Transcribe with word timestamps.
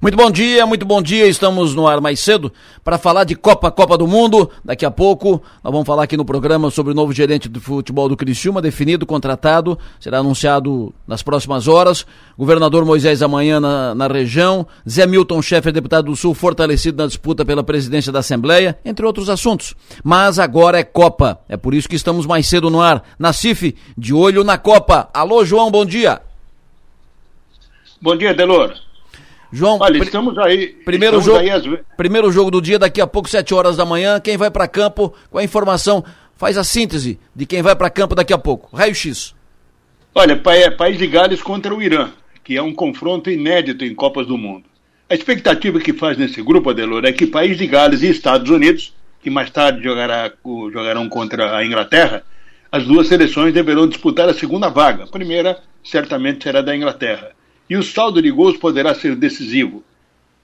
Muito 0.00 0.14
bom 0.14 0.30
dia, 0.30 0.66
muito 0.66 0.84
bom 0.84 1.00
dia. 1.00 1.26
Estamos 1.26 1.74
no 1.74 1.88
ar 1.88 2.02
mais 2.02 2.20
cedo 2.20 2.52
para 2.84 2.98
falar 2.98 3.24
de 3.24 3.34
Copa, 3.34 3.70
Copa 3.70 3.96
do 3.96 4.06
Mundo. 4.06 4.50
Daqui 4.62 4.84
a 4.84 4.90
pouco 4.90 5.42
nós 5.64 5.72
vamos 5.72 5.86
falar 5.86 6.02
aqui 6.02 6.18
no 6.18 6.24
programa 6.24 6.70
sobre 6.70 6.92
o 6.92 6.94
novo 6.94 7.14
gerente 7.14 7.48
de 7.48 7.58
futebol 7.58 8.06
do 8.06 8.16
Criciúma, 8.16 8.60
definido, 8.60 9.06
contratado, 9.06 9.78
será 9.98 10.18
anunciado 10.18 10.92
nas 11.08 11.22
próximas 11.22 11.66
horas. 11.66 12.04
Governador 12.36 12.84
Moisés 12.84 13.22
amanhã 13.22 13.58
na, 13.58 13.94
na 13.94 14.06
região. 14.06 14.66
Zé 14.86 15.06
Milton, 15.06 15.40
chefe 15.40 15.72
deputado 15.72 16.06
do 16.06 16.16
Sul, 16.16 16.34
fortalecido 16.34 17.02
na 17.02 17.06
disputa 17.06 17.42
pela 17.42 17.64
presidência 17.64 18.12
da 18.12 18.18
Assembleia, 18.18 18.78
entre 18.84 19.06
outros 19.06 19.30
assuntos. 19.30 19.74
Mas 20.04 20.38
agora 20.38 20.78
é 20.78 20.84
Copa. 20.84 21.40
É 21.48 21.56
por 21.56 21.72
isso 21.72 21.88
que 21.88 21.96
estamos 21.96 22.26
mais 22.26 22.46
cedo 22.46 22.68
no 22.68 22.82
ar. 22.82 23.02
Na 23.18 23.32
CIF, 23.32 23.74
de 23.96 24.12
olho 24.12 24.44
na 24.44 24.58
Copa. 24.58 25.08
Alô, 25.14 25.42
João, 25.42 25.70
bom 25.70 25.86
dia. 25.86 26.20
Bom 28.02 28.14
dia, 28.14 28.34
Delor. 28.34 28.85
João, 29.52 29.78
Olha, 29.80 29.98
estamos 30.02 30.36
aí. 30.38 30.68
Primeiro, 30.84 31.18
estamos 31.18 31.26
jogo, 31.26 31.38
aí 31.38 31.50
às... 31.50 31.64
primeiro 31.96 32.30
jogo 32.32 32.50
do 32.50 32.60
dia, 32.60 32.78
daqui 32.78 33.00
a 33.00 33.06
pouco, 33.06 33.28
7 33.28 33.54
horas 33.54 33.76
da 33.76 33.84
manhã. 33.84 34.20
Quem 34.20 34.36
vai 34.36 34.50
para 34.50 34.66
campo 34.66 35.14
com 35.30 35.38
a 35.38 35.44
informação? 35.44 36.04
Faz 36.36 36.58
a 36.58 36.64
síntese 36.64 37.18
de 37.34 37.46
quem 37.46 37.62
vai 37.62 37.74
para 37.74 37.88
campo 37.88 38.14
daqui 38.14 38.32
a 38.32 38.38
pouco. 38.38 38.74
Raio-X. 38.76 39.34
Olha, 40.14 40.40
País 40.76 40.98
de 40.98 41.06
Gales 41.06 41.42
contra 41.42 41.74
o 41.74 41.82
Irã, 41.82 42.10
que 42.42 42.56
é 42.56 42.62
um 42.62 42.74
confronto 42.74 43.30
inédito 43.30 43.84
em 43.84 43.94
Copas 43.94 44.26
do 44.26 44.36
Mundo. 44.36 44.64
A 45.08 45.14
expectativa 45.14 45.78
que 45.78 45.92
faz 45.92 46.18
nesse 46.18 46.42
grupo, 46.42 46.70
Adelor, 46.70 47.04
é 47.04 47.12
que 47.12 47.26
País 47.26 47.56
de 47.56 47.66
Gales 47.66 48.02
e 48.02 48.08
Estados 48.08 48.50
Unidos, 48.50 48.94
que 49.22 49.30
mais 49.30 49.50
tarde 49.50 49.82
jogará, 49.82 50.32
jogarão 50.72 51.08
contra 51.08 51.56
a 51.56 51.64
Inglaterra, 51.64 52.22
as 52.72 52.84
duas 52.84 53.06
seleções 53.06 53.54
deverão 53.54 53.86
disputar 53.86 54.28
a 54.28 54.34
segunda 54.34 54.68
vaga. 54.68 55.04
A 55.04 55.06
primeira, 55.06 55.58
certamente, 55.84 56.42
será 56.42 56.60
da 56.60 56.74
Inglaterra 56.74 57.35
e 57.68 57.76
o 57.76 57.82
saldo 57.82 58.22
de 58.22 58.30
gols 58.30 58.56
poderá 58.56 58.94
ser 58.94 59.16
decisivo. 59.16 59.84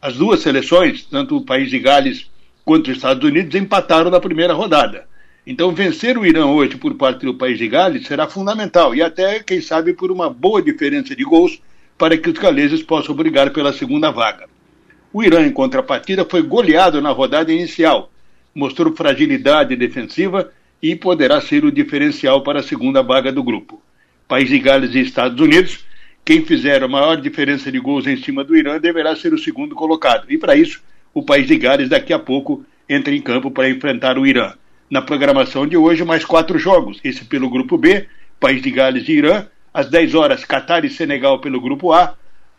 As 0.01 0.17
duas 0.17 0.41
seleções, 0.41 1.05
tanto 1.05 1.37
o 1.37 1.45
país 1.45 1.71
de 1.71 1.79
Gales 1.79 2.31
quanto 2.65 2.91
os 2.91 2.97
Estados 2.97 3.23
Unidos, 3.29 3.55
empataram 3.55 4.11
na 4.11 4.21
primeira 4.21 4.53
rodada. 4.53 5.07
Então, 5.47 5.73
vencer 5.73 6.17
o 6.17 6.27
Irã 6.27 6.47
hoje 6.47 6.77
por 6.77 6.95
parte 6.95 7.27
do 7.27 7.35
país 7.35 7.59
de 7.59 7.69
Gales 7.69 8.07
será 8.07 8.29
fundamental 8.29 8.95
e 8.95 9.03
até, 9.03 9.41
quem 9.41 9.61
sabe, 9.61 9.93
por 9.93 10.11
uma 10.11 10.31
boa 10.31 10.63
diferença 10.63 11.17
de 11.17 11.25
gols 11.25 11.61
para 11.99 12.17
que 12.17 12.31
os 12.31 12.39
galeses 12.39 12.83
possam 12.83 13.15
brigar 13.15 13.53
pela 13.53 13.73
segunda 13.73 14.11
vaga. 14.11 14.49
O 15.13 15.23
Irã, 15.23 15.45
em 15.45 15.53
contrapartida, 15.53 16.25
foi 16.25 16.43
goleado 16.43 17.01
na 17.01 17.11
rodada 17.11 17.53
inicial, 17.53 18.11
mostrou 18.55 18.95
fragilidade 18.95 19.77
defensiva 19.77 20.51
e 20.83 20.97
poderá 20.97 21.41
ser 21.41 21.65
o 21.65 21.71
diferencial 21.71 22.43
para 22.43 22.61
a 22.61 22.63
segunda 22.63 23.03
vaga 23.03 23.31
do 23.31 23.43
grupo. 23.43 23.81
País 24.27 24.49
de 24.49 24.59
Gales 24.59 24.95
e 24.95 25.01
Estados 25.01 25.41
Unidos 25.41 25.85
quem 26.25 26.45
fizer 26.45 26.83
a 26.83 26.89
maior 26.89 27.21
diferença 27.21 27.71
de 27.71 27.81
gols 27.81 28.07
em 28.07 28.17
cima 28.17 28.45
do 28.45 28.57
Irã 28.57 28.79
deverá 28.79 29.17
ser 29.17 29.35
o 29.35 29.39
segundo 29.39 29.75
colocado. 29.75 30.31
E 30.31 30.39
para 30.39 30.55
isso, 30.55 30.81
o 31.13 31.23
país 31.23 31.49
de 31.49 31.57
Gales 31.57 31.89
daqui 31.89 32.13
a 32.13 32.19
pouco 32.19 32.65
entra 32.89 33.13
em 33.15 33.21
campo 33.21 33.51
para 33.51 33.69
enfrentar 33.69 34.17
o 34.19 34.27
Irã. 34.27 34.53
Na 34.89 35.03
programação 35.03 35.67
de 35.67 35.77
hoje, 35.77 36.05
mais 36.05 36.25
quatro 36.25 36.59
jogos. 36.59 37.01
Esse 37.03 37.25
pelo 37.25 37.51
grupo 37.51 37.77
B, 37.77 38.07
País 38.39 38.63
de 38.63 38.71
Gales 38.71 39.09
e 39.09 39.13
Irã. 39.13 39.47
Às 39.75 39.89
10 39.89 40.15
horas, 40.15 40.45
Catar 40.45 40.85
e 40.85 40.91
Senegal 40.91 41.41
pelo 41.41 41.61
grupo 41.61 41.93
A. 41.93 42.15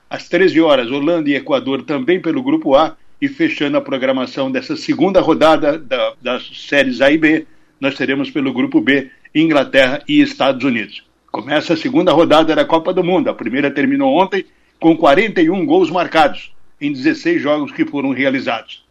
Às 0.10 0.28
13 0.28 0.60
horas, 0.60 0.92
Holanda 0.92 1.30
e 1.30 1.36
Equador 1.36 1.84
também 1.84 2.20
pelo 2.20 2.44
grupo 2.44 2.76
A. 2.76 2.98
E 3.22 3.30
fechando 3.30 3.78
a 3.78 3.82
programação 3.82 4.52
dessa 4.52 4.76
segunda 4.76 5.22
rodada 5.22 5.78
da, 5.78 6.14
das 6.22 6.68
séries 6.68 7.00
A 7.00 7.10
e 7.10 7.18
B, 7.18 7.48
nós 7.80 7.96
teremos 7.96 8.30
pelo 8.30 8.52
grupo 8.52 8.82
B 8.82 9.10
Inglaterra 9.34 10.04
e 10.08 10.22
Estados 10.22 10.66
Unidos. 10.66 11.13
Começa 11.34 11.74
a 11.74 11.78
segunda 11.78 12.14
rodada 12.14 12.56
da 12.56 12.64
Copa 12.64 12.94
do 12.94 13.04
Mundo. 13.04 13.28
A 13.28 13.34
primeira 13.34 13.72
terminou 13.72 14.16
ontem 14.16 14.46
com 14.80 14.96
41 14.96 15.66
gols 15.66 15.90
marcados 15.90 16.54
em 16.80 16.94
16 16.94 17.42
jogos 17.42 17.72
que 17.72 17.84
foram 17.84 18.12
realizados. 18.12 18.86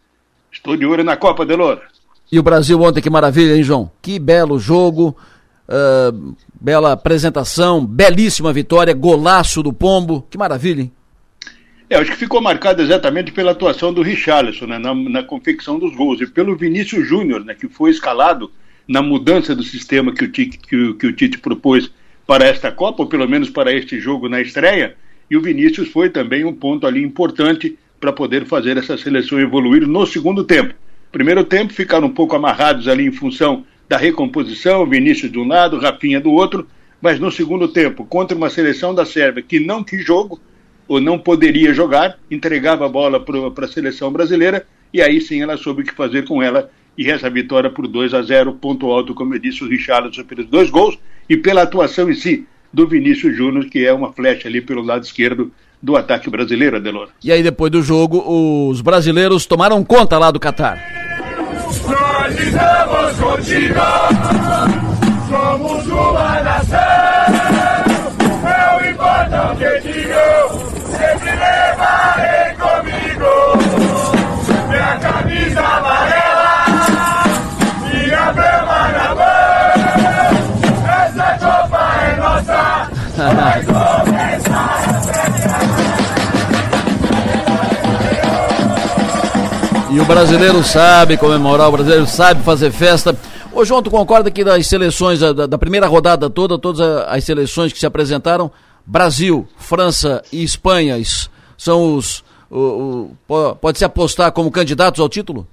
Estou 0.50 0.76
de 0.76 0.84
olho 0.84 1.04
na 1.04 1.16
Copa, 1.16 1.46
Delora. 1.46 1.82
E 2.32 2.40
o 2.40 2.42
Brasil 2.42 2.82
ontem, 2.82 3.00
que 3.00 3.08
maravilha, 3.08 3.54
hein, 3.54 3.62
João? 3.62 3.88
Que 4.02 4.18
belo 4.18 4.58
jogo, 4.58 5.16
uh, 5.68 6.34
bela 6.60 6.90
apresentação, 6.90 7.86
belíssima 7.86 8.52
vitória, 8.52 8.92
golaço 8.92 9.62
do 9.62 9.72
Pombo. 9.72 10.26
Que 10.28 10.36
maravilha, 10.36 10.80
hein? 10.82 10.92
É, 11.88 11.94
acho 11.94 12.10
que 12.10 12.16
ficou 12.16 12.40
marcado 12.40 12.82
exatamente 12.82 13.30
pela 13.30 13.52
atuação 13.52 13.94
do 13.94 14.02
Richarlison 14.02 14.66
né, 14.66 14.78
na, 14.78 14.92
na 14.92 15.22
confecção 15.22 15.78
dos 15.78 15.94
gols 15.94 16.20
e 16.20 16.26
pelo 16.26 16.56
Vinícius 16.56 17.06
Júnior, 17.06 17.44
né, 17.44 17.54
que 17.54 17.68
foi 17.68 17.92
escalado 17.92 18.50
na 18.88 19.00
mudança 19.00 19.54
do 19.54 19.62
sistema 19.62 20.12
que 20.12 20.24
o, 20.24 20.32
que, 20.32 20.46
que 20.48 21.06
o 21.06 21.12
Tite 21.12 21.38
propôs 21.38 21.88
para 22.26 22.46
esta 22.46 22.70
Copa, 22.70 23.02
ou 23.02 23.08
pelo 23.08 23.28
menos 23.28 23.50
para 23.50 23.72
este 23.72 23.98
jogo 23.98 24.28
na 24.28 24.40
estreia, 24.40 24.96
e 25.30 25.36
o 25.36 25.42
Vinícius 25.42 25.88
foi 25.88 26.10
também 26.10 26.44
um 26.44 26.52
ponto 26.52 26.86
ali 26.86 27.02
importante 27.02 27.78
para 28.00 28.12
poder 28.12 28.46
fazer 28.46 28.76
essa 28.76 28.96
seleção 28.96 29.40
evoluir 29.40 29.86
no 29.86 30.06
segundo 30.06 30.44
tempo. 30.44 30.74
Primeiro 31.10 31.44
tempo 31.44 31.72
ficaram 31.72 32.06
um 32.06 32.12
pouco 32.12 32.34
amarrados 32.34 32.88
ali 32.88 33.06
em 33.06 33.12
função 33.12 33.64
da 33.88 33.96
recomposição, 33.96 34.86
Vinícius 34.86 35.30
de 35.30 35.38
um 35.38 35.46
lado, 35.46 35.78
Rafinha 35.78 36.20
do 36.20 36.30
outro, 36.32 36.66
mas 37.00 37.18
no 37.18 37.30
segundo 37.30 37.68
tempo, 37.68 38.04
contra 38.04 38.36
uma 38.36 38.48
seleção 38.48 38.94
da 38.94 39.04
Sérvia 39.04 39.42
que 39.42 39.60
não 39.60 39.84
quis 39.84 40.04
jogo, 40.04 40.40
ou 40.88 41.00
não 41.00 41.18
poderia 41.18 41.72
jogar, 41.72 42.18
entregava 42.30 42.86
a 42.86 42.88
bola 42.88 43.20
para 43.20 43.64
a 43.64 43.68
seleção 43.68 44.12
brasileira, 44.12 44.66
e 44.92 45.00
aí 45.00 45.20
sim 45.20 45.42
ela 45.42 45.56
soube 45.56 45.82
o 45.82 45.84
que 45.84 45.94
fazer 45.94 46.24
com 46.24 46.42
ela, 46.42 46.70
e 46.96 47.10
essa 47.10 47.30
vitória 47.30 47.70
por 47.70 47.86
2 47.88 48.14
a 48.14 48.22
0 48.22 48.52
ponto 48.54 48.90
alto, 48.90 49.14
como 49.14 49.34
eu 49.34 49.38
disse, 49.38 49.64
o 49.64 49.68
Richarlison 49.68 50.24
pelos 50.24 50.46
dois 50.46 50.70
gols, 50.70 50.98
e 51.28 51.36
pela 51.36 51.62
atuação 51.62 52.10
em 52.10 52.14
si 52.14 52.46
do 52.72 52.86
Vinícius 52.86 53.36
Júnior, 53.36 53.66
que 53.66 53.84
é 53.84 53.92
uma 53.92 54.12
flecha 54.12 54.48
ali 54.48 54.60
pelo 54.60 54.82
lado 54.82 55.04
esquerdo 55.04 55.52
do 55.82 55.96
ataque 55.96 56.30
brasileiro, 56.30 56.76
Adelor. 56.76 57.08
E 57.22 57.32
aí, 57.32 57.42
depois 57.42 57.70
do 57.70 57.82
jogo, 57.82 58.22
os 58.70 58.80
brasileiros 58.80 59.46
tomaram 59.46 59.84
conta 59.84 60.16
lá 60.18 60.30
do 60.30 60.38
Catar. 60.38 60.78
Nós 61.88 62.38
estamos 62.38 63.18
contigo, 63.18 63.74
somos 65.28 65.86
uma 65.86 66.40
nação, 66.42 67.11
E 89.90 90.00
o 90.00 90.04
brasileiro 90.06 90.64
sabe 90.64 91.18
comemorar, 91.18 91.68
o 91.68 91.72
brasileiro 91.72 92.06
sabe 92.06 92.42
fazer 92.42 92.70
festa. 92.70 93.14
Ô 93.52 93.62
João, 93.62 93.82
tu 93.82 93.90
concorda 93.90 94.30
que 94.30 94.42
das 94.42 94.66
seleções, 94.66 95.20
da, 95.20 95.46
da 95.46 95.58
primeira 95.58 95.86
rodada 95.86 96.30
toda, 96.30 96.58
todas 96.58 96.80
as 96.80 97.22
seleções 97.24 97.72
que 97.72 97.78
se 97.78 97.84
apresentaram, 97.84 98.50
Brasil, 98.86 99.46
França 99.58 100.22
e 100.32 100.42
Espanha 100.42 100.96
são 101.58 101.94
os. 101.94 102.24
O, 102.50 103.10
o, 103.28 103.56
pode 103.56 103.78
se 103.78 103.84
apostar 103.84 104.32
como 104.32 104.50
candidatos 104.50 105.00
ao 105.00 105.08
título? 105.08 105.46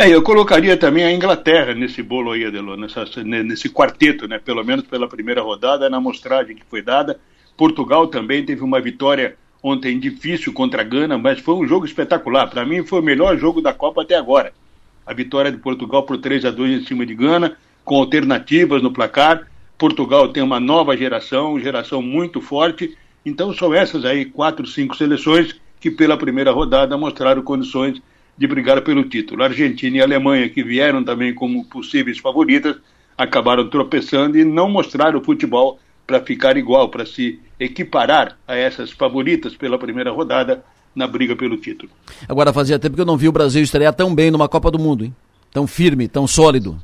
É, 0.00 0.08
eu 0.08 0.22
colocaria 0.22 0.78
também 0.78 1.04
a 1.04 1.12
Inglaterra 1.12 1.74
nesse 1.74 2.02
bolo 2.02 2.32
aí, 2.32 2.46
Adelô, 2.46 2.74
nessa, 2.74 3.04
nesse 3.22 3.68
quarteto, 3.68 4.26
né? 4.26 4.38
Pelo 4.38 4.64
menos 4.64 4.86
pela 4.86 5.06
primeira 5.06 5.42
rodada, 5.42 5.90
na 5.90 5.98
amostragem 5.98 6.56
que 6.56 6.64
foi 6.64 6.80
dada. 6.80 7.20
Portugal 7.54 8.06
também 8.06 8.42
teve 8.42 8.64
uma 8.64 8.80
vitória 8.80 9.36
ontem 9.62 10.00
difícil 10.00 10.54
contra 10.54 10.80
a 10.80 10.84
Gana, 10.84 11.18
mas 11.18 11.38
foi 11.40 11.54
um 11.54 11.68
jogo 11.68 11.84
espetacular. 11.84 12.48
Para 12.48 12.64
mim 12.64 12.82
foi 12.82 13.00
o 13.00 13.02
melhor 13.02 13.36
jogo 13.36 13.60
da 13.60 13.74
Copa 13.74 14.00
até 14.00 14.14
agora. 14.14 14.54
A 15.04 15.12
vitória 15.12 15.52
de 15.52 15.58
Portugal 15.58 16.04
por 16.04 16.16
3 16.16 16.46
a 16.46 16.50
2 16.50 16.80
em 16.80 16.86
cima 16.86 17.04
de 17.04 17.14
Gana, 17.14 17.58
com 17.84 17.96
alternativas 17.96 18.82
no 18.82 18.90
placar. 18.90 19.48
Portugal 19.76 20.28
tem 20.28 20.42
uma 20.42 20.58
nova 20.58 20.96
geração, 20.96 21.60
geração 21.60 22.00
muito 22.00 22.40
forte. 22.40 22.96
Então 23.22 23.52
são 23.52 23.74
essas 23.74 24.06
aí 24.06 24.24
quatro, 24.24 24.66
cinco 24.66 24.96
seleções 24.96 25.60
que 25.78 25.90
pela 25.90 26.16
primeira 26.16 26.52
rodada 26.52 26.96
mostraram 26.96 27.42
condições 27.42 28.00
de 28.40 28.46
brigar 28.46 28.80
pelo 28.80 29.04
título. 29.04 29.42
A 29.42 29.48
Argentina 29.48 29.98
e 29.98 30.00
a 30.00 30.04
Alemanha, 30.04 30.48
que 30.48 30.64
vieram 30.64 31.04
também 31.04 31.34
como 31.34 31.62
possíveis 31.66 32.16
favoritas, 32.16 32.74
acabaram 33.16 33.68
tropeçando 33.68 34.38
e 34.38 34.46
não 34.46 34.66
mostraram 34.66 35.20
o 35.20 35.22
futebol 35.22 35.78
para 36.06 36.22
ficar 36.22 36.56
igual, 36.56 36.88
para 36.88 37.04
se 37.04 37.38
equiparar 37.60 38.38
a 38.48 38.56
essas 38.56 38.90
favoritas 38.90 39.54
pela 39.54 39.78
primeira 39.78 40.10
rodada 40.10 40.64
na 40.96 41.06
briga 41.06 41.36
pelo 41.36 41.58
título. 41.58 41.92
Agora 42.26 42.50
fazia 42.50 42.78
tempo 42.78 42.94
que 42.94 43.02
eu 43.02 43.06
não 43.06 43.18
vi 43.18 43.28
o 43.28 43.32
Brasil 43.32 43.62
estrear 43.62 43.92
tão 43.92 44.14
bem 44.14 44.30
numa 44.30 44.48
Copa 44.48 44.70
do 44.70 44.78
Mundo, 44.78 45.04
hein? 45.04 45.14
Tão 45.52 45.66
firme, 45.66 46.08
tão 46.08 46.26
sólido. 46.26 46.82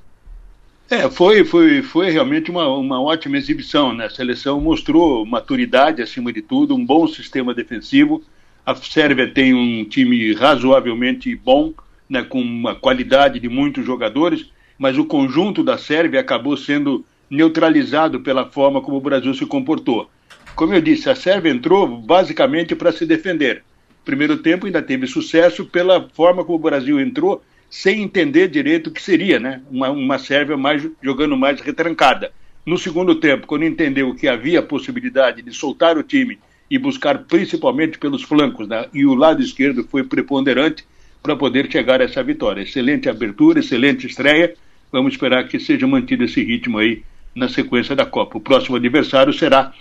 É, 0.91 1.09
foi, 1.09 1.43
foi, 1.43 1.81
foi 1.81 2.11
realmente 2.11 2.51
uma, 2.51 2.69
uma 2.69 3.01
ótima 3.01 3.39
exibição, 3.39 3.95
né? 3.95 4.05
A 4.05 4.11
seleção 4.11 4.61
mostrou 4.61 5.25
maturidade 5.25 6.03
acima 6.03 6.31
de 6.31 6.43
tudo, 6.43 6.75
um 6.75 6.85
bom 6.85 7.09
sistema 7.09 7.55
defensivo, 7.55 8.23
a 8.67 8.75
Sérvia 8.75 9.29
tem 9.29 9.55
um 9.55 9.85
time 9.85 10.35
razoavelmente 10.35 11.33
bom, 11.37 11.73
né, 12.11 12.25
com 12.25 12.41
uma 12.41 12.75
qualidade 12.75 13.39
de 13.39 13.49
muitos 13.49 13.87
jogadores, 13.87 14.51
mas 14.77 14.99
o 14.99 15.05
conjunto 15.05 15.63
da 15.63 15.79
Sérvia 15.79 16.19
acabou 16.19 16.57
sendo 16.57 17.07
neutralizado 17.31 18.21
pela 18.21 18.51
forma 18.51 18.81
como 18.81 18.97
o 18.97 19.01
Brasil 19.01 19.33
se 19.35 19.47
comportou. 19.47 20.11
Como 20.57 20.75
eu 20.75 20.81
disse, 20.81 21.09
a 21.09 21.15
Sérvia 21.15 21.53
entrou 21.53 21.87
basicamente 21.87 22.75
para 22.75 22.91
se 22.91 23.07
defender. 23.07 23.63
primeiro 24.05 24.39
tempo 24.39 24.67
ainda 24.67 24.83
teve 24.83 25.07
sucesso 25.07 25.65
pela 25.65 26.09
forma 26.13 26.45
como 26.45 26.59
o 26.59 26.63
Brasil 26.63 26.99
entrou, 26.99 27.43
sem 27.71 28.03
entender 28.03 28.49
direito 28.49 28.89
o 28.89 28.93
que 28.93 29.03
seria, 29.03 29.39
né? 29.39 29.63
Uma, 29.71 29.91
uma 29.91 30.19
Sérvia 30.19 30.57
mais, 30.57 30.89
jogando 31.01 31.37
mais 31.37 31.61
retrancada. 31.61 32.33
No 32.65 32.77
segundo 32.77 33.15
tempo, 33.17 33.47
quando 33.47 33.65
entendeu 33.65 34.13
que 34.15 34.27
havia 34.27 34.61
possibilidade 34.61 35.41
de 35.41 35.53
soltar 35.53 35.97
o 35.97 36.03
time 36.03 36.39
e 36.71 36.79
buscar 36.79 37.19
principalmente 37.21 37.99
pelos 37.99 38.23
flancos, 38.23 38.67
né? 38.69 38.87
e 38.93 39.07
o 39.07 39.15
lado 39.15 39.43
esquerdo 39.43 39.85
foi 39.85 40.03
preponderante 40.03 40.85
para 41.23 41.37
poder 41.37 41.71
chegar 41.71 42.01
a 42.01 42.05
essa 42.05 42.23
vitória. 42.23 42.63
Excelente 42.63 43.09
abertura, 43.09 43.61
excelente 43.61 44.07
estreia. 44.07 44.55
Vamos 44.93 45.13
esperar 45.13 45.49
que 45.49 45.59
seja 45.59 45.87
mantido 45.87 46.25
esse 46.25 46.43
ritmo 46.43 46.79
aí 46.79 47.03
na 47.35 47.49
sequência 47.49 47.95
da 47.95 48.07
Copa. 48.07 48.39
O 48.39 48.41
próximo 48.41 48.77
adversário 48.77 49.33
será, 49.33 49.73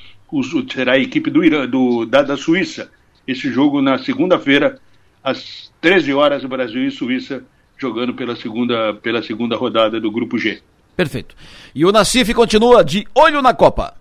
será 0.72 0.94
a 0.94 1.00
equipe 1.00 1.30
do 1.30 1.44
Irã, 1.44 1.68
do, 1.68 2.06
da, 2.06 2.22
da 2.22 2.36
Suíça. 2.38 2.92
Esse 3.28 3.52
jogo 3.52 3.82
na 3.82 3.98
segunda-feira, 3.98 4.80
às 5.24 5.72
13 5.82 6.14
horas, 6.14 6.44
Brasil 6.44 6.86
e 6.86 6.92
Suíça 6.92 7.44
jogando 7.78 8.14
pela 8.14 8.36
segunda, 8.36 8.94
pela 8.96 9.22
segunda 9.22 9.56
rodada 9.56 10.00
do 10.00 10.12
Grupo 10.12 10.38
G. 10.38 10.62
Perfeito. 10.96 11.36
E 11.74 11.86
o 11.86 11.92
Nacife 11.92 12.34
continua 12.34 12.84
de 12.84 13.06
olho 13.14 13.42
na 13.42 13.54
Copa. 13.54 13.96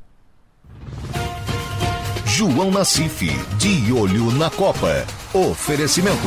João 2.37 2.69
Nacife, 2.69 3.31
de 3.59 3.93
olho 3.93 4.33
na 4.33 4.51
Copa. 4.51 5.07
Oferecimento. 5.33 6.27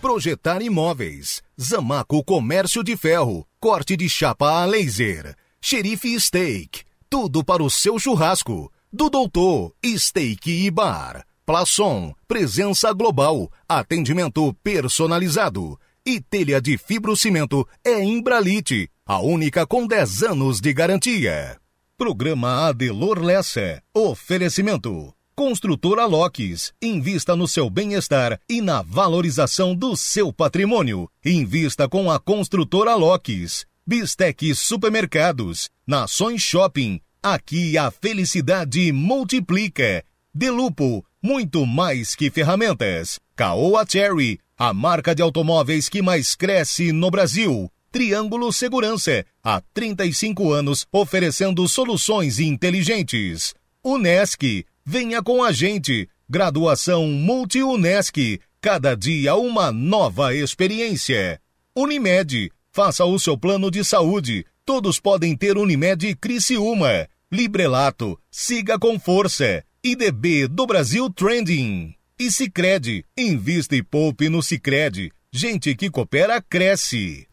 Projetar 0.00 0.62
imóveis. 0.62 1.42
Zamaco 1.60 2.22
Comércio 2.22 2.84
de 2.84 2.96
Ferro. 2.96 3.44
Corte 3.58 3.96
de 3.96 4.08
chapa 4.08 4.62
a 4.62 4.64
laser. 4.64 5.34
Xerife 5.60 6.20
Steak. 6.20 6.84
Tudo 7.10 7.44
para 7.44 7.60
o 7.60 7.68
seu 7.68 7.98
churrasco. 7.98 8.70
Do 8.92 9.10
Doutor 9.10 9.74
Steak 9.84 10.48
e 10.48 10.70
Bar. 10.70 11.26
Plaçom. 11.44 12.14
Presença 12.28 12.92
global. 12.92 13.50
Atendimento 13.68 14.54
personalizado. 14.62 15.76
E 16.06 16.20
telha 16.20 16.60
de 16.60 16.78
fibrocimento 16.78 17.66
é 17.84 18.00
Imbralite. 18.00 18.88
A 19.04 19.18
única 19.18 19.66
com 19.66 19.88
10 19.88 20.22
anos 20.22 20.60
de 20.60 20.72
garantia. 20.72 21.58
Programa 21.98 22.68
Adelor 22.68 23.22
Lessa. 23.22 23.82
Oferecimento. 23.94 25.14
Construtora 25.34 26.04
Locks. 26.04 26.74
Invista 26.82 27.34
no 27.34 27.48
seu 27.48 27.70
bem-estar 27.70 28.38
e 28.46 28.60
na 28.60 28.82
valorização 28.82 29.74
do 29.74 29.96
seu 29.96 30.30
patrimônio. 30.30 31.08
Invista 31.24 31.88
com 31.88 32.10
a 32.10 32.20
Construtora 32.20 32.94
Locks. 32.94 33.64
Bistec 33.86 34.54
Supermercados. 34.54 35.70
Nações 35.86 36.42
Shopping. 36.42 37.00
Aqui 37.22 37.78
a 37.78 37.90
felicidade 37.90 38.92
multiplica. 38.92 40.04
Delupo. 40.34 41.02
Muito 41.22 41.64
mais 41.64 42.14
que 42.14 42.30
ferramentas. 42.30 43.18
Caoa 43.34 43.86
Cherry. 43.88 44.38
A 44.58 44.74
marca 44.74 45.14
de 45.14 45.22
automóveis 45.22 45.88
que 45.88 46.02
mais 46.02 46.34
cresce 46.34 46.92
no 46.92 47.10
Brasil. 47.10 47.70
Triângulo 47.96 48.52
Segurança, 48.52 49.24
há 49.42 49.58
35 49.72 50.52
anos 50.52 50.86
oferecendo 50.92 51.66
soluções 51.66 52.38
inteligentes. 52.38 53.54
Unesc, 53.82 54.66
venha 54.84 55.22
com 55.22 55.42
a 55.42 55.50
gente. 55.50 56.06
Graduação 56.28 57.06
Multi-Unesc, 57.08 58.38
cada 58.60 58.94
dia 58.94 59.34
uma 59.34 59.72
nova 59.72 60.34
experiência. 60.34 61.40
Unimed, 61.74 62.52
faça 62.70 63.02
o 63.06 63.18
seu 63.18 63.38
plano 63.38 63.70
de 63.70 63.82
saúde. 63.82 64.44
Todos 64.62 65.00
podem 65.00 65.34
ter 65.34 65.56
Unimed 65.56 66.16
Criciúma. 66.16 67.08
Librelato, 67.32 68.20
siga 68.30 68.78
com 68.78 69.00
força. 69.00 69.64
IDB 69.82 70.46
do 70.48 70.66
Brasil 70.66 71.08
Trending. 71.08 71.94
E 72.18 72.30
Sicredi, 72.30 73.06
invista 73.16 73.74
e 73.74 73.82
poupe 73.82 74.28
no 74.28 74.42
Sicredi. 74.42 75.10
Gente 75.32 75.74
que 75.74 75.88
coopera 75.88 76.42
cresce. 76.42 77.26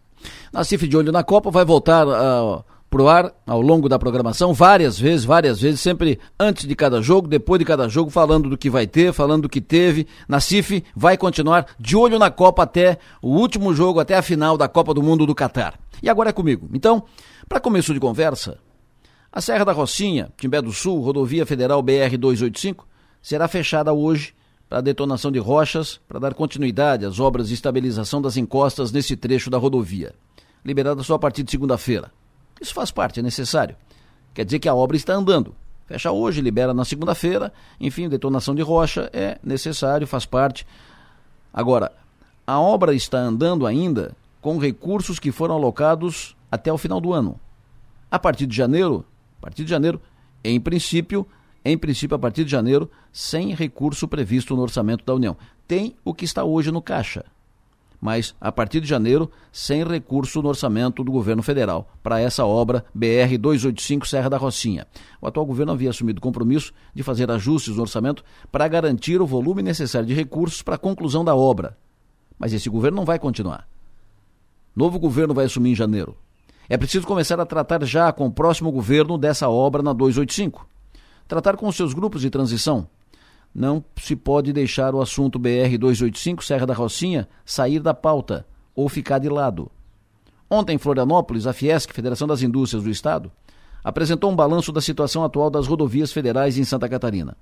Nacife 0.52 0.88
de 0.88 0.98
olho 0.98 1.12
na 1.12 1.24
Copa 1.24 1.50
vai 1.50 1.66
voltar 1.66 2.08
uh, 2.08 2.64
pro 2.94 3.08
ar 3.08 3.34
ao 3.48 3.60
longo 3.60 3.90
da 3.90 3.98
programação 3.98 4.54
várias 4.54 5.00
vezes, 5.00 5.26
várias 5.26 5.60
vezes, 5.60 5.82
sempre 5.82 6.20
antes 6.40 6.68
de 6.68 6.76
cada 6.76 7.02
jogo, 7.02 7.28
depois 7.28 7.58
de 7.58 7.66
cada 7.66 7.90
jogo, 7.90 8.12
falando 8.12 8.50
do 8.50 8.56
que 8.56 8.70
vai 8.70 8.86
ter, 8.86 9.12
falando 9.12 9.44
do 9.44 9.50
que 9.50 9.60
teve. 9.60 10.06
Nacife 10.28 10.84
vai 10.96 11.18
continuar 11.18 11.66
de 11.80 11.98
olho 11.98 12.20
na 12.20 12.30
Copa 12.30 12.62
até 12.62 13.00
o 13.20 13.30
último 13.30 13.74
jogo, 13.74 14.00
até 14.00 14.16
a 14.16 14.22
final 14.22 14.56
da 14.56 14.68
Copa 14.68 14.94
do 14.94 15.02
Mundo 15.02 15.26
do 15.26 15.34
Catar. 15.34 15.80
E 16.04 16.10
agora 16.10 16.30
é 16.30 16.34
comigo. 16.34 16.70
Então, 16.72 17.04
para 17.50 17.60
começo 17.60 17.96
de 17.96 18.00
conversa, 18.00 18.60
a 19.32 19.42
Serra 19.42 19.66
da 19.66 19.72
Rocinha, 19.72 20.30
Timbé 20.38 20.62
do 20.62 20.72
Sul, 20.72 21.02
Rodovia 21.02 21.48
Federal 21.48 21.82
BR 21.82 22.16
285, 22.20 22.88
será 23.24 23.48
fechada 23.48 23.92
hoje 23.92 24.36
para 24.74 24.82
detonação 24.82 25.32
de 25.32 25.38
rochas, 25.38 26.02
para 26.08 26.18
dar 26.18 26.34
continuidade 26.34 27.06
às 27.06 27.20
obras 27.20 27.50
de 27.50 27.54
estabilização 27.54 28.20
das 28.20 28.38
encostas 28.38 28.92
nesse 28.92 29.16
trecho 29.16 29.48
da 29.48 29.58
rodovia. 29.60 30.16
Liberada 30.66 31.04
só 31.04 31.14
a 31.14 31.20
partir 31.20 31.44
de 31.44 31.52
segunda-feira. 31.52 32.12
Isso 32.60 32.74
faz 32.74 32.90
parte, 32.90 33.20
é 33.20 33.24
necessário. 33.24 33.76
Quer 34.34 34.46
dizer 34.46 34.58
que 34.58 34.68
a 34.68 34.74
obra 34.74 34.98
está 34.98 35.14
andando. 35.14 35.54
Fecha 35.86 36.12
hoje, 36.12 36.42
libera 36.42 36.74
na 36.74 36.84
segunda-feira. 36.84 37.54
Enfim, 37.80 38.10
detonação 38.10 38.56
de 38.56 38.64
rocha 38.64 39.12
é 39.14 39.38
necessário, 39.44 40.08
faz 40.08 40.26
parte. 40.26 40.66
Agora, 41.54 41.92
a 42.48 42.60
obra 42.60 42.96
está 42.96 43.20
andando 43.20 43.68
ainda 43.68 44.18
com 44.42 44.58
recursos 44.58 45.20
que 45.20 45.32
foram 45.32 45.54
alocados 45.54 46.36
até 46.52 46.74
o 46.74 46.80
final 46.80 47.00
do 47.00 47.14
ano. 47.14 47.40
A 48.10 48.18
partir 48.18 48.48
de 48.48 48.56
janeiro, 48.56 49.06
a 49.38 49.42
partir 49.44 49.66
de 49.66 49.70
janeiro, 49.70 50.02
em 50.44 50.60
princípio, 50.60 51.28
em 51.66 51.78
princípio, 51.78 52.16
a 52.16 52.20
partir 52.20 52.44
de 52.44 52.52
janeiro, 52.52 52.90
sem 53.12 53.54
recurso 53.54 54.08
previsto 54.08 54.56
no 54.56 54.62
orçamento 54.62 55.06
da 55.06 55.14
União. 55.14 55.38
Tem 55.68 55.96
o 56.04 56.14
que 56.14 56.26
está 56.26 56.44
hoje 56.44 56.72
no 56.72 56.82
caixa, 56.82 57.26
mas 58.02 58.36
a 58.42 58.52
partir 58.52 58.82
de 58.82 58.88
janeiro, 58.88 59.32
sem 59.50 59.82
recurso 59.82 60.42
no 60.42 60.50
orçamento 60.50 61.06
do 61.06 61.12
governo 61.12 61.42
federal 61.42 61.90
para 62.04 62.20
essa 62.20 62.46
obra 62.46 62.84
BR 62.94 63.38
285 63.40 64.06
Serra 64.06 64.30
da 64.30 64.38
Rocinha. 64.38 64.86
O 65.22 65.28
atual 65.28 65.46
governo 65.46 65.72
havia 65.72 65.90
assumido 65.90 66.20
o 66.20 66.22
compromisso 66.22 66.74
de 66.94 67.02
fazer 67.02 67.32
ajustes 67.32 67.78
no 67.78 67.82
orçamento 67.84 68.22
para 68.52 68.68
garantir 68.68 69.22
o 69.22 69.26
volume 69.26 69.64
necessário 69.64 70.06
de 70.06 70.14
recursos 70.14 70.62
para 70.62 70.76
a 70.76 70.78
conclusão 70.78 71.24
da 71.24 71.34
obra. 71.34 71.78
Mas 72.38 72.52
esse 72.52 72.70
governo 72.70 72.98
não 72.98 73.06
vai 73.06 73.18
continuar. 73.18 73.70
Novo 74.76 75.00
governo 75.00 75.34
vai 75.34 75.46
assumir 75.46 75.72
em 75.72 75.76
janeiro. 75.76 76.18
É 76.68 76.76
preciso 76.76 77.08
começar 77.08 77.40
a 77.40 77.46
tratar 77.46 77.86
já 77.86 78.12
com 78.12 78.26
o 78.26 78.32
próximo 78.32 78.70
governo 78.70 79.18
dessa 79.18 79.48
obra 79.48 79.82
na 79.82 79.94
285 79.94 80.73
tratar 81.28 81.58
com 81.58 81.72
seus 81.72 81.94
grupos 81.94 82.22
de 82.22 82.30
transição. 82.30 82.88
Não 83.54 83.84
se 83.98 84.16
pode 84.16 84.52
deixar 84.52 84.96
o 84.96 85.02
assunto 85.02 85.38
BR 85.38 85.78
285 85.80 86.44
Serra 86.44 86.66
da 86.66 86.74
Rocinha 86.74 87.28
sair 87.46 87.80
da 87.80 87.94
pauta 87.94 88.46
ou 88.76 88.90
ficar 88.90 89.20
de 89.20 89.30
lado. 89.30 89.72
Ontem 90.50 90.76
em 90.76 90.80
Florianópolis, 90.80 91.48
a 91.48 91.54
Fiesc, 91.54 91.94
Federação 91.94 92.28
das 92.28 92.42
Indústrias 92.42 92.84
do 92.84 92.90
Estado, 92.90 93.32
apresentou 93.84 94.32
um 94.32 94.36
balanço 94.36 94.72
da 94.72 94.82
situação 94.82 95.24
atual 95.24 95.50
das 95.50 95.68
rodovias 95.68 96.12
federais 96.12 96.58
em 96.58 96.64
Santa 96.64 96.88
Catarina. 96.90 97.38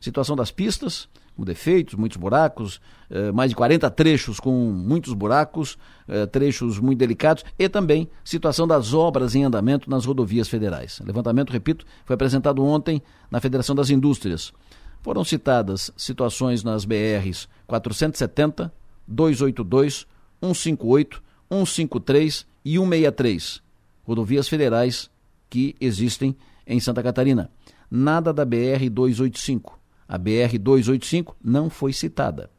Situação 0.00 0.36
das 0.36 0.50
pistas, 0.50 1.08
com 1.38 1.44
defeitos, 1.44 1.94
muitos 1.94 2.16
buracos, 2.16 2.80
eh, 3.08 3.30
mais 3.30 3.50
de 3.50 3.54
40 3.54 3.88
trechos 3.90 4.40
com 4.40 4.50
muitos 4.72 5.12
buracos, 5.14 5.78
eh, 6.08 6.26
trechos 6.26 6.80
muito 6.80 6.98
delicados, 6.98 7.44
e 7.56 7.68
também 7.68 8.10
situação 8.24 8.66
das 8.66 8.92
obras 8.92 9.36
em 9.36 9.44
andamento 9.44 9.88
nas 9.88 10.04
rodovias 10.04 10.48
federais. 10.48 11.00
Levantamento, 11.04 11.50
repito, 11.52 11.86
foi 12.04 12.14
apresentado 12.14 12.64
ontem 12.64 13.00
na 13.30 13.40
Federação 13.40 13.72
das 13.72 13.88
Indústrias. 13.88 14.52
Foram 15.00 15.22
citadas 15.22 15.92
situações 15.96 16.64
nas 16.64 16.84
BRs 16.84 17.48
470, 17.68 18.72
282, 19.06 20.08
158, 20.42 21.22
153 21.48 22.46
e 22.64 22.78
163, 22.78 23.62
rodovias 24.04 24.48
federais 24.48 25.08
que 25.48 25.76
existem 25.80 26.36
em 26.66 26.80
Santa 26.80 27.00
Catarina. 27.00 27.48
Nada 27.88 28.32
da 28.32 28.44
BR 28.44 28.90
285 28.90 29.77
a 30.08 30.18
BR-285 30.18 31.34
não 31.44 31.68
foi 31.68 31.92
citada. 31.92 32.50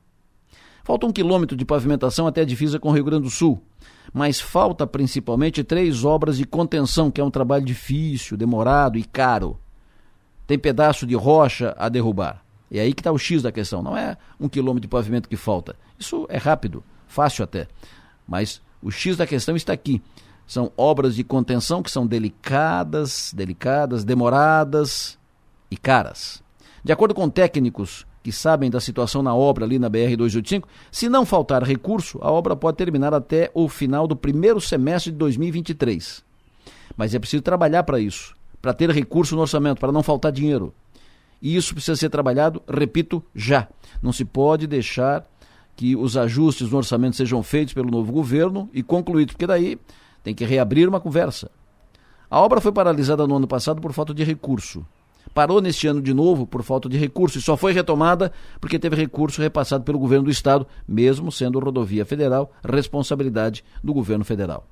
Falta 0.84 1.06
um 1.06 1.12
quilômetro 1.12 1.58
de 1.58 1.66
pavimentação 1.66 2.28
até 2.28 2.42
a 2.42 2.46
divisa 2.46 2.80
com 2.80 2.90
o 2.90 2.92
Rio 2.92 3.04
Grande 3.04 3.24
do 3.24 3.30
Sul, 3.30 3.62
mas 4.14 4.40
falta 4.40 4.88
principalmente 4.88 5.64
três 5.64 6.04
obras 6.04 6.38
de 6.38 6.46
contenção, 6.46 7.12
que 7.12 7.20
é 7.20 7.24
um 7.24 7.32
trabalho 7.32 7.66
difícil, 7.66 8.38
demorado 8.38 8.98
e 8.98 9.04
caro. 9.04 9.60
Tem 10.48 10.58
pedaço 10.58 11.06
de 11.06 11.16
rocha 11.16 11.76
a 11.78 11.90
derrubar. 11.90 12.44
É 12.72 12.80
aí 12.82 12.94
que 12.94 13.02
está 13.02 13.12
o 13.12 13.18
X 13.18 13.42
da 13.42 13.52
questão. 13.52 13.82
Não 13.82 13.98
é 13.98 14.18
um 14.40 14.48
quilômetro 14.48 14.82
de 14.82 14.88
pavimento 14.88 15.30
que 15.30 15.36
falta. 15.36 15.76
Isso 15.98 16.26
é 16.30 16.38
rápido, 16.38 16.84
fácil 17.08 17.44
até. 17.44 17.68
Mas 18.28 18.62
o 18.82 18.92
X 18.92 19.18
da 19.18 19.28
questão 19.28 19.56
está 19.56 19.74
aqui. 19.74 20.02
São 20.48 20.72
obras 20.76 21.16
de 21.16 21.24
contenção 21.24 21.84
que 21.84 21.92
são 21.92 22.08
delicadas, 22.08 23.32
delicadas, 23.36 24.04
demoradas 24.04 25.18
e 25.70 25.78
caras. 25.78 26.42
De 26.84 26.92
acordo 26.92 27.14
com 27.14 27.30
técnicos 27.30 28.06
que 28.24 28.32
sabem 28.32 28.70
da 28.70 28.80
situação 28.80 29.24
na 29.24 29.34
obra 29.34 29.66
ali 29.66 29.80
na 29.80 29.90
BR-285, 29.90 30.64
se 30.92 31.10
não 31.10 31.26
faltar 31.26 31.64
recurso, 31.64 32.20
a 32.22 32.32
obra 32.32 32.56
pode 32.56 32.78
terminar 32.78 33.14
até 33.14 33.50
o 33.54 33.68
final 33.68 34.08
do 34.08 34.16
primeiro 34.16 34.60
semestre 34.60 35.12
de 35.12 35.18
2023. 35.18 36.24
Mas 36.98 37.16
é 37.16 37.20
preciso 37.20 37.42
trabalhar 37.42 37.84
para 37.84 38.00
isso, 38.00 38.36
para 38.62 38.74
ter 38.74 38.90
recurso 38.90 39.36
no 39.36 39.42
orçamento, 39.42 39.80
para 39.80 39.92
não 39.92 40.04
faltar 40.04 40.32
dinheiro. 40.32 40.74
E 41.42 41.56
isso 41.56 41.74
precisa 41.74 41.96
ser 41.96 42.10
trabalhado, 42.10 42.62
repito, 42.68 43.24
já. 43.34 43.68
Não 44.02 44.12
se 44.12 44.26
pode 44.26 44.68
deixar 44.68 45.26
que 45.76 45.96
os 45.96 46.18
ajustes 46.18 46.70
no 46.70 46.78
orçamento 46.78 47.16
sejam 47.16 47.42
feitos 47.42 47.74
pelo 47.74 47.90
novo 47.90 48.12
governo 48.12 48.70
e 48.74 48.84
concluídos, 48.84 49.34
porque 49.34 49.48
daí 49.48 49.80
tem 50.22 50.36
que 50.36 50.44
reabrir 50.44 50.90
uma 50.90 51.00
conversa. 51.00 51.50
A 52.30 52.40
obra 52.42 52.60
foi 52.60 52.72
paralisada 52.72 53.26
no 53.26 53.38
ano 53.38 53.48
passado 53.48 53.82
por 53.82 53.94
falta 53.94 54.14
de 54.14 54.24
recurso. 54.24 54.86
Parou 55.34 55.62
neste 55.62 55.88
ano 55.88 56.02
de 56.02 56.14
novo 56.14 56.46
por 56.46 56.64
falta 56.64 56.90
de 56.90 56.98
recurso 56.98 57.38
e 57.38 57.42
só 57.42 57.56
foi 57.56 57.72
retomada 57.72 58.32
porque 58.60 58.80
teve 58.80 58.96
recurso 58.96 59.42
repassado 59.42 59.84
pelo 59.84 60.00
governo 60.00 60.26
do 60.26 60.32
estado, 60.32 60.68
mesmo 60.88 61.32
sendo 61.32 61.60
rodovia 61.60 62.06
federal 62.06 62.52
responsabilidade 62.64 63.64
do 63.84 63.94
governo 63.94 64.26
federal. 64.26 64.66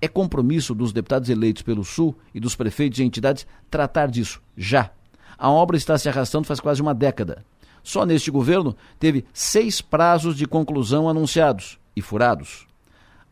É 0.00 0.08
compromisso 0.08 0.74
dos 0.74 0.92
deputados 0.92 1.28
eleitos 1.28 1.62
pelo 1.62 1.84
Sul 1.84 2.16
e 2.34 2.40
dos 2.40 2.56
prefeitos 2.56 2.98
e 2.98 3.04
entidades 3.04 3.46
tratar 3.70 4.08
disso 4.08 4.42
já. 4.56 4.90
A 5.38 5.50
obra 5.50 5.76
está 5.76 5.96
se 5.96 6.08
arrastando 6.08 6.46
faz 6.46 6.58
quase 6.58 6.82
uma 6.82 6.94
década. 6.94 7.44
Só 7.82 8.06
neste 8.06 8.30
governo 8.30 8.76
teve 8.98 9.24
seis 9.32 9.80
prazos 9.80 10.36
de 10.36 10.46
conclusão 10.46 11.08
anunciados 11.08 11.78
e 11.94 12.02
furados. 12.02 12.66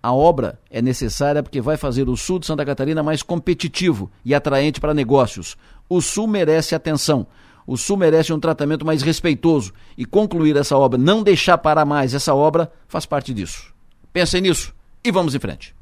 A 0.02 0.12
obra 0.12 0.58
é 0.70 0.80
necessária 0.80 1.42
porque 1.42 1.60
vai 1.60 1.76
fazer 1.76 2.08
o 2.08 2.16
sul 2.16 2.38
de 2.38 2.46
Santa 2.46 2.64
Catarina 2.64 3.02
mais 3.02 3.22
competitivo 3.22 4.10
e 4.24 4.34
atraente 4.34 4.80
para 4.80 4.94
negócios. 4.94 5.58
O 5.90 6.00
sul 6.00 6.28
merece 6.28 6.72
atenção. 6.72 7.26
O 7.66 7.76
sul 7.76 7.96
merece 7.96 8.32
um 8.32 8.38
tratamento 8.38 8.86
mais 8.86 9.02
respeitoso 9.02 9.72
e 9.98 10.04
concluir 10.04 10.56
essa 10.56 10.76
obra, 10.78 10.96
não 10.96 11.20
deixar 11.20 11.58
parar 11.58 11.84
mais 11.84 12.14
essa 12.14 12.32
obra, 12.32 12.70
faz 12.86 13.04
parte 13.04 13.34
disso. 13.34 13.74
Pensem 14.12 14.40
nisso 14.40 14.72
e 15.04 15.10
vamos 15.10 15.34
em 15.34 15.40
frente. 15.40 15.74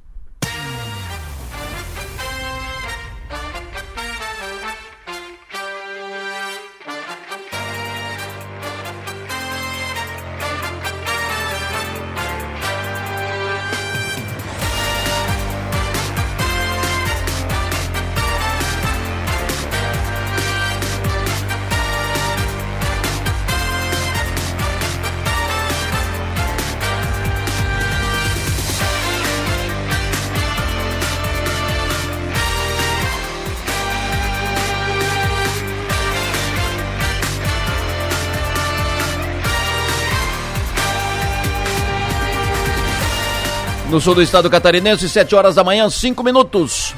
No 43.99 44.03
sul 44.03 44.15
do 44.15 44.23
estado 44.23 44.49
catarinense, 44.49 45.09
7 45.09 45.35
horas 45.35 45.57
da 45.57 45.65
manhã, 45.65 45.91
5 45.91 46.23
minutos. 46.23 46.95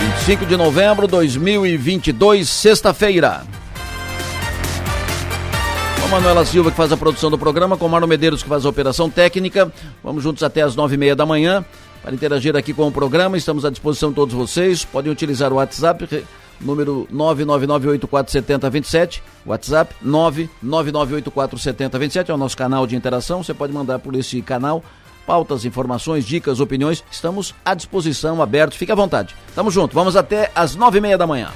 25 0.00 0.44
de 0.44 0.56
novembro 0.56 1.06
de 1.06 1.12
2022, 1.12 2.48
sexta-feira. 2.48 3.44
Com 6.02 6.08
Manuela 6.08 6.44
Silva, 6.44 6.72
que 6.72 6.76
faz 6.76 6.90
a 6.90 6.96
produção 6.96 7.30
do 7.30 7.38
programa, 7.38 7.76
com 7.76 7.86
Marno 7.86 8.08
Medeiros, 8.08 8.42
que 8.42 8.48
faz 8.48 8.66
a 8.66 8.68
operação 8.68 9.08
técnica. 9.08 9.72
Vamos 10.02 10.24
juntos 10.24 10.42
até 10.42 10.62
as 10.62 10.74
nove 10.74 10.96
e 10.96 10.98
meia 10.98 11.14
da 11.14 11.24
manhã 11.24 11.64
para 12.02 12.12
interagir 12.12 12.56
aqui 12.56 12.74
com 12.74 12.88
o 12.88 12.90
programa. 12.90 13.36
Estamos 13.36 13.64
à 13.64 13.70
disposição 13.70 14.08
de 14.08 14.16
todos 14.16 14.34
vocês. 14.34 14.84
Podem 14.84 15.12
utilizar 15.12 15.52
o 15.52 15.56
WhatsApp, 15.56 16.24
número 16.60 17.06
999847027. 17.14 19.20
WhatsApp 19.46 19.94
999847027 20.04 22.30
é 22.30 22.34
o 22.34 22.36
nosso 22.36 22.56
canal 22.56 22.88
de 22.88 22.96
interação. 22.96 23.44
Você 23.44 23.54
pode 23.54 23.72
mandar 23.72 24.00
por 24.00 24.16
esse 24.16 24.42
canal 24.42 24.82
pautas, 25.26 25.64
informações, 25.64 26.24
dicas, 26.24 26.60
opiniões, 26.60 27.02
estamos 27.10 27.54
à 27.64 27.74
disposição, 27.74 28.40
abertos, 28.40 28.78
fique 28.78 28.92
à 28.92 28.94
vontade. 28.94 29.34
Tamo 29.54 29.70
junto, 29.70 29.94
vamos 29.94 30.16
até 30.16 30.50
às 30.54 30.76
nove 30.76 30.98
e 30.98 31.00
meia 31.00 31.18
da 31.18 31.26
manhã. 31.26 31.50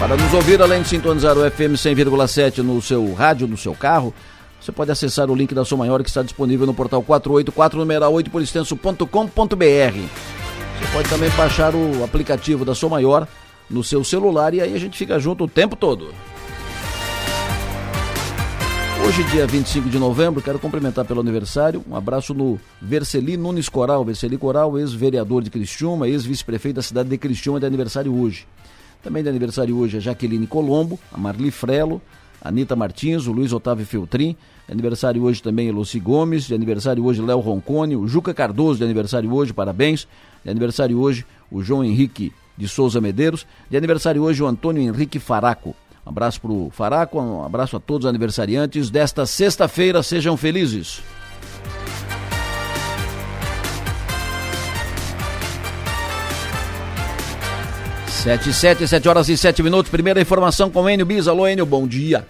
Para 0.00 0.16
nos 0.16 0.34
ouvir, 0.34 0.60
além 0.60 0.82
de 0.82 0.88
sintonizar 0.88 1.38
o 1.38 1.48
FM 1.48 1.78
100,7 1.78 2.58
no 2.58 2.82
seu 2.82 3.14
rádio, 3.14 3.46
no 3.46 3.56
seu 3.56 3.72
carro, 3.72 4.12
você 4.60 4.72
pode 4.72 4.90
acessar 4.90 5.30
o 5.30 5.34
link 5.34 5.54
da 5.54 5.64
Sua 5.64 5.78
Maior 5.78 6.02
que 6.02 6.08
está 6.08 6.22
disponível 6.22 6.66
no 6.66 6.74
portal 6.74 7.02
484 7.02 7.78
numeral 7.78 8.12
8 8.12 8.28
por 8.28 8.42
extenso.com.br. 8.42 9.06
Você 9.06 10.92
pode 10.92 11.08
também 11.08 11.30
baixar 11.30 11.74
o 11.74 12.02
aplicativo 12.02 12.64
da 12.64 12.74
Sua 12.74 12.88
Maior 12.88 13.28
no 13.70 13.84
seu 13.84 14.02
celular 14.02 14.52
e 14.54 14.60
aí 14.60 14.74
a 14.74 14.78
gente 14.78 14.98
fica 14.98 15.18
junto 15.18 15.44
o 15.44 15.48
tempo 15.48 15.76
todo. 15.76 16.12
Hoje, 19.04 19.24
dia 19.24 19.46
25 19.46 19.90
de 19.90 19.98
novembro, 19.98 20.40
quero 20.40 20.60
cumprimentar 20.60 21.04
pelo 21.04 21.20
aniversário. 21.20 21.84
Um 21.90 21.96
abraço 21.96 22.32
no 22.32 22.58
Verseli 22.80 23.36
Nunes 23.36 23.68
Coral. 23.68 24.04
Verseli 24.04 24.38
Coral, 24.38 24.78
ex-vereador 24.78 25.42
de 25.42 25.50
Criciúma, 25.50 26.08
ex-vice-prefeito 26.08 26.76
da 26.76 26.82
cidade 26.82 27.08
de 27.08 27.18
Criciúma, 27.18 27.58
de 27.58 27.66
aniversário 27.66 28.14
hoje. 28.14 28.46
Também 29.02 29.22
de 29.22 29.28
aniversário 29.28 29.76
hoje 29.76 29.96
a 29.96 30.00
Jaqueline 30.00 30.46
Colombo, 30.46 31.00
a 31.12 31.18
Marli 31.18 31.50
Frelo, 31.50 32.00
a 32.40 32.48
Anitta 32.48 32.76
Martins, 32.76 33.26
o 33.26 33.32
Luiz 33.32 33.52
Otávio 33.52 33.84
Feltrin. 33.84 34.36
De 34.66 34.72
aniversário 34.72 35.22
hoje 35.24 35.42
também 35.42 35.68
a 35.68 35.72
Luci 35.72 35.98
Gomes. 35.98 36.44
De 36.44 36.54
aniversário 36.54 37.04
hoje 37.04 37.20
Léo 37.20 37.40
Roncone, 37.40 37.96
o 37.96 38.06
Juca 38.06 38.32
Cardoso, 38.32 38.78
de 38.78 38.84
aniversário 38.84 39.34
hoje, 39.34 39.52
parabéns. 39.52 40.06
De 40.44 40.50
aniversário 40.50 41.00
hoje 41.00 41.26
o 41.50 41.60
João 41.60 41.82
Henrique 41.84 42.32
de 42.56 42.68
Souza 42.68 43.00
Medeiros. 43.00 43.44
De 43.68 43.76
aniversário 43.76 44.22
hoje 44.22 44.42
o 44.42 44.46
Antônio 44.46 44.80
Henrique 44.80 45.18
Faraco. 45.18 45.74
Um 46.04 46.10
abraço 46.10 46.40
para 46.40 46.50
o 46.50 46.70
Faraco, 46.70 47.20
um 47.20 47.44
abraço 47.44 47.76
a 47.76 47.80
todos 47.80 48.04
os 48.04 48.08
aniversariantes 48.08 48.90
desta 48.90 49.24
sexta-feira. 49.24 50.02
Sejam 50.02 50.36
felizes. 50.36 51.02
Sete 58.06 58.52
sete, 58.52 58.86
sete 58.86 59.08
horas 59.08 59.28
e 59.28 59.36
sete 59.36 59.62
minutos. 59.62 59.90
Primeira 59.90 60.20
informação 60.20 60.70
com 60.70 60.88
Enio 60.88 61.04
Bis. 61.04 61.26
Alô, 61.26 61.46
Enio, 61.46 61.66
bom 61.66 61.88
dia. 61.88 62.24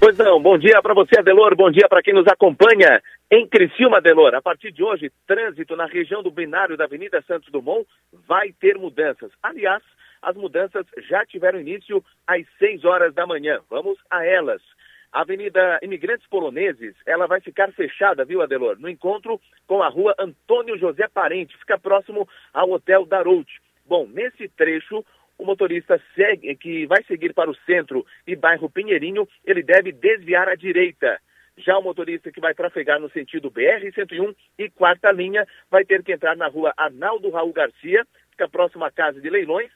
Pois 0.00 0.16
não, 0.16 0.40
bom 0.40 0.56
dia 0.56 0.80
para 0.80 0.94
você, 0.94 1.18
Adelor. 1.18 1.56
Bom 1.56 1.70
dia 1.70 1.88
para 1.88 2.02
quem 2.02 2.14
nos 2.14 2.26
acompanha 2.26 3.00
em 3.30 3.46
Criciúma, 3.46 3.98
Adelor. 3.98 4.34
A 4.34 4.42
partir 4.42 4.72
de 4.72 4.82
hoje, 4.82 5.10
trânsito 5.26 5.74
na 5.76 5.86
região 5.86 6.22
do 6.22 6.30
binário 6.30 6.76
da 6.76 6.84
Avenida 6.84 7.22
Santos 7.26 7.50
Dumont 7.50 7.86
vai 8.26 8.52
ter 8.60 8.78
mudanças. 8.78 9.30
Aliás, 9.42 9.82
as 10.22 10.36
mudanças 10.36 10.86
já 11.08 11.24
tiveram 11.24 11.60
início 11.60 12.04
às 12.26 12.46
6 12.58 12.84
horas 12.84 13.14
da 13.14 13.26
manhã. 13.26 13.60
Vamos 13.68 13.98
a 14.10 14.24
elas. 14.24 14.62
A 15.10 15.22
Avenida 15.22 15.78
Imigrantes 15.82 16.26
Poloneses, 16.28 16.94
ela 17.06 17.26
vai 17.26 17.40
ficar 17.40 17.72
fechada, 17.72 18.24
viu, 18.24 18.42
Adelor? 18.42 18.78
No 18.78 18.88
encontro 18.88 19.40
com 19.66 19.82
a 19.82 19.88
rua 19.88 20.14
Antônio 20.18 20.78
José 20.78 21.08
Parente, 21.08 21.56
fica 21.56 21.78
próximo 21.78 22.28
ao 22.52 22.70
Hotel 22.70 23.06
Darout. 23.06 23.50
Bom, 23.86 24.06
nesse 24.06 24.48
trecho, 24.50 25.02
o 25.38 25.46
motorista 25.46 26.00
segue, 26.14 26.54
que 26.56 26.84
vai 26.86 27.02
seguir 27.04 27.32
para 27.32 27.50
o 27.50 27.56
centro 27.64 28.04
e 28.26 28.36
bairro 28.36 28.68
Pinheirinho, 28.68 29.26
ele 29.46 29.62
deve 29.62 29.92
desviar 29.92 30.46
à 30.48 30.54
direita. 30.54 31.18
Já 31.56 31.78
o 31.78 31.82
motorista 31.82 32.30
que 32.30 32.40
vai 32.40 32.54
trafegar 32.54 33.00
no 33.00 33.10
sentido 33.10 33.50
BR-101 33.50 34.34
e 34.58 34.68
quarta 34.68 35.10
linha 35.10 35.46
vai 35.70 35.84
ter 35.84 36.02
que 36.02 36.12
entrar 36.12 36.36
na 36.36 36.48
rua 36.48 36.74
Arnaldo 36.76 37.30
Raul 37.30 37.52
Garcia, 37.52 38.06
fica 38.30 38.48
próximo 38.48 38.84
à 38.84 38.90
Casa 38.90 39.20
de 39.20 39.30
Leilões, 39.30 39.70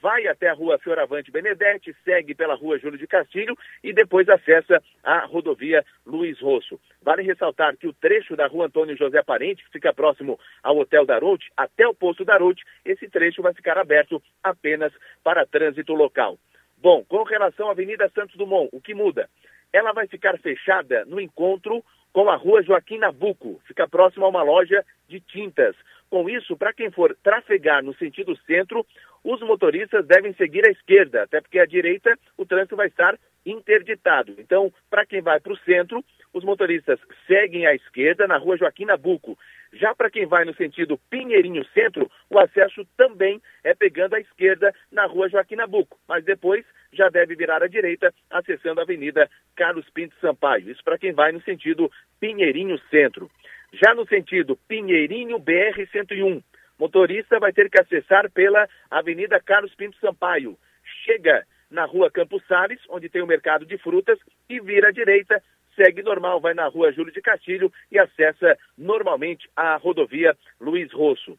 vai 0.00 0.26
até 0.26 0.48
a 0.48 0.54
rua 0.54 0.78
Fioravante 0.78 1.30
Benedetti, 1.30 1.94
segue 2.04 2.34
pela 2.34 2.54
rua 2.54 2.78
Júlio 2.78 2.98
de 2.98 3.06
Castilho 3.06 3.56
e 3.82 3.92
depois 3.92 4.28
acessa 4.28 4.82
a 5.02 5.24
rodovia 5.24 5.84
Luiz 6.06 6.40
Rosso. 6.40 6.80
Vale 7.02 7.22
ressaltar 7.22 7.76
que 7.76 7.86
o 7.86 7.92
trecho 7.92 8.36
da 8.36 8.46
rua 8.46 8.66
Antônio 8.66 8.96
José 8.96 9.22
Parente, 9.22 9.64
que 9.64 9.72
fica 9.72 9.92
próximo 9.92 10.38
ao 10.62 10.78
Hotel 10.78 11.06
Daroute, 11.06 11.50
até 11.56 11.86
o 11.86 11.94
posto 11.94 12.24
Daroute, 12.24 12.64
esse 12.84 13.08
trecho 13.08 13.42
vai 13.42 13.54
ficar 13.54 13.78
aberto 13.78 14.22
apenas 14.42 14.92
para 15.22 15.46
trânsito 15.46 15.94
local. 15.94 16.38
Bom, 16.76 17.04
com 17.04 17.22
relação 17.24 17.68
à 17.68 17.72
Avenida 17.72 18.08
Santos 18.14 18.36
Dumont, 18.36 18.68
o 18.72 18.80
que 18.80 18.94
muda? 18.94 19.28
Ela 19.72 19.92
vai 19.92 20.06
ficar 20.06 20.38
fechada 20.38 21.04
no 21.06 21.20
encontro 21.20 21.84
com 22.18 22.28
a 22.28 22.34
rua 22.34 22.64
Joaquim 22.64 22.98
Nabuco, 22.98 23.60
fica 23.64 23.86
próximo 23.86 24.24
a 24.24 24.28
uma 24.28 24.42
loja 24.42 24.84
de 25.08 25.20
tintas. 25.20 25.76
Com 26.10 26.28
isso, 26.28 26.56
para 26.56 26.72
quem 26.72 26.90
for 26.90 27.16
trafegar 27.22 27.80
no 27.80 27.94
sentido 27.94 28.36
centro, 28.38 28.84
os 29.22 29.40
motoristas 29.40 30.04
devem 30.04 30.32
seguir 30.32 30.66
à 30.66 30.72
esquerda, 30.72 31.22
até 31.22 31.40
porque 31.40 31.60
à 31.60 31.64
direita 31.64 32.18
o 32.36 32.44
trânsito 32.44 32.74
vai 32.74 32.88
estar 32.88 33.16
interditado. 33.46 34.34
Então, 34.36 34.72
para 34.90 35.06
quem 35.06 35.22
vai 35.22 35.38
para 35.38 35.52
o 35.52 35.58
centro, 35.58 36.04
os 36.34 36.42
motoristas 36.42 36.98
seguem 37.28 37.68
à 37.68 37.74
esquerda 37.76 38.26
na 38.26 38.36
rua 38.36 38.56
Joaquim 38.56 38.86
Nabuco. 38.86 39.38
Já 39.72 39.94
para 39.94 40.10
quem 40.10 40.26
vai 40.26 40.44
no 40.44 40.54
sentido 40.56 40.98
Pinheirinho 41.08 41.64
Centro, 41.66 42.10
o 42.28 42.36
acesso 42.40 42.84
também 42.96 43.40
é 43.62 43.74
pegando 43.74 44.14
à 44.14 44.20
esquerda 44.20 44.74
na 44.90 45.06
rua 45.06 45.28
Joaquim 45.28 45.54
Nabuco, 45.54 45.96
mas 46.08 46.24
depois 46.24 46.64
já 46.92 47.08
deve 47.08 47.34
virar 47.34 47.62
à 47.62 47.66
direita, 47.66 48.12
acessando 48.30 48.80
a 48.80 48.84
Avenida 48.84 49.28
Carlos 49.54 49.88
Pinto 49.90 50.14
Sampaio. 50.20 50.70
Isso 50.70 50.82
para 50.82 50.98
quem 50.98 51.12
vai 51.12 51.32
no 51.32 51.42
sentido 51.42 51.90
Pinheirinho 52.20 52.78
Centro. 52.90 53.30
Já 53.72 53.94
no 53.94 54.06
sentido 54.06 54.56
Pinheirinho 54.68 55.38
BR-101, 55.38 56.42
Motorista 56.78 57.40
vai 57.40 57.52
ter 57.52 57.68
que 57.68 57.80
acessar 57.80 58.30
pela 58.30 58.68
Avenida 58.90 59.40
Carlos 59.40 59.74
Pinto 59.74 59.98
Sampaio. 59.98 60.56
Chega 61.04 61.44
na 61.70 61.84
rua 61.84 62.10
Campos 62.10 62.42
Sales, 62.46 62.80
onde 62.88 63.08
tem 63.08 63.20
o 63.20 63.26
mercado 63.26 63.66
de 63.66 63.76
frutas, 63.78 64.18
e 64.48 64.60
vira 64.60 64.88
à 64.88 64.92
direita, 64.92 65.42
segue 65.74 66.02
normal, 66.02 66.40
vai 66.40 66.54
na 66.54 66.66
rua 66.66 66.92
Júlio 66.92 67.12
de 67.12 67.20
Castilho 67.20 67.70
e 67.90 67.98
acessa 67.98 68.56
normalmente 68.76 69.48
a 69.54 69.76
rodovia 69.76 70.36
Luiz 70.60 70.90
Rosso. 70.92 71.38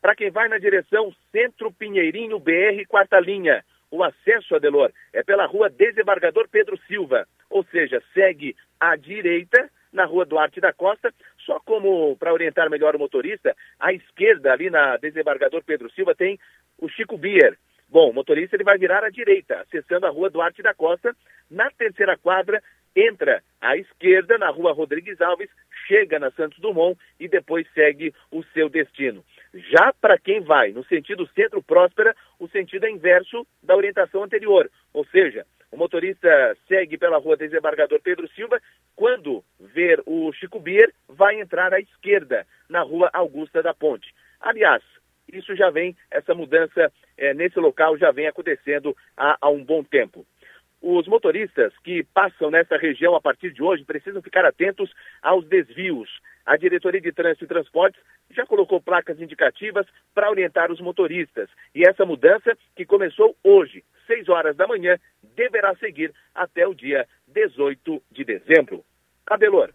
Para 0.00 0.14
quem 0.14 0.30
vai 0.30 0.48
na 0.48 0.58
direção 0.58 1.12
Centro 1.32 1.72
Pinheirinho 1.72 2.38
BR 2.38 2.86
Quarta 2.88 3.18
Linha, 3.18 3.64
o 3.96 4.04
acesso, 4.04 4.54
Adelor, 4.54 4.92
é 5.12 5.22
pela 5.22 5.46
rua 5.46 5.70
Desembargador 5.70 6.48
Pedro 6.48 6.78
Silva, 6.86 7.26
ou 7.48 7.64
seja, 7.64 8.02
segue 8.12 8.54
à 8.78 8.94
direita 8.94 9.70
na 9.92 10.04
rua 10.04 10.26
Duarte 10.26 10.60
da 10.60 10.72
Costa, 10.72 11.12
só 11.38 11.58
como 11.60 12.14
para 12.16 12.32
orientar 12.32 12.68
melhor 12.68 12.94
o 12.94 12.98
motorista, 12.98 13.56
à 13.80 13.92
esquerda, 13.94 14.52
ali 14.52 14.68
na 14.68 14.98
Desembargador 14.98 15.64
Pedro 15.64 15.90
Silva, 15.90 16.14
tem 16.14 16.38
o 16.78 16.88
Chico 16.88 17.16
Bier. 17.16 17.56
Bom, 17.88 18.10
o 18.10 18.12
motorista 18.12 18.54
ele 18.56 18.64
vai 18.64 18.76
virar 18.76 19.02
à 19.02 19.08
direita, 19.08 19.60
acessando 19.60 20.06
a 20.06 20.10
rua 20.10 20.28
Duarte 20.28 20.60
da 20.60 20.74
Costa. 20.74 21.16
Na 21.50 21.70
terceira 21.70 22.18
quadra, 22.18 22.62
entra 22.94 23.42
à 23.60 23.76
esquerda 23.76 24.36
na 24.36 24.50
rua 24.50 24.72
Rodrigues 24.72 25.20
Alves, 25.20 25.48
chega 25.86 26.18
na 26.18 26.30
Santos 26.32 26.58
Dumont 26.58 26.98
e 27.18 27.28
depois 27.28 27.66
segue 27.72 28.12
o 28.30 28.42
seu 28.52 28.68
destino. 28.68 29.24
Já 29.56 29.92
para 30.00 30.18
quem 30.18 30.40
vai 30.40 30.72
no 30.72 30.84
sentido 30.84 31.26
centro 31.28 31.62
próspera, 31.62 32.14
o 32.38 32.46
sentido 32.48 32.84
é 32.84 32.90
inverso 32.90 33.46
da 33.62 33.74
orientação 33.74 34.22
anterior, 34.22 34.70
ou 34.92 35.04
seja, 35.06 35.46
o 35.72 35.76
motorista 35.76 36.28
segue 36.68 36.98
pela 36.98 37.18
rua 37.18 37.36
Desembargador 37.36 38.00
Pedro 38.02 38.28
Silva, 38.28 38.60
quando 38.94 39.42
ver 39.58 40.02
o 40.06 40.30
Chico 40.32 40.60
Bier, 40.60 40.92
vai 41.08 41.40
entrar 41.40 41.72
à 41.72 41.80
esquerda, 41.80 42.46
na 42.68 42.82
rua 42.82 43.10
Augusta 43.12 43.62
da 43.62 43.72
Ponte. 43.74 44.14
Aliás, 44.40 44.82
isso 45.32 45.56
já 45.56 45.70
vem, 45.70 45.96
essa 46.10 46.34
mudança 46.34 46.92
é, 47.16 47.34
nesse 47.34 47.58
local 47.58 47.96
já 47.96 48.10
vem 48.10 48.26
acontecendo 48.26 48.96
há, 49.16 49.36
há 49.40 49.48
um 49.48 49.64
bom 49.64 49.82
tempo. 49.82 50.26
Os 50.80 51.08
motoristas 51.08 51.72
que 51.82 52.04
passam 52.14 52.50
nessa 52.50 52.76
região 52.76 53.14
a 53.16 53.20
partir 53.20 53.52
de 53.52 53.62
hoje 53.62 53.84
precisam 53.84 54.22
ficar 54.22 54.44
atentos 54.44 54.92
aos 55.22 55.46
desvios. 55.46 56.08
A 56.46 56.56
Diretoria 56.56 57.00
de 57.00 57.12
Trânsito 57.12 57.44
e 57.44 57.48
Transportes 57.48 58.00
já 58.30 58.46
colocou 58.46 58.80
placas 58.80 59.20
indicativas 59.20 59.84
para 60.14 60.30
orientar 60.30 60.70
os 60.70 60.80
motoristas. 60.80 61.48
E 61.74 61.86
essa 61.86 62.06
mudança, 62.06 62.56
que 62.76 62.86
começou 62.86 63.36
hoje, 63.42 63.82
6 64.06 64.28
horas 64.28 64.56
da 64.56 64.66
manhã, 64.66 64.96
deverá 65.34 65.74
seguir 65.76 66.12
até 66.34 66.66
o 66.66 66.74
dia 66.74 67.06
18 67.26 68.00
de 68.12 68.24
dezembro. 68.24 68.84
Cabelor. 69.26 69.70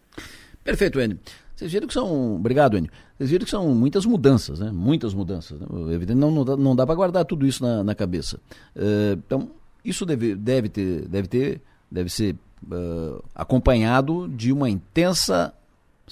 Perfeito, 0.63 0.99
Enio. 1.01 1.19
Vocês 1.55 1.73
viram 1.73 1.87
que 1.87 1.93
são. 1.93 2.35
Obrigado, 2.37 2.77
Enio. 2.77 2.89
Vocês 3.17 3.29
viram 3.29 3.45
que 3.45 3.51
são 3.51 3.67
muitas 3.75 4.05
mudanças, 4.05 4.59
né? 4.59 4.71
Muitas 4.71 5.13
mudanças. 5.13 5.59
Né? 5.59 5.67
Evidente, 5.93 6.17
não, 6.17 6.31
não 6.31 6.75
dá, 6.75 6.83
dá 6.83 6.85
para 6.85 6.95
guardar 6.95 7.25
tudo 7.25 7.45
isso 7.45 7.63
na, 7.63 7.83
na 7.83 7.93
cabeça. 7.93 8.39
Uh, 8.75 9.13
então, 9.25 9.51
isso 9.83 10.05
deve, 10.05 10.35
deve 10.35 10.69
ter, 10.69 11.07
deve 11.07 11.27
ter, 11.27 11.61
deve 11.91 12.09
ser 12.09 12.35
uh, 12.63 13.23
acompanhado 13.35 14.27
de 14.29 14.51
uma 14.51 14.69
intensa 14.69 15.53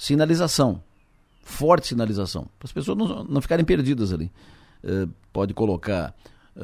sinalização, 0.00 0.82
forte 1.42 1.88
sinalização, 1.88 2.48
para 2.58 2.66
as 2.66 2.72
pessoas 2.72 2.96
não, 2.96 3.24
não 3.24 3.40
ficarem 3.42 3.64
perdidas 3.64 4.12
ali. 4.12 4.32
Uh, 4.82 5.10
pode 5.30 5.52
colocar 5.52 6.14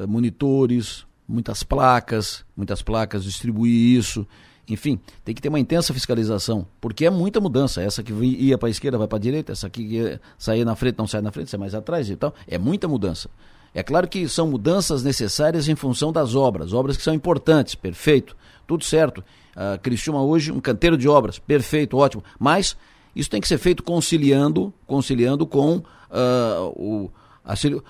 monitores, 0.07 1.05
muitas 1.27 1.63
placas, 1.63 2.43
muitas 2.55 2.81
placas, 2.81 3.23
distribuir 3.23 3.97
isso. 3.97 4.27
Enfim, 4.67 4.99
tem 5.23 5.33
que 5.33 5.41
ter 5.41 5.49
uma 5.49 5.59
intensa 5.59 5.93
fiscalização, 5.93 6.67
porque 6.81 7.05
é 7.05 7.09
muita 7.09 7.39
mudança. 7.39 7.81
Essa 7.81 8.03
que 8.03 8.11
ia 8.11 8.57
para 8.57 8.67
a 8.67 8.69
esquerda 8.69 8.97
vai 8.97 9.07
para 9.07 9.17
a 9.17 9.21
direita, 9.21 9.51
essa 9.53 9.69
que 9.69 10.19
sair 10.37 10.65
na 10.65 10.75
frente 10.75 10.97
não 10.97 11.07
sai 11.07 11.21
na 11.21 11.31
frente, 11.31 11.49
sai 11.49 11.59
mais 11.59 11.73
atrás 11.73 12.09
e 12.09 12.15
tal. 12.15 12.33
É 12.47 12.57
muita 12.57 12.87
mudança. 12.87 13.29
É 13.73 13.83
claro 13.83 14.07
que 14.07 14.27
são 14.27 14.47
mudanças 14.47 15.03
necessárias 15.03 15.67
em 15.67 15.75
função 15.75 16.11
das 16.11 16.35
obras, 16.35 16.73
obras 16.73 16.97
que 16.97 17.03
são 17.03 17.13
importantes, 17.13 17.75
perfeito, 17.75 18.35
tudo 18.65 18.83
certo. 18.83 19.23
Uh, 19.55 19.79
Criciúma 19.81 20.21
hoje, 20.21 20.51
um 20.51 20.59
canteiro 20.59 20.97
de 20.97 21.07
obras, 21.07 21.39
perfeito, 21.39 21.97
ótimo. 21.97 22.23
Mas 22.39 22.75
isso 23.19 23.29
tem 23.29 23.41
que 23.41 23.47
ser 23.47 23.57
feito 23.57 23.83
conciliando, 23.83 24.73
conciliando 24.85 25.45
com 25.45 25.77
uh, 25.77 25.83
o 26.75 27.11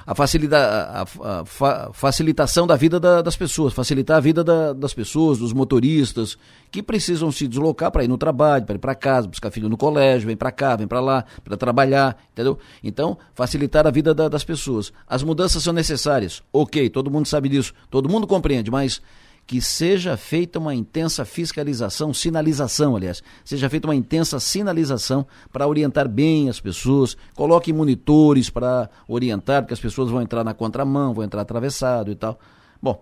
a, 0.05 0.13
facilita, 0.13 0.57
a, 0.57 1.01
a, 1.01 1.41
a, 1.41 1.93
facilitação 1.93 2.67
da 2.67 2.75
vida 2.75 2.99
da, 2.99 3.23
das 3.23 3.35
pessoas, 3.35 3.73
facilitar 3.73 4.17
a 4.17 4.19
vida 4.19 4.43
da, 4.43 4.71
das 4.71 4.93
pessoas, 4.93 5.39
dos 5.39 5.51
motoristas, 5.51 6.37
que 6.69 6.83
precisam 6.83 7.31
se 7.31 7.47
deslocar 7.47 7.91
para 7.91 8.03
ir 8.03 8.07
no 8.07 8.19
trabalho, 8.19 8.65
para 8.65 8.75
ir 8.75 8.79
para 8.79 8.93
casa, 8.93 9.27
buscar 9.27 9.49
filho 9.49 9.67
no 9.67 9.75
colégio, 9.75 10.27
vem 10.27 10.37
para 10.37 10.51
cá, 10.51 10.75
vem 10.75 10.87
para 10.87 10.99
lá, 10.99 11.25
para 11.43 11.57
trabalhar, 11.57 12.15
entendeu? 12.31 12.59
Então, 12.83 13.17
facilitar 13.33 13.87
a 13.87 13.91
vida 13.91 14.13
da, 14.13 14.29
das 14.29 14.43
pessoas. 14.43 14.93
As 15.07 15.23
mudanças 15.23 15.63
são 15.63 15.73
necessárias, 15.73 16.43
ok, 16.53 16.87
todo 16.91 17.09
mundo 17.09 17.27
sabe 17.27 17.49
disso, 17.49 17.73
todo 17.89 18.07
mundo 18.07 18.27
compreende, 18.27 18.69
mas 18.69 19.01
que 19.47 19.61
seja 19.61 20.17
feita 20.17 20.59
uma 20.59 20.75
intensa 20.75 21.23
fiscalização, 21.23 22.13
sinalização, 22.13 22.97
aliás, 22.97 23.23
seja 23.45 23.69
feita 23.69 23.87
uma 23.87 23.95
intensa 23.95 24.41
sinalização 24.41 25.25
para 25.53 25.65
orientar 25.65 26.09
bem 26.09 26.49
as 26.49 26.59
pessoas, 26.59 27.15
coloque 27.33 27.71
monitores 27.71 28.49
para 28.49 28.89
orientar, 29.07 29.61
porque 29.61 29.73
as 29.73 29.79
pessoas 29.79 30.11
vão 30.11 30.21
entrar 30.21 30.43
na 30.43 30.53
contramão, 30.53 31.13
vão 31.13 31.23
entrar 31.23 31.41
atravessado 31.41 32.11
e 32.11 32.15
tal. 32.15 32.37
Bom, 32.81 33.01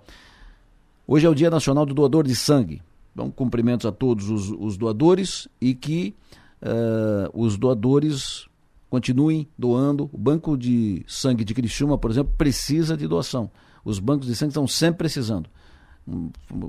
hoje 1.08 1.26
é 1.26 1.30
o 1.30 1.34
Dia 1.34 1.50
Nacional 1.50 1.84
do 1.84 1.96
Doador 1.96 2.28
de 2.28 2.36
Sangue. 2.36 2.80
Então, 3.12 3.32
cumprimentos 3.32 3.88
a 3.88 3.92
todos 3.92 4.30
os, 4.30 4.52
os 4.52 4.78
doadores 4.78 5.48
e 5.60 5.74
que 5.74 6.14
uh, 6.62 7.30
os 7.34 7.58
doadores 7.58 8.46
continuem 8.88 9.48
doando. 9.58 10.12
O 10.14 10.18
Banco 10.18 10.56
de 10.56 11.04
Sangue 11.08 11.44
de 11.44 11.56
Criciúma, 11.56 11.98
por 11.98 12.12
exemplo, 12.12 12.34
precisa 12.38 12.96
de 12.96 13.08
doação. 13.08 13.50
Os 13.84 13.98
bancos 13.98 14.28
de 14.28 14.36
sangue 14.36 14.50
estão 14.50 14.68
sempre 14.68 15.00
precisando 15.00 15.50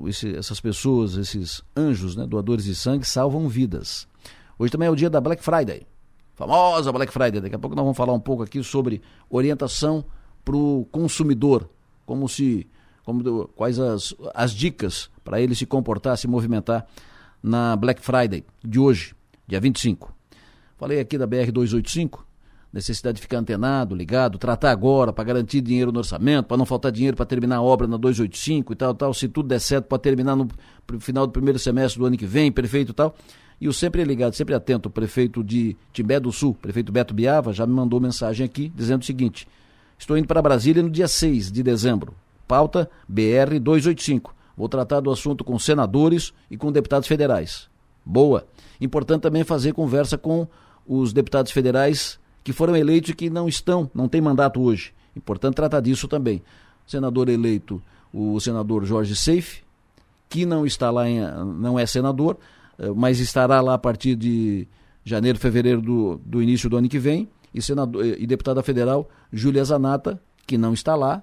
esse, 0.07 0.35
essas 0.35 0.59
pessoas, 0.59 1.15
esses 1.15 1.61
anjos, 1.75 2.15
né, 2.15 2.25
doadores 2.25 2.65
de 2.65 2.75
sangue, 2.75 3.05
salvam 3.05 3.47
vidas. 3.47 4.07
Hoje 4.57 4.71
também 4.71 4.87
é 4.87 4.91
o 4.91 4.95
dia 4.95 5.09
da 5.09 5.21
Black 5.21 5.43
Friday, 5.43 5.85
famosa 6.33 6.91
Black 6.91 7.11
Friday. 7.11 7.41
Daqui 7.41 7.55
a 7.55 7.59
pouco 7.59 7.75
nós 7.75 7.83
vamos 7.83 7.97
falar 7.97 8.13
um 8.13 8.19
pouco 8.19 8.43
aqui 8.43 8.63
sobre 8.63 9.01
orientação 9.29 10.03
para 10.43 10.55
o 10.55 10.87
consumidor, 10.91 11.69
como 12.05 12.27
se, 12.27 12.67
como, 13.03 13.47
quais 13.49 13.79
as, 13.79 14.15
as 14.33 14.51
dicas 14.51 15.09
para 15.23 15.39
ele 15.41 15.53
se 15.53 15.65
comportar, 15.65 16.17
se 16.17 16.27
movimentar 16.27 16.87
na 17.41 17.75
Black 17.75 18.01
Friday 18.01 18.43
de 18.63 18.79
hoje, 18.79 19.15
dia 19.47 19.59
25. 19.59 20.13
Falei 20.77 20.99
aqui 20.99 21.17
da 21.17 21.25
BR 21.25 21.51
285, 21.51 22.26
necessidade 22.71 23.15
de 23.15 23.21
ficar 23.21 23.37
antenado, 23.37 23.95
ligado, 23.95 24.37
tratar 24.37 24.71
agora 24.71 25.13
para 25.13 25.23
garantir 25.23 25.61
dinheiro 25.61 25.91
no 25.91 25.99
orçamento, 25.99 26.45
para 26.45 26.57
não 26.57 26.65
faltar 26.65 26.91
dinheiro 26.91 27.15
para 27.15 27.25
terminar 27.25 27.57
a 27.57 27.61
obra 27.61 27.87
na 27.87 27.97
285 27.97 28.73
e 28.73 28.75
tal, 28.75 28.93
tal, 28.93 29.13
se 29.13 29.27
tudo 29.27 29.47
der 29.47 29.59
certo 29.59 29.85
para 29.85 29.97
terminar 29.97 30.35
no 30.35 30.47
final 30.99 31.25
do 31.25 31.33
primeiro 31.33 31.57
semestre 31.57 31.99
do 31.99 32.05
ano 32.05 32.17
que 32.17 32.25
vem, 32.25 32.51
prefeito 32.51 32.91
e 32.91 32.93
tal. 32.93 33.15
E 33.59 33.67
o 33.67 33.73
sempre 33.73 34.03
ligado, 34.03 34.33
sempre 34.33 34.53
atento, 34.53 34.87
o 34.87 34.91
prefeito 34.91 35.43
de 35.43 35.75
Timbé 35.91 36.19
do 36.19 36.31
Sul, 36.31 36.53
prefeito 36.53 36.91
Beto 36.91 37.13
Biava, 37.13 37.51
já 37.51 37.65
me 37.65 37.73
mandou 37.73 37.99
mensagem 37.99 38.45
aqui 38.45 38.71
dizendo 38.75 39.01
o 39.01 39.05
seguinte: 39.05 39.47
Estou 39.97 40.15
indo 40.15 40.27
para 40.27 40.41
Brasília 40.41 40.83
no 40.83 40.89
dia 40.89 41.07
6 41.07 41.51
de 41.51 41.63
dezembro. 41.63 42.13
Pauta 42.47 42.89
BR 43.07 43.59
285. 43.59 44.35
Vou 44.55 44.69
tratar 44.69 44.99
do 44.99 45.11
assunto 45.11 45.43
com 45.43 45.57
senadores 45.57 46.33
e 46.49 46.57
com 46.57 46.71
deputados 46.71 47.07
federais. 47.07 47.67
Boa. 48.05 48.47
Importante 48.79 49.21
também 49.21 49.43
fazer 49.43 49.73
conversa 49.73 50.17
com 50.17 50.47
os 50.87 51.11
deputados 51.11 51.51
federais 51.51 52.19
que 52.47 52.53
foram 52.53 52.77
eleitos 52.77 53.09
e 53.09 53.13
que 53.13 53.29
não 53.29 53.45
estão, 53.45 53.91
não 53.93 54.07
têm 54.07 54.21
mandato 54.21 54.61
hoje. 54.61 54.93
Importante 55.13 55.55
tratar 55.55 55.81
disso 55.81 56.07
também. 56.07 56.41
Senador 56.87 57.27
eleito, 57.27 57.81
o 58.13 58.39
senador 58.39 58.85
Jorge 58.85 59.17
Seife, 59.17 59.63
que 60.29 60.45
não 60.45 60.65
está 60.65 60.89
lá, 60.89 61.09
em, 61.09 61.19
não 61.59 61.77
é 61.77 61.85
senador, 61.85 62.37
eh, 62.79 62.89
mas 62.95 63.19
estará 63.19 63.59
lá 63.59 63.73
a 63.73 63.77
partir 63.77 64.15
de 64.15 64.65
janeiro, 65.03 65.37
fevereiro 65.37 65.81
do, 65.81 66.21
do 66.23 66.41
início 66.41 66.69
do 66.69 66.77
ano 66.77 66.87
que 66.87 66.97
vem, 66.97 67.27
e, 67.53 67.61
senador, 67.61 68.05
e 68.05 68.25
deputada 68.25 68.63
federal 68.63 69.09
Júlia 69.29 69.65
Zanata, 69.65 70.17
que 70.45 70.57
não 70.57 70.71
está 70.71 70.95
lá, 70.95 71.21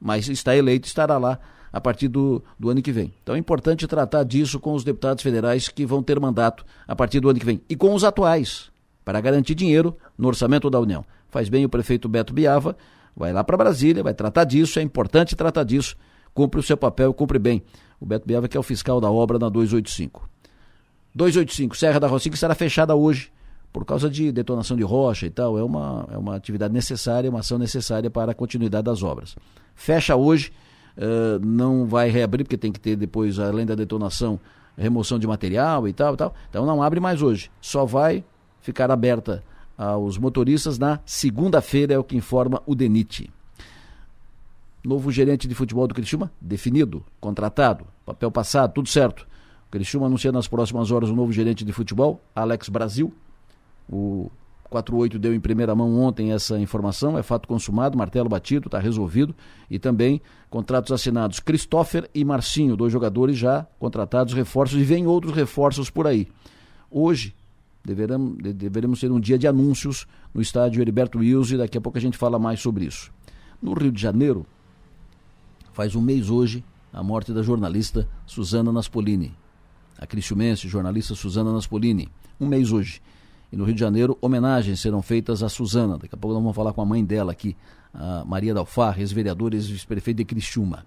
mas 0.00 0.28
está 0.28 0.56
eleito, 0.56 0.88
estará 0.88 1.16
lá 1.16 1.38
a 1.72 1.80
partir 1.80 2.08
do, 2.08 2.42
do 2.58 2.70
ano 2.70 2.82
que 2.82 2.90
vem. 2.90 3.14
Então 3.22 3.36
é 3.36 3.38
importante 3.38 3.86
tratar 3.86 4.24
disso 4.24 4.58
com 4.58 4.74
os 4.74 4.82
deputados 4.82 5.22
federais 5.22 5.68
que 5.68 5.86
vão 5.86 6.02
ter 6.02 6.18
mandato 6.18 6.66
a 6.88 6.96
partir 6.96 7.20
do 7.20 7.30
ano 7.30 7.38
que 7.38 7.46
vem. 7.46 7.60
E 7.68 7.76
com 7.76 7.94
os 7.94 8.02
atuais, 8.02 8.74
para 9.06 9.20
garantir 9.20 9.54
dinheiro 9.54 9.96
no 10.18 10.26
orçamento 10.26 10.68
da 10.68 10.80
União. 10.80 11.04
Faz 11.28 11.48
bem 11.48 11.64
o 11.64 11.68
prefeito 11.68 12.08
Beto 12.08 12.34
Biava, 12.34 12.76
vai 13.16 13.32
lá 13.32 13.44
para 13.44 13.56
Brasília, 13.56 14.02
vai 14.02 14.12
tratar 14.12 14.42
disso, 14.42 14.80
é 14.80 14.82
importante 14.82 15.36
tratar 15.36 15.62
disso, 15.62 15.96
cumpre 16.34 16.58
o 16.58 16.62
seu 16.62 16.76
papel, 16.76 17.14
cumpre 17.14 17.38
bem. 17.38 17.62
O 18.00 18.04
Beto 18.04 18.26
Biava 18.26 18.48
que 18.48 18.56
é 18.56 18.60
o 18.60 18.64
fiscal 18.64 19.00
da 19.00 19.08
obra 19.08 19.38
na 19.38 19.48
285. 19.48 20.28
285, 21.14 21.76
Serra 21.76 22.00
da 22.00 22.08
Rocinha, 22.08 22.32
que 22.32 22.38
será 22.38 22.52
fechada 22.56 22.96
hoje 22.96 23.30
por 23.72 23.84
causa 23.84 24.10
de 24.10 24.32
detonação 24.32 24.76
de 24.76 24.82
rocha 24.82 25.24
e 25.24 25.30
tal. 25.30 25.56
É 25.56 25.62
uma, 25.62 26.08
é 26.10 26.18
uma 26.18 26.34
atividade 26.34 26.74
necessária, 26.74 27.30
uma 27.30 27.40
ação 27.40 27.58
necessária 27.58 28.10
para 28.10 28.32
a 28.32 28.34
continuidade 28.34 28.86
das 28.86 29.04
obras. 29.04 29.36
Fecha 29.76 30.16
hoje, 30.16 30.50
uh, 30.98 31.38
não 31.46 31.86
vai 31.86 32.10
reabrir, 32.10 32.44
porque 32.44 32.58
tem 32.58 32.72
que 32.72 32.80
ter 32.80 32.96
depois, 32.96 33.38
além 33.38 33.64
da 33.64 33.76
detonação, 33.76 34.40
remoção 34.76 35.16
de 35.16 35.28
material 35.28 35.86
e 35.86 35.92
tal 35.92 36.14
e 36.14 36.16
tal. 36.16 36.34
Então 36.50 36.66
não 36.66 36.82
abre 36.82 36.98
mais 36.98 37.22
hoje. 37.22 37.52
Só 37.60 37.86
vai 37.86 38.24
ficar 38.66 38.90
aberta 38.90 39.44
aos 39.78 40.18
motoristas 40.18 40.76
na 40.76 40.98
segunda-feira, 41.06 41.94
é 41.94 41.98
o 41.98 42.02
que 42.02 42.16
informa 42.16 42.60
o 42.66 42.74
DENIT. 42.74 43.30
Novo 44.84 45.12
gerente 45.12 45.46
de 45.46 45.54
futebol 45.54 45.86
do 45.86 45.94
Criciúma, 45.94 46.32
definido, 46.40 47.04
contratado, 47.20 47.86
papel 48.04 48.28
passado, 48.28 48.72
tudo 48.72 48.88
certo. 48.88 49.24
O 49.68 49.70
Criciúma 49.70 50.06
anuncia 50.06 50.32
nas 50.32 50.48
próximas 50.48 50.90
horas 50.90 51.10
o 51.10 51.14
novo 51.14 51.32
gerente 51.32 51.64
de 51.64 51.72
futebol, 51.72 52.20
Alex 52.34 52.68
Brasil. 52.68 53.14
O 53.88 54.32
48 54.68 55.16
deu 55.16 55.32
em 55.32 55.38
primeira 55.38 55.72
mão 55.72 56.00
ontem 56.00 56.32
essa 56.32 56.58
informação, 56.58 57.16
é 57.16 57.22
fato 57.22 57.46
consumado, 57.46 57.96
martelo 57.96 58.28
batido, 58.28 58.66
está 58.66 58.80
resolvido. 58.80 59.32
E 59.70 59.78
também 59.78 60.20
contratos 60.50 60.90
assinados 60.90 61.38
Christopher 61.38 62.10
e 62.12 62.24
Marcinho, 62.24 62.76
dois 62.76 62.92
jogadores 62.92 63.38
já 63.38 63.64
contratados, 63.78 64.34
reforços, 64.34 64.80
e 64.80 64.82
vem 64.84 65.06
outros 65.06 65.32
reforços 65.34 65.88
por 65.88 66.04
aí. 66.08 66.26
Hoje, 66.90 67.32
deveremos, 67.86 68.36
deveremos 68.54 69.00
ter 69.00 69.12
um 69.12 69.20
dia 69.20 69.38
de 69.38 69.46
anúncios 69.46 70.06
no 70.34 70.42
estádio 70.42 70.80
Heriberto 70.80 71.18
Wilson 71.18 71.54
e 71.54 71.58
daqui 71.58 71.78
a 71.78 71.80
pouco 71.80 71.96
a 71.96 72.00
gente 72.00 72.18
fala 72.18 72.38
mais 72.38 72.60
sobre 72.60 72.84
isso. 72.84 73.12
No 73.62 73.72
Rio 73.72 73.92
de 73.92 74.02
Janeiro, 74.02 74.44
faz 75.72 75.94
um 75.94 76.00
mês 76.00 76.28
hoje, 76.28 76.64
a 76.92 77.02
morte 77.02 77.32
da 77.32 77.42
jornalista 77.42 78.08
Suzana 78.26 78.72
Naspolini. 78.72 79.32
A 79.98 80.06
cristiumense 80.06 80.68
jornalista 80.68 81.14
Suzana 81.14 81.52
Naspolini. 81.52 82.08
Um 82.40 82.46
mês 82.46 82.72
hoje. 82.72 83.00
E 83.52 83.56
no 83.56 83.64
Rio 83.64 83.74
de 83.74 83.80
Janeiro, 83.80 84.18
homenagens 84.20 84.80
serão 84.80 85.00
feitas 85.00 85.42
a 85.42 85.48
Suzana. 85.48 85.96
Daqui 85.96 86.14
a 86.14 86.18
pouco 86.18 86.34
nós 86.34 86.42
vamos 86.42 86.56
falar 86.56 86.72
com 86.72 86.82
a 86.82 86.84
mãe 86.84 87.04
dela 87.04 87.30
aqui, 87.30 87.56
a 87.94 88.24
Maria 88.24 88.52
Dalfar, 88.52 88.98
ex-vereadora 88.98 89.54
e 89.54 89.58
ex-prefeito 89.58 90.18
de 90.18 90.24
Criciúma. 90.24 90.84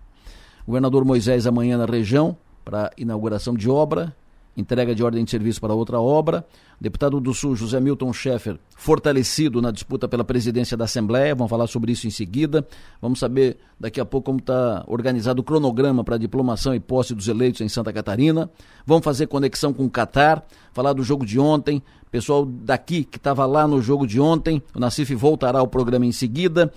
Governador 0.67 1.05
Moisés 1.05 1.47
amanhã 1.47 1.77
na 1.77 1.85
região 1.85 2.37
para 2.65 2.91
inauguração 2.97 3.55
de 3.55 3.69
obra 3.69 4.15
entrega 4.59 4.93
de 4.93 5.03
ordem 5.03 5.23
de 5.23 5.31
serviço 5.31 5.59
para 5.61 5.73
outra 5.73 5.99
obra. 5.99 6.45
Deputado 6.79 7.19
do 7.19 7.33
Sul, 7.33 7.55
José 7.55 7.79
Milton 7.79 8.13
Schaeffer, 8.13 8.59
fortalecido 8.75 9.61
na 9.61 9.71
disputa 9.71 10.07
pela 10.07 10.23
presidência 10.23 10.77
da 10.77 10.85
Assembleia. 10.85 11.35
Vamos 11.35 11.49
falar 11.49 11.67
sobre 11.67 11.91
isso 11.91 12.07
em 12.07 12.09
seguida. 12.09 12.67
Vamos 13.01 13.19
saber 13.19 13.57
daqui 13.79 13.99
a 13.99 14.05
pouco 14.05 14.25
como 14.25 14.39
está 14.39 14.83
organizado 14.87 15.41
o 15.41 15.43
cronograma 15.43 16.03
para 16.03 16.15
a 16.15 16.19
diplomação 16.19 16.75
e 16.75 16.79
posse 16.79 17.15
dos 17.15 17.27
eleitos 17.27 17.61
em 17.61 17.69
Santa 17.69 17.91
Catarina. 17.91 18.49
Vamos 18.85 19.03
fazer 19.03 19.27
conexão 19.27 19.73
com 19.73 19.85
o 19.85 19.89
Catar, 19.89 20.45
falar 20.71 20.93
do 20.93 21.03
jogo 21.03 21.25
de 21.25 21.39
ontem. 21.39 21.81
Pessoal 22.11 22.45
daqui 22.45 23.03
que 23.03 23.17
estava 23.17 23.45
lá 23.45 23.67
no 23.67 23.81
jogo 23.81 24.07
de 24.07 24.19
ontem, 24.19 24.61
o 24.73 24.79
Nacif 24.79 25.13
voltará 25.13 25.59
ao 25.59 25.67
programa 25.67 26.05
em 26.05 26.11
seguida. 26.11 26.71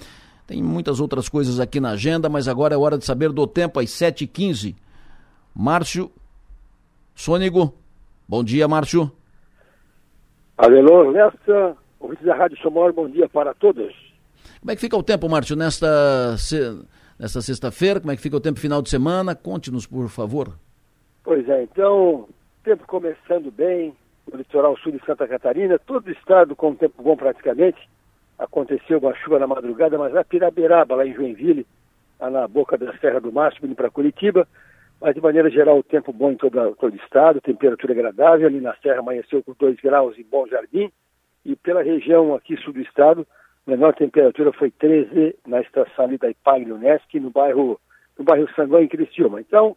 Tem 0.46 0.62
muitas 0.62 1.00
outras 1.00 1.28
coisas 1.28 1.58
aqui 1.58 1.80
na 1.80 1.90
agenda, 1.90 2.28
mas 2.28 2.48
agora 2.48 2.74
é 2.74 2.78
hora 2.78 2.98
de 2.98 3.04
saber 3.04 3.32
do 3.32 3.46
tempo 3.46 3.80
às 3.80 3.90
7h15. 3.90 4.74
Márcio 5.54 6.10
Sônego. 7.14 7.74
Bom 8.28 8.42
dia, 8.42 8.66
Márcio. 8.66 9.10
Adelor 10.56 11.10
Lessa, 11.10 11.76
ouvintes 11.98 12.24
da 12.24 12.34
Rádio 12.34 12.58
Somor, 12.58 12.92
bom 12.92 13.08
dia 13.08 13.28
para 13.28 13.54
todos. 13.54 13.92
Como 14.60 14.70
é 14.70 14.74
que 14.74 14.80
fica 14.80 14.96
o 14.96 15.02
tempo, 15.02 15.28
Márcio, 15.28 15.56
nesta, 15.56 16.36
nesta 17.18 17.40
sexta-feira? 17.40 18.00
Como 18.00 18.12
é 18.12 18.16
que 18.16 18.22
fica 18.22 18.36
o 18.36 18.40
tempo 18.40 18.60
final 18.60 18.80
de 18.80 18.90
semana? 18.90 19.34
Conte-nos, 19.34 19.86
por 19.86 20.08
favor. 20.08 20.52
Pois 21.24 21.48
é, 21.48 21.64
então, 21.64 22.28
tempo 22.62 22.86
começando 22.86 23.50
bem, 23.50 23.94
no 24.30 24.38
litoral 24.38 24.76
sul 24.78 24.92
de 24.92 25.04
Santa 25.04 25.26
Catarina, 25.26 25.78
todo 25.78 26.06
o 26.06 26.12
estado 26.12 26.54
com 26.54 26.74
tempo 26.74 27.02
bom 27.02 27.16
praticamente. 27.16 27.88
Aconteceu 28.38 28.98
uma 28.98 29.14
chuva 29.14 29.38
na 29.38 29.46
madrugada, 29.46 29.98
mas 29.98 30.12
na 30.12 30.24
Piraberaba, 30.24 30.96
lá 30.96 31.06
em 31.06 31.14
Joinville, 31.14 31.66
lá 32.20 32.30
na 32.30 32.48
boca 32.48 32.78
da 32.78 32.96
Serra 32.98 33.20
do 33.20 33.32
Márcio, 33.32 33.64
indo 33.64 33.74
para 33.74 33.90
Curitiba, 33.90 34.46
mas 35.02 35.16
de 35.16 35.20
maneira 35.20 35.50
geral 35.50 35.78
o 35.78 35.82
tempo 35.82 36.12
bom 36.12 36.30
em 36.30 36.36
todo, 36.36 36.76
todo 36.76 36.92
o 36.92 36.96
estado, 36.96 37.40
temperatura 37.40 37.92
agradável, 37.92 38.46
ali 38.46 38.60
na 38.60 38.72
Serra 38.76 39.00
amanheceu 39.00 39.42
com 39.42 39.52
2 39.52 39.80
graus 39.80 40.16
em 40.16 40.22
Bom 40.22 40.46
Jardim, 40.46 40.92
e 41.44 41.56
pela 41.56 41.82
região 41.82 42.32
aqui 42.36 42.56
sul 42.58 42.72
do 42.72 42.80
estado, 42.80 43.26
a 43.66 43.70
menor 43.70 43.94
temperatura 43.94 44.52
foi 44.52 44.70
13 44.70 45.36
na 45.44 45.60
estação 45.60 46.04
ali 46.04 46.18
da 46.18 46.28
Unesc, 46.72 47.18
no 47.18 47.30
bairro, 47.30 47.80
no 48.16 48.24
bairro 48.24 48.48
Sangão, 48.54 48.80
em 48.80 48.86
Criciúma. 48.86 49.40
Então, 49.40 49.76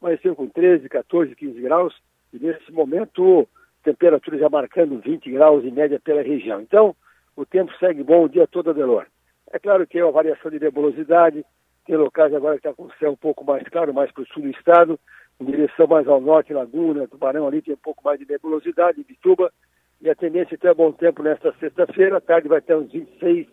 amanheceu 0.00 0.36
com 0.36 0.46
13, 0.46 0.86
14, 0.90 1.34
15 1.34 1.60
graus, 1.62 1.94
e 2.34 2.38
nesse 2.38 2.70
momento, 2.70 3.48
temperatura 3.82 4.36
já 4.36 4.50
marcando 4.50 4.98
20 4.98 5.30
graus 5.30 5.64
em 5.64 5.70
média 5.70 5.98
pela 5.98 6.20
região. 6.20 6.60
Então, 6.60 6.94
o 7.34 7.46
tempo 7.46 7.72
segue 7.78 8.02
bom 8.02 8.24
o 8.24 8.28
dia 8.28 8.46
todo, 8.46 8.68
Adelor. 8.68 9.06
É 9.50 9.58
claro 9.58 9.86
que 9.86 9.98
é 9.98 10.04
uma 10.04 10.12
variação 10.12 10.50
de 10.50 10.60
nebulosidade, 10.60 11.46
tem 11.86 11.96
locais 11.96 12.34
agora 12.34 12.58
que 12.58 12.66
está 12.66 12.74
com 12.74 12.88
o 12.88 12.92
céu 12.98 13.12
um 13.12 13.16
pouco 13.16 13.44
mais 13.44 13.66
claro, 13.68 13.94
mais 13.94 14.10
para 14.10 14.22
o 14.22 14.26
sul 14.26 14.42
do 14.42 14.50
estado, 14.50 14.98
em 15.40 15.44
direção 15.44 15.86
mais 15.86 16.06
ao 16.08 16.20
norte, 16.20 16.52
Laguna, 16.52 17.06
Tubarão 17.06 17.46
ali 17.46 17.62
tem 17.62 17.74
um 17.74 17.78
pouco 17.78 18.02
mais 18.04 18.18
de 18.18 18.26
nebulosidade, 18.28 19.04
Bituba, 19.04 19.52
e 20.00 20.10
a 20.10 20.14
tendência 20.14 20.58
é 20.60 20.74
bom 20.74 20.92
tempo 20.92 21.22
nesta 21.22 21.52
sexta-feira, 21.54 22.18
à 22.18 22.20
tarde 22.20 22.48
vai 22.48 22.60
ter 22.60 22.76
uns 22.76 22.90
26, 22.90 23.46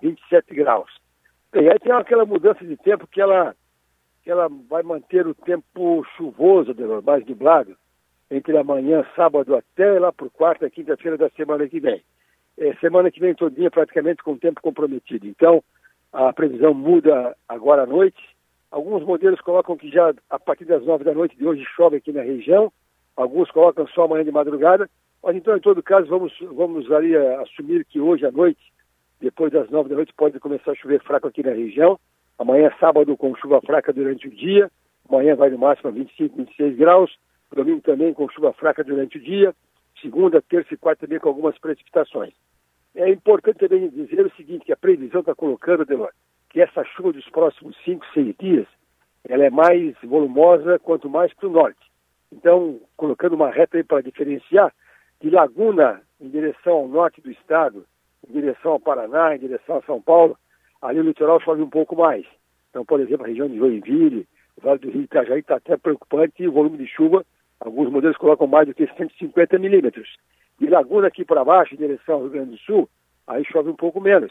27 0.00 0.54
graus. 0.54 0.90
E 1.54 1.68
aí 1.68 1.78
tem 1.80 1.92
aquela 1.92 2.24
mudança 2.24 2.64
de 2.64 2.76
tempo 2.76 3.06
que 3.06 3.20
ela, 3.20 3.54
que 4.22 4.30
ela 4.30 4.48
vai 4.68 4.82
manter 4.82 5.26
o 5.26 5.34
tempo 5.34 6.04
chuvoso, 6.16 6.74
mais 7.04 7.26
nublado, 7.26 7.76
entre 8.30 8.56
amanhã, 8.56 9.04
sábado 9.16 9.56
até 9.56 9.98
lá 9.98 10.12
por 10.12 10.30
quarta, 10.30 10.70
quinta-feira 10.70 11.18
da 11.18 11.28
semana 11.30 11.68
que 11.68 11.80
vem. 11.80 12.02
É, 12.56 12.74
semana 12.76 13.10
que 13.10 13.20
vem 13.20 13.34
todinha 13.34 13.70
praticamente 13.70 14.22
com 14.22 14.32
o 14.32 14.38
tempo 14.38 14.60
comprometido. 14.60 15.26
Então, 15.26 15.62
a 16.12 16.32
previsão 16.32 16.74
muda 16.74 17.36
agora 17.48 17.82
à 17.82 17.86
noite. 17.86 18.20
Alguns 18.70 19.04
modelos 19.04 19.40
colocam 19.40 19.76
que 19.76 19.90
já 19.90 20.12
a 20.28 20.38
partir 20.38 20.64
das 20.64 20.84
nove 20.84 21.04
da 21.04 21.14
noite 21.14 21.36
de 21.36 21.46
hoje 21.46 21.64
chove 21.76 21.96
aqui 21.96 22.12
na 22.12 22.22
região. 22.22 22.72
Alguns 23.16 23.50
colocam 23.50 23.86
só 23.88 24.04
amanhã 24.04 24.24
de 24.24 24.30
madrugada. 24.30 24.88
Mas 25.22 25.36
então, 25.36 25.56
em 25.56 25.60
todo 25.60 25.82
caso, 25.82 26.08
vamos, 26.08 26.32
vamos 26.40 26.90
ali 26.90 27.16
a, 27.16 27.42
assumir 27.42 27.84
que 27.84 28.00
hoje 28.00 28.24
à 28.24 28.30
noite, 28.30 28.60
depois 29.20 29.52
das 29.52 29.68
nove 29.70 29.88
da 29.88 29.96
noite, 29.96 30.14
pode 30.16 30.38
começar 30.40 30.72
a 30.72 30.74
chover 30.74 31.02
fraco 31.02 31.28
aqui 31.28 31.42
na 31.42 31.52
região. 31.52 31.98
Amanhã 32.38 32.68
é 32.68 32.78
sábado 32.78 33.16
com 33.16 33.36
chuva 33.36 33.60
fraca 33.60 33.92
durante 33.92 34.28
o 34.28 34.30
dia. 34.30 34.70
Amanhã 35.08 35.34
vai 35.36 35.50
no 35.50 35.58
máximo 35.58 35.90
a 35.90 35.92
25, 35.92 36.36
26 36.36 36.76
graus. 36.76 37.18
Domingo 37.52 37.82
também 37.82 38.14
com 38.14 38.28
chuva 38.30 38.52
fraca 38.52 38.82
durante 38.82 39.18
o 39.18 39.20
dia. 39.20 39.54
Segunda, 40.00 40.40
terça 40.40 40.72
e 40.72 40.76
quarta 40.76 41.06
também 41.06 41.18
com 41.18 41.28
algumas 41.28 41.58
precipitações. 41.58 42.32
É 42.94 43.08
importante 43.08 43.58
também 43.58 43.88
dizer 43.88 44.26
o 44.26 44.34
seguinte, 44.34 44.64
que 44.64 44.72
a 44.72 44.76
previsão 44.76 45.20
está 45.20 45.34
colocando, 45.34 45.84
Delor, 45.84 46.10
que 46.48 46.60
essa 46.60 46.84
chuva 46.84 47.12
dos 47.12 47.28
próximos 47.28 47.76
5, 47.84 48.04
6 48.12 48.34
dias, 48.38 48.66
ela 49.28 49.44
é 49.44 49.50
mais 49.50 49.94
volumosa 50.02 50.78
quanto 50.78 51.08
mais 51.08 51.32
para 51.34 51.48
o 51.48 51.52
norte. 51.52 51.80
Então, 52.32 52.80
colocando 52.96 53.34
uma 53.34 53.50
reta 53.50 53.76
aí 53.76 53.84
para 53.84 54.02
diferenciar, 54.02 54.72
de 55.20 55.30
Laguna 55.30 56.02
em 56.20 56.28
direção 56.28 56.72
ao 56.72 56.88
norte 56.88 57.20
do 57.20 57.30
estado, 57.30 57.84
em 58.28 58.32
direção 58.32 58.72
ao 58.72 58.80
Paraná, 58.80 59.34
em 59.34 59.38
direção 59.38 59.76
a 59.76 59.82
São 59.82 60.00
Paulo, 60.00 60.36
ali 60.82 60.98
o 61.00 61.04
litoral 61.04 61.40
chove 61.40 61.62
um 61.62 61.70
pouco 61.70 61.96
mais. 61.96 62.26
Então, 62.70 62.84
por 62.84 63.00
exemplo, 63.00 63.24
a 63.24 63.28
região 63.28 63.48
de 63.48 63.56
Joinville, 63.56 64.26
o 64.56 64.60
Vale 64.60 64.78
do 64.78 64.90
Rio 64.90 65.02
Itajaí 65.02 65.40
está 65.40 65.56
até 65.56 65.76
preocupante 65.76 66.46
o 66.46 66.52
volume 66.52 66.78
de 66.78 66.86
chuva, 66.86 67.24
alguns 67.58 67.90
modelos 67.90 68.16
colocam 68.16 68.46
mais 68.46 68.66
do 68.66 68.74
que 68.74 68.86
150 68.86 69.58
milímetros. 69.58 70.16
De 70.60 70.68
Laguna 70.68 71.08
aqui 71.08 71.24
para 71.24 71.44
baixo, 71.44 71.74
em 71.74 71.78
direção 71.78 72.16
ao 72.16 72.20
Rio 72.22 72.30
Grande 72.30 72.50
do 72.50 72.58
Sul, 72.58 72.88
aí 73.26 73.42
chove 73.46 73.70
um 73.70 73.76
pouco 73.76 74.00
menos. 74.00 74.30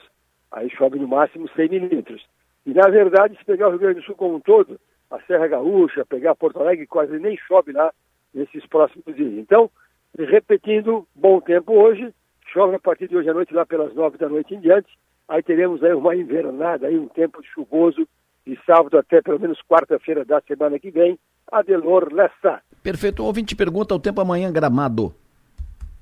Aí 0.51 0.69
chove 0.69 0.99
no 0.99 1.07
máximo 1.07 1.49
100 1.55 1.69
milímetros. 1.69 2.23
E, 2.65 2.73
na 2.73 2.87
verdade, 2.87 3.35
se 3.37 3.43
pegar 3.43 3.67
o 3.67 3.71
Rio 3.71 3.79
Grande 3.79 3.99
do 4.01 4.05
Sul 4.05 4.15
como 4.15 4.35
um 4.35 4.39
todo, 4.39 4.79
a 5.09 5.19
Serra 5.21 5.47
Gaúcha, 5.47 6.05
pegar 6.05 6.35
Porto 6.35 6.59
Alegre, 6.59 6.85
quase 6.85 7.17
nem 7.17 7.35
chove 7.35 7.71
lá 7.71 7.91
nesses 8.33 8.65
próximos 8.67 9.15
dias. 9.15 9.33
Então, 9.33 9.71
repetindo, 10.17 11.07
bom 11.15 11.41
tempo 11.41 11.73
hoje, 11.73 12.13
chove 12.53 12.75
a 12.75 12.79
partir 12.79 13.07
de 13.07 13.17
hoje 13.17 13.29
à 13.29 13.33
noite, 13.33 13.53
lá 13.53 13.65
pelas 13.65 13.93
nove 13.95 14.17
da 14.17 14.29
noite 14.29 14.53
em 14.53 14.59
diante. 14.59 14.89
Aí 15.27 15.41
teremos 15.41 15.83
aí 15.83 15.93
uma 15.93 16.15
invernada, 16.15 16.87
aí 16.87 16.97
um 16.97 17.07
tempo 17.07 17.41
chuvoso, 17.43 18.07
de 18.45 18.59
sábado 18.65 18.97
até 18.97 19.21
pelo 19.21 19.39
menos 19.39 19.59
quarta-feira 19.67 20.23
da 20.25 20.41
semana 20.41 20.79
que 20.79 20.91
vem. 20.91 21.17
Adelor 21.51 22.13
Lessa. 22.13 22.61
Perfeito. 22.83 23.23
O 23.23 23.25
ouvinte 23.25 23.55
pergunta 23.55 23.95
o 23.95 23.99
tempo 23.99 24.21
amanhã 24.21 24.51
gramado. 24.51 25.13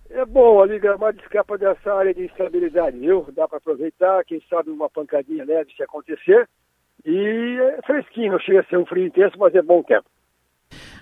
É 0.09 0.25
bom, 0.25 0.61
a 0.61 0.65
Liga 0.65 0.91
Armada 0.91 1.19
escapa 1.21 1.57
dessa 1.57 1.93
área 1.93 2.13
de 2.13 2.25
instabilidade, 2.25 2.97
viu? 2.97 3.25
Dá 3.35 3.47
para 3.47 3.57
aproveitar, 3.57 4.23
quem 4.25 4.41
sabe 4.49 4.69
uma 4.69 4.89
pancadinha 4.89 5.43
leve 5.45 5.71
se 5.75 5.83
acontecer. 5.83 6.47
E 7.05 7.57
é 7.59 7.81
fresquinho, 7.85 8.31
não 8.31 8.39
chega 8.39 8.61
a 8.61 8.63
ser 8.65 8.77
um 8.77 8.85
frio 8.85 9.05
intenso, 9.05 9.37
mas 9.37 9.53
é 9.53 9.61
bom 9.61 9.83
tempo. 9.83 10.05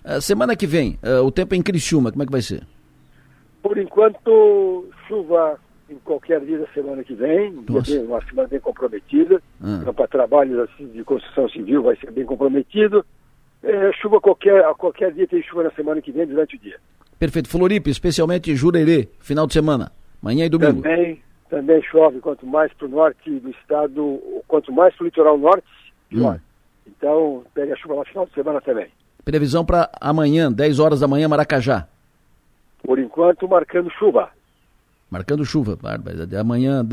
Uh, 0.03 0.21
semana 0.21 0.55
que 0.55 0.67
vem, 0.67 0.99
uh, 1.03 1.23
o 1.23 1.31
tempo 1.31 1.53
é 1.53 1.57
em 1.57 1.63
Criciúma, 1.63 2.11
como 2.11 2.23
é 2.23 2.25
que 2.25 2.31
vai 2.31 2.41
ser? 2.41 2.63
Por 3.61 3.77
enquanto, 3.77 4.87
chuva 5.07 5.59
em 5.89 5.97
qualquer 5.99 6.41
dia 6.41 6.59
da 6.59 6.67
semana 6.67 7.03
que 7.03 7.13
vem, 7.13 7.53
uma 8.05 8.21
semana 8.25 8.47
bem 8.47 8.59
comprometida. 8.59 9.41
Ah. 9.61 9.79
Então, 9.81 9.93
para 9.93 10.07
trabalhos 10.07 10.59
assim, 10.59 10.87
de 10.87 11.03
construção 11.03 11.47
civil 11.49 11.83
vai 11.83 11.95
ser 11.95 12.11
bem 12.11 12.25
comprometido. 12.25 13.05
É, 13.63 13.91
chuva 13.93 14.21
qualquer, 14.21 14.63
a 14.63 14.73
qualquer 14.75 15.11
dia 15.11 15.27
tem 15.27 15.41
chuva 15.41 15.63
na 15.63 15.71
semana 15.71 16.01
que 16.01 16.11
vem 16.11 16.27
durante 16.27 16.55
o 16.55 16.59
dia. 16.59 16.79
Perfeito. 17.19 17.49
Floripa, 17.49 17.89
especialmente 17.89 18.55
Jurerê, 18.55 19.07
final 19.19 19.47
de 19.47 19.53
semana, 19.53 19.91
manhã 20.21 20.45
e 20.45 20.49
domingo. 20.49 20.81
Também, 20.81 21.21
também 21.49 21.81
chove, 21.83 22.19
quanto 22.19 22.45
mais 22.45 22.71
para 22.73 22.87
o 22.87 22.89
norte 22.89 23.29
do 23.39 23.49
estado, 23.49 24.21
quanto 24.47 24.71
mais 24.71 24.93
para 24.95 25.03
o 25.03 25.05
litoral 25.05 25.37
norte, 25.37 25.67
pior. 26.09 26.35
Hum. 26.35 26.39
Então, 26.87 27.43
pega 27.53 27.73
a 27.73 27.77
chuva 27.77 27.95
no 27.95 28.05
final 28.05 28.25
de 28.25 28.33
semana 28.33 28.61
também. 28.61 28.87
Previsão 29.23 29.65
para 29.65 29.89
amanhã, 29.99 30.51
10 30.51 30.79
horas 30.79 30.99
da 30.99 31.07
manhã, 31.07 31.27
Maracajá. 31.27 31.87
Por 32.83 32.99
enquanto, 32.99 33.47
marcando 33.47 33.89
chuva. 33.91 34.29
Marcando 35.09 35.45
chuva, 35.45 35.77
de 36.27 36.35
amanhã, 36.35 36.83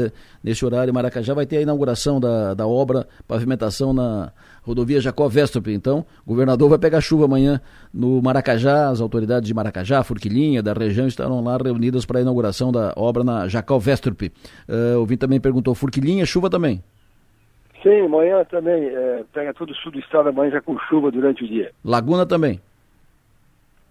nesse 0.44 0.64
horário, 0.64 0.92
Maracajá 0.92 1.32
vai 1.32 1.46
ter 1.46 1.56
a 1.56 1.62
inauguração 1.62 2.20
da, 2.20 2.52
da 2.52 2.66
obra 2.66 3.06
pavimentação 3.26 3.92
na 3.94 4.30
rodovia 4.62 5.00
Jacó 5.00 5.28
Vestrup. 5.28 5.68
Então, 5.68 6.04
o 6.24 6.28
governador 6.28 6.68
vai 6.68 6.78
pegar 6.78 7.00
chuva 7.00 7.24
amanhã 7.24 7.60
no 7.92 8.20
Maracajá. 8.20 8.90
As 8.90 9.00
autoridades 9.00 9.48
de 9.48 9.54
Maracajá, 9.54 10.02
Furquilinha, 10.02 10.62
da 10.62 10.74
região, 10.74 11.06
estarão 11.06 11.42
lá 11.42 11.56
reunidas 11.56 12.04
para 12.04 12.18
a 12.18 12.22
inauguração 12.22 12.70
da 12.70 12.92
obra 12.96 13.24
na 13.24 13.48
Jacó 13.48 13.78
Vestrup. 13.78 14.22
Uh, 14.68 14.98
o 15.00 15.06
Vim 15.06 15.16
também 15.16 15.40
perguntou: 15.40 15.74
Furquilinha, 15.74 16.26
chuva 16.26 16.50
também? 16.50 16.84
Sim, 17.82 18.02
amanhã 18.02 18.44
também. 18.44 18.84
É, 18.84 19.24
pega 19.32 19.54
todo 19.54 19.70
o 19.70 19.74
sul 19.74 19.90
do 19.90 19.98
estado 19.98 20.28
amanhã 20.28 20.52
já 20.52 20.60
com 20.60 20.78
chuva 20.88 21.10
durante 21.10 21.44
o 21.44 21.48
dia. 21.48 21.72
Laguna 21.82 22.26
também? 22.26 22.60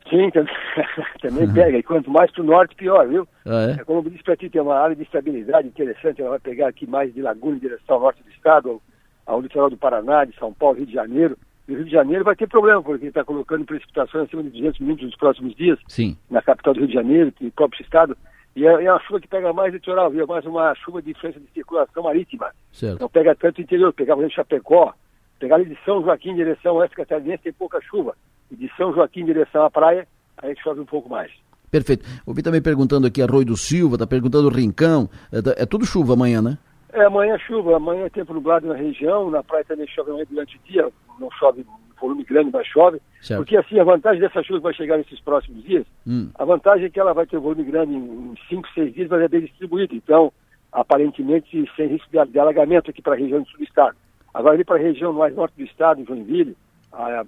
Sim, 0.10 0.30
também 1.22 1.48
uhum. 1.48 1.54
pega. 1.54 1.78
E 1.78 1.84
quanto 1.84 2.10
mais 2.10 2.32
para 2.32 2.42
o 2.42 2.46
norte, 2.46 2.76
pior, 2.76 3.08
viu? 3.08 3.28
Ah, 3.46 3.76
é? 3.78 3.82
é? 3.82 3.84
Como 3.84 4.00
eu 4.00 4.10
disse 4.10 4.24
para 4.24 4.36
ti, 4.36 4.50
tem 4.50 4.62
uma 4.62 4.76
área 4.76 4.96
de 4.96 5.04
estabilidade 5.04 5.68
interessante. 5.68 6.22
Ela 6.22 6.32
vai 6.32 6.40
pegar 6.40 6.68
aqui 6.68 6.88
mais 6.88 7.14
de 7.14 7.22
Laguna 7.22 7.58
em 7.58 7.60
direção 7.60 7.96
ao 7.96 8.02
norte 8.02 8.24
do 8.24 8.30
estado, 8.30 8.82
ao, 9.26 9.36
ao 9.36 9.42
litoral 9.42 9.70
do 9.70 9.78
Paraná, 9.78 10.26
de 10.26 10.36
São 10.38 10.54
Paulo, 10.54 10.78
Rio 10.78 10.86
de 10.86 10.94
Janeiro. 10.94 11.38
E 11.68 11.74
o 11.74 11.76
Rio 11.76 11.86
de 11.86 11.92
Janeiro 11.92 12.24
vai 12.24 12.36
ter 12.36 12.48
problema, 12.48 12.82
porque 12.82 13.04
ele 13.04 13.10
está 13.10 13.24
colocando 13.24 13.66
precipitações 13.66 14.26
acima 14.26 14.44
de 14.44 14.50
200 14.50 14.80
milímetros 14.80 15.10
nos 15.10 15.18
próximos 15.18 15.56
dias. 15.56 15.80
Sim. 15.88 16.18
Na 16.30 16.42
capital 16.42 16.74
do 16.74 16.80
Rio 16.80 16.88
de 16.88 16.94
Janeiro, 16.94 17.34
e 17.40 17.52
próprio 17.52 17.82
estado. 17.82 18.18
E 18.56 18.66
é, 18.66 18.84
é 18.84 18.92
uma 18.92 19.00
chuva 19.02 19.22
que 19.22 19.28
pega 19.28 19.54
mais 19.54 19.74
litoral, 19.74 20.10
viu? 20.10 20.24
É 20.24 20.28
mais 20.28 20.46
uma 20.46 20.76
chuva 20.76 21.02
de 21.02 21.12
influência 21.12 21.40
de 21.40 21.48
circulação 21.52 22.04
marítima. 22.04 22.52
Certo. 22.72 23.00
Não 23.00 23.10
pega 23.10 23.36
tanto 23.36 23.60
o 23.60 23.62
interior, 23.62 23.94
pegava 23.94 24.22
exemplo, 24.22 24.36
Chapecó, 24.36 24.94
pegar 25.40 25.56
ali 25.56 25.66
de 25.66 25.78
São 25.86 26.02
Joaquim 26.04 26.32
em 26.32 26.36
direção 26.36 26.72
ao 26.72 26.78
oeste 26.78 26.96
catarinense 26.96 27.44
tem 27.44 27.54
pouca 27.54 27.80
chuva. 27.82 28.16
E 28.52 28.56
de 28.56 28.70
São 28.76 28.94
Joaquim 28.94 29.22
em 29.22 29.26
direção 29.26 29.64
à 29.64 29.70
praia 29.72 30.08
aí 30.42 30.56
chove 30.62 30.82
um 30.82 30.86
pouco 30.86 31.10
mais. 31.10 31.32
Perfeito. 31.70 32.06
Ouvi 32.26 32.44
também 32.44 32.62
perguntando 32.62 33.08
aqui 33.08 33.22
Arroio 33.22 33.46
do 33.46 33.56
Silva, 33.56 33.96
está 33.96 34.06
perguntando 34.06 34.50
Rincão. 34.50 35.10
É, 35.32 35.64
é, 35.64 35.66
tudo 35.66 35.86
chuva 35.86 36.14
amanhã, 36.14 36.42
né? 36.42 36.58
É, 36.92 37.06
amanhã 37.06 37.36
é 37.36 37.40
chuva. 37.40 37.78
Amanhã 37.78 38.06
é 38.06 38.10
tempo 38.10 38.34
nublado 38.34 38.68
na 38.68 38.76
região. 38.76 39.30
Na 39.30 39.42
praia 39.42 39.64
também 39.64 39.88
chove 39.88 40.10
amanhã 40.10 40.26
durante 40.30 40.58
o 40.58 40.60
dia. 40.70 40.90
Não 41.18 41.30
chove 41.32 41.66
volume 42.02 42.24
grande, 42.26 42.50
mas 42.52 42.68
chove. 42.68 43.00
Certo. 43.22 43.40
Porque 43.40 43.56
assim, 43.56 43.80
a 43.80 43.84
vantagem 43.84 44.20
dessa 44.20 44.44
chuva 44.44 44.60
que 44.60 44.64
vai 44.64 44.74
chegar 44.74 44.98
nesses 44.98 45.20
próximos 45.22 45.64
dias, 45.64 45.86
hum. 46.06 46.30
a 46.36 46.44
vantagem 46.44 46.88
é 46.88 46.90
que 46.90 47.00
ela 47.00 47.14
vai 47.14 47.26
ter 47.26 47.38
volume 47.38 47.64
grande 47.64 47.94
em 47.94 48.36
5, 48.50 48.68
6 48.74 48.94
dias, 48.94 49.08
mas 49.10 49.22
é 49.22 49.28
bem 49.28 49.42
distribuído. 49.42 49.96
Então, 49.96 50.34
aparentemente, 50.74 51.72
sem 51.76 51.88
risco 51.88 52.10
de 52.10 52.40
alagamento 52.40 52.90
aqui 52.90 53.02
para 53.02 53.14
a 53.14 53.18
região 53.18 53.42
do 53.42 53.48
sul 53.48 53.60
do 53.60 53.64
estado. 53.64 53.96
Agora, 54.34 54.56
ali 54.56 54.66
para 54.66 54.78
a 54.78 54.82
região 54.84 55.14
mais 55.14 55.36
norte 55.36 55.54
do 55.56 55.64
estado, 55.64 56.04
Joinville, 56.04 56.58
a 56.94 57.24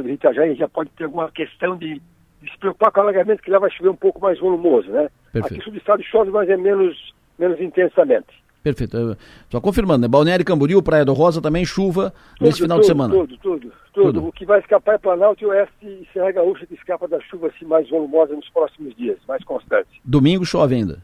do 0.00 0.08
Itajaí, 0.08 0.54
já 0.54 0.68
pode 0.68 0.90
ter 0.90 1.04
alguma 1.04 1.30
questão 1.30 1.76
de 1.76 2.00
se 2.42 2.58
preocupar 2.58 2.92
com 2.92 3.00
o 3.00 3.02
alagamento, 3.04 3.42
que 3.42 3.50
lá 3.50 3.58
vai 3.58 3.70
chover 3.70 3.90
um 3.90 3.96
pouco 3.96 4.20
mais 4.20 4.38
volumoso, 4.38 4.90
né? 4.90 5.08
Perfeito. 5.32 5.62
Aqui 5.62 5.70
no 5.70 5.76
estado 5.76 6.02
chove, 6.02 6.30
mas 6.30 6.48
é 6.48 6.56
menos, 6.56 7.14
menos 7.38 7.60
intensamente. 7.60 8.44
Perfeito. 8.62 9.16
Só 9.50 9.60
confirmando, 9.60 10.02
né? 10.02 10.08
Balneário 10.08 10.44
Camboriú, 10.44 10.82
Praia 10.82 11.04
do 11.04 11.12
Rosa 11.12 11.40
também 11.40 11.66
chuva 11.66 12.14
tudo, 12.36 12.46
nesse 12.46 12.62
final 12.62 12.78
tudo, 12.78 12.82
de 12.82 12.86
semana. 12.86 13.14
Tudo, 13.14 13.36
tudo, 13.36 13.72
tudo, 13.92 14.12
tudo. 14.12 14.26
O 14.26 14.32
que 14.32 14.46
vai 14.46 14.58
escapar 14.60 14.94
é 14.94 14.98
Planalto 14.98 15.44
e 15.44 15.46
Oeste 15.46 15.74
e 15.82 16.08
Serra 16.12 16.32
Gaúcha 16.32 16.64
que 16.66 16.74
escapa 16.74 17.06
da 17.06 17.20
chuva 17.20 17.48
assim, 17.48 17.66
mais 17.66 17.88
volumosa 17.90 18.34
nos 18.34 18.48
próximos 18.48 18.96
dias, 18.96 19.18
mais 19.28 19.44
constante. 19.44 20.00
Domingo 20.02 20.46
chove 20.46 20.76
ainda. 20.76 20.98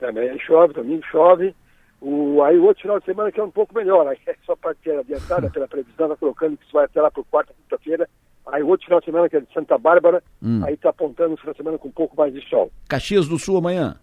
Também 0.00 0.36
chove, 0.40 0.74
domingo 0.74 1.04
chove. 1.06 1.54
O, 2.00 2.42
aí 2.42 2.56
o 2.58 2.64
outro 2.64 2.82
final 2.82 3.00
de 3.00 3.06
semana 3.06 3.32
que 3.32 3.40
é 3.40 3.44
um 3.44 3.50
pouco 3.50 3.74
melhor, 3.74 4.06
aí 4.06 4.18
é 4.26 4.34
só 4.46 4.54
para 4.54 4.74
ter 4.74 4.98
adiantada 4.98 5.50
pela 5.50 5.66
previsão, 5.66 6.06
está 6.06 6.16
colocando 6.16 6.56
que 6.56 6.64
isso 6.64 6.72
vai 6.72 6.84
até 6.84 7.00
lá 7.00 7.10
para 7.10 7.24
quarta, 7.24 7.54
quinta-feira, 7.54 8.08
Aí 8.50 8.62
o 8.62 8.68
outro 8.68 8.86
final 8.86 9.00
de 9.00 9.06
semana, 9.06 9.28
que 9.28 9.36
é 9.36 9.40
de 9.40 9.52
Santa 9.52 9.76
Bárbara, 9.76 10.22
hum. 10.42 10.62
aí 10.64 10.74
está 10.74 10.90
apontando 10.90 11.34
um 11.34 11.36
final 11.36 11.52
de 11.52 11.58
semana 11.58 11.78
com 11.78 11.88
um 11.88 11.92
pouco 11.92 12.16
mais 12.16 12.32
de 12.32 12.40
sol. 12.48 12.70
Caxias 12.88 13.28
do 13.28 13.38
Sul 13.38 13.58
amanhã? 13.58 13.96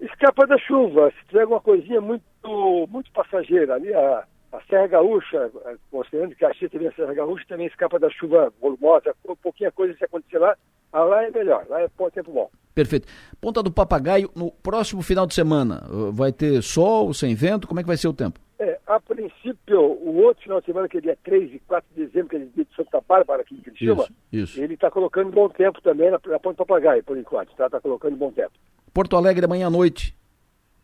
Escapa 0.00 0.46
da 0.46 0.56
chuva. 0.58 1.10
Se 1.10 1.26
tiver 1.26 1.42
alguma 1.42 1.60
coisinha 1.60 2.00
muito, 2.00 2.86
muito 2.88 3.10
passageira, 3.10 3.74
ali 3.74 3.92
a, 3.92 4.24
a 4.52 4.60
Serra 4.68 4.86
Gaúcha, 4.86 5.50
considerando 5.90 6.30
que 6.30 6.40
Caxias 6.40 6.70
também 6.70 6.88
a 6.88 6.92
Serra 6.92 7.14
Gaúcha, 7.14 7.44
também 7.48 7.66
escapa 7.66 7.98
da 7.98 8.10
chuva 8.10 8.52
volumosa. 8.60 9.14
Um 9.28 9.34
pouquinho 9.34 9.72
coisa 9.72 9.96
se 9.96 10.04
acontecer 10.04 10.38
lá, 10.38 10.56
lá 11.04 11.24
é 11.24 11.30
melhor, 11.30 11.66
lá 11.68 11.80
é 11.80 11.88
tempo 12.10 12.32
bom. 12.32 12.50
Perfeito. 12.74 13.08
Ponta 13.40 13.62
do 13.62 13.72
Papagaio, 13.72 14.30
no 14.34 14.50
próximo 14.50 15.00
final 15.00 15.26
de 15.26 15.34
semana, 15.34 15.82
vai 16.12 16.30
ter 16.30 16.62
sol, 16.62 17.14
sem 17.14 17.34
vento? 17.34 17.66
Como 17.66 17.80
é 17.80 17.82
que 17.82 17.86
vai 17.86 17.96
ser 17.96 18.08
o 18.08 18.12
tempo? 18.12 18.38
É, 18.58 18.78
a 18.86 18.98
princípio, 19.00 19.80
o 19.80 20.16
outro 20.22 20.42
final 20.42 20.60
de 20.60 20.66
semana, 20.66 20.88
que 20.88 20.98
é 20.98 21.00
dia 21.00 21.18
3 21.24 21.54
e 21.54 21.58
4 21.60 21.88
de 21.94 22.06
dezembro, 22.06 22.28
que 22.28 22.36
é 22.36 22.38
dia 22.38 22.64
de 22.64 22.76
Santa 22.76 23.02
Bárbara, 23.06 23.42
aqui 23.42 23.54
em 23.54 23.60
Criciúma, 23.60 24.04
isso, 24.32 24.44
isso. 24.56 24.62
ele 24.62 24.74
está 24.74 24.90
colocando 24.90 25.30
bom 25.30 25.48
tempo 25.48 25.80
também 25.82 26.10
na, 26.10 26.18
na 26.26 26.38
Ponte 26.38 26.56
Papagaio, 26.56 27.04
por 27.04 27.18
enquanto, 27.18 27.50
está 27.50 27.68
tá 27.68 27.80
colocando 27.80 28.16
bom 28.16 28.30
tempo. 28.30 28.52
Porto 28.94 29.16
Alegre 29.16 29.44
amanhã 29.44 29.66
à 29.66 29.70
noite. 29.70 30.16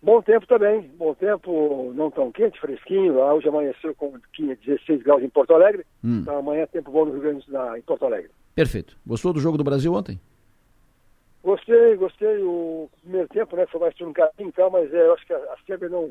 Bom 0.03 0.21
tempo 0.21 0.47
também, 0.47 0.91
bom 0.99 1.15
tempo, 1.15 1.93
não 1.95 2.11
tão 2.11 2.33
quente, 2.33 2.61
fresquinho, 2.61 3.19
lá 3.19 3.33
hoje 3.33 3.49
amanheceu 3.49 3.95
com 3.95 4.13
16 4.37 5.03
graus 5.03 5.23
em 5.23 5.31
Porto 5.31 5.55
Alegre, 5.55 5.87
hum. 6.05 6.21
então 6.21 6.39
amanhã 6.39 6.63
é 6.63 6.67
tempo 6.67 6.91
bom 6.91 7.05
no 7.05 7.13
Rio 7.13 7.21
Grande 7.21 7.39
do 7.39 7.45
Sul, 7.45 7.77
em 7.77 7.83
Porto 7.83 8.05
Alegre. 8.05 8.31
Perfeito. 8.55 8.97
Gostou 9.07 9.33
do 9.33 9.41
jogo 9.41 9.57
do 9.57 9.65
Brasil 9.65 9.93
ontem? 9.93 10.21
Gostei, 11.43 11.97
gostei. 11.97 12.43
O 12.43 12.89
primeiro 13.01 13.29
tempo, 13.29 13.57
né, 13.57 13.67
foi 13.67 13.81
mais 13.81 13.95
truncadinho 13.95 14.49
e 14.49 14.53
tal, 14.53 14.71
mas 14.71 14.93
é, 14.93 15.07
eu 15.07 15.15
acho 15.15 15.27
que 15.27 15.33
a, 15.33 15.37
a 15.37 15.57
Sérvia 15.67 15.89
não... 15.89 16.11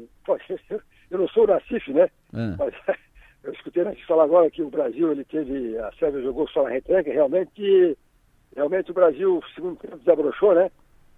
Eu 1.10 1.20
não 1.20 1.28
sou 1.30 1.44
o 1.44 1.48
Nacife, 1.48 1.94
né? 1.94 2.10
É. 2.34 2.56
Mas 2.58 2.74
eu 3.44 3.54
escutei 3.54 3.84
antes 3.84 4.06
falar 4.06 4.24
agora 4.24 4.50
que 4.50 4.62
o 4.62 4.70
Brasil, 4.70 5.12
ele 5.12 5.24
teve, 5.26 5.78
a 5.78 5.92
Sérvia 5.94 6.22
jogou 6.22 6.48
só 6.50 6.64
na 6.64 6.70
retranca, 6.70 7.12
realmente, 7.12 7.98
realmente 8.56 8.92
o 8.92 8.94
Brasil, 8.94 9.42
segundo 9.54 9.78
tempo, 9.78 9.98
desabrochou, 9.98 10.56
né? 10.56 10.72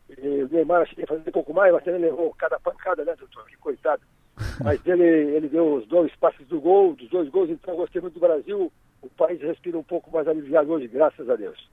E 0.10 0.44
o 0.44 0.50
Neymar 0.50 0.82
acho 0.82 0.96
que 0.96 1.02
ia 1.02 1.08
fazer 1.08 1.28
um 1.28 1.32
pouco 1.32 1.54
mais, 1.54 1.74
mas 1.74 1.86
ele 1.88 2.00
levou 2.00 2.34
cada 2.38 2.60
pancada, 2.60 3.06
né, 3.06 3.16
doutor? 3.16 3.46
Que 3.46 3.58
coitado. 3.58 4.02
Mas 4.64 4.86
ele, 4.86 5.04
ele 5.04 5.48
deu 5.48 5.76
os 5.76 5.88
dois 5.88 6.14
passes 6.16 6.48
do 6.48 6.60
gol, 6.60 6.96
dos 6.96 7.10
dois 7.10 7.30
gols, 7.30 7.50
então 7.50 7.74
eu 7.74 7.78
gostei 7.78 8.02
muito 8.02 8.16
do 8.16 8.20
Brasil. 8.20 8.72
O 9.04 9.10
país 9.10 9.42
respira 9.42 9.78
um 9.78 9.84
pouco 9.84 10.10
mais 10.12 10.28
aliviado 10.28 10.72
hoje, 10.72 10.88
graças 10.88 11.30
a 11.30 11.36
Deus. 11.36 11.70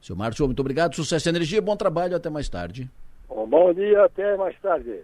Seu 0.00 0.16
Márcio, 0.16 0.46
muito 0.46 0.60
obrigado. 0.60 0.96
Sucesso 0.96 1.28
e 1.28 1.30
energia, 1.30 1.60
bom 1.60 1.76
trabalho, 1.76 2.16
até 2.16 2.30
mais 2.30 2.48
tarde. 2.48 2.90
Bom, 3.28 3.46
bom 3.46 3.72
dia, 3.74 4.04
até 4.04 4.34
mais 4.36 4.58
tarde. 4.60 5.00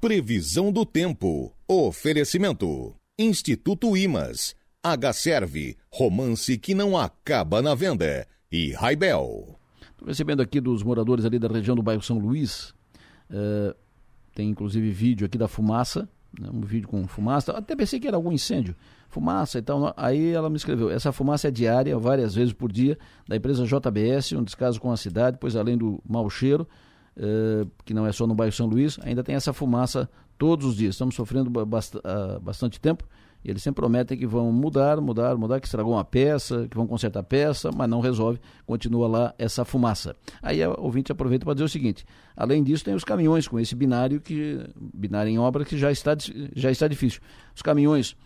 Previsão 0.00 0.70
do 0.70 0.86
tempo. 0.86 1.52
Oferecimento. 1.66 2.94
Instituto 3.18 3.96
Imas. 3.96 4.54
H-Serve. 4.82 5.76
Romance 5.90 6.56
que 6.56 6.74
não 6.74 6.96
acaba 6.96 7.60
na 7.60 7.74
venda. 7.74 8.26
E 8.52 8.72
Raibel. 8.72 9.58
Estou 9.90 10.06
recebendo 10.06 10.40
aqui 10.40 10.60
dos 10.60 10.82
moradores 10.82 11.24
ali 11.24 11.38
da 11.38 11.48
região 11.48 11.74
do 11.74 11.82
bairro 11.82 12.02
São 12.02 12.18
Luís. 12.18 12.74
Uh, 13.30 13.74
tem 14.34 14.50
inclusive 14.50 14.90
vídeo 14.90 15.26
aqui 15.26 15.36
da 15.36 15.48
fumaça. 15.48 16.08
Né, 16.38 16.48
um 16.52 16.60
vídeo 16.60 16.88
com 16.88 17.06
fumaça. 17.06 17.52
Até 17.52 17.76
pensei 17.76 18.00
que 18.00 18.08
era 18.08 18.16
algum 18.16 18.32
incêndio. 18.32 18.74
Fumaça 19.08 19.58
e 19.58 19.62
tal. 19.62 19.92
Aí 19.96 20.32
ela 20.32 20.50
me 20.50 20.56
escreveu. 20.56 20.90
Essa 20.90 21.12
fumaça 21.12 21.48
é 21.48 21.50
diária, 21.50 21.96
várias 21.98 22.34
vezes 22.34 22.52
por 22.52 22.70
dia, 22.70 22.98
da 23.28 23.36
empresa 23.36 23.64
JBS, 23.64 24.32
um 24.32 24.42
descaso 24.42 24.80
com 24.80 24.90
a 24.90 24.96
cidade, 24.96 25.38
pois 25.40 25.56
além 25.56 25.76
do 25.76 26.00
mau 26.08 26.28
cheiro 26.28 26.66
uh, 27.16 27.70
que 27.84 27.94
não 27.94 28.06
é 28.06 28.12
só 28.12 28.26
no 28.26 28.34
bairro 28.34 28.52
São 28.52 28.66
Luís, 28.66 28.98
ainda 29.02 29.22
tem 29.22 29.34
essa 29.34 29.52
fumaça 29.52 30.08
todos 30.36 30.66
os 30.66 30.76
dias. 30.76 30.94
Estamos 30.94 31.14
sofrendo 31.14 31.50
bast 31.64 31.96
uh, 31.96 32.40
bastante 32.40 32.80
tempo 32.80 33.04
e 33.44 33.50
eles 33.50 33.62
sempre 33.62 33.82
prometem 33.82 34.16
que 34.16 34.26
vão 34.26 34.50
mudar, 34.50 35.00
mudar, 35.00 35.36
mudar, 35.36 35.60
que 35.60 35.66
estragou 35.66 35.92
uma 35.92 36.04
peça, 36.04 36.66
que 36.68 36.76
vão 36.76 36.86
consertar 36.86 37.20
a 37.20 37.22
peça, 37.22 37.70
mas 37.76 37.88
não 37.88 38.00
resolve, 38.00 38.40
continua 38.64 39.06
lá 39.06 39.34
essa 39.38 39.64
fumaça. 39.64 40.16
Aí 40.42 40.66
o 40.66 40.80
ouvinte 40.80 41.12
aproveita 41.12 41.44
para 41.44 41.54
dizer 41.54 41.64
o 41.64 41.68
seguinte: 41.68 42.06
além 42.34 42.62
disso, 42.62 42.84
tem 42.84 42.94
os 42.94 43.04
caminhões 43.04 43.46
com 43.46 43.60
esse 43.60 43.74
binário 43.74 44.20
que 44.20 44.58
binário 44.94 45.30
em 45.30 45.38
obra 45.38 45.64
que 45.64 45.76
já 45.76 45.92
está 45.92 46.16
já 46.54 46.70
está 46.70 46.88
difícil. 46.88 47.20
Os 47.54 47.60
caminhões 47.60 48.16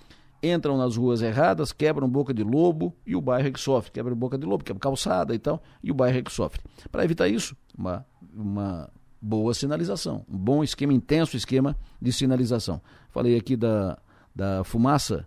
entram 0.42 0.76
nas 0.76 0.96
ruas 0.96 1.20
erradas, 1.20 1.72
quebram 1.72 2.08
boca 2.08 2.32
de 2.32 2.44
lobo 2.44 2.94
e 3.04 3.16
o 3.16 3.20
bairro 3.20 3.48
é 3.48 3.50
que 3.50 3.60
sofre. 3.60 3.90
Quebra 3.90 4.14
boca 4.14 4.38
de 4.38 4.46
lobo, 4.46 4.62
quebra 4.62 4.80
calçada 4.80 5.34
e 5.34 5.38
tal, 5.38 5.60
e 5.82 5.90
o 5.90 5.94
bairro 5.94 6.18
é 6.18 6.22
que 6.22 6.32
sofre. 6.32 6.60
Para 6.92 7.04
evitar 7.04 7.28
isso, 7.28 7.56
uma, 7.76 8.06
uma 8.32 8.88
boa 9.20 9.52
sinalização, 9.52 10.24
um 10.28 10.38
bom 10.38 10.62
esquema, 10.62 10.92
intenso 10.92 11.36
esquema 11.36 11.76
de 12.00 12.12
sinalização. 12.12 12.80
Falei 13.10 13.36
aqui 13.36 13.56
da, 13.56 13.98
da 14.38 14.62
fumaça 14.62 15.26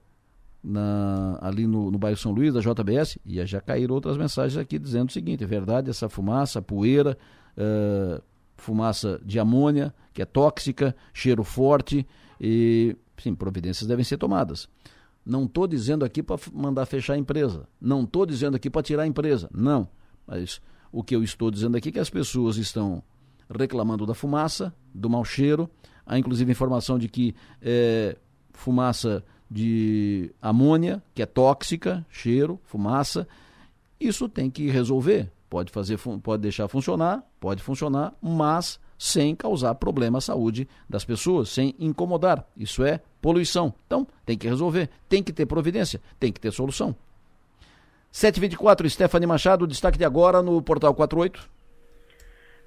na, 0.63 1.37
ali 1.41 1.67
no, 1.67 1.91
no 1.91 1.97
bairro 1.97 2.15
São 2.15 2.31
Luís, 2.31 2.53
da 2.53 2.61
JBS, 2.61 3.19
e 3.25 3.45
já 3.45 3.59
caíram 3.59 3.93
outras 3.93 4.15
mensagens 4.15 4.57
aqui 4.57 4.79
dizendo 4.79 5.09
o 5.09 5.11
seguinte: 5.11 5.43
é 5.43 5.47
verdade, 5.47 5.89
essa 5.89 6.07
fumaça, 6.07 6.61
poeira, 6.61 7.17
uh, 7.57 8.23
fumaça 8.55 9.19
de 9.25 9.37
amônia, 9.37 9.93
que 10.13 10.21
é 10.21 10.25
tóxica, 10.25 10.95
cheiro 11.13 11.43
forte, 11.43 12.07
e 12.39 12.95
sim, 13.17 13.35
providências 13.35 13.85
devem 13.85 14.05
ser 14.05 14.17
tomadas. 14.17 14.69
Não 15.25 15.43
estou 15.43 15.67
dizendo 15.67 16.05
aqui 16.05 16.23
para 16.23 16.39
mandar 16.53 16.85
fechar 16.85 17.13
a 17.15 17.17
empresa. 17.17 17.67
Não 17.79 18.03
estou 18.03 18.25
dizendo 18.25 18.55
aqui 18.55 18.69
para 18.69 18.81
tirar 18.81 19.03
a 19.03 19.07
empresa. 19.07 19.49
Não. 19.53 19.87
Mas 20.25 20.61
o 20.89 21.03
que 21.03 21.15
eu 21.15 21.21
estou 21.21 21.51
dizendo 21.51 21.75
aqui 21.75 21.89
é 21.89 21.91
que 21.91 21.99
as 21.99 22.09
pessoas 22.09 22.55
estão 22.57 23.03
reclamando 23.55 24.05
da 24.05 24.15
fumaça, 24.15 24.73
do 24.95 25.09
mau 25.09 25.23
cheiro. 25.23 25.69
Há 26.05 26.17
inclusive 26.17 26.51
informação 26.51 26.97
de 26.97 27.07
que 27.07 27.35
é, 27.61 28.17
fumaça 28.53 29.23
de 29.49 30.31
amônia, 30.41 31.03
que 31.13 31.21
é 31.21 31.25
tóxica, 31.25 32.05
cheiro, 32.09 32.59
fumaça. 32.63 33.27
Isso 33.99 34.29
tem 34.29 34.49
que 34.49 34.69
resolver. 34.69 35.29
Pode 35.49 35.71
fazer, 35.71 35.99
pode 36.23 36.41
deixar 36.41 36.67
funcionar, 36.69 37.23
pode 37.39 37.61
funcionar, 37.61 38.13
mas 38.21 38.79
sem 38.97 39.35
causar 39.35 39.75
problema 39.75 40.19
à 40.19 40.21
saúde 40.21 40.69
das 40.89 41.03
pessoas, 41.03 41.49
sem 41.49 41.75
incomodar. 41.77 42.45
Isso 42.55 42.85
é 42.85 43.01
poluição. 43.21 43.73
Então, 43.85 44.07
tem 44.25 44.37
que 44.37 44.47
resolver, 44.47 44.89
tem 45.09 45.21
que 45.21 45.33
ter 45.33 45.45
providência, 45.45 45.99
tem 46.19 46.31
que 46.31 46.39
ter 46.39 46.51
solução. 46.51 46.95
724, 48.11 48.89
Stephanie 48.89 49.27
Machado, 49.27 49.67
destaque 49.67 49.97
de 49.97 50.05
agora 50.05 50.41
no 50.41 50.61
Portal 50.61 50.93
48. 50.93 51.49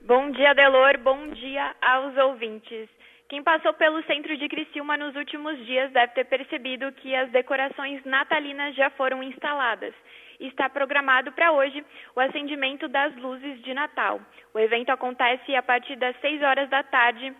Bom 0.06 0.30
dia, 0.32 0.52
Delor. 0.54 0.98
Bom 1.02 1.28
dia 1.34 1.74
aos 1.80 2.16
ouvintes. 2.16 2.88
Quem 3.28 3.42
passou 3.42 3.72
pelo 3.72 4.02
centro 4.04 4.36
de 4.36 4.48
Criciúma 4.48 4.96
nos 4.98 5.16
últimos 5.16 5.56
dias 5.64 5.90
deve 5.92 6.12
ter 6.12 6.24
percebido 6.24 6.92
que 6.92 7.14
as 7.14 7.30
decorações 7.30 8.04
natalinas 8.04 8.74
já 8.74 8.90
foram 8.90 9.22
instaladas. 9.22 9.94
Está 10.38 10.68
programado 10.68 11.32
para 11.32 11.52
hoje 11.52 11.82
o 12.14 12.20
acendimento 12.20 12.86
das 12.86 13.16
luzes 13.16 13.62
de 13.62 13.72
Natal. 13.72 14.20
O 14.52 14.58
evento 14.58 14.90
acontece 14.90 15.56
a 15.56 15.62
partir 15.62 15.96
das 15.96 16.14
6 16.20 16.42
horas 16.42 16.68
da 16.68 16.82
tarde 16.82 17.32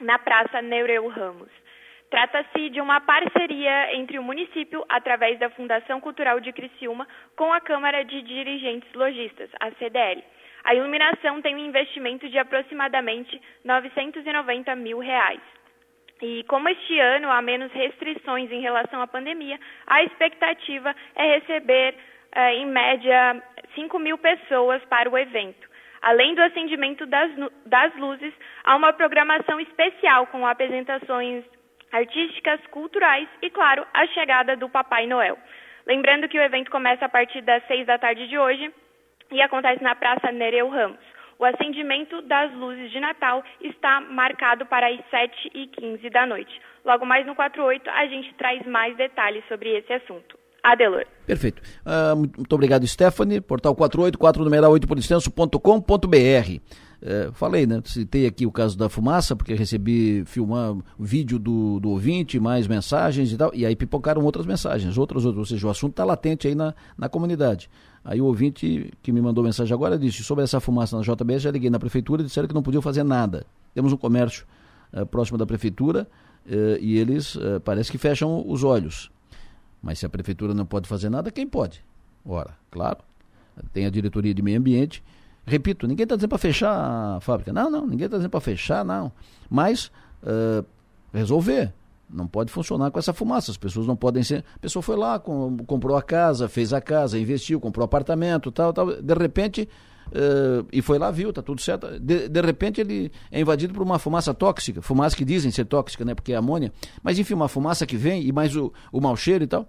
na 0.00 0.18
Praça 0.20 0.62
Neureu 0.62 1.08
Ramos. 1.08 1.50
Trata-se 2.10 2.70
de 2.70 2.80
uma 2.80 3.00
parceria 3.00 3.92
entre 3.96 4.20
o 4.20 4.22
município, 4.22 4.84
através 4.88 5.36
da 5.40 5.50
Fundação 5.50 6.00
Cultural 6.00 6.38
de 6.38 6.52
Criciúma, 6.52 7.08
com 7.34 7.52
a 7.52 7.60
Câmara 7.60 8.04
de 8.04 8.22
Dirigentes 8.22 8.92
Logistas, 8.92 9.50
a 9.58 9.72
CDL. 9.72 10.22
A 10.64 10.74
iluminação 10.74 11.42
tem 11.42 11.54
um 11.54 11.66
investimento 11.66 12.26
de 12.28 12.38
aproximadamente 12.38 13.40
990 13.64 14.74
mil 14.76 14.98
reais. 14.98 15.40
E 16.22 16.42
como 16.44 16.68
este 16.70 16.98
ano 16.98 17.30
há 17.30 17.42
menos 17.42 17.70
restrições 17.72 18.50
em 18.50 18.62
relação 18.62 19.02
à 19.02 19.06
pandemia, 19.06 19.60
a 19.86 20.02
expectativa 20.04 20.96
é 21.14 21.38
receber, 21.38 21.94
eh, 22.32 22.54
em 22.54 22.66
média, 22.66 23.42
5 23.74 23.98
mil 23.98 24.16
pessoas 24.16 24.82
para 24.86 25.10
o 25.10 25.18
evento. 25.18 25.68
Além 26.00 26.34
do 26.34 26.42
acendimento 26.42 27.04
das, 27.04 27.30
das 27.66 27.94
luzes, 27.96 28.32
há 28.64 28.74
uma 28.74 28.92
programação 28.92 29.60
especial 29.60 30.26
com 30.28 30.46
apresentações 30.46 31.44
artísticas, 31.92 32.60
culturais 32.68 33.28
e, 33.42 33.50
claro, 33.50 33.86
a 33.92 34.06
chegada 34.08 34.56
do 34.56 34.68
Papai 34.68 35.06
Noel. 35.06 35.38
Lembrando 35.86 36.28
que 36.28 36.38
o 36.38 36.42
evento 36.42 36.70
começa 36.70 37.04
a 37.04 37.08
partir 37.08 37.42
das 37.42 37.66
seis 37.66 37.86
da 37.86 37.98
tarde 37.98 38.26
de 38.28 38.38
hoje 38.38 38.72
e 39.34 39.42
acontece 39.42 39.82
na 39.82 39.94
Praça 39.94 40.30
Nereu 40.30 40.68
Ramos. 40.68 40.98
O 41.38 41.44
acendimento 41.44 42.22
das 42.22 42.54
luzes 42.54 42.90
de 42.92 43.00
Natal 43.00 43.42
está 43.60 44.00
marcado 44.00 44.64
para 44.66 44.88
as 44.88 45.00
7h15 45.10 46.10
da 46.10 46.24
noite. 46.24 46.60
Logo 46.84 47.04
mais 47.04 47.26
no 47.26 47.34
48, 47.34 47.90
a 47.90 48.06
gente 48.06 48.32
traz 48.34 48.64
mais 48.66 48.96
detalhes 48.96 49.44
sobre 49.48 49.76
esse 49.76 49.92
assunto. 49.92 50.38
Adelor. 50.62 51.04
Perfeito. 51.26 51.60
Uh, 51.84 52.16
muito 52.16 52.52
obrigado, 52.54 52.86
Stephanie. 52.86 53.40
Portal 53.40 53.74
48, 53.74 54.16
4 54.16 54.44
numeral 54.44 54.70
8 54.70 54.86
por 54.86 54.96
extenso.com.br. 54.96 56.60
É, 57.06 57.30
falei, 57.34 57.66
né? 57.66 57.82
Citei 57.84 58.26
aqui 58.26 58.46
o 58.46 58.50
caso 58.50 58.78
da 58.78 58.88
fumaça, 58.88 59.36
porque 59.36 59.52
recebi 59.52 60.24
filmar 60.24 60.74
vídeo 60.98 61.38
do, 61.38 61.78
do 61.78 61.90
ouvinte, 61.90 62.40
mais 62.40 62.66
mensagens 62.66 63.30
e 63.30 63.36
tal, 63.36 63.50
e 63.52 63.66
aí 63.66 63.76
pipocaram 63.76 64.22
outras 64.22 64.46
mensagens, 64.46 64.96
outras, 64.96 65.26
outras, 65.26 65.40
ou 65.40 65.44
seja, 65.44 65.66
o 65.66 65.70
assunto 65.70 65.90
está 65.90 66.02
latente 66.02 66.48
aí 66.48 66.54
na, 66.54 66.74
na 66.96 67.06
comunidade. 67.06 67.68
Aí 68.04 68.20
o 68.20 68.26
ouvinte 68.26 68.92
que 69.02 69.10
me 69.10 69.20
mandou 69.20 69.42
mensagem 69.42 69.72
agora 69.72 69.98
disse, 69.98 70.22
sobre 70.22 70.44
essa 70.44 70.60
fumaça 70.60 70.96
na 70.96 71.02
JBS, 71.02 71.42
já 71.42 71.50
liguei 71.50 71.70
na 71.70 71.78
prefeitura 71.78 72.22
e 72.22 72.26
disseram 72.26 72.46
que 72.46 72.54
não 72.54 72.62
podiam 72.62 72.82
fazer 72.82 73.02
nada. 73.02 73.46
Temos 73.72 73.92
um 73.92 73.96
comércio 73.96 74.44
uh, 74.92 75.06
próximo 75.06 75.38
da 75.38 75.46
prefeitura 75.46 76.06
uh, 76.46 76.78
e 76.80 76.98
eles 76.98 77.34
uh, 77.36 77.60
parece 77.64 77.90
que 77.90 77.96
fecham 77.96 78.44
os 78.46 78.62
olhos. 78.62 79.10
Mas 79.82 79.98
se 79.98 80.06
a 80.06 80.08
prefeitura 80.08 80.52
não 80.52 80.66
pode 80.66 80.86
fazer 80.86 81.08
nada, 81.08 81.30
quem 81.30 81.46
pode? 81.46 81.82
Ora, 82.26 82.56
claro, 82.70 82.98
tem 83.72 83.86
a 83.86 83.90
diretoria 83.90 84.34
de 84.34 84.42
meio 84.42 84.58
ambiente 84.58 85.02
Repito, 85.46 85.86
ninguém 85.86 86.04
está 86.04 86.16
dizendo 86.16 86.30
para 86.30 86.38
fechar 86.38 86.74
a 87.16 87.20
fábrica. 87.20 87.52
Não, 87.52 87.70
não, 87.70 87.86
ninguém 87.86 88.06
está 88.06 88.16
dizendo 88.16 88.30
para 88.30 88.40
fechar, 88.40 88.82
não. 88.82 89.12
Mas 89.50 89.92
resolver. 91.12 91.70
Não 92.08 92.26
pode 92.26 92.52
funcionar 92.52 92.90
com 92.90 92.98
essa 92.98 93.12
fumaça. 93.12 93.50
As 93.50 93.56
pessoas 93.56 93.86
não 93.86 93.96
podem 93.96 94.22
ser. 94.22 94.44
A 94.54 94.58
pessoa 94.58 94.82
foi 94.82 94.96
lá, 94.96 95.18
com, 95.18 95.56
comprou 95.66 95.96
a 95.96 96.02
casa, 96.02 96.48
fez 96.48 96.72
a 96.72 96.80
casa, 96.80 97.18
investiu, 97.18 97.60
comprou 97.60 97.84
apartamento, 97.84 98.52
tal, 98.52 98.72
tal. 98.72 99.02
De 99.02 99.14
repente, 99.14 99.68
uh, 100.08 100.66
e 100.72 100.82
foi 100.82 100.98
lá, 100.98 101.10
viu, 101.10 101.32
tá 101.32 101.42
tudo 101.42 101.60
certo. 101.60 101.98
De, 101.98 102.28
de 102.28 102.40
repente 102.40 102.80
ele 102.80 103.10
é 103.30 103.40
invadido 103.40 103.74
por 103.74 103.82
uma 103.82 103.98
fumaça 103.98 104.32
tóxica, 104.34 104.82
fumaça 104.82 105.16
que 105.16 105.24
dizem 105.24 105.50
ser 105.50 105.64
tóxica, 105.64 106.04
né? 106.04 106.14
Porque 106.14 106.32
é 106.32 106.36
amônia. 106.36 106.72
Mas 107.02 107.18
enfim, 107.18 107.34
uma 107.34 107.48
fumaça 107.48 107.86
que 107.86 107.96
vem 107.96 108.22
e 108.22 108.32
mais 108.32 108.54
o, 108.54 108.72
o 108.92 109.00
mau 109.00 109.16
cheiro 109.16 109.44
e 109.44 109.46
tal. 109.46 109.68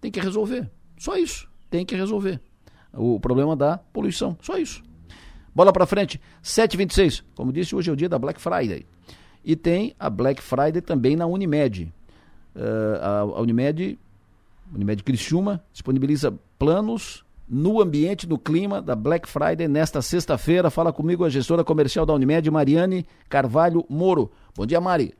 Tem 0.00 0.10
que 0.10 0.20
resolver. 0.20 0.70
Só 0.98 1.16
isso. 1.16 1.48
Tem 1.68 1.84
que 1.84 1.94
resolver. 1.94 2.40
O 2.92 3.18
problema 3.20 3.56
da 3.56 3.78
poluição. 3.78 4.36
Só 4.42 4.56
isso. 4.56 4.82
Bola 5.54 5.72
para 5.72 5.86
frente, 5.86 6.20
7h26. 6.42 7.24
Como 7.34 7.52
disse, 7.52 7.74
hoje 7.74 7.90
é 7.90 7.92
o 7.92 7.96
dia 7.96 8.08
da 8.08 8.18
Black 8.18 8.40
Friday. 8.40 8.86
E 9.44 9.56
tem 9.56 9.94
a 9.98 10.10
Black 10.10 10.42
Friday 10.42 10.80
também 10.80 11.16
na 11.16 11.26
Unimed. 11.26 11.92
Uh, 12.54 13.00
a, 13.00 13.20
a 13.20 13.40
Unimed, 13.40 13.98
Unimed 14.74 15.02
Criciúma, 15.02 15.62
disponibiliza 15.72 16.34
planos 16.58 17.24
no 17.48 17.80
ambiente, 17.80 18.28
no 18.28 18.38
clima 18.38 18.80
da 18.80 18.94
Black 18.94 19.28
Friday 19.28 19.66
nesta 19.66 20.00
sexta-feira. 20.00 20.70
Fala 20.70 20.92
comigo 20.92 21.24
a 21.24 21.28
gestora 21.28 21.64
comercial 21.64 22.06
da 22.06 22.12
Unimed, 22.14 22.48
Mariane 22.50 23.06
Carvalho 23.28 23.84
Moro. 23.88 24.30
Bom 24.54 24.64
dia, 24.64 24.80
Mari. 24.80 25.14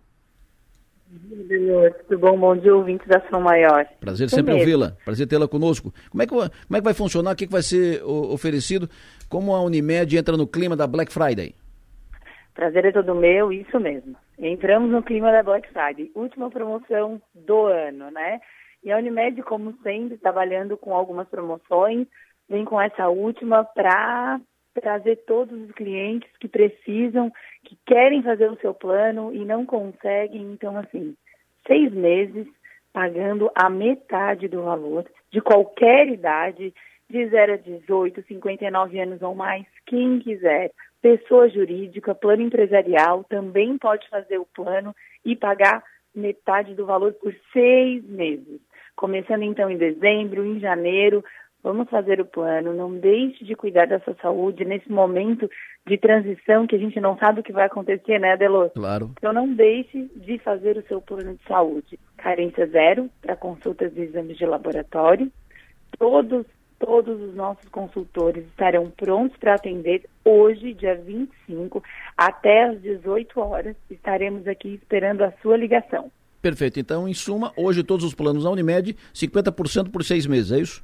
Tudo 2.07 2.21
bom? 2.21 2.39
Bom 2.39 2.57
dia, 2.57 2.73
ouvintes 2.73 3.07
da 3.09 3.19
Ação 3.19 3.41
Maior. 3.41 3.85
Prazer 3.99 4.31
sempre 4.31 4.55
ouvi-la. 4.55 4.97
Prazer 5.05 5.27
tê-la 5.27 5.49
conosco. 5.49 5.93
Como 6.09 6.23
é, 6.23 6.27
que, 6.27 6.31
como 6.31 6.49
é 6.49 6.77
que 6.77 6.85
vai 6.85 6.95
funcionar? 6.95 7.33
O 7.33 7.37
que, 7.37 7.47
que 7.47 7.53
vai 7.53 7.63
ser 7.63 8.01
oferecido? 8.05 8.89
Como 9.29 9.53
a 9.53 9.61
Unimed 9.61 10.17
entra 10.17 10.37
no 10.37 10.47
clima 10.47 10.77
da 10.77 10.87
Black 10.87 11.13
Friday? 11.13 11.55
Prazer 12.61 12.85
é 12.85 12.93
todo 12.93 13.15
meu, 13.15 13.51
isso 13.51 13.81
mesmo. 13.81 14.15
Entramos 14.39 14.91
no 14.91 15.03
clima 15.03 15.33
da 15.33 15.43
Black 15.43 15.67
Friday. 15.73 16.11
Última 16.15 16.51
promoção 16.51 17.19
do 17.35 17.65
ano, 17.65 18.11
né? 18.11 18.39
E 18.85 18.93
a 18.93 18.99
Unimed, 18.99 19.43
como 19.45 19.73
sempre, 19.83 20.19
trabalhando 20.19 20.77
com 20.77 20.95
algumas 20.95 21.27
promoções, 21.27 22.07
vem 22.51 22.67
com 22.67 22.79
essa 22.79 23.09
última 23.09 23.65
para 23.65 24.39
trazer 24.75 25.25
todos 25.27 25.59
os 25.59 25.73
clientes 25.73 26.29
que 26.39 26.49
precisam, 26.49 27.33
que 27.65 27.79
querem 27.87 28.23
fazer 28.23 28.51
o 28.51 28.61
seu 28.61 28.75
plano 28.75 29.35
e 29.35 29.43
não 29.43 29.65
conseguem. 29.65 30.53
Então, 30.53 30.77
assim, 30.77 31.17
seis 31.67 31.91
meses 31.91 32.47
pagando 32.93 33.51
a 33.55 33.71
metade 33.71 34.49
do 34.49 34.65
valor 34.65 35.07
de 35.33 35.41
qualquer 35.41 36.09
idade, 36.09 36.75
de 37.09 37.27
0 37.27 37.55
a 37.55 37.57
18, 37.57 38.23
59 38.23 39.01
anos 39.01 39.23
ou 39.23 39.35
mais, 39.35 39.65
quem 39.87 40.19
quiser. 40.19 40.71
Pessoa 41.03 41.49
jurídica, 41.49 42.15
plano 42.15 42.43
empresarial, 42.43 43.25
também 43.25 43.79
pode 43.79 44.09
fazer 44.09 44.39
o 44.39 44.47
plano 44.47 44.95
e 45.25 45.35
pagar 45.35 45.83
metade 46.15 46.75
do 46.75 46.85
valor 46.85 47.13
por 47.15 47.35
seis 47.53 48.05
meses. 48.05 48.61
Começando 48.97 49.43
então 49.43 49.71
em 49.71 49.79
dezembro, 49.79 50.45
em 50.45 50.61
janeiro, 50.61 51.25
Vamos 51.63 51.91
fazer 51.91 52.21
o 52.21 52.25
plano, 52.25 52.73
não 52.73 52.91
deixe 52.97 53.45
de 53.45 53.55
cuidar 53.55 53.87
da 53.87 54.01
sua 54.01 54.15
saúde 54.23 54.65
nesse 54.65 54.91
momento 54.91 55.49
de 55.87 55.99
transição 55.99 56.67
que 56.67 56.75
a 56.75 56.79
gente 56.79 56.99
não 56.99 57.19
sabe 57.19 57.41
o 57.41 57.43
que 57.43 57.53
vai 57.53 57.67
acontecer, 57.67 58.19
né, 58.19 58.33
Adelor? 58.33 58.71
Claro. 58.71 59.11
Então 59.19 59.33
não 59.33 59.47
deixe 59.53 60.11
de 60.17 60.39
fazer 60.39 60.79
o 60.79 60.83
seu 60.87 61.03
plano 61.03 61.35
de 61.35 61.45
saúde. 61.47 61.99
Carência 62.17 62.67
zero 62.67 63.11
para 63.21 63.37
consultas 63.37 63.95
e 63.95 64.01
exames 64.01 64.39
de 64.39 64.47
laboratório. 64.47 65.31
Todos, 65.99 66.47
todos 66.81 67.21
os 67.21 67.35
nossos 67.35 67.69
consultores 67.69 68.45
estarão 68.47 68.91
prontos 68.91 69.37
para 69.37 69.55
atender 69.55 70.03
hoje, 70.25 70.73
dia 70.73 70.97
25, 70.97 71.85
até 72.17 72.65
às 72.65 72.81
18 72.81 73.39
horas. 73.39 73.77
Estaremos 73.89 74.49
aqui 74.49 74.75
esperando 74.75 75.23
a 75.23 75.33
sua 75.43 75.57
ligação. 75.57 76.11
Perfeito. 76.43 76.81
Então, 76.81 77.07
em 77.07 77.13
suma, 77.13 77.53
hoje 77.55 77.85
todos 77.85 78.05
os 78.05 78.15
planos 78.15 78.45
da 78.45 78.51
Unimed, 78.51 78.97
50% 79.15 79.93
por 79.93 80.03
seis 80.03 80.27
meses, 80.27 80.53
é 80.53 80.59
isso? 80.59 80.83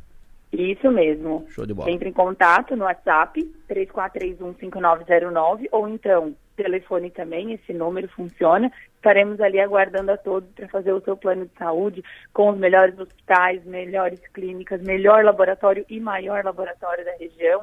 Isso 0.52 0.90
mesmo. 0.90 1.46
Show 1.48 1.66
de 1.66 1.74
bola. 1.74 1.90
Entre 1.90 2.10
em 2.10 2.12
contato 2.12 2.76
no 2.76 2.84
WhatsApp, 2.84 3.50
34315909, 3.68 5.66
ou 5.72 5.88
então 5.88 6.34
telefone 6.56 7.10
também, 7.10 7.52
esse 7.52 7.72
número 7.72 8.08
funciona. 8.08 8.72
Estaremos 8.96 9.40
ali 9.40 9.60
aguardando 9.60 10.10
a 10.10 10.16
todos 10.16 10.48
para 10.50 10.68
fazer 10.68 10.92
o 10.92 11.00
seu 11.00 11.16
plano 11.16 11.46
de 11.46 11.52
saúde 11.58 12.02
com 12.32 12.50
os 12.50 12.58
melhores 12.58 12.98
hospitais, 12.98 13.64
melhores 13.64 14.20
clínicas, 14.34 14.82
melhor 14.82 15.24
laboratório 15.24 15.84
e 15.88 16.00
maior 16.00 16.44
laboratório 16.44 17.04
da 17.04 17.12
região, 17.16 17.62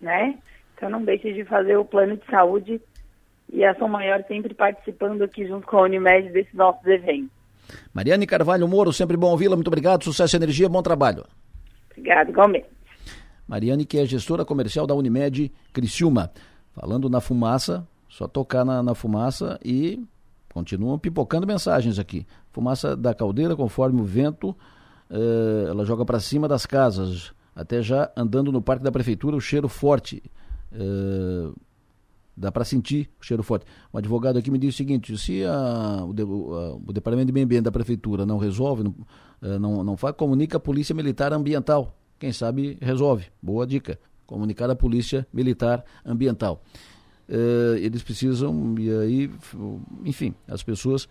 né? 0.00 0.38
Então 0.76 0.88
não 0.88 1.02
deixe 1.02 1.32
de 1.32 1.44
fazer 1.44 1.76
o 1.76 1.84
plano 1.84 2.16
de 2.16 2.26
saúde 2.26 2.80
e 3.52 3.64
a 3.64 3.72
Ação 3.72 3.88
Maior 3.88 4.22
sempre 4.28 4.54
participando 4.54 5.22
aqui 5.22 5.46
junto 5.46 5.66
com 5.66 5.78
a 5.78 5.82
Unimed 5.82 6.30
desses 6.30 6.54
nossos 6.54 6.86
eventos. 6.86 7.30
Mariane 7.92 8.26
Carvalho 8.26 8.68
Moro, 8.68 8.92
sempre 8.92 9.16
bom 9.16 9.30
ouvi-la, 9.30 9.56
muito 9.56 9.68
obrigado, 9.68 10.04
sucesso 10.04 10.36
e 10.36 10.38
energia, 10.38 10.68
bom 10.68 10.82
trabalho. 10.82 11.24
Obrigado, 11.90 12.30
igualmente. 12.30 12.66
Mariane, 13.46 13.84
que 13.84 13.98
é 13.98 14.04
gestora 14.04 14.44
comercial 14.44 14.86
da 14.86 14.94
Unimed 14.94 15.50
Criciúma. 15.72 16.30
Falando 16.74 17.08
na 17.08 17.20
fumaça, 17.20 17.86
só 18.08 18.26
tocar 18.26 18.64
na, 18.64 18.82
na 18.82 18.94
fumaça 18.94 19.58
e 19.64 20.02
continuam 20.52 20.98
pipocando 20.98 21.46
mensagens 21.46 21.98
aqui. 21.98 22.26
Fumaça 22.50 22.96
da 22.96 23.14
caldeira, 23.14 23.54
conforme 23.54 24.00
o 24.00 24.04
vento, 24.04 24.56
eh, 25.10 25.66
ela 25.68 25.84
joga 25.84 26.04
para 26.04 26.18
cima 26.20 26.48
das 26.48 26.66
casas. 26.66 27.32
Até 27.54 27.82
já 27.82 28.10
andando 28.16 28.50
no 28.50 28.62
parque 28.62 28.84
da 28.84 28.90
prefeitura, 28.90 29.36
o 29.36 29.40
cheiro 29.40 29.68
forte. 29.68 30.22
Eh, 30.72 31.52
Dá 32.38 32.52
para 32.52 32.64
sentir 32.64 33.10
o 33.20 33.24
cheiro 33.24 33.42
forte. 33.42 33.66
Um 33.92 33.98
advogado 33.98 34.38
aqui 34.38 34.48
me 34.48 34.58
disse 34.58 34.74
o 34.74 34.76
seguinte: 34.76 35.18
se 35.18 35.42
a, 35.44 36.04
o, 36.04 36.12
de, 36.12 36.22
o, 36.22 36.80
o, 36.86 36.92
Departamento 36.92 37.26
de 37.26 37.32
Meio 37.32 37.44
Ambiente 37.44 37.64
da 37.64 37.72
Prefeitura 37.72 38.24
não 38.24 38.38
resolve, 38.38 38.84
não, 38.84 38.94
eh, 39.42 39.58
não, 39.58 39.82
não 39.82 39.96
faz, 39.96 40.14
comunica 40.14 40.56
a 40.56 40.60
Polícia 40.60 40.94
Militar 40.94 41.32
Ambiental. 41.32 41.98
Quem 42.16 42.32
sabe 42.32 42.78
resolve. 42.80 43.26
Boa 43.42 43.66
dica. 43.66 43.98
Comunicar 44.24 44.70
a 44.70 44.76
Polícia 44.76 45.26
Militar 45.32 45.84
Ambiental. 46.06 46.62
Uh, 47.28 47.76
eles 47.76 48.02
precisam, 48.02 48.74
e 48.78 48.90
aí, 48.90 49.30
enfim, 50.04 50.34
as 50.46 50.62
pessoas 50.62 51.04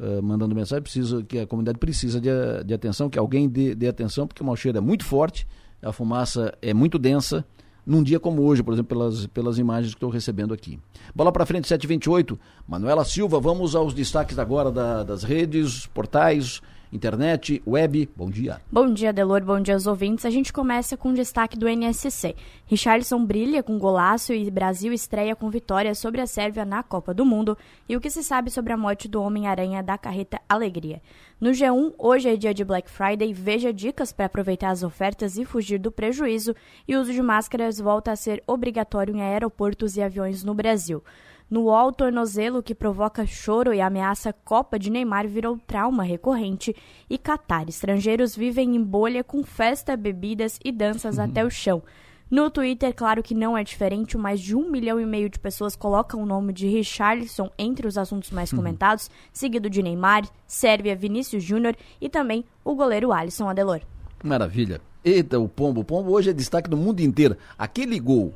uh, 0.00 0.20
mandando 0.22 0.54
mensagem, 0.54 0.82
precisa, 0.82 1.22
que 1.22 1.38
a 1.38 1.46
comunidade 1.46 1.78
precisa 1.78 2.20
de, 2.20 2.30
de 2.64 2.74
atenção, 2.74 3.08
que 3.08 3.18
alguém 3.18 3.48
dê, 3.48 3.74
dê 3.74 3.86
atenção, 3.86 4.26
porque 4.26 4.42
o 4.42 4.46
mau 4.46 4.56
cheiro 4.56 4.78
é 4.78 4.80
muito 4.80 5.04
forte, 5.04 5.46
a 5.80 5.92
fumaça 5.92 6.52
é 6.60 6.74
muito 6.74 6.98
densa, 6.98 7.44
num 7.86 8.02
dia 8.02 8.20
como 8.20 8.42
hoje, 8.42 8.62
por 8.62 8.74
exemplo, 8.74 8.96
pelas, 8.96 9.26
pelas 9.28 9.58
imagens 9.58 9.94
que 9.94 9.96
estou 9.96 10.10
recebendo 10.10 10.52
aqui. 10.52 10.78
Bola 11.14 11.32
para 11.32 11.46
frente, 11.46 11.66
728. 11.66 12.38
Manuela 12.68 13.04
Silva, 13.04 13.40
vamos 13.40 13.74
aos 13.74 13.94
destaques 13.94 14.38
agora 14.38 14.70
da, 14.70 15.02
das 15.02 15.22
redes, 15.22 15.86
portais, 15.86 16.60
internet, 16.92 17.62
web. 17.66 18.08
Bom 18.16 18.30
dia. 18.30 18.60
Bom 18.70 18.92
dia, 18.92 19.12
Delor. 19.12 19.44
Bom 19.44 19.60
dia 19.60 19.74
aos 19.74 19.86
ouvintes. 19.86 20.24
A 20.24 20.30
gente 20.30 20.52
começa 20.52 20.96
com 20.96 21.10
o 21.10 21.14
destaque 21.14 21.58
do 21.58 21.68
NSC. 21.68 22.34
Richarlison 22.66 23.24
brilha 23.24 23.62
com 23.62 23.78
golaço 23.78 24.32
e 24.32 24.50
Brasil 24.50 24.92
estreia 24.92 25.36
com 25.36 25.50
vitória 25.50 25.94
sobre 25.94 26.20
a 26.20 26.26
Sérvia 26.26 26.64
na 26.64 26.82
Copa 26.82 27.14
do 27.14 27.24
Mundo. 27.24 27.56
E 27.88 27.96
o 27.96 28.00
que 28.00 28.10
se 28.10 28.22
sabe 28.22 28.50
sobre 28.50 28.72
a 28.72 28.76
morte 28.76 29.08
do 29.08 29.22
Homem-Aranha 29.22 29.82
da 29.82 29.96
carreta 29.96 30.40
Alegria. 30.48 31.00
No 31.40 31.50
G1, 31.50 31.94
hoje 31.98 32.28
é 32.28 32.36
dia 32.36 32.52
de 32.52 32.64
Black 32.64 32.90
Friday. 32.90 33.32
Veja 33.32 33.72
dicas 33.72 34.12
para 34.12 34.26
aproveitar 34.26 34.70
as 34.70 34.82
ofertas 34.82 35.38
e 35.38 35.44
fugir 35.44 35.78
do 35.78 35.92
prejuízo. 35.92 36.54
E 36.86 36.96
o 36.96 37.00
uso 37.00 37.12
de 37.12 37.22
máscaras 37.22 37.78
volta 37.78 38.12
a 38.12 38.16
ser 38.16 38.42
obrigatório 38.46 39.14
em 39.14 39.22
aeroportos 39.22 39.96
e 39.96 40.02
aviões 40.02 40.44
no 40.44 40.54
Brasil. 40.54 41.02
No 41.50 41.62
UOL, 41.62 41.92
tornozelo 41.92 42.62
que 42.62 42.76
provoca 42.76 43.26
choro 43.26 43.74
e 43.74 43.80
ameaça 43.80 44.32
Copa 44.32 44.78
de 44.78 44.88
Neymar 44.88 45.26
virou 45.26 45.58
trauma 45.66 46.04
recorrente. 46.04 46.76
E 47.08 47.18
Catar, 47.18 47.68
estrangeiros 47.68 48.36
vivem 48.36 48.76
em 48.76 48.82
bolha 48.82 49.24
com 49.24 49.42
festa, 49.42 49.96
bebidas 49.96 50.60
e 50.64 50.70
danças 50.70 51.18
uhum. 51.18 51.24
até 51.24 51.44
o 51.44 51.50
chão. 51.50 51.82
No 52.30 52.48
Twitter, 52.48 52.94
claro 52.94 53.20
que 53.20 53.34
não 53.34 53.58
é 53.58 53.64
diferente, 53.64 54.16
mais 54.16 54.40
de 54.40 54.54
um 54.54 54.70
milhão 54.70 55.00
e 55.00 55.04
meio 55.04 55.28
de 55.28 55.40
pessoas 55.40 55.74
colocam 55.74 56.22
o 56.22 56.26
nome 56.26 56.52
de 56.52 56.68
Richarlison 56.68 57.50
entre 57.58 57.88
os 57.88 57.98
assuntos 57.98 58.30
mais 58.30 58.52
uhum. 58.52 58.58
comentados, 58.58 59.10
seguido 59.32 59.68
de 59.68 59.82
Neymar, 59.82 60.28
Sérvia, 60.46 60.94
Vinícius 60.94 61.42
Júnior 61.42 61.74
e 62.00 62.08
também 62.08 62.44
o 62.64 62.76
goleiro 62.76 63.12
Alisson 63.12 63.48
Adelor. 63.48 63.80
Maravilha. 64.22 64.80
Eita, 65.04 65.40
o 65.40 65.48
Pombo. 65.48 65.80
O 65.80 65.84
Pombo 65.84 66.12
hoje 66.12 66.30
é 66.30 66.32
destaque 66.32 66.70
do 66.70 66.76
mundo 66.76 67.00
inteiro. 67.00 67.36
Aquele 67.58 67.98
gol 67.98 68.32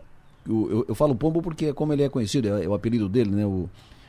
eu, 0.46 0.70
eu, 0.70 0.84
eu, 0.88 0.94
falo 0.94 1.14
Pombo 1.14 1.40
porque 1.40 1.72
como 1.72 1.92
ele 1.92 2.02
é 2.02 2.08
conhecido, 2.08 2.48
é, 2.48 2.64
é 2.64 2.68
o 2.68 2.74
apelido 2.74 3.08
dele, 3.08 3.30
né? 3.30 3.46
O, 3.46 3.68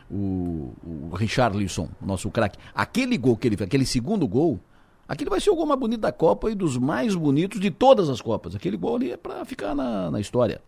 o, 0.10 0.74
o 0.84 2.06
nosso 2.06 2.30
craque. 2.30 2.60
Aquele 2.74 3.18
gol 3.18 3.38
que 3.38 3.48
ele 3.48 3.58
fez, 3.58 3.68
aquele 3.68 3.86
segundo 3.86 4.28
gol, 4.28 4.60
aquele 5.08 5.30
vai 5.30 5.40
ser 5.40 5.50
o 5.50 5.56
gol 5.56 5.66
mais 5.66 5.80
bonito 5.80 6.02
da 6.02 6.12
Copa 6.12 6.52
e 6.52 6.56
dos 6.56 6.78
mais 6.78 7.16
bonitos 7.16 7.60
de 7.60 7.72
todas 7.72 8.10
as 8.10 8.22
Copas. 8.22 8.56
Aquele 8.56 8.78
gol 8.78 8.98
ali 8.98 9.12
é 9.12 9.18
para 9.18 9.44
ficar 9.46 9.74
na, 9.74 10.12
na 10.12 10.20
história. 10.20 10.62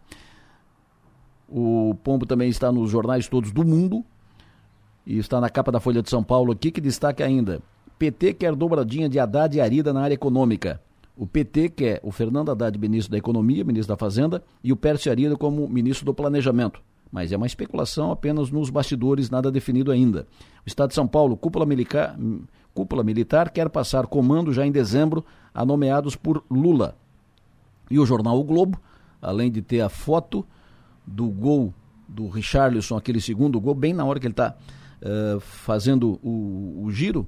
O 1.47 1.95
Pombo 2.03 2.25
também 2.25 2.49
está 2.49 2.71
nos 2.71 2.89
jornais 2.89 3.27
todos 3.27 3.51
do 3.51 3.63
mundo 3.63 4.03
e 5.05 5.17
está 5.17 5.39
na 5.39 5.49
capa 5.49 5.71
da 5.71 5.79
Folha 5.79 6.01
de 6.01 6.09
São 6.09 6.23
Paulo 6.23 6.51
aqui 6.51 6.71
que 6.71 6.81
destaca 6.81 7.23
ainda: 7.23 7.61
PT 7.97 8.33
quer 8.33 8.55
dobradinha 8.55 9.07
de 9.07 9.19
Haddad 9.19 9.55
e 9.55 9.61
Arida 9.61 9.93
na 9.93 10.01
área 10.01 10.15
econômica. 10.15 10.81
O 11.17 11.25
PT 11.25 11.69
quer 11.69 11.99
o 12.03 12.11
Fernando 12.11 12.51
Haddad 12.51 12.77
ministro 12.77 13.11
da 13.11 13.17
Economia, 13.17 13.63
ministro 13.63 13.95
da 13.95 13.97
Fazenda, 13.97 14.43
e 14.63 14.71
o 14.71 14.75
Pércio 14.75 15.11
Arida 15.11 15.35
como 15.35 15.67
ministro 15.67 16.05
do 16.05 16.13
Planejamento. 16.13 16.79
Mas 17.11 17.31
é 17.31 17.37
uma 17.37 17.47
especulação 17.47 18.11
apenas 18.11 18.51
nos 18.51 18.69
bastidores, 18.69 19.29
nada 19.29 19.51
definido 19.51 19.91
ainda. 19.91 20.27
O 20.63 20.67
Estado 20.67 20.89
de 20.89 20.95
São 20.95 21.07
Paulo, 21.07 21.35
cúpula 21.35 21.65
militar, 21.65 22.15
cúpula 22.73 23.03
militar 23.03 23.49
quer 23.49 23.69
passar 23.69 24.05
comando 24.05 24.53
já 24.53 24.65
em 24.65 24.71
dezembro 24.71 25.25
a 25.53 25.65
nomeados 25.65 26.15
por 26.15 26.43
Lula. 26.51 26.95
E 27.89 27.97
o 27.97 28.05
jornal 28.05 28.37
O 28.39 28.43
Globo, 28.43 28.79
além 29.19 29.51
de 29.51 29.61
ter 29.61 29.81
a 29.81 29.89
foto 29.89 30.45
do 31.05 31.27
gol 31.29 31.73
do 32.07 32.27
Richarlison, 32.27 32.95
aquele 32.95 33.19
segundo 33.19 33.59
gol, 33.59 33.73
bem 33.73 33.93
na 33.93 34.05
hora 34.05 34.19
que 34.19 34.27
ele 34.27 34.33
está 34.33 34.55
uh, 35.01 35.39
fazendo 35.39 36.19
o, 36.21 36.83
o 36.83 36.91
giro, 36.91 37.27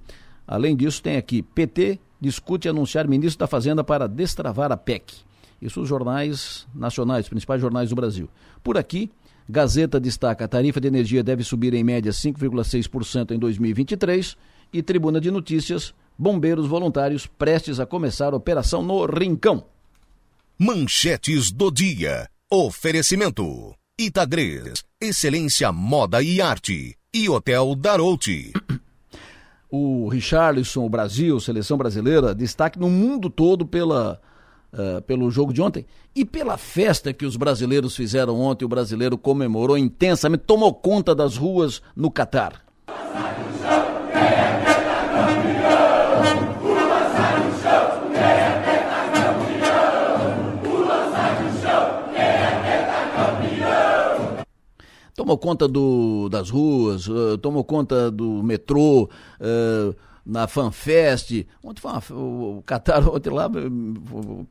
além 0.49 0.75
disso 0.75 1.01
tem 1.03 1.15
aqui 1.15 1.43
PT 1.43 1.99
discute 2.19 2.67
anunciar 2.67 3.07
ministro 3.07 3.39
da 3.39 3.47
Fazenda 3.47 3.83
para 3.83 4.07
destravar 4.07 4.71
a 4.71 4.77
PEC. 4.77 5.15
Isso 5.61 5.81
os 5.81 5.87
jornais 5.87 6.67
nacionais, 6.73 7.25
os 7.25 7.29
principais 7.29 7.61
jornais 7.61 7.89
do 7.89 7.95
Brasil. 7.95 8.27
Por 8.63 8.77
aqui, 8.77 9.11
Gazeta 9.47 9.99
destaca 9.99 10.45
a 10.45 10.47
tarifa 10.47 10.81
de 10.81 10.87
energia 10.87 11.23
deve 11.23 11.43
subir 11.43 11.73
em 11.73 11.83
média 11.83 12.11
5,6% 12.11 13.31
em 13.31 13.39
2023 13.39 14.35
e 14.71 14.81
Tribuna 14.81 15.19
de 15.19 15.31
Notícias, 15.31 15.93
bombeiros 16.17 16.67
voluntários 16.67 17.25
prestes 17.25 17.79
a 17.79 17.85
começar 17.85 18.33
a 18.33 18.37
operação 18.37 18.83
no 18.83 19.05
Rincão. 19.05 19.65
Manchetes 20.57 21.51
do 21.51 21.71
dia. 21.71 22.27
Oferecimento. 22.51 23.73
Itagres, 23.99 24.83
excelência 25.01 25.71
moda 25.71 26.21
e 26.21 26.41
arte. 26.41 26.95
E 27.13 27.27
Hotel 27.27 27.75
Darouti. 27.75 28.53
O 29.70 30.07
Richarlison, 30.07 30.86
o 30.86 30.89
Brasil, 30.89 31.39
seleção 31.39 31.78
brasileira, 31.78 32.34
destaque 32.34 32.80
no 32.80 32.89
mundo 32.89 33.30
todo 33.30 33.65
pela, 33.65 34.20
uh, 34.74 35.01
pelo 35.03 35.30
jogo 35.30 35.53
de 35.53 35.61
ontem 35.61 35.86
e 36.15 36.26
pela 36.26 36.57
festa 36.57 37.13
que 37.13 37.26
os 37.26 37.38
brasileiros 37.38 37.95
fizeram 37.95 38.39
ontem. 38.39 38.65
O 38.65 38.70
brasileiro 38.70 39.17
comemorou 39.17 39.78
intensamente, 39.78 40.43
tomou 40.45 40.74
conta 40.74 41.13
das 41.13 41.38
ruas 41.38 41.82
no 41.95 42.09
Catar. 42.09 42.63
Tomou 55.20 55.38
conta 55.38 55.67
do, 55.67 56.30
das 56.30 56.49
ruas, 56.49 57.05
uh, 57.09 57.38
tomou 57.39 57.61
conta 57.61 58.09
do 58.09 58.41
metrô, 58.41 59.09
uh, 59.41 59.93
na 60.26 60.47
FanFest. 60.47 61.45
Ontem 61.61 61.82
foi 61.82 61.91
uma, 61.91 62.01
o 62.11 62.63
Qatar, 62.65 63.03
ontem 63.13 63.30
lá, 63.30 63.49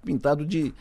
pintado 0.04 0.44
de 0.44 0.74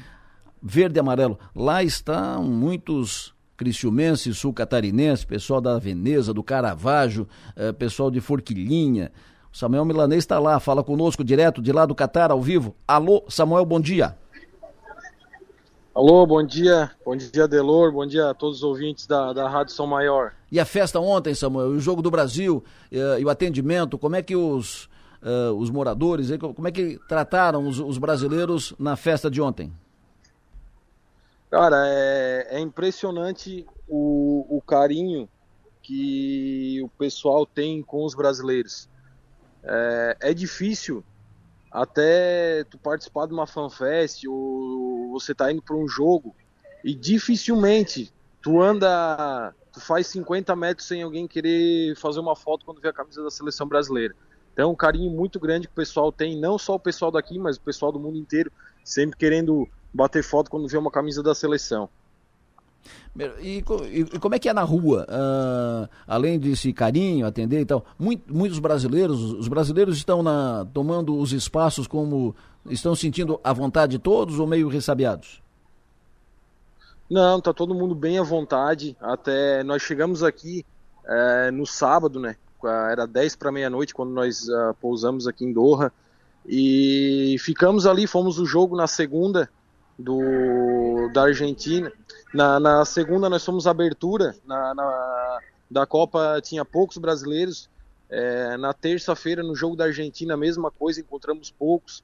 verde 0.61 0.97
e 0.97 0.99
amarelo. 0.99 1.39
Lá 1.55 1.81
estão 1.83 2.43
muitos 2.43 3.33
cristiumenses, 3.55 4.37
sul-catarinenses, 4.37 5.23
pessoal 5.23 5.61
da 5.61 5.79
Veneza, 5.79 6.33
do 6.33 6.43
Caravaggio, 6.43 7.27
pessoal 7.79 8.11
de 8.11 8.19
Forquilinha. 8.19 9.11
O 9.51 9.57
Samuel 9.57 9.85
Milanês 9.85 10.23
está 10.23 10.37
lá, 10.37 10.59
fala 10.59 10.83
conosco 10.83 11.23
direto 11.23 11.61
de 11.61 11.71
lá 11.71 11.85
do 11.85 11.95
Catar, 11.95 12.29
ao 12.29 12.41
vivo. 12.41 12.75
Alô, 12.87 13.23
Samuel, 13.29 13.65
bom 13.65 13.79
dia. 13.79 14.15
Alô, 15.97 16.27
bom 16.27 16.45
dia, 16.45 16.91
bom 17.03 17.15
dia 17.15 17.47
Delor, 17.47 17.91
bom 17.91 18.05
dia 18.05 18.29
a 18.29 18.33
todos 18.35 18.57
os 18.57 18.63
ouvintes 18.63 19.07
da, 19.07 19.33
da 19.33 19.49
Rádio 19.49 19.73
São 19.73 19.87
Maior. 19.87 20.31
E 20.51 20.59
a 20.59 20.63
festa 20.63 20.99
ontem, 20.99 21.33
Samuel, 21.33 21.69
o 21.69 21.79
jogo 21.79 22.03
do 22.03 22.11
Brasil 22.11 22.63
uh, 22.91 23.19
e 23.19 23.25
o 23.25 23.29
atendimento, 23.31 23.97
como 23.97 24.15
é 24.15 24.21
que 24.21 24.35
os, 24.35 24.87
uh, 25.23 25.53
os 25.57 25.71
moradores, 25.71 26.29
como 26.37 26.67
é 26.67 26.71
que 26.71 26.99
trataram 27.07 27.67
os, 27.67 27.79
os 27.79 27.97
brasileiros 27.97 28.75
na 28.77 28.95
festa 28.95 29.27
de 29.27 29.41
ontem? 29.41 29.73
Cara, 31.49 31.87
é, 31.87 32.47
é 32.51 32.59
impressionante 32.59 33.65
o, 33.89 34.45
o 34.55 34.61
carinho 34.61 35.27
que 35.81 36.79
o 36.83 36.89
pessoal 36.89 37.43
tem 37.43 37.81
com 37.81 38.05
os 38.05 38.13
brasileiros. 38.13 38.87
É, 39.63 40.17
é 40.19 40.33
difícil 40.35 41.03
até 41.81 42.63
tu 42.63 42.77
participar 42.79 43.27
de 43.27 43.33
uma 43.33 43.45
fanfest 43.45 44.27
ou 44.27 45.11
você 45.11 45.35
tá 45.35 45.51
indo 45.51 45.61
para 45.61 45.75
um 45.75 45.87
jogo 45.87 46.35
e 46.83 46.95
dificilmente 46.95 48.11
tu 48.41 48.61
anda, 48.61 49.53
tu 49.71 49.79
faz 49.79 50.07
50 50.07 50.55
metros 50.55 50.87
sem 50.87 51.03
alguém 51.03 51.27
querer 51.27 51.95
fazer 51.95 52.19
uma 52.19 52.35
foto 52.35 52.65
quando 52.65 52.81
vê 52.81 52.89
a 52.89 52.93
camisa 52.93 53.23
da 53.23 53.29
seleção 53.29 53.67
brasileira. 53.67 54.15
Então, 54.53 54.71
um 54.71 54.75
carinho 54.75 55.11
muito 55.11 55.39
grande 55.39 55.67
que 55.67 55.73
o 55.73 55.75
pessoal 55.75 56.11
tem, 56.11 56.39
não 56.39 56.57
só 56.57 56.73
o 56.73 56.79
pessoal 56.79 57.11
daqui, 57.11 57.37
mas 57.37 57.57
o 57.57 57.61
pessoal 57.61 57.91
do 57.91 57.99
mundo 57.99 58.17
inteiro, 58.17 58.51
sempre 58.83 59.15
querendo 59.15 59.69
bater 59.93 60.23
foto 60.23 60.49
quando 60.49 60.67
vê 60.67 60.77
uma 60.77 60.89
camisa 60.89 61.21
da 61.21 61.35
seleção. 61.35 61.87
E, 63.41 63.63
e, 63.91 64.19
como 64.19 64.35
é 64.35 64.39
que 64.39 64.47
é 64.47 64.53
na 64.53 64.61
rua? 64.61 65.07
Uh, 65.09 65.89
além 66.05 66.37
desse 66.37 66.71
carinho, 66.71 67.25
atender 67.25 67.61
e 67.61 67.65
tal, 67.65 67.83
muito, 67.97 68.31
muitos 68.31 68.59
brasileiros, 68.59 69.19
os 69.33 69.47
brasileiros 69.47 69.97
estão 69.97 70.21
na, 70.21 70.65
tomando 70.71 71.17
os 71.17 71.31
espaços 71.31 71.87
como 71.87 72.35
estão 72.69 72.95
sentindo 72.95 73.39
a 73.43 73.51
vontade 73.53 73.97
todos 73.97 74.39
ou 74.39 74.45
meio 74.45 74.67
ressabiados? 74.67 75.41
Não, 77.09 77.41
tá 77.41 77.53
todo 77.53 77.73
mundo 77.73 77.95
bem 77.95 78.19
à 78.19 78.23
vontade. 78.23 78.95
Até 78.99 79.63
nós 79.63 79.81
chegamos 79.81 80.21
aqui 80.21 80.65
é, 81.05 81.49
no 81.51 81.65
sábado, 81.65 82.19
né? 82.19 82.35
Era 82.91 83.07
10 83.07 83.35
para 83.35 83.51
meia-noite 83.51 83.93
quando 83.93 84.11
nós 84.11 84.47
uh, 84.49 84.75
pousamos 84.81 85.27
aqui 85.27 85.45
em 85.45 85.53
Doha. 85.53 85.91
E 86.45 87.37
ficamos 87.39 87.85
ali, 87.85 88.05
fomos 88.05 88.39
o 88.39 88.45
jogo 88.45 88.75
na 88.75 88.87
segunda 88.87 89.49
do 89.97 91.09
da 91.11 91.23
Argentina 91.23 91.91
Na, 92.33 92.59
na 92.59 92.85
segunda 92.85 93.29
nós 93.29 93.43
fomos 93.43 93.65
abertura, 93.65 94.35
na, 94.45 94.75
na, 94.75 95.39
da 95.69 95.85
Copa 95.85 96.39
tinha 96.41 96.63
poucos 96.63 96.97
brasileiros. 96.97 97.69
É, 98.09 98.55
na 98.55 98.73
terça-feira, 98.73 99.43
no 99.43 99.53
jogo 99.53 99.75
da 99.75 99.85
Argentina, 99.85 100.33
a 100.33 100.37
mesma 100.37 100.71
coisa, 100.71 101.01
encontramos 101.01 101.51
poucos. 101.51 102.03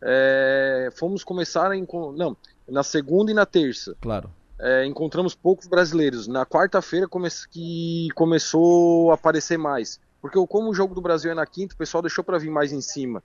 É, 0.00 0.90
fomos 0.96 1.22
começar 1.22 1.74
em. 1.74 1.86
Não, 2.16 2.36
na 2.66 2.82
segunda 2.82 3.30
e 3.30 3.34
na 3.34 3.44
terça. 3.44 3.94
Claro. 4.00 4.30
É, 4.58 4.86
encontramos 4.86 5.34
poucos 5.34 5.66
brasileiros. 5.66 6.26
Na 6.26 6.46
quarta-feira 6.46 7.06
come 7.06 7.28
que 7.50 8.08
começou 8.14 9.10
a 9.10 9.14
aparecer 9.14 9.58
mais. 9.58 10.00
Porque 10.20 10.38
como 10.46 10.70
o 10.70 10.74
jogo 10.74 10.94
do 10.94 11.00
Brasil 11.00 11.30
é 11.30 11.34
na 11.34 11.44
quinta, 11.44 11.74
o 11.74 11.78
pessoal 11.78 12.00
deixou 12.00 12.22
para 12.22 12.38
vir 12.38 12.50
mais 12.50 12.72
em 12.72 12.80
cima. 12.80 13.22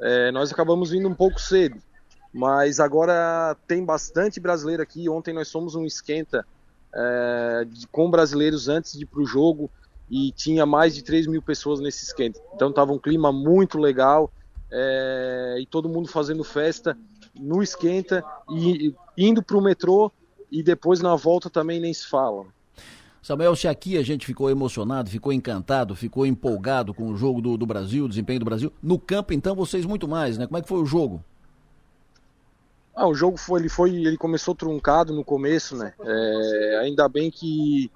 É, 0.00 0.30
nós 0.30 0.52
acabamos 0.52 0.90
vindo 0.90 1.08
um 1.08 1.14
pouco 1.14 1.40
cedo. 1.40 1.76
Mas 2.38 2.78
agora 2.78 3.56
tem 3.66 3.84
bastante 3.84 4.38
brasileiro 4.38 4.80
aqui. 4.80 5.08
Ontem 5.08 5.34
nós 5.34 5.50
fomos 5.50 5.74
um 5.74 5.84
esquenta 5.84 6.46
é, 6.94 7.66
de, 7.68 7.84
com 7.88 8.08
brasileiros 8.08 8.68
antes 8.68 8.92
de 8.92 9.02
ir 9.02 9.06
para 9.06 9.20
o 9.20 9.26
jogo 9.26 9.68
e 10.08 10.30
tinha 10.30 10.64
mais 10.64 10.94
de 10.94 11.02
3 11.02 11.26
mil 11.26 11.42
pessoas 11.42 11.80
nesse 11.80 12.04
esquenta. 12.04 12.40
Então 12.54 12.70
estava 12.70 12.92
um 12.92 12.98
clima 12.98 13.32
muito 13.32 13.76
legal 13.76 14.30
é, 14.70 15.56
e 15.58 15.66
todo 15.66 15.88
mundo 15.88 16.06
fazendo 16.06 16.44
festa 16.44 16.96
no 17.34 17.60
esquenta 17.60 18.24
e 18.48 18.94
indo 19.16 19.42
para 19.42 19.56
o 19.56 19.60
metrô 19.60 20.12
e 20.48 20.62
depois 20.62 21.00
na 21.00 21.16
volta 21.16 21.50
também 21.50 21.80
nem 21.80 21.92
se 21.92 22.06
fala. 22.06 22.46
Samuel, 23.20 23.56
se 23.56 23.66
aqui 23.66 23.98
a 23.98 24.02
gente 24.04 24.24
ficou 24.24 24.48
emocionado, 24.48 25.10
ficou 25.10 25.32
encantado, 25.32 25.96
ficou 25.96 26.24
empolgado 26.24 26.94
com 26.94 27.08
o 27.08 27.16
jogo 27.16 27.42
do, 27.42 27.56
do 27.56 27.66
Brasil, 27.66 28.04
o 28.04 28.08
desempenho 28.08 28.38
do 28.38 28.44
Brasil, 28.44 28.72
no 28.80 28.96
campo 28.96 29.32
então 29.32 29.56
vocês 29.56 29.84
muito 29.84 30.06
mais, 30.06 30.38
né? 30.38 30.46
Como 30.46 30.56
é 30.56 30.62
que 30.62 30.68
foi 30.68 30.80
o 30.80 30.86
jogo? 30.86 31.20
Ah, 32.98 33.06
o 33.06 33.14
jogo 33.14 33.36
foi, 33.36 33.60
ele 33.60 33.68
foi, 33.68 33.94
ele 33.94 34.16
começou 34.16 34.56
truncado 34.56 35.14
no 35.14 35.24
começo, 35.24 35.76
né? 35.76 35.94
É, 36.04 36.78
ainda 36.82 37.08
bem 37.08 37.30
que 37.30 37.88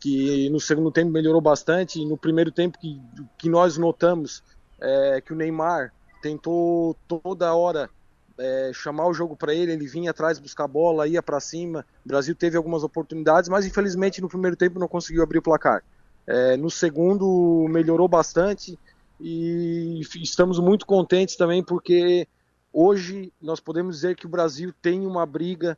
que 0.00 0.50
no 0.50 0.58
segundo 0.58 0.90
tempo 0.90 1.12
melhorou 1.12 1.40
bastante. 1.40 2.00
E 2.00 2.04
no 2.04 2.18
primeiro 2.18 2.50
tempo 2.50 2.76
que, 2.76 3.00
que 3.38 3.48
nós 3.48 3.78
notamos 3.78 4.42
é, 4.80 5.20
que 5.20 5.32
o 5.32 5.36
Neymar 5.36 5.92
tentou 6.20 6.96
toda 7.06 7.54
hora 7.54 7.88
é, 8.36 8.72
chamar 8.74 9.06
o 9.06 9.14
jogo 9.14 9.36
para 9.36 9.54
ele, 9.54 9.70
ele 9.70 9.86
vinha 9.86 10.10
atrás 10.10 10.40
buscar 10.40 10.64
a 10.64 10.68
bola, 10.68 11.06
ia 11.06 11.22
para 11.22 11.38
cima. 11.38 11.86
O 12.04 12.08
Brasil 12.08 12.34
teve 12.34 12.56
algumas 12.56 12.82
oportunidades, 12.82 13.48
mas 13.48 13.64
infelizmente 13.64 14.20
no 14.20 14.28
primeiro 14.28 14.56
tempo 14.56 14.80
não 14.80 14.88
conseguiu 14.88 15.22
abrir 15.22 15.38
o 15.38 15.42
placar. 15.42 15.84
É, 16.26 16.56
no 16.56 16.68
segundo 16.68 17.68
melhorou 17.70 18.08
bastante 18.08 18.76
e 19.20 20.00
estamos 20.16 20.58
muito 20.58 20.84
contentes 20.84 21.36
também 21.36 21.62
porque 21.62 22.26
hoje 22.72 23.32
nós 23.40 23.60
podemos 23.60 23.96
dizer 23.96 24.16
que 24.16 24.26
o 24.26 24.28
Brasil 24.28 24.72
tem 24.80 25.06
uma 25.06 25.26
briga 25.26 25.76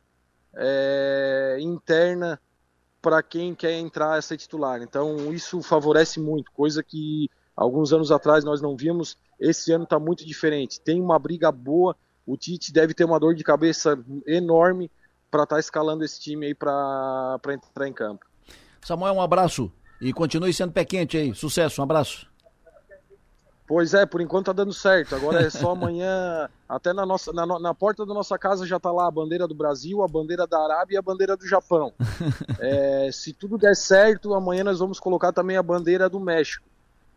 é, 0.55 1.57
interna 1.59 2.39
para 3.01 3.21
quem 3.21 3.53
quer 3.53 3.73
entrar 3.73 4.15
a 4.15 4.21
ser 4.21 4.37
titular. 4.37 4.81
Então 4.81 5.33
isso 5.33 5.61
favorece 5.61 6.19
muito, 6.19 6.51
coisa 6.51 6.81
que 6.81 7.29
alguns 7.55 7.93
anos 7.93 8.11
atrás 8.11 8.43
nós 8.43 8.61
não 8.61 8.75
vimos. 8.75 9.17
Esse 9.39 9.71
ano 9.71 9.83
está 9.83 9.99
muito 9.99 10.25
diferente. 10.25 10.79
Tem 10.81 11.01
uma 11.01 11.19
briga 11.19 11.51
boa. 11.51 11.95
O 12.25 12.35
Tite 12.35 12.73
deve 12.73 12.93
ter 12.93 13.05
uma 13.05 13.19
dor 13.19 13.35
de 13.35 13.43
cabeça 13.43 13.99
enorme 14.25 14.89
para 15.29 15.43
estar 15.43 15.55
tá 15.57 15.59
escalando 15.59 16.03
esse 16.03 16.19
time 16.19 16.47
aí 16.47 16.55
para 16.55 17.39
entrar 17.53 17.87
em 17.87 17.93
campo. 17.93 18.25
Samuel, 18.81 19.15
um 19.15 19.21
abraço 19.21 19.71
e 20.01 20.11
continue 20.13 20.53
sendo 20.53 20.71
pé 20.71 20.85
quente 20.85 21.17
aí. 21.17 21.35
Sucesso, 21.35 21.81
um 21.81 21.83
abraço. 21.83 22.27
Pois 23.67 23.95
é, 23.95 24.05
por 24.05 24.21
enquanto 24.21 24.47
tá 24.47 24.53
dando 24.53 24.73
certo. 24.73 25.15
Agora 25.15 25.41
é 25.41 25.49
só 25.49 25.71
amanhã, 25.71 26.47
até 26.69 26.93
na, 26.93 27.05
nossa, 27.05 27.33
na, 27.33 27.45
na 27.59 27.73
porta 27.73 28.05
da 28.05 28.13
nossa 28.13 28.37
casa 28.37 28.65
já 28.65 28.79
tá 28.79 28.91
lá 28.91 29.07
a 29.07 29.11
bandeira 29.11 29.47
do 29.47 29.55
Brasil, 29.55 30.03
a 30.03 30.07
bandeira 30.07 30.45
da 30.45 30.63
Arábia 30.63 30.95
e 30.95 30.97
a 30.97 31.01
bandeira 31.01 31.35
do 31.35 31.47
Japão. 31.47 31.93
É, 32.57 33.09
se 33.11 33.33
tudo 33.33 33.57
der 33.57 33.75
certo, 33.75 34.33
amanhã 34.33 34.63
nós 34.63 34.79
vamos 34.79 34.99
colocar 34.99 35.31
também 35.31 35.57
a 35.57 35.63
bandeira 35.63 36.09
do 36.09 36.19
México, 36.19 36.65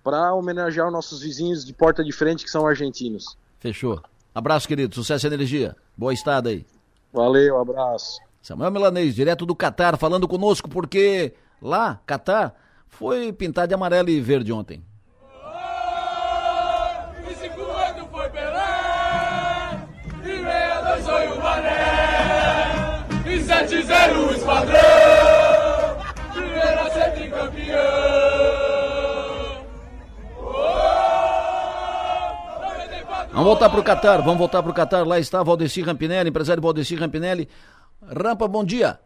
para 0.03 0.34
homenagear 0.34 0.86
os 0.86 0.92
nossos 0.92 1.20
vizinhos 1.22 1.64
de 1.64 1.72
porta 1.72 2.03
de 2.03 2.12
frente 2.12 2.44
que 2.44 2.51
são 2.51 2.66
argentinos. 2.66 3.36
Fechou. 3.59 4.03
Abraço, 4.34 4.68
querido. 4.68 4.94
Sucesso 4.94 5.26
e 5.26 5.28
energia. 5.32 5.76
Boa 5.96 6.12
estada 6.12 6.51
aí. 6.51 6.66
Valeu, 7.12 7.59
abraço. 7.59 8.20
Samuel 8.42 8.70
Milanês, 8.70 9.14
direto 9.14 9.46
do 9.46 9.55
Catar, 9.55 9.96
falando 9.96 10.28
conosco, 10.28 10.68
porque 10.68 11.34
lá, 11.61 12.01
Catar, 12.07 12.55
foi 12.88 13.32
pintado 13.32 13.68
de 13.68 13.74
amarelo 13.74 14.09
e 14.09 14.20
verde 14.20 14.53
ontem. 14.53 14.82
O 23.61 24.30
esquadrão, 24.32 24.78
primeiro 26.32 26.80
a 26.80 26.90
ser. 26.90 27.09
Vamos 33.32 33.44
voltar 33.44 33.70
para 33.70 33.80
o 33.80 33.84
Catar, 33.84 34.16
vamos 34.22 34.38
voltar 34.38 34.62
para 34.62 34.70
o 34.70 34.74
Catar. 34.74 35.06
Lá 35.06 35.18
está 35.18 35.42
Valdeci 35.42 35.82
Rampinelli, 35.82 36.30
empresário 36.30 36.62
Valdeci 36.62 36.94
Rampinelli. 36.96 37.48
Rampa, 38.02 38.48
bom 38.48 38.64
dia. 38.64 38.98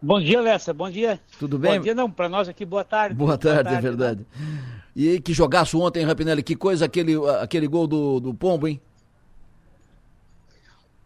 Bom 0.00 0.20
dia, 0.20 0.40
Lessa, 0.40 0.72
bom 0.72 0.88
dia. 0.88 1.18
Tudo 1.38 1.58
bem? 1.58 1.78
Bom 1.78 1.82
dia 1.82 1.94
não, 1.94 2.10
para 2.10 2.28
nós 2.28 2.48
aqui, 2.48 2.64
boa 2.64 2.84
tarde. 2.84 3.14
Boa 3.14 3.36
tarde, 3.36 3.64
boa 3.64 3.72
tarde 3.72 3.78
é 3.78 3.80
verdade. 3.80 4.26
Né? 4.38 4.58
E 4.94 5.20
que 5.20 5.32
jogaço 5.32 5.80
ontem, 5.80 6.04
Rampinelli, 6.04 6.42
que 6.42 6.54
coisa 6.54 6.84
aquele, 6.84 7.14
aquele 7.40 7.66
gol 7.66 7.86
do, 7.86 8.20
do 8.20 8.34
Pombo, 8.34 8.68
hein? 8.68 8.80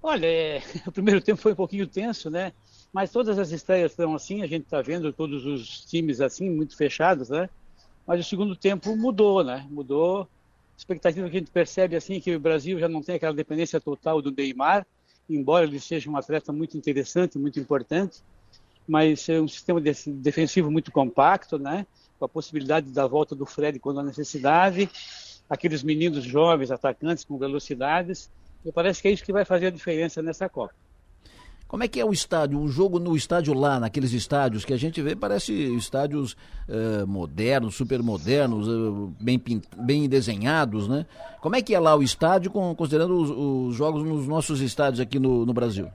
Olha, 0.03 0.27
é, 0.27 0.63
o 0.87 0.93
primeiro 0.93 1.21
tempo 1.21 1.41
foi 1.41 1.53
um 1.53 1.57
pouquinho 1.57 1.87
tenso, 1.87 2.29
né? 2.29 2.53
Mas 2.93 3.11
todas 3.11 3.39
as 3.39 3.53
estreias 3.53 3.93
estão 3.93 4.15
assim, 4.15 4.43
a 4.43 4.47
gente 4.47 4.65
está 4.65 4.83
vendo 4.83 5.13
todos 5.13 5.47
os 5.47 5.85
times 5.85 6.21
assim, 6.21 6.51
muito 6.51 6.77
fechados, 6.77 7.31
né? 7.31 7.49
Mas 8.07 8.21
o 8.21 8.29
segundo 8.29 8.57
tempo 8.57 8.97
mudou, 8.97 9.45
né? 9.45 9.67
Mudou. 9.71 10.23
A 10.23 10.77
expectativa 10.77 11.31
que 11.31 11.37
a 11.37 11.39
gente 11.39 11.51
percebe 11.51 11.95
assim 11.95 12.21
que 12.21 12.35
o 12.35 12.41
Brasil 12.41 12.79
já 12.79 12.89
não 12.89 13.03
tem 13.03 13.15
aquela 13.15 13.33
dependência 13.33 13.81
total 13.81 14.21
do 14.21 14.33
Neymar, 14.33 14.85
embora 15.31 15.65
ele 15.65 15.79
seja 15.79 16.11
um 16.11 16.17
atleta 16.17 16.53
muito 16.53 16.77
interessante, 16.77 17.39
muito 17.39 17.61
importante, 17.61 18.21
mas 18.89 19.29
é 19.29 19.41
um 19.41 19.47
sistema 19.47 19.81
de, 19.81 19.93
defensivo 20.07 20.71
muito 20.71 20.91
compacto, 20.91 21.59
né? 21.59 21.87
Com 22.19 22.25
a 22.25 22.29
possibilidade 22.29 22.91
da 22.91 23.07
volta 23.07 23.37
do 23.37 23.47
Fred 23.47 23.79
quando 23.79 24.01
há 24.01 24.03
necessidade, 24.03 24.91
aqueles 25.49 25.83
meninos 25.83 26.25
jovens 26.25 26.73
atacantes 26.73 27.25
com 27.25 27.39
velocidades 27.39 28.29
parece 28.71 29.01
que 29.01 29.09
é 29.09 29.11
isso 29.11 29.25
que 29.25 29.33
vai 29.33 29.45
fazer 29.45 29.69
a 29.69 29.71
diferença 29.71 30.23
nessa 30.23 30.49
Copa. 30.49 30.75
Como 31.73 31.83
é 31.83 31.89
que 31.89 31.99
é 31.99 32.05
o 32.05 32.13
estádio? 32.13 32.61
O 32.61 32.69
jogo 32.69 32.99
no 32.99 33.17
estádio 33.17 33.55
lá, 33.55 33.81
naqueles 33.81 34.13
estádios 34.13 34.63
que 34.63 34.75
a 34.75 34.77
gente 34.77 35.01
vê, 35.01 35.17
parece 35.17 35.55
estádios 35.75 36.37
uh, 36.69 37.07
modernos, 37.07 37.75
super 37.75 38.03
modernos, 38.03 38.69
uh, 38.69 39.11
bem, 39.19 39.43
bem 39.79 40.07
desenhados, 40.07 40.87
né? 40.87 41.07
Como 41.41 41.57
é 41.57 41.63
que 41.63 41.75
é 41.75 41.81
lá 41.81 41.97
o 41.97 42.03
estádio, 42.03 42.51
com, 42.51 42.75
considerando 42.75 43.15
os, 43.15 43.31
os, 43.71 43.75
jogos 43.75 44.05
nos 44.05 44.29
nossos 44.29 44.61
estádios 44.61 45.01
aqui 45.01 45.19
no, 45.19 45.47
no 45.47 45.55
Brasil? 45.55 45.89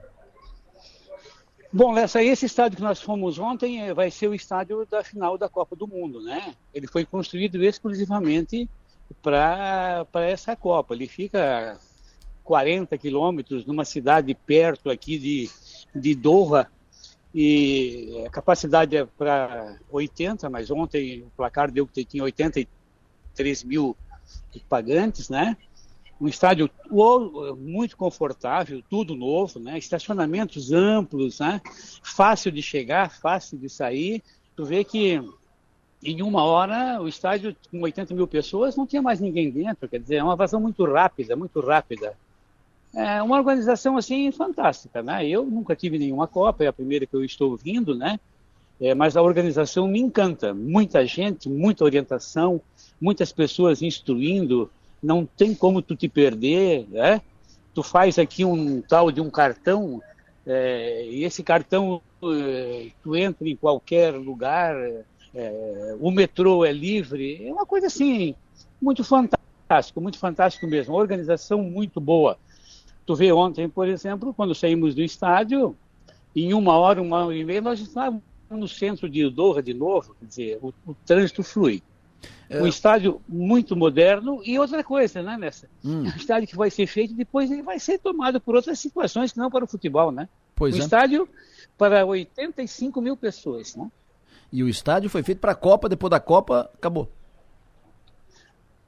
Bom, 1.72 1.92
Lessa, 1.92 2.20
esse 2.24 2.46
estádio 2.46 2.78
que 2.78 2.82
nós 2.82 3.00
fomos 3.00 3.38
ontem 3.38 3.80
eh, 3.82 3.94
vai 3.94 4.10
ser 4.10 4.26
o 4.26 4.34
estádio 4.34 4.84
da 4.90 5.04
final 5.04 5.38
da 5.38 5.48
Copa 5.48 5.76
do 5.76 5.86
Mundo, 5.86 6.20
né? 6.20 6.56
Ele 6.74 6.88
foi 6.88 7.04
construído 7.04 7.62
exclusivamente 7.62 8.68
para 9.22 10.04
essa 10.14 10.56
Copa. 10.56 10.92
Ele 10.92 11.06
fica 11.06 11.78
40 12.48 12.96
quilômetros 12.96 13.66
numa 13.66 13.84
cidade 13.84 14.34
perto 14.34 14.88
aqui 14.88 15.18
de, 15.18 15.50
de 15.94 16.14
Doha, 16.14 16.66
e 17.34 18.24
a 18.26 18.30
capacidade 18.30 18.96
é 18.96 19.04
para 19.04 19.76
80, 19.90 20.48
mas 20.48 20.70
ontem 20.70 21.24
o 21.24 21.30
placar 21.36 21.70
deu 21.70 21.86
que 21.86 22.06
tinha 22.06 22.24
83 22.24 23.64
mil 23.64 23.94
pagantes, 24.66 25.28
né? 25.28 25.58
Um 26.18 26.26
estádio 26.26 26.70
muito 27.58 27.98
confortável, 27.98 28.82
tudo 28.88 29.14
novo, 29.14 29.60
né? 29.60 29.76
Estacionamentos 29.76 30.72
amplos, 30.72 31.40
né? 31.40 31.60
Fácil 32.02 32.50
de 32.50 32.62
chegar, 32.62 33.10
fácil 33.10 33.58
de 33.58 33.68
sair. 33.68 34.22
Tu 34.56 34.64
vê 34.64 34.84
que 34.84 35.22
em 36.02 36.22
uma 36.22 36.42
hora 36.44 36.98
o 37.02 37.06
estádio 37.06 37.54
com 37.70 37.82
80 37.82 38.14
mil 38.14 38.26
pessoas 38.26 38.74
não 38.74 38.86
tinha 38.86 39.02
mais 39.02 39.20
ninguém 39.20 39.50
dentro, 39.50 39.86
quer 39.86 40.00
dizer, 40.00 40.16
é 40.16 40.24
uma 40.24 40.34
vazão 40.34 40.58
muito 40.58 40.82
rápida, 40.86 41.36
muito 41.36 41.60
rápida 41.60 42.16
é 42.94 43.22
uma 43.22 43.36
organização 43.36 43.96
assim 43.96 44.30
fantástica, 44.32 45.02
né? 45.02 45.26
Eu 45.26 45.44
nunca 45.44 45.76
tive 45.76 45.98
nenhuma 45.98 46.26
Copa, 46.26 46.64
é 46.64 46.66
a 46.66 46.72
primeira 46.72 47.06
que 47.06 47.14
eu 47.14 47.24
estou 47.24 47.56
vindo, 47.56 47.94
né? 47.94 48.18
É, 48.80 48.94
mas 48.94 49.16
a 49.16 49.22
organização 49.22 49.88
me 49.88 50.00
encanta. 50.00 50.54
Muita 50.54 51.04
gente, 51.04 51.48
muita 51.48 51.84
orientação, 51.84 52.60
muitas 53.00 53.32
pessoas 53.32 53.82
instruindo. 53.82 54.70
Não 55.02 55.26
tem 55.26 55.54
como 55.54 55.82
tu 55.82 55.94
te 55.94 56.08
perder, 56.08 56.86
né? 56.88 57.20
Tu 57.74 57.82
faz 57.82 58.18
aqui 58.18 58.44
um 58.44 58.80
tal 58.80 59.10
de 59.10 59.20
um 59.20 59.30
cartão 59.30 60.00
é, 60.46 61.04
e 61.06 61.24
esse 61.24 61.42
cartão 61.42 62.00
é, 62.24 62.88
tu 63.02 63.14
entra 63.14 63.46
em 63.46 63.54
qualquer 63.54 64.14
lugar. 64.14 64.74
É, 65.34 65.96
o 66.00 66.10
metrô 66.10 66.64
é 66.64 66.72
livre. 66.72 67.46
É 67.46 67.52
uma 67.52 67.66
coisa 67.66 67.86
assim 67.88 68.34
muito 68.80 69.04
fantástico, 69.04 70.00
muito 70.00 70.18
fantástico 70.18 70.66
mesmo. 70.66 70.94
Uma 70.94 71.00
organização 71.00 71.62
muito 71.62 72.00
boa. 72.00 72.38
Tu 73.08 73.14
vê 73.14 73.32
ontem, 73.32 73.70
por 73.70 73.88
exemplo, 73.88 74.34
quando 74.34 74.54
saímos 74.54 74.94
do 74.94 75.00
estádio, 75.00 75.74
em 76.36 76.52
uma 76.52 76.76
hora, 76.76 77.00
uma 77.00 77.24
hora 77.24 77.34
e 77.34 77.42
meia, 77.42 77.62
nós 77.62 77.80
estávamos 77.80 78.22
no 78.50 78.68
centro 78.68 79.08
de 79.08 79.30
Doha 79.30 79.62
de 79.62 79.72
novo, 79.72 80.14
quer 80.20 80.26
dizer, 80.26 80.58
o, 80.60 80.74
o 80.86 80.94
trânsito 81.06 81.42
flui. 81.42 81.82
É. 82.50 82.62
Um 82.62 82.66
estádio 82.66 83.18
muito 83.26 83.74
moderno 83.74 84.42
e 84.44 84.58
outra 84.58 84.84
coisa, 84.84 85.22
né, 85.22 85.38
Nessa? 85.38 85.70
Hum. 85.82 86.02
Um 86.02 86.16
estádio 86.18 86.48
que 86.48 86.54
vai 86.54 86.70
ser 86.70 86.86
feito 86.86 87.14
depois 87.14 87.50
ele 87.50 87.62
vai 87.62 87.78
ser 87.78 87.98
tomado 87.98 88.42
por 88.42 88.54
outras 88.54 88.78
situações 88.78 89.32
que 89.32 89.38
não 89.38 89.50
para 89.50 89.64
o 89.64 89.66
futebol, 89.66 90.12
né? 90.12 90.28
Pois 90.54 90.74
um 90.74 90.78
é. 90.78 90.80
estádio 90.80 91.26
para 91.78 92.04
85 92.04 93.00
mil 93.00 93.16
pessoas, 93.16 93.74
né? 93.74 93.90
E 94.52 94.62
o 94.62 94.68
estádio 94.68 95.08
foi 95.08 95.22
feito 95.22 95.38
para 95.38 95.52
a 95.52 95.54
Copa, 95.54 95.88
depois 95.88 96.10
da 96.10 96.20
Copa, 96.20 96.70
acabou. 96.74 97.10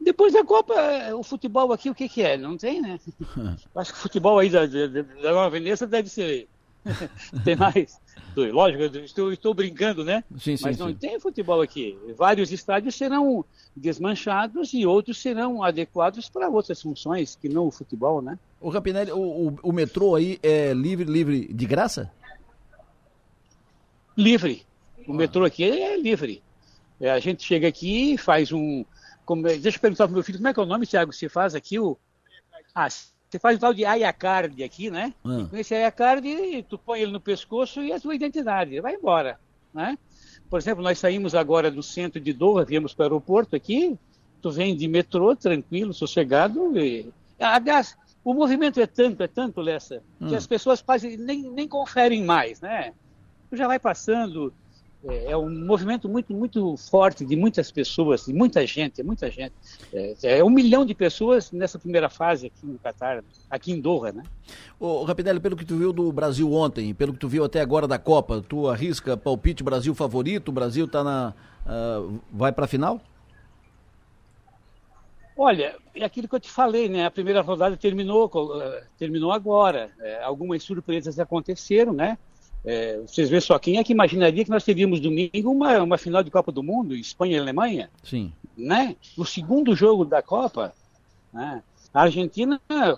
Depois 0.00 0.32
da 0.32 0.44
Copa, 0.44 0.74
o 1.14 1.22
futebol 1.22 1.72
aqui, 1.72 1.90
o 1.90 1.94
que, 1.94 2.08
que 2.08 2.22
é? 2.22 2.36
Não 2.36 2.56
tem, 2.56 2.80
né? 2.80 2.98
Acho 3.74 3.92
que 3.92 3.98
o 3.98 4.02
futebol 4.02 4.38
aí 4.38 4.48
da, 4.48 4.66
da, 4.66 4.86
da 4.86 5.32
Nova 5.32 5.50
Veneza 5.50 5.86
deve 5.86 6.08
ser. 6.08 6.48
tem 7.44 7.56
mais. 7.56 8.00
Lógico, 8.34 8.96
estou, 8.98 9.32
estou 9.32 9.52
brincando, 9.52 10.04
né? 10.04 10.24
Sim, 10.38 10.56
sim, 10.56 10.64
Mas 10.64 10.78
não 10.78 10.88
sim. 10.88 10.94
tem 10.94 11.20
futebol 11.20 11.60
aqui. 11.60 11.98
Vários 12.16 12.52
estádios 12.52 12.94
serão 12.94 13.44
desmanchados 13.76 14.72
e 14.72 14.86
outros 14.86 15.20
serão 15.20 15.62
adequados 15.62 16.28
para 16.28 16.48
outras 16.48 16.80
funções 16.80 17.36
que 17.36 17.48
não 17.48 17.66
o 17.66 17.70
futebol, 17.70 18.22
né? 18.22 18.38
O 18.60 18.70
Rampinelli, 18.70 19.12
o, 19.12 19.18
o, 19.18 19.58
o 19.62 19.72
metrô 19.72 20.14
aí 20.14 20.38
é 20.42 20.72
livre, 20.72 21.04
livre 21.04 21.52
de 21.52 21.66
graça? 21.66 22.10
Livre. 24.16 24.64
O 25.06 25.12
metrô 25.12 25.44
aqui 25.44 25.64
é 25.64 25.98
livre. 25.98 26.42
É, 27.00 27.10
a 27.10 27.18
gente 27.18 27.42
chega 27.42 27.66
aqui, 27.66 28.16
faz 28.18 28.52
um. 28.52 28.84
Como, 29.30 29.44
deixa 29.44 29.68
eu 29.68 29.80
perguntar 29.80 30.08
para 30.08 30.14
meu 30.14 30.24
filho, 30.24 30.38
como 30.38 30.48
é 30.48 30.52
que 30.52 30.58
é 30.58 30.62
o 30.64 30.66
nome, 30.66 30.84
Thiago? 30.84 31.12
Você 31.12 31.28
faz 31.28 31.54
aqui 31.54 31.78
o. 31.78 31.96
Ah, 32.74 32.88
você 32.90 33.38
faz 33.38 33.56
o 33.56 33.60
tal 33.60 33.72
de 33.72 33.84
Ayacard 33.84 34.60
aqui, 34.64 34.90
né? 34.90 35.14
Ah. 35.24 35.46
Com 35.48 35.56
esse 35.56 35.72
Ayacard, 35.72 36.66
tu 36.68 36.76
põe 36.76 37.02
ele 37.02 37.12
no 37.12 37.20
pescoço 37.20 37.80
e 37.80 37.92
a 37.92 38.00
tua 38.00 38.12
identidade, 38.12 38.80
vai 38.80 38.96
embora, 38.96 39.38
né? 39.72 39.96
Por 40.50 40.58
exemplo, 40.58 40.82
nós 40.82 40.98
saímos 40.98 41.32
agora 41.32 41.70
do 41.70 41.80
centro 41.80 42.20
de 42.20 42.32
Doha, 42.32 42.64
viemos 42.64 42.92
para 42.92 43.04
o 43.04 43.06
aeroporto 43.06 43.54
aqui, 43.54 43.96
tu 44.42 44.50
vem 44.50 44.74
de 44.74 44.88
metrô, 44.88 45.36
tranquilo, 45.36 45.94
sossegado. 45.94 46.76
E... 46.76 47.08
Aliás, 47.38 47.96
o 48.24 48.34
movimento 48.34 48.80
é 48.80 48.86
tanto, 48.88 49.22
é 49.22 49.28
tanto, 49.28 49.60
Lessa, 49.60 50.02
Hum. 50.20 50.26
que 50.26 50.34
as 50.34 50.44
pessoas 50.48 50.82
quase 50.82 51.16
nem, 51.16 51.42
nem 51.52 51.68
conferem 51.68 52.24
mais, 52.24 52.60
né? 52.60 52.92
Tu 53.48 53.56
já 53.56 53.68
vai 53.68 53.78
passando, 53.78 54.52
é, 55.08 55.32
é 55.32 55.36
um 55.36 55.50
movimento 55.64 56.08
muito, 56.08 56.32
muito 56.34 56.76
forte 56.76 57.24
de 57.24 57.36
muitas 57.36 57.70
pessoas, 57.70 58.26
de 58.26 58.32
muita 58.32 58.66
gente, 58.66 59.00
é 59.00 59.04
muita 59.04 59.30
gente. 59.30 59.54
É, 59.92 60.38
é 60.38 60.44
um 60.44 60.50
milhão 60.50 60.84
de 60.84 60.94
pessoas 60.94 61.50
nessa 61.50 61.78
primeira 61.78 62.08
fase 62.08 62.46
aqui 62.46 62.66
no 62.66 62.78
Catar, 62.78 63.24
aqui 63.48 63.72
em 63.72 63.80
Doha, 63.80 64.12
né? 64.12 64.22
Ô, 64.78 65.04
Rapinelli, 65.04 65.40
pelo 65.40 65.56
que 65.56 65.64
tu 65.64 65.76
viu 65.76 65.92
do 65.92 66.12
Brasil 66.12 66.52
ontem, 66.52 66.92
pelo 66.92 67.12
que 67.12 67.18
tu 67.18 67.28
viu 67.28 67.44
até 67.44 67.60
agora 67.60 67.88
da 67.88 67.98
Copa, 67.98 68.44
tu 68.46 68.68
arrisca 68.68 69.16
palpite 69.16 69.62
Brasil 69.62 69.94
favorito? 69.94 70.48
O 70.48 70.52
Brasil 70.52 70.86
tá 70.86 71.02
na. 71.02 71.34
ah, 71.66 72.06
vai 72.30 72.52
pra 72.52 72.66
final? 72.66 73.00
Olha, 75.42 75.74
é 75.94 76.04
aquilo 76.04 76.28
que 76.28 76.34
eu 76.34 76.40
te 76.40 76.50
falei, 76.50 76.86
né? 76.86 77.06
A 77.06 77.10
primeira 77.10 77.40
rodada 77.40 77.74
terminou, 77.74 78.30
eh, 78.60 78.84
terminou 78.98 79.32
agora. 79.32 79.90
É, 79.98 80.22
algumas 80.22 80.62
surpresas 80.62 81.18
aconteceram, 81.18 81.94
né? 81.94 82.18
É, 82.64 82.98
vocês 82.98 83.30
veem 83.30 83.40
só, 83.40 83.58
quem 83.58 83.78
é 83.78 83.84
que 83.84 83.92
imaginaria 83.92 84.44
que 84.44 84.50
nós 84.50 84.64
teríamos 84.64 85.00
domingo 85.00 85.50
uma, 85.50 85.82
uma 85.82 85.96
final 85.98 86.22
de 86.22 86.30
Copa 86.30 86.52
do 86.52 86.62
Mundo, 86.62 86.94
Espanha 86.94 87.36
e 87.36 87.40
Alemanha? 87.40 87.90
Sim. 88.04 88.32
né? 88.56 88.96
O 89.16 89.24
segundo 89.24 89.74
jogo 89.74 90.04
da 90.04 90.20
Copa, 90.22 90.74
né? 91.32 91.62
A 91.92 92.02
Argentina, 92.02 92.60
a- 92.68 92.96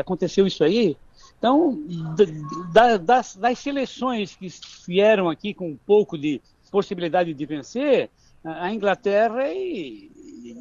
aconteceu 0.00 0.46
isso 0.46 0.64
aí. 0.64 0.96
Então, 1.38 1.78
da- 2.72 2.96
das, 2.96 3.36
das 3.36 3.58
seleções 3.58 4.34
que 4.34 4.48
vieram 4.86 5.28
aqui 5.28 5.52
com 5.54 5.68
um 5.68 5.76
pouco 5.86 6.16
de 6.18 6.40
possibilidade 6.70 7.32
de 7.34 7.46
vencer, 7.46 8.10
a 8.44 8.64
a 8.66 8.74
Inglaterra 8.74 9.48
e, 9.52 10.10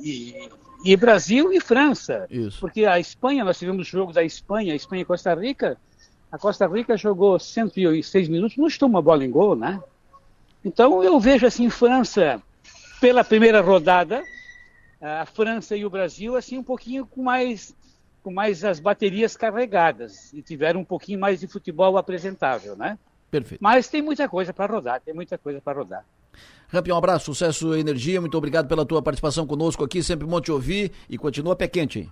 e- 0.03 0.49
e 0.85 0.95
Brasil 0.97 1.51
e 1.53 1.59
França. 1.61 2.27
Isso. 2.29 2.59
Porque 2.59 2.85
a 2.85 2.99
Espanha, 2.99 3.43
nós 3.45 3.57
tivemos 3.57 3.87
o 3.87 3.89
jogo 3.89 4.11
da 4.11 4.23
Espanha, 4.23 4.75
Espanha 4.75 5.01
e 5.01 5.05
Costa 5.05 5.33
Rica. 5.33 5.77
A 6.33 6.37
Costa 6.39 6.65
Rica 6.65 6.97
jogou 6.97 7.37
106 7.37 8.27
minutos, 8.27 8.57
não 8.57 8.65
estou 8.65 8.89
uma 8.89 9.03
bola 9.03 9.23
em 9.23 9.29
gol, 9.29 9.55
né? 9.55 9.79
Então 10.65 11.03
eu 11.03 11.19
vejo 11.19 11.45
assim 11.45 11.69
França 11.69 12.41
pela 12.99 13.23
primeira 13.23 13.61
rodada, 13.61 14.23
a 14.99 15.27
França 15.27 15.77
e 15.77 15.85
o 15.85 15.91
Brasil 15.91 16.35
assim 16.35 16.57
um 16.57 16.63
pouquinho 16.63 17.05
com 17.05 17.21
mais 17.21 17.75
com 18.23 18.33
mais 18.33 18.63
as 18.63 18.79
baterias 18.79 19.37
carregadas 19.37 20.33
e 20.33 20.41
tiveram 20.41 20.79
um 20.79 20.85
pouquinho 20.85 21.19
mais 21.19 21.39
de 21.39 21.45
futebol 21.45 21.97
apresentável, 21.97 22.75
né? 22.75 22.97
Perfeito. 23.29 23.61
Mas 23.61 23.87
tem 23.87 24.01
muita 24.01 24.27
coisa 24.27 24.51
para 24.51 24.73
rodar, 24.73 25.01
tem 25.01 25.13
muita 25.13 25.37
coisa 25.37 25.61
para 25.61 25.77
rodar. 25.77 26.03
Rampi, 26.67 26.91
um 26.91 26.97
abraço, 26.97 27.25
sucesso 27.25 27.75
e 27.75 27.79
energia. 27.79 28.19
Muito 28.19 28.35
obrigado 28.35 28.67
pela 28.67 28.83
tua 28.83 29.03
participação 29.03 29.45
conosco 29.45 29.83
aqui. 29.83 30.01
Sempre 30.01 30.25
bom 30.25 30.41
te 30.41 30.51
ouvir 30.51 30.91
e 31.07 31.15
continua 31.15 31.55
pé 31.55 31.67
quente. 31.67 32.09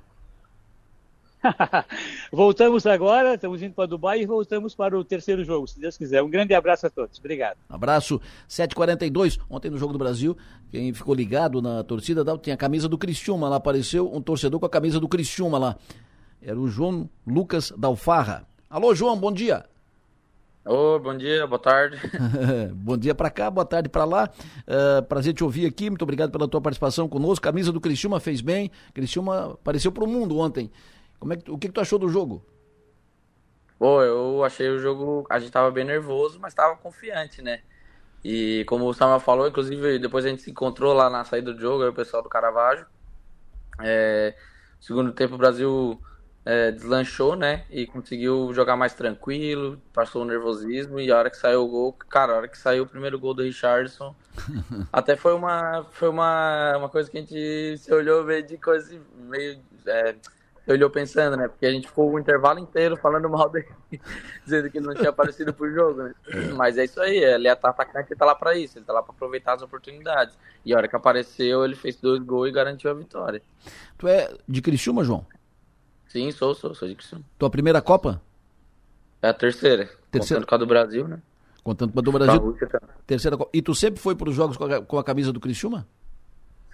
voltamos 2.31 2.85
agora, 2.85 3.33
estamos 3.35 3.61
indo 3.61 3.73
para 3.73 3.85
Dubai 3.87 4.21
e 4.21 4.25
voltamos 4.25 4.75
para 4.75 4.97
o 4.97 5.03
terceiro 5.03 5.43
jogo, 5.43 5.67
se 5.67 5.79
Deus 5.79 5.97
quiser. 5.97 6.21
Um 6.21 6.29
grande 6.29 6.53
abraço 6.53 6.87
a 6.87 6.89
todos. 6.89 7.17
Obrigado. 7.19 7.57
Abraço, 7.69 8.19
7h42. 8.49 9.39
Ontem 9.49 9.69
no 9.69 9.77
Jogo 9.77 9.93
do 9.93 9.99
Brasil, 9.99 10.37
quem 10.71 10.93
ficou 10.93 11.13
ligado 11.15 11.61
na 11.61 11.83
torcida, 11.83 12.23
da- 12.23 12.37
tinha 12.37 12.53
a 12.53 12.57
camisa 12.57 12.87
do 12.87 12.97
Criciúma 12.97 13.49
lá. 13.49 13.55
Apareceu 13.57 14.13
um 14.13 14.21
torcedor 14.21 14.59
com 14.59 14.65
a 14.65 14.69
camisa 14.69 14.99
do 14.99 15.07
Criciúma 15.07 15.57
lá. 15.57 15.75
Era 16.41 16.59
o 16.59 16.67
João 16.67 17.09
Lucas 17.25 17.71
Dalfarra. 17.77 18.47
Alô, 18.69 18.95
João, 18.95 19.17
bom 19.17 19.31
dia. 19.31 19.65
Ô, 20.63 20.99
bom 20.99 21.17
dia, 21.17 21.47
boa 21.47 21.57
tarde. 21.59 21.97
bom 22.75 22.95
dia 22.95 23.15
pra 23.15 23.31
cá, 23.31 23.49
boa 23.49 23.65
tarde 23.65 23.89
pra 23.89 24.05
lá. 24.05 24.29
Ah, 24.67 25.01
prazer 25.01 25.33
te 25.33 25.43
ouvir 25.43 25.65
aqui. 25.65 25.89
Muito 25.89 26.03
obrigado 26.03 26.31
pela 26.31 26.47
tua 26.47 26.61
participação 26.61 27.09
conosco. 27.09 27.43
Camisa 27.43 27.71
do 27.71 27.81
Criciúma 27.81 28.19
fez 28.19 28.41
bem. 28.41 28.69
Criciúma 28.93 29.53
apareceu 29.53 29.91
pro 29.91 30.05
mundo 30.07 30.37
ontem. 30.37 30.69
Como 31.21 31.33
é 31.33 31.37
que, 31.37 31.51
o 31.51 31.57
que, 31.57 31.67
que 31.67 31.73
tu 31.73 31.79
achou 31.79 31.99
do 31.99 32.09
jogo? 32.09 32.43
Pô, 33.77 34.01
eu 34.01 34.43
achei 34.43 34.67
o 34.69 34.79
jogo. 34.79 35.23
A 35.29 35.37
gente 35.37 35.51
tava 35.51 35.69
bem 35.69 35.85
nervoso, 35.85 36.39
mas 36.39 36.51
tava 36.55 36.75
confiante, 36.75 37.43
né? 37.43 37.61
E 38.23 38.65
como 38.67 38.87
o 38.87 38.93
Samuel 38.93 39.19
falou, 39.19 39.47
inclusive 39.47 39.99
depois 39.99 40.25
a 40.25 40.29
gente 40.29 40.41
se 40.41 40.49
encontrou 40.49 40.93
lá 40.93 41.11
na 41.11 41.23
saída 41.23 41.53
do 41.53 41.61
jogo, 41.61 41.83
aí 41.83 41.89
o 41.89 41.93
pessoal 41.93 42.23
do 42.23 42.29
Caravaggio. 42.29 42.87
É, 43.79 44.35
segundo 44.79 45.11
tempo 45.11 45.35
o 45.35 45.37
Brasil 45.37 46.01
é, 46.43 46.71
deslanchou, 46.71 47.35
né? 47.35 47.65
E 47.69 47.85
conseguiu 47.85 48.51
jogar 48.51 48.75
mais 48.75 48.95
tranquilo, 48.95 49.79
passou 49.93 50.23
o 50.23 50.25
nervosismo. 50.25 50.99
E 50.99 51.11
a 51.11 51.17
hora 51.19 51.29
que 51.29 51.37
saiu 51.37 51.63
o 51.63 51.67
gol, 51.67 51.93
cara, 51.93 52.33
a 52.33 52.37
hora 52.37 52.47
que 52.47 52.57
saiu 52.57 52.83
o 52.83 52.87
primeiro 52.87 53.19
gol 53.19 53.35
do 53.35 53.43
Richardson, 53.43 54.15
até 54.91 55.15
foi 55.15 55.35
uma, 55.35 55.85
foi 55.91 56.09
uma, 56.09 56.77
uma 56.77 56.89
coisa 56.89 57.11
que 57.11 57.17
a 57.17 57.21
gente 57.21 57.77
se 57.77 57.93
olhou 57.93 58.23
meio 58.23 58.41
de 58.41 58.57
coisa 58.57 58.99
meio. 59.13 59.59
É, 59.85 60.15
se 60.65 60.71
olhou 60.71 60.89
pensando, 60.89 61.35
né? 61.35 61.47
Porque 61.47 61.65
a 61.65 61.71
gente 61.71 61.87
ficou 61.87 62.11
o 62.11 62.19
intervalo 62.19 62.59
inteiro 62.59 62.95
falando 62.97 63.29
mal 63.29 63.49
dele, 63.49 63.67
dizendo 64.43 64.69
que 64.69 64.77
ele 64.77 64.87
não 64.87 64.93
tinha 64.93 65.09
aparecido 65.09 65.53
pro 65.53 65.71
jogo, 65.73 66.03
né? 66.03 66.13
Mas 66.55 66.77
é 66.77 66.85
isso 66.85 67.01
aí, 67.01 67.17
ele 67.17 67.47
é 67.47 67.51
atacante 67.51 68.13
e 68.13 68.15
tá 68.15 68.25
lá 68.25 68.35
pra 68.35 68.55
isso, 68.55 68.77
ele 68.77 68.85
tá 68.85 68.93
lá 68.93 69.01
pra 69.01 69.13
aproveitar 69.13 69.53
as 69.53 69.61
oportunidades. 69.61 70.37
E 70.63 70.73
a 70.73 70.77
hora 70.77 70.87
que 70.87 70.95
apareceu, 70.95 71.65
ele 71.65 71.75
fez 71.75 71.95
dois 71.95 72.21
gols 72.21 72.49
e 72.49 72.51
garantiu 72.51 72.91
a 72.91 72.93
vitória. 72.93 73.41
Tu 73.97 74.07
é 74.07 74.33
de 74.47 74.61
Criciúma, 74.61 75.03
João? 75.03 75.25
Sim, 76.07 76.31
sou, 76.31 76.53
sou, 76.53 76.75
sou 76.75 76.87
de 76.87 76.95
Criciúma. 76.95 77.23
Tua 77.39 77.49
primeira 77.49 77.81
Copa? 77.81 78.21
É 79.21 79.29
a 79.29 79.33
terceira, 79.33 79.89
Terceira. 80.09 80.41
contando 80.41 80.47
com 80.47 80.55
a 80.55 80.57
do 80.57 80.65
Brasil, 80.65 81.07
né? 81.07 81.21
Contando 81.63 81.93
com 81.93 81.99
a 81.99 82.01
do 82.01 82.11
Brasil. 82.11 82.57
Terceira 83.05 83.37
Copa. 83.37 83.49
E 83.53 83.61
tu 83.61 83.73
sempre 83.75 83.99
foi 83.99 84.15
para 84.15 84.29
os 84.29 84.35
jogos 84.35 84.57
com 84.57 84.65
a, 84.65 84.81
com 84.81 84.97
a 84.97 85.03
camisa 85.03 85.31
do 85.31 85.39
Criciúma? 85.39 85.87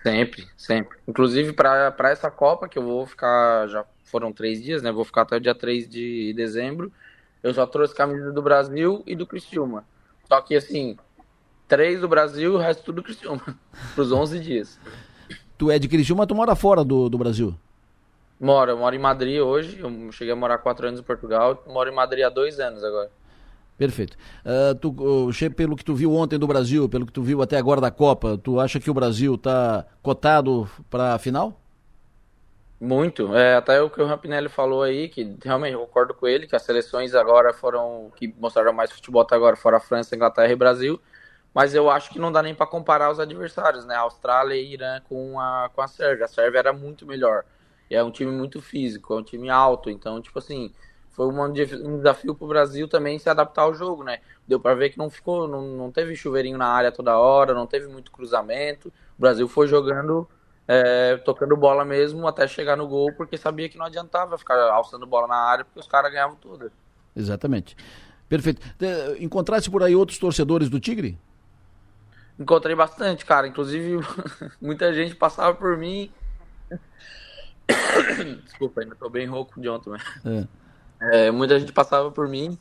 Sempre, 0.07 0.47
sempre. 0.55 0.97
Inclusive, 1.05 1.51
para 1.51 1.93
essa 2.09 2.31
Copa, 2.31 2.69
que 2.69 2.77
eu 2.77 2.83
vou 2.83 3.05
ficar, 3.05 3.67
já 3.67 3.83
foram 4.05 4.31
três 4.31 4.63
dias, 4.63 4.81
né? 4.81 4.89
Vou 4.89 5.03
ficar 5.03 5.23
até 5.23 5.35
o 5.35 5.39
dia 5.39 5.53
3 5.53 5.89
de 5.89 6.33
dezembro. 6.33 6.89
Eu 7.43 7.53
só 7.53 7.65
trouxe 7.67 7.93
camisa 7.93 8.31
do 8.31 8.41
Brasil 8.41 9.03
e 9.05 9.15
do 9.15 9.27
Criciúma. 9.27 9.83
Só 10.25 10.39
que, 10.39 10.55
assim, 10.55 10.97
três 11.67 11.99
do 11.99 12.07
Brasil 12.07 12.53
e 12.53 12.55
o 12.55 12.57
resto 12.57 12.85
tudo 12.85 12.97
do 12.97 13.03
Criciúma. 13.03 13.43
Pros 13.95 14.13
11 14.13 14.39
dias. 14.39 14.79
Tu 15.57 15.69
é 15.69 15.77
de 15.77 15.89
Criciúma, 15.89 16.25
tu 16.25 16.33
mora 16.33 16.55
fora 16.55 16.85
do, 16.85 17.09
do 17.09 17.17
Brasil? 17.17 17.53
Moro, 18.39 18.71
eu 18.71 18.77
moro 18.77 18.95
em 18.95 18.99
Madrid 18.99 19.41
hoje. 19.41 19.77
Eu 19.77 20.09
cheguei 20.13 20.31
a 20.31 20.37
morar 20.37 20.59
quatro 20.59 20.87
anos 20.87 21.01
em 21.01 21.03
Portugal. 21.03 21.61
Moro 21.67 21.89
em 21.89 21.95
Madrid 21.95 22.23
há 22.23 22.29
dois 22.29 22.61
anos 22.61 22.81
agora. 22.81 23.11
Perfeito. 23.78 24.17
Ah, 24.43 24.75
tu, 24.80 25.32
Che, 25.32 25.49
pelo 25.49 25.75
que 25.75 25.84
tu 25.86 25.93
viu 25.95 26.13
ontem 26.13 26.39
do 26.39 26.47
Brasil, 26.47 26.89
pelo 26.89 27.05
que 27.05 27.11
tu 27.11 27.21
viu 27.21 27.41
até 27.41 27.57
agora 27.57 27.80
da 27.80 27.91
Copa, 27.91 28.38
tu 28.38 28.59
acha 28.59 28.80
que 28.80 28.89
o 28.89 28.93
Brasil 28.93 29.36
está 29.36 29.86
cotado 30.01 30.69
para 30.89 31.13
a 31.13 31.19
final? 31.19 31.61
Muito. 32.80 33.36
É, 33.36 33.55
até 33.55 33.82
o 33.82 33.89
que 33.89 34.01
o 34.01 34.05
Rampinelli 34.05 34.49
falou 34.49 34.84
aí, 34.84 35.09
que 35.09 35.36
realmente 35.43 35.73
eu 35.73 35.80
concordo 35.82 36.13
com 36.13 36.28
ele, 36.28 36.45
que 36.47 36.55
as 36.55 36.61
seleções 36.61 37.15
agora 37.15 37.51
foram, 37.53 38.11
que 38.15 38.28
mostraram 38.38 38.71
mais 38.71 38.91
futebol 38.91 39.21
até 39.23 39.36
agora, 39.36 39.55
fora 39.55 39.78
a 39.78 39.80
França, 39.80 40.15
Inglaterra 40.15 40.51
e 40.51 40.55
Brasil. 40.55 40.99
Mas 41.53 41.73
eu 41.73 41.89
acho 41.89 42.11
que 42.11 42.19
não 42.19 42.32
dá 42.32 42.43
nem 42.43 42.53
para 42.53 42.67
comparar 42.67 43.11
os 43.11 43.19
adversários, 43.19 43.86
né? 43.86 43.95
A 43.95 44.01
Austrália 44.01 44.55
e 44.55 44.73
Irã 44.73 45.01
com 45.01 45.39
a, 45.39 45.69
com 45.73 45.82
a 45.82 45.88
Sérvia. 45.88 46.25
A 46.25 46.28
Sérvia 46.28 46.59
era 46.59 46.73
muito 46.73 47.05
melhor. 47.05 47.45
E 47.89 47.95
é 47.95 48.03
um 48.03 48.11
time 48.11 48.32
muito 48.32 48.61
físico, 48.61 49.13
é 49.13 49.17
um 49.17 49.23
time 49.23 49.49
alto. 49.49 49.89
Então, 49.89 50.21
tipo 50.21 50.38
assim, 50.38 50.71
foi 51.18 51.26
um 51.26 51.51
desafio 51.97 52.36
para 52.36 52.45
o 52.45 52.47
Brasil 52.47 52.88
também 52.88 53.18
se 53.18 53.28
adaptar 53.28 53.63
ao 53.63 53.74
jogo, 53.74 54.03
né? 54.03 54.20
Deu 54.47 54.59
para 54.59 54.76
ver 54.76 54.91
que 54.91 54.99
não 54.99 55.09
ficou, 55.09 55.47
não, 55.47 55.63
não 55.63 55.91
teve 55.91 56.15
chuveirinho 56.15 56.59
na 56.59 56.68
área 56.68 56.91
toda 56.91 57.18
hora, 57.18 57.55
não 57.55 57.65
teve 57.65 57.88
muito 57.88 58.11
cruzamento. 58.11 58.89
O 59.18 59.22
Brasil 59.22 59.47
foi 59.47 59.68
jogando, 59.68 60.30
é, 60.68 61.18
tocando 61.18 61.57
bola 61.57 61.84
mesmo 61.84 62.28
até 62.28 62.47
chegar 62.47 62.78
no 62.78 62.88
gol, 62.88 63.11
porque 63.13 63.36
sabia 63.36 63.68
que 63.68 63.80
não 63.80 63.88
adiantava 63.88 64.38
ficar 64.38 64.59
alçando 64.70 65.07
bola 65.07 65.28
na 65.28 65.38
área, 65.38 65.65
porque 65.65 65.80
os 65.80 65.88
caras 65.88 66.11
ganhavam 66.11 66.36
tudo. 66.36 66.72
Exatamente. 67.15 67.76
Perfeito. 68.30 68.61
Encontrasse 69.20 69.72
por 69.72 69.82
aí 69.82 69.95
outros 69.95 70.20
torcedores 70.20 70.70
do 70.70 70.80
Tigre? 70.80 71.18
Encontrei 72.39 72.76
bastante, 72.76 73.26
cara. 73.26 73.47
Inclusive, 73.47 74.05
muita 74.61 74.93
gente 74.93 75.15
passava 75.15 75.55
por 75.55 75.76
mim. 75.78 76.11
Desculpa, 78.45 78.82
ainda 78.82 78.93
tô 78.93 79.09
bem 79.09 79.26
rouco 79.26 79.59
de 79.59 79.68
ontem, 79.68 79.89
mas. 79.89 80.03
É. 80.24 80.66
É, 80.99 81.31
muita 81.31 81.59
gente 81.59 81.71
passava 81.71 82.11
por 82.11 82.27
mim. 82.27 82.57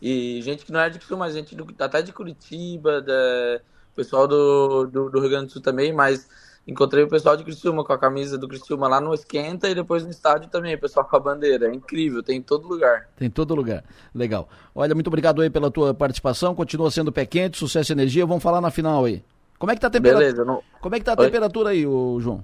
E 0.00 0.40
gente 0.42 0.64
que 0.64 0.72
não 0.72 0.80
era 0.80 0.90
de 0.90 0.98
Criciúma, 0.98 1.26
mas 1.26 1.34
gente 1.34 1.54
do, 1.54 1.66
até 1.78 2.00
de 2.00 2.12
Curitiba, 2.12 3.02
da, 3.02 3.60
pessoal 3.94 4.26
do, 4.26 4.86
do, 4.86 5.10
do, 5.10 5.20
Rio 5.20 5.28
Grande 5.28 5.46
do 5.46 5.52
Sul 5.52 5.62
também, 5.62 5.92
mas 5.92 6.26
encontrei 6.66 7.04
o 7.04 7.08
pessoal 7.08 7.36
de 7.36 7.44
Criciúma 7.44 7.84
com 7.84 7.92
a 7.92 7.98
camisa 7.98 8.38
do 8.38 8.48
Criciúma 8.48 8.88
lá 8.88 9.00
no 9.00 9.12
Esquenta 9.12 9.68
e 9.68 9.74
depois 9.74 10.02
no 10.02 10.10
estádio 10.10 10.48
também, 10.48 10.74
o 10.74 10.80
pessoal 10.80 11.04
com 11.04 11.16
a 11.16 11.20
bandeira. 11.20 11.68
É 11.68 11.74
incrível, 11.74 12.22
tem 12.22 12.38
em 12.38 12.42
todo 12.42 12.66
lugar. 12.66 13.08
Tem 13.16 13.28
em 13.28 13.30
todo 13.30 13.54
lugar. 13.54 13.84
Legal. 14.14 14.48
Olha, 14.74 14.94
muito 14.94 15.08
obrigado 15.08 15.42
aí 15.42 15.50
pela 15.50 15.70
tua 15.70 15.92
participação. 15.92 16.54
Continua 16.54 16.90
sendo 16.90 17.12
pé 17.12 17.26
quente, 17.26 17.58
sucesso 17.58 17.92
e 17.92 17.94
energia. 17.94 18.24
Vamos 18.24 18.42
falar 18.42 18.60
na 18.60 18.70
final 18.70 19.04
aí. 19.04 19.22
Como 19.58 19.70
é 19.70 19.74
que 19.74 19.80
tá 19.80 19.88
a 19.88 19.90
temperatura? 19.90 20.24
Beleza, 20.24 20.44
não... 20.44 20.62
Como 20.80 20.94
é 20.94 20.98
que 20.98 21.04
tá 21.04 21.12
a 21.12 21.20
Oi? 21.20 21.26
temperatura 21.26 21.70
aí, 21.70 21.86
ô, 21.86 22.18
João? 22.20 22.42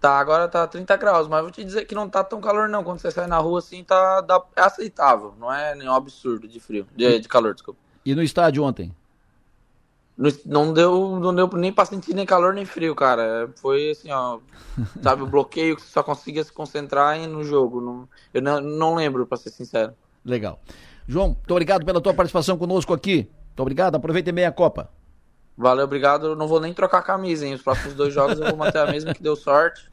Tá, 0.00 0.18
agora 0.18 0.46
tá 0.46 0.66
30 0.66 0.96
graus, 0.96 1.26
mas 1.26 1.42
vou 1.42 1.50
te 1.50 1.64
dizer 1.64 1.86
que 1.86 1.94
não 1.94 2.08
tá 2.08 2.22
tão 2.22 2.40
calor 2.40 2.68
não. 2.68 2.84
Quando 2.84 3.00
você 3.00 3.10
sai 3.10 3.26
na 3.26 3.38
rua 3.38 3.58
assim, 3.58 3.82
tá 3.82 4.20
dá, 4.20 4.42
é 4.54 4.60
aceitável. 4.60 5.34
Não 5.38 5.52
é 5.52 5.74
nenhum 5.74 5.92
absurdo 5.92 6.46
de 6.46 6.60
frio, 6.60 6.86
de, 6.94 7.18
de 7.18 7.28
calor, 7.28 7.54
desculpa. 7.54 7.80
E 8.04 8.14
no 8.14 8.22
estádio 8.22 8.62
ontem? 8.62 8.94
No, 10.16 10.30
não 10.46 10.72
deu, 10.72 11.18
não 11.20 11.34
deu 11.34 11.48
nem 11.54 11.72
pra 11.72 11.84
sentir 11.84 12.14
nem 12.14 12.24
calor 12.24 12.54
nem 12.54 12.64
frio, 12.64 12.94
cara. 12.94 13.50
Foi 13.56 13.90
assim, 13.90 14.10
ó. 14.10 14.38
sabe, 15.02 15.22
o 15.22 15.26
bloqueio 15.26 15.76
que 15.76 15.82
você 15.82 15.88
só 15.88 16.02
conseguia 16.02 16.44
se 16.44 16.52
concentrar 16.52 17.18
no 17.28 17.42
jogo. 17.42 17.80
Não, 17.80 18.08
eu 18.32 18.42
não, 18.42 18.60
não 18.60 18.94
lembro, 18.94 19.26
pra 19.26 19.36
ser 19.36 19.50
sincero. 19.50 19.92
Legal. 20.24 20.60
João, 21.08 21.28
muito 21.28 21.50
obrigado 21.50 21.84
pela 21.84 22.00
tua 22.00 22.14
participação 22.14 22.58
conosco 22.58 22.92
aqui. 22.92 23.28
Muito 23.48 23.60
obrigado, 23.60 23.94
aproveite 23.94 24.32
bem 24.32 24.44
a 24.44 24.52
Copa. 24.52 24.90
Valeu, 25.56 25.84
obrigado. 25.84 26.26
Eu 26.26 26.36
não 26.36 26.46
vou 26.46 26.60
nem 26.60 26.74
trocar 26.74 26.98
a 26.98 27.02
camisa, 27.02 27.46
hein? 27.46 27.54
Os 27.54 27.62
próximos 27.62 27.94
dois 27.94 28.12
jogos 28.12 28.38
eu 28.38 28.46
vou 28.46 28.56
manter 28.56 28.78
a 28.78 28.86
mesma 28.86 29.14
que 29.14 29.22
deu 29.22 29.34
sorte. 29.34 29.88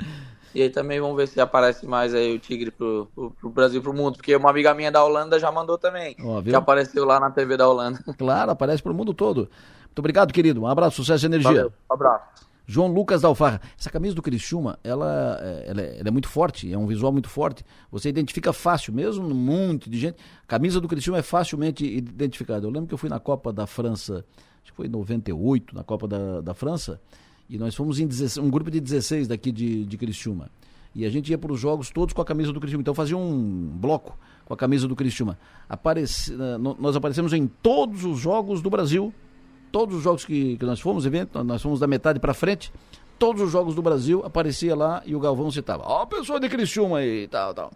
E 0.53 0.61
aí 0.61 0.69
também 0.69 0.99
vamos 0.99 1.15
ver 1.15 1.27
se 1.27 1.39
aparece 1.41 1.87
mais 1.87 2.13
aí 2.13 2.35
o 2.35 2.39
Tigre 2.39 2.69
pro, 2.69 3.07
pro, 3.15 3.31
pro 3.31 3.49
Brasil 3.49 3.81
pro 3.81 3.93
mundo. 3.93 4.17
Porque 4.17 4.35
uma 4.35 4.49
amiga 4.49 4.73
minha 4.73 4.91
da 4.91 5.03
Holanda 5.03 5.39
já 5.39 5.51
mandou 5.51 5.77
também. 5.77 6.15
Ó, 6.23 6.41
que 6.41 6.53
apareceu 6.53 7.05
lá 7.05 7.19
na 7.19 7.31
TV 7.31 7.57
da 7.57 7.67
Holanda. 7.67 7.99
Claro, 8.17 8.51
aparece 8.51 8.83
pro 8.83 8.93
mundo 8.93 9.13
todo. 9.13 9.49
Muito 9.85 9.99
obrigado, 9.99 10.33
querido. 10.33 10.61
Um 10.61 10.67
abraço, 10.67 10.97
sucesso 10.97 11.25
e 11.25 11.27
energia. 11.27 11.51
Valeu, 11.51 11.73
um 11.89 11.93
abraço. 11.93 12.53
João 12.65 12.87
Lucas 12.87 13.21
da 13.21 13.27
Alfarra. 13.27 13.61
Essa 13.77 13.89
camisa 13.89 14.15
do 14.15 14.21
Criciúma, 14.21 14.79
ela, 14.83 15.39
é, 15.41 15.69
ela, 15.69 15.81
é, 15.81 15.99
ela, 15.99 16.07
é, 16.07 16.11
muito 16.11 16.29
forte, 16.29 16.71
é 16.71 16.77
um 16.77 16.87
visual 16.87 17.11
muito 17.11 17.29
forte. 17.29 17.65
Você 17.91 18.09
identifica 18.09 18.53
fácil, 18.53 18.93
mesmo 18.93 19.25
um 19.25 19.33
monte 19.33 19.89
de 19.89 19.99
gente. 19.99 20.17
A 20.43 20.47
camisa 20.47 20.79
do 20.79 20.87
Criciúma 20.87 21.19
é 21.19 21.21
facilmente 21.21 21.85
identificada. 21.85 22.65
Eu 22.65 22.71
lembro 22.71 22.87
que 22.87 22.93
eu 22.93 22.97
fui 22.97 23.09
na 23.09 23.19
Copa 23.19 23.51
da 23.51 23.67
França 23.67 24.23
acho 24.63 24.71
que 24.71 24.75
foi 24.75 24.87
em 24.87 24.89
98, 24.89 25.75
na 25.75 25.83
Copa 25.83 26.07
da, 26.07 26.41
da 26.41 26.53
França, 26.53 26.99
e 27.49 27.57
nós 27.57 27.75
fomos 27.75 27.99
em 27.99 28.07
16, 28.07 28.43
um 28.43 28.49
grupo 28.49 28.71
de 28.71 28.79
16 28.79 29.27
daqui 29.27 29.51
de, 29.51 29.85
de 29.85 29.97
Criciúma. 29.97 30.49
E 30.95 31.05
a 31.05 31.09
gente 31.09 31.29
ia 31.29 31.37
para 31.37 31.51
os 31.51 31.59
jogos 31.59 31.89
todos 31.89 32.13
com 32.13 32.21
a 32.21 32.25
camisa 32.25 32.53
do 32.53 32.59
Criciúma. 32.59 32.81
Então 32.81 32.93
fazia 32.93 33.17
um 33.17 33.67
bloco 33.75 34.17
com 34.45 34.53
a 34.53 34.57
camisa 34.57 34.87
do 34.87 34.95
Criciúma. 34.95 35.37
Apareci, 35.67 36.33
nós 36.79 36.95
aparecemos 36.95 37.33
em 37.33 37.47
todos 37.47 38.05
os 38.05 38.19
jogos 38.19 38.61
do 38.61 38.69
Brasil, 38.69 39.13
todos 39.71 39.95
os 39.97 40.03
jogos 40.03 40.23
que, 40.23 40.57
que 40.57 40.65
nós 40.65 40.79
fomos, 40.79 41.05
evento, 41.05 41.43
nós 41.43 41.61
fomos 41.61 41.79
da 41.79 41.87
metade 41.87 42.19
para 42.19 42.33
frente, 42.33 42.71
todos 43.17 43.41
os 43.41 43.51
jogos 43.51 43.73
do 43.73 43.81
Brasil 43.81 44.23
aparecia 44.23 44.75
lá 44.75 45.01
e 45.05 45.15
o 45.15 45.19
Galvão 45.19 45.49
citava. 45.49 45.83
Ó, 45.85 46.03
oh, 46.03 46.07
pessoa 46.07 46.39
de 46.39 46.47
Criciúma 46.47 46.99
aí, 46.99 47.27
tal, 47.27 47.53
tal. 47.53 47.71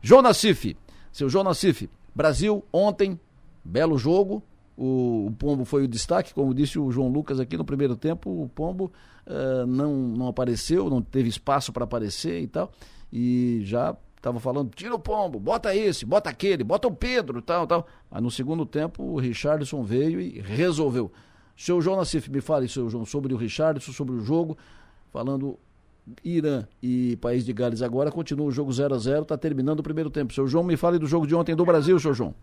João 0.00 0.22
Nassif, 0.22 0.76
seu 1.12 1.28
João 1.28 1.44
Nassif, 1.44 1.90
Brasil 2.14 2.64
ontem, 2.72 3.20
belo 3.62 3.98
jogo, 3.98 4.42
o, 4.76 5.26
o, 5.28 5.32
Pombo 5.32 5.64
foi 5.64 5.84
o 5.84 5.88
destaque, 5.88 6.34
como 6.34 6.52
disse 6.52 6.78
o 6.78 6.90
João 6.90 7.08
Lucas 7.08 7.40
aqui 7.40 7.56
no 7.56 7.64
primeiro 7.64 7.96
tempo, 7.96 8.30
o 8.30 8.48
Pombo 8.48 8.92
uh, 9.26 9.66
não, 9.66 9.92
não 9.92 10.28
apareceu, 10.28 10.90
não 10.90 11.00
teve 11.00 11.28
espaço 11.28 11.72
para 11.72 11.84
aparecer 11.84 12.42
e 12.42 12.46
tal. 12.46 12.70
E 13.10 13.60
já 13.62 13.96
estava 14.16 14.38
falando, 14.38 14.70
tira 14.74 14.94
o 14.94 14.98
Pombo, 14.98 15.40
bota 15.40 15.74
esse, 15.74 16.04
bota 16.04 16.28
aquele, 16.28 16.62
bota 16.62 16.88
o 16.88 16.94
Pedro, 16.94 17.40
tal, 17.40 17.66
tal. 17.66 17.86
Aí 18.10 18.20
no 18.20 18.30
segundo 18.30 18.66
tempo 18.66 19.02
o 19.02 19.18
Richardson 19.18 19.82
veio 19.82 20.20
e 20.20 20.40
resolveu. 20.40 21.10
Seu 21.56 21.80
João 21.80 21.96
Nassif, 21.96 22.30
me 22.30 22.42
fale, 22.42 22.68
seu 22.68 22.90
João, 22.90 23.06
sobre 23.06 23.32
o 23.32 23.36
Richardson, 23.36 23.92
sobre 23.92 24.14
o 24.14 24.20
jogo, 24.20 24.58
falando 25.10 25.58
Irã 26.22 26.66
e 26.82 27.16
País 27.16 27.46
de 27.46 27.52
Gales 27.54 27.80
agora, 27.80 28.10
continua 28.10 28.46
o 28.46 28.52
jogo 28.52 28.70
0 28.70 28.94
a 28.94 28.98
0 28.98 29.22
está 29.22 29.38
terminando 29.38 29.80
o 29.80 29.82
primeiro 29.82 30.10
tempo. 30.10 30.34
Seu 30.34 30.46
João, 30.46 30.64
me 30.64 30.76
fale 30.76 30.98
do 30.98 31.06
jogo 31.06 31.26
de 31.26 31.34
ontem 31.34 31.56
do 31.56 31.64
Brasil, 31.64 31.98
seu 31.98 32.12
João. 32.12 32.34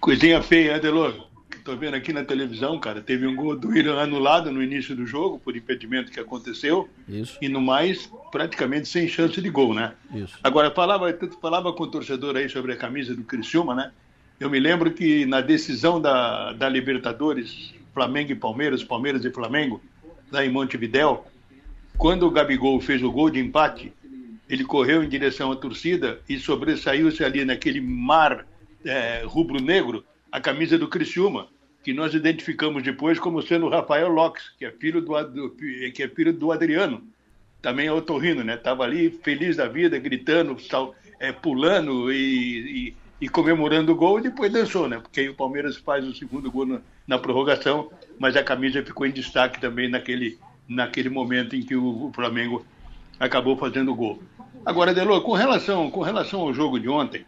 Coisinha 0.00 0.42
feia, 0.42 0.76
Adelor 0.76 1.33
Estou 1.64 1.78
vendo 1.78 1.94
aqui 1.94 2.12
na 2.12 2.22
televisão, 2.22 2.78
cara, 2.78 3.00
teve 3.00 3.26
um 3.26 3.34
gol 3.34 3.56
do 3.56 3.74
Irã 3.74 3.98
anulado 3.98 4.52
no 4.52 4.62
início 4.62 4.94
do 4.94 5.06
jogo, 5.06 5.38
por 5.38 5.56
impedimento 5.56 6.12
que 6.12 6.20
aconteceu. 6.20 6.90
Isso. 7.08 7.38
E 7.40 7.48
no 7.48 7.58
mais, 7.58 8.06
praticamente 8.30 8.86
sem 8.86 9.08
chance 9.08 9.40
de 9.40 9.48
gol, 9.48 9.72
né? 9.72 9.94
Isso. 10.14 10.38
Agora, 10.44 10.70
falava, 10.70 11.06
falava 11.40 11.72
com 11.72 11.84
o 11.84 11.86
torcedor 11.86 12.36
aí 12.36 12.50
sobre 12.50 12.74
a 12.74 12.76
camisa 12.76 13.16
do 13.16 13.24
Criciúma, 13.24 13.74
né? 13.74 13.92
Eu 14.38 14.50
me 14.50 14.60
lembro 14.60 14.90
que 14.92 15.24
na 15.24 15.40
decisão 15.40 15.98
da, 15.98 16.52
da 16.52 16.68
Libertadores, 16.68 17.72
Flamengo 17.94 18.32
e 18.32 18.34
Palmeiras, 18.34 18.84
Palmeiras 18.84 19.24
e 19.24 19.30
Flamengo, 19.30 19.80
lá 20.30 20.44
em 20.44 20.50
Montevidéu, 20.50 21.24
quando 21.96 22.26
o 22.26 22.30
Gabigol 22.30 22.78
fez 22.78 23.02
o 23.02 23.10
gol 23.10 23.30
de 23.30 23.40
empate, 23.40 23.90
ele 24.50 24.64
correu 24.64 25.02
em 25.02 25.08
direção 25.08 25.50
à 25.50 25.56
torcida 25.56 26.20
e 26.28 26.38
sobressaiu-se 26.38 27.24
ali 27.24 27.42
naquele 27.42 27.80
mar 27.80 28.46
é, 28.84 29.22
rubro-negro 29.24 30.04
a 30.30 30.40
camisa 30.40 30.76
do 30.76 30.88
Criciúma, 30.88 31.53
que 31.84 31.92
nós 31.92 32.14
identificamos 32.14 32.82
depois 32.82 33.18
como 33.18 33.42
sendo 33.42 33.66
o 33.66 33.68
Rafael 33.68 34.08
Lopes, 34.08 34.50
que 34.58 34.64
é 34.64 34.70
filho 34.70 35.02
do, 35.02 35.22
do, 35.24 35.50
que 35.50 36.02
é 36.02 36.08
filho 36.08 36.32
do 36.32 36.50
Adriano, 36.50 37.06
também 37.60 37.86
é 37.86 37.92
otorrino, 37.92 38.42
né? 38.42 38.54
Estava 38.54 38.84
ali 38.84 39.10
feliz 39.10 39.56
da 39.56 39.68
vida, 39.68 39.98
gritando, 39.98 40.58
sal, 40.58 40.94
é, 41.20 41.30
pulando 41.30 42.10
e, 42.10 42.88
e, 42.88 42.96
e, 43.20 43.28
comemorando 43.28 43.92
o 43.92 43.94
gol, 43.94 44.18
e 44.18 44.22
depois 44.22 44.50
dançou, 44.50 44.88
né? 44.88 44.98
Porque 44.98 45.20
aí 45.20 45.28
o 45.28 45.34
Palmeiras 45.34 45.76
faz 45.76 46.06
o 46.06 46.14
segundo 46.14 46.50
gol 46.50 46.64
na, 46.64 46.80
na 47.06 47.18
prorrogação, 47.18 47.90
mas 48.18 48.34
a 48.34 48.42
camisa 48.42 48.82
ficou 48.82 49.06
em 49.06 49.12
destaque 49.12 49.60
também 49.60 49.88
naquele, 49.88 50.38
naquele 50.66 51.10
momento 51.10 51.54
em 51.54 51.62
que 51.62 51.76
o, 51.76 52.06
o 52.06 52.12
Flamengo 52.14 52.64
acabou 53.20 53.58
fazendo 53.58 53.92
o 53.92 53.94
gol. 53.94 54.22
Agora, 54.64 54.94
Delô, 54.94 55.20
com 55.20 55.32
relação, 55.32 55.90
com 55.90 56.00
relação 56.00 56.40
ao 56.40 56.54
jogo 56.54 56.80
de 56.80 56.88
ontem, 56.88 57.26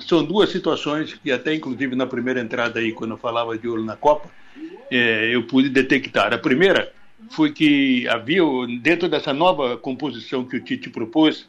são 0.00 0.24
duas 0.24 0.50
situações 0.50 1.14
que 1.14 1.30
até 1.30 1.54
inclusive 1.54 1.94
na 1.94 2.06
primeira 2.06 2.40
entrada 2.40 2.80
aí, 2.80 2.92
quando 2.92 3.12
eu 3.12 3.18
falava 3.18 3.56
de 3.56 3.68
ouro 3.68 3.84
na 3.84 3.96
Copa, 3.96 4.30
é, 4.90 5.34
eu 5.34 5.42
pude 5.44 5.68
detectar. 5.68 6.32
A 6.32 6.38
primeira 6.38 6.92
foi 7.30 7.52
que 7.52 8.06
havia, 8.08 8.42
dentro 8.80 9.08
dessa 9.08 9.32
nova 9.32 9.76
composição 9.76 10.44
que 10.44 10.56
o 10.56 10.60
Tite 10.60 10.90
propôs, 10.90 11.48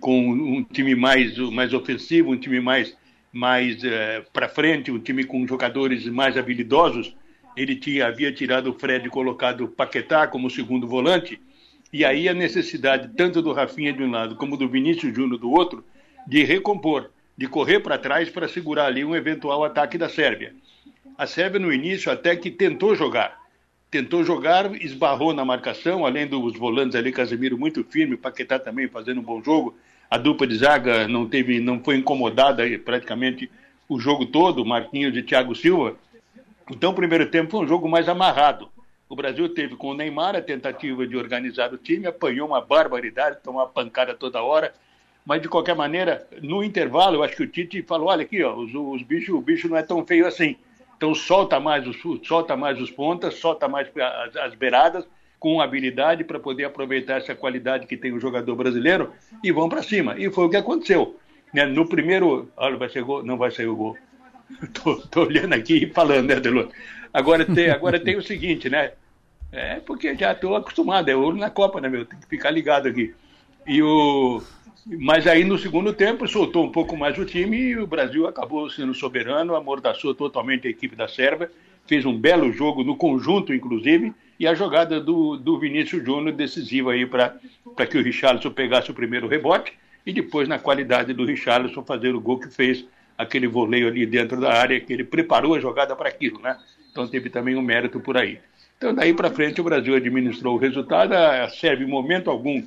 com 0.00 0.30
um 0.30 0.64
time 0.64 0.94
mais, 0.94 1.36
mais 1.38 1.72
ofensivo, 1.74 2.32
um 2.32 2.38
time 2.38 2.60
mais, 2.60 2.96
mais 3.32 3.82
é, 3.84 4.24
para 4.32 4.48
frente, 4.48 4.90
um 4.90 4.98
time 4.98 5.24
com 5.24 5.46
jogadores 5.46 6.06
mais 6.06 6.36
habilidosos, 6.36 7.14
ele 7.56 7.76
tinha, 7.76 8.06
havia 8.06 8.32
tirado 8.32 8.70
o 8.70 8.78
Fred 8.78 9.06
e 9.06 9.10
colocado 9.10 9.64
o 9.64 9.68
Paquetá 9.68 10.26
como 10.26 10.48
segundo 10.48 10.86
volante, 10.86 11.40
e 11.92 12.04
aí 12.04 12.28
a 12.28 12.34
necessidade 12.34 13.10
tanto 13.14 13.42
do 13.42 13.52
Rafinha 13.52 13.92
de 13.92 14.02
um 14.02 14.10
lado 14.10 14.36
como 14.36 14.56
do 14.56 14.68
Vinícius 14.68 15.14
Júnior 15.14 15.38
do 15.38 15.50
outro 15.50 15.84
de 16.26 16.42
recompor 16.42 17.10
de 17.36 17.46
correr 17.46 17.80
para 17.80 17.98
trás 17.98 18.28
para 18.30 18.48
segurar 18.48 18.86
ali 18.86 19.04
um 19.04 19.16
eventual 19.16 19.64
ataque 19.64 19.96
da 19.96 20.08
Sérvia. 20.08 20.54
A 21.16 21.26
Sérvia, 21.26 21.60
no 21.60 21.72
início, 21.72 22.10
até 22.10 22.36
que 22.36 22.50
tentou 22.50 22.94
jogar. 22.94 23.40
Tentou 23.90 24.24
jogar, 24.24 24.74
esbarrou 24.82 25.34
na 25.34 25.44
marcação, 25.44 26.06
além 26.06 26.26
dos 26.26 26.56
volantes 26.56 26.96
ali, 26.96 27.12
Casemiro 27.12 27.58
muito 27.58 27.84
firme, 27.84 28.16
Paquetá 28.16 28.58
também 28.58 28.88
fazendo 28.88 29.20
um 29.20 29.24
bom 29.24 29.42
jogo. 29.42 29.76
A 30.10 30.16
dupla 30.16 30.46
de 30.46 30.56
zaga 30.56 31.06
não, 31.06 31.28
teve, 31.28 31.60
não 31.60 31.82
foi 31.82 31.96
incomodada 31.96 32.64
praticamente 32.78 33.50
o 33.88 33.98
jogo 34.00 34.26
todo, 34.26 34.64
Marquinhos 34.64 35.16
e 35.16 35.22
Thiago 35.22 35.54
Silva. 35.54 35.96
Então, 36.70 36.92
o 36.92 36.94
primeiro 36.94 37.26
tempo 37.26 37.50
foi 37.50 37.64
um 37.64 37.68
jogo 37.68 37.88
mais 37.88 38.08
amarrado. 38.08 38.70
O 39.08 39.14
Brasil 39.14 39.46
teve 39.50 39.76
com 39.76 39.88
o 39.88 39.94
Neymar 39.94 40.34
a 40.34 40.40
tentativa 40.40 41.06
de 41.06 41.14
organizar 41.14 41.72
o 41.74 41.76
time, 41.76 42.06
apanhou 42.06 42.48
uma 42.48 42.62
barbaridade, 42.62 43.40
tomou 43.42 43.60
uma 43.60 43.68
pancada 43.68 44.14
toda 44.14 44.42
hora, 44.42 44.72
mas 45.24 45.40
de 45.40 45.48
qualquer 45.48 45.76
maneira, 45.76 46.26
no 46.42 46.64
intervalo, 46.64 47.16
eu 47.16 47.22
acho 47.22 47.36
que 47.36 47.42
o 47.42 47.46
Tite 47.46 47.82
falou: 47.82 48.08
olha 48.08 48.22
aqui, 48.22 48.42
ó, 48.42 48.54
os, 48.54 48.74
os 48.74 49.02
bichos, 49.02 49.34
o 49.34 49.40
bicho 49.40 49.68
não 49.68 49.76
é 49.76 49.82
tão 49.82 50.04
feio 50.04 50.26
assim. 50.26 50.56
Então 50.96 51.14
solta 51.14 51.58
mais 51.58 51.86
os, 51.86 51.96
solta 52.26 52.56
mais 52.56 52.80
os 52.80 52.90
pontas, 52.90 53.34
solta 53.34 53.68
mais 53.68 53.88
as, 53.96 54.36
as 54.36 54.54
beiradas, 54.54 55.06
com 55.38 55.60
habilidade 55.60 56.22
para 56.22 56.38
poder 56.38 56.64
aproveitar 56.64 57.18
essa 57.18 57.34
qualidade 57.34 57.86
que 57.86 57.96
tem 57.96 58.12
o 58.12 58.20
jogador 58.20 58.54
brasileiro 58.54 59.12
e 59.42 59.50
vão 59.50 59.68
para 59.68 59.82
cima. 59.82 60.14
E 60.16 60.30
foi 60.30 60.44
o 60.44 60.50
que 60.50 60.56
aconteceu. 60.56 61.18
Né? 61.52 61.66
No 61.66 61.88
primeiro. 61.88 62.48
Olha, 62.56 62.76
vai 62.76 62.88
ser 62.88 63.02
gol? 63.02 63.24
Não 63.24 63.36
vai 63.36 63.50
sair 63.50 63.66
o 63.66 63.76
gol. 63.76 63.96
Tô 65.10 65.22
olhando 65.22 65.54
aqui 65.54 65.84
e 65.84 65.92
falando, 65.92 66.28
né, 66.28 66.40
Delor? 66.40 66.68
Agora 67.12 67.44
tem, 67.44 67.70
agora 67.70 67.98
tem 68.00 68.16
o 68.16 68.22
seguinte, 68.22 68.70
né? 68.70 68.92
É 69.50 69.80
porque 69.80 70.14
já 70.16 70.32
estou 70.32 70.56
acostumado, 70.56 71.10
é 71.10 71.14
ouro 71.14 71.36
na 71.36 71.50
Copa, 71.50 71.80
né, 71.80 71.88
meu? 71.88 72.06
Tem 72.06 72.18
que 72.18 72.26
ficar 72.26 72.50
ligado 72.50 72.88
aqui. 72.88 73.14
E 73.66 73.82
o. 73.82 74.42
Mas 74.86 75.26
aí 75.26 75.44
no 75.44 75.56
segundo 75.56 75.92
tempo 75.92 76.26
soltou 76.26 76.64
um 76.64 76.72
pouco 76.72 76.96
mais 76.96 77.16
o 77.16 77.24
time 77.24 77.56
e 77.56 77.78
o 77.78 77.86
Brasil 77.86 78.26
acabou 78.26 78.68
sendo 78.68 78.92
soberano, 78.92 79.54
amordaçou 79.54 80.14
totalmente 80.14 80.66
a 80.66 80.70
equipe 80.70 80.96
da 80.96 81.06
Sérvia, 81.06 81.50
fez 81.86 82.04
um 82.04 82.18
belo 82.18 82.52
jogo 82.52 82.82
no 82.82 82.96
conjunto, 82.96 83.54
inclusive, 83.54 84.12
e 84.38 84.46
a 84.46 84.54
jogada 84.54 85.00
do, 85.00 85.36
do 85.36 85.58
Vinícius 85.58 86.04
Júnior 86.04 86.34
decisiva 86.34 86.92
aí 86.92 87.06
para 87.06 87.38
que 87.88 87.96
o 87.96 88.02
Richarlison 88.02 88.50
pegasse 88.50 88.90
o 88.90 88.94
primeiro 88.94 89.28
rebote 89.28 89.72
e 90.04 90.12
depois, 90.12 90.48
na 90.48 90.58
qualidade 90.58 91.12
do 91.12 91.24
Richarlison, 91.24 91.84
fazer 91.84 92.14
o 92.14 92.20
gol 92.20 92.40
que 92.40 92.48
fez 92.48 92.84
aquele 93.16 93.46
voleio 93.46 93.86
ali 93.86 94.04
dentro 94.04 94.40
da 94.40 94.52
área, 94.52 94.80
que 94.80 94.92
ele 94.92 95.04
preparou 95.04 95.54
a 95.54 95.60
jogada 95.60 95.94
para 95.94 96.08
aquilo, 96.08 96.40
né? 96.40 96.58
Então 96.90 97.06
teve 97.06 97.30
também 97.30 97.54
um 97.54 97.62
mérito 97.62 98.00
por 98.00 98.16
aí. 98.16 98.40
Então 98.76 98.92
daí 98.92 99.14
para 99.14 99.30
frente 99.30 99.60
o 99.60 99.64
Brasil 99.64 99.94
administrou 99.94 100.56
o 100.56 100.58
resultado, 100.58 101.12
a 101.12 101.48
Sérvia 101.48 101.86
em 101.86 101.90
momento 101.90 102.28
algum 102.28 102.64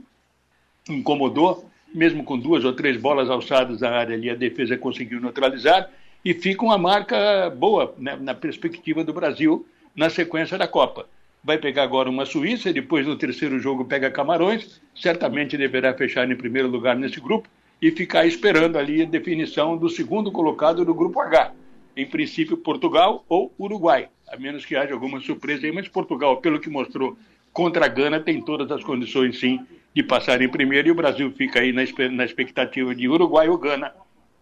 incomodou, 0.89 1.70
mesmo 1.96 2.24
com 2.24 2.38
duas 2.38 2.66
ou 2.66 2.74
três 2.74 2.98
bolas 2.98 3.30
alçadas 3.30 3.80
na 3.80 3.89
área 3.89 4.16
ali, 4.16 4.30
a 4.30 4.36
defesa 4.36 4.78
conseguiu 4.78 5.22
neutralizar 5.22 5.89
e 6.24 6.34
fica 6.34 6.64
uma 6.64 6.78
marca 6.78 7.50
boa 7.50 7.96
né, 7.98 8.18
na 8.20 8.34
perspectiva 8.34 9.04
do 9.04 9.14
Brasil 9.14 9.66
na 9.96 10.10
sequência 10.10 10.58
da 10.58 10.68
Copa. 10.68 11.08
Vai 11.43 11.58
pegar 11.58 11.84
agora 11.84 12.10
uma 12.10 12.26
Suíça, 12.26 12.74
depois 12.74 13.08
no 13.08 13.16
terceiro 13.16 13.60
jogo 13.60 13.86
pega 13.86 14.12
Camarões, 14.12 14.82
certamente 14.96 15.56
deverá 15.56 15.93
fechar 15.93 16.30
em 16.30 16.36
primeiro 16.36 16.68
lugar 16.68 16.96
nesse 16.96 17.22
grupo 17.22 17.48
e 17.82 17.91
ficar 17.91 18.26
esperando 18.26 18.78
ali 18.78 19.04
a 19.04 19.06
definição 19.06 19.78
do 19.78 19.88
segundo 19.88 20.32
colocado 20.32 20.84
do 20.84 20.93
grupo 20.93 21.22
H. 21.22 21.54
Em 21.96 22.06
princípio, 22.06 22.58
Portugal 22.58 23.24
ou 23.30 23.54
Uruguai, 23.58 24.10
a 24.28 24.36
menos 24.36 24.66
que 24.66 24.76
haja 24.76 24.93
alguma 24.93 25.22
surpresa 25.22 25.66
aí, 25.66 25.72
mas 25.72 25.88
Portugal, 25.88 26.38
pelo 26.38 26.60
que 26.60 26.70
mostrou 26.70 27.18
contra 27.54 27.86
a 27.86 27.88
Gana, 27.88 28.20
tem 28.20 28.41
todas 28.41 28.70
as 28.70 28.84
condições 28.84 29.39
sim 29.39 29.66
de 29.96 30.04
passar 30.04 30.41
em 30.41 30.50
primeiro 30.50 30.89
e 30.89 30.91
o 30.91 30.96
Brasil 30.96 31.32
fica 31.32 31.62
aí 31.62 31.72
na, 31.72 32.26
expectativa 32.26 32.93
de 32.93 33.08
Uruguai 33.08 33.48
ou 33.48 33.58
Gana 33.58 33.93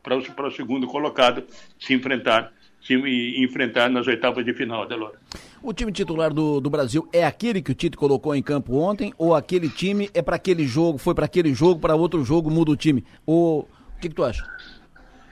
para 0.01 0.17
o, 0.17 0.23
para 0.23 0.47
o 0.47 0.51
segundo 0.51 0.87
colocado 0.87 1.43
se 1.79 1.93
enfrentar 1.93 2.51
se 2.81 2.95
enfrentar 3.41 3.89
nas 3.89 4.05
oitavas 4.07 4.43
de 4.43 4.53
final, 4.53 4.85
Delora. 4.85 5.17
O 5.61 5.71
time 5.71 5.89
titular 5.89 6.33
do, 6.33 6.59
do 6.59 6.69
Brasil 6.69 7.07
é 7.13 7.23
aquele 7.23 7.61
que 7.61 7.71
o 7.71 7.73
Tite 7.73 7.95
colocou 7.95 8.35
em 8.35 8.43
campo 8.43 8.75
ontem 8.75 9.13
ou 9.17 9.33
aquele 9.33 9.69
time 9.69 10.09
é 10.13 10.21
para 10.21 10.35
aquele 10.35 10.67
jogo, 10.67 10.97
foi 10.97 11.15
para 11.15 11.23
aquele 11.23 11.53
jogo, 11.53 11.79
para 11.79 11.95
outro 11.95 12.25
jogo 12.25 12.51
muda 12.51 12.71
o 12.71 12.75
time? 12.75 13.05
Ou 13.25 13.61
o 13.61 13.99
que, 14.01 14.09
que 14.09 14.15
tu 14.15 14.25
acha? 14.25 14.45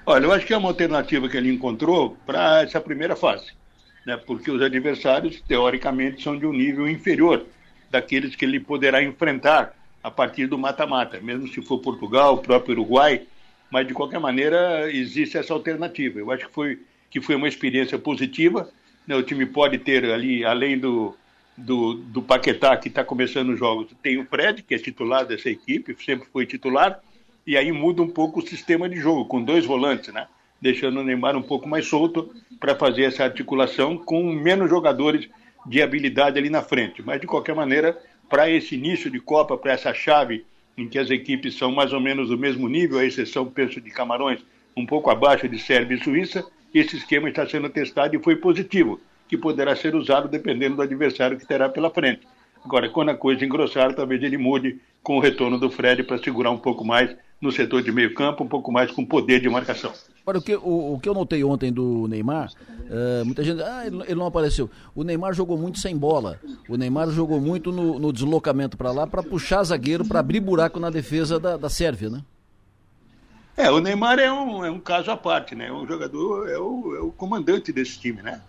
Olha, 0.05 0.23
eu 0.23 0.31
acho 0.31 0.45
que 0.45 0.53
é 0.53 0.57
uma 0.57 0.69
alternativa 0.69 1.27
que 1.27 1.35
ele 1.35 1.51
encontrou 1.51 2.15
para 2.25 2.61
essa 2.61 2.79
primeira 2.79 3.17
fase, 3.17 3.47
né? 4.05 4.15
porque 4.15 4.49
os 4.49 4.61
adversários, 4.61 5.41
teoricamente, 5.45 6.23
são 6.23 6.39
de 6.39 6.45
um 6.45 6.53
nível 6.53 6.87
inferior 6.87 7.45
daqueles 7.89 8.33
que 8.33 8.45
ele 8.45 8.61
poderá 8.61 9.03
enfrentar 9.03 9.73
a 10.03 10.09
partir 10.09 10.47
do 10.47 10.57
mata-mata, 10.57 11.19
mesmo 11.19 11.47
se 11.47 11.61
for 11.61 11.79
Portugal, 11.79 12.35
o 12.35 12.37
próprio 12.39 12.73
Uruguai, 12.73 13.21
mas 13.69 13.87
de 13.87 13.93
qualquer 13.93 14.19
maneira 14.19 14.91
existe 14.91 15.37
essa 15.37 15.53
alternativa. 15.53 16.19
Eu 16.19 16.31
acho 16.31 16.47
que 16.47 16.53
foi, 16.53 16.79
que 17.09 17.21
foi 17.21 17.35
uma 17.35 17.47
experiência 17.47 17.97
positiva. 17.97 18.69
Né? 19.07 19.15
O 19.15 19.23
time 19.23 19.45
pode 19.45 19.77
ter 19.77 20.05
ali, 20.05 20.43
além 20.43 20.77
do, 20.77 21.15
do, 21.55 21.93
do 21.93 22.21
Paquetá, 22.21 22.75
que 22.75 22.89
está 22.89 23.03
começando 23.03 23.49
os 23.49 23.59
jogos, 23.59 23.87
tem 24.01 24.19
o 24.19 24.25
Fred, 24.25 24.63
que 24.63 24.75
é 24.75 24.77
titular 24.77 25.25
dessa 25.25 25.49
equipe, 25.49 25.95
sempre 26.03 26.27
foi 26.31 26.45
titular, 26.45 26.99
e 27.45 27.57
aí 27.57 27.71
muda 27.71 28.01
um 28.01 28.09
pouco 28.09 28.39
o 28.39 28.47
sistema 28.47 28.89
de 28.89 28.97
jogo, 28.97 29.25
com 29.25 29.41
dois 29.41 29.65
volantes, 29.65 30.13
né? 30.13 30.27
deixando 30.61 30.99
o 30.99 31.03
Neymar 31.03 31.35
um 31.35 31.41
pouco 31.41 31.67
mais 31.67 31.87
solto 31.87 32.33
para 32.59 32.75
fazer 32.75 33.03
essa 33.03 33.23
articulação 33.23 33.97
com 33.97 34.31
menos 34.31 34.69
jogadores 34.69 35.27
de 35.65 35.81
habilidade 35.81 36.37
ali 36.37 36.49
na 36.49 36.61
frente. 36.61 37.01
Mas, 37.01 37.19
de 37.19 37.25
qualquer 37.25 37.55
maneira, 37.55 37.99
para 38.31 38.49
esse 38.49 38.75
início 38.75 39.11
de 39.11 39.19
Copa, 39.19 39.57
para 39.57 39.73
essa 39.73 39.93
chave 39.93 40.45
em 40.77 40.87
que 40.87 40.97
as 40.97 41.09
equipes 41.09 41.57
são 41.57 41.69
mais 41.69 41.91
ou 41.91 41.99
menos 41.99 42.29
do 42.29 42.37
mesmo 42.37 42.69
nível, 42.69 42.97
à 42.97 43.05
exceção, 43.05 43.45
penso, 43.45 43.81
de 43.81 43.91
Camarões, 43.91 44.39
um 44.75 44.85
pouco 44.85 45.09
abaixo 45.09 45.49
de 45.49 45.59
Sérvia 45.59 45.97
e 45.97 46.03
Suíça, 46.03 46.49
esse 46.73 46.95
esquema 46.95 47.27
está 47.27 47.45
sendo 47.45 47.69
testado 47.69 48.15
e 48.15 48.23
foi 48.23 48.37
positivo, 48.37 49.01
que 49.27 49.37
poderá 49.37 49.75
ser 49.75 49.93
usado 49.95 50.29
dependendo 50.29 50.77
do 50.77 50.81
adversário 50.81 51.37
que 51.37 51.45
terá 51.45 51.67
pela 51.67 51.89
frente. 51.89 52.21
Agora, 52.63 52.87
quando 52.89 53.09
a 53.09 53.15
coisa 53.15 53.43
engrossar, 53.43 53.93
talvez 53.93 54.23
ele 54.23 54.37
mude 54.37 54.79
com 55.03 55.17
o 55.17 55.19
retorno 55.19 55.59
do 55.59 55.69
Fred 55.69 56.03
para 56.03 56.17
segurar 56.17 56.51
um 56.51 56.57
pouco 56.57 56.85
mais 56.85 57.13
no 57.41 57.51
setor 57.51 57.83
de 57.83 57.91
meio 57.91 58.13
campo, 58.13 58.45
um 58.45 58.47
pouco 58.47 58.71
mais 58.71 58.89
com 58.91 59.05
poder 59.05 59.41
de 59.41 59.49
marcação. 59.49 59.91
Agora, 60.21 60.37
o 60.37 60.41
que, 60.41 60.55
o, 60.55 60.93
o 60.93 60.99
que 60.99 61.09
eu 61.09 61.13
notei 61.13 61.43
ontem 61.43 61.73
do 61.73 62.07
Neymar, 62.07 62.51
uh, 62.51 63.25
muita 63.25 63.43
gente, 63.43 63.61
ah, 63.61 63.85
ele, 63.85 64.01
ele, 64.03 64.15
não 64.15 64.27
apareceu. 64.27 64.69
O 64.93 65.03
Neymar 65.03 65.33
jogou 65.33 65.57
muito 65.57 65.79
sem 65.79 65.97
bola. 65.97 66.39
O 66.69 66.77
Neymar 66.77 67.09
jogou 67.09 67.41
muito 67.41 67.71
no, 67.71 67.97
no 67.97 68.13
deslocamento 68.13 68.77
para 68.77 68.91
lá, 68.91 69.07
para 69.07 69.23
puxar 69.23 69.63
zagueiro, 69.63 70.05
para 70.05 70.19
abrir 70.19 70.39
buraco 70.39 70.79
na 70.79 70.91
defesa 70.91 71.39
da, 71.39 71.57
da 71.57 71.69
Sérvia, 71.69 72.09
né? 72.09 72.21
É, 73.57 73.69
o 73.69 73.79
Neymar 73.79 74.19
é 74.19 74.31
um, 74.31 74.63
é 74.63 74.71
um 74.71 74.79
caso 74.79 75.11
à 75.11 75.17
parte, 75.17 75.55
né? 75.55 75.71
O 75.71 75.85
jogador 75.85 76.47
é 76.47 76.57
o, 76.57 76.95
é 76.95 76.99
o 76.99 77.11
comandante 77.11 77.73
desse 77.73 77.99
time, 77.99 78.21
né? 78.21 78.41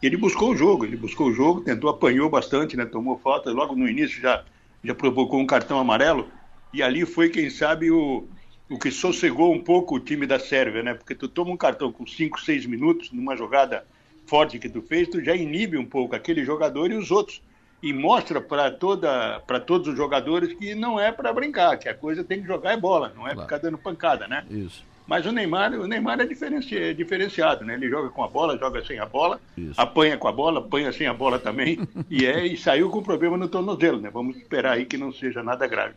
Ele 0.00 0.16
buscou 0.16 0.52
o 0.52 0.56
jogo, 0.56 0.84
ele 0.84 0.96
buscou 0.96 1.28
o 1.28 1.32
jogo, 1.32 1.60
tentou, 1.60 1.90
apanhou 1.90 2.30
bastante, 2.30 2.76
né? 2.76 2.86
Tomou 2.86 3.18
falta, 3.18 3.50
logo 3.50 3.74
no 3.74 3.88
início 3.88 4.20
já, 4.20 4.44
já 4.82 4.94
provocou 4.94 5.40
um 5.40 5.46
cartão 5.46 5.78
amarelo. 5.78 6.28
E 6.72 6.82
ali 6.82 7.04
foi, 7.04 7.28
quem 7.28 7.50
sabe, 7.50 7.90
o, 7.90 8.26
o 8.68 8.78
que 8.78 8.90
sossegou 8.90 9.52
um 9.52 9.60
pouco 9.60 9.96
o 9.96 10.00
time 10.00 10.26
da 10.26 10.38
Sérvia, 10.38 10.82
né? 10.82 10.94
Porque 10.94 11.14
tu 11.14 11.28
toma 11.28 11.50
um 11.50 11.56
cartão 11.56 11.90
com 11.90 12.06
5, 12.06 12.40
6 12.40 12.66
minutos 12.66 13.10
numa 13.10 13.36
jogada 13.36 13.84
forte 14.26 14.58
que 14.58 14.68
tu 14.68 14.82
fez, 14.82 15.08
tu 15.08 15.24
já 15.24 15.34
inibe 15.34 15.78
um 15.78 15.86
pouco 15.86 16.14
aquele 16.14 16.44
jogador 16.44 16.90
e 16.90 16.94
os 16.94 17.10
outros. 17.10 17.40
E 17.80 17.92
mostra 17.92 18.40
para 18.40 18.72
toda 18.72 19.40
para 19.46 19.60
todos 19.60 19.86
os 19.86 19.96
jogadores 19.96 20.52
que 20.52 20.74
não 20.74 20.98
é 20.98 21.12
para 21.12 21.32
brincar, 21.32 21.76
que 21.78 21.88
a 21.88 21.94
coisa 21.94 22.24
tem 22.24 22.40
que 22.42 22.46
jogar 22.46 22.72
é 22.72 22.76
bola, 22.76 23.12
não 23.14 23.26
é 23.26 23.34
claro. 23.34 23.42
ficar 23.42 23.58
dando 23.58 23.78
pancada, 23.78 24.26
né? 24.26 24.44
Isso. 24.50 24.84
Mas 25.06 25.24
o 25.24 25.32
Neymar, 25.32 25.72
o 25.72 25.86
Neymar 25.86 26.20
é, 26.20 26.24
é 26.24 26.92
diferenciado, 26.92 27.64
né? 27.64 27.74
Ele 27.74 27.88
joga 27.88 28.10
com 28.10 28.22
a 28.22 28.28
bola, 28.28 28.58
joga 28.58 28.84
sem 28.84 28.98
a 28.98 29.06
bola, 29.06 29.40
Isso. 29.56 29.80
apanha 29.80 30.18
com 30.18 30.28
a 30.28 30.32
bola, 30.32 30.58
apanha 30.58 30.92
sem 30.92 31.06
a 31.06 31.14
bola 31.14 31.38
também, 31.38 31.78
e 32.10 32.26
é 32.26 32.46
e 32.46 32.58
saiu 32.58 32.90
com 32.90 33.02
problema 33.02 33.36
no 33.36 33.48
tornozelo, 33.48 34.00
né? 34.00 34.10
Vamos 34.10 34.36
esperar 34.36 34.72
aí 34.72 34.84
que 34.84 34.98
não 34.98 35.10
seja 35.10 35.42
nada 35.42 35.66
grave. 35.66 35.94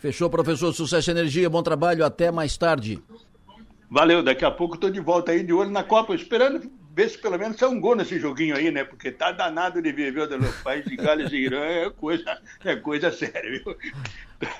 Fechou, 0.00 0.30
professor. 0.30 0.72
Sucesso 0.72 1.10
e 1.10 1.12
energia, 1.12 1.50
bom 1.50 1.62
trabalho. 1.62 2.04
Até 2.04 2.30
mais 2.30 2.56
tarde. 2.56 3.02
Valeu, 3.90 4.22
daqui 4.22 4.44
a 4.44 4.50
pouco 4.50 4.74
estou 4.74 4.90
de 4.90 5.00
volta 5.00 5.32
aí 5.32 5.42
de 5.42 5.52
olho 5.52 5.70
na 5.70 5.82
Copa, 5.82 6.14
esperando 6.14 6.70
ver 6.94 7.08
se 7.08 7.16
pelo 7.16 7.38
menos 7.38 7.56
sai 7.56 7.68
um 7.68 7.80
gol 7.80 7.94
nesse 7.96 8.18
joguinho 8.18 8.56
aí, 8.56 8.70
né? 8.70 8.84
Porque 8.84 9.10
tá 9.10 9.32
danado 9.32 9.80
de 9.80 9.92
ver, 9.92 10.12
viu, 10.12 10.28
do 10.28 10.62
país 10.62 10.84
de 10.84 10.96
Gales 10.96 11.32
e 11.32 11.36
Irã, 11.36 11.64
é 11.64 11.90
coisa, 11.90 12.38
é 12.64 12.76
coisa 12.76 13.10
séria, 13.10 13.62
viu? 13.64 13.76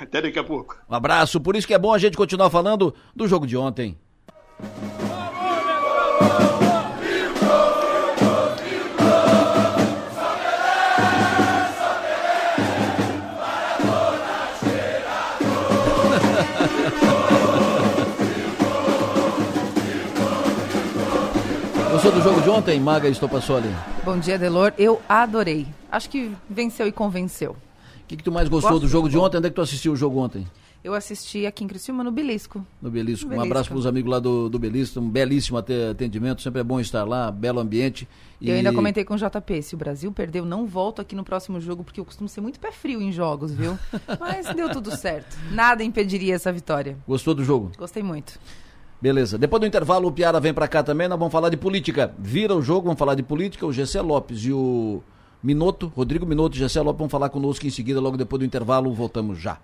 Até 0.01 0.23
daqui 0.23 0.39
a 0.39 0.45
pouco. 0.45 0.79
Um 0.89 0.95
abraço, 0.95 1.41
por 1.41 1.57
isso 1.57 1.67
que 1.67 1.75
é 1.75 1.79
bom 1.79 1.93
a 1.93 1.99
gente 1.99 2.17
continuar 2.17 2.49
falando 2.49 2.95
do 3.15 3.29
jogo 3.29 3.47
de 3.47 3.57
ontem. 3.57 3.99
Gostou 22.09 22.23
do 22.23 22.25
jogo 22.25 22.41
de 22.41 22.49
ontem, 22.49 22.81
Maga 22.81 23.07
Estopassoli? 23.07 23.69
Bom 24.03 24.19
dia, 24.19 24.39
Delor. 24.39 24.73
Eu 24.79 24.99
adorei. 25.07 25.67
Acho 25.93 26.09
que 26.09 26.33
venceu 26.49 26.87
e 26.87 26.93
convenceu. 26.93 27.51
O 27.51 28.07
que, 28.07 28.17
que 28.17 28.23
tu 28.23 28.33
mais 28.33 28.49
gostou 28.49 28.71
Gosto 28.71 28.83
do 28.87 28.89
jogo 28.89 29.11
de 29.11 29.19
ontem? 29.19 29.37
Onde 29.37 29.49
é 29.49 29.51
que 29.51 29.57
tu 29.57 29.61
assistiu 29.61 29.93
o 29.93 29.97
jogo 29.97 30.19
ontem? 30.19 30.47
Eu 30.83 30.95
assisti 30.95 31.45
aqui 31.45 31.65
em 31.65 31.67
Criciúma, 31.67 32.03
no 32.03 32.11
Belisco. 32.11 32.65
No 32.81 32.91
Belisco. 32.91 33.29
Um 33.29 33.39
abraço 33.43 33.69
para 33.69 33.77
os 33.77 33.85
amigos 33.85 34.11
lá 34.11 34.19
do, 34.19 34.49
do 34.49 34.59
Belisco. 34.59 34.99
Um 34.99 35.11
belíssimo 35.11 35.59
atendimento. 35.59 36.41
Sempre 36.41 36.63
é 36.63 36.65
bom 36.65 36.81
estar 36.81 37.05
lá, 37.05 37.31
belo 37.31 37.61
ambiente. 37.61 38.09
E... 38.41 38.49
Eu 38.49 38.57
ainda 38.57 38.73
comentei 38.73 39.05
com 39.05 39.13
o 39.13 39.19
JP, 39.19 39.63
se 39.63 39.75
o 39.75 39.79
Brasil 39.79 40.11
perdeu, 40.11 40.47
não 40.47 40.65
volto 40.67 41.03
aqui 41.03 41.15
no 41.15 41.25
próximo 41.25 41.61
jogo, 41.61 41.85
porque 41.85 42.01
eu 42.01 42.07
costumo 42.07 42.27
ser 42.27 42.41
muito 42.41 42.59
pé 42.59 42.73
frio 42.73 43.03
em 43.03 43.13
jogos, 43.13 43.53
viu? 43.53 43.79
Mas 44.19 44.47
deu 44.55 44.71
tudo 44.71 44.97
certo. 44.97 45.37
Nada 45.53 45.85
impediria 45.85 46.37
essa 46.37 46.51
vitória. 46.51 46.97
Gostou 47.07 47.35
do 47.35 47.45
jogo? 47.45 47.71
Gostei 47.77 48.03
muito. 48.03 48.41
Beleza. 49.01 49.39
Depois 49.39 49.61
do 49.61 49.67
intervalo, 49.67 50.09
o 50.09 50.13
Piara 50.13 50.41
vem 50.41 50.53
para 50.53 50.67
cá 50.67 50.83
também. 50.83 51.07
Nós 51.07 51.19
vamos 51.19 51.33
falar 51.33 51.51
de 51.51 51.57
política. 51.57 52.13
Vira 52.19 52.55
o 52.55 52.61
jogo, 52.61 52.87
vamos 52.87 52.99
falar 52.99 53.15
de 53.15 53.23
política. 53.23 53.65
O 53.65 53.73
Gessé 53.73 54.01
Lopes 54.01 54.45
e 54.45 54.53
o 54.53 55.03
Minoto, 55.43 55.93
Rodrigo 55.95 56.27
Minoto 56.27 56.57
e 56.57 56.59
Gessé 56.59 56.81
Lopes 56.81 56.99
vão 56.99 57.09
falar 57.09 57.29
conosco 57.29 57.65
em 57.67 57.71
seguida, 57.71 58.01
logo 58.01 58.17
depois 58.17 58.41
do 58.41 58.45
intervalo. 58.47 58.93
Voltamos 58.93 59.39
já. 59.39 59.59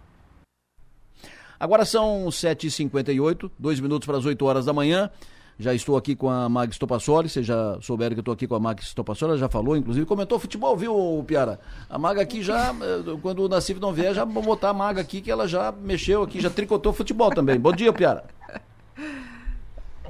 Agora 1.58 1.84
são 1.84 2.26
7h58, 2.26 3.50
dois 3.58 3.80
minutos 3.80 4.06
para 4.06 4.18
as 4.18 4.24
8 4.24 4.44
horas 4.44 4.66
da 4.66 4.72
manhã. 4.72 5.10
Já 5.58 5.72
estou 5.72 5.96
aqui 5.96 6.16
com 6.16 6.28
a 6.28 6.48
Mag 6.48 6.74
Stopassoli, 6.74 7.28
vocês 7.28 7.46
já 7.46 7.78
souberam 7.80 8.14
que 8.14 8.18
eu 8.18 8.22
estou 8.22 8.34
aqui 8.34 8.46
com 8.46 8.56
a 8.56 8.60
Mag 8.60 8.84
Stopassoli, 8.84 9.30
ela 9.30 9.38
já 9.38 9.48
falou, 9.48 9.76
inclusive 9.76 10.04
comentou 10.04 10.36
futebol, 10.36 10.76
viu, 10.76 11.24
Piara? 11.28 11.60
A 11.88 11.96
Maga 11.96 12.22
aqui 12.22 12.42
já, 12.42 12.70
eh, 12.72 13.16
quando 13.22 13.44
o 13.44 13.48
Nassif 13.48 13.78
não 13.78 13.92
vier, 13.92 14.12
já 14.12 14.24
vou 14.24 14.42
botar 14.42 14.70
a 14.70 14.74
Maga 14.74 15.00
aqui, 15.00 15.20
que 15.20 15.30
ela 15.30 15.46
já 15.46 15.70
mexeu 15.70 16.24
aqui, 16.24 16.40
já 16.40 16.50
tricotou 16.50 16.92
futebol 16.92 17.30
também. 17.30 17.58
Bom 17.58 17.70
dia, 17.70 17.92
Piara. 17.92 18.24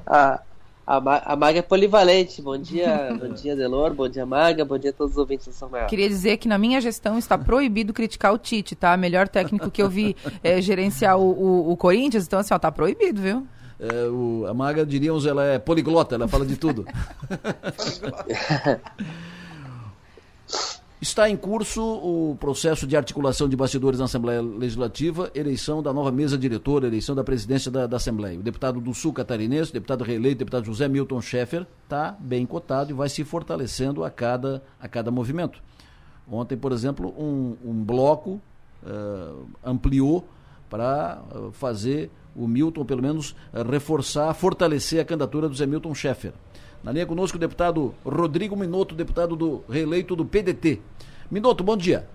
A, 0.07 0.41
a, 0.87 1.33
a 1.33 1.37
Maga 1.37 1.59
é 1.59 1.63
polivalente. 1.63 2.43
Bom 2.43 2.59
dia, 2.59 3.15
bom 3.21 3.33
dia, 3.33 3.57
Delor, 3.57 3.95
bom 3.95 4.09
dia, 4.09 4.27
Maga, 4.27 4.65
bom 4.65 4.79
dia 4.79 4.91
a 4.91 4.93
todos 4.93 5.13
os 5.13 5.19
ouvintes 5.19 5.47
do 5.47 5.53
São 5.53 5.69
Maior. 5.69 5.87
Queria 5.87 6.09
dizer 6.09 6.37
que 6.37 6.49
na 6.49 6.59
minha 6.59 6.81
gestão 6.81 7.19
está 7.19 7.39
proibido 7.39 7.93
criticar 7.93 8.33
o 8.33 8.39
Tite, 8.39 8.75
tá? 8.75 8.97
Melhor 8.97 9.29
técnico 9.29 9.71
que 9.71 9.83
eu 9.83 9.89
vi 9.89 10.17
é, 10.43 10.61
gerenciar 10.61 11.19
o, 11.19 11.23
o, 11.23 11.73
o, 11.73 11.77
Corinthians, 11.77 12.27
então 12.27 12.39
assim, 12.39 12.55
ó, 12.55 12.59
tá 12.59 12.71
proibido, 12.71 13.21
viu? 13.21 13.47
É, 13.81 14.09
o, 14.09 14.47
a 14.49 14.55
Maga, 14.55 14.87
diríamos, 14.87 15.27
ela 15.27 15.45
é 15.45 15.59
poliglota, 15.59 16.15
ela 16.15 16.29
fala 16.29 16.47
de 16.47 16.57
tudo. 16.57 16.87
Está 21.05 21.29
em 21.29 21.37
curso 21.37 21.83
o 21.83 22.35
processo 22.41 22.87
de 22.87 22.97
articulação 22.97 23.47
de 23.47 23.55
bastidores 23.55 23.99
na 23.99 24.07
Assembleia 24.07 24.41
Legislativa, 24.41 25.31
eleição 25.35 25.83
da 25.83 25.93
nova 25.93 26.11
mesa 26.11 26.39
diretora, 26.39 26.87
eleição 26.87 27.15
da 27.15 27.23
presidência 27.23 27.71
da, 27.71 27.87
da 27.87 27.99
Assembleia. 27.99 28.39
O 28.39 28.43
deputado 28.43 28.81
do 28.81 28.95
Sul 28.95 29.13
catarinense, 29.13 29.71
deputado 29.71 30.03
reeleito, 30.03 30.39
deputado 30.39 30.65
José 30.65 30.89
Milton 30.89 31.21
Schaeffer, 31.21 31.67
está 31.83 32.17
bem 32.19 32.47
cotado 32.47 32.91
e 32.91 32.95
vai 32.95 33.11
se 33.11 33.23
fortalecendo 33.23 34.03
a 34.03 34.11
cada, 34.11 34.63
a 34.81 34.89
cada 34.89 35.11
movimento. 35.11 35.63
Ontem, 36.27 36.57
por 36.57 36.73
exemplo, 36.73 37.15
um, 37.19 37.55
um 37.63 37.85
bloco 37.85 38.41
uh, 38.83 39.47
ampliou 39.63 40.27
para 40.71 41.23
uh, 41.35 41.53
fazer 41.53 42.11
o 42.35 42.49
Milton, 42.49 42.83
pelo 42.87 43.03
menos, 43.03 43.33
uh, 43.53 43.63
reforçar, 43.71 44.33
fortalecer 44.33 45.03
a 45.03 45.05
candidatura 45.05 45.51
do 45.51 45.55
Zé 45.55 45.67
Milton 45.67 45.95
Schaeffer. 45.95 46.33
Na 46.85 46.93
linha 46.93 47.07
conosco 47.07 47.39
o 47.39 47.41
deputado 47.41 47.95
Rodrigo 48.05 48.55
Minotto, 48.55 48.95
deputado 48.95 49.35
do 49.35 49.65
reeleito 49.71 50.15
do 50.15 50.23
PDT. 50.23 50.83
Minotto, 51.31 51.65
bom 51.65 51.79
dia. 51.79 52.07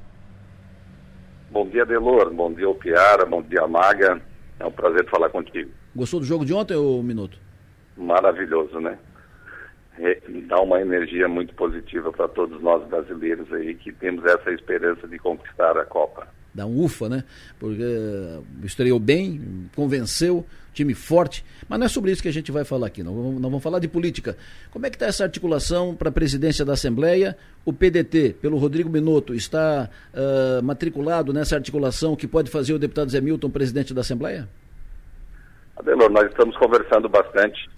Bom 1.50 1.68
dia, 1.68 1.84
Delor. 1.84 2.32
Bom 2.32 2.54
dia, 2.54 2.72
Piara. 2.76 3.26
Bom 3.26 3.42
dia, 3.42 3.68
Maga. 3.68 4.22
É 4.60 4.66
um 4.68 4.72
prazer 4.72 5.10
falar 5.10 5.32
contigo. 5.32 5.72
Gostou 5.96 6.20
do 6.20 6.26
jogo 6.28 6.46
de 6.46 6.54
ontem, 6.54 6.76
ô 6.76 7.02
Minotto? 7.02 7.40
Maravilhoso, 7.98 8.80
né? 8.80 9.00
Dá 10.48 10.62
uma 10.62 10.80
energia 10.80 11.28
muito 11.28 11.52
positiva 11.56 12.12
para 12.12 12.28
todos 12.28 12.62
nós 12.62 12.88
brasileiros 12.88 13.52
aí 13.52 13.74
que 13.74 13.92
temos 13.92 14.24
essa 14.24 14.52
esperança 14.52 15.08
de 15.08 15.18
conquistar 15.18 15.80
a 15.80 15.86
Copa 15.86 16.28
dá 16.54 16.66
um 16.66 16.84
ufa, 16.84 17.08
né? 17.08 17.24
Porque 17.60 17.84
estreou 18.64 19.00
bem, 19.00 19.70
convenceu, 19.76 20.46
time 20.80 20.94
forte. 20.94 21.46
Mas 21.68 21.80
não 21.80 21.86
é 21.86 21.90
sobre 21.90 22.12
isso 22.12 22.22
que 22.22 22.28
a 22.28 22.34
gente 22.34 22.52
vai 22.52 22.64
falar 22.64 22.88
aqui, 22.88 23.04
não. 23.04 23.14
Nós 23.14 23.42
vamos 23.42 23.64
falar 23.64 23.80
de 23.80 23.88
política. 23.88 24.38
Como 24.72 24.86
é 24.86 24.90
que 24.90 24.96
está 24.96 25.08
essa 25.08 25.24
articulação 25.24 25.96
para 25.96 26.10
a 26.10 26.12
presidência 26.12 26.66
da 26.66 26.74
Assembleia? 26.74 27.38
O 27.66 27.74
PDT, 27.74 28.38
pelo 28.42 28.58
Rodrigo 28.58 28.90
Minotto, 28.90 29.34
está 29.34 29.90
uh, 30.14 30.64
matriculado 30.64 31.34
nessa 31.34 31.56
articulação 31.56 32.16
que 32.16 32.28
pode 32.28 32.50
fazer 32.50 32.74
o 32.74 32.80
deputado 32.80 33.12
Zé 33.12 33.22
Milton 33.22 33.50
presidente 33.50 33.94
da 33.94 34.02
Assembleia? 34.02 34.48
Adelor, 35.78 36.10
nós 36.10 36.28
estamos 36.28 36.56
conversando 36.58 37.08
bastante, 37.08 37.70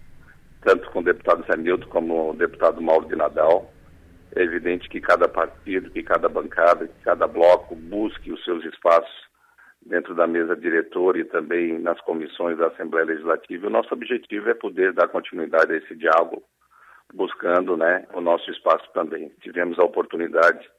tanto 0.63 0.89
com 0.91 0.99
o 0.99 1.03
deputado 1.03 1.43
Zé 1.45 1.57
Milton 1.57 1.87
como 1.87 2.31
o 2.31 2.33
deputado 2.35 2.81
Mauro 2.81 3.07
de 3.07 3.15
Nadal 3.15 3.71
é 4.33 4.43
evidente 4.43 4.87
que 4.87 5.01
cada 5.01 5.27
partido, 5.27 5.91
que 5.91 6.01
cada 6.01 6.29
bancada, 6.29 6.87
que 6.87 7.03
cada 7.03 7.27
bloco 7.27 7.75
busque 7.75 8.31
os 8.31 8.41
seus 8.45 8.63
espaços 8.63 9.30
dentro 9.85 10.13
da 10.13 10.27
mesa 10.27 10.55
diretora 10.55 11.19
e 11.19 11.25
também 11.25 11.79
nas 11.79 11.99
comissões 12.01 12.57
da 12.57 12.67
Assembleia 12.67 13.05
Legislativa. 13.05 13.67
O 13.67 13.71
nosso 13.71 13.93
objetivo 13.93 14.49
é 14.49 14.53
poder 14.53 14.93
dar 14.93 15.07
continuidade 15.07 15.73
a 15.73 15.77
esse 15.77 15.95
diálogo, 15.95 16.43
buscando 17.13 17.75
né, 17.75 18.07
o 18.13 18.21
nosso 18.21 18.49
espaço 18.51 18.87
também. 18.93 19.31
Tivemos 19.41 19.79
a 19.79 19.83
oportunidade 19.83 20.69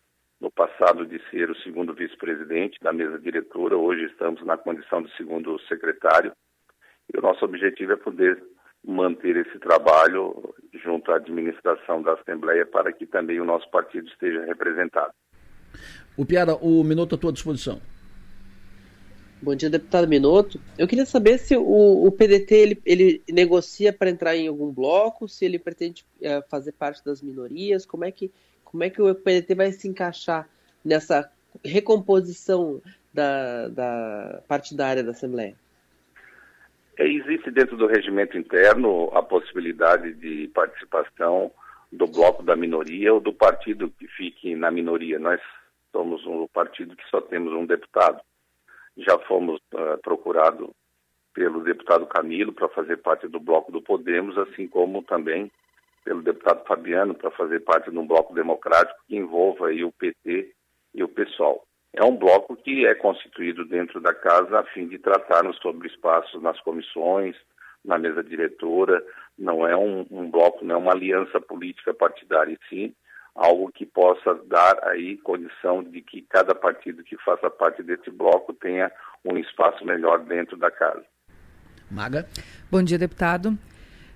no 0.40 0.50
passado 0.50 1.06
de 1.06 1.20
ser 1.30 1.50
o 1.50 1.56
segundo 1.62 1.94
vice-presidente 1.94 2.76
da 2.82 2.92
mesa 2.92 3.18
diretora, 3.18 3.76
hoje 3.76 4.06
estamos 4.06 4.44
na 4.44 4.56
condição 4.56 5.00
de 5.02 5.16
segundo 5.16 5.56
secretário, 5.68 6.32
e 7.12 7.16
o 7.16 7.22
nosso 7.22 7.44
objetivo 7.44 7.92
é 7.92 7.96
poder 7.96 8.42
manter 8.84 9.36
esse 9.36 9.58
trabalho 9.60 10.54
junto 10.82 11.12
à 11.12 11.16
administração 11.16 12.02
da 12.02 12.14
Assembleia 12.14 12.66
para 12.66 12.92
que 12.92 13.06
também 13.06 13.40
o 13.40 13.44
nosso 13.44 13.70
partido 13.70 14.08
esteja 14.08 14.44
representado. 14.44 15.12
O 16.16 16.26
Piara, 16.26 16.54
o 16.56 16.82
Minuto 16.82 17.14
à 17.14 17.18
tua 17.18 17.32
disposição. 17.32 17.80
Bom 19.42 19.56
dia, 19.56 19.68
deputado 19.68 20.06
Minuto. 20.06 20.60
Eu 20.78 20.86
queria 20.86 21.04
saber 21.04 21.36
se 21.36 21.56
o, 21.56 22.06
o 22.06 22.12
PDT 22.12 22.54
ele, 22.54 22.82
ele 22.86 23.22
negocia 23.28 23.92
para 23.92 24.08
entrar 24.08 24.36
em 24.36 24.46
algum 24.46 24.72
bloco, 24.72 25.26
se 25.26 25.44
ele 25.44 25.58
pretende 25.58 26.04
é, 26.22 26.40
fazer 26.42 26.70
parte 26.70 27.04
das 27.04 27.20
minorias, 27.20 27.84
como 27.84 28.04
é, 28.04 28.12
que, 28.12 28.30
como 28.62 28.84
é 28.84 28.88
que 28.88 29.02
o 29.02 29.12
PDT 29.12 29.56
vai 29.56 29.72
se 29.72 29.88
encaixar 29.88 30.48
nessa 30.84 31.28
recomposição 31.64 32.80
da, 33.12 33.66
da 33.66 34.42
partidária 34.46 35.02
da 35.02 35.10
Assembleia? 35.10 35.56
É, 36.96 37.08
existe 37.08 37.50
dentro 37.50 37.76
do 37.76 37.88
regimento 37.88 38.38
interno 38.38 39.10
a 39.12 39.24
possibilidade 39.24 40.14
de 40.14 40.52
participação 40.54 41.50
do 41.90 42.06
bloco 42.06 42.44
da 42.44 42.54
minoria 42.54 43.12
ou 43.12 43.18
do 43.18 43.32
partido 43.32 43.92
que 43.98 44.06
fique 44.06 44.54
na 44.54 44.70
minoria. 44.70 45.18
Nós 45.18 45.40
somos 45.90 46.24
um 46.28 46.46
partido 46.46 46.94
que 46.94 47.10
só 47.10 47.20
temos 47.20 47.52
um 47.52 47.66
deputado. 47.66 48.22
Já 48.96 49.18
fomos 49.20 49.60
uh, 49.74 49.98
procurados 50.02 50.70
pelo 51.34 51.62
deputado 51.62 52.06
Camilo 52.06 52.52
para 52.52 52.68
fazer 52.68 52.98
parte 52.98 53.26
do 53.26 53.40
bloco 53.40 53.72
do 53.72 53.80
Podemos, 53.80 54.36
assim 54.36 54.68
como 54.68 55.02
também 55.02 55.50
pelo 56.04 56.22
deputado 56.22 56.64
Fabiano 56.66 57.14
para 57.14 57.30
fazer 57.30 57.60
parte 57.60 57.90
de 57.90 57.98
um 57.98 58.06
bloco 58.06 58.34
democrático 58.34 59.00
que 59.06 59.16
envolva 59.16 59.68
aí 59.68 59.84
o 59.84 59.92
PT 59.92 60.52
e 60.94 61.02
o 61.02 61.08
PSOL 61.08 61.64
é 61.94 62.02
um 62.02 62.16
bloco 62.16 62.56
que 62.56 62.86
é 62.86 62.94
constituído 62.94 63.64
dentro 63.66 64.00
da 64.00 64.14
casa 64.14 64.60
a 64.60 64.64
fim 64.64 64.88
de 64.88 64.98
tratarmos 64.98 65.58
sobre 65.58 65.88
espaços 65.88 66.42
nas 66.42 66.58
comissões, 66.60 67.36
na 67.84 67.98
mesa 67.98 68.24
diretora. 68.24 69.04
Não 69.38 69.66
é 69.66 69.76
um, 69.76 70.06
um 70.10 70.30
bloco, 70.30 70.64
não 70.64 70.76
é 70.76 70.78
uma 70.78 70.92
aliança 70.92 71.40
política 71.40 71.92
partidária, 71.92 72.58
sim 72.68 72.94
algo 73.34 73.70
que 73.72 73.86
possa 73.86 74.34
dar 74.46 74.78
aí 74.88 75.16
condição 75.18 75.82
de 75.82 76.02
que 76.02 76.22
cada 76.22 76.54
partido 76.54 77.02
que 77.02 77.16
faça 77.24 77.50
parte 77.50 77.82
desse 77.82 78.10
bloco 78.10 78.52
tenha 78.52 78.90
um 79.24 79.36
espaço 79.38 79.84
melhor 79.84 80.18
dentro 80.24 80.56
da 80.56 80.70
casa. 80.70 81.02
Maga. 81.90 82.26
Bom 82.70 82.82
dia, 82.82 82.98
deputado. 82.98 83.56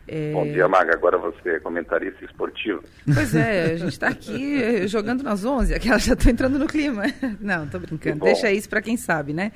É... 0.09 0.33
Bom 0.33 0.45
dia, 0.45 0.69
Maga. 0.69 0.95
Agora 0.95 1.19
você 1.19 1.57
é 1.57 1.61
comentarista 1.61 2.25
esportivo. 2.25 2.83
Pois 3.13 3.35
é, 3.35 3.73
a 3.73 3.77
gente 3.77 3.93
está 3.93 4.09
aqui 4.09 4.87
jogando 4.87 5.23
nas 5.23 5.45
11, 5.45 5.75
aquela 5.75 5.99
já 5.99 6.13
estou 6.13 6.31
entrando 6.31 6.59
no 6.59 6.67
clima. 6.67 7.05
Não, 7.41 7.65
estou 7.65 7.81
brincando. 7.81 8.25
Deixa 8.25 8.51
isso 8.53 8.69
para 8.69 8.83
quem 8.83 8.97
sabe, 8.97 9.33
né? 9.33 9.53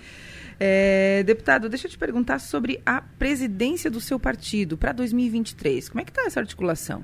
É, 0.58 1.22
deputado, 1.22 1.68
deixa 1.68 1.86
eu 1.86 1.90
te 1.90 1.96
perguntar 1.96 2.38
sobre 2.38 2.82
a 2.84 3.00
presidência 3.00 3.90
do 3.90 4.00
seu 4.00 4.18
partido 4.18 4.76
para 4.76 4.92
2023. 4.92 5.88
Como 5.88 6.00
é 6.00 6.04
que 6.04 6.11
está 6.11 6.22
essa 6.22 6.40
articulação? 6.40 7.02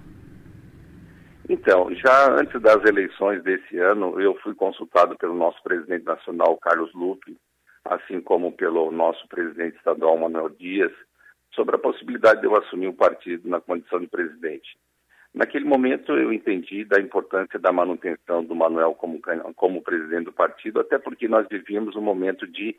Então, 1.48 1.94
já 1.94 2.32
antes 2.32 2.60
das 2.60 2.84
eleições 2.84 3.42
desse 3.44 3.78
ano, 3.78 4.20
eu 4.20 4.34
fui 4.42 4.54
consultado 4.54 5.16
pelo 5.16 5.34
nosso 5.34 5.62
presidente 5.62 6.04
nacional, 6.04 6.56
Carlos 6.56 6.92
Lupe, 6.92 7.36
assim 7.84 8.20
como 8.20 8.50
pelo 8.50 8.90
nosso 8.90 9.26
presidente 9.28 9.76
estadual, 9.76 10.18
Manuel 10.18 10.48
Dias, 10.48 10.92
sobre 11.54 11.76
a 11.76 11.78
possibilidade 11.78 12.40
de 12.40 12.46
eu 12.46 12.56
assumir 12.56 12.88
o 12.88 12.94
partido 12.94 13.48
na 13.48 13.60
condição 13.60 14.00
de 14.00 14.08
presidente. 14.08 14.76
Naquele 15.32 15.64
momento 15.64 16.12
eu 16.12 16.32
entendi 16.32 16.84
da 16.84 17.00
importância 17.00 17.58
da 17.60 17.70
manutenção 17.70 18.42
do 18.42 18.54
Manuel 18.54 18.94
como, 18.94 19.20
como 19.54 19.82
presidente 19.82 20.24
do 20.24 20.32
partido, 20.32 20.80
até 20.80 20.98
porque 20.98 21.28
nós 21.28 21.46
vivíamos 21.48 21.94
um 21.94 22.00
momento 22.00 22.46
de 22.46 22.74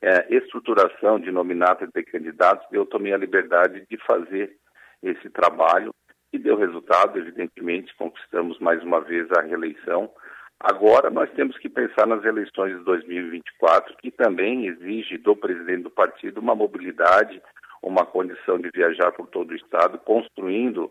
é, 0.00 0.36
estruturação 0.36 1.18
de 1.18 1.32
nominato 1.32 1.88
de 1.92 2.02
candidatos, 2.04 2.66
e 2.70 2.76
eu 2.76 2.86
tomei 2.86 3.12
a 3.12 3.18
liberdade 3.18 3.84
de 3.90 3.96
fazer 4.06 4.56
esse 5.02 5.28
trabalho 5.30 5.92
e 6.34 6.38
deu 6.38 6.56
resultado, 6.56 7.16
evidentemente, 7.16 7.94
conquistamos 7.94 8.58
mais 8.58 8.82
uma 8.82 9.00
vez 9.00 9.30
a 9.38 9.42
reeleição. 9.42 10.10
Agora 10.58 11.08
nós 11.08 11.30
temos 11.34 11.56
que 11.58 11.68
pensar 11.68 12.08
nas 12.08 12.24
eleições 12.24 12.76
de 12.76 12.84
2024, 12.84 13.96
que 13.98 14.10
também 14.10 14.66
exige 14.66 15.16
do 15.16 15.36
presidente 15.36 15.84
do 15.84 15.90
partido 15.90 16.40
uma 16.40 16.56
mobilidade, 16.56 17.40
uma 17.80 18.04
condição 18.04 18.58
de 18.58 18.68
viajar 18.74 19.12
por 19.12 19.28
todo 19.28 19.52
o 19.52 19.54
Estado, 19.54 19.96
construindo 19.98 20.90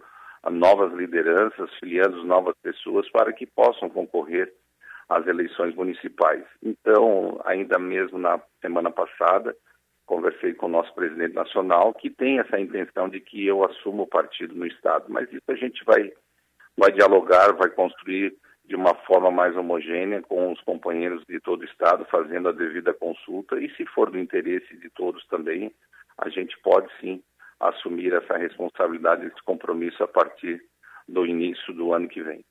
novas 0.50 0.94
lideranças, 0.94 1.70
filiando 1.78 2.24
novas 2.24 2.56
pessoas 2.64 3.10
para 3.12 3.34
que 3.34 3.46
possam 3.46 3.90
concorrer 3.90 4.54
às 5.10 5.28
eleições 5.28 5.76
municipais. 5.76 6.46
Então, 6.62 7.42
ainda 7.44 7.78
mesmo 7.78 8.18
na 8.18 8.40
semana 8.62 8.92
passada, 8.92 9.54
conversei 10.06 10.54
com 10.54 10.66
o 10.66 10.70
nosso 10.70 10.94
presidente 10.94 11.34
nacional, 11.34 11.94
que 11.94 12.10
tem 12.10 12.40
essa 12.40 12.60
intenção 12.60 13.10
de 13.10 13.20
que 13.20 13.46
eu 13.46 13.64
assuma 13.64 14.04
o 14.04 14.08
partido 14.08 14.54
no 14.56 14.66
Estado. 14.66 15.06
Mas 15.10 15.32
isso 15.32 15.44
a 15.50 15.56
gente 15.56 15.84
vai, 15.86 16.12
vai 16.78 16.92
dialogar, 16.92 17.54
vai 17.54 17.70
construir 17.70 18.36
de 18.66 18.76
uma 18.76 18.96
forma 19.06 19.30
mais 19.30 19.56
homogênea 19.56 20.22
com 20.22 20.52
os 20.52 20.62
companheiros 20.62 21.24
de 21.28 21.40
todo 21.40 21.62
o 21.62 21.66
Estado, 21.66 22.06
fazendo 22.06 22.50
a 22.50 22.54
devida 22.54 22.94
consulta 22.94 23.60
e, 23.60 23.70
se 23.76 23.86
for 23.88 24.10
do 24.10 24.18
interesse 24.18 24.76
de 24.78 24.90
todos 24.90 25.26
também, 25.28 25.72
a 26.18 26.30
gente 26.30 26.58
pode 26.62 26.88
sim 27.00 27.22
assumir 27.60 28.14
essa 28.14 28.38
responsabilidade, 28.38 29.26
esse 29.26 29.44
compromisso 29.44 30.04
a 30.04 30.08
partir 30.08 30.62
do 31.08 31.26
início 31.26 31.74
do 31.74 31.94
ano 31.94 32.08
que 32.08 32.22
vem. 32.22 32.44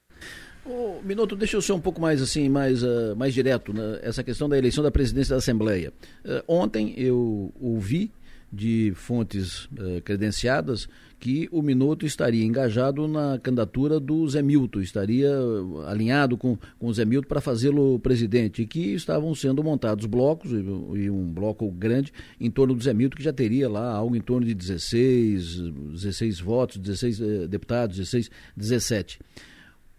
Ô, 0.65 1.01
Minuto, 1.03 1.35
deixa 1.35 1.57
eu 1.57 1.63
ser 1.63 1.73
um 1.73 1.81
pouco 1.81 2.01
mais 2.01 2.23
assim, 2.23 2.49
mais, 2.49 2.85
uh, 2.85 3.17
mais 3.17 3.35
direto, 3.35 3.73
né? 3.73 3.99
essa 4.03 4.23
questão 4.23 4.49
da 4.49 4.57
eleição 4.57 4.83
da 4.83 4.93
presidência 4.93 5.35
da 5.35 5.39
Assembleia. 5.39 5.93
Uh, 6.25 6.43
ontem 6.47 6.95
eu 6.97 7.53
ouvi 7.61 8.13
de 8.53 8.93
fontes 8.95 9.65
uh, 9.65 10.01
credenciadas 10.05 10.89
que 11.19 11.49
o 11.51 11.63
Minuto 11.63 12.05
estaria 12.05 12.45
engajado 12.45 13.09
na 13.09 13.39
candidatura 13.39 13.99
do 13.99 14.29
Zé 14.29 14.43
Milton, 14.43 14.81
estaria 14.81 15.31
alinhado 15.87 16.37
com, 16.37 16.59
com 16.79 16.87
o 16.89 16.93
Zé 16.93 17.05
Milton 17.05 17.29
para 17.29 17.41
fazê-lo 17.41 17.99
presidente, 18.01 18.63
e 18.63 18.67
que 18.67 18.93
estavam 18.93 19.35
sendo 19.35 19.63
montados 19.65 20.05
blocos, 20.07 20.51
e, 20.51 20.57
e, 20.57 21.11
um 21.11 21.33
bloco 21.33 21.71
grande, 21.71 22.13
em 22.41 22.51
torno 22.51 22.75
do 22.75 22.83
Zé 22.83 22.93
Milton, 22.93 23.17
que 23.17 23.23
já 23.23 23.33
teria 23.33 23.69
lá 23.69 23.93
algo 23.93 24.17
em 24.17 24.21
torno 24.21 24.47
de 24.47 24.53
16, 24.53 25.71
16 25.93 26.41
votos, 26.41 26.79
16 26.79 27.21
eh, 27.21 27.47
deputados, 27.47 27.97
16, 27.97 28.31
17. 28.57 29.21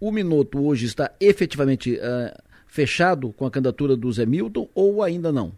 O 0.06 0.12
Minuto 0.12 0.62
hoje 0.68 0.86
está 0.86 1.12
efetivamente 1.18 1.94
uh, 1.94 2.38
fechado 2.68 3.32
com 3.32 3.46
a 3.46 3.50
candidatura 3.50 3.96
do 3.96 4.12
Zé 4.12 4.26
Milton 4.26 4.68
ou 4.76 5.02
ainda 5.02 5.32
não? 5.32 5.54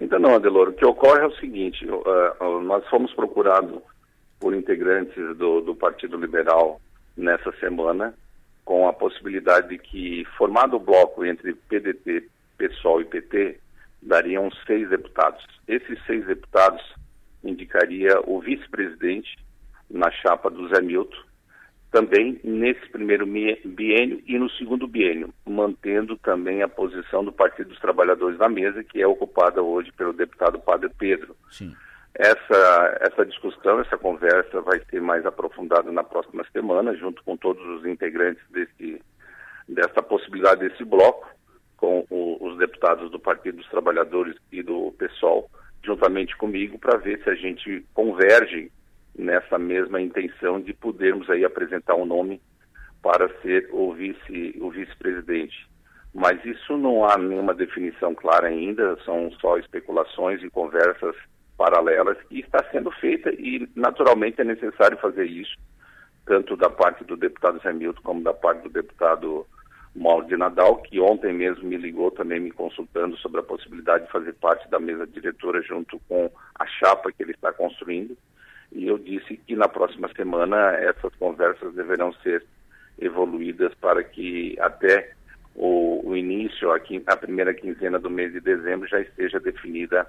Ainda 0.00 0.20
não, 0.20 0.36
Adeloro. 0.36 0.70
O 0.70 0.74
que 0.74 0.86
ocorre 0.86 1.22
é 1.22 1.26
o 1.26 1.34
seguinte, 1.34 1.84
uh, 1.84 2.60
nós 2.62 2.86
fomos 2.86 3.12
procurados 3.14 3.82
por 4.38 4.54
integrantes 4.54 5.36
do, 5.36 5.60
do 5.60 5.74
Partido 5.74 6.16
Liberal 6.16 6.80
nessa 7.16 7.50
semana, 7.58 8.14
com 8.64 8.86
a 8.86 8.92
possibilidade 8.92 9.70
de 9.70 9.78
que, 9.78 10.24
formado 10.36 10.76
o 10.76 10.78
bloco 10.78 11.24
entre 11.24 11.54
PDT, 11.54 12.28
PSOL 12.56 13.00
e 13.00 13.04
PT, 13.04 13.58
dariam 14.00 14.48
seis 14.64 14.88
deputados. 14.88 15.44
Esses 15.66 15.98
seis 16.06 16.24
deputados 16.24 16.80
indicaria 17.42 18.20
o 18.24 18.38
vice-presidente 18.40 19.36
na 19.90 20.08
chapa 20.08 20.48
do 20.48 20.68
Zé 20.68 20.80
Milton, 20.80 21.27
também 21.90 22.38
nesse 22.44 22.86
primeiro 22.90 23.26
biênio 23.26 24.22
e 24.26 24.38
no 24.38 24.50
segundo 24.50 24.86
biênio, 24.86 25.32
mantendo 25.46 26.16
também 26.18 26.62
a 26.62 26.68
posição 26.68 27.24
do 27.24 27.32
Partido 27.32 27.70
dos 27.70 27.80
Trabalhadores 27.80 28.38
na 28.38 28.48
mesa, 28.48 28.84
que 28.84 29.00
é 29.00 29.06
ocupada 29.06 29.62
hoje 29.62 29.90
pelo 29.92 30.12
deputado 30.12 30.58
Padre 30.58 30.90
Pedro. 30.98 31.34
Sim. 31.50 31.74
Essa, 32.14 32.98
essa 33.00 33.24
discussão, 33.24 33.80
essa 33.80 33.96
conversa 33.96 34.60
vai 34.60 34.80
ser 34.90 35.00
mais 35.00 35.24
aprofundada 35.24 35.90
na 35.90 36.02
próxima 36.02 36.44
semana, 36.52 36.94
junto 36.96 37.22
com 37.22 37.36
todos 37.36 37.64
os 37.64 37.86
integrantes 37.86 38.42
desse, 38.50 39.00
dessa 39.68 40.02
possibilidade 40.02 40.68
desse 40.68 40.84
bloco, 40.84 41.28
com 41.76 42.04
o, 42.10 42.36
os 42.40 42.58
deputados 42.58 43.10
do 43.10 43.20
Partido 43.20 43.58
dos 43.58 43.68
Trabalhadores 43.68 44.36
e 44.50 44.62
do 44.62 44.92
PSOL, 44.98 45.48
juntamente 45.82 46.36
comigo, 46.36 46.78
para 46.78 46.98
ver 46.98 47.22
se 47.22 47.30
a 47.30 47.34
gente 47.34 47.86
converge 47.94 48.70
nessa 49.18 49.58
mesma 49.58 50.00
intenção 50.00 50.60
de 50.60 50.72
podermos 50.72 51.28
aí 51.28 51.44
apresentar 51.44 51.96
um 51.96 52.06
nome 52.06 52.40
para 53.02 53.28
ser 53.40 53.68
o 53.72 53.92
vice 53.92 54.56
o 54.60 54.70
vice-presidente. 54.70 55.68
Mas 56.14 56.42
isso 56.44 56.76
não 56.76 57.04
há 57.04 57.18
nenhuma 57.18 57.54
definição 57.54 58.14
clara 58.14 58.48
ainda, 58.48 58.96
são 59.04 59.30
só 59.40 59.58
especulações 59.58 60.42
e 60.42 60.48
conversas 60.48 61.14
paralelas 61.56 62.16
e 62.30 62.40
está 62.40 62.64
sendo 62.70 62.90
feita 62.92 63.30
e 63.32 63.68
naturalmente 63.74 64.40
é 64.40 64.44
necessário 64.44 64.96
fazer 64.98 65.26
isso, 65.26 65.56
tanto 66.24 66.56
da 66.56 66.70
parte 66.70 67.04
do 67.04 67.16
deputado 67.16 67.60
Zé 67.60 67.72
Milton 67.72 68.00
como 68.02 68.22
da 68.22 68.32
parte 68.32 68.62
do 68.62 68.70
deputado 68.70 69.44
Mauro 69.94 70.26
de 70.26 70.36
Nadal, 70.36 70.76
que 70.82 71.00
ontem 71.00 71.32
mesmo 71.32 71.64
me 71.64 71.76
ligou 71.76 72.10
também 72.12 72.38
me 72.38 72.52
consultando 72.52 73.16
sobre 73.16 73.40
a 73.40 73.44
possibilidade 73.44 74.06
de 74.06 74.12
fazer 74.12 74.32
parte 74.34 74.68
da 74.70 74.78
mesa 74.78 75.06
diretora 75.06 75.60
junto 75.62 75.98
com 76.08 76.30
a 76.54 76.66
chapa 76.66 77.10
que 77.10 77.22
ele 77.22 77.32
está 77.32 77.52
construindo. 77.52 78.16
E 78.72 78.86
eu 78.86 78.98
disse 78.98 79.36
que 79.46 79.56
na 79.56 79.68
próxima 79.68 80.08
semana 80.14 80.72
essas 80.76 81.14
conversas 81.14 81.74
deverão 81.74 82.12
ser 82.22 82.44
evoluídas 82.98 83.72
para 83.80 84.02
que 84.02 84.56
até 84.60 85.12
o, 85.54 86.10
o 86.10 86.16
início, 86.16 86.70
aqui, 86.70 87.02
a 87.06 87.16
primeira 87.16 87.52
quinzena 87.54 87.98
do 87.98 88.10
mês 88.10 88.32
de 88.32 88.40
dezembro, 88.40 88.88
já 88.88 89.00
esteja 89.00 89.40
definida 89.40 90.06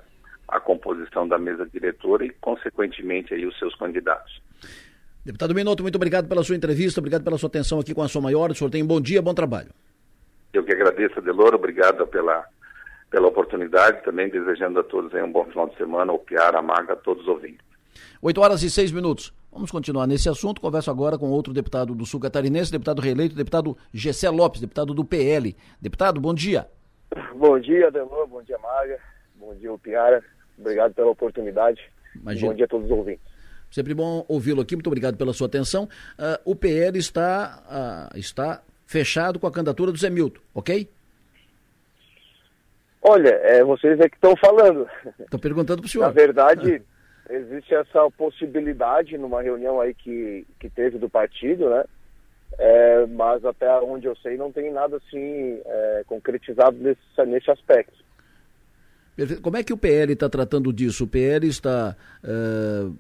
a 0.48 0.60
composição 0.60 1.28
da 1.28 1.38
mesa 1.38 1.66
diretora 1.66 2.26
e, 2.26 2.30
consequentemente, 2.42 3.34
aí 3.34 3.46
os 3.46 3.58
seus 3.58 3.76
candidatos. 3.76 4.42
Deputado 5.26 5.54
Minuto, 5.54 5.84
muito 5.84 5.96
obrigado 5.96 6.28
pela 6.28 6.44
sua 6.44 6.56
entrevista, 6.56 7.00
obrigado 7.00 7.24
pela 7.24 7.38
sua 7.38 7.48
atenção 7.48 7.80
aqui 7.80 7.94
com 7.94 8.02
a 8.02 8.08
sua 8.08 8.22
maior. 8.22 8.52
O 8.52 8.56
senhor 8.56 8.70
tem 8.70 8.84
um 8.84 8.88
bom 8.88 9.02
dia, 9.02 9.22
bom 9.22 9.34
trabalho. 9.34 9.70
Eu 10.54 10.64
que 10.64 10.72
agradeço, 10.72 11.22
Deloro, 11.22 11.56
obrigado 11.56 12.06
pela, 12.08 12.46
pela 13.12 13.28
oportunidade, 13.28 14.04
também 14.04 14.30
desejando 14.30 14.80
a 14.80 14.84
todos 14.84 15.14
um 15.14 15.32
bom 15.32 15.46
final 15.46 15.68
de 15.70 15.78
semana, 15.78 16.12
o 16.12 16.20
Piara, 16.20 16.60
a 16.60 16.62
Maga, 16.62 16.94
a 16.94 16.96
todos 16.96 17.24
os 17.24 17.30
ouvintes. 17.30 17.69
8 18.22 18.42
horas 18.42 18.64
e 18.64 18.70
6 18.70 18.92
minutos. 18.92 19.34
Vamos 19.52 19.72
continuar 19.72 20.06
nesse 20.06 20.30
assunto. 20.30 20.62
Converso 20.62 20.92
agora 20.92 21.18
com 21.18 21.30
outro 21.30 21.54
deputado 21.54 21.96
do 21.96 22.06
Sul 22.06 22.20
Catarinense, 22.20 22.72
deputado 22.72 23.02
reeleito, 23.02 23.36
deputado 23.36 23.78
Gessé 23.94 24.30
Lopes, 24.30 24.62
deputado 24.62 24.94
do 24.94 25.06
PL. 25.06 25.56
Deputado, 25.82 26.20
bom 26.20 26.34
dia. 26.34 26.68
Bom 27.36 27.60
dia, 27.60 27.90
Delor, 27.90 28.28
bom 28.28 28.44
dia, 28.44 28.58
Maga, 28.60 29.00
bom 29.36 29.56
dia, 29.56 29.76
Piara. 29.80 30.24
Obrigado 30.58 30.94
pela 30.94 31.10
oportunidade. 31.10 31.82
Imagina. 32.16 32.52
Bom 32.52 32.56
dia 32.56 32.66
a 32.66 32.68
todos 32.68 32.86
os 32.86 32.92
ouvintes. 32.92 33.24
Sempre 33.72 33.94
bom 33.94 34.26
ouvi-lo 34.28 34.62
aqui, 34.62 34.76
muito 34.76 34.88
obrigado 34.88 35.16
pela 35.16 35.32
sua 35.32 35.48
atenção. 35.48 35.86
Uh, 36.18 36.52
o 36.52 36.56
PL 36.56 36.98
está, 36.98 38.10
uh, 38.14 38.18
está 38.18 38.62
fechado 38.86 39.40
com 39.40 39.48
a 39.48 39.52
candidatura 39.52 39.92
do 39.92 39.98
Zé 39.98 40.10
Milton, 40.10 40.42
ok? 40.54 40.90
Olha, 43.02 43.30
é, 43.30 43.64
vocês 43.64 44.00
é 44.00 44.10
que 44.10 44.16
estão 44.16 44.36
falando. 44.36 44.88
Estou 45.20 45.40
perguntando 45.40 45.82
para 45.82 45.88
o 45.88 45.90
senhor. 45.90 46.06
Na 46.06 46.12
verdade, 46.12 46.84
ah. 46.84 46.99
Existe 47.30 47.74
essa 47.74 48.10
possibilidade 48.12 49.18
numa 49.18 49.42
reunião 49.42 49.80
aí 49.80 49.94
que, 49.94 50.46
que 50.60 50.70
teve 50.70 50.98
do 50.98 51.10
partido, 51.10 51.70
né? 51.70 51.84
É, 52.58 53.06
mas 53.06 53.46
até 53.46 53.72
onde 53.82 54.08
eu 54.08 54.16
sei 54.18 54.36
não 54.36 54.52
tem 54.52 54.72
nada 54.72 54.98
assim 54.98 55.62
é, 55.64 56.04
concretizado 56.08 56.76
nesse, 56.78 57.26
nesse 57.26 57.52
aspecto. 57.52 57.94
Como 59.42 59.58
é 59.58 59.64
que 59.64 59.74
o 59.74 59.78
PL 59.78 60.14
está 60.14 60.30
tratando 60.30 60.72
disso? 60.72 61.04
O 61.04 61.08
PL 61.08 61.46
está 61.46 61.96
uh, 62.24 62.96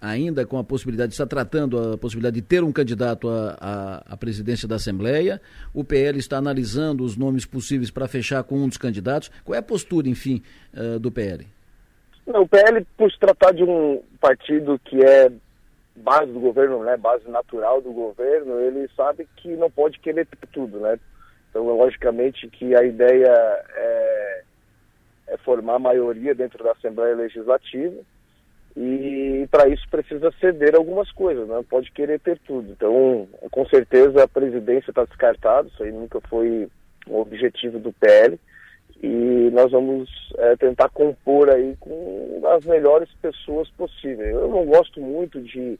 ainda 0.00 0.44
com 0.44 0.58
a 0.58 0.64
possibilidade, 0.64 1.12
está 1.12 1.26
tratando 1.26 1.92
a 1.92 1.96
possibilidade 1.98 2.34
de 2.34 2.42
ter 2.42 2.64
um 2.64 2.72
candidato 2.72 3.28
à, 3.28 4.02
à, 4.04 4.16
presidência 4.16 4.66
da 4.66 4.76
Assembleia. 4.76 5.40
O 5.72 5.84
PL 5.84 6.18
está 6.18 6.38
analisando 6.38 7.04
os 7.04 7.16
nomes 7.16 7.46
possíveis 7.46 7.88
para 7.88 8.08
fechar 8.08 8.42
com 8.42 8.56
um 8.56 8.68
dos 8.68 8.78
candidatos. 8.78 9.30
Qual 9.44 9.54
é 9.54 9.58
a 9.58 9.62
postura, 9.62 10.08
enfim, 10.08 10.42
uh, 10.74 10.98
do 10.98 11.10
PL? 11.12 11.46
Não, 12.32 12.42
o 12.42 12.48
PL, 12.48 12.86
por 12.96 13.10
se 13.10 13.18
tratar 13.18 13.52
de 13.52 13.64
um 13.64 14.02
partido 14.20 14.78
que 14.84 15.02
é 15.04 15.30
base 15.96 16.32
do 16.32 16.40
governo, 16.40 16.82
né, 16.84 16.96
base 16.96 17.28
natural 17.28 17.82
do 17.82 17.92
governo, 17.92 18.58
ele 18.60 18.88
sabe 18.96 19.28
que 19.36 19.48
não 19.56 19.70
pode 19.70 19.98
querer 19.98 20.26
tudo, 20.52 20.78
né? 20.80 20.98
Então, 21.50 21.64
logicamente 21.76 22.48
que 22.48 22.74
a 22.74 22.84
ideia 22.84 23.26
é 23.74 24.42
é 25.30 25.36
formar 25.38 25.78
maioria 25.78 26.34
dentro 26.34 26.62
da 26.62 26.72
Assembleia 26.72 27.14
Legislativa 27.14 27.96
e 28.76 29.46
para 29.50 29.68
isso 29.68 29.88
precisa 29.88 30.32
ceder 30.40 30.74
algumas 30.74 31.10
coisas, 31.12 31.48
não 31.48 31.58
né? 31.58 31.64
pode 31.68 31.90
querer 31.92 32.20
ter 32.20 32.38
tudo. 32.40 32.72
Então, 32.72 33.28
com 33.50 33.66
certeza 33.66 34.22
a 34.24 34.28
presidência 34.28 34.90
está 34.90 35.04
descartada, 35.04 35.68
isso 35.68 35.82
aí 35.82 35.92
nunca 35.92 36.20
foi 36.22 36.68
um 37.08 37.16
objetivo 37.16 37.78
do 37.78 37.92
PL 37.92 38.38
e 39.02 39.50
nós 39.52 39.70
vamos 39.72 40.10
é, 40.36 40.56
tentar 40.56 40.90
compor 40.90 41.48
aí 41.48 41.74
com 41.80 42.42
as 42.48 42.64
melhores 42.66 43.08
pessoas 43.14 43.68
possíveis. 43.70 44.34
Eu 44.34 44.48
não 44.48 44.66
gosto 44.66 45.00
muito 45.00 45.40
de, 45.40 45.78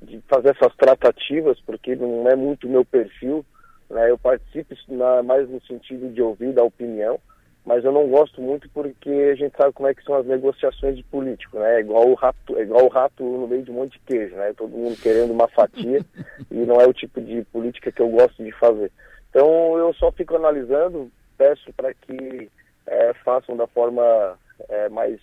de 0.00 0.22
fazer 0.26 0.56
essas 0.56 0.74
tratativas 0.76 1.60
porque 1.60 1.94
não 1.94 2.26
é 2.28 2.34
muito 2.34 2.68
meu 2.68 2.84
perfil, 2.84 3.44
né? 3.90 4.10
eu 4.10 4.16
participo 4.16 4.74
na, 4.88 5.22
mais 5.22 5.48
no 5.50 5.60
sentido 5.66 6.08
de 6.08 6.22
ouvir 6.22 6.54
da 6.54 6.64
opinião, 6.64 7.20
mas 7.64 7.84
eu 7.84 7.92
não 7.92 8.08
gosto 8.08 8.40
muito 8.40 8.68
porque 8.70 9.10
a 9.10 9.34
gente 9.34 9.54
sabe 9.56 9.72
como 9.74 9.88
é 9.88 9.94
que 9.94 10.02
são 10.02 10.14
as 10.14 10.26
negociações 10.26 10.96
de 10.96 11.04
político, 11.04 11.58
né? 11.60 11.76
É 11.76 11.80
igual 11.80 12.08
o 12.08 12.14
rato, 12.14 12.58
é 12.58 12.62
igual 12.62 12.86
o 12.86 12.88
rato 12.88 13.22
no 13.22 13.46
meio 13.46 13.62
de 13.62 13.70
um 13.70 13.74
monte 13.74 13.92
de 13.92 14.00
queijo, 14.00 14.34
né? 14.34 14.52
Todo 14.56 14.76
mundo 14.76 15.00
querendo 15.00 15.30
uma 15.30 15.46
fatia 15.46 16.04
e 16.50 16.56
não 16.66 16.80
é 16.80 16.86
o 16.88 16.92
tipo 16.92 17.20
de 17.20 17.42
política 17.52 17.92
que 17.92 18.02
eu 18.02 18.08
gosto 18.08 18.42
de 18.42 18.50
fazer. 18.52 18.90
Então 19.30 19.78
eu 19.78 19.94
só 19.94 20.10
fico 20.10 20.34
analisando, 20.34 21.08
peço 21.38 21.72
para 21.74 21.94
que 21.94 22.50
é, 22.86 23.12
façam 23.24 23.56
da 23.56 23.66
forma 23.66 24.38
é, 24.68 24.88
mais 24.88 25.20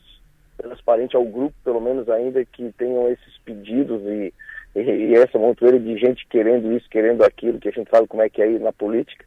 transparente 0.58 1.16
ao 1.16 1.24
grupo, 1.26 1.56
pelo 1.64 1.80
menos 1.80 2.10
ainda 2.10 2.44
que 2.46 2.72
tenham 2.78 3.10
esses 3.10 3.38
pedidos 3.46 4.02
e, 4.04 4.34
e, 4.76 4.82
e 4.82 5.14
essa 5.16 5.38
montoeira 5.38 5.80
de 5.80 5.98
gente 5.98 6.28
querendo 6.28 6.72
isso, 6.74 6.90
querendo 6.90 7.24
aquilo, 7.24 7.60
que 7.60 7.70
a 7.70 7.72
gente 7.72 7.90
sabe 7.90 8.08
como 8.08 8.22
é 8.22 8.30
que 8.30 8.42
é 8.42 8.46
aí 8.46 8.60
na 8.60 8.74
política 8.74 9.26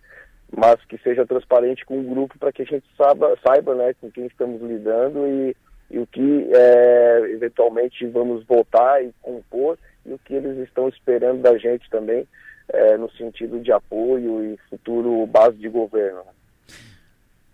mas 0.55 0.77
que 0.85 0.99
seja 0.99 1.27
transparente 1.27 1.85
com 1.87 1.99
o 1.99 2.03
grupo 2.03 2.39
para 2.39 2.53
que 2.53 2.63
a 2.63 2.67
gente 2.67 2.85
saiba, 2.97 3.37
saiba 3.45 3.75
né, 3.75 3.95
com 3.95 4.11
quem 4.11 4.27
estamos 4.27 4.61
lidando 4.61 5.27
e, 5.27 5.57
e 5.91 5.99
o 5.99 6.07
que 6.07 6.51
é, 6.53 7.21
eventualmente 7.31 8.07
vamos 8.07 8.45
votar 8.45 9.03
e 9.03 9.13
compor 9.23 9.79
e 10.05 10.13
o 10.13 10.19
que 10.19 10.35
eles 10.35 10.59
estão 10.59 10.89
esperando 10.89 11.41
da 11.41 11.57
gente 11.57 11.89
também 11.89 12.29
é, 12.69 12.99
no 12.99 13.11
sentido 13.13 13.61
de 13.61 13.73
apoio 13.73 14.45
e 14.45 14.59
futuro 14.69 15.27
base 15.27 15.57
de 15.57 15.71
governo. 15.71 16.23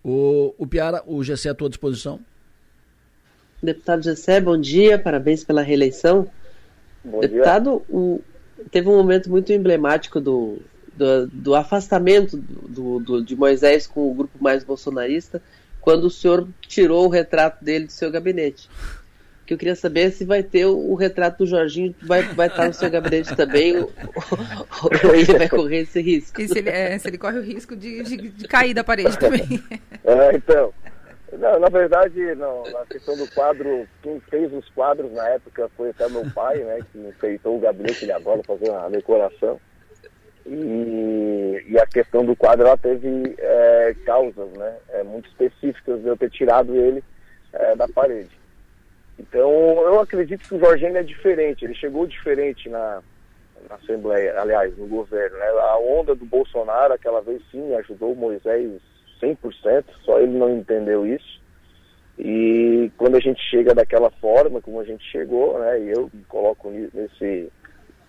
O, 0.08 0.54
o 0.56 0.66
Piara, 0.66 1.02
o 1.06 1.22
GC 1.22 1.50
à 1.50 1.54
tua 1.54 1.68
disposição. 1.68 2.18
Deputado 3.62 4.02
Gessé, 4.02 4.40
bom 4.40 4.58
dia, 4.58 4.98
parabéns 4.98 5.44
pela 5.44 5.60
reeleição. 5.60 6.26
Bom 7.04 7.20
Deputado, 7.20 7.82
o, 7.90 8.22
teve 8.70 8.88
um 8.88 8.96
momento 8.96 9.28
muito 9.28 9.52
emblemático 9.52 10.18
do, 10.18 10.62
do, 10.94 11.26
do 11.26 11.54
afastamento 11.54 12.38
do, 12.38 12.98
do, 13.00 13.22
de 13.22 13.36
Moisés 13.36 13.86
com 13.86 14.10
o 14.10 14.14
grupo 14.14 14.42
mais 14.42 14.64
bolsonarista, 14.64 15.42
quando 15.78 16.04
o 16.04 16.10
senhor 16.10 16.48
tirou 16.62 17.04
o 17.04 17.10
retrato 17.10 17.62
dele 17.62 17.84
do 17.84 17.92
seu 17.92 18.10
gabinete. 18.10 18.66
Que 19.48 19.54
eu 19.54 19.58
queria 19.58 19.74
saber 19.74 20.10
se 20.10 20.26
vai 20.26 20.42
ter 20.42 20.66
o, 20.66 20.76
o 20.90 20.94
retrato 20.94 21.38
do 21.38 21.46
Jorginho, 21.46 21.94
vai, 22.02 22.20
vai 22.20 22.48
estar 22.48 22.66
no 22.66 22.74
seu 22.74 22.90
gabinete 22.90 23.34
também, 23.34 23.78
ou, 23.78 23.90
ou, 24.82 25.14
ele 25.14 25.38
vai 25.38 25.48
correr 25.48 25.78
esse 25.78 26.02
risco. 26.02 26.38
E 26.42 26.46
se 26.46 26.58
ele, 26.58 26.68
é, 26.68 26.98
se 26.98 27.08
ele 27.08 27.16
corre 27.16 27.38
o 27.38 27.42
risco 27.42 27.74
de, 27.74 28.02
de, 28.02 28.16
de 28.28 28.46
cair 28.46 28.74
da 28.74 28.84
parede 28.84 29.18
também. 29.18 29.42
É, 30.04 30.34
então. 30.34 30.72
Não, 31.32 31.60
na 31.60 31.68
verdade, 31.68 32.34
não, 32.34 32.62
na 32.70 32.86
questão 32.86 33.14
do 33.16 33.30
quadro, 33.32 33.86
quem 34.02 34.18
fez 34.20 34.52
os 34.52 34.66
quadros 34.70 35.12
na 35.12 35.28
época 35.28 35.68
foi 35.76 35.90
até 35.90 36.08
meu 36.08 36.24
pai, 36.30 36.58
né, 36.58 36.80
que 36.90 36.98
enfeitou 36.98 37.56
o 37.56 37.60
gabinete 37.60 38.06
de 38.06 38.12
agora, 38.12 38.42
fazer 38.44 38.70
uma 38.70 38.88
decoração. 38.88 39.60
E, 40.46 41.64
e, 41.68 41.78
a 41.78 41.86
questão 41.86 42.24
do 42.24 42.34
quadro 42.34 42.66
ela 42.66 42.78
teve 42.78 43.34
é, 43.38 43.94
causas 44.06 44.50
né, 44.56 44.76
é, 44.90 45.02
muito 45.02 45.28
específicas 45.28 46.00
de 46.00 46.08
eu 46.08 46.16
ter 46.16 46.30
tirado 46.30 46.74
ele 46.74 47.04
é, 47.52 47.76
da 47.76 47.86
parede. 47.86 48.37
Então 49.18 49.50
eu 49.50 50.00
acredito 50.00 50.48
que 50.48 50.54
o 50.54 50.60
Jorginho 50.60 50.96
é 50.96 51.02
diferente, 51.02 51.64
ele 51.64 51.74
chegou 51.74 52.06
diferente 52.06 52.68
na, 52.68 53.02
na 53.68 53.76
Assembleia, 53.76 54.40
aliás, 54.40 54.76
no 54.76 54.86
governo. 54.86 55.36
Né? 55.36 55.46
A 55.46 55.78
onda 55.78 56.14
do 56.14 56.24
Bolsonaro 56.24 56.92
aquela 56.92 57.20
vez 57.20 57.42
sim 57.50 57.74
ajudou 57.74 58.12
o 58.12 58.16
Moisés 58.16 58.70
100%, 59.20 59.84
só 60.04 60.20
ele 60.20 60.38
não 60.38 60.56
entendeu 60.56 61.06
isso. 61.06 61.38
E 62.18 62.90
quando 62.96 63.16
a 63.16 63.20
gente 63.20 63.40
chega 63.48 63.74
daquela 63.74 64.10
forma, 64.10 64.60
como 64.60 64.80
a 64.80 64.84
gente 64.84 65.04
chegou, 65.04 65.58
né, 65.60 65.80
e 65.80 65.90
eu 65.90 66.10
me 66.12 66.24
coloco 66.24 66.68
nesse, 66.70 67.48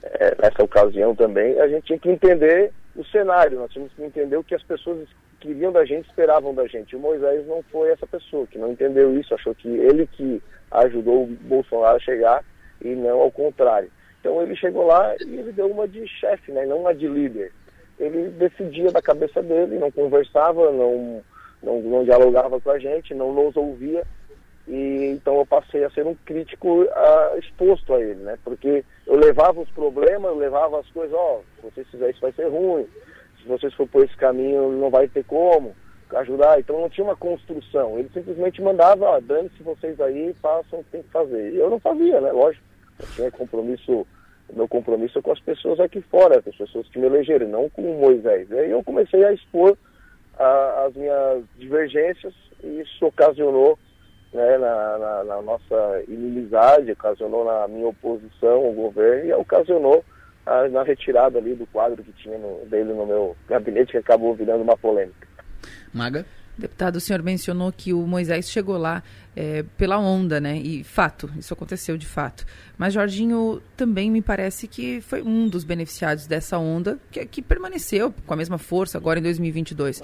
é, 0.02 0.36
nessa 0.42 0.64
ocasião 0.64 1.16
também, 1.16 1.60
a 1.60 1.68
gente 1.68 1.86
tinha 1.86 2.00
que 2.00 2.10
entender 2.10 2.72
o 3.00 3.06
cenário, 3.06 3.60
nós 3.60 3.72
tínhamos 3.72 3.94
que 3.94 4.04
entender 4.04 4.36
o 4.36 4.44
que 4.44 4.54
as 4.54 4.64
pessoas 4.64 5.08
queriam 5.40 5.72
da 5.72 5.86
gente, 5.86 6.10
esperavam 6.10 6.54
da 6.54 6.68
gente. 6.68 6.98
O 6.98 7.00
Moisés 7.00 7.48
não 7.48 7.64
foi 7.72 7.92
essa 7.92 8.06
pessoa 8.06 8.46
que 8.46 8.58
não 8.58 8.74
entendeu 8.74 9.18
isso, 9.18 9.34
achou 9.34 9.56
que 9.56 9.70
ele 9.70 10.06
que 10.06 10.42
ajudou 10.70 11.24
o 11.24 11.28
Bolsonaro 11.28 11.96
a 11.96 12.00
chegar 12.00 12.44
e 12.82 12.90
não 12.90 13.22
ao 13.22 13.32
contrário. 13.32 13.90
Então 14.20 14.42
ele 14.42 14.54
chegou 14.54 14.86
lá 14.86 15.16
e 15.26 15.34
ele 15.34 15.54
deu 15.54 15.72
uma 15.72 15.88
de 15.88 16.06
chefe, 16.08 16.52
né, 16.52 16.66
não 16.66 16.82
uma 16.82 16.94
de 16.94 17.08
líder. 17.08 17.54
Ele 17.98 18.30
decidia 18.32 18.92
da 18.92 19.02
cabeça 19.02 19.42
dele, 19.42 19.80
não 19.80 19.92
conversava, 19.92 20.70
não, 20.70 21.24
não, 21.64 21.82
não 21.82 22.04
dialogava 22.04 22.60
com 22.60 22.70
a 22.70 22.80
gente, 22.80 23.14
não 23.14 23.34
nos 23.34 23.56
ouvia. 23.56 24.06
E 24.70 25.08
então 25.08 25.40
eu 25.40 25.46
passei 25.48 25.84
a 25.84 25.90
ser 25.90 26.06
um 26.06 26.14
crítico 26.14 26.84
uh, 26.84 27.40
exposto 27.40 27.92
a 27.96 28.00
ele, 28.00 28.22
né? 28.22 28.38
Porque 28.44 28.86
eu 29.08 29.18
levava 29.18 29.60
os 29.60 29.70
problemas, 29.72 30.32
eu 30.32 30.38
levava 30.38 30.80
as 30.80 30.88
coisas, 30.92 31.12
ó, 31.12 31.40
oh, 31.40 31.42
se 31.56 31.62
vocês 31.64 31.88
fizerem 31.88 32.12
isso 32.12 32.22
vai 32.22 32.32
ser 32.34 32.48
ruim, 32.48 32.88
se 33.42 33.48
vocês 33.48 33.74
for 33.74 33.88
por 33.88 34.06
esse 34.06 34.16
caminho 34.16 34.72
não 34.74 34.92
vai 34.92 35.08
ter 35.08 35.26
como 35.26 35.74
ajudar. 36.18 36.60
Então 36.60 36.80
não 36.80 36.90
tinha 36.90 37.04
uma 37.04 37.16
construção. 37.16 37.98
Ele 37.98 38.10
simplesmente 38.14 38.62
mandava, 38.62 39.06
ó, 39.06 39.20
dane-se 39.20 39.64
vocês 39.64 40.00
aí, 40.00 40.36
façam 40.40 40.80
o 40.80 40.84
que 40.84 40.92
tem 40.92 41.04
que 41.04 41.10
fazer. 41.10 41.52
E 41.52 41.58
eu 41.58 41.70
não 41.70 41.80
fazia, 41.80 42.22
né? 42.22 42.32
Lógico. 42.32 42.64
Eu 43.00 43.08
tinha 43.16 43.32
compromisso, 43.32 44.06
meu 44.54 44.68
compromisso 44.68 45.20
com 45.22 45.32
as 45.32 45.40
pessoas 45.40 45.80
aqui 45.80 46.02
fora, 46.02 46.42
com 46.44 46.50
as 46.52 46.56
pessoas 46.56 46.88
que 46.90 47.00
me 47.00 47.08
elegeram, 47.08 47.48
não 47.48 47.70
com 47.70 47.82
o 47.82 48.00
Moisés. 48.00 48.50
E 48.52 48.60
aí 48.60 48.70
eu 48.70 48.84
comecei 48.84 49.24
a 49.24 49.34
expor 49.34 49.76
a, 50.38 50.86
as 50.86 50.94
minhas 50.94 51.44
divergências 51.58 52.34
e 52.64 52.82
isso 52.82 53.06
ocasionou 53.06 53.80
né, 54.34 54.58
na, 54.58 54.98
na, 54.98 55.24
na, 55.24 55.42
nossa 55.42 56.04
inimizade, 56.08 56.92
ocasionou 56.92 57.46
na 57.46 57.68
minha 57.68 57.88
oposição 57.88 58.66
ao 58.66 58.74
governo 58.74 59.30
e 59.30 59.34
ocasionou 59.34 60.04
a, 60.46 60.68
na 60.68 60.84
retirada 60.84 61.38
ali 61.38 61.56
do 61.56 61.66
quadro 61.68 62.04
que 62.04 62.12
tinha 62.14 62.38
no, 62.38 62.66
dele 62.66 62.94
no 62.94 63.06
meu 63.06 63.36
gabinete, 63.48 63.92
que 63.92 63.98
acabou 63.98 64.36
virando 64.36 64.64
uma 64.64 64.78
polêmica. 64.78 65.28
Maga? 65.94 66.26
Deputado, 66.60 66.98
o 66.98 67.00
senhor 67.00 67.24
mencionou 67.24 67.72
que 67.72 67.94
o 67.94 68.06
Moisés 68.06 68.50
chegou 68.50 68.78
lá 68.78 69.02
é, 69.34 69.64
pela 69.78 69.98
onda, 69.98 70.42
né? 70.42 70.58
E 70.58 70.84
fato, 70.84 71.32
isso 71.38 71.54
aconteceu 71.54 71.98
de 71.98 72.06
fato. 72.06 72.46
Mas 72.78 72.94
Jorginho 72.94 73.62
também 73.78 74.12
me 74.12 74.22
parece 74.22 74.68
que 74.68 75.00
foi 75.00 75.22
um 75.22 75.48
dos 75.48 75.64
beneficiados 75.64 76.28
dessa 76.28 76.58
onda, 76.58 77.00
que, 77.10 77.26
que 77.26 77.42
permaneceu 77.42 78.14
com 78.26 78.34
a 78.34 78.38
mesma 78.38 78.58
força 78.58 78.98
agora 78.98 79.20
em 79.20 79.24
2022. 79.24 80.02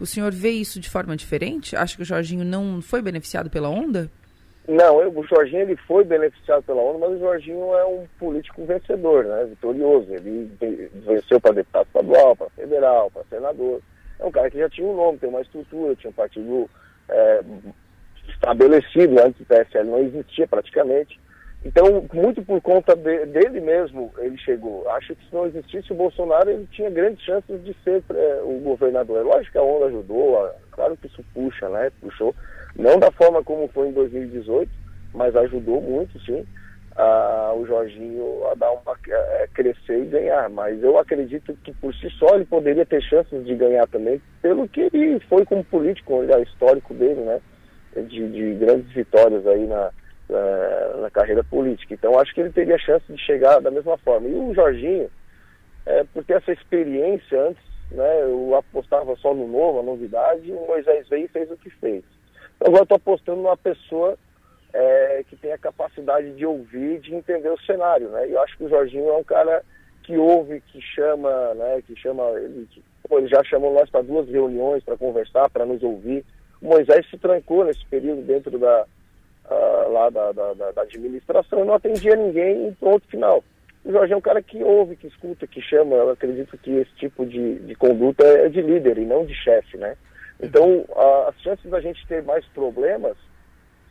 O 0.00 0.06
senhor 0.06 0.32
vê 0.32 0.50
isso 0.50 0.80
de 0.80 0.88
forma 0.88 1.16
diferente? 1.16 1.76
Acha 1.76 1.96
que 1.96 2.02
o 2.02 2.06
Jorginho 2.06 2.44
não 2.44 2.80
foi 2.80 3.02
beneficiado 3.02 3.50
pela 3.50 3.68
onda? 3.68 4.10
Não, 4.66 5.00
eu, 5.00 5.10
o 5.16 5.26
Jorginho 5.26 5.62
ele 5.62 5.76
foi 5.76 6.04
beneficiado 6.04 6.62
pela 6.62 6.82
onda, 6.82 6.98
mas 6.98 7.16
o 7.16 7.20
Jorginho 7.20 7.74
é 7.74 7.84
um 7.86 8.06
político 8.18 8.64
vencedor, 8.66 9.24
né? 9.24 9.46
Vitorioso. 9.46 10.12
Ele 10.12 10.50
venceu 11.06 11.40
para 11.40 11.54
deputado 11.54 11.86
estadual, 11.86 12.36
para 12.36 12.50
federal, 12.50 13.10
para 13.10 13.24
senador 13.30 13.80
é 14.18 14.24
um 14.24 14.30
cara 14.30 14.50
que 14.50 14.58
já 14.58 14.68
tinha 14.68 14.86
um 14.86 14.96
nome, 14.96 15.18
tem 15.18 15.28
uma 15.28 15.40
estrutura, 15.40 15.94
tinha 15.94 16.10
um 16.10 16.14
partido 16.14 16.68
é, 17.08 17.40
estabelecido 18.28 19.18
antes 19.20 19.38
do 19.38 19.46
PSL, 19.46 19.88
não 19.88 19.98
existia 19.98 20.46
praticamente. 20.46 21.18
Então, 21.64 22.06
muito 22.12 22.42
por 22.42 22.60
conta 22.60 22.94
de, 22.94 23.26
dele 23.26 23.60
mesmo, 23.60 24.12
ele 24.18 24.38
chegou. 24.38 24.88
Acho 24.90 25.14
que 25.14 25.28
se 25.28 25.34
não 25.34 25.46
existisse 25.46 25.92
o 25.92 25.96
Bolsonaro, 25.96 26.48
ele 26.50 26.68
tinha 26.70 26.88
grandes 26.88 27.24
chances 27.24 27.62
de 27.64 27.74
ser 27.84 28.02
é, 28.14 28.40
o 28.42 28.60
governador. 28.60 29.18
É 29.18 29.22
lógico 29.22 29.52
que 29.52 29.58
a 29.58 29.62
onda 29.62 29.86
ajudou, 29.86 30.44
a, 30.44 30.54
claro 30.70 30.96
que 30.96 31.08
isso 31.08 31.24
puxa, 31.34 31.68
né? 31.68 31.90
Puxou. 32.00 32.34
Não 32.76 32.98
da 32.98 33.10
forma 33.10 33.42
como 33.42 33.68
foi 33.68 33.88
em 33.88 33.92
2018, 33.92 34.70
mas 35.12 35.34
ajudou 35.34 35.80
muito, 35.80 36.18
sim 36.20 36.46
a, 36.98 37.52
o 37.54 37.64
Jorginho 37.64 38.44
a 38.50 38.54
dar 38.54 38.72
uma 38.72 38.92
a 38.92 39.42
é, 39.42 39.46
crescer 39.54 40.02
e 40.02 40.06
ganhar. 40.06 40.50
Mas 40.50 40.82
eu 40.82 40.98
acredito 40.98 41.56
que 41.62 41.72
por 41.74 41.94
si 41.94 42.10
só 42.18 42.34
ele 42.34 42.44
poderia 42.44 42.84
ter 42.84 43.00
chances 43.02 43.46
de 43.46 43.54
ganhar 43.54 43.86
também, 43.86 44.20
pelo 44.42 44.68
que 44.68 44.80
ele 44.92 45.20
foi 45.28 45.44
como 45.46 45.64
político, 45.64 46.14
olhar 46.14 46.42
histórico 46.42 46.92
dele, 46.92 47.20
né? 47.20 47.40
De, 47.96 48.28
de 48.28 48.54
grandes 48.54 48.92
vitórias 48.92 49.46
aí 49.46 49.66
na, 49.66 49.90
na, 50.28 51.02
na, 51.02 51.10
carreira 51.10 51.42
política. 51.42 51.94
Então 51.94 52.18
acho 52.18 52.34
que 52.34 52.40
ele 52.40 52.52
teria 52.52 52.78
chance 52.78 53.04
de 53.12 53.20
chegar 53.20 53.60
da 53.60 53.70
mesma 53.70 53.96
forma. 53.98 54.28
E 54.28 54.34
o 54.34 54.54
Jorginho, 54.54 55.10
é, 55.86 56.04
essa 56.28 56.52
experiência 56.52 57.40
antes, 57.40 57.62
né? 57.90 58.22
Eu 58.22 58.54
apostava 58.54 59.16
só 59.16 59.32
no 59.32 59.48
novo, 59.48 59.80
a 59.80 59.82
novidade, 59.82 60.48
e 60.48 60.52
o 60.52 60.66
Moisés 60.66 61.08
veio 61.08 61.24
e 61.24 61.28
fez 61.28 61.50
o 61.50 61.56
que 61.56 61.70
fez. 61.70 62.04
Então 62.56 62.68
agora 62.68 62.82
estou 62.82 62.96
apostando 62.96 63.42
numa 63.42 63.56
pessoa 63.56 64.18
é, 64.72 65.24
que 65.28 65.36
tem 65.36 65.52
a 65.52 65.58
capacidade 65.58 66.32
de 66.32 66.44
ouvir, 66.44 67.00
de 67.00 67.14
entender 67.14 67.48
o 67.48 67.60
cenário, 67.62 68.08
né? 68.10 68.28
E 68.28 68.32
eu 68.32 68.42
acho 68.42 68.56
que 68.56 68.64
o 68.64 68.68
Jorginho 68.68 69.08
é 69.08 69.16
um 69.16 69.24
cara 69.24 69.62
que 70.02 70.16
ouve, 70.16 70.60
que 70.60 70.80
chama, 70.80 71.54
né? 71.54 71.82
Que 71.86 71.96
chama, 71.96 72.22
ele, 72.38 72.68
pô, 73.08 73.18
ele 73.18 73.28
já 73.28 73.42
chamou 73.44 73.72
nós 73.72 73.88
para 73.88 74.02
duas 74.02 74.28
reuniões 74.28 74.84
para 74.84 74.96
conversar, 74.96 75.48
para 75.50 75.64
nos 75.64 75.82
ouvir. 75.82 76.24
O 76.60 76.66
Moisés 76.66 77.08
se 77.08 77.16
trancou 77.16 77.64
nesse 77.64 77.84
período 77.86 78.22
dentro 78.22 78.58
da 78.58 78.86
uh, 79.50 79.92
lá 79.92 80.10
da, 80.10 80.32
da, 80.32 80.72
da, 80.72 80.82
administração, 80.82 81.64
não 81.64 81.74
atendia 81.74 82.16
ninguém 82.16 82.68
e 82.68 82.72
pronto, 82.72 83.06
final. 83.08 83.42
O 83.84 83.92
Jorginho 83.92 84.14
é 84.14 84.18
um 84.18 84.22
cara 84.22 84.42
que 84.42 84.62
ouve, 84.62 84.96
que 84.96 85.06
escuta, 85.06 85.46
que 85.46 85.62
chama. 85.62 85.96
Eu 85.96 86.10
acredito 86.10 86.56
que 86.58 86.70
esse 86.72 86.92
tipo 86.96 87.24
de, 87.24 87.56
de 87.60 87.74
conduta 87.74 88.24
é 88.24 88.48
de 88.48 88.60
líder 88.60 88.98
e 88.98 89.06
não 89.06 89.24
de 89.24 89.34
chefe, 89.34 89.76
né? 89.76 89.96
Então, 90.40 90.84
uh, 90.88 91.28
as 91.28 91.40
chances 91.40 91.70
da 91.70 91.80
gente 91.80 92.06
ter 92.06 92.22
mais 92.22 92.44
problemas 92.46 93.16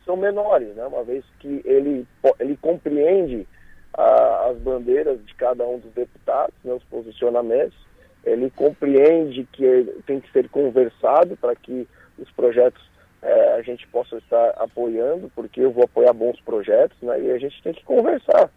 são 0.08 0.16
menores, 0.16 0.74
né? 0.74 0.86
uma 0.86 1.04
vez 1.04 1.22
que 1.38 1.60
ele, 1.66 2.06
ele 2.40 2.56
compreende 2.56 3.46
ah, 3.92 4.48
as 4.50 4.58
bandeiras 4.58 5.22
de 5.26 5.34
cada 5.34 5.66
um 5.66 5.78
dos 5.78 5.92
deputados, 5.92 6.54
né, 6.64 6.72
os 6.72 6.82
posicionamentos, 6.84 7.76
ele 8.24 8.50
compreende 8.50 9.46
que 9.52 9.94
tem 10.06 10.18
que 10.18 10.32
ser 10.32 10.48
conversado 10.48 11.36
para 11.36 11.54
que 11.54 11.86
os 12.18 12.30
projetos 12.30 12.82
eh, 13.22 13.54
a 13.58 13.62
gente 13.62 13.86
possa 13.88 14.16
estar 14.16 14.50
apoiando, 14.56 15.30
porque 15.34 15.60
eu 15.60 15.70
vou 15.70 15.84
apoiar 15.84 16.12
bons 16.12 16.40
projetos, 16.40 16.96
né? 17.02 17.20
e 17.20 17.30
a 17.30 17.38
gente 17.38 17.62
tem 17.62 17.72
que 17.72 17.84
conversar, 17.84 18.50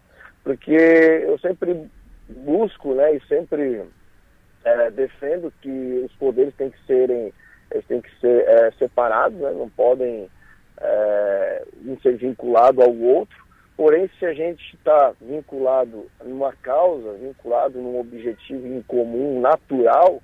porque 0.44 0.72
eu 0.72 1.38
sempre 1.38 1.88
busco 2.28 2.94
né, 2.94 3.16
e 3.16 3.20
sempre 3.26 3.84
eh, 4.64 4.90
defendo 4.90 5.52
que 5.60 6.02
os 6.04 6.12
poderes 6.14 6.54
têm 6.54 6.70
que 6.70 6.86
serem 6.86 7.32
eles 7.70 7.86
têm 7.86 8.02
que 8.02 8.20
ser 8.20 8.44
eh, 8.46 8.70
separados, 8.78 9.38
né? 9.38 9.50
não 9.52 9.68
podem 9.70 10.28
é, 10.82 11.64
um 11.86 11.98
ser 12.00 12.16
vinculado 12.16 12.82
ao 12.82 12.94
outro, 12.94 13.36
porém 13.76 14.10
se 14.18 14.26
a 14.26 14.34
gente 14.34 14.74
está 14.74 15.12
vinculado 15.20 16.10
numa 16.24 16.52
causa, 16.52 17.14
vinculado 17.14 17.80
num 17.80 17.98
objetivo 17.98 18.66
em 18.66 18.82
comum, 18.82 19.40
natural, 19.40 20.22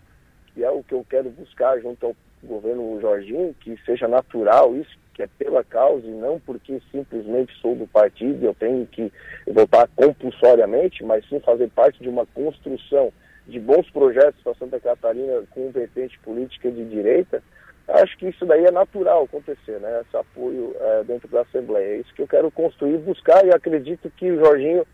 que 0.53 0.65
é 0.65 0.71
o 0.71 0.83
que 0.83 0.95
eu 0.95 1.07
quero 1.09 1.31
buscar 1.31 1.81
junto 1.81 2.07
ao 2.07 2.17
governo 2.47 3.01
Jorginho, 3.01 3.55
que 3.61 3.77
seja 3.85 4.07
natural 4.07 4.75
isso, 4.77 4.99
que 5.15 5.23
é 5.23 5.29
pela 5.39 5.65
causa 5.65 6.07
e 6.07 6.11
não 6.11 6.39
porque 6.39 6.81
simplesmente 6.93 7.53
sou 7.61 7.75
do 7.75 7.87
partido 7.87 8.43
e 8.43 8.47
eu 8.47 8.55
tenho 8.55 8.87
que 8.87 9.13
votar 9.47 9.89
compulsoriamente, 9.97 11.03
mas 11.05 11.29
sim 11.29 11.41
fazer 11.41 11.69
parte 11.71 12.01
de 12.01 12.09
uma 12.09 12.25
construção 12.27 13.13
de 13.47 13.59
bons 13.59 13.91
projetos 13.91 14.41
para 14.43 14.55
Santa 14.55 14.79
Catarina 14.79 15.43
com 15.51 15.71
vertente 15.71 16.19
política 16.21 16.71
de 16.71 16.85
direita, 16.85 17.43
acho 17.89 18.17
que 18.19 18.29
isso 18.29 18.45
daí 18.45 18.65
é 18.65 18.71
natural 18.71 19.25
acontecer, 19.25 19.81
né? 19.81 20.03
Esse 20.07 20.17
apoio 20.17 20.77
é, 20.79 21.05
dentro 21.05 21.27
da 21.29 21.41
Assembleia. 21.41 21.95
É 21.95 21.97
isso 21.97 22.15
que 22.15 22.23
eu 22.23 22.29
quero 22.29 22.51
construir, 22.51 22.99
buscar 22.99 23.45
e 23.47 23.51
acredito 23.51 24.11
que 24.11 24.31
o 24.31 24.39
Jorginho 24.39 24.87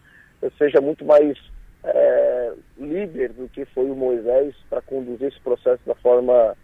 seja 0.57 0.81
muito 0.81 1.05
mais 1.05 1.37
é, 1.83 2.53
líder 2.79 3.33
do 3.33 3.49
que 3.49 3.65
foi 3.67 3.91
o 3.91 3.97
Moisés 3.97 4.55
para 4.71 4.81
conduzir 4.81 5.29
esse 5.29 5.41
processo 5.41 5.83
da 5.85 5.95
forma 5.97 6.57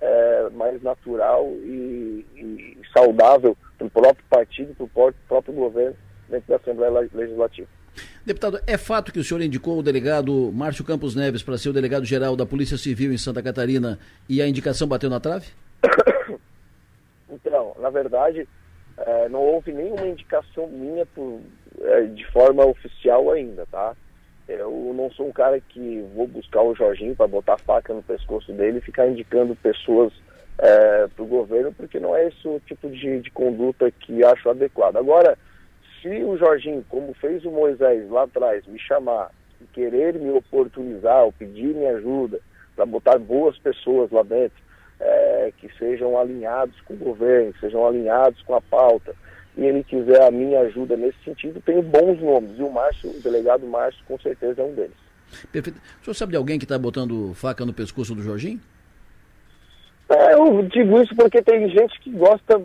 é, 0.00 0.50
mais 0.50 0.82
natural 0.82 1.46
e, 1.62 2.24
e 2.36 2.78
saudável 2.92 3.56
para 3.76 3.86
o 3.86 3.90
próprio 3.90 4.24
partido, 4.28 4.74
para 4.74 4.84
o 4.84 5.12
próprio 5.28 5.54
governo 5.54 5.96
dentro 6.28 6.48
da 6.48 6.56
Assembleia 6.56 7.08
Legislativa. 7.12 7.68
Deputado, 8.24 8.60
é 8.66 8.76
fato 8.76 9.12
que 9.12 9.18
o 9.18 9.24
senhor 9.24 9.40
indicou 9.40 9.78
o 9.78 9.82
delegado 9.82 10.52
Márcio 10.52 10.84
Campos 10.84 11.14
Neves 11.14 11.42
para 11.42 11.58
ser 11.58 11.70
o 11.70 11.72
delegado-geral 11.72 12.36
da 12.36 12.46
Polícia 12.46 12.76
Civil 12.76 13.12
em 13.12 13.18
Santa 13.18 13.42
Catarina 13.42 13.98
e 14.28 14.40
a 14.40 14.46
indicação 14.46 14.86
bateu 14.86 15.10
na 15.10 15.20
trave? 15.20 15.46
Então, 17.30 17.76
na 17.78 17.90
verdade, 17.90 18.48
é, 18.96 19.28
não 19.28 19.40
houve 19.40 19.70
nenhuma 19.70 20.06
indicação 20.06 20.66
minha 20.66 21.04
por, 21.06 21.40
é, 21.78 22.02
de 22.06 22.24
forma 22.32 22.64
oficial 22.64 23.30
ainda, 23.30 23.66
tá? 23.66 23.94
Eu 24.48 24.94
não 24.96 25.10
sou 25.10 25.28
um 25.28 25.32
cara 25.32 25.60
que 25.60 26.02
vou 26.14 26.26
buscar 26.26 26.62
o 26.62 26.74
Jorginho 26.74 27.14
para 27.14 27.26
botar 27.26 27.58
faca 27.58 27.92
no 27.92 28.02
pescoço 28.02 28.50
dele 28.52 28.78
e 28.78 28.82
ficar 28.82 29.06
indicando 29.06 29.54
pessoas 29.56 30.12
é, 30.58 31.06
para 31.06 31.22
o 31.22 31.26
governo, 31.26 31.72
porque 31.72 32.00
não 32.00 32.16
é 32.16 32.28
esse 32.28 32.48
o 32.48 32.58
tipo 32.60 32.88
de, 32.88 33.20
de 33.20 33.30
conduta 33.30 33.90
que 33.90 34.24
acho 34.24 34.48
adequado. 34.48 34.96
Agora, 34.96 35.36
se 36.00 36.08
o 36.24 36.36
Jorginho, 36.36 36.84
como 36.88 37.12
fez 37.14 37.44
o 37.44 37.50
Moisés 37.50 38.08
lá 38.10 38.22
atrás, 38.24 38.66
me 38.66 38.78
chamar 38.78 39.30
e 39.60 39.66
querer 39.66 40.14
me 40.14 40.30
oportunizar 40.30 41.24
ou 41.24 41.32
pedir 41.32 41.74
minha 41.74 41.96
ajuda 41.96 42.40
para 42.74 42.86
botar 42.86 43.18
boas 43.18 43.58
pessoas 43.58 44.10
lá 44.10 44.22
dentro, 44.22 44.58
é, 45.00 45.52
que 45.58 45.68
sejam 45.78 46.18
alinhados 46.18 46.80
com 46.82 46.94
o 46.94 46.98
governo, 46.98 47.54
sejam 47.60 47.86
alinhados 47.86 48.40
com 48.42 48.54
a 48.54 48.60
pauta, 48.60 49.14
e 49.58 49.66
ele 49.66 49.82
quiser 49.82 50.22
a 50.22 50.30
minha 50.30 50.60
ajuda 50.60 50.96
nesse 50.96 51.18
sentido, 51.24 51.60
tenho 51.60 51.82
bons 51.82 52.20
nomes. 52.20 52.56
E 52.56 52.62
o 52.62 52.70
Márcio, 52.70 53.10
o 53.10 53.20
delegado 53.20 53.66
Márcio, 53.66 54.00
com 54.06 54.16
certeza 54.20 54.62
é 54.62 54.64
um 54.64 54.72
deles. 54.72 54.96
Perfeito. 55.50 55.80
O 56.00 56.04
senhor 56.04 56.14
sabe 56.14 56.30
de 56.30 56.36
alguém 56.36 56.60
que 56.60 56.64
está 56.64 56.78
botando 56.78 57.34
faca 57.34 57.66
no 57.66 57.72
pescoço 57.72 58.14
do 58.14 58.22
Jorginho? 58.22 58.60
É, 60.08 60.34
eu 60.34 60.62
digo 60.62 61.02
isso 61.02 61.14
porque 61.16 61.42
tem 61.42 61.68
gente 61.70 61.98
que 62.00 62.10
gosta, 62.12 62.62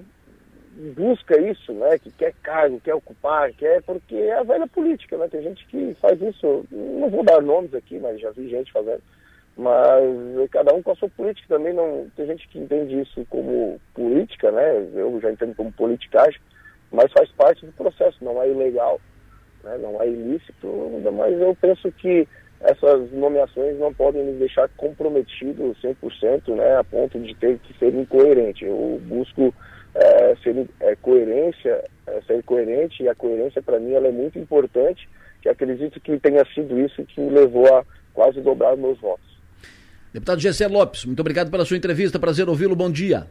busca 0.96 1.42
isso, 1.42 1.74
né? 1.74 1.98
Que 1.98 2.12
quer 2.12 2.34
cargo, 2.44 2.80
quer 2.80 2.94
ocupar, 2.94 3.52
quer, 3.54 3.82
porque 3.82 4.16
é 4.16 4.38
a 4.38 4.44
velha 4.44 4.68
política, 4.68 5.18
né? 5.18 5.28
Tem 5.28 5.42
gente 5.42 5.66
que 5.66 5.98
faz 6.00 6.22
isso, 6.22 6.64
não 6.72 7.10
vou 7.10 7.24
dar 7.24 7.42
nomes 7.42 7.74
aqui, 7.74 7.98
mas 7.98 8.22
já 8.22 8.30
vi 8.30 8.50
gente 8.50 8.72
fazendo. 8.72 9.02
Mas 9.58 10.50
cada 10.52 10.74
um 10.74 10.82
com 10.84 10.92
a 10.92 10.96
sua 10.96 11.10
política 11.10 11.56
também 11.56 11.74
não. 11.74 12.08
Tem 12.16 12.28
gente 12.28 12.48
que 12.48 12.60
entende 12.60 13.02
isso 13.02 13.26
como 13.32 13.82
política, 13.96 14.52
né? 14.52 14.88
Eu 14.94 15.20
já 15.20 15.32
entendo 15.32 15.56
como 15.56 15.72
politicagem 15.72 16.40
mas 16.94 17.12
faz 17.12 17.30
parte 17.32 17.66
do 17.66 17.72
processo, 17.74 18.24
não 18.24 18.42
é 18.42 18.50
ilegal, 18.50 19.02
né? 19.64 19.78
não 19.82 20.00
é 20.02 20.08
ilícito, 20.08 20.68
mas 21.12 21.34
eu 21.42 21.58
penso 21.60 21.92
que 21.92 22.28
essas 22.62 23.12
nomeações 23.12 23.78
não 23.78 23.94
podem 23.94 24.24
nos 24.24 24.38
deixar 24.38 24.70
comprometidos 24.78 25.76
100%, 25.82 26.56
né, 26.56 26.78
a 26.78 26.84
ponto 26.84 27.20
de 27.20 27.36
ter 27.36 27.60
que 27.60 27.78
ser 27.78 27.94
incoerente. 27.94 28.64
Eu 28.64 29.02
busco 29.04 29.54
é, 29.94 30.36
ser 30.42 30.66
é, 30.80 30.96
coerência, 30.96 31.84
é, 32.08 32.22
ser 32.22 32.42
coerente, 32.44 33.04
e 33.04 33.10
a 33.10 33.16
coerência 33.16 33.62
para 33.62 33.80
mim 33.80 33.92
ela 33.92 34.08
é 34.08 34.12
muito 34.12 34.40
importante, 34.40 35.10
que 35.42 35.50
acredito 35.50 36.00
que 36.00 36.18
tenha 36.20 36.46
sido 36.54 36.80
isso 36.80 37.04
que 37.04 37.20
me 37.20 37.32
levou 37.32 37.68
a 37.76 37.84
quase 38.14 38.40
dobrar 38.40 38.78
meus 38.78 38.98
votos. 39.00 39.34
Deputado 40.14 40.40
Gessé 40.40 40.68
Lopes, 40.68 41.06
muito 41.06 41.20
obrigado 41.20 41.52
pela 41.52 41.66
sua 41.66 41.76
entrevista, 41.76 42.20
prazer 42.20 42.48
ouvi-lo, 42.48 42.76
bom 42.76 42.90
dia. 42.90 43.28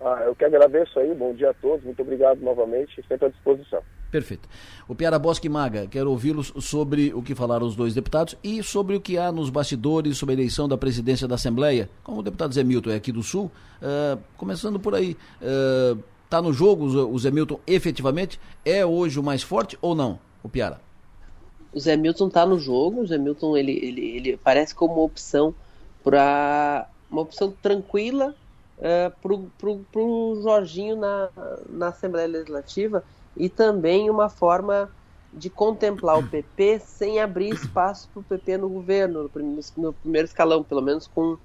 Ah, 0.00 0.22
eu 0.24 0.34
que 0.34 0.44
agradeço 0.44 0.98
aí, 0.98 1.12
bom 1.12 1.34
dia 1.34 1.50
a 1.50 1.54
todos, 1.54 1.84
muito 1.84 2.00
obrigado 2.00 2.40
novamente, 2.40 3.04
sempre 3.08 3.26
à 3.26 3.28
disposição. 3.28 3.82
Perfeito. 4.10 4.48
O 4.88 4.94
Piara 4.94 5.18
Bosque 5.18 5.48
Maga, 5.48 5.86
quero 5.86 6.10
ouvi-los 6.10 6.52
sobre 6.60 7.12
o 7.12 7.22
que 7.22 7.34
falaram 7.34 7.66
os 7.66 7.76
dois 7.76 7.94
deputados 7.94 8.36
e 8.42 8.62
sobre 8.62 8.96
o 8.96 9.00
que 9.00 9.18
há 9.18 9.30
nos 9.30 9.50
bastidores 9.50 10.16
sobre 10.16 10.34
a 10.34 10.38
eleição 10.38 10.68
da 10.68 10.78
presidência 10.78 11.28
da 11.28 11.34
Assembleia. 11.34 11.90
Como 12.02 12.20
o 12.20 12.22
deputado 12.22 12.54
Zé 12.54 12.62
Milton 12.62 12.90
é 12.90 12.94
aqui 12.94 13.12
do 13.12 13.22
Sul, 13.22 13.50
uh, 13.82 14.18
começando 14.36 14.80
por 14.80 14.94
aí, 14.94 15.16
está 16.24 16.40
uh, 16.40 16.42
no 16.42 16.52
jogo 16.52 16.86
o 16.86 17.18
Zé 17.18 17.30
Milton 17.30 17.60
efetivamente? 17.66 18.40
É 18.64 18.86
hoje 18.86 19.18
o 19.18 19.22
mais 19.22 19.42
forte 19.42 19.76
ou 19.82 19.94
não, 19.94 20.18
o 20.42 20.48
Piara? 20.48 20.80
O 21.72 21.78
Zé 21.78 21.96
Milton 21.96 22.28
está 22.28 22.46
no 22.46 22.58
jogo, 22.58 23.02
o 23.02 23.06
Zé 23.06 23.18
Milton 23.18 23.56
ele, 23.56 23.72
ele, 23.72 24.16
ele 24.16 24.36
parece 24.42 24.74
como 24.74 24.94
uma 24.94 25.02
opção 25.02 25.54
para 26.02 26.88
uma 27.10 27.20
opção 27.20 27.52
tranquila 27.62 28.34
uh, 28.78 29.84
para 29.92 30.00
o 30.00 30.40
Jorginho 30.42 30.96
na, 30.96 31.28
na 31.68 31.88
Assembleia 31.88 32.28
Legislativa 32.28 33.04
e 33.36 33.48
também 33.48 34.10
uma 34.10 34.28
forma 34.28 34.90
de 35.32 35.50
contemplar 35.50 36.18
o 36.18 36.26
PP 36.26 36.78
sem 36.80 37.20
abrir 37.20 37.52
espaço 37.52 38.08
para 38.08 38.20
o 38.20 38.24
PP 38.24 38.58
no 38.58 38.68
governo, 38.68 39.30
no, 39.34 39.60
no, 39.76 39.92
primeiro 39.92 40.26
escalão, 40.26 40.62
pelo 40.64 40.80
menos 40.80 41.06
com, 41.06 41.36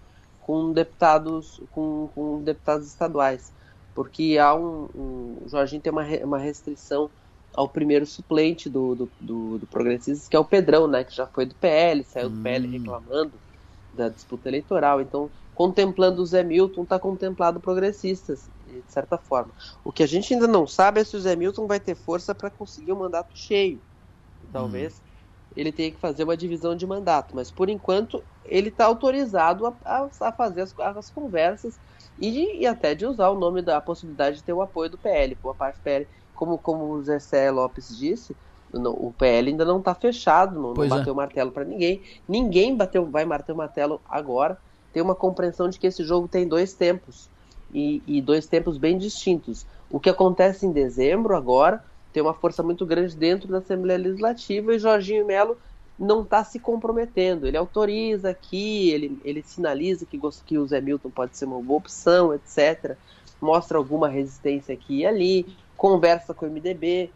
com 0.41 0.71
deputados 0.71 1.61
com, 1.71 2.09
com 2.15 2.41
deputados 2.41 2.87
estaduais, 2.87 3.51
porque 3.93 4.37
há 4.39 4.55
um, 4.55 4.89
um 4.95 5.37
o 5.45 5.49
Jorginho 5.49 5.81
tem 5.81 5.91
uma, 5.91 6.05
uma 6.23 6.37
restrição 6.37 7.09
ao 7.53 7.69
primeiro 7.69 8.05
suplente 8.05 8.69
do, 8.69 8.95
do, 8.95 9.11
do, 9.19 9.57
do 9.59 9.67
Progressistas, 9.67 10.27
que 10.27 10.35
é 10.35 10.39
o 10.39 10.45
Pedrão, 10.45 10.87
né, 10.87 11.03
que 11.03 11.13
já 11.13 11.27
foi 11.27 11.45
do 11.45 11.53
PL, 11.55 12.03
saiu 12.03 12.29
do 12.29 12.41
PL 12.41 12.67
hum. 12.67 12.71
reclamando 12.71 13.42
da 13.93 14.09
disputa 14.09 14.49
eleitoral, 14.49 15.01
então 15.01 15.29
contemplando 15.53 16.21
o 16.21 16.25
Zé 16.25 16.43
Milton, 16.43 16.83
está 16.83 16.99
contemplado 16.99 17.59
progressistas, 17.59 18.49
de 18.67 18.91
certa 18.91 19.17
forma. 19.17 19.51
O 19.83 19.91
que 19.91 20.03
a 20.03 20.07
gente 20.07 20.33
ainda 20.33 20.47
não 20.47 20.65
sabe 20.65 20.99
é 20.99 21.03
se 21.03 21.15
o 21.15 21.19
Zé 21.19 21.35
Milton 21.35 21.67
vai 21.67 21.79
ter 21.79 21.95
força 21.95 22.33
para 22.33 22.49
conseguir 22.49 22.91
o 22.91 22.95
um 22.95 22.99
mandato 22.99 23.37
cheio. 23.37 23.79
Talvez 24.51 24.95
hum. 24.95 25.51
ele 25.55 25.71
tenha 25.71 25.91
que 25.91 25.99
fazer 25.99 26.23
uma 26.23 26.35
divisão 26.35 26.75
de 26.75 26.87
mandato, 26.87 27.35
mas 27.35 27.51
por 27.51 27.69
enquanto 27.69 28.23
ele 28.45 28.69
está 28.69 28.85
autorizado 28.85 29.67
a, 29.67 29.73
a, 29.85 30.09
a, 30.19 30.31
fazer 30.31 30.61
as, 30.61 30.77
as 30.79 31.09
conversas 31.09 31.79
e, 32.19 32.61
e, 32.61 32.67
até 32.67 32.93
de 32.93 33.05
usar 33.05 33.29
o 33.29 33.39
nome 33.39 33.61
da 33.61 33.79
possibilidade 33.79 34.37
de 34.37 34.43
ter 34.43 34.53
o 34.53 34.61
apoio 34.61 34.89
do 34.89 34.97
PL, 34.97 35.35
por 35.35 35.55
parte 35.55 35.77
do 35.77 35.81
PL, 35.81 36.07
como, 36.35 36.57
como 36.57 36.85
o 36.85 37.03
Zé 37.03 37.51
Lopes 37.51 37.97
disse. 37.97 38.35
O 38.73 39.13
PL 39.17 39.49
ainda 39.49 39.65
não 39.65 39.79
está 39.79 39.93
fechado, 39.93 40.55
não, 40.55 40.73
não 40.73 40.87
bateu 40.87 41.13
o 41.13 41.15
é. 41.15 41.17
martelo 41.17 41.51
para 41.51 41.63
ninguém. 41.63 42.01
Ninguém 42.27 42.75
bateu, 42.75 43.05
vai 43.05 43.25
bater 43.25 43.51
o 43.51 43.55
martelo 43.55 44.01
agora 44.09 44.57
tem 44.93 45.01
uma 45.01 45.15
compreensão 45.15 45.67
de 45.67 45.79
que 45.79 45.87
esse 45.87 46.03
jogo 46.03 46.27
tem 46.27 46.47
dois 46.47 46.73
tempos 46.73 47.27
e, 47.73 48.01
e 48.05 48.21
dois 48.21 48.45
tempos 48.45 48.77
bem 48.77 48.97
distintos. 48.97 49.65
O 49.89 49.99
que 49.99 50.09
acontece 50.09 50.65
em 50.65 50.71
dezembro 50.71 51.35
agora 51.35 51.83
tem 52.13 52.21
uma 52.21 52.33
força 52.33 52.61
muito 52.61 52.85
grande 52.85 53.15
dentro 53.15 53.47
da 53.47 53.57
Assembleia 53.57 53.99
Legislativa 53.99 54.73
e 54.73 54.79
Jorginho 54.79 55.25
Melo 55.25 55.57
não 55.97 56.21
está 56.21 56.43
se 56.43 56.59
comprometendo. 56.59 57.47
Ele 57.47 57.57
autoriza 57.57 58.29
aqui, 58.29 58.91
ele, 58.91 59.19
ele 59.25 59.41
sinaliza 59.41 60.05
que, 60.05 60.19
que 60.45 60.57
o 60.59 60.67
Zé 60.67 60.79
Milton 60.79 61.09
pode 61.09 61.35
ser 61.35 61.45
uma 61.45 61.59
boa 61.59 61.79
opção, 61.79 62.33
etc. 62.33 62.95
Mostra 63.41 63.79
alguma 63.79 64.07
resistência 64.07 64.73
aqui 64.73 64.99
e 64.99 65.05
ali, 65.05 65.57
conversa 65.75 66.35
com 66.35 66.45
o 66.45 66.49
MDB, 66.49 67.09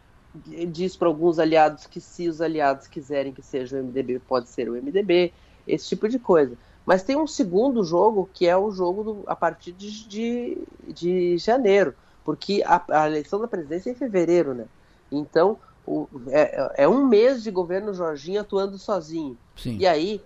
diz 0.67 0.95
para 0.95 1.07
alguns 1.07 1.39
aliados 1.39 1.85
que 1.85 1.99
se 1.99 2.27
os 2.27 2.41
aliados 2.41 2.87
quiserem 2.87 3.33
que 3.33 3.41
seja 3.41 3.77
o 3.77 3.83
MDB, 3.83 4.19
pode 4.19 4.49
ser 4.49 4.69
o 4.69 4.73
MDB, 4.73 5.33
esse 5.67 5.87
tipo 5.89 6.07
de 6.07 6.19
coisa. 6.19 6.57
Mas 6.85 7.03
tem 7.03 7.17
um 7.17 7.27
segundo 7.27 7.83
jogo, 7.83 8.29
que 8.33 8.47
é 8.47 8.55
o 8.55 8.71
jogo 8.71 9.03
do, 9.03 9.23
a 9.27 9.35
partir 9.35 9.73
de, 9.73 10.07
de, 10.07 10.57
de 10.87 11.37
janeiro, 11.37 11.93
porque 12.23 12.63
a, 12.65 12.81
a, 12.89 13.07
eleição 13.07 13.39
da 13.41 13.47
presidência 13.47 13.89
é 13.89 13.91
em 13.91 13.95
fevereiro, 13.95 14.53
né? 14.53 14.65
Então, 15.11 15.57
o, 15.85 16.07
é, 16.29 16.83
é, 16.83 16.87
um 16.87 17.05
mês 17.05 17.43
de 17.43 17.51
governo 17.51 17.93
Jorginho 17.93 18.39
atuando 18.39 18.77
sozinho. 18.77 19.37
Sim. 19.57 19.77
E 19.77 19.85
aí, 19.85 20.21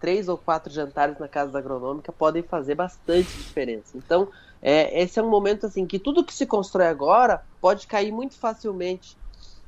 três 0.00 0.28
ou 0.28 0.38
quatro 0.38 0.72
jantares 0.72 1.18
na 1.18 1.28
casa 1.28 1.50
da 1.50 1.58
agronômica 1.58 2.12
podem 2.12 2.42
fazer 2.42 2.74
bastante 2.74 3.28
diferença. 3.28 3.96
Então, 3.96 4.28
é, 4.62 5.02
esse 5.02 5.18
é 5.18 5.22
um 5.22 5.28
momento 5.28 5.66
assim 5.66 5.86
que 5.86 5.98
tudo 5.98 6.24
que 6.24 6.34
se 6.34 6.46
constrói 6.46 6.86
agora 6.86 7.42
pode 7.60 7.86
cair 7.86 8.12
muito 8.12 8.36
facilmente 8.36 9.16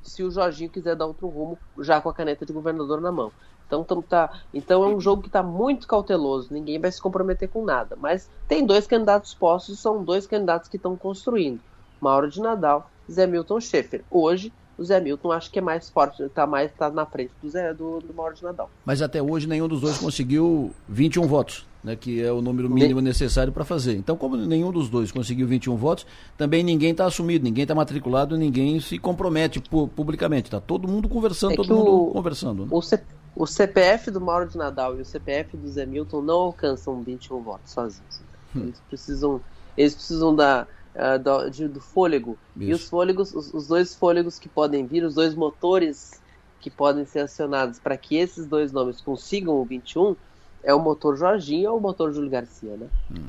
se 0.08 0.22
o 0.22 0.30
Jorginho 0.30 0.70
quiser 0.70 0.96
dar 0.96 1.06
outro 1.06 1.28
rumo 1.28 1.58
já 1.78 2.00
com 2.00 2.08
a 2.08 2.14
caneta 2.14 2.44
de 2.44 2.52
governador 2.52 3.00
na 3.00 3.12
mão. 3.12 3.32
Então, 3.66 4.02
tá, 4.02 4.42
então 4.52 4.84
é 4.84 4.86
um 4.86 5.00
jogo 5.00 5.22
que 5.22 5.28
está 5.28 5.42
muito 5.42 5.86
cauteloso, 5.86 6.52
ninguém 6.52 6.78
vai 6.78 6.92
se 6.92 7.00
comprometer 7.00 7.48
com 7.48 7.64
nada. 7.64 7.96
Mas 7.98 8.28
tem 8.46 8.66
dois 8.66 8.86
candidatos 8.86 9.32
postos, 9.32 9.78
são 9.78 10.04
dois 10.04 10.26
candidatos 10.26 10.68
que 10.68 10.76
estão 10.76 10.94
construindo. 10.94 11.58
Mauro 12.00 12.28
de 12.28 12.40
Nadal 12.40 12.90
Zé 13.10 13.26
Milton 13.26 13.60
Schaefer. 13.60 14.02
Hoje, 14.10 14.52
o 14.76 14.84
Zé 14.84 15.00
Milton 15.00 15.32
acho 15.32 15.50
que 15.50 15.58
é 15.58 15.62
mais 15.62 15.88
forte, 15.90 16.22
está 16.22 16.46
mais 16.46 16.72
tá 16.72 16.90
na 16.90 17.06
frente 17.06 17.32
do, 17.42 17.48
Zé, 17.48 17.72
do, 17.72 18.00
do 18.00 18.14
Mauro 18.14 18.34
de 18.34 18.42
Nadal. 18.42 18.70
Mas 18.84 19.02
até 19.02 19.22
hoje 19.22 19.46
nenhum 19.46 19.68
dos 19.68 19.80
dois 19.80 19.98
conseguiu 19.98 20.72
21 20.88 21.26
votos, 21.26 21.66
né, 21.82 21.96
que 21.96 22.22
é 22.22 22.30
o 22.30 22.40
número 22.40 22.70
mínimo 22.70 23.00
necessário 23.00 23.52
para 23.52 23.64
fazer. 23.64 23.96
Então, 23.96 24.16
como 24.16 24.36
nenhum 24.36 24.70
dos 24.70 24.88
dois 24.88 25.10
conseguiu 25.10 25.46
21 25.46 25.76
votos, 25.76 26.06
também 26.36 26.62
ninguém 26.62 26.92
está 26.92 27.06
assumido, 27.06 27.44
ninguém 27.44 27.62
está 27.62 27.74
matriculado, 27.74 28.36
ninguém 28.36 28.78
se 28.80 28.98
compromete 28.98 29.60
pu 29.60 29.88
publicamente. 29.88 30.46
Está 30.46 30.60
todo 30.60 30.86
mundo 30.86 31.08
conversando, 31.08 31.54
é 31.54 31.56
todo 31.56 31.74
mundo 31.74 31.92
o, 31.92 32.12
conversando. 32.12 32.66
Né? 32.66 32.68
O, 32.70 33.42
o 33.42 33.46
CPF 33.46 34.10
do 34.10 34.20
Mauro 34.20 34.48
de 34.48 34.56
Nadal 34.56 34.96
e 34.96 35.00
o 35.00 35.04
CPF 35.04 35.56
do 35.56 35.68
Zé 35.68 35.84
Milton 35.84 36.22
não 36.22 36.36
alcançam 36.36 37.02
21 37.02 37.40
votos 37.40 37.72
sozinhos. 37.72 38.20
Hum. 38.54 38.62
Eles 38.62 38.82
precisam, 38.88 39.40
eles 39.76 39.94
precisam 39.94 40.36
da, 40.36 40.66
uh, 40.94 41.18
do, 41.18 41.50
de, 41.50 41.66
do 41.66 41.80
fôlego. 41.80 42.38
Isso. 42.56 42.70
E 42.70 42.72
os 42.72 42.88
fôlegos, 42.88 43.34
os, 43.34 43.52
os, 43.52 43.66
dois 43.66 43.94
fôlegos 43.94 44.38
que 44.38 44.48
podem 44.48 44.86
vir, 44.86 45.04
os 45.04 45.14
dois 45.14 45.34
motores 45.34 46.20
que 46.60 46.70
podem 46.70 47.04
ser 47.04 47.20
acionados 47.20 47.80
para 47.80 47.96
que 47.96 48.16
esses 48.16 48.46
dois 48.46 48.70
nomes 48.70 49.00
consigam 49.00 49.54
o 49.54 49.64
21 49.64 50.14
é 50.62 50.74
o 50.74 50.80
motor 50.80 51.16
Jorginho 51.16 51.72
ou 51.72 51.78
o 51.78 51.80
motor 51.80 52.12
Júlio 52.12 52.30
Garcia, 52.30 52.76
né? 52.76 52.86
Hum. 53.10 53.28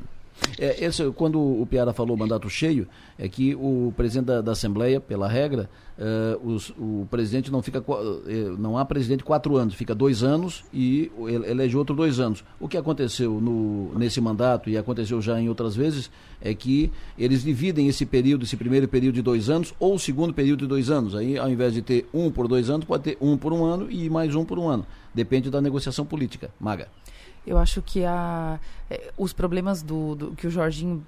É, 0.58 0.84
esse, 0.84 1.10
quando 1.12 1.40
o 1.40 1.66
Piara 1.66 1.92
falou 1.92 2.16
mandato 2.16 2.50
cheio, 2.50 2.88
é 3.18 3.28
que 3.28 3.54
o 3.54 3.92
presidente 3.96 4.26
da, 4.26 4.40
da 4.40 4.52
Assembleia, 4.52 5.00
pela 5.00 5.28
regra, 5.28 5.70
uh, 5.96 6.46
os, 6.46 6.70
o 6.70 7.06
presidente 7.10 7.52
não 7.52 7.62
fica. 7.62 7.80
Uh, 7.80 8.56
não 8.58 8.76
há 8.76 8.84
presidente 8.84 9.22
quatro 9.22 9.56
anos, 9.56 9.74
fica 9.74 9.94
dois 9.94 10.22
anos 10.22 10.64
e 10.72 11.10
elege 11.46 11.76
outro 11.76 11.94
dois 11.94 12.18
anos. 12.18 12.44
O 12.58 12.68
que 12.68 12.76
aconteceu 12.76 13.40
no, 13.40 13.96
nesse 13.96 14.20
mandato 14.20 14.68
e 14.68 14.76
aconteceu 14.76 15.20
já 15.20 15.40
em 15.40 15.48
outras 15.48 15.76
vezes 15.76 16.10
é 16.40 16.52
que 16.52 16.90
eles 17.16 17.42
dividem 17.42 17.88
esse 17.88 18.04
período, 18.04 18.44
esse 18.44 18.56
primeiro 18.56 18.88
período 18.88 19.14
de 19.14 19.22
dois 19.22 19.48
anos, 19.48 19.72
ou 19.78 19.94
o 19.94 19.98
segundo 19.98 20.34
período 20.34 20.60
de 20.60 20.66
dois 20.66 20.90
anos. 20.90 21.14
Aí, 21.14 21.38
ao 21.38 21.48
invés 21.48 21.72
de 21.72 21.80
ter 21.80 22.08
um 22.12 22.30
por 22.30 22.48
dois 22.48 22.68
anos, 22.68 22.84
pode 22.84 23.04
ter 23.04 23.18
um 23.20 23.36
por 23.36 23.52
um 23.52 23.64
ano 23.64 23.90
e 23.90 24.10
mais 24.10 24.34
um 24.34 24.44
por 24.44 24.58
um 24.58 24.68
ano. 24.68 24.84
Depende 25.14 25.48
da 25.48 25.60
negociação 25.60 26.04
política. 26.04 26.50
Maga. 26.58 26.88
Eu 27.46 27.58
acho 27.58 27.82
que 27.82 28.04
a, 28.04 28.58
eh, 28.90 29.12
os 29.16 29.32
problemas 29.32 29.82
do, 29.82 30.14
do 30.14 30.30
que 30.34 30.46
o 30.46 30.50
Jorginho 30.50 31.04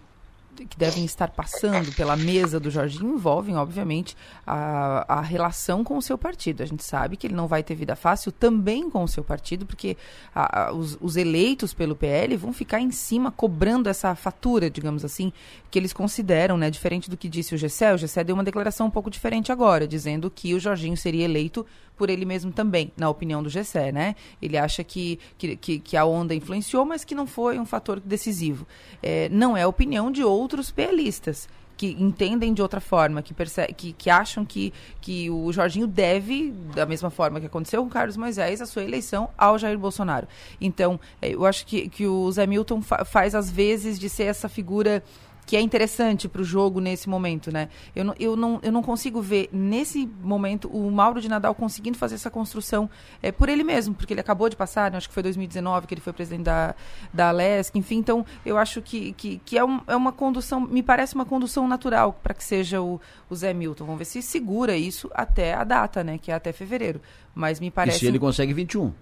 que 0.64 0.78
devem 0.78 1.04
estar 1.04 1.28
passando 1.28 1.92
pela 1.94 2.16
mesa 2.16 2.58
do 2.58 2.70
Jorginho 2.70 3.14
envolvem, 3.14 3.56
obviamente, 3.56 4.16
a, 4.46 5.18
a 5.18 5.20
relação 5.20 5.84
com 5.84 5.98
o 5.98 6.02
seu 6.02 6.16
partido. 6.16 6.62
A 6.62 6.66
gente 6.66 6.82
sabe 6.82 7.16
que 7.16 7.26
ele 7.26 7.34
não 7.34 7.46
vai 7.46 7.62
ter 7.62 7.74
vida 7.74 7.94
fácil 7.94 8.32
também 8.32 8.88
com 8.88 9.02
o 9.02 9.08
seu 9.08 9.22
partido, 9.22 9.66
porque 9.66 9.96
a, 10.34 10.68
a, 10.68 10.72
os, 10.72 10.96
os, 11.00 11.16
eleitos 11.16 11.74
pelo 11.74 11.94
PL 11.94 12.36
vão 12.36 12.52
ficar 12.52 12.80
em 12.80 12.90
cima 12.90 13.30
cobrando 13.30 13.88
essa 13.88 14.14
fatura, 14.14 14.70
digamos 14.70 15.04
assim, 15.04 15.32
que 15.70 15.78
eles 15.78 15.92
consideram, 15.92 16.56
né? 16.56 16.70
Diferente 16.70 17.10
do 17.10 17.16
que 17.16 17.28
disse 17.28 17.54
o 17.54 17.58
Gessé, 17.58 17.92
o 17.92 17.98
Gessé 17.98 18.24
deu 18.24 18.34
uma 18.34 18.44
declaração 18.44 18.86
um 18.86 18.90
pouco 18.90 19.10
diferente 19.10 19.52
agora, 19.52 19.86
dizendo 19.86 20.30
que 20.30 20.54
o 20.54 20.60
Jorginho 20.60 20.96
seria 20.96 21.24
eleito 21.24 21.66
por 21.96 22.10
ele 22.10 22.24
mesmo 22.24 22.52
também, 22.52 22.92
na 22.96 23.08
opinião 23.08 23.42
do 23.42 23.48
Gessé, 23.48 23.90
né? 23.90 24.14
Ele 24.40 24.56
acha 24.56 24.84
que, 24.84 25.18
que, 25.38 25.56
que, 25.56 25.96
a 25.96 26.04
onda 26.04 26.34
influenciou, 26.34 26.84
mas 26.84 27.04
que 27.04 27.14
não 27.14 27.26
foi 27.26 27.58
um 27.58 27.66
fator 27.66 28.00
decisivo. 28.00 28.66
É, 29.02 29.28
não 29.30 29.56
é 29.56 29.62
a 29.62 29.68
opinião 29.68 30.10
de 30.10 30.22
outros 30.22 30.70
PListas 30.70 31.48
que 31.76 31.88
entendem 32.00 32.54
de 32.54 32.62
outra 32.62 32.80
forma, 32.80 33.22
que, 33.22 33.34
que, 33.76 33.92
que 33.92 34.10
acham 34.10 34.44
que, 34.44 34.72
que 35.00 35.28
o 35.28 35.52
Jorginho 35.52 35.86
deve, 35.86 36.50
da 36.74 36.86
mesma 36.86 37.10
forma 37.10 37.38
que 37.38 37.46
aconteceu 37.46 37.82
com 37.82 37.90
Carlos 37.90 38.16
Moisés, 38.16 38.62
a 38.62 38.66
sua 38.66 38.82
eleição 38.82 39.28
ao 39.36 39.58
Jair 39.58 39.78
Bolsonaro. 39.78 40.26
Então, 40.60 40.98
é, 41.20 41.34
eu 41.34 41.44
acho 41.44 41.66
que, 41.66 41.88
que 41.88 42.06
o 42.06 42.30
Zé 42.32 42.46
Milton 42.46 42.80
fa 42.80 43.04
faz, 43.04 43.34
às 43.34 43.50
vezes, 43.50 43.98
de 43.98 44.08
ser 44.08 44.24
essa 44.24 44.48
figura 44.48 45.02
que 45.46 45.56
é 45.56 45.60
interessante 45.60 46.28
para 46.28 46.42
o 46.42 46.44
jogo 46.44 46.80
nesse 46.80 47.08
momento, 47.08 47.52
né? 47.52 47.68
Eu 47.94 48.04
não, 48.04 48.14
eu, 48.18 48.36
não, 48.36 48.58
eu 48.62 48.72
não 48.72 48.82
consigo 48.82 49.22
ver 49.22 49.48
nesse 49.52 50.10
momento 50.20 50.68
o 50.68 50.90
Mauro 50.90 51.20
de 51.20 51.28
Nadal 51.28 51.54
conseguindo 51.54 51.96
fazer 51.96 52.16
essa 52.16 52.28
construção 52.28 52.90
é, 53.22 53.30
por 53.30 53.48
ele 53.48 53.62
mesmo, 53.62 53.94
porque 53.94 54.12
ele 54.12 54.20
acabou 54.20 54.48
de 54.48 54.56
passar, 54.56 54.90
né? 54.90 54.98
acho 54.98 55.08
que 55.08 55.14
foi 55.14 55.22
2019 55.22 55.86
que 55.86 55.94
ele 55.94 56.00
foi 56.00 56.12
presidente 56.12 56.42
da, 56.42 56.74
da 57.14 57.28
Alesc, 57.28 57.78
enfim, 57.78 57.98
então 57.98 58.26
eu 58.44 58.58
acho 58.58 58.82
que, 58.82 59.12
que, 59.12 59.40
que 59.44 59.56
é, 59.56 59.64
um, 59.64 59.80
é 59.86 59.94
uma 59.94 60.10
condução, 60.10 60.60
me 60.60 60.82
parece 60.82 61.14
uma 61.14 61.24
condução 61.24 61.68
natural 61.68 62.18
para 62.22 62.34
que 62.34 62.42
seja 62.42 62.82
o, 62.82 63.00
o 63.30 63.36
Zé 63.36 63.54
Milton. 63.54 63.84
Vamos 63.84 64.00
ver 64.00 64.04
se 64.04 64.20
segura 64.22 64.76
isso 64.76 65.08
até 65.14 65.54
a 65.54 65.62
data, 65.62 66.02
né? 66.02 66.18
Que 66.18 66.32
é 66.32 66.34
até 66.34 66.52
fevereiro. 66.52 67.00
Mas 67.34 67.60
me 67.60 67.70
parece. 67.70 67.98
E 67.98 68.00
se 68.00 68.06
ele 68.06 68.18
consegue 68.18 68.52
21? 68.52 68.92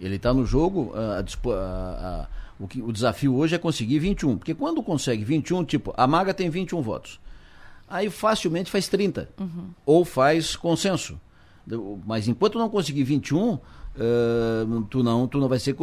Ele 0.00 0.16
está 0.16 0.34
no 0.34 0.44
jogo, 0.44 0.92
a, 0.94 1.20
a, 1.20 2.22
a 2.22 2.28
o, 2.62 2.68
que, 2.68 2.80
o 2.80 2.92
desafio 2.92 3.34
hoje 3.34 3.56
é 3.56 3.58
conseguir 3.58 3.98
21. 3.98 4.38
Porque 4.38 4.54
quando 4.54 4.80
consegue 4.82 5.24
21, 5.24 5.64
tipo, 5.64 5.92
a 5.96 6.06
Maga 6.06 6.32
tem 6.32 6.48
21 6.48 6.80
votos. 6.80 7.18
Aí 7.88 8.08
facilmente 8.08 8.70
faz 8.70 8.86
30. 8.86 9.28
Uhum. 9.38 9.70
Ou 9.84 10.04
faz 10.04 10.54
consenso. 10.54 11.20
Mas 12.06 12.28
enquanto 12.28 12.58
não 12.58 12.68
conseguir 12.68 13.02
21, 13.02 13.54
uh, 13.54 13.60
tu, 14.88 15.02
não, 15.02 15.26
tu 15.26 15.38
não 15.38 15.48
vai 15.48 15.58
ser 15.58 15.74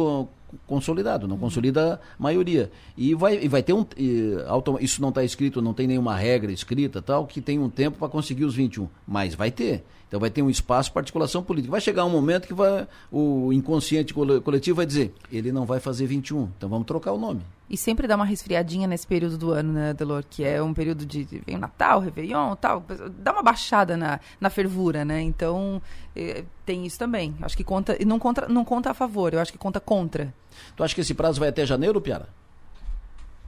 consolidado, 0.66 1.26
não 1.26 1.36
uhum. 1.36 1.40
consolida 1.42 1.94
a 1.94 2.22
maioria. 2.22 2.70
E 2.96 3.14
vai, 3.14 3.38
e 3.42 3.48
vai 3.48 3.62
ter 3.62 3.72
um. 3.72 3.84
E, 3.96 4.34
isso 4.80 5.00
não 5.00 5.10
está 5.10 5.24
escrito, 5.24 5.62
não 5.62 5.74
tem 5.74 5.86
nenhuma 5.86 6.16
regra 6.16 6.52
escrita, 6.52 7.00
tal, 7.02 7.26
que 7.26 7.40
tem 7.40 7.58
um 7.58 7.68
tempo 7.68 7.98
para 7.98 8.08
conseguir 8.08 8.44
os 8.44 8.54
21. 8.54 8.88
Mas 9.06 9.34
vai 9.34 9.50
ter. 9.50 9.84
Então 10.10 10.18
vai 10.18 10.28
ter 10.28 10.42
um 10.42 10.50
espaço 10.50 10.92
para 10.92 11.02
articulação 11.02 11.40
política. 11.40 11.70
Vai 11.70 11.80
chegar 11.80 12.04
um 12.04 12.10
momento 12.10 12.48
que 12.48 12.52
vai, 12.52 12.88
o 13.12 13.52
inconsciente 13.52 14.12
coletivo 14.12 14.76
vai 14.76 14.84
dizer, 14.84 15.14
ele 15.30 15.52
não 15.52 15.64
vai 15.64 15.78
fazer 15.78 16.04
21, 16.06 16.50
então 16.56 16.68
vamos 16.68 16.84
trocar 16.84 17.12
o 17.12 17.18
nome. 17.18 17.42
E 17.70 17.76
sempre 17.76 18.08
dá 18.08 18.16
uma 18.16 18.24
resfriadinha 18.24 18.88
nesse 18.88 19.06
período 19.06 19.38
do 19.38 19.52
ano, 19.52 19.72
né, 19.72 19.94
Delor? 19.94 20.24
Que 20.28 20.42
é 20.42 20.60
um 20.60 20.74
período 20.74 21.06
de. 21.06 21.22
Vem 21.46 21.54
o 21.54 21.58
Natal, 21.58 22.00
Réveillon 22.00 22.56
tal. 22.56 22.84
Dá 23.16 23.32
uma 23.32 23.44
baixada 23.44 23.96
na, 23.96 24.18
na 24.40 24.50
fervura, 24.50 25.04
né? 25.04 25.22
Então, 25.22 25.80
é, 26.16 26.42
tem 26.66 26.84
isso 26.84 26.98
também. 26.98 27.36
Acho 27.40 27.56
que 27.56 27.62
conta. 27.62 27.96
E 28.02 28.04
não 28.04 28.18
conta, 28.18 28.48
não 28.48 28.64
conta 28.64 28.90
a 28.90 28.94
favor, 28.94 29.32
eu 29.32 29.38
acho 29.38 29.52
que 29.52 29.58
conta 29.58 29.78
contra. 29.78 30.34
Tu 30.76 30.82
acha 30.82 30.94
que 30.94 31.00
esse 31.00 31.14
prazo 31.14 31.40
vai 31.40 31.48
até 31.48 31.64
janeiro, 31.64 32.00
Piara? 32.00 32.28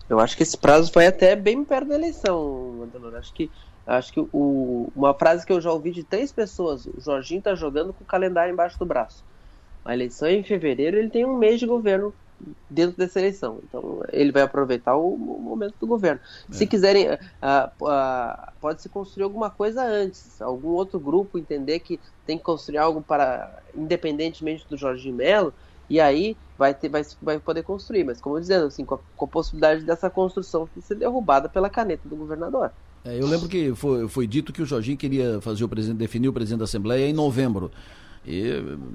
Eu 0.08 0.20
acho 0.20 0.36
que 0.36 0.42
esse 0.42 0.56
prazo 0.56 0.92
vai 0.92 1.06
até 1.06 1.34
bem 1.34 1.64
perto 1.64 1.88
da 1.88 1.94
eleição, 1.94 2.82
Adelor. 2.82 3.14
Acho 3.14 3.32
que 3.32 3.50
Acho 3.86 4.12
que 4.12 4.20
o, 4.32 4.92
uma 4.94 5.12
frase 5.12 5.44
que 5.44 5.52
eu 5.52 5.60
já 5.60 5.72
ouvi 5.72 5.90
de 5.90 6.04
três 6.04 6.30
pessoas: 6.30 6.86
o 6.86 7.00
Jorginho 7.00 7.38
está 7.38 7.54
jogando 7.54 7.92
com 7.92 8.04
o 8.04 8.06
calendário 8.06 8.52
embaixo 8.52 8.78
do 8.78 8.86
braço. 8.86 9.24
A 9.84 9.92
eleição 9.92 10.28
é 10.28 10.32
em 10.32 10.44
fevereiro, 10.44 10.96
ele 10.96 11.10
tem 11.10 11.24
um 11.24 11.36
mês 11.36 11.58
de 11.58 11.66
governo 11.66 12.14
dentro 12.70 12.96
dessa 12.96 13.18
eleição. 13.18 13.58
Então, 13.64 14.02
ele 14.12 14.30
vai 14.30 14.42
aproveitar 14.42 14.94
o, 14.94 15.14
o 15.14 15.40
momento 15.40 15.74
do 15.80 15.86
governo. 15.86 16.20
É. 16.48 16.54
Se 16.54 16.66
quiserem, 16.66 17.10
uh, 17.10 17.16
uh, 17.80 18.52
pode-se 18.60 18.88
construir 18.88 19.24
alguma 19.24 19.50
coisa 19.50 19.82
antes. 19.82 20.40
Algum 20.40 20.68
outro 20.68 21.00
grupo 21.00 21.38
entender 21.38 21.80
que 21.80 21.98
tem 22.24 22.38
que 22.38 22.44
construir 22.44 22.78
algo 22.78 23.02
para, 23.02 23.60
independentemente 23.74 24.66
do 24.68 24.76
Jorginho 24.76 25.16
Melo, 25.16 25.52
e 25.92 26.00
aí 26.00 26.38
vai, 26.56 26.72
ter, 26.72 26.88
vai, 26.88 27.02
vai 27.20 27.38
poder 27.38 27.62
construir. 27.62 28.02
Mas, 28.02 28.18
como 28.18 28.36
eu 28.36 28.40
dizendo, 28.40 28.64
assim, 28.64 28.82
com 28.82 28.94
a, 28.94 28.98
com 29.14 29.26
a 29.26 29.28
possibilidade 29.28 29.84
dessa 29.84 30.08
construção 30.08 30.66
ser 30.80 30.94
derrubada 30.94 31.50
pela 31.50 31.68
caneta 31.68 32.08
do 32.08 32.16
governador. 32.16 32.70
É, 33.04 33.20
eu 33.20 33.26
lembro 33.26 33.46
que 33.46 33.74
foi, 33.74 34.08
foi 34.08 34.26
dito 34.26 34.54
que 34.54 34.62
o 34.62 34.64
Jorginho 34.64 34.96
queria 34.96 35.38
fazer 35.42 35.64
o 35.64 35.68
presidente, 35.68 35.98
definir 35.98 36.28
o 36.28 36.32
presidente 36.32 36.60
da 36.60 36.64
Assembleia 36.64 37.06
em 37.06 37.12
novembro. 37.12 37.70
E 38.26 38.42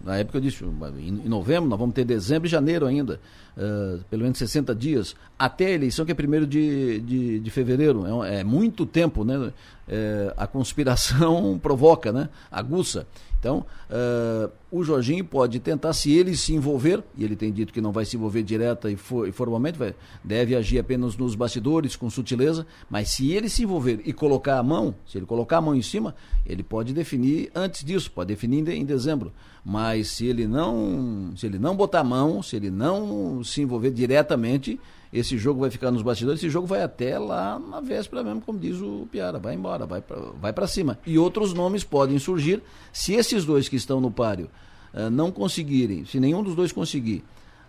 na 0.04 0.18
época 0.18 0.40
eu 0.40 0.42
disse, 0.42 0.66
em 0.66 1.30
novembro, 1.30 1.70
nós 1.70 1.78
vamos 1.78 1.94
ter 1.94 2.04
dezembro 2.04 2.48
e 2.48 2.50
janeiro 2.50 2.88
ainda, 2.88 3.20
uh, 3.58 4.04
pelo 4.10 4.24
menos 4.24 4.38
60 4.38 4.74
dias, 4.76 5.16
até 5.38 5.66
a 5.66 5.72
eleição, 5.72 6.06
que 6.06 6.12
é 6.12 6.16
1 6.16 6.46
de, 6.46 7.00
de, 7.02 7.40
de 7.40 7.52
fevereiro. 7.52 8.24
É, 8.24 8.40
é, 8.40 8.44
muito 8.44 8.86
tempo, 8.86 9.24
né? 9.24 9.52
É, 9.88 10.34
a 10.38 10.46
conspiração 10.46 11.58
provoca, 11.62 12.12
né? 12.12 12.30
Aguça. 12.52 13.08
Então, 13.40 13.64
uh, 13.90 14.52
o 14.72 14.84
Jorginho 14.84 15.24
pode 15.24 15.60
tentar, 15.60 15.94
se 15.94 16.12
ele 16.12 16.36
se 16.36 16.54
envolver, 16.56 17.04
e 17.16 17.24
ele 17.24 17.36
tem 17.36 17.54
dito 17.54 17.72
que 17.72 17.80
não 17.80 17.92
vai 17.92 18.04
se 18.04 18.18
envolver 18.18 18.42
direta 18.42 18.90
e, 18.90 18.96
for, 18.96 19.28
e 19.28 19.32
formalmente, 19.32 19.78
vai, 19.78 19.94
deve 20.24 20.56
agir 20.56 20.80
apenas 20.80 21.16
nos 21.16 21.36
bastidores, 21.36 21.96
com 21.96 22.10
sutileza, 22.10 22.66
mas 22.90 23.12
se 23.12 23.32
ele 23.32 23.48
se 23.48 23.64
envolver 23.64 24.02
e 24.06 24.12
colocar 24.12 24.58
a 24.58 24.64
mão, 24.64 24.96
se 25.06 25.20
ele 25.20 25.28
colocar 25.28 25.58
a 25.58 25.62
mão 25.62 25.76
em 25.76 25.84
cima, 25.84 26.16
ele 26.46 26.64
pode 26.64 26.94
definir 26.94 27.52
antes 27.54 27.86
disso, 27.86 28.12
pode 28.12 28.30
definir 28.30 28.68
em 28.70 28.84
dezembro. 28.84 29.32
Mas 29.70 30.08
se 30.12 30.26
ele 30.26 30.48
não, 30.48 31.34
se 31.36 31.46
ele 31.46 31.60
não 31.60 31.76
botar 31.76 32.00
a 32.00 32.04
mão, 32.04 32.42
se 32.42 32.56
ele 32.56 32.72
não 32.72 33.44
se 33.44 33.62
envolver 33.62 33.92
diretamente, 33.92 34.80
esse 35.12 35.38
jogo 35.38 35.60
vai 35.60 35.70
ficar 35.70 35.92
nos 35.92 36.02
bastidores, 36.02 36.40
esse 36.40 36.50
jogo 36.50 36.66
vai 36.66 36.82
até 36.82 37.20
lá 37.20 37.60
na 37.60 37.82
véspera 37.82 38.24
mesmo, 38.24 38.40
como 38.40 38.58
diz 38.58 38.78
o 38.78 39.06
Piara, 39.12 39.40
vai 39.40 39.56
embora, 39.56 39.86
vai 39.86 40.00
para 40.00 40.22
vai 40.40 40.54
para 40.54 40.68
cima. 40.68 40.98
E 41.06 41.18
outros 41.18 41.54
nomes 41.54 41.84
podem 41.84 42.18
surgir, 42.18 42.64
se 42.94 43.16
esses 43.16 43.44
dois 43.44 43.68
que 43.68 43.76
estão 43.76 44.00
no 44.00 44.10
páreo 44.10 44.50
uh, 44.94 45.10
não 45.10 45.34
conseguirem, 45.34 46.06
se 46.06 46.18
nenhum 46.18 46.42
dos 46.42 46.56
dois 46.56 46.72
conseguir, 46.72 47.22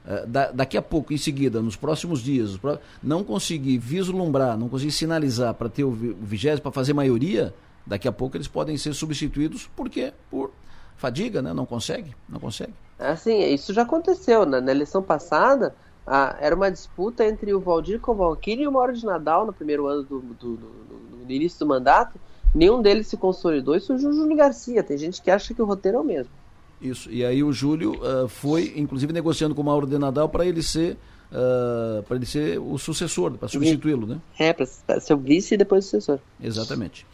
uh, 0.05 0.25
da, 0.25 0.53
daqui 0.53 0.77
a 0.77 0.83
pouco, 0.83 1.13
em 1.13 1.19
seguida, 1.19 1.61
nos 1.61 1.75
próximos 1.75 2.23
dias, 2.23 2.61
não 3.03 3.25
conseguir 3.25 3.77
vislumbrar, 3.77 4.57
não 4.57 4.69
conseguir 4.69 4.93
sinalizar 4.93 5.53
para 5.53 5.69
ter 5.69 5.83
o 5.83 5.91
vigésimo, 5.91 6.63
para 6.63 6.71
fazer 6.71 6.93
maioria, 6.93 7.53
daqui 7.85 8.07
a 8.07 8.13
pouco 8.13 8.37
eles 8.37 8.47
podem 8.47 8.77
ser 8.77 8.95
substituídos, 8.95 9.69
por 9.75 9.91
quê? 9.91 10.13
Por 10.31 10.53
fadiga, 10.99 11.41
né? 11.41 11.55
Não 11.55 11.65
consegue, 11.65 12.15
não 12.29 12.39
consegue. 12.39 12.75
Assim, 12.99 13.39
isso 13.55 13.73
já 13.73 13.83
aconteceu, 13.83 14.45
né? 14.45 14.61
na 14.61 14.73
eleição 14.73 15.03
passada, 15.03 15.75
ah, 16.07 16.37
era 16.41 16.55
uma 16.55 16.71
disputa 16.71 17.25
entre 17.25 17.55
o 17.55 17.61
Valdir 17.61 18.01
Kovalkini 18.01 18.65
e 18.65 18.69
o 18.69 18.73
Mauro 18.73 18.93
de 18.93 19.07
Nadal 19.07 19.47
no 19.47 19.53
primeiro 19.53 19.87
ano 19.87 20.03
do, 20.03 20.21
do, 20.21 20.35
do, 20.57 21.25
do 21.25 21.33
início 21.33 21.61
do 21.61 21.67
mandato. 21.67 22.19
Nenhum 22.55 22.83
deles 22.83 23.07
se 23.07 23.17
consolidou 23.17 23.77
e 23.77 23.81
surgiu 23.81 24.11
o 24.11 24.13
Júlio 24.13 24.37
Garcia. 24.37 24.83
Tem 24.83 24.99
gente 24.99 25.23
que 25.23 25.31
acha 25.31 25.55
que 25.55 25.63
o 25.63 25.65
roteiro 25.65 25.99
é 25.99 26.01
o 26.01 26.05
mesmo. 26.05 26.33
Isso, 26.81 27.11
e 27.11 27.25
aí 27.25 27.43
o 27.43 27.53
Júlio 27.53 27.93
uh, 27.93 28.29
foi, 28.29 28.73
inclusive, 28.77 29.13
negociando 29.13 29.55
com 29.55 29.63
o 29.63 29.65
Mauro 29.65 29.87
de 29.87 29.99
Nadal 29.99 30.29
para 30.29 30.47
ele 30.47 30.63
ser 30.63 30.97
uh, 31.33 32.03
para 32.05 32.17
ele 32.17 32.27
ser 32.27 32.59
o 32.59 32.79
sucessor, 32.79 33.33
para 33.33 33.49
substituí-lo, 33.49 34.07
né? 34.07 34.19
É, 34.39 34.53
para 34.53 34.67
ser 35.01 35.15
o 35.15 35.19
vice 35.19 35.55
e 35.55 35.57
depois 35.59 35.85
o 35.85 35.89
sucessor. 35.89 36.19
Exatamente. 36.41 37.07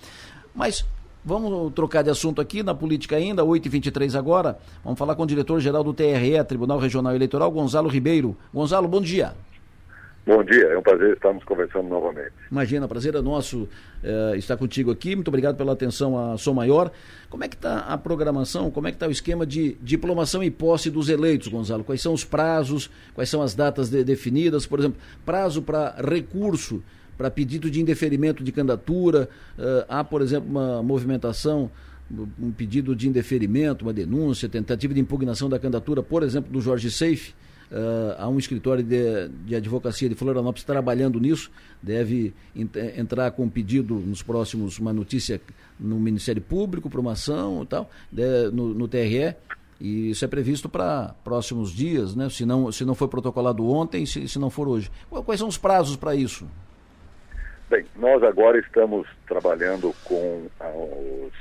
Mas 0.55 0.85
Vamos 1.25 1.73
trocar 1.73 2.03
de 2.03 2.11
assunto 2.11 2.39
aqui 2.43 2.63
na 2.63 2.75
política 2.75 3.17
ainda, 3.17 3.43
8h23 3.43 4.15
agora. 4.15 4.59
Vamos 4.85 4.99
falar 4.99 5.15
com 5.15 5.23
o 5.23 5.27
diretor-geral 5.27 5.83
do 5.83 5.95
TRE, 5.95 6.45
Tribunal 6.47 6.79
Regional 6.79 7.15
Eleitoral, 7.15 7.51
Gonzalo 7.51 7.89
Ribeiro. 7.89 8.37
Gonzalo, 8.53 8.87
bom 8.87 9.01
dia. 9.01 9.33
Bom 10.27 10.43
dia, 10.43 10.65
é 10.65 10.79
um 10.79 10.83
prazer 10.83 11.15
estarmos 11.15 11.43
conversando 11.45 11.89
novamente. 11.89 12.33
Imagina, 12.51 12.87
prazer 12.87 13.15
é 13.15 13.23
nosso 13.23 13.67
é, 14.03 14.37
estar 14.37 14.57
contigo 14.59 14.91
aqui. 14.91 15.15
Muito 15.15 15.29
obrigado 15.29 15.57
pela 15.57 15.73
atenção 15.73 16.19
à 16.19 16.37
Som 16.37 16.55
Maior. 16.55 16.91
Como 17.31 17.43
é 17.43 17.49
que 17.49 17.57
está 17.57 17.81
a 17.81 17.97
programação, 17.97 18.71
como 18.71 18.87
é 18.87 18.91
que 18.91 18.97
está 18.97 19.07
o 19.07 19.11
esquema 19.11 19.47
de 19.47 19.79
diplomação 19.83 20.43
e 20.43 20.51
posse 20.51 20.91
dos 20.91 21.09
eleitos, 21.09 21.49
Gonzalo? 21.49 21.85
Quais 21.85 22.03
são 22.03 22.13
os 22.13 22.25
prazos, 22.25 22.91
quais 23.15 23.31
são 23.31 23.41
as 23.41 23.55
datas 23.55 23.89
de, 23.89 24.05
definidas? 24.05 24.67
Por 24.67 24.79
exemplo, 24.79 24.99
prazo 25.25 25.63
para 25.63 25.95
recurso, 26.03 26.83
para 27.17 27.31
pedido 27.31 27.71
de 27.71 27.81
indeferimento 27.81 28.43
de 28.43 28.53
candidatura. 28.53 29.29
Uh, 29.59 29.85
há, 29.89 30.05
por 30.05 30.23
exemplo, 30.23 30.49
uma 30.51 30.83
movimentação 30.83 31.71
um 32.39 32.53
pedido 32.53 32.95
de 32.95 33.09
indeferimento, 33.09 33.83
uma 33.83 33.93
denúncia, 33.93 34.47
tentativa 34.47 34.93
de 34.93 35.01
impugnação 35.01 35.49
da 35.49 35.59
candidatura, 35.59 36.03
por 36.03 36.23
exemplo, 36.23 36.53
do 36.53 36.61
Jorge 36.61 36.91
Seife, 36.91 37.33
Uh, 37.71 38.15
há 38.19 38.29
um 38.29 38.39
escritório 38.39 38.85
de, 38.85 39.29
de, 39.47 39.57
advocacia 39.57 40.09
de 40.09 40.15
Florianópolis 40.15 40.63
trabalhando 40.63 41.19
nisso, 41.19 41.51
deve 41.83 42.33
entrar 42.97 43.31
com 43.33 43.45
um 43.45 43.49
pedido 43.49 43.95
nos 43.95 44.23
próximos, 44.23 44.79
uma 44.79 44.93
notícia 44.93 45.41
no 45.81 45.99
Ministério 45.99 46.43
Público, 46.43 46.89
para 46.89 47.01
uma 47.01 47.13
ação 47.13 47.63
e 47.63 47.67
tal, 47.67 47.91
de, 48.13 48.51
no, 48.53 48.75
no, 48.75 48.87
TRE, 48.87 49.35
e 49.81 50.11
isso 50.11 50.25
é 50.25 50.29
previsto 50.29 50.69
para 50.69 51.15
próximos 51.25 51.73
dias, 51.73 52.15
né? 52.15 52.29
se, 52.29 52.45
não, 52.47 52.71
se 52.71 52.85
não 52.85 52.95
foi 52.95 53.09
protocolado 53.09 53.67
ontem, 53.67 54.07
se, 54.07 54.29
se 54.29 54.39
não 54.39 54.51
for 54.51 54.69
hoje. 54.69 54.91
Quais 55.11 55.41
são 55.41 55.49
os 55.49 55.59
prazos 55.59 55.97
para 55.97 56.15
isso? 56.15 56.47
Bem, 57.75 57.85
nós 57.97 58.23
agora 58.23 58.57
estamos 58.57 59.05
trabalhando 59.27 59.93
com 60.05 60.49
os, 60.61 61.33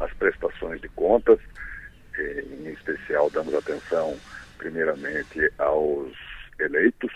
as 0.00 0.10
prestações 0.14 0.80
de 0.80 0.88
contas, 0.88 1.38
em 2.18 2.70
especial 2.70 3.28
damos 3.28 3.52
atenção 3.52 4.16
primeiramente 4.56 5.52
aos 5.58 6.10
eleitos. 6.58 7.12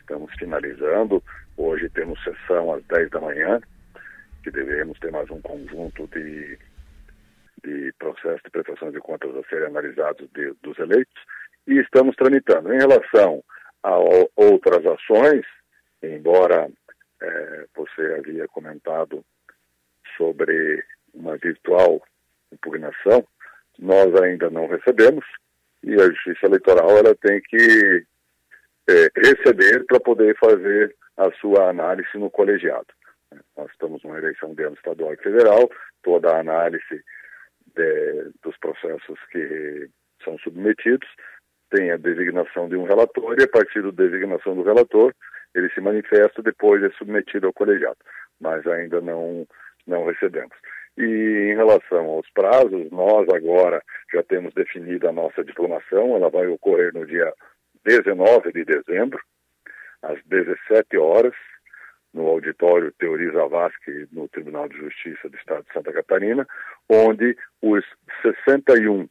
Estamos 0.00 0.34
finalizando. 0.36 1.22
Hoje 1.56 1.88
temos 1.90 2.20
sessão 2.24 2.74
às 2.74 2.82
10 2.86 3.08
da 3.10 3.20
manhã, 3.20 3.60
que 4.42 4.50
devemos 4.50 4.98
ter 4.98 5.12
mais 5.12 5.30
um 5.30 5.40
conjunto 5.40 6.08
de, 6.08 6.58
de 7.62 7.94
processos 8.00 8.42
de 8.42 8.50
prestação 8.50 8.90
de 8.90 8.98
contas 8.98 9.30
a 9.36 9.48
serem 9.48 9.68
analisados 9.68 10.28
de, 10.34 10.52
dos 10.60 10.76
eleitos. 10.80 11.22
E 11.68 11.78
estamos 11.78 12.16
tramitando. 12.16 12.74
Em 12.74 12.78
relação 12.78 13.44
a 13.84 13.96
outras 14.34 14.84
ações, 14.84 15.46
embora 16.02 16.68
é, 17.22 17.66
você 17.74 18.14
havia 18.18 18.46
comentado 18.48 19.24
sobre 20.16 20.84
uma 21.14 21.36
virtual 21.36 22.02
impugnação, 22.52 23.26
nós 23.78 24.14
ainda 24.22 24.50
não 24.50 24.66
recebemos 24.66 25.24
e 25.82 25.94
a 25.94 26.06
Justiça 26.06 26.46
Eleitoral 26.46 26.90
ela 26.90 27.14
tem 27.14 27.40
que 27.42 28.04
é, 28.88 29.08
receber 29.16 29.84
para 29.86 30.00
poder 30.00 30.36
fazer 30.38 30.94
a 31.16 31.30
sua 31.32 31.68
análise 31.68 32.08
no 32.14 32.30
colegiado. 32.30 32.86
Nós 33.56 33.70
estamos 33.70 34.02
numa 34.02 34.18
eleição 34.18 34.54
de 34.54 34.62
ano 34.62 34.74
estadual 34.74 35.12
e 35.12 35.16
federal, 35.18 35.70
toda 36.02 36.30
a 36.30 36.40
análise 36.40 37.04
de, 37.74 38.30
dos 38.42 38.56
processos 38.58 39.18
que 39.30 39.88
são 40.24 40.38
submetidos 40.38 41.08
tem 41.70 41.90
a 41.90 41.96
designação 41.96 42.68
de 42.68 42.76
um 42.76 42.84
relator 42.84 43.38
e 43.38 43.42
a 43.42 43.48
partir 43.48 43.82
da 43.82 43.90
designação 43.90 44.54
do 44.54 44.62
relator 44.62 45.14
ele 45.54 45.70
se 45.70 45.80
manifesta 45.80 46.42
depois 46.42 46.82
é 46.82 46.90
submetido 46.90 47.46
ao 47.46 47.52
colegiado, 47.52 47.98
mas 48.40 48.66
ainda 48.66 49.00
não 49.00 49.46
não 49.86 50.04
recebemos. 50.04 50.54
E 50.98 51.52
em 51.52 51.56
relação 51.56 52.06
aos 52.06 52.28
prazos, 52.30 52.90
nós 52.90 53.26
agora 53.30 53.82
já 54.12 54.22
temos 54.22 54.52
definido 54.52 55.08
a 55.08 55.12
nossa 55.12 55.44
diplomação, 55.44 56.16
ela 56.16 56.28
vai 56.28 56.46
ocorrer 56.48 56.92
no 56.92 57.06
dia 57.06 57.32
19 57.84 58.52
de 58.52 58.64
dezembro, 58.64 59.20
às 60.02 60.22
17 60.24 60.98
horas, 60.98 61.34
no 62.12 62.26
auditório 62.26 62.92
Teori 62.98 63.30
Zavascki, 63.30 64.08
no 64.12 64.28
Tribunal 64.28 64.68
de 64.68 64.76
Justiça 64.76 65.28
do 65.28 65.36
Estado 65.36 65.64
de 65.64 65.72
Santa 65.72 65.92
Catarina, 65.92 66.46
onde 66.88 67.36
os 67.62 67.84
61 68.22 69.08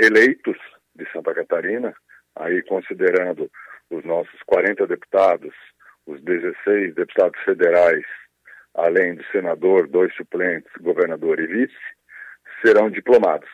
eleitos 0.00 0.56
de 0.94 1.10
Santa 1.12 1.34
Catarina, 1.34 1.94
aí 2.36 2.62
considerando 2.62 3.50
os 3.90 4.04
nossos 4.04 4.40
40 4.46 4.86
deputados, 4.86 5.54
os 6.06 6.20
16 6.22 6.94
deputados 6.94 7.40
federais 7.44 8.04
além 8.74 9.14
do 9.14 9.24
senador, 9.26 9.86
dois 9.86 10.12
suplentes, 10.14 10.70
governador 10.80 11.38
e 11.38 11.46
vice, 11.46 11.74
serão 12.64 12.90
diplomados 12.90 13.48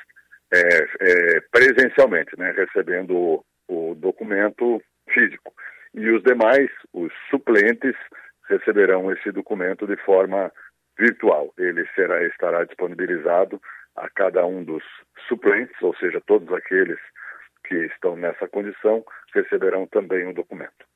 é, 0.52 0.58
é, 0.58 1.40
presencialmente, 1.52 2.36
né, 2.38 2.52
recebendo 2.52 3.14
o, 3.16 3.44
o, 3.68 3.94
documento 3.94 4.82
físico. 5.10 5.52
E 5.94 6.08
os 6.10 6.22
demais, 6.22 6.70
os 6.92 7.12
suplentes, 7.28 7.94
receberão 8.48 9.12
esse 9.12 9.30
documento 9.30 9.86
de 9.86 9.96
forma 9.98 10.50
virtual. 10.98 11.52
Ele 11.56 11.86
será, 11.94 12.24
estará 12.24 12.64
disponibilizado 12.64 13.60
a 13.96 14.08
cada 14.10 14.44
um 14.46 14.64
dos 14.64 14.82
suplentes, 15.28 15.80
ou 15.82 15.94
seja, 15.96 16.20
todos 16.26 16.52
aqueles 16.52 16.98
que 17.64 17.76
estão 17.86 18.16
nessa 18.16 18.48
condição, 18.48 19.04
receberão 19.34 19.86
também 19.86 20.26
o 20.26 20.30
um 20.30 20.34
documento. 20.34 20.86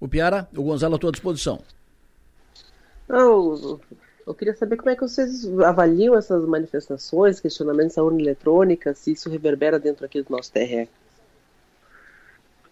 O 0.00 0.08
Piara, 0.08 0.48
o 0.56 0.62
Gonzalo 0.62 0.94
à 0.96 0.98
tua 0.98 1.12
disposição. 1.12 1.60
Não, 3.08 3.80
eu 4.26 4.34
queria 4.34 4.54
saber 4.54 4.76
como 4.76 4.90
é 4.90 4.94
que 4.94 5.00
vocês 5.00 5.48
avaliam 5.60 6.16
essas 6.16 6.46
manifestações, 6.46 7.40
questionamentos 7.40 7.96
à 7.96 8.02
urna 8.02 8.20
eletrônica, 8.20 8.92
se 8.94 9.12
isso 9.12 9.30
reverbera 9.30 9.78
dentro 9.78 10.04
aqui 10.04 10.22
do 10.22 10.30
nosso 10.30 10.52
TRE. 10.52 10.88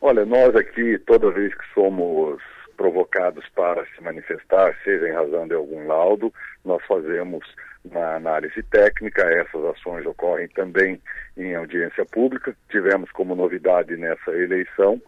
Olha, 0.01 0.27
nós 0.27 0.55
aqui, 0.55 0.99
toda 1.07 1.31
vez 1.31 1.55
que 1.55 1.65
somos 1.73 2.41
provocados 2.77 3.45
para 3.55 3.85
se 3.87 4.03
manifestar, 4.03 4.77
seja 4.85 5.09
em 5.09 5.13
razão 5.13 5.49
de 5.49 5.55
algum 5.55 5.87
laudo, 5.87 6.33
nós 6.63 6.85
fazemos 6.87 7.43
uma 7.91 8.17
análise 8.17 8.63
técnica, 8.65 9.23
essas 9.23 9.65
ações 9.65 10.05
ocorrem 10.07 10.49
também 10.49 11.01
em 11.37 11.55
audiência 11.55 12.05
pública. 12.05 12.57
Tivemos 12.71 13.11
como 13.13 13.35
novidade 13.35 13.97
nessa 13.97 14.31
eleição 14.33 15.01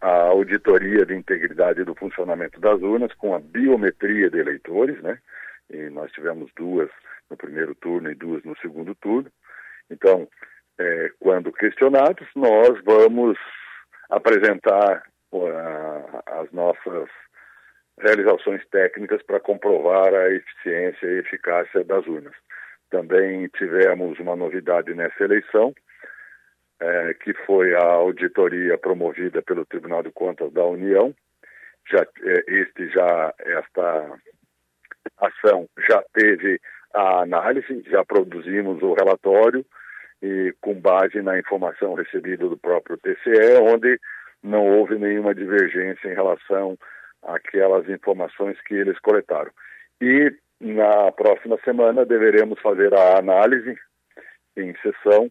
a 0.00 0.10
auditoria 0.10 1.06
de 1.06 1.14
integridade 1.14 1.84
do 1.84 1.94
funcionamento 1.94 2.60
das 2.60 2.80
urnas 2.82 3.12
com 3.14 3.34
a 3.34 3.38
biometria 3.38 4.28
de 4.28 4.38
eleitores, 4.38 5.00
né? 5.00 5.18
E 5.70 5.88
nós 5.90 6.10
tivemos 6.10 6.50
duas 6.56 6.90
no 7.30 7.36
primeiro 7.36 7.74
turno 7.76 8.10
e 8.10 8.14
duas 8.14 8.42
no 8.44 8.56
segundo 8.58 8.94
turno. 8.96 9.30
Então, 9.90 10.28
é, 10.78 11.10
quando 11.20 11.52
questionados, 11.52 12.26
nós 12.34 12.82
vamos 12.84 13.38
apresentar 14.10 15.04
uh, 15.32 16.22
as 16.26 16.50
nossas 16.52 17.08
realizações 18.02 18.66
técnicas 18.68 19.22
para 19.22 19.40
comprovar 19.40 20.12
a 20.12 20.30
eficiência 20.30 21.06
e 21.06 21.20
eficácia 21.20 21.84
das 21.84 22.06
urnas. 22.06 22.34
Também 22.90 23.48
tivemos 23.56 24.18
uma 24.18 24.36
novidade 24.36 24.92
nessa 24.92 25.24
eleição, 25.24 25.72
é, 26.80 27.14
que 27.14 27.32
foi 27.46 27.74
a 27.74 27.84
auditoria 27.84 28.76
promovida 28.76 29.40
pelo 29.40 29.64
Tribunal 29.64 30.02
de 30.02 30.10
Contas 30.10 30.52
da 30.52 30.64
União. 30.64 31.14
Já, 31.90 32.02
é, 32.02 32.44
este 32.48 32.88
já, 32.88 33.32
esta 33.38 34.18
ação 35.18 35.68
já 35.88 36.02
teve 36.12 36.60
a 36.92 37.22
análise, 37.22 37.82
já 37.86 38.04
produzimos 38.04 38.82
o 38.82 38.94
relatório 38.94 39.64
e 40.20 40.54
com 40.60 40.74
base 40.74 41.22
na 41.22 41.38
informação 41.38 41.94
recebida 41.94 42.48
do 42.48 42.58
próprio 42.58 42.98
TCE, 42.98 43.58
onde 43.62 43.98
não 44.42 44.66
houve 44.66 44.96
nenhuma 44.96 45.34
divergência 45.34 46.08
em 46.08 46.14
relação 46.14 46.76
àquelas 47.22 47.88
informações 47.88 48.60
que 48.62 48.74
eles 48.74 48.98
coletaram. 49.00 49.50
E 50.00 50.34
na 50.60 51.10
próxima 51.12 51.58
semana 51.64 52.04
deveremos 52.04 52.60
fazer 52.60 52.94
a 52.94 53.18
análise 53.18 53.76
em 54.56 54.74
sessão 54.82 55.30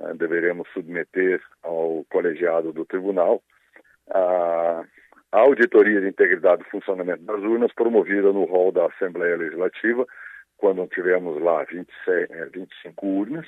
né, 0.00 0.14
deveremos 0.14 0.66
submeter 0.72 1.40
ao 1.62 2.04
colegiado 2.10 2.72
do 2.72 2.84
tribunal 2.84 3.42
a, 4.10 4.84
auditoria 5.30 6.00
de 6.00 6.08
integridade 6.08 6.62
e 6.66 6.70
funcionamento 6.70 7.22
das 7.22 7.40
urnas 7.40 7.72
promovida 7.72 8.32
no 8.32 8.44
rol 8.44 8.72
da 8.72 8.86
Assembleia 8.86 9.36
Legislativa, 9.36 10.04
quando 10.56 10.88
tivemos 10.88 11.40
lá 11.40 11.62
26, 11.62 12.28
25 12.52 13.06
é, 13.06 13.08
urnas 13.08 13.46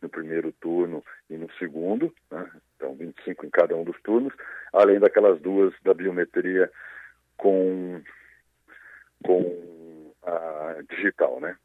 no 0.00 0.08
primeiro 0.08 0.50
turno 0.52 1.04
e 1.28 1.36
no 1.36 1.50
segundo, 1.58 2.14
né? 2.30 2.48
então 2.74 2.94
25 2.94 3.44
em 3.44 3.50
cada 3.50 3.76
um 3.76 3.84
dos 3.84 4.00
turnos, 4.00 4.32
além 4.72 4.98
daquelas 4.98 5.38
duas 5.42 5.74
da 5.84 5.92
biometria 5.92 6.70
com, 7.40 8.00
com 9.24 10.12
a 10.22 10.76
digital, 10.90 11.40
né? 11.40 11.56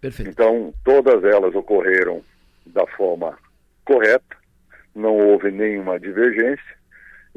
Perfeito. 0.00 0.30
Então, 0.30 0.74
todas 0.84 1.22
elas 1.24 1.54
ocorreram 1.54 2.22
da 2.66 2.86
forma 2.88 3.38
correta, 3.84 4.36
não 4.94 5.16
houve 5.16 5.50
nenhuma 5.50 6.00
divergência 6.00 6.74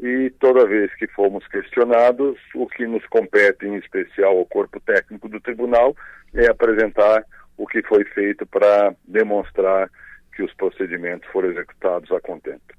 e 0.00 0.30
toda 0.38 0.66
vez 0.66 0.94
que 0.94 1.06
fomos 1.08 1.46
questionados, 1.48 2.38
o 2.54 2.66
que 2.66 2.86
nos 2.86 3.04
compete 3.06 3.66
em 3.66 3.76
especial 3.76 4.38
ao 4.38 4.46
corpo 4.46 4.80
técnico 4.80 5.28
do 5.28 5.40
tribunal 5.40 5.96
é 6.32 6.48
apresentar 6.48 7.24
o 7.56 7.66
que 7.66 7.82
foi 7.82 8.04
feito 8.04 8.46
para 8.46 8.94
demonstrar 9.04 9.90
que 10.34 10.42
os 10.42 10.54
procedimentos 10.54 11.28
foram 11.30 11.50
executados 11.50 12.10
a 12.12 12.20
contento. 12.20 12.76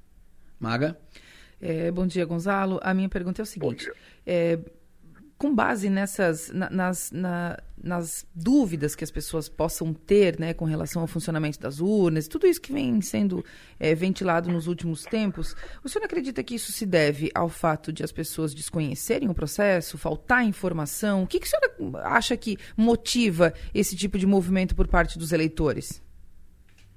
Maga? 0.58 0.96
É, 1.60 1.90
bom 1.90 2.06
dia, 2.06 2.24
Gonzalo. 2.24 2.80
A 2.82 2.94
minha 2.94 3.08
pergunta 3.08 3.42
é 3.42 3.44
o 3.44 3.46
seguinte: 3.46 3.92
é, 4.26 4.58
com 5.40 5.54
base 5.54 5.88
nessas 5.88 6.52
na, 6.52 6.68
nas, 6.68 7.10
na, 7.10 7.56
nas 7.82 8.28
dúvidas 8.34 8.94
que 8.94 9.02
as 9.02 9.10
pessoas 9.10 9.48
possam 9.48 9.94
ter 9.94 10.38
né, 10.38 10.52
com 10.52 10.66
relação 10.66 11.00
ao 11.00 11.08
funcionamento 11.08 11.58
das 11.58 11.80
urnas, 11.80 12.28
tudo 12.28 12.46
isso 12.46 12.60
que 12.60 12.70
vem 12.70 13.00
sendo 13.00 13.42
é, 13.78 13.94
ventilado 13.94 14.52
nos 14.52 14.66
últimos 14.66 15.02
tempos, 15.02 15.56
o 15.82 15.88
senhor 15.88 16.04
acredita 16.04 16.44
que 16.44 16.54
isso 16.54 16.70
se 16.72 16.84
deve 16.84 17.30
ao 17.34 17.48
fato 17.48 17.90
de 17.90 18.04
as 18.04 18.12
pessoas 18.12 18.54
desconhecerem 18.54 19.30
o 19.30 19.34
processo, 19.34 19.96
faltar 19.96 20.44
informação? 20.44 21.22
O 21.22 21.26
que, 21.26 21.40
que 21.40 21.46
o 21.46 21.48
senhor 21.48 22.02
acha 22.04 22.36
que 22.36 22.58
motiva 22.76 23.54
esse 23.74 23.96
tipo 23.96 24.18
de 24.18 24.26
movimento 24.26 24.76
por 24.76 24.88
parte 24.88 25.18
dos 25.18 25.32
eleitores? 25.32 26.04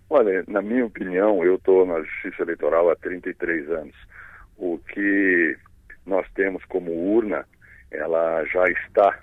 Olha, 0.10 0.44
na 0.50 0.62
minha 0.62 0.86
opinião, 0.86 1.46
eu 1.46 1.56
estou 1.56 1.86
na 1.86 2.02
Justiça 2.02 2.42
Eleitoral 2.42 2.90
há 2.90 2.96
33 2.98 3.70
anos. 3.72 3.96
O 4.58 4.78
que 4.80 5.58
nós 6.06 6.28
temos 6.36 6.62
como 6.66 6.92
urna 6.92 7.46
ela 7.94 8.44
já 8.46 8.64
está 8.70 9.20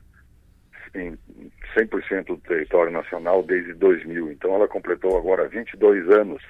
em 0.94 1.16
100% 1.76 2.26
do 2.26 2.36
território 2.38 2.92
nacional 2.92 3.42
desde 3.42 3.74
2000. 3.74 4.32
Então 4.32 4.54
ela 4.54 4.68
completou 4.68 5.16
agora 5.16 5.48
22 5.48 6.08
anos 6.10 6.42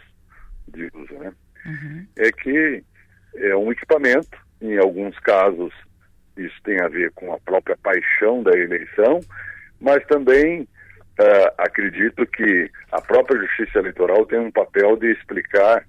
de 0.69 0.91
uso, 0.95 1.15
né? 1.15 1.33
Uhum. 1.67 2.07
É 2.19 2.33
que 2.33 2.83
é 3.37 3.57
um 3.57 3.71
equipamento, 3.71 4.39
em 4.61 4.79
alguns 4.79 5.19
casos 5.21 5.73
isso 6.37 6.57
tem 6.65 6.81
a 6.81 6.89
ver 6.89 7.13
com 7.13 7.33
a 7.33 7.41
própria 7.41 7.77
paixão 7.77 8.43
da 8.43 8.57
eleição, 8.57 9.21
mas 9.81 10.05
também 10.07 10.63
uh, 10.63 11.53
acredito 11.59 12.27
que 12.27 12.71
a 12.93 13.01
própria 13.01 13.41
Justiça 13.41 13.79
Eleitoral 13.81 14.25
tem 14.27 14.39
um 14.39 14.51
papel 14.51 14.97
de 14.97 15.13
explicar 15.13 15.85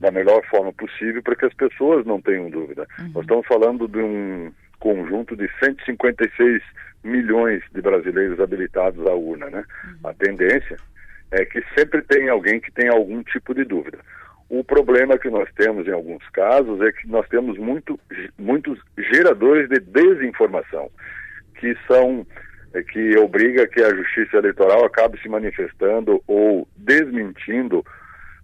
da 0.00 0.10
melhor 0.10 0.44
forma 0.48 0.72
possível 0.72 1.22
para 1.22 1.36
que 1.36 1.46
as 1.46 1.54
pessoas 1.54 2.04
não 2.04 2.20
tenham 2.20 2.50
dúvida. 2.50 2.86
Uhum. 2.98 3.12
Nós 3.14 3.22
estamos 3.22 3.46
falando 3.46 3.86
de 3.86 3.98
um 3.98 4.52
conjunto 4.82 5.36
de 5.36 5.48
156 5.62 6.60
milhões 7.04 7.62
de 7.72 7.80
brasileiros 7.80 8.40
habilitados 8.40 9.06
à 9.06 9.14
urna, 9.14 9.48
né? 9.48 9.64
Uhum. 9.84 10.10
A 10.10 10.12
tendência 10.12 10.76
é 11.30 11.44
que 11.44 11.62
sempre 11.78 12.02
tem 12.02 12.28
alguém 12.28 12.60
que 12.60 12.72
tem 12.72 12.88
algum 12.88 13.22
tipo 13.22 13.54
de 13.54 13.64
dúvida. 13.64 13.98
O 14.50 14.64
problema 14.64 15.16
que 15.16 15.30
nós 15.30 15.48
temos 15.54 15.86
em 15.86 15.92
alguns 15.92 16.28
casos 16.30 16.80
é 16.80 16.90
que 16.90 17.08
nós 17.08 17.26
temos 17.28 17.56
muito, 17.58 17.98
muitos 18.36 18.76
geradores 18.98 19.68
de 19.68 19.78
desinformação, 19.78 20.90
que 21.60 21.76
são 21.86 22.26
é, 22.74 22.82
que 22.82 23.16
obriga 23.18 23.68
que 23.68 23.80
a 23.82 23.94
justiça 23.94 24.38
eleitoral 24.38 24.84
acabe 24.84 25.18
se 25.20 25.28
manifestando 25.28 26.20
ou 26.26 26.66
desmentindo 26.76 27.84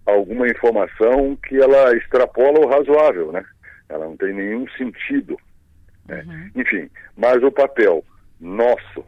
alguma 0.05 0.47
informação 0.47 1.37
que 1.45 1.57
ela 1.57 1.95
extrapola 1.97 2.61
o 2.61 2.69
razoável, 2.69 3.33
né? 3.33 3.43
Ela 3.89 4.05
não 4.05 4.15
tem 4.15 4.33
nenhum 4.33 4.65
sentido. 4.77 5.37
Né? 6.09 6.23
Uhum. 6.27 6.61
Enfim, 6.61 6.89
mas 7.15 7.41
o 7.43 7.51
papel 7.51 8.03
nosso, 8.39 9.05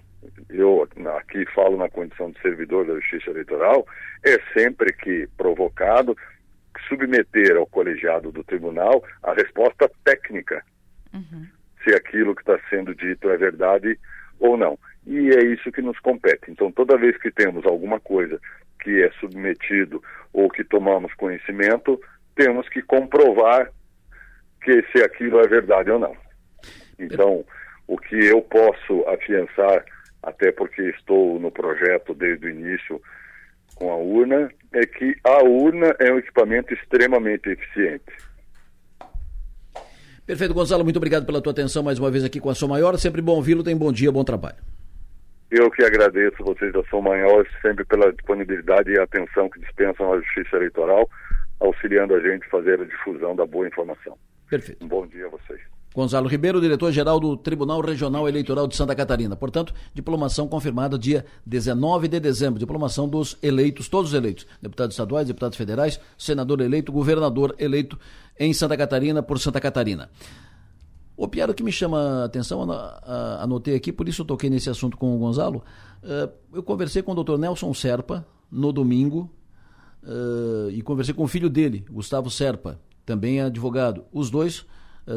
eu 0.49 0.87
aqui 1.17 1.45
falo 1.53 1.77
na 1.77 1.89
condição 1.89 2.31
de 2.31 2.39
servidor 2.41 2.85
da 2.85 2.95
Justiça 2.95 3.31
Eleitoral, 3.31 3.85
é 4.23 4.37
sempre 4.53 4.93
que 4.93 5.27
provocado 5.37 6.15
submeter 6.87 7.57
ao 7.57 7.65
colegiado 7.65 8.31
do 8.31 8.43
tribunal 8.43 9.03
a 9.23 9.33
resposta 9.33 9.89
técnica, 10.03 10.63
uhum. 11.13 11.47
se 11.83 11.93
aquilo 11.93 12.35
que 12.35 12.41
está 12.41 12.59
sendo 12.69 12.93
dito 12.95 13.29
é 13.29 13.37
verdade 13.37 13.99
ou 14.39 14.57
não. 14.57 14.77
E 15.05 15.29
é 15.29 15.43
isso 15.45 15.71
que 15.71 15.81
nos 15.81 15.99
compete. 15.99 16.51
Então, 16.51 16.71
toda 16.71 16.97
vez 16.97 17.17
que 17.17 17.31
temos 17.31 17.65
alguma 17.65 17.99
coisa 17.99 18.39
que 18.81 19.01
é 19.01 19.11
submetido 19.19 20.03
ou 20.31 20.49
que 20.49 20.63
tomamos 20.63 21.13
conhecimento, 21.15 21.99
temos 22.35 22.67
que 22.69 22.81
comprovar 22.81 23.71
que 24.63 24.83
se 24.91 25.03
aquilo 25.03 25.39
é 25.39 25.47
verdade 25.47 25.89
ou 25.89 25.99
não. 25.99 26.15
Então, 27.03 27.43
o 27.87 27.97
que 27.97 28.15
eu 28.15 28.41
posso 28.41 29.07
afiançar, 29.07 29.83
até 30.23 30.51
porque 30.51 30.81
estou 30.89 31.39
no 31.39 31.51
projeto 31.51 32.13
desde 32.13 32.45
o 32.45 32.49
início 32.49 33.01
com 33.75 33.91
a 33.91 33.95
urna, 33.95 34.51
é 34.73 34.85
que 34.85 35.15
a 35.23 35.43
urna 35.43 35.95
é 35.99 36.11
um 36.11 36.17
equipamento 36.17 36.73
extremamente 36.73 37.49
eficiente. 37.49 38.13
Perfeito, 40.25 40.53
Gonzalo, 40.53 40.83
muito 40.83 40.97
obrigado 40.97 41.25
pela 41.25 41.41
tua 41.41 41.51
atenção 41.51 41.83
mais 41.83 41.99
uma 41.99 42.11
vez 42.11 42.23
aqui 42.23 42.39
com 42.39 42.49
a 42.49 42.55
Som 42.55 42.67
Maior. 42.67 42.97
Sempre 42.97 43.21
bom 43.21 43.33
ouvi-lo, 43.33 43.63
tem 43.63 43.75
bom 43.75 43.91
dia, 43.91 44.11
bom 44.11 44.23
trabalho. 44.23 44.57
Eu 45.49 45.69
que 45.69 45.83
agradeço 45.83 46.41
vocês 46.43 46.71
da 46.71 46.81
Som 46.85 47.01
Maior 47.01 47.45
sempre 47.61 47.83
pela 47.83 48.13
disponibilidade 48.13 48.91
e 48.91 48.99
atenção 48.99 49.49
que 49.49 49.59
dispensam 49.59 50.13
à 50.13 50.17
Justiça 50.21 50.55
Eleitoral, 50.55 51.09
auxiliando 51.59 52.15
a 52.15 52.19
gente 52.21 52.45
a 52.45 52.49
fazer 52.49 52.79
a 52.79 52.85
difusão 52.85 53.35
da 53.35 53.45
boa 53.45 53.67
informação. 53.67 54.17
Perfeito. 54.49 54.85
Um 54.85 54.87
bom 54.87 55.05
dia 55.05 55.25
a 55.25 55.29
vocês. 55.29 55.59
Gonzalo 55.93 56.30
Ribeiro, 56.30 56.61
diretor-geral 56.61 57.19
do 57.19 57.35
Tribunal 57.35 57.81
Regional 57.81 58.27
Eleitoral 58.27 58.65
de 58.65 58.76
Santa 58.76 58.95
Catarina. 58.95 59.35
Portanto, 59.35 59.73
diplomação 59.93 60.47
confirmada 60.47 60.97
dia 60.97 61.26
19 61.45 62.07
de 62.07 62.19
dezembro. 62.19 62.59
Diplomação 62.59 63.09
dos 63.09 63.38
eleitos, 63.43 63.89
todos 63.89 64.11
os 64.11 64.18
eleitos. 64.18 64.47
Deputados 64.61 64.93
estaduais, 64.93 65.27
deputados 65.27 65.57
federais, 65.57 65.99
senador 66.18 66.61
eleito, 66.61 66.91
governador 66.91 67.53
eleito 67.59 67.99
em 68.39 68.53
Santa 68.53 68.77
Catarina 68.77 69.22
por 69.22 69.38
Santa 69.38 69.59
Catarina. 69.59 70.09
O 71.18 71.27
Piero 71.27 71.53
que 71.53 71.61
me 71.61 71.72
chama 71.72 71.99
a 71.99 72.26
atenção, 72.26 72.65
anotei 73.39 73.76
aqui, 73.76 73.91
por 73.91 74.07
isso 74.07 74.22
eu 74.22 74.26
toquei 74.26 74.49
nesse 74.49 74.69
assunto 74.69 74.97
com 74.97 75.15
o 75.15 75.19
Gonzalo. 75.19 75.61
Eh, 76.01 76.30
eu 76.53 76.63
conversei 76.63 77.03
com 77.03 77.11
o 77.11 77.15
doutor 77.15 77.38
Nelson 77.38 77.72
Serpa 77.76 78.26
no 78.49 78.72
domingo 78.72 79.30
eh, 80.03 80.72
e 80.72 80.81
conversei 80.81 81.13
com 81.13 81.23
o 81.23 81.27
filho 81.27 81.47
dele, 81.47 81.85
Gustavo 81.91 82.31
Serpa, 82.31 82.80
também 83.05 83.39
é 83.39 83.43
advogado. 83.43 84.03
Os 84.11 84.31
dois 84.31 84.65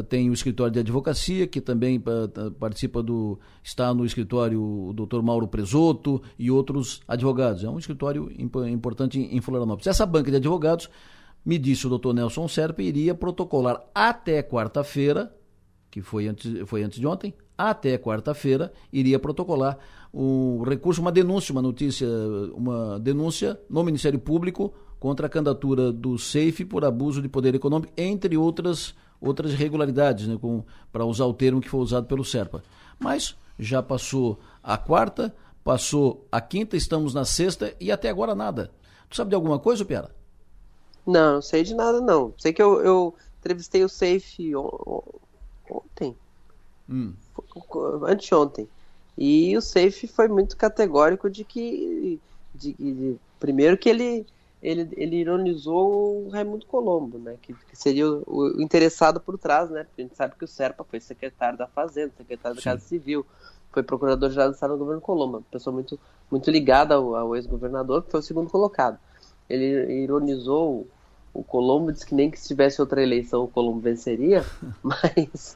tem 0.03 0.29
o 0.29 0.33
escritório 0.33 0.71
de 0.71 0.79
advocacia, 0.79 1.47
que 1.47 1.61
também 1.61 1.97
uh, 1.97 2.51
participa 2.51 3.01
do. 3.01 3.39
está 3.63 3.93
no 3.93 4.05
escritório 4.05 4.61
o 4.61 4.93
doutor 4.93 5.21
Mauro 5.21 5.47
Presoto 5.47 6.21
e 6.37 6.49
outros 6.49 7.01
advogados. 7.07 7.63
É 7.63 7.69
um 7.69 7.79
escritório 7.79 8.31
imp 8.37 8.55
importante 8.67 9.19
em, 9.19 9.41
Florianópolis. 9.41 9.87
Essa 9.87 10.05
banca 10.05 10.31
de 10.31 10.37
advogados, 10.37 10.89
me 11.45 11.57
disse 11.57 11.85
o 11.85 11.89
doutor 11.89 12.13
Nelson 12.13 12.47
Serpa, 12.47 12.81
iria 12.81 13.13
protocolar 13.13 13.81
até 13.93 14.41
quarta-feira, 14.41 15.35
que 15.91 16.01
foi 16.01 16.27
antes, 16.27 16.51
foi 16.65 16.83
antes 16.83 16.99
de 16.99 17.05
ontem, 17.05 17.33
até 17.57 17.97
quarta-feira, 17.97 18.73
iria 18.91 19.19
protocolar 19.19 19.77
um 20.13 20.63
recurso, 20.63 21.01
uma 21.01 21.11
denúncia, 21.11 21.51
uma 21.51 21.61
notícia, 21.61 22.07
uma 22.53 22.99
denúncia 22.99 23.59
no 23.69 23.83
Ministério 23.83 24.19
Público 24.19 24.73
contra 24.99 25.27
a 25.27 25.29
candidatura 25.29 25.91
do 25.91 26.17
SEIF 26.17 26.65
por 26.65 26.83
abuso 26.83 27.21
de 27.21 27.29
poder 27.29 27.53
econômico, 27.53 27.93
entre 27.97 28.37
outras 28.37 28.95
outras 29.19 29.51
irregularidades, 29.53 30.27
né, 30.27 30.37
para 30.91 31.05
usar 31.05 31.25
o 31.25 31.33
termo 31.33 31.61
que 31.61 31.69
foi 31.69 31.79
usado 31.79 32.07
pelo 32.07 32.23
Serpa. 32.23 32.63
Mas 32.99 33.35
já 33.57 33.81
passou 33.81 34.39
a 34.63 34.77
quarta, 34.77 35.33
passou 35.63 36.25
a 36.31 36.39
quinta, 36.39 36.75
estamos 36.77 37.13
na 37.13 37.25
sexta 37.25 37.73
e 37.79 37.91
até 37.91 38.09
agora 38.09 38.35
nada. 38.35 38.71
Tu 39.09 39.15
sabe 39.15 39.29
de 39.29 39.35
alguma 39.35 39.59
coisa, 39.59 39.85
Piara? 39.85 40.13
Não, 41.05 41.35
não 41.35 41.41
sei 41.41 41.63
de 41.63 41.73
nada 41.75 42.01
não. 42.01 42.33
Sei 42.37 42.51
que 42.51 42.61
eu, 42.61 42.81
eu 42.81 43.15
entrevistei 43.39 43.83
o 43.83 43.89
Safe 43.89 44.53
ontem. 45.69 46.15
Hum. 46.89 47.13
Anteontem. 48.07 48.67
E 49.17 49.55
o 49.55 49.61
Safe 49.61 50.07
foi 50.07 50.27
muito 50.27 50.57
categórico 50.57 51.29
de 51.29 51.43
que. 51.43 52.19
De, 52.53 52.73
de, 52.73 53.15
primeiro 53.39 53.77
que 53.77 53.89
ele 53.89 54.25
ele, 54.65 54.89
ele 54.97 55.17
ironizou 55.17 56.25
o 56.25 56.29
Raimundo 56.29 56.65
Colombo, 56.65 57.19
né? 57.19 57.37
Que, 57.39 57.53
que 57.53 57.77
seria 57.77 58.09
o, 58.09 58.23
o, 58.25 58.61
interessado 58.61 59.21
por 59.21 59.37
trás, 59.37 59.69
né? 59.69 59.83
Porque 59.83 60.01
a 60.01 60.05
gente 60.05 60.15
sabe 60.15 60.35
que 60.35 60.43
o 60.43 60.47
Serpa 60.47 60.83
foi 60.83 60.99
secretário 60.99 61.55
da 61.55 61.67
Fazenda, 61.67 62.11
secretário 62.17 62.57
da 62.57 62.63
Casa 62.63 62.81
Civil, 62.81 63.23
foi 63.71 63.83
procurador-geral 63.83 64.49
do 64.49 64.55
Estado 64.55 64.73
do 64.73 64.79
governo 64.79 65.01
Colombo, 65.01 65.43
pessoa 65.51 65.71
muito, 65.71 65.99
muito 66.31 66.49
ligada 66.49 66.95
ao, 66.95 67.15
ao 67.15 67.35
ex-governador, 67.35 68.03
que 68.03 68.09
foi 68.09 68.21
o 68.21 68.23
segundo 68.23 68.49
colocado. 68.49 68.97
Ele 69.47 70.01
ironizou 70.01 70.87
o, 71.33 71.41
o 71.41 71.43
Colombo, 71.43 71.91
disse 71.91 72.05
que 72.05 72.15
nem 72.15 72.31
que 72.31 72.39
se 72.39 72.47
tivesse 72.47 72.81
outra 72.81 73.03
eleição 73.03 73.43
o 73.43 73.47
Colombo 73.47 73.79
venceria, 73.79 74.43
mas 74.81 75.55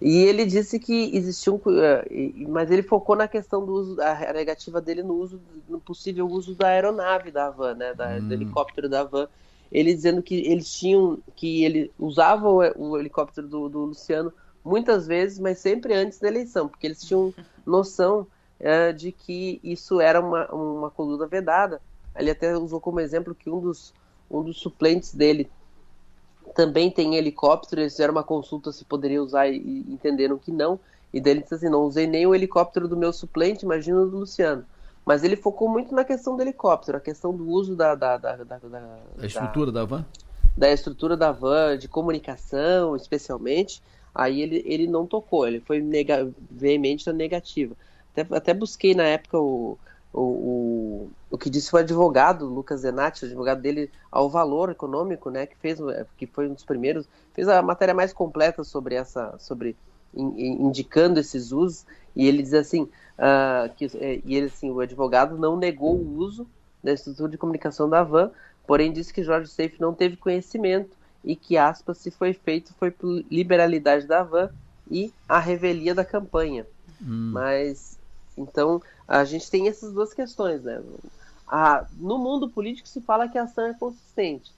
e 0.00 0.18
ele 0.18 0.44
disse 0.44 0.78
que 0.78 1.16
existia 1.16 1.52
um. 1.52 1.60
Eh, 1.68 2.32
mas 2.48 2.70
ele 2.70 2.82
focou 2.82 3.16
na 3.16 3.28
questão 3.28 3.64
do 3.64 3.72
uso, 3.72 4.00
a 4.00 4.32
negativa 4.32 4.80
dele 4.80 5.02
no 5.02 5.14
uso, 5.14 5.40
no 5.68 5.80
possível 5.80 6.26
uso 6.26 6.54
da 6.54 6.68
aeronave 6.68 7.30
da 7.30 7.50
van, 7.50 7.74
né? 7.74 7.94
Da, 7.94 8.16
hum. 8.16 8.28
Do 8.28 8.34
helicóptero 8.34 8.88
da 8.88 9.04
van. 9.04 9.28
Ele 9.70 9.94
dizendo 9.94 10.22
que 10.22 10.34
eles 10.34 10.72
tinham. 10.72 11.18
que 11.36 11.64
ele 11.64 11.90
usava 11.98 12.48
o, 12.48 12.58
o 12.76 12.98
helicóptero 12.98 13.46
do, 13.46 13.68
do, 13.68 13.78
Luciano 13.86 14.32
muitas 14.64 15.06
vezes, 15.06 15.38
mas 15.38 15.58
sempre 15.58 15.94
antes 15.94 16.18
da 16.18 16.28
eleição, 16.28 16.68
porque 16.68 16.86
eles 16.86 17.02
tinham 17.02 17.32
noção 17.64 18.26
é, 18.58 18.92
de 18.92 19.12
que 19.12 19.60
isso 19.62 20.00
era 20.00 20.20
uma, 20.20 20.46
uma 20.52 20.90
coluna 20.90 21.26
vedada. 21.26 21.80
Ele 22.16 22.30
até 22.30 22.56
usou 22.56 22.80
como 22.80 23.00
exemplo 23.00 23.34
que 23.34 23.48
um 23.48 23.60
dos, 23.60 23.94
um 24.30 24.42
dos 24.42 24.58
suplentes 24.58 25.14
dele 25.14 25.48
também 26.54 26.90
tem 26.90 27.16
helicóptero, 27.16 27.80
eles 27.80 27.92
fizeram 27.92 28.12
uma 28.12 28.24
consulta 28.24 28.72
se 28.72 28.84
poderia 28.84 29.22
usar 29.22 29.48
e 29.48 29.84
entenderam 29.88 30.38
que 30.38 30.50
não. 30.50 30.78
E 31.12 31.20
daí 31.20 31.32
ele 31.34 31.42
disse 31.42 31.54
assim, 31.54 31.68
não 31.68 31.82
usei 31.82 32.06
nem 32.06 32.26
o 32.26 32.34
helicóptero 32.34 32.86
do 32.86 32.96
meu 32.96 33.12
suplente, 33.12 33.64
imagina 33.64 34.00
o 34.00 34.06
do 34.06 34.18
Luciano. 34.18 34.64
Mas 35.04 35.24
ele 35.24 35.36
focou 35.36 35.68
muito 35.68 35.94
na 35.94 36.04
questão 36.04 36.36
do 36.36 36.42
helicóptero, 36.42 36.98
a 36.98 37.00
questão 37.00 37.34
do 37.34 37.48
uso 37.48 37.74
da... 37.74 37.94
Da, 37.94 38.16
da, 38.16 38.36
da, 38.36 38.58
da 39.16 39.26
estrutura 39.26 39.72
da, 39.72 39.80
da 39.80 39.86
van? 39.86 40.04
da 40.56 40.70
estrutura 40.70 41.16
da 41.16 41.32
van, 41.32 41.78
de 41.78 41.88
comunicação, 41.88 42.96
especialmente, 42.96 43.82
aí 44.14 44.42
ele, 44.42 44.62
ele 44.66 44.86
não 44.86 45.06
tocou, 45.06 45.46
ele 45.46 45.60
foi 45.60 45.80
nega, 45.80 46.30
veemente 46.50 47.06
na 47.06 47.12
negativa. 47.12 47.74
Até, 48.12 48.36
até 48.36 48.54
busquei 48.54 48.94
na 48.94 49.04
época 49.04 49.38
o, 49.38 49.78
o, 50.12 50.20
o, 50.20 51.10
o 51.30 51.38
que 51.38 51.48
disse 51.48 51.74
o 51.74 51.78
advogado, 51.78 52.46
Lucas 52.46 52.80
Zenatti, 52.80 53.24
o 53.24 53.26
advogado 53.26 53.60
dele, 53.60 53.90
ao 54.10 54.28
valor 54.28 54.70
econômico, 54.70 55.30
né, 55.30 55.46
que 55.46 55.56
fez, 55.56 55.78
que 56.16 56.26
foi 56.26 56.48
um 56.48 56.54
dos 56.54 56.64
primeiros, 56.64 57.08
fez 57.32 57.48
a 57.48 57.62
matéria 57.62 57.94
mais 57.94 58.12
completa 58.12 58.64
sobre 58.64 58.94
essa, 58.94 59.34
sobre 59.38 59.76
in, 60.14 60.66
indicando 60.66 61.20
esses 61.20 61.52
usos, 61.52 61.86
e 62.14 62.26
ele 62.26 62.42
diz 62.42 62.54
assim, 62.54 62.82
uh, 62.82 63.72
que, 63.76 63.86
é, 63.98 64.20
e 64.24 64.34
ele, 64.34 64.46
assim, 64.46 64.70
o 64.70 64.80
advogado 64.80 65.38
não 65.38 65.56
negou 65.56 65.96
o 65.96 66.16
uso 66.16 66.46
da 66.82 66.92
estrutura 66.92 67.30
de 67.30 67.38
comunicação 67.38 67.88
da 67.88 68.02
van, 68.02 68.30
porém 68.66 68.92
disse 68.92 69.12
que 69.12 69.22
Jorge 69.22 69.48
Seif 69.48 69.80
não 69.80 69.94
teve 69.94 70.16
conhecimento 70.16 70.96
e 71.24 71.36
que, 71.36 71.56
aspas, 71.56 71.98
se 71.98 72.10
foi 72.10 72.32
feito 72.32 72.74
foi 72.78 72.90
por 72.90 73.24
liberalidade 73.30 74.06
da 74.06 74.22
van 74.22 74.50
e 74.90 75.12
a 75.28 75.38
revelia 75.38 75.94
da 75.94 76.04
campanha. 76.04 76.66
Hum. 77.00 77.30
Mas, 77.32 77.98
então, 78.36 78.82
a 79.10 79.24
gente 79.24 79.50
tem 79.50 79.66
essas 79.66 79.92
duas 79.92 80.14
questões, 80.14 80.62
né? 80.62 80.80
A, 81.48 81.84
no 81.98 82.16
mundo 82.16 82.48
político 82.48 82.88
se 82.88 83.00
fala 83.00 83.28
que 83.28 83.36
a 83.36 83.42
ação 83.42 83.66
é 83.66 83.74
consistente 83.74 84.52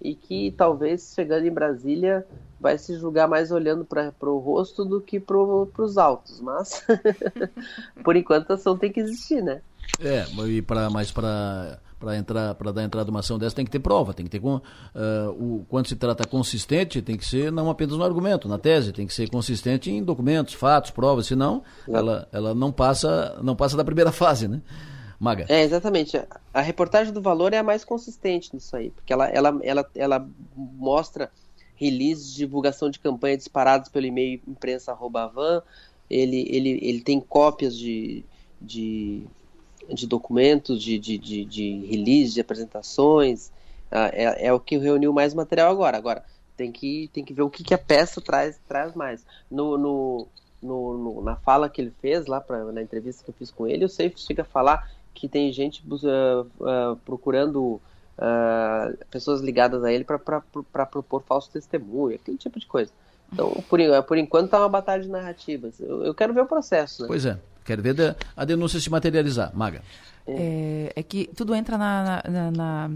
e 0.00 0.14
que 0.14 0.54
talvez 0.56 1.12
chegando 1.14 1.46
em 1.46 1.52
Brasília 1.52 2.26
vai 2.58 2.78
se 2.78 2.96
julgar 2.96 3.28
mais 3.28 3.52
olhando 3.52 3.84
para 3.84 4.10
o 4.22 4.38
rosto 4.38 4.86
do 4.86 5.02
que 5.02 5.20
para 5.20 5.36
os 5.36 5.98
autos, 5.98 6.40
mas 6.40 6.82
por 8.02 8.16
enquanto 8.16 8.50
a 8.50 8.54
ação 8.54 8.78
tem 8.78 8.90
que 8.90 9.00
existir, 9.00 9.42
né? 9.42 9.60
É, 10.00 10.24
e 10.46 10.62
para 10.62 10.88
mais 10.88 11.10
para 11.10 11.78
para 11.98 12.16
entrar 12.16 12.54
para 12.54 12.72
dar 12.72 12.84
entrada 12.84 13.10
uma 13.10 13.20
ação 13.20 13.38
dessa 13.38 13.56
tem 13.56 13.64
que 13.64 13.70
ter 13.70 13.80
prova, 13.80 14.14
tem 14.14 14.24
que 14.24 14.30
ter 14.30 14.40
com 14.40 14.56
uh, 14.56 14.60
o 15.30 15.66
quando 15.68 15.88
se 15.88 15.96
trata 15.96 16.26
consistente 16.26 17.02
tem 17.02 17.16
que 17.16 17.24
ser 17.24 17.50
não 17.50 17.68
apenas 17.68 17.96
no 17.96 18.04
argumento, 18.04 18.48
na 18.48 18.58
tese, 18.58 18.92
tem 18.92 19.06
que 19.06 19.12
ser 19.12 19.28
consistente 19.28 19.90
em 19.90 20.02
documentos, 20.02 20.54
fatos, 20.54 20.90
provas, 20.90 21.26
senão 21.26 21.62
ela 21.88 22.28
ela 22.32 22.54
não 22.54 22.70
passa 22.70 23.38
não 23.42 23.56
passa 23.56 23.76
da 23.76 23.84
primeira 23.84 24.12
fase, 24.12 24.48
né? 24.48 24.60
Maga. 25.20 25.46
É, 25.48 25.62
exatamente. 25.62 26.16
A 26.54 26.60
reportagem 26.60 27.12
do 27.12 27.20
Valor 27.20 27.52
é 27.52 27.58
a 27.58 27.62
mais 27.62 27.84
consistente 27.84 28.54
nisso 28.54 28.76
aí, 28.76 28.90
porque 28.90 29.12
ela 29.12 29.28
ela 29.28 29.58
ela, 29.62 29.90
ela 29.96 30.28
mostra 30.54 31.30
releases 31.74 32.30
de 32.30 32.36
divulgação 32.36 32.88
de 32.88 33.00
campanha 33.00 33.36
disparados 33.36 33.88
pelo 33.88 34.06
e-mail 34.06 34.40
imprensa@van, 34.46 35.62
ele 36.08 36.46
ele 36.48 36.78
ele 36.80 37.00
tem 37.00 37.20
cópias 37.20 37.76
de 37.76 38.24
de 38.60 39.26
de 39.88 40.06
documentos, 40.06 40.82
de, 40.82 40.98
de, 40.98 41.18
de, 41.18 41.44
de 41.44 41.86
release, 41.86 42.34
de 42.34 42.40
apresentações. 42.40 43.48
Uh, 43.90 44.12
é, 44.12 44.46
é, 44.46 44.52
o 44.52 44.60
que 44.60 44.76
reuniu 44.76 45.12
mais 45.12 45.34
material 45.34 45.70
agora. 45.70 45.96
Agora, 45.96 46.24
tem 46.56 46.70
que, 46.70 47.08
tem 47.12 47.24
que 47.24 47.32
ver 47.32 47.42
o 47.42 47.50
que, 47.50 47.64
que 47.64 47.74
a 47.74 47.78
peça 47.78 48.20
traz, 48.20 48.60
traz 48.68 48.94
mais. 48.94 49.24
No, 49.50 49.78
no, 49.78 50.28
no, 50.62 51.22
na 51.22 51.36
fala 51.36 51.68
que 51.68 51.80
ele 51.80 51.92
fez, 52.00 52.26
lá 52.26 52.40
pra, 52.40 52.64
na 52.72 52.82
entrevista 52.82 53.24
que 53.24 53.30
eu 53.30 53.34
fiz 53.34 53.50
com 53.50 53.66
ele, 53.66 53.84
o 53.84 53.88
Safe 53.88 54.14
chega 54.16 54.42
a 54.42 54.44
falar 54.44 54.90
que 55.14 55.28
tem 55.28 55.50
gente 55.52 55.82
uh, 55.86 56.46
uh, 56.60 56.96
procurando 57.04 57.80
pessoas 59.12 59.40
ligadas 59.40 59.84
a 59.84 59.92
ele 59.92 60.02
para 60.02 60.18
propor 60.18 61.22
falso 61.22 61.48
testemunho, 61.52 62.16
aquele 62.16 62.36
tipo 62.36 62.58
de 62.58 62.66
coisa. 62.66 62.90
Então, 63.32 63.52
por, 63.68 63.78
por 64.08 64.18
enquanto, 64.18 64.50
tá 64.50 64.58
uma 64.58 64.68
batalha 64.68 65.02
de 65.02 65.08
narrativas. 65.08 65.78
Eu, 65.78 66.04
eu 66.04 66.12
quero 66.12 66.34
ver 66.34 66.40
o 66.40 66.46
processo. 66.46 67.02
Né? 67.02 67.08
Pois 67.08 67.24
é. 67.24 67.38
Quero 67.68 67.82
ver 67.82 68.16
a 68.34 68.46
denúncia 68.46 68.80
se 68.80 68.88
materializar. 68.88 69.52
Maga. 69.52 69.82
É, 70.36 70.92
é, 70.96 71.02
que 71.02 71.28
tudo 71.34 71.54
entra 71.54 71.78
na, 71.78 72.22
na, 72.28 72.50
na, 72.50 72.90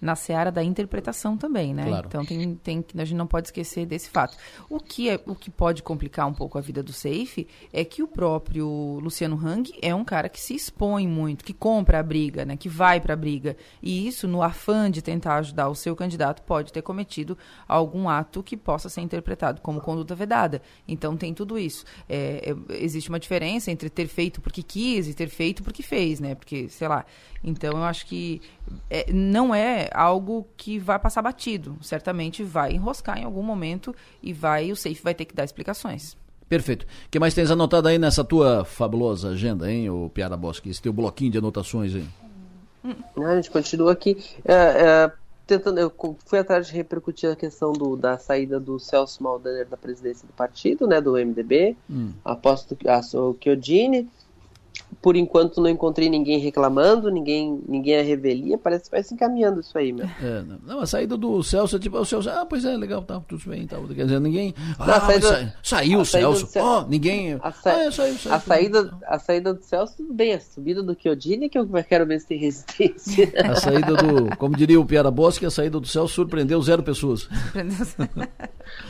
na 0.00 0.16
seara 0.16 0.50
da 0.50 0.62
interpretação 0.62 1.36
também, 1.36 1.74
né? 1.74 1.86
Claro. 1.86 2.06
Então 2.06 2.24
tem, 2.24 2.54
tem, 2.56 2.84
a 2.96 3.04
gente 3.04 3.16
não 3.16 3.26
pode 3.26 3.48
esquecer 3.48 3.86
desse 3.86 4.10
fato. 4.10 4.36
O 4.68 4.80
que, 4.80 5.08
é, 5.08 5.20
o 5.26 5.34
que 5.34 5.50
pode 5.50 5.82
complicar 5.82 6.26
um 6.26 6.34
pouco 6.34 6.58
a 6.58 6.60
vida 6.60 6.82
do 6.82 6.92
Safe 6.92 7.46
é 7.72 7.84
que 7.84 8.02
o 8.02 8.08
próprio 8.08 8.98
Luciano 9.00 9.36
Hang 9.36 9.72
é 9.80 9.94
um 9.94 10.04
cara 10.04 10.28
que 10.28 10.40
se 10.40 10.54
expõe 10.54 11.06
muito, 11.06 11.44
que 11.44 11.52
compra 11.52 12.00
a 12.00 12.02
briga, 12.02 12.44
né? 12.44 12.56
Que 12.56 12.68
vai 12.68 13.00
para 13.00 13.14
a 13.14 13.16
briga. 13.16 13.56
E 13.82 14.06
isso, 14.06 14.26
no 14.26 14.42
afã 14.42 14.90
de 14.90 15.02
tentar 15.02 15.36
ajudar 15.36 15.68
o 15.68 15.74
seu 15.74 15.94
candidato, 15.94 16.42
pode 16.42 16.72
ter 16.72 16.82
cometido 16.82 17.36
algum 17.68 18.08
ato 18.08 18.42
que 18.42 18.56
possa 18.56 18.88
ser 18.88 19.00
interpretado 19.00 19.60
como 19.60 19.80
conduta 19.80 20.14
vedada. 20.14 20.62
Então 20.86 21.16
tem 21.16 21.34
tudo 21.34 21.58
isso. 21.58 21.84
É, 22.08 22.50
é, 22.50 22.82
existe 22.82 23.08
uma 23.08 23.20
diferença 23.20 23.70
entre 23.70 23.88
ter 23.88 24.06
feito 24.06 24.40
porque 24.40 24.62
quis 24.62 25.08
e 25.08 25.14
ter 25.14 25.28
feito 25.28 25.62
porque 25.62 25.82
fez, 25.82 26.20
né? 26.20 26.34
Porque 26.34 26.68
sei 26.72 26.88
lá. 26.88 27.04
Então 27.44 27.72
eu 27.72 27.84
acho 27.84 28.06
que 28.06 28.40
é, 28.88 29.12
não 29.12 29.54
é 29.54 29.88
algo 29.92 30.46
que 30.56 30.78
vai 30.78 30.98
passar 30.98 31.22
batido. 31.22 31.76
Certamente 31.80 32.42
vai 32.42 32.72
enroscar 32.72 33.18
em 33.18 33.24
algum 33.24 33.42
momento 33.42 33.94
e 34.22 34.32
vai 34.32 34.70
o 34.72 34.76
Safe 34.76 35.02
vai 35.02 35.14
ter 35.14 35.24
que 35.24 35.34
dar 35.34 35.44
explicações. 35.44 36.16
Perfeito. 36.48 36.82
O 36.82 37.10
que 37.10 37.18
mais 37.18 37.32
tens 37.32 37.50
anotado 37.50 37.88
aí 37.88 37.98
nessa 37.98 38.22
tua 38.22 38.64
fabulosa 38.64 39.30
agenda, 39.30 39.72
hein, 39.72 39.88
o 39.88 40.10
Piara 40.10 40.36
Bosque? 40.36 40.68
Esse 40.68 40.82
teu 40.82 40.92
bloquinho 40.92 41.30
de 41.30 41.38
anotações 41.38 41.94
aí. 41.94 42.06
A 43.24 43.36
gente 43.36 43.50
continua 43.50 43.92
aqui. 43.92 44.22
É, 44.44 44.52
é, 44.54 45.12
tentando, 45.46 45.78
eu 45.78 45.92
fui 46.26 46.38
atrás 46.38 46.66
de 46.66 46.74
repercutir 46.74 47.30
a 47.30 47.36
questão 47.36 47.72
do, 47.72 47.96
da 47.96 48.18
saída 48.18 48.60
do 48.60 48.78
Celso 48.78 49.22
Maldaner 49.22 49.66
da 49.66 49.76
presidência 49.76 50.26
do 50.26 50.32
partido, 50.32 50.86
né, 50.86 51.00
do 51.00 51.12
MDB. 51.12 51.76
Hum. 51.90 52.12
Aposto 52.24 52.76
que 52.76 52.86
o 52.88 53.36
Chiodini 53.42 54.08
por 55.02 55.16
enquanto 55.16 55.60
não 55.60 55.68
encontrei 55.68 56.08
ninguém 56.08 56.38
reclamando, 56.38 57.10
ninguém, 57.10 57.60
ninguém 57.66 57.98
a 57.98 58.02
revelia, 58.02 58.56
parece 58.56 58.84
que 58.84 58.90
vai 58.92 59.02
se 59.02 59.12
encaminhando 59.12 59.60
isso 59.60 59.76
aí, 59.76 59.92
meu. 59.92 60.06
É, 60.06 60.44
não, 60.64 60.80
a 60.80 60.86
saída 60.86 61.16
do 61.16 61.42
Celso, 61.42 61.78
tipo, 61.80 61.98
o 61.98 62.04
Celso, 62.04 62.30
ah, 62.30 62.46
pois 62.48 62.64
é, 62.64 62.76
legal, 62.76 63.02
tá, 63.02 63.20
tudo 63.26 63.42
bem, 63.48 63.66
tá, 63.66 63.76
quer 63.94 64.04
dizer, 64.04 64.20
ninguém, 64.20 64.54
ah, 64.78 65.00
saída, 65.00 65.54
saiu 65.60 66.00
o 66.00 66.04
Celso, 66.04 66.48
ó, 66.56 66.82
oh, 66.82 66.88
ninguém, 66.88 67.34
a, 67.42 67.50
sa... 67.50 67.72
ah, 67.72 67.84
é, 67.84 67.90
saiu, 67.90 68.14
saiu, 68.16 68.34
a 68.34 68.38
saída, 68.38 68.98
a 69.04 69.18
saída 69.18 69.54
do 69.54 69.62
Celso, 69.64 69.96
tudo 69.96 70.14
bem, 70.14 70.34
a 70.34 70.40
subida 70.40 70.82
do 70.84 70.96
Chiodini 70.98 71.48
que 71.48 71.58
eu 71.58 71.66
quero 71.88 72.06
ver 72.06 72.20
se 72.20 72.28
tem 72.28 72.38
resistência. 72.38 73.32
A 73.44 73.56
saída 73.56 73.94
do, 73.94 74.36
como 74.36 74.56
diria 74.56 74.80
o 74.80 74.86
Piara 74.86 75.10
Bosque, 75.10 75.44
a 75.44 75.50
saída 75.50 75.80
do 75.80 75.86
Celso 75.86 76.14
surpreendeu 76.14 76.62
zero 76.62 76.82
pessoas. 76.82 77.28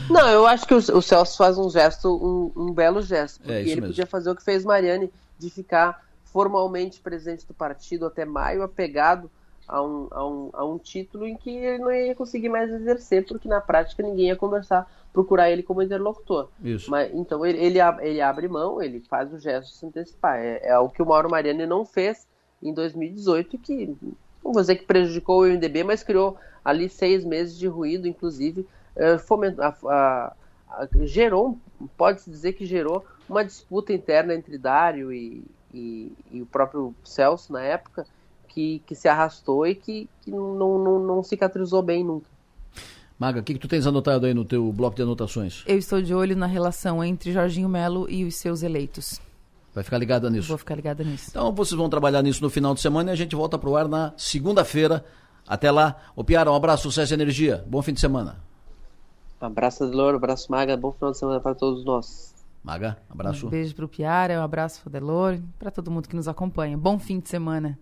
não, 0.09 0.29
eu 0.29 0.45
acho 0.45 0.67
que 0.67 0.75
o, 0.75 0.77
o 0.77 1.01
Celso 1.01 1.37
faz 1.37 1.57
um 1.57 1.69
gesto, 1.71 2.07
um, 2.07 2.67
um 2.67 2.71
belo 2.71 3.01
gesto, 3.01 3.41
é, 3.41 3.45
porque 3.45 3.53
é, 3.53 3.61
ele 3.61 3.75
mesmo. 3.75 3.87
podia 3.87 4.05
fazer 4.05 4.29
o 4.29 4.35
que 4.35 4.43
fez 4.43 4.63
Mariane, 4.63 5.09
de 5.37 5.49
ficar 5.49 6.03
formalmente 6.25 6.99
presidente 6.99 7.45
do 7.45 7.53
partido 7.53 8.05
até 8.05 8.25
maio, 8.25 8.63
apegado 8.63 9.29
a 9.67 9.81
um, 9.81 10.07
a 10.11 10.27
um, 10.27 10.49
a 10.53 10.65
um 10.65 10.77
título 10.77 11.25
em 11.25 11.37
que 11.37 11.49
ele 11.49 11.77
não 11.77 11.91
ia 11.91 12.15
conseguir 12.15 12.49
mais 12.49 12.71
exercer, 12.71 13.25
porque 13.25 13.47
na 13.47 13.61
prática 13.61 14.03
ninguém 14.03 14.27
ia 14.27 14.35
conversar, 14.35 14.89
procurar 15.13 15.49
ele 15.49 15.63
como 15.63 15.81
interlocutor. 15.81 16.49
Isso. 16.63 16.89
Mas, 16.89 17.13
então 17.13 17.45
ele, 17.45 17.59
ele, 17.59 17.79
ele 18.01 18.21
abre 18.21 18.47
mão, 18.47 18.81
ele 18.81 18.99
faz 19.01 19.31
o 19.31 19.39
gesto 19.39 19.71
de 19.71 19.77
se 19.77 19.85
antecipar. 19.85 20.37
É, 20.39 20.67
é 20.67 20.79
o 20.79 20.89
que 20.89 21.01
o 21.01 21.05
Mauro 21.05 21.29
Mariani 21.29 21.65
não 21.65 21.85
fez 21.85 22.27
em 22.61 22.73
2018, 22.73 23.57
que 23.57 23.95
não 24.43 24.51
vou 24.51 24.61
dizer 24.61 24.75
que 24.75 24.85
prejudicou 24.85 25.43
o 25.43 25.47
MDB, 25.47 25.83
mas 25.83 26.03
criou 26.03 26.37
ali 26.63 26.89
seis 26.89 27.23
meses 27.23 27.57
de 27.57 27.67
ruído, 27.67 28.07
inclusive 28.07 28.67
é, 28.95 29.17
a, 29.59 29.75
a, 29.89 30.33
a, 30.69 30.87
gerou, 31.01 31.57
pode-se 31.97 32.29
dizer 32.29 32.53
que 32.53 32.65
gerou 32.65 33.05
uma 33.27 33.43
disputa 33.43 33.93
interna 33.93 34.33
entre 34.33 34.57
Dário 34.57 35.11
e, 35.11 35.43
e, 35.73 36.11
e 36.31 36.41
o 36.41 36.45
próprio 36.45 36.93
Celso 37.03 37.51
na 37.51 37.61
época, 37.61 38.05
que, 38.47 38.81
que 38.85 38.95
se 38.95 39.07
arrastou 39.07 39.65
e 39.65 39.75
que, 39.75 40.09
que 40.21 40.31
não, 40.31 40.55
não, 40.55 40.99
não 40.99 41.23
cicatrizou 41.23 41.81
bem 41.81 42.03
nunca. 42.03 42.27
Maga, 43.17 43.39
o 43.39 43.43
que, 43.43 43.53
que 43.53 43.59
tu 43.59 43.67
tens 43.67 43.87
anotado 43.87 44.25
aí 44.25 44.33
no 44.33 44.43
teu 44.43 44.71
bloco 44.71 44.95
de 44.95 45.01
anotações? 45.01 45.63
Eu 45.65 45.77
estou 45.77 46.01
de 46.01 46.13
olho 46.13 46.35
na 46.35 46.45
relação 46.45 47.03
entre 47.03 47.31
Jorginho 47.31 47.69
Melo 47.69 48.09
e 48.09 48.25
os 48.25 48.35
seus 48.35 48.63
eleitos. 48.63 49.19
Vai 49.73 49.83
ficar 49.83 49.97
ligada 49.97 50.29
nisso? 50.29 50.49
Vou 50.49 50.57
ficar 50.57 50.75
ligada 50.75 51.03
nisso. 51.03 51.27
Então 51.29 51.51
vocês 51.53 51.77
vão 51.77 51.89
trabalhar 51.89 52.21
nisso 52.21 52.43
no 52.43 52.49
final 52.49 52.73
de 52.73 52.81
semana 52.81 53.09
e 53.09 53.13
a 53.13 53.15
gente 53.15 53.35
volta 53.35 53.57
para 53.57 53.69
o 53.69 53.75
ar 53.75 53.87
na 53.87 54.13
segunda-feira. 54.17 55.03
Até 55.47 55.71
lá. 55.71 55.95
Ô 56.15 56.23
Piara, 56.23 56.51
um 56.51 56.55
abraço, 56.55 56.83
sucesso 56.83 57.13
e 57.13 57.15
energia. 57.15 57.63
Bom 57.67 57.81
fim 57.81 57.93
de 57.93 57.99
semana. 57.99 58.37
Um 59.41 59.45
abraço, 59.45 59.83
Adelor, 59.83 60.13
um 60.13 60.17
abraço, 60.17 60.51
Maga. 60.51 60.77
Bom 60.77 60.91
final 60.91 61.11
de 61.11 61.17
semana 61.17 61.39
para 61.39 61.55
todos 61.55 61.83
nós. 61.83 62.32
Maga, 62.63 62.97
abraço. 63.09 63.47
Um 63.47 63.49
beijo 63.49 63.75
pro 63.75 63.89
Piara, 63.89 64.39
um 64.39 64.43
abraço 64.43 64.81
pro 64.81 64.89
Delor, 64.89 65.37
para 65.59 65.69
todo 65.69 65.91
mundo 65.91 66.07
que 66.07 66.15
nos 66.15 66.27
acompanha. 66.29 66.77
Bom 66.77 66.97
fim 66.97 67.19
de 67.19 67.27
semana. 67.27 67.77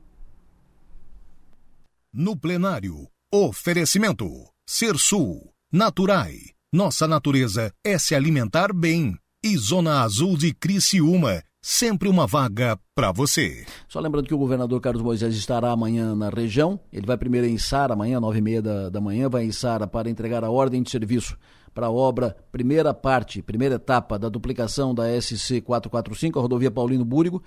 No 2.11 2.35
plenário, 2.35 3.07
oferecimento. 3.31 4.27
Ser 4.67 4.97
Sul, 4.97 5.53
Naturai. 5.71 6.35
Nossa 6.73 7.07
natureza 7.07 7.71
é 7.83 7.97
se 7.97 8.15
alimentar 8.15 8.73
bem. 8.73 9.17
E 9.43 9.57
Zona 9.57 10.01
Azul 10.01 10.37
de 10.37 10.53
Criciúma, 10.53 11.43
sempre 11.61 12.07
uma 12.07 12.25
vaga 12.25 12.79
para 12.95 13.11
você. 13.11 13.65
Só 13.87 13.99
lembrando 13.99 14.27
que 14.27 14.33
o 14.33 14.37
governador 14.37 14.79
Carlos 14.79 15.01
Moisés 15.01 15.35
estará 15.35 15.71
amanhã 15.71 16.15
na 16.15 16.29
região. 16.29 16.79
Ele 16.91 17.05
vai 17.05 17.17
primeiro 17.17 17.47
em 17.47 17.57
Sara, 17.57 17.93
amanhã, 17.93 18.19
nove 18.19 18.39
e 18.39 18.41
meia 18.41 18.61
da, 18.61 18.89
da 18.89 19.01
manhã, 19.01 19.29
vai 19.29 19.43
em 19.43 19.51
Sara 19.51 19.85
para 19.85 20.09
entregar 20.09 20.43
a 20.43 20.49
ordem 20.49 20.81
de 20.81 20.89
serviço 20.89 21.37
para 21.73 21.87
a 21.87 21.91
obra, 21.91 22.35
primeira 22.51 22.93
parte, 22.93 23.41
primeira 23.41 23.75
etapa 23.75 24.19
da 24.19 24.29
duplicação 24.29 24.93
da 24.93 25.03
SC 25.19 25.61
445, 25.61 26.37
a 26.37 26.41
rodovia 26.41 26.71
Paulino 26.71 27.05
Búrigo. 27.05 27.41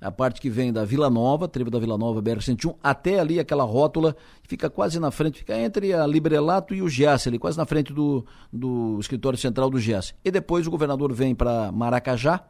a 0.00 0.10
parte 0.10 0.40
que 0.40 0.48
vem 0.48 0.72
da 0.72 0.82
Vila 0.82 1.10
Nova, 1.10 1.46
trevo 1.46 1.70
da 1.70 1.78
Vila 1.78 1.98
Nova, 1.98 2.22
BR-101, 2.22 2.74
até 2.82 3.20
ali 3.20 3.38
aquela 3.38 3.64
rótula, 3.64 4.16
fica 4.44 4.70
quase 4.70 4.98
na 4.98 5.10
frente, 5.10 5.40
fica 5.40 5.54
entre 5.58 5.92
a 5.92 6.06
Librelato 6.06 6.74
e 6.74 6.80
o 6.80 6.88
Giasse, 6.88 7.28
ali 7.28 7.38
quase 7.38 7.58
na 7.58 7.66
frente 7.66 7.92
do, 7.92 8.24
do 8.50 8.98
escritório 8.98 9.38
central 9.38 9.68
do 9.68 9.78
Giasse. 9.78 10.14
E 10.24 10.30
depois 10.30 10.66
o 10.66 10.70
governador 10.70 11.12
vem 11.12 11.34
para 11.34 11.70
Maracajá, 11.70 12.42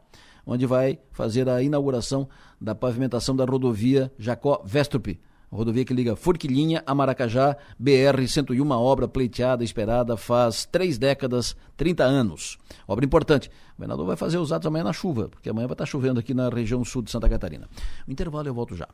onde 0.45 0.65
vai 0.65 0.97
fazer 1.11 1.49
a 1.49 1.61
inauguração 1.61 2.27
da 2.59 2.73
pavimentação 2.73 3.35
da 3.35 3.43
rodovia 3.43 4.11
Jacó-Vestrup, 4.17 5.19
rodovia 5.57 5.83
que 5.83 5.93
liga 5.93 6.15
Forquilinha 6.15 6.81
a 6.85 6.95
Maracajá, 6.95 7.57
BR-101, 7.81 8.61
uma 8.61 8.79
obra 8.79 9.07
pleiteada, 9.07 9.63
esperada 9.63 10.15
faz 10.15 10.65
três 10.65 10.97
décadas, 10.97 11.55
30 11.75 12.03
anos. 12.03 12.57
Obra 12.87 13.05
importante. 13.05 13.49
O 13.49 13.75
governador 13.75 14.05
vai 14.05 14.15
fazer 14.15 14.37
os 14.37 14.51
atos 14.51 14.67
amanhã 14.67 14.83
na 14.83 14.93
chuva, 14.93 15.29
porque 15.29 15.49
amanhã 15.49 15.67
vai 15.67 15.73
estar 15.73 15.85
chovendo 15.85 16.19
aqui 16.19 16.33
na 16.33 16.49
região 16.49 16.83
sul 16.85 17.01
de 17.01 17.11
Santa 17.11 17.27
Catarina. 17.27 17.67
O 18.07 18.11
intervalo 18.11 18.47
eu 18.47 18.53
volto 18.53 18.75
já. 18.75 18.87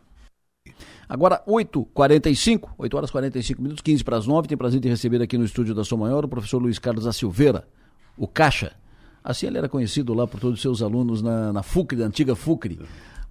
Agora, 1.08 1.42
8h45, 1.48 2.70
8 2.78 2.98
horas 2.98 3.12
45 3.12 3.62
minutos, 3.62 3.82
15 3.82 4.04
para 4.04 4.18
as 4.18 4.28
9, 4.28 4.48
tem 4.48 4.58
prazer 4.58 4.80
de 4.80 4.90
receber 4.90 5.22
aqui 5.22 5.38
no 5.38 5.46
estúdio 5.46 5.74
da 5.74 5.84
Som 5.84 5.98
Maior 5.98 6.26
o 6.26 6.28
professor 6.28 6.62
Luiz 6.62 6.80
Carlos 6.80 7.06
da 7.06 7.14
Silveira, 7.14 7.68
o 8.18 8.28
Caixa. 8.28 8.74
Assim 9.24 9.48
ele 9.48 9.58
era 9.58 9.70
conhecido 9.70 10.14
lá 10.14 10.28
por 10.28 10.40
todos 10.40 10.56
os 10.56 10.62
seus 10.62 10.82
alunos 10.82 11.22
na, 11.22 11.54
na 11.54 11.64
FUCRE, 11.64 12.00
da 12.00 12.06
antiga 12.06 12.36
FUCRE. 12.36 12.80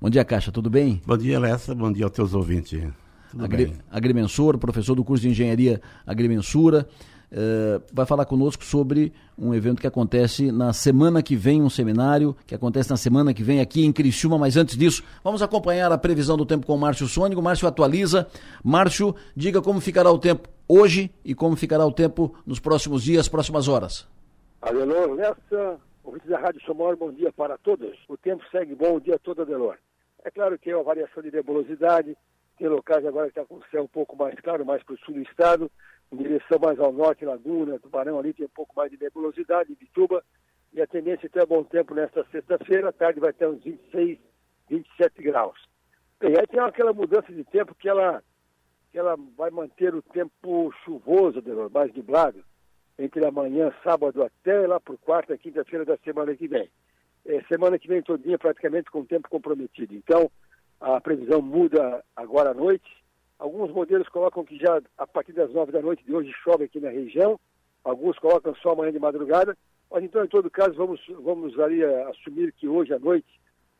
Bom 0.00 0.10
dia, 0.10 0.24
Caixa, 0.24 0.52
tudo 0.52 0.70
bem? 0.70 1.02
Bom 1.06 1.16
dia, 1.16 1.38
Lessa, 1.38 1.74
bom 1.74 1.90
dia 1.92 2.04
aos 2.04 2.12
teus 2.12 2.34
ouvintes. 2.34 2.80
Agri, 3.38 3.74
agrimensor, 3.90 4.58
professor 4.58 4.94
do 4.94 5.04
curso 5.04 5.22
de 5.22 5.30
engenharia 5.30 5.80
agrimensura. 6.06 6.86
Uh, 7.26 7.82
vai 7.92 8.06
falar 8.06 8.24
conosco 8.24 8.64
sobre 8.64 9.12
um 9.36 9.52
evento 9.52 9.80
que 9.80 9.86
acontece 9.86 10.52
na 10.52 10.72
semana 10.72 11.20
que 11.22 11.34
vem, 11.34 11.60
um 11.60 11.68
seminário 11.68 12.36
que 12.46 12.54
acontece 12.54 12.88
na 12.88 12.96
semana 12.96 13.34
que 13.34 13.42
vem 13.42 13.60
aqui 13.60 13.84
em 13.84 13.92
Criciúma, 13.92 14.38
mas 14.38 14.56
antes 14.56 14.76
disso, 14.76 15.02
vamos 15.24 15.42
acompanhar 15.42 15.90
a 15.90 15.98
previsão 15.98 16.36
do 16.36 16.46
tempo 16.46 16.64
com 16.66 16.74
o 16.74 16.78
Márcio 16.78 17.08
Sônico. 17.08 17.42
Márcio 17.42 17.66
atualiza. 17.66 18.28
Márcio, 18.62 19.14
diga 19.34 19.60
como 19.60 19.80
ficará 19.80 20.10
o 20.10 20.18
tempo 20.18 20.48
hoje 20.68 21.10
e 21.24 21.34
como 21.34 21.56
ficará 21.56 21.84
o 21.84 21.92
tempo 21.92 22.34
nos 22.46 22.60
próximos 22.60 23.02
dias, 23.02 23.28
próximas 23.28 23.66
horas. 23.66 24.06
Adelor, 24.62 25.16
nessa, 25.16 25.78
ouvintes 26.04 26.28
da 26.28 26.38
Rádio 26.38 26.60
Somor, 26.62 26.96
bom 26.96 27.12
dia 27.12 27.32
para 27.32 27.58
todos. 27.58 27.90
O 28.08 28.16
tempo 28.16 28.42
segue 28.50 28.74
bom 28.74 28.96
o 28.96 29.00
dia 29.00 29.18
todo, 29.18 29.42
Adelor. 29.42 29.76
É 30.24 30.30
claro 30.30 30.58
que 30.58 30.70
é 30.70 30.76
uma 30.76 30.84
variação 30.84 31.22
de 31.22 31.30
nebulosidade, 31.30 32.16
tem 32.56 32.68
locais 32.68 33.04
agora 33.04 33.30
que 33.30 33.38
está 33.38 33.44
com 33.44 33.56
o 33.56 33.64
céu 33.70 33.84
um 33.84 33.88
pouco 33.88 34.16
mais 34.16 34.38
claro, 34.40 34.64
mais 34.64 34.82
para 34.82 34.94
o 34.94 34.98
sul 34.98 35.14
do 35.14 35.22
estado, 35.22 35.70
em 36.12 36.16
direção 36.16 36.58
mais 36.58 36.78
ao 36.78 36.92
norte, 36.92 37.24
Laguna, 37.24 37.78
Tubarão 37.78 38.18
ali 38.18 38.32
tem 38.32 38.46
um 38.46 38.50
pouco 38.50 38.74
mais 38.76 38.90
de 38.90 38.98
nebulosidade, 39.00 39.74
Bituba, 39.74 40.24
e 40.72 40.80
a 40.80 40.86
tendência 40.86 41.26
é 41.26 41.30
ter 41.30 41.46
bom 41.46 41.64
tempo 41.64 41.94
nesta 41.94 42.24
sexta-feira, 42.30 42.88
à 42.88 42.92
tarde 42.92 43.20
vai 43.20 43.32
ter 43.32 43.46
uns 43.48 43.62
26, 43.62 44.18
27 44.68 45.22
graus. 45.22 45.58
Bem, 46.20 46.34
aí 46.38 46.46
tem 46.46 46.60
aquela 46.60 46.92
mudança 46.92 47.32
de 47.32 47.44
tempo 47.44 47.74
que 47.74 47.88
ela, 47.88 48.22
que 48.90 48.98
ela 48.98 49.16
vai 49.36 49.50
manter 49.50 49.94
o 49.94 50.02
tempo 50.02 50.72
chuvoso, 50.84 51.42
mais 51.72 51.92
nublado, 51.94 52.42
entre 52.98 53.26
amanhã, 53.26 53.72
sábado, 53.84 54.22
até 54.22 54.66
lá 54.66 54.80
por 54.80 54.96
quarta, 54.98 55.36
quinta-feira 55.36 55.84
da 55.84 55.96
semana 55.98 56.34
que 56.34 56.48
vem. 56.48 56.70
É, 57.26 57.42
semana 57.44 57.78
que 57.78 57.88
vem 57.88 58.02
todinha 58.02 58.38
praticamente 58.38 58.90
com 58.90 59.00
o 59.00 59.06
tempo 59.06 59.28
comprometido. 59.28 59.94
Então, 59.94 60.30
a 60.80 61.00
previsão 61.00 61.40
muda 61.40 62.04
agora 62.14 62.50
à 62.50 62.54
noite. 62.54 62.90
Alguns 63.38 63.70
modelos 63.70 64.08
colocam 64.08 64.44
que 64.44 64.56
já 64.56 64.80
a 64.96 65.06
partir 65.06 65.32
das 65.32 65.52
nove 65.52 65.72
da 65.72 65.82
noite 65.82 66.04
de 66.04 66.14
hoje 66.14 66.32
chove 66.42 66.64
aqui 66.64 66.80
na 66.80 66.90
região. 66.90 67.38
Alguns 67.84 68.18
colocam 68.18 68.54
só 68.56 68.70
amanhã 68.72 68.92
de 68.92 68.98
madrugada. 68.98 69.56
Mas 69.90 70.02
então, 70.02 70.24
em 70.24 70.28
todo 70.28 70.50
caso, 70.50 70.74
vamos, 70.74 71.00
vamos 71.22 71.58
ali 71.58 71.84
a, 71.84 72.08
assumir 72.08 72.52
que 72.52 72.66
hoje 72.66 72.92
à 72.92 72.98
noite, 72.98 73.28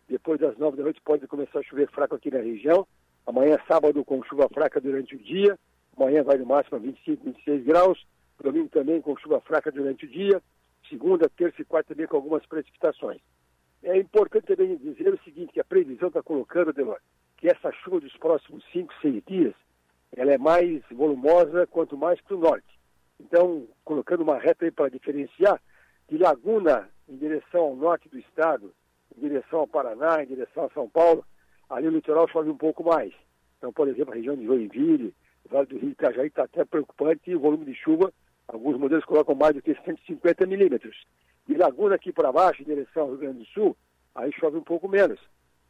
depois 0.09 0.39
das 0.39 0.57
nove 0.57 0.77
da 0.77 0.85
noite, 0.85 1.01
pode 1.05 1.27
começar 1.27 1.59
a 1.59 1.63
chover 1.63 1.91
fraco 1.91 2.15
aqui 2.15 2.31
na 2.31 2.39
região. 2.39 2.87
Amanhã, 3.27 3.59
sábado, 3.67 4.05
com 4.05 4.23
chuva 4.23 4.49
fraca 4.49 4.81
durante 4.81 5.17
o 5.17 5.19
dia. 5.19 5.59
Amanhã 5.97 6.23
vai 6.23 6.39
no 6.39 6.47
máximo 6.47 6.77
a 6.77 6.81
25, 6.81 7.25
26 7.25 7.65
graus. 7.65 8.07
Domingo 8.43 8.69
também 8.69 9.01
com 9.01 9.17
chuva 9.17 9.41
fraca 9.41 9.73
durante 9.73 10.05
o 10.05 10.09
dia. 10.09 10.41
Segunda, 10.89 11.29
terça 11.29 11.61
e 11.61 11.65
quarta 11.65 11.95
também 11.95 12.07
com 12.07 12.17
algumas 12.17 12.47
precipitações. 12.47 13.21
É 13.87 13.97
importante 13.97 14.47
também 14.47 14.77
dizer 14.79 15.15
o 15.15 15.23
seguinte, 15.23 15.53
que 15.53 15.61
a 15.61 15.65
previsão 15.65 16.09
está 16.09 16.21
colocando, 16.21 16.73
Delor, 16.73 16.99
que 17.37 17.47
essa 17.47 17.71
chuva 17.71 18.01
dos 18.01 18.17
próximos 18.17 18.65
5, 18.73 18.93
6 19.01 19.23
dias, 19.25 19.55
ela 20.17 20.33
é 20.33 20.39
mais 20.39 20.83
volumosa 20.91 21.69
quanto 21.69 21.97
mais 21.97 22.21
para 22.21 22.35
o 22.35 22.41
norte. 22.41 22.67
Então, 23.21 23.65
colocando 23.85 24.25
uma 24.25 24.41
reta 24.41 24.65
aí 24.65 24.73
para 24.73 24.91
diferenciar, 24.91 25.63
de 26.09 26.19
Laguna 26.19 26.91
em 27.09 27.17
direção 27.17 27.61
ao 27.61 27.77
norte 27.77 28.09
do 28.09 28.19
estado, 28.19 28.75
em 29.17 29.21
direção 29.21 29.61
ao 29.61 29.69
Paraná, 29.69 30.21
em 30.21 30.27
direção 30.27 30.65
a 30.65 30.71
São 30.71 30.89
Paulo, 30.89 31.25
ali 31.71 31.87
o 31.87 31.93
litoral 31.93 32.29
chove 32.29 32.51
um 32.51 32.57
pouco 32.57 32.83
mais. 32.83 33.13
Então, 33.59 33.73
por 33.73 33.87
exemplo, 33.87 34.13
a 34.13 34.17
região 34.17 34.35
de 34.35 34.47
Joinville, 34.47 35.15
Vale 35.49 35.67
do 35.67 35.79
Rio 35.79 35.91
Itajaí 35.91 36.27
está 36.27 36.43
até 36.43 36.65
preocupante 36.65 37.31
e 37.31 37.37
o 37.37 37.41
volume 37.41 37.65
de 37.65 37.75
chuva, 37.77 38.13
alguns 38.49 38.77
modelos 38.77 39.05
colocam 39.05 39.37
mais 39.37 39.55
do 39.55 39.63
que 39.63 39.77
150 39.85 40.45
milímetros. 40.45 41.07
De 41.47 41.57
Laguna 41.57 41.95
aqui 41.95 42.13
para 42.13 42.33
baixo, 42.33 42.63
em 42.63 42.65
direção 42.65 43.05
ao 43.05 43.09
Rio 43.11 43.19
Grande 43.19 43.39
do 43.39 43.47
Sul, 43.47 43.77
aí 44.15 44.33
chove 44.33 44.57
um 44.57 44.65
pouco 44.65 44.89
menos. 44.89 45.21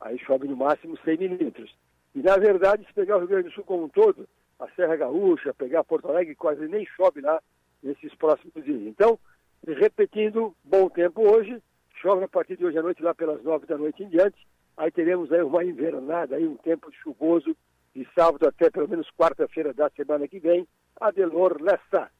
Aí 0.00 0.18
chove 0.18 0.46
no 0.48 0.56
máximo 0.56 0.98
100 1.04 1.18
milímetros. 1.18 1.74
E, 2.14 2.22
na 2.22 2.36
verdade, 2.36 2.86
se 2.86 2.94
pegar 2.94 3.16
o 3.16 3.18
Rio 3.20 3.28
Grande 3.28 3.48
do 3.48 3.54
Sul 3.54 3.64
como 3.64 3.84
um 3.84 3.88
todo, 3.88 4.26
a 4.58 4.68
Serra 4.70 4.96
Gaúcha, 4.96 5.52
pegar 5.54 5.84
Porto 5.84 6.08
Alegre, 6.08 6.34
quase 6.34 6.66
nem 6.66 6.86
chove 6.86 7.20
lá 7.20 7.42
nesses 7.82 8.14
próximos 8.14 8.64
dias. 8.64 8.82
Então, 8.82 9.18
repetindo, 9.66 10.54
bom 10.64 10.88
tempo 10.88 11.22
hoje, 11.22 11.62
chove 12.00 12.24
a 12.24 12.28
partir 12.28 12.56
de 12.56 12.64
hoje 12.64 12.78
à 12.78 12.82
noite, 12.82 13.02
lá 13.02 13.14
pelas 13.14 13.42
nove 13.42 13.66
da 13.66 13.76
noite 13.76 14.02
em 14.02 14.08
diante. 14.08 14.46
Aí 14.76 14.90
teremos 14.90 15.32
aí 15.32 15.42
uma 15.42 15.64
invernada, 15.64 16.36
aí 16.36 16.46
um 16.46 16.56
tempo 16.56 16.90
chuvoso, 17.02 17.56
de 17.94 18.06
sábado 18.14 18.46
até 18.46 18.70
pelo 18.70 18.88
menos 18.88 19.10
quarta-feira 19.18 19.72
da 19.72 19.90
semana 19.90 20.28
que 20.28 20.38
vem. 20.38 20.66
Adelor 21.00 21.58
Lessa. 21.60 22.10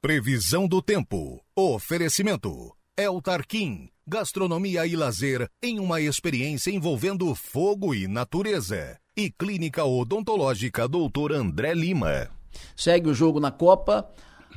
Previsão 0.00 0.66
do 0.66 0.82
tempo. 0.82 1.44
Oferecimento. 1.56 2.81
El 2.94 3.22
Tarquim, 3.22 3.88
gastronomia 4.06 4.86
e 4.86 4.94
lazer 4.94 5.48
em 5.62 5.80
uma 5.80 5.98
experiência 5.98 6.70
envolvendo 6.70 7.34
fogo 7.34 7.94
e 7.94 8.06
natureza. 8.06 8.98
E 9.16 9.30
Clínica 9.30 9.82
Odontológica 9.82 10.86
Dr. 10.86 11.32
André 11.32 11.72
Lima. 11.72 12.28
Segue 12.76 13.08
o 13.08 13.14
jogo 13.14 13.40
na 13.40 13.50
Copa, 13.50 14.06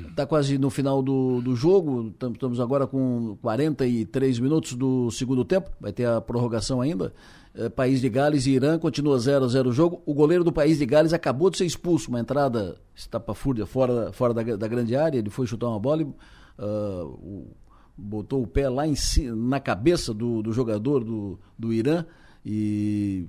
está 0.10 0.26
quase 0.26 0.57
no 0.57 0.70
final 0.70 1.02
do, 1.02 1.40
do 1.40 1.56
jogo, 1.56 2.10
estamos 2.10 2.60
agora 2.60 2.86
com 2.86 3.38
43 3.41 4.40
minutos 4.40 4.74
do 4.74 5.10
segundo 5.12 5.45
tempo, 5.45 5.72
vai 5.80 5.94
ter 5.94 6.06
a 6.06 6.20
prorrogação 6.20 6.82
ainda. 6.82 7.14
É, 7.53 7.70
País 7.70 8.02
de 8.02 8.10
Gales 8.10 8.48
e 8.48 8.52
Irã 8.52 8.78
continua 8.78 9.18
0 9.18 9.45
a 9.45 9.48
0 9.48 9.70
o 9.70 9.72
jogo. 9.72 10.03
O 10.06 10.14
goleiro 10.14 10.44
do 10.44 10.52
País 10.52 10.78
de 10.78 10.86
Gales 10.86 11.14
acabou 11.14 11.49
de 11.49 11.57
ser 11.57 11.66
expulso, 11.66 12.10
uma 12.10 12.20
entrada 12.20 12.76
estapafúrdia 12.94 13.66
fora, 13.66 14.12
fora 14.12 14.34
da, 14.34 14.44
da 14.44 14.68
grande 14.68 14.94
área, 14.94 15.20
ele 15.20 15.30
foi 15.30 15.48
chutar 15.48 15.70
uma 15.70 15.80
bola 15.80 16.02
e 16.02 16.03
uh, 16.03 17.06
o 17.06 17.56
botou 17.97 18.43
o 18.43 18.47
pé 18.47 18.67
lá 18.69 18.88
em 18.88 18.95
na 19.35 19.59
cabeça 19.59 20.13
do, 20.13 20.41
do 20.41 20.51
jogador 20.51 21.03
do, 21.03 21.39
do 21.57 21.73
Irã 21.73 22.05
e 22.45 23.27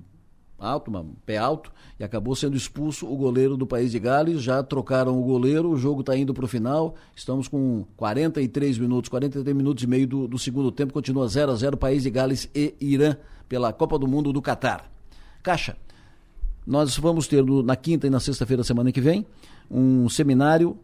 alto, 0.59 0.91
pé 1.25 1.37
alto, 1.37 1.71
e 1.99 2.03
acabou 2.03 2.35
sendo 2.35 2.57
expulso 2.57 3.07
o 3.07 3.15
goleiro 3.15 3.55
do 3.55 3.65
país 3.65 3.91
de 3.91 3.99
Gales. 3.99 4.41
Já 4.41 4.61
trocaram 4.63 5.19
o 5.19 5.23
goleiro, 5.23 5.69
o 5.69 5.77
jogo 5.77 6.01
está 6.01 6.17
indo 6.17 6.33
para 6.33 6.45
o 6.45 6.47
final. 6.47 6.95
Estamos 7.15 7.47
com 7.47 7.85
43 7.95 8.77
minutos, 8.77 9.09
43 9.09 9.55
minutos 9.55 9.83
e 9.83 9.87
meio 9.87 10.07
do, 10.07 10.27
do 10.27 10.39
segundo 10.39 10.71
tempo. 10.71 10.93
Continua 10.93 11.27
0 11.27 11.51
a 11.51 11.55
0 11.55 11.77
País 11.77 12.03
de 12.03 12.09
Gales 12.09 12.49
e 12.53 12.75
Irã 12.79 13.15
pela 13.47 13.71
Copa 13.71 13.97
do 13.97 14.07
Mundo 14.07 14.33
do 14.33 14.41
Catar. 14.41 14.91
Caixa, 15.41 15.77
nós 16.65 16.97
vamos 16.97 17.27
ter 17.27 17.43
no, 17.43 17.63
na 17.63 17.75
quinta 17.75 18.07
e 18.07 18.09
na 18.09 18.19
sexta-feira 18.19 18.63
semana 18.63 18.91
que 18.91 18.99
vem 18.99 19.25
um 19.69 20.09
seminário 20.09 20.77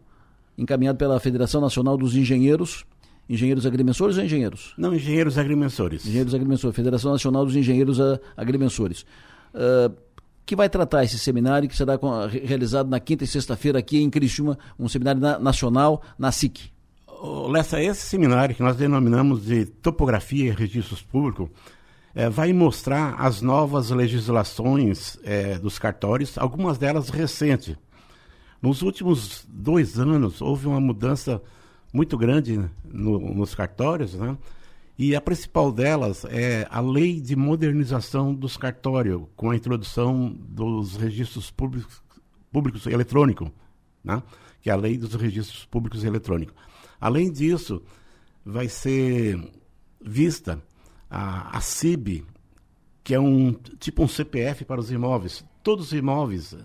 encaminhado 0.56 0.96
pela 0.96 1.18
Federação 1.20 1.60
Nacional 1.60 1.96
dos 1.96 2.16
Engenheiros 2.16 2.86
Engenheiros 3.28 3.64
agrimensores 3.64 4.18
ou 4.18 4.24
engenheiros? 4.24 4.74
Não, 4.76 4.94
engenheiros 4.94 5.38
agrimensores. 5.38 6.04
Engenheiros 6.06 6.34
agrimensores, 6.34 6.76
Federação 6.76 7.12
Nacional 7.12 7.44
dos 7.46 7.56
Engenheiros 7.56 7.98
Agrimensores. 8.36 9.06
Uh, 9.54 9.94
que 10.46 10.54
vai 10.54 10.68
tratar 10.68 11.04
esse 11.04 11.18
seminário 11.18 11.68
que 11.68 11.76
será 11.76 11.98
realizado 12.44 12.88
na 12.88 13.00
quinta 13.00 13.24
e 13.24 13.26
sexta-feira 13.26 13.78
aqui 13.78 14.02
em 14.02 14.10
Criciúma, 14.10 14.58
um 14.78 14.88
seminário 14.88 15.20
na, 15.20 15.38
nacional 15.38 16.02
na 16.18 16.30
SIC. 16.30 16.70
Lessa, 17.48 17.80
esse 17.80 18.02
seminário 18.02 18.54
que 18.54 18.62
nós 18.62 18.76
denominamos 18.76 19.46
de 19.46 19.64
Topografia 19.64 20.48
e 20.48 20.50
Registros 20.50 21.00
Públicos 21.00 21.48
é, 22.14 22.28
vai 22.28 22.52
mostrar 22.52 23.14
as 23.18 23.40
novas 23.40 23.88
legislações 23.90 25.18
é, 25.24 25.58
dos 25.58 25.78
cartórios, 25.78 26.36
algumas 26.36 26.76
delas 26.76 27.08
recentes. 27.08 27.76
Nos 28.60 28.82
últimos 28.82 29.46
dois 29.48 29.98
anos 29.98 30.42
houve 30.42 30.66
uma 30.66 30.80
mudança 30.80 31.40
muito 31.94 32.18
grande 32.18 32.60
no, 32.84 33.20
nos 33.20 33.54
cartórios, 33.54 34.14
né? 34.14 34.36
E 34.98 35.14
a 35.14 35.20
principal 35.20 35.70
delas 35.70 36.24
é 36.24 36.66
a 36.68 36.80
lei 36.80 37.20
de 37.20 37.36
modernização 37.36 38.34
dos 38.34 38.56
cartórios, 38.56 39.22
com 39.36 39.50
a 39.50 39.56
introdução 39.56 40.28
dos 40.28 40.96
registros 40.96 41.50
públicos, 41.52 42.02
públicos 42.52 42.86
eletrônicos, 42.86 43.48
né? 44.02 44.22
que 44.60 44.70
é 44.70 44.72
a 44.72 44.76
lei 44.76 44.98
dos 44.98 45.14
registros 45.14 45.64
públicos 45.66 46.04
eletrônicos. 46.04 46.54
Além 47.00 47.30
disso, 47.30 47.82
vai 48.44 48.68
ser 48.68 49.40
vista 50.00 50.62
a, 51.10 51.56
a 51.56 51.60
CIB 51.60 52.24
que 53.02 53.14
é 53.14 53.20
um 53.20 53.52
tipo 53.52 54.02
um 54.02 54.08
CPF 54.08 54.64
para 54.64 54.80
os 54.80 54.90
imóveis. 54.90 55.44
Todos 55.62 55.88
os 55.88 55.92
imóveis, 55.92 56.56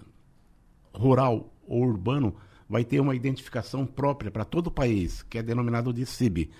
rural 0.93 1.53
ou 1.67 1.83
urbano, 1.83 2.35
vai 2.69 2.83
ter 2.83 2.99
uma 2.99 3.15
identificação 3.15 3.85
própria 3.85 4.29
para 4.29 4.45
todo 4.45 4.67
o 4.67 4.71
país, 4.71 5.23
que 5.23 5.37
é 5.37 5.43
denominado 5.43 5.91
de 5.91 6.05
CIB. 6.05 6.51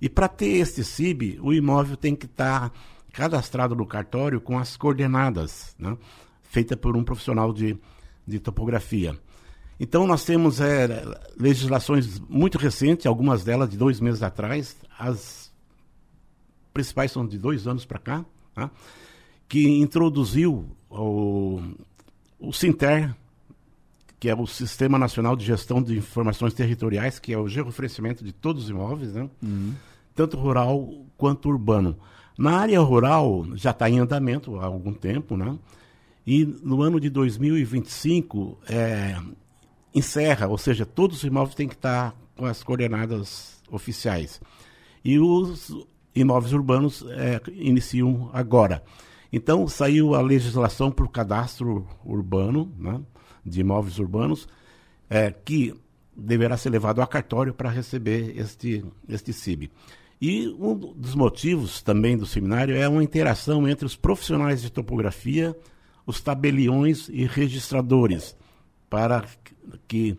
E 0.00 0.08
para 0.08 0.28
ter 0.28 0.58
este 0.58 0.84
CIB, 0.84 1.38
o 1.42 1.52
imóvel 1.52 1.96
tem 1.96 2.14
que 2.14 2.26
estar 2.26 2.70
tá 2.70 2.76
cadastrado 3.12 3.74
no 3.74 3.86
cartório 3.86 4.40
com 4.40 4.58
as 4.58 4.76
coordenadas, 4.76 5.74
né? 5.78 5.96
feita 6.42 6.76
por 6.76 6.96
um 6.96 7.02
profissional 7.02 7.52
de, 7.52 7.76
de 8.26 8.38
topografia. 8.38 9.18
Então 9.80 10.06
nós 10.06 10.24
temos 10.24 10.60
é, 10.60 11.04
legislações 11.38 12.18
muito 12.28 12.58
recentes, 12.58 13.06
algumas 13.06 13.44
delas 13.44 13.70
de 13.70 13.76
dois 13.76 14.00
meses 14.00 14.22
atrás, 14.22 14.76
as 14.98 15.52
principais 16.74 17.10
são 17.10 17.26
de 17.26 17.38
dois 17.38 17.66
anos 17.66 17.84
para 17.84 17.98
cá, 17.98 18.24
tá? 18.54 18.70
que 19.48 19.66
introduziu 19.66 20.76
o, 20.90 21.60
o 22.38 22.52
Sinter, 22.52 23.14
que 24.18 24.28
é 24.28 24.34
o 24.34 24.46
Sistema 24.46 24.98
Nacional 24.98 25.36
de 25.36 25.44
Gestão 25.44 25.82
de 25.82 25.96
Informações 25.96 26.52
Territoriais, 26.52 27.18
que 27.18 27.32
é 27.32 27.38
o 27.38 27.48
georreferenciamento 27.48 28.24
de 28.24 28.32
todos 28.32 28.64
os 28.64 28.70
imóveis, 28.70 29.14
né? 29.14 29.28
Uhum. 29.42 29.74
tanto 30.14 30.36
rural 30.36 31.06
quanto 31.16 31.48
urbano. 31.48 31.96
Na 32.36 32.58
área 32.58 32.80
rural 32.80 33.46
já 33.54 33.70
está 33.70 33.88
em 33.88 33.98
andamento 33.98 34.58
há 34.58 34.66
algum 34.66 34.92
tempo, 34.92 35.36
né? 35.36 35.56
E 36.26 36.44
no 36.44 36.82
ano 36.82 37.00
de 37.00 37.08
2025 37.08 38.58
é, 38.68 39.16
encerra, 39.94 40.46
ou 40.46 40.58
seja, 40.58 40.84
todos 40.84 41.18
os 41.18 41.24
imóveis 41.24 41.54
têm 41.54 41.68
que 41.68 41.74
estar 41.74 42.10
tá 42.10 42.16
com 42.36 42.44
as 42.44 42.62
coordenadas 42.62 43.62
oficiais. 43.70 44.40
E 45.04 45.18
os 45.18 45.72
imóveis 46.14 46.52
urbanos 46.52 47.04
é, 47.08 47.40
iniciam 47.54 48.30
agora. 48.32 48.82
Então 49.32 49.66
saiu 49.68 50.14
a 50.14 50.20
legislação 50.20 50.90
para 50.90 51.04
o 51.04 51.08
cadastro 51.08 51.86
urbano, 52.04 52.72
né? 52.78 53.00
De 53.48 53.60
imóveis 53.60 53.98
urbanos, 53.98 54.46
é, 55.08 55.30
que 55.30 55.74
deverá 56.16 56.56
ser 56.56 56.70
levado 56.70 57.00
a 57.00 57.06
cartório 57.06 57.54
para 57.54 57.70
receber 57.70 58.36
este, 58.36 58.84
este 59.08 59.32
CIB. 59.32 59.70
E 60.20 60.48
um 60.58 60.74
dos 60.74 61.14
motivos 61.14 61.80
também 61.80 62.16
do 62.16 62.26
seminário 62.26 62.76
é 62.76 62.88
uma 62.88 63.04
interação 63.04 63.68
entre 63.68 63.86
os 63.86 63.94
profissionais 63.94 64.60
de 64.60 64.70
topografia, 64.70 65.56
os 66.04 66.20
tabeliões 66.20 67.08
e 67.08 67.24
registradores, 67.24 68.36
para 68.90 69.24
que 69.86 70.18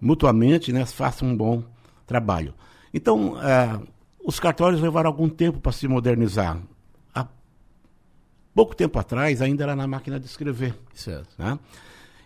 mutuamente 0.00 0.72
né, 0.72 0.84
façam 0.84 1.28
um 1.28 1.36
bom 1.36 1.62
trabalho. 2.04 2.52
Então, 2.92 3.40
é, 3.40 3.80
os 4.24 4.40
cartórios 4.40 4.80
levaram 4.80 5.08
algum 5.08 5.28
tempo 5.28 5.60
para 5.60 5.72
se 5.72 5.86
modernizar. 5.86 6.60
Há 7.14 7.26
pouco 8.54 8.74
tempo 8.74 8.98
atrás 8.98 9.40
ainda 9.40 9.62
era 9.62 9.76
na 9.76 9.86
máquina 9.86 10.18
de 10.18 10.26
escrever. 10.26 10.74
Certo. 10.94 11.30
Né? 11.38 11.58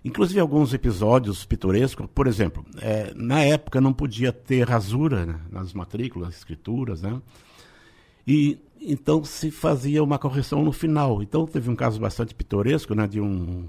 Inclusive 0.05 0.41
alguns 0.41 0.74
episódios 0.74 1.45
pitorescos, 1.45 2.09
por 2.12 2.27
exemplo, 2.27 2.65
é, 2.81 3.12
na 3.15 3.41
época 3.41 3.81
não 3.81 3.93
podia 3.93 4.33
ter 4.33 4.69
rasura 4.69 5.24
né, 5.24 5.41
nas 5.51 5.73
matrículas, 5.73 6.35
escrituras, 6.35 7.03
né? 7.03 7.20
E 8.27 8.59
então 8.81 9.24
se 9.24 9.51
fazia 9.51 10.03
uma 10.03 10.19
correção 10.19 10.65
no 10.65 10.73
final. 10.73 11.23
Então 11.23 11.47
teve 11.47 11.70
um 11.70 11.77
caso 11.77 12.01
bastante 12.01 12.35
pitoresco, 12.35 12.95
né, 12.95 13.07
de 13.07 13.20
um 13.20 13.69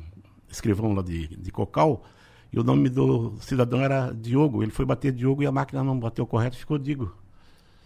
escrivão 0.49 0.93
lá 0.93 1.03
de, 1.03 1.27
de 1.27 1.51
Cocal, 1.51 2.03
e 2.51 2.60
o 2.60 2.64
nome 2.64 2.89
do 2.89 3.34
cidadão 3.39 3.81
era 3.81 4.11
Diogo. 4.11 4.64
Ele 4.64 4.72
foi 4.72 4.85
bater 4.85 5.11
Diogo 5.11 5.43
e 5.43 5.45
a 5.45 5.51
máquina 5.51 5.84
não 5.84 5.99
bateu 5.99 6.26
correto, 6.26 6.57
ficou 6.57 6.77
Digo. 6.77 7.11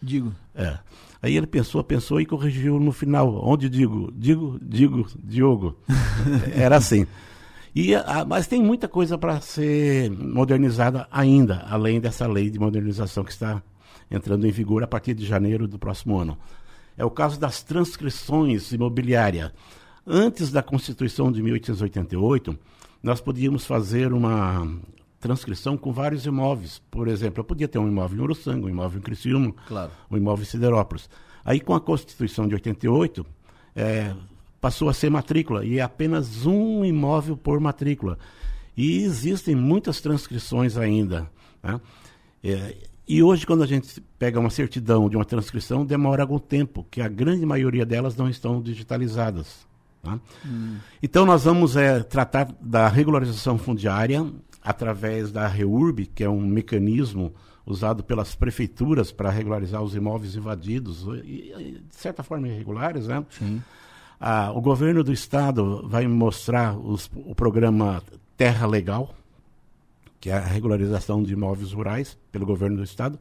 Digo. 0.01 0.33
É. 0.53 0.77
Aí 1.21 1.35
ele 1.35 1.47
pensou, 1.47 1.83
pensou 1.83 2.21
e 2.21 2.25
corrigiu 2.25 2.79
no 2.79 2.91
final. 2.91 3.43
Onde 3.43 3.69
digo? 3.69 4.11
Digo, 4.15 4.59
digo, 4.61 5.07
Diogo. 5.17 5.75
Era 6.53 6.77
assim. 6.77 7.07
E, 7.79 7.93
a, 7.93 8.25
mas 8.25 8.47
tem 8.47 8.59
muita 8.59 8.87
coisa 8.87 9.19
para 9.19 9.39
ser 9.39 10.09
modernizada 10.09 11.07
ainda, 11.11 11.63
além 11.69 11.99
dessa 11.99 12.25
lei 12.25 12.49
de 12.49 12.57
modernização 12.57 13.23
que 13.23 13.31
está 13.31 13.61
entrando 14.09 14.47
em 14.47 14.51
vigor 14.51 14.83
a 14.83 14.87
partir 14.87 15.13
de 15.13 15.23
janeiro 15.23 15.67
do 15.67 15.77
próximo 15.77 16.17
ano. 16.17 16.35
É 16.97 17.05
o 17.05 17.11
caso 17.11 17.39
das 17.39 17.61
transcrições 17.61 18.71
imobiliárias. 18.71 19.51
Antes 20.07 20.51
da 20.51 20.63
Constituição 20.63 21.31
de 21.31 21.43
1888, 21.43 22.57
nós 23.03 23.21
podíamos 23.21 23.63
fazer 23.63 24.11
uma 24.11 24.67
transcrição 25.19 25.77
com 25.77 25.93
vários 25.93 26.25
imóveis. 26.25 26.81
Por 26.89 27.07
exemplo, 27.07 27.41
eu 27.41 27.45
podia 27.45 27.67
ter 27.67 27.77
um 27.77 27.87
imóvel 27.87 28.17
em 28.17 28.21
Uruçanga, 28.23 28.65
um 28.65 28.69
imóvel 28.69 28.97
em 28.97 29.03
Criciúma, 29.03 29.53
claro. 29.67 29.91
um 30.09 30.17
imóvel 30.17 30.41
em 30.41 30.47
Siderópolis. 30.47 31.07
Aí, 31.45 31.59
com 31.59 31.75
a 31.75 31.79
Constituição 31.79 32.47
de 32.47 32.55
88, 32.55 33.23
é, 33.75 34.15
passou 34.59 34.89
a 34.89 34.93
ser 34.93 35.09
matrícula 35.09 35.65
e 35.65 35.79
é 35.79 35.81
apenas 35.81 36.45
um 36.45 36.83
imóvel 36.83 37.37
por 37.37 37.59
matrícula. 37.59 38.17
E 38.75 39.03
existem 39.03 39.55
muitas 39.55 40.01
transcrições 40.01 40.77
ainda. 40.77 41.29
Né? 41.63 41.81
É, 42.43 42.75
e 43.07 43.23
hoje, 43.23 43.45
quando 43.45 43.63
a 43.63 43.67
gente 43.67 44.01
pega 44.19 44.39
uma 44.39 44.49
certidão 44.49 45.09
de 45.09 45.15
uma 45.15 45.25
transcrição, 45.25 45.85
demora 45.85 46.23
algum 46.23 46.37
tempo, 46.37 46.85
que 46.91 47.01
a 47.01 47.07
grande 47.07 47.45
maioria 47.45 47.85
delas 47.85 48.15
não 48.15 48.29
estão 48.29 48.61
digitalizadas. 48.61 49.65
Tá? 50.03 50.19
Hum. 50.45 50.77
Então, 51.01 51.25
nós 51.25 51.45
vamos 51.45 51.75
é, 51.75 52.01
tratar 52.01 52.53
da 52.61 52.87
regularização 52.87 53.57
fundiária 53.57 54.25
através 54.61 55.31
da 55.31 55.47
REURB, 55.47 56.05
que 56.07 56.23
é 56.23 56.29
um 56.29 56.41
mecanismo 56.41 57.33
usado 57.65 58.03
pelas 58.03 58.35
prefeituras 58.35 59.11
para 59.11 59.29
regularizar 59.29 59.81
os 59.81 59.95
imóveis 59.95 60.35
invadidos, 60.35 61.05
e, 61.23 61.81
de 61.89 61.95
certa 61.95 62.23
forma 62.23 62.47
irregulares, 62.47 63.07
né? 63.07 63.25
Sim. 63.29 63.61
Ah, 64.19 64.51
o 64.53 64.61
governo 64.61 65.03
do 65.03 65.13
estado 65.13 65.87
vai 65.87 66.07
mostrar 66.07 66.77
os, 66.77 67.09
o 67.13 67.35
programa 67.35 68.01
Terra 68.35 68.65
Legal, 68.65 69.13
que 70.19 70.29
é 70.29 70.33
a 70.33 70.39
regularização 70.39 71.21
de 71.21 71.33
imóveis 71.33 71.71
rurais 71.71 72.17
pelo 72.31 72.45
governo 72.45 72.77
do 72.77 72.83
estado, 72.83 73.19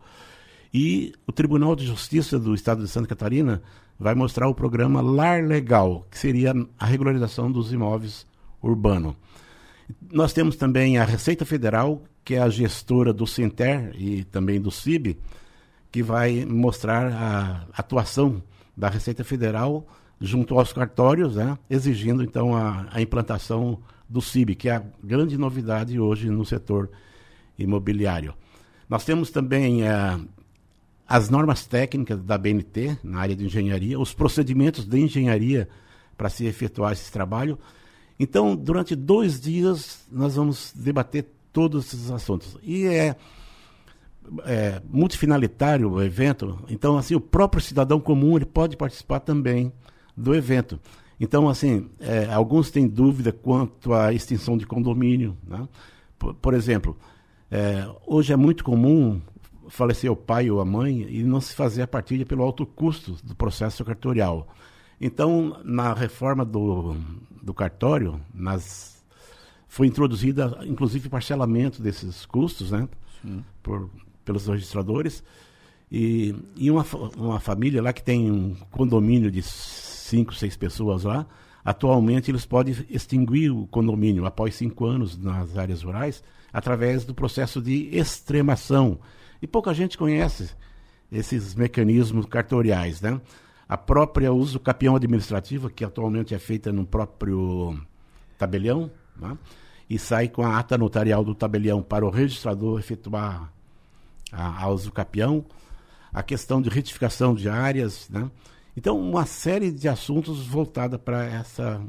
e 0.73 1.13
o 1.27 1.33
Tribunal 1.33 1.77
de 1.77 1.87
Justiça 1.87 2.39
do 2.39 2.55
estado 2.55 2.83
de 2.83 2.89
Santa 2.89 3.09
Catarina 3.09 3.63
vai 3.99 4.15
mostrar 4.15 4.49
o 4.49 4.55
programa 4.55 5.01
Lar 5.01 5.45
Legal, 5.45 6.07
que 6.11 6.19
seria 6.19 6.55
a 6.79 6.87
regularização 6.87 7.51
dos 7.51 7.73
imóveis 7.73 8.27
urbanos. 8.63 9.15
Nós 10.11 10.33
temos 10.33 10.57
também 10.57 10.99
a 10.99 11.05
Receita 11.05 11.45
Federal, 11.45 12.03
que 12.25 12.35
é 12.35 12.41
a 12.41 12.49
gestora 12.49 13.13
do 13.13 13.27
Sinter 13.27 13.95
e 13.95 14.25
também 14.25 14.61
do 14.61 14.71
CIB, 14.71 15.19
que 15.93 16.03
vai 16.03 16.45
mostrar 16.45 17.13
a 17.13 17.67
atuação 17.73 18.43
da 18.77 18.89
Receita 18.89 19.25
Federal 19.25 19.87
junto 20.21 20.59
aos 20.59 20.73
cartórios, 20.73 21.37
né, 21.37 21.59
exigindo 21.69 22.23
então 22.23 22.57
a, 22.57 22.87
a, 22.91 23.03
implantação 23.03 23.79
do 24.09 24.21
CIB, 24.23 24.55
que 24.55 24.69
é 24.69 24.77
a 24.77 24.83
grande 25.03 25.37
novidade 25.37 25.99
hoje 26.01 26.31
no 26.31 26.45
setor 26.45 26.91
imobiliário. 27.59 28.35
Nós 28.89 29.05
temos 29.05 29.31
também 29.31 29.83
é, 29.83 30.19
as 31.07 31.29
normas 31.29 31.67
técnicas 31.67 32.23
da 32.23 32.39
BNT 32.39 32.99
na 33.03 33.21
área 33.21 33.37
de 33.37 33.45
engenharia, 33.45 33.99
os 33.99 34.15
procedimentos 34.15 34.85
de 34.85 34.99
engenharia 34.99 35.69
para 36.17 36.31
se 36.31 36.47
efetuar 36.47 36.93
esse 36.93 37.13
trabalho. 37.13 37.59
Então, 38.19 38.57
durante 38.57 38.97
dois 38.97 39.39
dias, 39.39 40.07
nós 40.11 40.37
vamos 40.37 40.73
debater 40.75 41.27
todos 41.53 41.93
esses 41.93 42.11
assuntos. 42.11 42.57
E 42.63 42.87
é, 42.87 43.17
é 44.45 44.81
multifinalitário 44.89 45.91
o 45.91 46.03
evento, 46.03 46.59
então, 46.69 46.97
assim, 46.97 47.15
o 47.15 47.21
próprio 47.21 47.61
cidadão 47.61 48.01
comum 48.01 48.37
ele 48.37 48.47
pode 48.47 48.77
participar 48.77 49.21
também 49.21 49.73
do 50.17 50.35
evento. 50.35 50.81
Então, 51.19 51.49
assim, 51.49 51.89
é, 52.01 52.33
alguns 52.33 52.71
têm 52.71 52.87
dúvida 52.87 53.33
quanto 53.33 53.93
à 53.93 54.13
extinção 54.13 54.57
de 54.57 54.67
condomínio. 54.67 55.37
Né? 55.47 55.67
Por, 56.19 56.35
por, 56.35 56.55
exemplo, 56.55 56.97
é, 57.51 57.89
hoje 58.07 58.33
é 58.33 58.37
muito 58.37 58.65
comum 58.65 59.21
falecer 59.69 60.11
o 60.11 60.17
pai 60.17 60.51
ou 60.51 60.61
a 60.61 60.65
mãe 60.65 61.07
e 61.09 61.23
não 61.23 61.41
se 61.41 61.55
fazer 61.55 61.83
a 61.83 61.89
partilha 61.89 62.25
pelo 62.25 62.43
alto 62.43 62.65
custo 62.65 63.17
do 63.25 63.35
processo 63.35 63.85
cartorial. 63.85 64.47
Então, 65.01 65.61
na 65.65 65.93
reforma 65.93 66.45
do, 66.45 66.97
do 67.43 67.53
cartório, 67.53 68.21
nas, 68.33 69.05
foi 69.69 69.87
introduzida, 69.87 70.59
inclusive, 70.65 71.09
parcelamento 71.09 71.83
desses 71.83 72.25
custos 72.25 72.71
né, 72.71 72.89
por, 73.63 73.91
pelos 74.25 74.47
registradores. 74.47 75.23
E, 75.91 76.35
e 76.57 76.71
uma, 76.71 76.85
uma 77.17 77.41
família 77.41 77.81
lá 77.81 77.93
que 77.93 78.03
tem 78.03 78.31
um 78.31 78.55
condomínio 78.71 79.31
de 79.31 79.43
cinco, 80.07 80.35
seis 80.35 80.57
pessoas 80.57 81.05
lá, 81.05 81.27
atualmente 81.65 82.31
eles 82.31 82.47
podem 82.47 82.75
extinguir 82.89 83.51
o 83.51 83.67
condomínio 83.67 84.25
após 84.25 84.55
cinco 84.55 84.87
anos 84.87 85.17
nas 85.19 85.57
áreas 85.57 85.83
rurais 85.83 86.23
através 86.53 87.05
do 87.05 87.15
processo 87.15 87.61
de 87.61 87.89
extremação. 87.97 88.99
E 89.43 89.47
pouca 89.47 89.75
gente 89.75 89.99
conhece 89.99 90.51
esses 91.11 91.55
mecanismos 91.55 92.27
cartoriais, 92.27 93.01
né? 93.01 93.21
A 93.69 93.77
própria 93.77 94.33
uso 94.33 94.61
capião 94.61 94.95
administrativa, 94.95 95.69
que 95.69 95.85
atualmente 95.85 96.35
é 96.35 96.39
feita 96.39 96.73
no 96.73 96.87
próprio 96.87 97.79
tabelião, 98.39 98.91
né? 99.17 99.37
e 99.89 99.99
sai 99.99 100.29
com 100.29 100.43
a 100.43 100.59
ata 100.59 100.77
notarial 100.77 101.25
do 101.25 101.35
tabelião 101.35 101.83
para 101.83 102.05
o 102.05 102.11
registrador 102.11 102.79
efetuar 102.79 103.53
a, 104.33 104.65
a 104.65 104.69
uso 104.69 104.93
capião. 104.93 105.45
A 106.13 106.23
questão 106.23 106.63
de 106.63 106.71
retificação 106.71 107.35
de 107.35 107.49
áreas, 107.49 108.09
né? 108.09 108.31
Então, 108.77 109.01
uma 109.01 109.25
série 109.25 109.73
de 109.73 109.89
assuntos 109.89 110.47
voltada 110.47 110.99
para 110.99 111.25
essa 111.25 111.83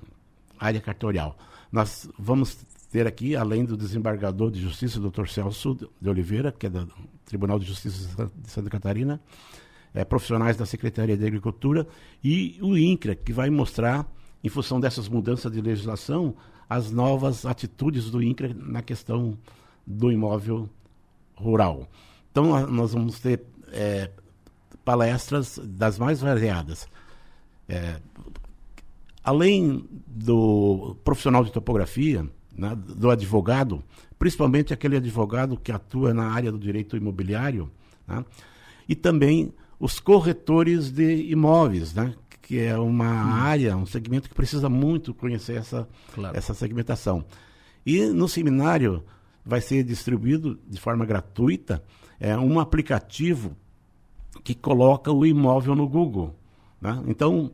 área 0.57 0.80
cartorial. 0.80 1.38
Nós 1.72 2.09
vamos 2.18 2.65
ter 2.89 3.05
aqui, 3.05 3.35
além 3.35 3.65
do 3.65 3.76
desembargador 3.76 4.49
de 4.49 4.61
justiça, 4.61 4.99
doutor 4.99 5.27
Celso 5.27 5.77
de 5.99 6.09
Oliveira, 6.09 6.51
que 6.51 6.65
é 6.65 6.69
do 6.69 6.88
Tribunal 7.26 7.59
de 7.59 7.65
Justiça 7.65 8.31
de 8.34 8.49
Santa 8.49 8.69
Catarina, 8.69 9.19
é, 9.93 10.05
profissionais 10.05 10.55
da 10.55 10.65
Secretaria 10.65 11.18
de 11.18 11.26
Agricultura, 11.26 11.85
e 12.23 12.57
o 12.61 12.77
INCRA, 12.77 13.15
que 13.15 13.34
vai 13.34 13.49
mostrar, 13.49 14.09
em 14.41 14.47
função 14.47 14.80
dessas 14.80 15.09
mudanças 15.09 15.51
de 15.51 15.59
legislação, 15.59 16.35
as 16.69 16.89
novas 16.89 17.45
atitudes 17.45 18.09
do 18.09 18.23
INCRA 18.23 18.55
na 18.55 18.81
questão 18.81 19.38
do 19.85 20.09
imóvel 20.09 20.69
rural. 21.35 21.89
Então, 22.31 22.65
nós 22.68 22.93
vamos 22.93 23.19
ter 23.19 23.43
é, 23.72 24.09
palestras 24.88 25.59
das 25.61 25.99
mais 25.99 26.22
variadas. 26.22 26.88
É, 27.68 27.99
além 29.22 29.85
do 30.07 30.95
profissional 31.03 31.43
de 31.43 31.51
topografia, 31.51 32.26
né, 32.55 32.73
do 32.73 33.09
advogado, 33.09 33.84
principalmente 34.18 34.73
aquele 34.73 34.95
advogado 34.95 35.57
que 35.57 35.73
atua 35.73 36.14
na 36.14 36.31
área 36.31 36.53
do 36.53 36.57
direito 36.57 36.95
imobiliário, 36.95 37.69
né, 38.07 38.23
e 38.88 38.95
também 38.95 39.53
os 39.77 39.99
corretores 39.99 40.89
de 40.89 41.30
imóveis, 41.30 41.93
né, 41.93 42.15
que 42.41 42.57
é 42.57 42.77
uma 42.77 43.03
hum. 43.03 43.34
área, 43.43 43.76
um 43.76 43.85
segmento 43.85 44.30
que 44.30 44.35
precisa 44.35 44.69
muito 44.69 45.14
conhecer 45.14 45.57
essa, 45.57 45.85
claro. 46.15 46.38
essa 46.38 46.53
segmentação. 46.53 47.26
E 47.85 48.05
no 48.05 48.30
seminário 48.30 49.03
vai 49.45 49.59
ser 49.59 49.84
distribuído 49.84 50.57
de 50.65 50.80
forma 50.80 51.05
gratuita 51.05 51.84
é, 52.22 52.38
um 52.38 52.57
aplicativo 52.57 53.53
que 54.43 54.55
coloca 54.55 55.11
o 55.11 55.25
imóvel 55.25 55.75
no 55.75 55.87
Google. 55.87 56.33
Né? 56.81 57.03
Então, 57.07 57.51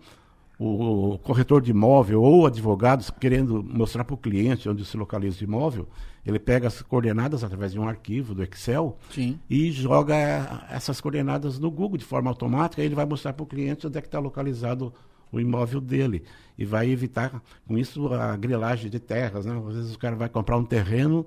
o 0.60 1.18
corretor 1.24 1.62
de 1.62 1.72
imóvel 1.72 2.22
ou 2.22 2.46
advogados 2.46 3.10
querendo 3.10 3.64
mostrar 3.64 4.04
para 4.04 4.14
o 4.14 4.18
cliente 4.18 4.70
onde 4.70 4.86
se 4.86 4.96
localiza 4.96 5.42
o 5.42 5.44
imóvel, 5.44 5.88
ele 6.26 6.40
pega 6.40 6.68
as 6.68 6.82
coordenadas 6.82 7.44
através 7.44 7.74
de 7.74 7.80
um 7.80 7.88
arquivo 7.88 8.34
do 8.34 8.44
Excel 8.44 8.98
Sim. 9.12 9.40
e 9.50 9.72
joga 9.72 10.66
essas 10.70 11.02
coordenadas 11.02 11.60
no 11.60 11.70
Google 11.70 11.98
de 11.98 12.06
forma 12.06 12.30
automática. 12.30 12.82
Ele 12.82 12.96
vai 12.96 13.06
mostrar 13.06 13.34
para 13.34 13.44
o 13.44 13.48
cliente 13.48 13.86
onde 13.88 13.98
é 13.98 14.02
que 14.02 14.08
está 14.08 14.20
localizado 14.20 14.94
o 15.32 15.40
imóvel 15.40 15.82
dele 15.82 16.24
e 16.58 16.64
vai 16.64 16.90
evitar 16.90 17.42
com 17.68 17.78
isso 17.78 18.14
a 18.14 18.38
grilagem 18.38 18.90
de 18.90 19.00
terras. 19.00 19.46
Né? 19.46 19.62
Às 19.68 19.76
vezes 19.76 19.96
o 19.96 20.00
cara 20.00 20.16
vai 20.16 20.30
comprar 20.30 20.56
um 20.58 20.64
terreno 20.64 21.26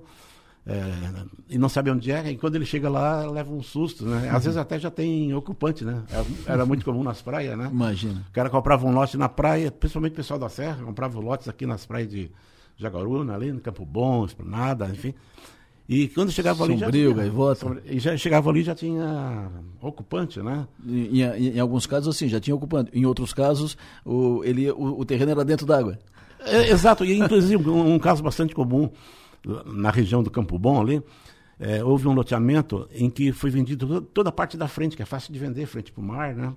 é, 0.69 1.23
e 1.49 1.57
não 1.57 1.69
sabe 1.69 1.89
onde 1.89 2.11
é, 2.11 2.29
e 2.29 2.37
quando 2.37 2.55
ele 2.55 2.65
chega 2.65 2.89
lá, 2.89 3.25
leva 3.25 3.53
um 3.53 3.63
susto, 3.63 4.05
né? 4.05 4.29
Às 4.29 4.43
vezes 4.43 4.57
até 4.57 4.77
já 4.77 4.91
tem 4.91 5.33
ocupante, 5.33 5.85
né? 5.85 6.03
Era, 6.09 6.25
era 6.45 6.65
muito 6.65 6.83
comum 6.83 7.03
nas 7.03 7.21
praias, 7.21 7.57
né? 7.57 7.69
Imagina. 7.71 8.25
O 8.29 8.33
cara 8.33 8.49
comprava 8.49 8.85
um 8.85 8.91
lote 8.91 9.15
na 9.15 9.29
praia, 9.29 9.71
principalmente 9.71 10.11
o 10.11 10.15
pessoal 10.15 10.37
da 10.37 10.49
Serra, 10.49 10.83
comprava 10.83 11.17
lotes 11.21 11.47
aqui 11.47 11.65
nas 11.65 11.85
praias 11.85 12.09
de 12.09 12.29
Jaguaruna, 12.75 13.33
ali 13.33 13.49
no 13.49 13.61
Campo 13.61 13.85
Bom, 13.85 14.25
Esplanada, 14.25 14.89
enfim. 14.89 15.13
E 15.87 16.09
quando 16.09 16.31
chegava 16.31 16.57
Sombrio, 16.57 16.73
ali 16.73 16.79
já 16.79 16.91
tinha, 16.91 17.13
gaivota. 17.13 17.81
E 17.85 17.99
já 17.99 18.17
chegava 18.17 18.49
ali 18.49 18.61
já 18.61 18.75
tinha 18.75 19.49
ocupante, 19.81 20.41
né? 20.41 20.67
Em, 20.85 21.21
em, 21.21 21.47
em, 21.55 21.59
alguns 21.61 21.87
casos 21.87 22.13
assim, 22.13 22.27
já 22.27 22.41
tinha 22.41 22.53
ocupante. 22.53 22.91
Em 22.93 23.05
outros 23.05 23.33
casos, 23.33 23.77
o, 24.03 24.43
ele, 24.43 24.69
o, 24.69 24.99
o 24.99 25.05
terreno 25.05 25.31
era 25.31 25.45
dentro 25.45 25.65
d'água. 25.65 25.97
É, 26.41 26.71
exato, 26.71 27.05
e 27.05 27.17
inclusive 27.17 27.69
um, 27.69 27.93
um 27.93 27.99
caso 27.99 28.21
bastante 28.21 28.53
comum 28.53 28.91
na 29.65 29.89
região 29.89 30.21
do 30.21 30.29
Campo 30.29 30.57
Bom 30.57 30.81
ali, 30.81 31.01
é, 31.59 31.83
houve 31.83 32.07
um 32.07 32.13
loteamento 32.13 32.87
em 32.91 33.09
que 33.09 33.31
foi 33.31 33.49
vendido 33.49 34.01
toda 34.01 34.29
a 34.29 34.31
parte 34.31 34.57
da 34.57 34.67
frente, 34.67 34.95
que 34.95 35.01
é 35.01 35.05
fácil 35.05 35.33
de 35.33 35.39
vender, 35.39 35.65
frente 35.65 35.91
para 35.91 36.01
o 36.01 36.05
mar, 36.05 36.35
né? 36.35 36.53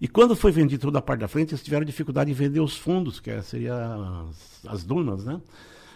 E 0.00 0.08
quando 0.08 0.34
foi 0.34 0.50
vendido 0.50 0.82
toda 0.82 0.98
a 0.98 1.02
parte 1.02 1.20
da 1.20 1.28
frente, 1.28 1.50
eles 1.50 1.62
tiveram 1.62 1.84
dificuldade 1.84 2.30
em 2.30 2.34
vender 2.34 2.60
os 2.60 2.76
fundos, 2.76 3.20
que 3.20 3.40
seria 3.42 3.74
as, 3.74 4.66
as 4.66 4.84
dunas, 4.84 5.24
né? 5.24 5.40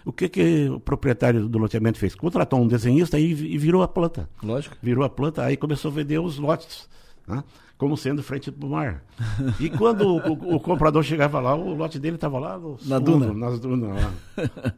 O 0.05 0.13
que, 0.13 0.29
que 0.29 0.69
o 0.69 0.79
proprietário 0.79 1.49
do 1.49 1.59
loteamento 1.59 1.99
fez? 1.99 2.15
Contratou 2.15 2.61
um 2.61 2.69
desenhista 2.69 3.19
e, 3.19 3.33
e 3.33 3.59
virou 3.59 3.83
a 3.83 3.89
planta. 3.89 4.31
Lógico. 4.41 4.77
Virou 4.81 5.05
a 5.05 5.11
planta, 5.11 5.43
aí 5.43 5.57
começou 5.57 5.91
a 5.91 5.95
vender 5.95 6.21
os 6.21 6.39
lotes, 6.39 6.89
né? 7.27 7.43
como 7.77 7.97
sendo 7.97 8.23
frente 8.23 8.51
para 8.51 8.67
o 8.67 8.71
mar. 8.71 9.03
E 9.61 9.69
quando 9.69 10.03
o, 10.03 10.19
o, 10.19 10.55
o, 10.57 10.61
comprador 10.61 11.03
chegava 11.03 11.41
lá, 11.41 11.55
o 11.55 11.75
lote 11.75 11.99
dele 11.99 12.15
estava 12.15 12.39
lá 12.39 12.61
na 12.85 12.99
duna. 12.99 13.35
nas 13.35 13.59
dunas. 13.59 13.91
Lá. 13.91 14.13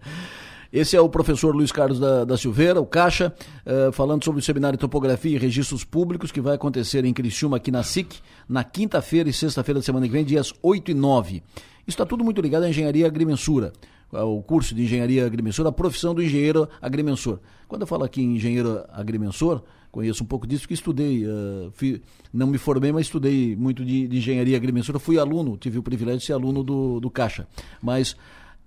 Esse 0.72 0.96
é 0.96 1.00
o 1.00 1.08
professor 1.08 1.54
Luiz 1.54 1.72
Carlos 1.72 1.98
da, 1.98 2.24
da 2.24 2.36
Silveira, 2.36 2.80
o 2.80 2.86
Caixa, 2.86 3.32
uh, 3.64 3.90
falando 3.92 4.22
sobre 4.24 4.40
o 4.40 4.44
seminário 4.44 4.78
Topografia 4.78 5.34
e 5.34 5.38
Registros 5.38 5.82
Públicos, 5.82 6.30
que 6.30 6.40
vai 6.40 6.54
acontecer 6.56 7.04
em 7.04 7.12
Criciúma, 7.12 7.56
aqui 7.56 7.70
na 7.70 7.82
SIC, 7.82 8.20
na 8.48 8.62
quinta-feira 8.62 9.30
e 9.30 9.32
sexta-feira 9.32 9.80
da 9.80 9.84
semana 9.84 10.06
que 10.06 10.12
vem, 10.12 10.24
dias 10.24 10.52
8 10.62 10.90
e 10.90 10.94
9. 10.94 11.36
Isso 11.36 11.42
está 11.86 12.04
tudo 12.04 12.22
muito 12.22 12.40
ligado 12.42 12.64
à 12.64 12.68
engenharia 12.68 13.06
agrimensura 13.06 13.72
o 14.12 14.42
curso 14.42 14.74
de 14.74 14.82
engenharia 14.82 15.26
agrimensor, 15.26 15.66
a 15.66 15.72
profissão 15.72 16.14
do 16.14 16.22
engenheiro 16.22 16.68
agrimensor. 16.80 17.40
Quando 17.66 17.82
eu 17.82 17.86
falo 17.86 18.04
aqui 18.04 18.22
em 18.22 18.36
engenheiro 18.36 18.84
agrimensor, 18.90 19.62
conheço 19.90 20.24
um 20.24 20.26
pouco 20.26 20.46
disso, 20.46 20.62
porque 20.62 20.74
estudei, 20.74 21.26
uh, 21.26 22.00
não 22.32 22.46
me 22.46 22.58
formei, 22.58 22.90
mas 22.90 23.06
estudei 23.06 23.54
muito 23.54 23.84
de, 23.84 24.08
de 24.08 24.16
engenharia 24.16 24.56
agrimensora, 24.56 24.98
fui 24.98 25.18
aluno, 25.18 25.56
tive 25.58 25.78
o 25.78 25.82
privilégio 25.82 26.20
de 26.20 26.26
ser 26.26 26.32
aluno 26.32 26.62
do, 26.62 27.00
do 27.00 27.10
Caixa. 27.10 27.46
Mas 27.82 28.16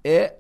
é 0.04 0.36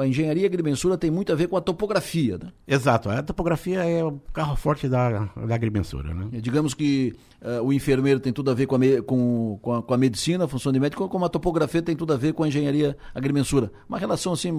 a 0.00 0.06
engenharia 0.06 0.46
agrimensura 0.46 0.96
tem 0.96 1.10
muito 1.10 1.32
a 1.32 1.34
ver 1.34 1.46
com 1.48 1.56
a 1.56 1.60
topografia, 1.60 2.38
né? 2.38 2.50
Exato, 2.66 3.10
a 3.10 3.22
topografia 3.22 3.84
é 3.84 4.02
o 4.02 4.18
carro 4.32 4.56
forte 4.56 4.88
da, 4.88 5.30
da 5.36 5.54
agrimensura, 5.54 6.14
né? 6.14 6.28
Digamos 6.40 6.72
que 6.72 7.14
uh, 7.42 7.62
o 7.62 7.72
enfermeiro 7.72 8.18
tem 8.20 8.32
tudo 8.32 8.50
a 8.50 8.54
ver 8.54 8.66
com 8.66 8.76
a, 8.76 8.78
me, 8.78 9.02
com, 9.02 9.58
com, 9.60 9.74
a, 9.74 9.82
com 9.82 9.94
a 9.94 9.98
medicina, 9.98 10.44
a 10.44 10.48
função 10.48 10.72
de 10.72 10.80
médico, 10.80 11.08
como 11.08 11.24
a 11.24 11.28
topografia 11.28 11.82
tem 11.82 11.94
tudo 11.94 12.12
a 12.12 12.16
ver 12.16 12.32
com 12.32 12.42
a 12.42 12.48
engenharia 12.48 12.96
agrimensura. 13.14 13.70
Uma 13.88 13.98
relação 13.98 14.32
assim, 14.32 14.50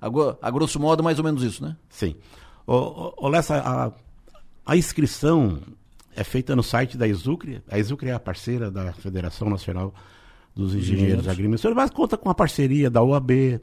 a, 0.00 0.06
a, 0.40 0.50
grosso 0.50 0.80
modo, 0.80 1.02
mais 1.02 1.18
ou 1.18 1.24
menos 1.24 1.42
isso, 1.42 1.62
né? 1.62 1.76
Sim. 1.88 2.16
O, 2.66 3.26
o, 3.26 3.28
Lessa, 3.28 3.58
a, 3.58 3.92
a 4.64 4.76
inscrição 4.76 5.58
é 6.16 6.24
feita 6.24 6.56
no 6.56 6.62
site 6.62 6.96
da 6.96 7.06
Exucre. 7.06 7.62
A 7.70 7.78
Exucre 7.78 8.08
é 8.08 8.14
a 8.14 8.20
parceira 8.20 8.70
da 8.70 8.92
Federação 8.92 9.50
Nacional 9.50 9.94
dos 10.54 10.74
Engenheiros, 10.74 10.92
Engenheiros. 10.92 11.28
Agrimensores, 11.28 11.76
mas 11.76 11.90
conta 11.90 12.16
com 12.16 12.28
a 12.28 12.34
parceria 12.34 12.90
da 12.90 13.02
UAB, 13.02 13.60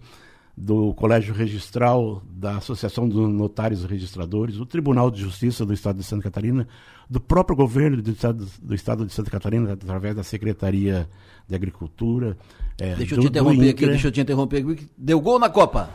do 0.57 0.94
Colégio 0.94 1.34
Registral, 1.34 2.22
da 2.30 2.57
Associação 2.57 3.07
dos 3.10 3.30
Notários 3.30 3.84
e 3.84 3.88
Registradores, 3.88 4.56
do 4.56 4.65
Tribunal 4.65 5.11
de 5.11 5.22
Justiça 5.22 5.65
do 5.65 5.73
Estado 5.73 5.98
de 5.98 6.03
Santa 6.03 6.23
Catarina, 6.23 6.68
do 7.10 7.19
próprio 7.19 7.56
governo 7.56 8.02
do 8.02 8.11
Estado, 8.11 8.48
do 8.61 8.73
estado 8.73 9.06
de 9.06 9.14
Santa 9.14 9.30
Catarina, 9.30 9.73
através 9.73 10.15
da 10.15 10.23
Secretaria 10.23 11.10
de 11.48 11.56
Agricultura. 11.56 12.38
É, 12.80 12.95
deixa 12.95 13.15
eu 13.15 13.19
te 13.19 13.27
interromper 13.27 13.69
aqui, 13.69 13.86
deixa 13.86 14.07
eu 14.07 14.11
te 14.11 14.22
interromper 14.22 14.65
aqui. 14.65 14.90
Deu 14.98 15.19
gol 15.19 15.40
na 15.40 15.49
Copa. 15.49 15.90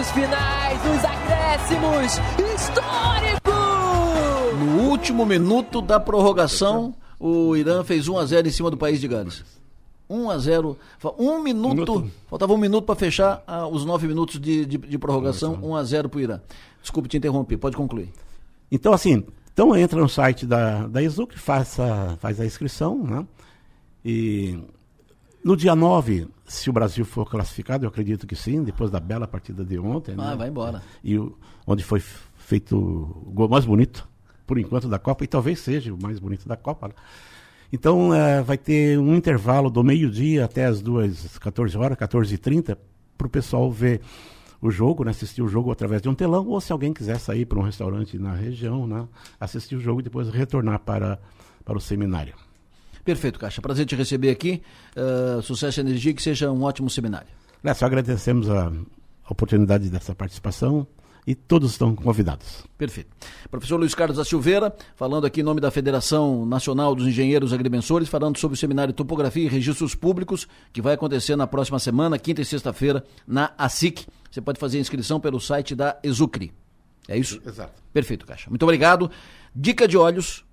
Minutos 0.00 0.10
finais, 0.12 0.84
nos 0.84 1.04
acréscimos, 1.04 2.12
histórico! 2.54 3.50
No 4.58 4.88
último 4.88 5.26
minuto 5.26 5.82
da 5.82 6.00
prorrogação, 6.00 6.94
o 7.18 7.54
Irã 7.54 7.84
fez 7.84 8.08
1 8.08 8.18
a 8.18 8.24
0 8.24 8.48
em 8.48 8.50
cima 8.50 8.70
do 8.70 8.78
país 8.78 8.98
de 8.98 9.06
Gales. 9.06 9.44
1 10.08 10.30
a 10.30 10.38
0 10.38 10.78
um 11.18 11.42
minuto, 11.42 11.74
minuto. 11.74 12.10
faltava 12.28 12.52
um 12.52 12.56
minuto 12.56 12.84
para 12.84 12.94
fechar 12.94 13.44
ah, 13.46 13.66
os 13.68 13.84
nove 13.84 14.08
minutos 14.08 14.40
de, 14.40 14.64
de, 14.64 14.78
de 14.78 14.98
prorrogação, 14.98 15.58
1 15.62 15.76
a 15.76 15.84
0 15.84 16.08
para 16.08 16.18
o 16.18 16.20
Irã. 16.20 16.40
Desculpe 16.80 17.08
te 17.08 17.18
interromper, 17.18 17.58
pode 17.58 17.76
concluir. 17.76 18.08
Então, 18.72 18.94
assim, 18.94 19.24
então 19.52 19.76
entra 19.76 20.00
no 20.00 20.08
site 20.08 20.46
da, 20.46 20.86
da 20.86 21.02
Exuc, 21.02 21.38
faz 21.38 21.78
a, 21.78 22.16
faz 22.16 22.40
a 22.40 22.46
inscrição, 22.46 23.02
né? 23.04 23.26
E 24.02 24.58
no 25.44 25.56
dia 25.56 25.74
9, 25.74 26.26
se 26.50 26.68
o 26.68 26.72
Brasil 26.72 27.04
for 27.04 27.30
classificado, 27.30 27.84
eu 27.84 27.88
acredito 27.88 28.26
que 28.26 28.34
sim, 28.34 28.62
depois 28.64 28.90
da 28.90 28.98
bela 28.98 29.26
partida 29.26 29.64
de 29.64 29.78
ontem. 29.78 30.16
Ah, 30.18 30.30
né? 30.30 30.36
vai 30.36 30.48
embora. 30.48 30.82
E 31.02 31.16
o, 31.16 31.38
onde 31.64 31.84
foi 31.84 32.00
feito 32.00 32.76
o 32.76 33.30
gol 33.32 33.48
mais 33.48 33.64
bonito, 33.64 34.08
por 34.46 34.58
enquanto, 34.58 34.88
da 34.88 34.98
Copa, 34.98 35.22
e 35.22 35.28
talvez 35.28 35.60
seja 35.60 35.94
o 35.94 36.02
mais 36.02 36.18
bonito 36.18 36.48
da 36.48 36.56
Copa. 36.56 36.88
Né? 36.88 36.94
Então, 37.72 38.12
é, 38.12 38.42
vai 38.42 38.58
ter 38.58 38.98
um 38.98 39.14
intervalo 39.14 39.70
do 39.70 39.84
meio-dia 39.84 40.44
até 40.44 40.66
as 40.66 40.82
duas, 40.82 41.38
14 41.38 41.78
horas, 41.78 41.96
14h30, 41.96 42.76
para 43.16 43.26
o 43.28 43.30
pessoal 43.30 43.70
ver 43.70 44.00
o 44.60 44.72
jogo, 44.72 45.04
né, 45.04 45.12
assistir 45.12 45.42
o 45.42 45.48
jogo 45.48 45.70
através 45.70 46.02
de 46.02 46.08
um 46.08 46.14
telão, 46.14 46.48
ou 46.48 46.60
se 46.60 46.72
alguém 46.72 46.92
quiser 46.92 47.20
sair 47.20 47.46
para 47.46 47.60
um 47.60 47.62
restaurante 47.62 48.18
na 48.18 48.34
região, 48.34 48.88
né, 48.88 49.06
assistir 49.38 49.76
o 49.76 49.80
jogo 49.80 50.00
e 50.00 50.02
depois 50.02 50.28
retornar 50.28 50.80
para, 50.80 51.20
para 51.64 51.78
o 51.78 51.80
seminário. 51.80 52.34
Perfeito, 53.04 53.38
Caixa. 53.38 53.60
Prazer 53.60 53.86
te 53.86 53.94
receber 53.94 54.30
aqui. 54.30 54.62
Uh, 54.96 55.42
sucesso 55.42 55.80
e 55.80 55.82
energia, 55.82 56.12
que 56.14 56.22
seja 56.22 56.50
um 56.50 56.62
ótimo 56.62 56.88
seminário. 56.90 57.28
É, 57.62 57.74
só 57.74 57.86
agradecemos 57.86 58.48
a 58.48 58.72
oportunidade 59.28 59.88
dessa 59.90 60.14
participação. 60.14 60.86
e 61.26 61.34
todos 61.34 61.72
estão 61.72 61.94
convidados. 61.94 62.64
Perfeito. 62.76 63.10
Professor 63.50 63.76
Luiz 63.76 63.94
Carlos 63.94 64.16
da 64.16 64.24
Silveira, 64.24 64.74
falando 64.96 65.26
aqui 65.26 65.40
em 65.40 65.44
nome 65.44 65.60
da 65.60 65.70
Federação 65.70 66.46
Nacional 66.46 66.94
dos 66.94 67.06
Engenheiros 67.06 67.52
Agrimensores, 67.52 68.08
falando 68.08 68.38
sobre 68.38 68.54
o 68.54 68.58
seminário 68.58 68.92
Topografia 68.92 69.44
e 69.44 69.48
Registros 69.48 69.94
Públicos, 69.94 70.48
que 70.72 70.82
vai 70.82 70.94
acontecer 70.94 71.36
na 71.36 71.46
próxima 71.46 71.78
semana, 71.78 72.18
quinta 72.18 72.40
e 72.40 72.44
sexta-feira, 72.44 73.04
na 73.26 73.52
ASIC. 73.56 74.06
Você 74.30 74.40
pode 74.40 74.58
fazer 74.58 74.78
a 74.78 74.80
inscrição 74.80 75.20
pelo 75.20 75.40
site 75.40 75.74
da 75.74 75.98
Exucre. 76.02 76.52
É 77.08 77.16
isso? 77.18 77.40
Exato. 77.46 77.82
Perfeito, 77.92 78.24
Caixa. 78.26 78.48
Muito 78.48 78.62
obrigado. 78.62 79.10
Dica 79.54 79.86
de 79.86 79.96
olhos. 79.96 80.44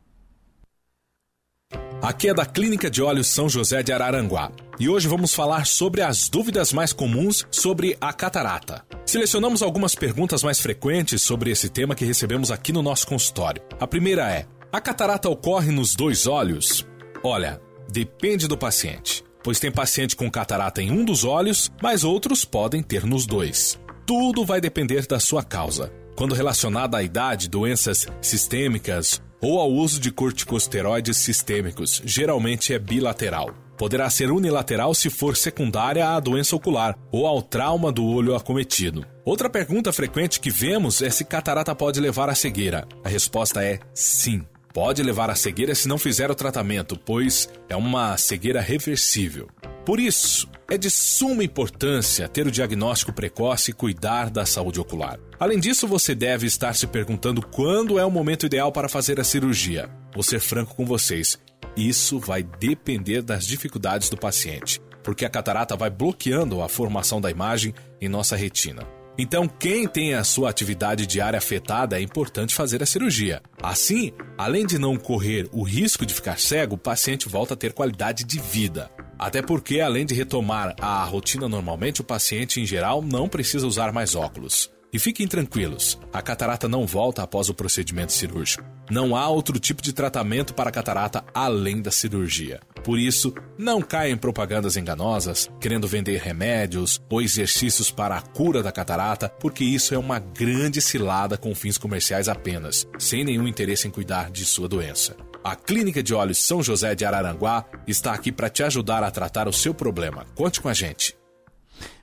Aqui 2.02 2.30
é 2.30 2.34
da 2.34 2.45
Clínica 2.45 2.91
de 2.91 3.02
Olhos 3.02 3.28
São 3.28 3.49
José 3.49 3.82
de 3.82 3.91
Araranguá. 3.91 4.52
E 4.80 4.88
hoje 4.88 5.07
vamos 5.07 5.34
falar 5.34 5.65
sobre 5.65 6.03
as 6.03 6.30
dúvidas 6.30 6.72
mais 6.72 6.94
comuns 6.94 7.45
sobre 7.49 7.98
a 7.99 8.14
catarata. 8.14 8.86
Selecionamos 9.03 9.64
algumas 9.64 9.95
perguntas 9.95 10.44
mais 10.44 10.60
frequentes 10.60 11.24
sobre 11.24 11.49
esse 11.49 11.69
tema 11.69 11.95
que 11.95 12.06
recebemos 12.06 12.52
aqui 12.52 12.72
no 12.72 12.84
nosso 12.84 13.07
consultório. 13.07 13.64
A 13.80 13.88
primeira 13.88 14.32
é: 14.32 14.45
a 14.72 14.80
catarata 14.80 15.28
ocorre 15.28 15.72
nos 15.72 15.95
dois 15.95 16.28
olhos? 16.28 16.88
Olha, 17.24 17.60
depende 17.90 18.48
do 18.48 18.57
paciente, 18.57 19.24
pois 19.44 19.60
tem 19.60 19.72
paciente 19.72 20.15
com 20.15 20.30
catarata 20.30 20.82
em 20.84 20.91
um 20.91 21.03
dos 21.03 21.24
olhos, 21.24 21.72
mas 21.82 22.03
outros 22.03 22.45
podem 22.45 22.84
ter 22.84 23.06
nos 23.06 23.26
dois. 23.26 23.80
Tudo 24.06 24.45
vai 24.45 24.61
depender 24.61 25.07
da 25.07 25.19
sua 25.19 25.44
causa. 25.44 25.91
Quando 26.15 26.36
relacionada 26.36 26.98
à 26.98 27.03
idade, 27.03 27.49
doenças 27.49 28.07
sistêmicas 28.22 29.22
ou 29.41 29.59
ao 29.59 29.72
uso 29.72 29.99
de 29.99 30.11
corticosteroides 30.11 31.18
sistêmicos, 31.18 32.01
geralmente 32.05 32.73
é 32.73 32.80
bilateral. 32.80 33.53
Poderá 33.77 34.09
ser 34.09 34.31
unilateral 34.31 34.93
se 34.95 35.09
for 35.09 35.38
secundária 35.38 36.09
à 36.09 36.19
doença 36.19 36.55
ocular 36.55 36.97
ou 37.11 37.27
ao 37.27 37.41
trauma 37.41 37.91
do 37.91 38.03
olho 38.03 38.35
acometido. 38.35 39.05
Outra 39.23 39.49
pergunta 39.49 39.93
frequente 39.93 40.39
que 40.39 40.49
vemos 40.49 41.01
é 41.01 41.09
se 41.11 41.23
catarata 41.23 41.76
pode 41.76 41.99
levar 41.99 42.27
à 42.27 42.34
cegueira. 42.34 42.88
A 43.03 43.09
resposta 43.09 43.64
é 43.64 43.80
sim. 43.93 44.43
Pode 44.73 45.01
levar 45.01 45.30
à 45.30 45.35
cegueira 45.35 45.73
se 45.76 45.88
não 45.88 45.97
fizer 45.97 46.30
o 46.30 46.35
tratamento, 46.35 46.97
pois 46.97 47.49
é 47.69 47.76
uma 47.76 48.18
cegueira 48.18 48.61
reversível. 48.61 49.47
Por 49.88 50.01
isso, 50.01 50.49
é 50.69 50.77
de 50.77 50.89
suma 50.89 51.45
importância 51.45 52.27
ter 52.27 52.45
o 52.45 52.51
diagnóstico 52.51 53.14
precoce 53.14 53.72
e 53.72 53.73
cuidar 53.73 54.30
da 54.30 54.45
saúde 54.45 54.81
ocular. 54.81 55.18
Além 55.39 55.61
disso, 55.61 55.88
você 55.88 56.14
deve 56.14 56.45
estar 56.45 56.73
se 56.73 56.85
perguntando 56.85 57.41
quando 57.41 57.97
é 57.97 58.03
o 58.03 58.11
momento 58.11 58.45
ideal 58.45 58.69
para 58.69 58.89
fazer 58.89 59.18
a 59.18 59.23
cirurgia. 59.23 59.89
Vou 60.14 60.23
ser 60.23 60.41
franco 60.41 60.76
com 60.76 60.85
vocês: 60.85 61.39
isso 61.77 62.19
vai 62.19 62.43
depender 62.43 63.22
das 63.22 63.47
dificuldades 63.47 64.09
do 64.09 64.18
paciente, 64.18 64.81
porque 65.01 65.23
a 65.23 65.30
catarata 65.30 65.77
vai 65.77 65.89
bloqueando 65.89 66.61
a 66.61 66.68
formação 66.68 67.22
da 67.22 67.31
imagem 67.31 67.73
em 68.01 68.09
nossa 68.09 68.35
retina. 68.35 68.85
Então, 69.18 69.47
quem 69.47 69.88
tem 69.88 70.15
a 70.15 70.23
sua 70.26 70.49
atividade 70.49 71.07
diária 71.07 71.38
afetada 71.38 71.97
é 71.97 72.01
importante 72.01 72.53
fazer 72.53 72.84
a 72.84 72.85
cirurgia. 72.85 73.41
Assim, 73.64 74.11
além 74.38 74.65
de 74.65 74.77
não 74.77 74.97
correr 74.97 75.47
o 75.53 75.64
risco 75.64 76.05
de 76.05 76.14
ficar 76.14 76.38
cego, 76.38 76.76
o 76.76 76.77
paciente 76.77 77.30
volta 77.30 77.53
a 77.53 77.57
ter 77.57 77.72
qualidade 77.72 78.26
de 78.26 78.38
vida. 78.38 78.91
Até 79.18 79.41
porque, 79.41 79.80
além 79.80 80.06
de 80.06 80.14
retomar 80.14 80.76
a 80.80 81.03
rotina 81.03 81.49
normalmente, 81.49 82.02
o 82.02 82.03
paciente 82.03 82.61
em 82.61 82.65
geral 82.65 83.02
não 83.02 83.27
precisa 83.27 83.68
usar 83.68 83.91
mais 83.91 84.15
óculos. 84.15 84.72
E 84.94 84.99
fiquem 84.99 85.27
tranquilos, 85.27 85.99
a 86.14 86.22
catarata 86.22 86.68
não 86.68 86.88
volta 86.88 87.22
após 87.22 87.49
o 87.49 87.53
procedimento 87.53 88.14
cirúrgico. 88.14 88.64
Não 88.89 89.18
há 89.18 89.27
outro 89.27 89.60
tipo 89.60 89.81
de 89.81 89.91
tratamento 89.91 90.53
para 90.53 90.72
catarata 90.72 91.26
além 91.34 91.81
da 91.81 91.91
cirurgia. 91.91 92.61
Por 92.85 92.98
isso, 92.98 93.34
não 93.57 93.81
caia 93.81 94.11
em 94.11 94.18
propagandas 94.18 94.77
enganosas, 94.77 95.49
querendo 95.60 95.89
vender 95.89 96.22
remédios 96.22 97.02
ou 97.10 97.22
exercícios 97.22 97.91
para 97.91 98.15
a 98.15 98.22
cura 98.22 98.64
da 98.64 98.72
catarata, 98.72 99.27
porque 99.27 99.65
isso 99.65 99.94
é 99.94 99.98
uma 99.98 100.19
grande 100.19 100.80
cilada 100.80 101.38
com 101.38 101.53
fins 101.53 101.77
comerciais 101.77 102.30
apenas, 102.30 102.88
sem 102.98 103.26
nenhum 103.26 103.45
interesse 103.45 103.89
em 103.89 103.91
cuidar 103.91 104.31
de 104.31 104.45
sua 104.45 104.69
doença. 104.69 105.18
A 105.48 105.56
Clínica 105.56 106.03
de 106.03 106.14
Olhos 106.14 106.40
São 106.40 106.61
José 106.61 106.94
de 106.94 107.06
Araranguá 107.06 107.64
está 107.88 108.11
aqui 108.11 108.34
para 108.34 108.49
te 108.49 108.64
ajudar 108.64 109.02
a 109.02 109.10
tratar 109.10 109.48
o 109.48 109.53
seu 109.53 109.74
problema. 109.74 110.26
Conte 110.36 110.60
com 110.60 110.68
a 110.68 110.74
gente. 110.74 111.18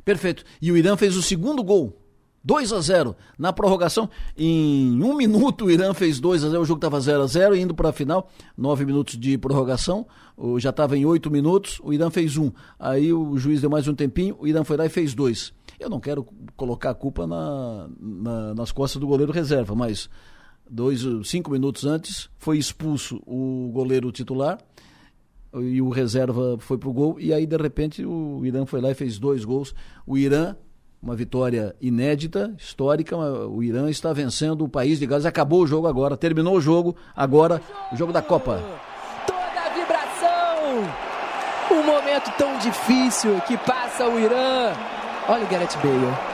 Perfeito. 0.03 0.43
E 0.63 0.73
o 0.73 0.79
Irã 0.79 0.97
fez 0.97 1.15
o 1.15 1.23
segundo 1.23 1.63
gol 1.63 1.95
2 2.43 2.73
a 2.73 2.81
0 2.81 3.15
na 3.39 3.53
prorrogação. 3.53 4.09
Em 4.35 4.99
um 5.03 5.15
minuto, 5.15 5.67
o 5.67 5.71
Irã 5.71 5.93
fez 5.93 6.19
2 6.21 6.43
a 6.43 6.49
0 6.49 6.63
O 6.63 6.65
jogo 6.65 6.79
estava 6.79 6.99
0 6.99 7.23
a 7.23 7.27
0 7.27 7.55
indo 7.55 7.75
para 7.75 7.91
a 7.91 7.93
final. 7.93 8.31
9 8.57 8.87
minutos 8.87 9.19
de 9.19 9.37
prorrogação. 9.37 10.07
Já 10.57 10.71
estava 10.71 10.97
em 10.97 11.05
8 11.05 11.31
minutos. 11.31 11.79
O 11.85 11.93
Irã 11.93 12.09
fez 12.09 12.39
um. 12.39 12.51
Aí 12.79 13.13
o 13.13 13.37
juiz 13.37 13.61
deu 13.61 13.69
mais 13.69 13.87
um 13.87 13.95
tempinho. 13.95 14.39
O 14.41 14.47
Irã 14.47 14.65
foi 14.65 14.79
lá 14.79 14.87
e 14.87 14.89
fez 14.89 15.13
dois. 15.13 15.53
Eu 15.79 15.91
não 15.91 16.01
quero 16.01 16.27
colocar 16.57 16.89
a 16.89 16.95
culpa 16.95 17.27
na, 17.27 17.91
na, 18.01 18.55
nas 18.55 18.73
costas 18.73 18.99
do 18.99 19.07
goleiro 19.07 19.33
reserva, 19.33 19.75
mas 19.75 20.09
dois, 20.71 21.03
cinco 21.25 21.51
minutos 21.51 21.85
antes 21.85 22.29
foi 22.39 22.59
expulso 22.59 23.21
o 23.27 23.71
goleiro 23.73 24.11
titular 24.13 24.59
e 25.55 25.81
o 25.81 25.89
reserva 25.89 26.57
foi 26.59 26.79
pro 26.79 26.93
gol. 26.93 27.19
E 27.21 27.33
aí, 27.33 27.47
de 27.47 27.57
repente, 27.57 28.05
o 28.05 28.45
Irã 28.45 28.67
foi 28.67 28.81
lá 28.81 28.91
e 28.91 28.95
fez 28.95 29.19
dois 29.19 29.45
gols. 29.45 29.75
O 30.07 30.19
Irã 30.19 30.57
uma 31.05 31.15
vitória 31.15 31.77
inédita, 31.83 32.55
histórica. 32.59 33.15
O 33.15 33.63
Irã 33.63 33.91
está 33.91 34.11
vencendo 34.13 34.65
o 34.65 34.69
país 34.69 34.99
de 34.99 35.07
Gales. 35.07 35.27
Acabou 35.27 35.63
o 35.63 35.67
jogo 35.67 35.87
agora, 35.87 36.17
terminou 36.17 36.57
o 36.57 36.61
jogo, 36.61 36.97
agora 37.15 37.61
o 37.93 37.97
jogo 37.97 38.11
da 38.11 38.23
Copa. 38.23 38.59
Toda 39.27 39.39
a 39.39 39.69
vibração! 39.69 40.89
Um 41.71 41.85
momento 41.85 42.33
tão 42.39 42.59
difícil 42.59 43.39
que 43.47 43.59
passa 43.59 44.09
o 44.09 44.19
Irã. 44.19 44.73
Olha 45.29 45.45
o 45.45 45.49
Gareth 45.49 45.77
Bale. 45.83 46.34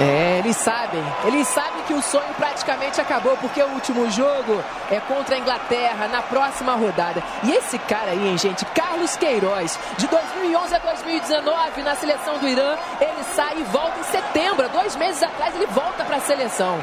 É, 0.00 0.38
eles 0.38 0.56
sabem. 0.56 1.02
Eles 1.24 1.48
sabem 1.48 1.82
que 1.82 1.92
o 1.92 2.00
sonho 2.00 2.32
praticamente 2.36 3.00
acabou, 3.00 3.36
porque 3.38 3.60
o 3.60 3.68
último 3.70 4.08
jogo 4.10 4.62
é 4.90 5.00
contra 5.00 5.34
a 5.34 5.38
Inglaterra 5.38 6.06
na 6.06 6.22
próxima 6.22 6.76
rodada. 6.76 7.20
E 7.42 7.50
esse 7.50 7.78
cara 7.80 8.12
aí, 8.12 8.28
hein, 8.28 8.38
gente, 8.38 8.64
Carlos 8.66 9.16
Queiroz, 9.16 9.78
de 9.96 10.06
2011 10.06 10.74
a 10.74 10.78
2019 10.78 11.82
na 11.82 11.96
seleção 11.96 12.38
do 12.38 12.46
Irã, 12.46 12.76
ele 13.00 13.24
sai 13.34 13.58
e 13.58 13.64
volta 13.64 13.98
em 13.98 14.04
setembro. 14.04 14.68
Dois 14.68 14.94
meses 14.94 15.20
atrás 15.20 15.54
ele 15.56 15.66
volta 15.66 16.04
para 16.04 16.16
a 16.16 16.20
seleção. 16.20 16.78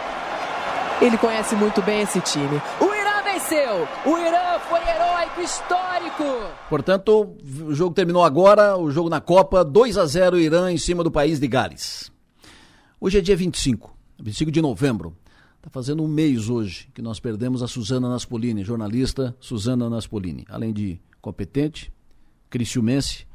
Ele 1.02 1.18
conhece 1.18 1.56
muito 1.56 1.82
bem 1.82 2.02
esse 2.02 2.20
time. 2.20 2.62
O 2.82 2.94
Irã 2.94 3.22
venceu. 3.24 3.88
O 4.06 4.18
Irã 4.18 4.60
foi 4.68 4.80
heróico, 4.80 5.42
histórico. 5.42 6.24
Portanto, 6.70 7.36
o 7.66 7.74
jogo 7.74 7.94
terminou 7.94 8.26
agora, 8.26 8.78
o 8.78 8.92
jogo 8.92 9.10
na 9.10 9.22
Copa, 9.22 9.64
2 9.64 9.98
a 9.98 10.06
0 10.06 10.38
Irã 10.38 10.70
em 10.70 10.78
cima 10.78 11.04
do 11.04 11.12
país 11.12 11.40
de 11.40 11.48
Gales. 11.48 12.15
Hoje 12.98 13.18
é 13.18 13.22
dia 13.22 13.36
25, 13.36 13.94
25 14.22 14.50
de 14.50 14.62
novembro. 14.62 15.18
Está 15.58 15.70
fazendo 15.70 16.02
um 16.02 16.08
mês 16.08 16.48
hoje 16.48 16.88
que 16.94 17.02
nós 17.02 17.20
perdemos 17.20 17.62
a 17.62 17.68
Suzana 17.68 18.08
Naspolini, 18.08 18.64
jornalista 18.64 19.36
Suzana 19.38 19.90
Naspolini. 19.90 20.46
Além 20.48 20.72
de 20.72 20.98
competente, 21.22 21.92
criciumense, 22.50 23.28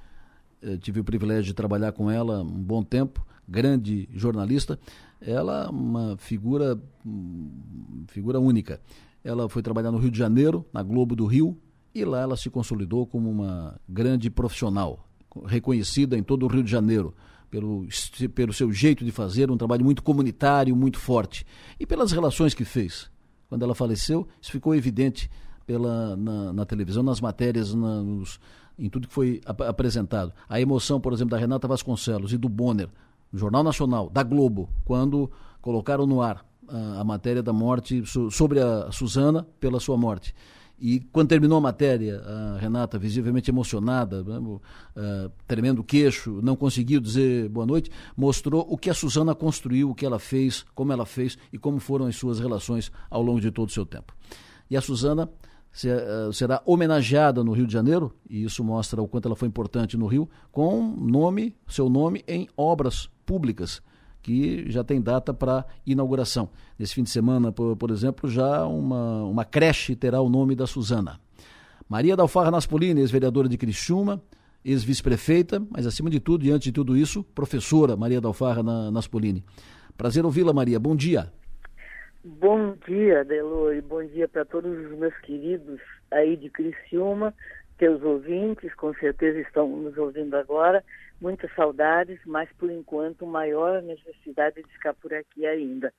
eh, 0.62 0.78
tive 0.78 1.00
o 1.00 1.04
privilégio 1.04 1.44
de 1.44 1.54
trabalhar 1.54 1.92
com 1.92 2.10
ela 2.10 2.40
um 2.40 2.46
bom 2.46 2.82
tempo, 2.82 3.24
grande 3.46 4.08
jornalista. 4.14 4.80
Ela 5.20 5.66
é 5.66 5.68
uma 5.68 6.16
figura, 6.16 6.80
hum, 7.04 8.04
figura 8.08 8.40
única. 8.40 8.80
Ela 9.22 9.46
foi 9.46 9.60
trabalhar 9.60 9.92
no 9.92 9.98
Rio 9.98 10.10
de 10.10 10.18
Janeiro, 10.18 10.64
na 10.72 10.82
Globo 10.82 11.14
do 11.14 11.26
Rio, 11.26 11.54
e 11.94 12.02
lá 12.02 12.22
ela 12.22 12.36
se 12.36 12.48
consolidou 12.48 13.06
como 13.06 13.28
uma 13.30 13.78
grande 13.86 14.30
profissional, 14.30 15.06
reconhecida 15.44 16.16
em 16.16 16.22
todo 16.22 16.44
o 16.44 16.48
Rio 16.48 16.64
de 16.64 16.70
Janeiro 16.70 17.14
pelo, 17.50 17.86
pelo 18.34 18.52
seu 18.52 18.72
jeito 18.72 19.04
de 19.04 19.10
fazer, 19.10 19.50
um 19.50 19.56
trabalho 19.56 19.84
muito 19.84 20.02
comunitário, 20.02 20.74
muito 20.76 20.98
forte. 20.98 21.44
E 21.78 21.84
pelas 21.84 22.12
relações 22.12 22.54
que 22.54 22.64
fez. 22.64 23.10
Quando 23.48 23.64
ela 23.64 23.74
faleceu, 23.74 24.28
isso 24.40 24.52
ficou 24.52 24.74
evidente 24.74 25.28
pela, 25.66 26.16
na, 26.16 26.52
na 26.52 26.64
televisão, 26.64 27.02
nas 27.02 27.20
matérias, 27.20 27.74
na, 27.74 28.02
nos, 28.02 28.38
em 28.78 28.88
tudo 28.88 29.08
que 29.08 29.14
foi 29.14 29.40
ap 29.44 29.60
apresentado. 29.62 30.32
A 30.48 30.60
emoção, 30.60 31.00
por 31.00 31.12
exemplo, 31.12 31.32
da 31.32 31.38
Renata 31.38 31.66
Vasconcelos 31.66 32.32
e 32.32 32.38
do 32.38 32.48
Bonner, 32.48 32.88
no 33.32 33.38
Jornal 33.38 33.64
Nacional, 33.64 34.08
da 34.08 34.22
Globo, 34.22 34.68
quando 34.84 35.30
colocaram 35.60 36.06
no 36.06 36.22
ar 36.22 36.44
a, 36.68 37.00
a 37.00 37.04
matéria 37.04 37.42
da 37.42 37.52
morte, 37.52 38.04
so, 38.06 38.30
sobre 38.30 38.60
a 38.60 38.90
Suzana 38.92 39.46
pela 39.58 39.80
sua 39.80 39.96
morte. 39.96 40.34
E 40.80 41.00
quando 41.12 41.28
terminou 41.28 41.58
a 41.58 41.60
matéria, 41.60 42.20
a 42.20 42.58
Renata, 42.58 42.98
visivelmente 42.98 43.50
emocionada, 43.50 44.22
uh, 44.22 44.60
tremendo 45.46 45.84
queixo, 45.84 46.40
não 46.42 46.56
conseguiu 46.56 47.00
dizer 47.00 47.50
boa 47.50 47.66
noite, 47.66 47.90
mostrou 48.16 48.66
o 48.66 48.78
que 48.78 48.88
a 48.88 48.94
Suzana 48.94 49.34
construiu, 49.34 49.90
o 49.90 49.94
que 49.94 50.06
ela 50.06 50.18
fez, 50.18 50.64
como 50.74 50.90
ela 50.90 51.04
fez 51.04 51.36
e 51.52 51.58
como 51.58 51.78
foram 51.78 52.06
as 52.06 52.16
suas 52.16 52.40
relações 52.40 52.90
ao 53.10 53.22
longo 53.22 53.42
de 53.42 53.50
todo 53.50 53.68
o 53.68 53.72
seu 53.72 53.84
tempo. 53.84 54.14
E 54.70 54.76
a 54.76 54.80
Suzana 54.80 55.28
uh, 55.28 56.32
será 56.32 56.62
homenageada 56.64 57.44
no 57.44 57.52
Rio 57.52 57.66
de 57.66 57.72
Janeiro, 57.74 58.14
e 58.28 58.42
isso 58.42 58.64
mostra 58.64 59.02
o 59.02 59.06
quanto 59.06 59.28
ela 59.28 59.36
foi 59.36 59.48
importante 59.48 59.98
no 59.98 60.06
Rio, 60.06 60.30
com 60.50 60.96
nome, 60.96 61.54
seu 61.68 61.90
nome 61.90 62.24
em 62.26 62.48
obras 62.56 63.10
públicas 63.26 63.82
que 64.22 64.70
já 64.70 64.84
tem 64.84 65.00
data 65.00 65.32
para 65.32 65.64
inauguração. 65.86 66.50
Nesse 66.78 66.94
fim 66.94 67.02
de 67.02 67.10
semana, 67.10 67.50
por, 67.52 67.76
por, 67.76 67.90
exemplo, 67.90 68.28
já 68.28 68.64
uma, 68.66 69.24
uma 69.24 69.44
creche 69.44 69.96
terá 69.96 70.20
o 70.20 70.28
nome 70.28 70.54
da 70.54 70.66
Suzana. 70.66 71.18
Maria 71.88 72.16
Dalfarra 72.16 72.50
Naspolini, 72.50 73.00
ex-vereadora 73.00 73.48
de 73.48 73.58
Criciúma, 73.58 74.22
ex-vice-prefeita, 74.64 75.62
mas 75.70 75.86
acima 75.86 76.08
de 76.08 76.20
tudo, 76.20 76.44
diante 76.44 76.64
de 76.64 76.72
tudo 76.72 76.96
isso, 76.96 77.24
professora 77.24 77.96
Maria 77.96 78.20
Dalfarra 78.20 78.62
Naspolini. 78.90 79.44
Prazer 79.96 80.24
ouvi-la, 80.24 80.52
Maria. 80.52 80.78
Bom 80.78 80.94
dia. 80.94 81.32
Bom 82.22 82.76
dia, 82.86 83.24
Delor, 83.24 83.74
e 83.74 83.80
bom 83.80 84.04
dia 84.04 84.28
para 84.28 84.44
todos 84.44 84.70
os 84.70 84.98
meus 84.98 85.16
queridos 85.18 85.80
aí 86.10 86.36
de 86.36 86.50
Criciúma, 86.50 87.32
teus 87.80 88.02
ouvintes, 88.02 88.72
com 88.74 88.92
certeza 88.94 89.40
estão 89.40 89.66
nos 89.66 89.96
ouvindo 89.96 90.36
agora. 90.36 90.84
Muitas 91.18 91.50
saudades, 91.54 92.20
mas 92.26 92.46
por 92.58 92.70
enquanto 92.70 93.26
maior 93.26 93.82
necessidade 93.82 94.62
de 94.62 94.70
ficar 94.70 94.92
por 94.94 95.14
aqui 95.14 95.46
ainda. 95.46 95.90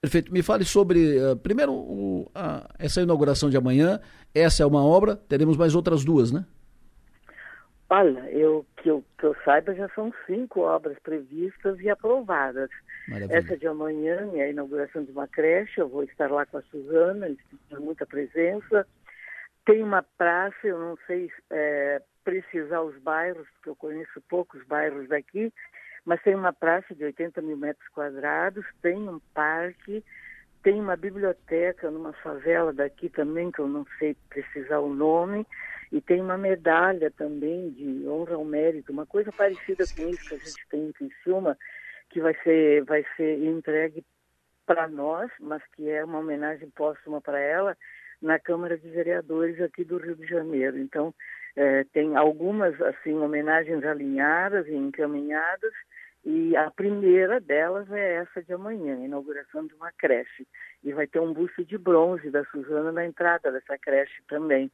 Perfeito. 0.00 0.32
Me 0.32 0.42
fale 0.42 0.64
sobre, 0.64 1.18
uh, 1.18 1.36
primeiro, 1.36 1.74
uh, 1.74 2.30
essa 2.78 3.02
inauguração 3.02 3.50
de 3.50 3.56
amanhã. 3.58 4.00
Essa 4.34 4.62
é 4.62 4.66
uma 4.66 4.82
obra, 4.82 5.14
teremos 5.14 5.58
mais 5.58 5.74
outras 5.74 6.02
duas, 6.02 6.32
né? 6.32 6.46
Olha, 7.90 8.20
eu, 8.30 8.64
que, 8.78 8.88
eu, 8.88 9.04
que 9.18 9.26
eu 9.26 9.36
saiba, 9.44 9.74
já 9.74 9.88
são 9.90 10.12
cinco 10.26 10.60
obras 10.60 10.96
previstas 11.02 11.78
e 11.80 11.90
aprovadas. 11.90 12.70
Maravilha. 13.08 13.36
Essa 13.36 13.56
de 13.58 13.66
amanhã 13.66 14.30
é 14.34 14.42
a 14.42 14.50
inauguração 14.50 15.04
de 15.04 15.10
uma 15.10 15.28
creche, 15.28 15.80
eu 15.80 15.88
vou 15.88 16.04
estar 16.04 16.30
lá 16.30 16.46
com 16.46 16.58
a 16.58 16.62
Suzana, 16.62 17.26
eles 17.26 17.38
têm 17.68 17.78
muita 17.78 18.06
presença. 18.06 18.86
Tem 19.64 19.82
uma 19.82 20.02
praça, 20.02 20.56
eu 20.64 20.78
não 20.78 20.96
sei 21.06 21.30
é, 21.50 22.02
precisar 22.24 22.82
os 22.82 22.96
bairros, 22.98 23.46
porque 23.54 23.68
eu 23.68 23.76
conheço 23.76 24.20
poucos 24.28 24.64
bairros 24.64 25.08
daqui, 25.08 25.52
mas 26.04 26.22
tem 26.22 26.34
uma 26.34 26.52
praça 26.52 26.94
de 26.94 27.04
80 27.04 27.42
mil 27.42 27.56
metros 27.56 27.86
quadrados, 27.88 28.64
tem 28.80 28.96
um 28.96 29.20
parque, 29.34 30.04
tem 30.62 30.80
uma 30.80 30.96
biblioteca 30.96 31.90
numa 31.90 32.12
favela 32.14 32.72
daqui 32.72 33.08
também, 33.08 33.50
que 33.50 33.60
eu 33.60 33.68
não 33.68 33.86
sei 33.98 34.16
precisar 34.28 34.80
o 34.80 34.94
nome, 34.94 35.46
e 35.92 36.00
tem 36.00 36.20
uma 36.20 36.38
medalha 36.38 37.10
também 37.10 37.70
de 37.70 38.06
honra 38.06 38.34
ao 38.34 38.44
mérito, 38.44 38.92
uma 38.92 39.06
coisa 39.06 39.32
parecida 39.32 39.84
com 39.96 40.08
isso 40.08 40.28
que 40.28 40.34
a 40.34 40.38
gente 40.38 40.68
tem 40.68 40.86
em 40.86 40.92
Criciúma, 40.92 41.58
que 42.08 42.20
vai 42.20 42.34
ser, 42.42 42.84
vai 42.84 43.04
ser 43.16 43.44
entregue 43.44 44.04
para 44.66 44.86
nós, 44.86 45.30
mas 45.40 45.62
que 45.72 45.88
é 45.88 46.04
uma 46.04 46.18
homenagem 46.18 46.70
póstuma 46.70 47.20
para 47.20 47.40
ela, 47.40 47.76
na 48.20 48.38
Câmara 48.38 48.76
de 48.76 48.88
Vereadores 48.88 49.60
aqui 49.60 49.84
do 49.84 49.98
Rio 49.98 50.14
de 50.14 50.26
Janeiro. 50.26 50.78
Então, 50.78 51.14
é, 51.56 51.84
tem 51.92 52.16
algumas 52.16 52.80
assim 52.82 53.14
homenagens 53.14 53.84
alinhadas 53.84 54.66
e 54.66 54.74
encaminhadas, 54.74 55.72
e 56.24 56.54
a 56.54 56.70
primeira 56.70 57.40
delas 57.40 57.90
é 57.90 58.16
essa 58.16 58.42
de 58.42 58.52
amanhã, 58.52 58.96
a 58.96 59.04
inauguração 59.04 59.66
de 59.66 59.74
uma 59.74 59.90
creche. 59.92 60.46
E 60.84 60.92
vai 60.92 61.06
ter 61.06 61.18
um 61.18 61.32
busto 61.32 61.64
de 61.64 61.78
bronze 61.78 62.30
da 62.30 62.44
Suzana 62.46 62.92
na 62.92 63.06
entrada 63.06 63.50
dessa 63.50 63.78
creche 63.78 64.22
também 64.28 64.70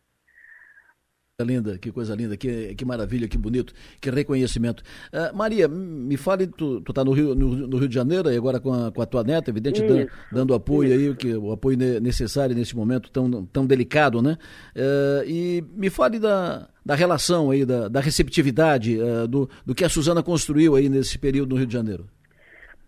linda, 1.45 1.77
que 1.77 1.93
coisa 1.93 2.15
linda, 2.15 2.35
que, 2.35 2.75
que 2.75 2.85
maravilha, 2.85 3.29
que 3.29 3.37
bonito, 3.37 3.75
que 4.01 4.09
reconhecimento. 4.09 4.83
Uh, 5.13 5.37
Maria, 5.37 5.69
me 5.69 6.17
fale, 6.17 6.47
tu, 6.47 6.81
tu 6.81 6.93
tá 6.95 7.05
no 7.05 7.13
Rio, 7.13 7.35
no, 7.35 7.69
no, 7.69 7.77
Rio 7.77 7.89
de 7.89 7.95
Janeiro 7.95 8.31
e 8.31 8.37
agora 8.37 8.59
com 8.59 8.73
a, 8.73 8.91
com 8.91 9.03
a 9.03 9.07
tua 9.07 9.23
neta, 9.23 9.51
evidente, 9.51 9.83
dando, 9.83 10.11
dando, 10.33 10.55
apoio 10.55 10.95
isso. 10.95 11.11
aí, 11.11 11.15
que, 11.15 11.35
o 11.35 11.53
apoio 11.53 11.77
necessário 12.01 12.57
nesse 12.57 12.75
momento 12.75 13.11
tão, 13.11 13.45
tão 13.47 13.67
delicado, 13.67 14.23
né? 14.23 14.39
Uh, 14.75 15.25
e 15.27 15.65
me 15.75 15.91
fale 15.91 16.19
da, 16.19 16.71
da 16.83 16.95
relação 16.95 17.51
aí, 17.51 17.67
da, 17.67 17.89
da 17.89 18.01
receptividade, 18.01 18.99
uh, 18.99 19.29
do, 19.29 19.47
do 19.67 19.75
que 19.75 19.85
a 19.85 19.91
Suzana 19.91 20.23
construiu 20.23 20.75
aí 20.75 20.89
nesse 20.89 21.19
período 21.19 21.51
no 21.51 21.57
Rio 21.57 21.67
de 21.67 21.75
Janeiro. 21.75 22.07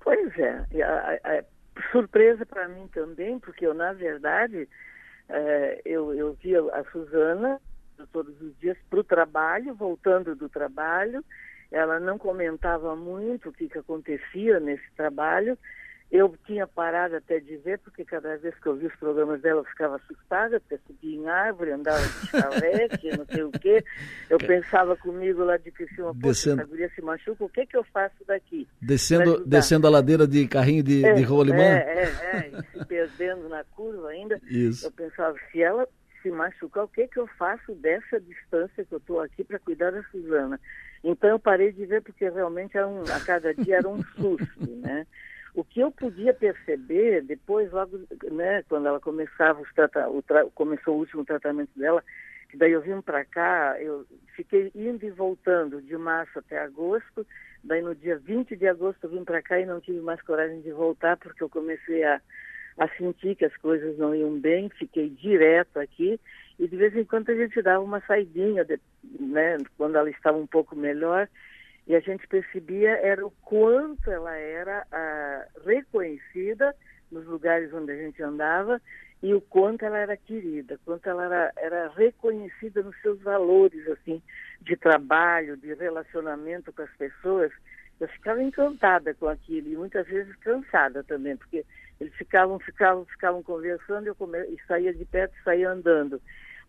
Pois 0.02 0.38
é, 0.38 0.64
a 0.82 1.44
surpresa 1.92 2.46
para 2.46 2.66
mim 2.66 2.88
também, 2.94 3.38
porque 3.38 3.66
eu, 3.66 3.74
na 3.74 3.92
verdade, 3.92 4.66
eh, 5.28 5.82
eu, 5.84 6.14
eu 6.14 6.36
vi 6.42 6.56
a 6.56 6.84
Suzana 6.90 7.60
todos 8.06 8.40
os 8.40 8.56
dias 8.58 8.76
para 8.88 9.00
o 9.00 9.04
trabalho, 9.04 9.74
voltando 9.74 10.34
do 10.34 10.48
trabalho. 10.48 11.24
Ela 11.70 12.00
não 12.00 12.16
comentava 12.16 12.96
muito 12.96 13.50
o 13.50 13.52
que, 13.52 13.68
que 13.68 13.78
acontecia 13.78 14.58
nesse 14.58 14.90
trabalho. 14.96 15.58
Eu 16.10 16.34
tinha 16.46 16.66
parado 16.66 17.16
até 17.16 17.38
de 17.38 17.58
ver, 17.58 17.78
porque 17.80 18.02
cada 18.02 18.34
vez 18.38 18.54
que 18.58 18.66
eu 18.66 18.74
vi 18.74 18.86
os 18.86 18.96
programas 18.96 19.42
dela 19.42 19.60
eu 19.60 19.64
ficava 19.64 19.96
assustada, 19.96 20.58
porque 20.58 20.78
subia 20.86 21.18
em 21.18 21.28
árvore, 21.28 21.72
andava 21.72 22.00
de 22.00 22.26
chalete, 22.28 23.18
não 23.18 23.26
sei 23.26 23.42
o 23.42 23.50
quê. 23.50 23.84
Eu 24.30 24.38
pensava 24.38 24.96
comigo 24.96 25.44
lá 25.44 25.58
de 25.58 25.70
Criciúma, 25.70 26.14
descendo... 26.14 26.62
essa 26.62 26.70
guria 26.70 26.90
se 26.94 27.02
machuca, 27.02 27.44
o 27.44 27.48
que 27.50 27.66
que 27.66 27.76
eu 27.76 27.84
faço 27.84 28.24
daqui? 28.26 28.66
Descendo, 28.80 29.44
descendo 29.44 29.86
a 29.86 29.90
ladeira 29.90 30.26
de 30.26 30.48
carrinho 30.48 30.82
de, 30.82 31.04
é, 31.04 31.12
de 31.12 31.22
rolimã? 31.22 31.62
É, 31.62 32.04
é, 32.04 32.36
é, 32.36 32.62
se 32.72 32.86
perdendo 32.86 33.46
na 33.50 33.62
curva 33.64 34.08
ainda. 34.08 34.40
Isso. 34.48 34.86
Eu 34.86 34.92
pensava, 34.92 35.36
se 35.52 35.62
ela 35.62 35.86
se 36.28 36.30
machucar, 36.30 36.84
o 36.84 36.88
que, 36.88 37.08
que 37.08 37.18
eu 37.18 37.26
faço 37.26 37.74
dessa 37.74 38.20
distância 38.20 38.84
que 38.84 38.92
eu 38.92 38.98
estou 38.98 39.20
aqui 39.20 39.42
para 39.42 39.58
cuidar 39.58 39.90
da 39.90 40.02
Suzana? 40.04 40.60
Então 41.02 41.30
eu 41.30 41.38
parei 41.38 41.72
de 41.72 41.86
ver 41.86 42.02
porque 42.02 42.28
realmente 42.28 42.76
era 42.76 42.86
um, 42.86 43.02
a 43.02 43.20
cada 43.24 43.54
dia 43.54 43.76
era 43.78 43.88
um 43.88 44.02
susto, 44.02 44.66
né? 44.82 45.06
O 45.54 45.64
que 45.64 45.80
eu 45.80 45.90
podia 45.90 46.34
perceber 46.34 47.22
depois, 47.22 47.72
logo, 47.72 47.98
né, 48.30 48.62
quando 48.68 48.86
ela 48.86 49.00
começava 49.00 49.60
os 49.60 49.72
trata, 49.72 50.08
o 50.08 50.22
tra, 50.22 50.44
começou 50.54 50.94
o 50.94 50.98
último 50.98 51.24
tratamento 51.24 51.70
dela, 51.76 52.04
que 52.48 52.56
daí 52.56 52.72
eu 52.72 52.82
vim 52.82 53.00
para 53.00 53.24
cá, 53.24 53.76
eu 53.80 54.06
fiquei 54.36 54.70
indo 54.74 55.04
e 55.04 55.10
voltando 55.10 55.82
de 55.82 55.96
março 55.96 56.38
até 56.38 56.58
agosto, 56.58 57.26
daí 57.64 57.82
no 57.82 57.94
dia 57.94 58.18
20 58.18 58.54
de 58.54 58.68
agosto 58.68 59.02
eu 59.04 59.10
vim 59.10 59.24
para 59.24 59.42
cá 59.42 59.58
e 59.58 59.66
não 59.66 59.80
tive 59.80 60.00
mais 60.00 60.20
coragem 60.22 60.60
de 60.60 60.70
voltar 60.70 61.16
porque 61.16 61.42
eu 61.42 61.48
comecei 61.48 62.04
a 62.04 62.20
a 62.78 62.88
sentir 62.96 63.34
que 63.34 63.44
as 63.44 63.56
coisas 63.56 63.98
não 63.98 64.14
iam 64.14 64.38
bem, 64.38 64.68
fiquei 64.70 65.10
direto 65.10 65.78
aqui 65.78 66.18
e 66.58 66.66
de 66.66 66.76
vez 66.76 66.96
em 66.96 67.04
quando 67.04 67.30
a 67.30 67.34
gente 67.34 67.60
dava 67.62 67.82
uma 67.82 68.00
saidinha, 68.00 68.64
de, 68.64 68.80
né, 69.20 69.58
quando 69.76 69.96
ela 69.96 70.10
estava 70.10 70.38
um 70.38 70.46
pouco 70.46 70.74
melhor 70.74 71.28
e 71.86 71.94
a 71.94 72.00
gente 72.00 72.26
percebia 72.26 72.90
era 72.98 73.24
o 73.26 73.30
quanto 73.42 74.10
ela 74.10 74.36
era 74.36 74.86
ah, 74.92 75.46
reconhecida 75.64 76.74
nos 77.10 77.24
lugares 77.26 77.72
onde 77.72 77.92
a 77.92 77.96
gente 77.96 78.22
andava 78.22 78.80
e 79.22 79.34
o 79.34 79.40
quanto 79.40 79.84
ela 79.84 79.98
era 79.98 80.16
querida, 80.16 80.78
quanto 80.84 81.08
ela 81.08 81.24
era, 81.24 81.52
era 81.56 81.88
reconhecida 81.88 82.82
nos 82.82 83.00
seus 83.00 83.20
valores 83.22 83.88
assim 83.88 84.22
de 84.60 84.76
trabalho, 84.76 85.56
de 85.56 85.74
relacionamento 85.74 86.72
com 86.72 86.82
as 86.82 86.96
pessoas. 86.96 87.50
Eu 87.98 88.06
ficava 88.08 88.40
encantada 88.42 89.14
com 89.14 89.26
aquilo 89.26 89.68
e 89.68 89.76
muitas 89.76 90.06
vezes 90.06 90.34
cansada 90.36 91.02
também, 91.02 91.36
porque 91.36 91.64
eles 92.00 92.14
ficavam, 92.14 92.58
ficavam, 92.60 93.04
ficavam 93.06 93.42
conversando 93.42 94.06
eu 94.06 94.14
come... 94.14 94.38
e 94.46 94.58
saía 94.66 94.94
de 94.94 95.04
perto 95.04 95.34
e 95.38 95.42
saía 95.42 95.70
andando. 95.70 96.20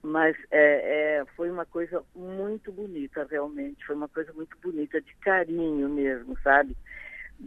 Mas 0.02 0.36
é, 0.50 1.20
é, 1.20 1.26
foi 1.36 1.52
uma 1.52 1.66
coisa 1.66 2.04
muito 2.16 2.72
bonita, 2.72 3.28
realmente. 3.30 3.86
Foi 3.86 3.96
uma 3.96 4.08
coisa 4.08 4.32
muito 4.34 4.58
bonita, 4.62 5.02
de 5.02 5.14
carinho 5.16 5.90
mesmo, 5.90 6.38
sabe? 6.42 6.76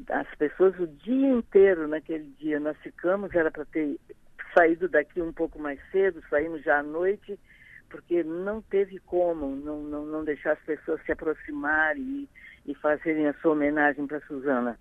As 0.09 0.29
pessoas 0.37 0.79
o 0.79 0.87
dia 0.87 1.29
inteiro 1.29 1.89
naquele 1.89 2.31
dia, 2.39 2.61
nós 2.61 2.77
ficamos, 2.79 3.35
era 3.35 3.51
para 3.51 3.65
ter 3.65 3.99
saído 4.55 4.89
daqui 4.89 5.21
um 5.21 5.33
pouco 5.33 5.59
mais 5.59 5.81
cedo, 5.91 6.23
saímos 6.29 6.63
já 6.63 6.79
à 6.79 6.83
noite, 6.83 7.39
porque 7.91 8.23
não 8.23 8.63
teve 8.63 8.99
como 9.01 9.55
não, 9.57 9.83
não, 9.83 10.07
não 10.07 10.25
deixar 10.25 10.53
as 10.53 10.61
pessoas 10.61 11.03
se 11.05 11.13
aproximarem 11.13 12.03
e, 12.67 12.71
e 12.71 12.75
fazerem 12.75 13.29
a 13.29 13.35
sua 13.35 13.53
homenagem 13.53 14.07
para 14.07 14.21
Suzana. 14.23 14.79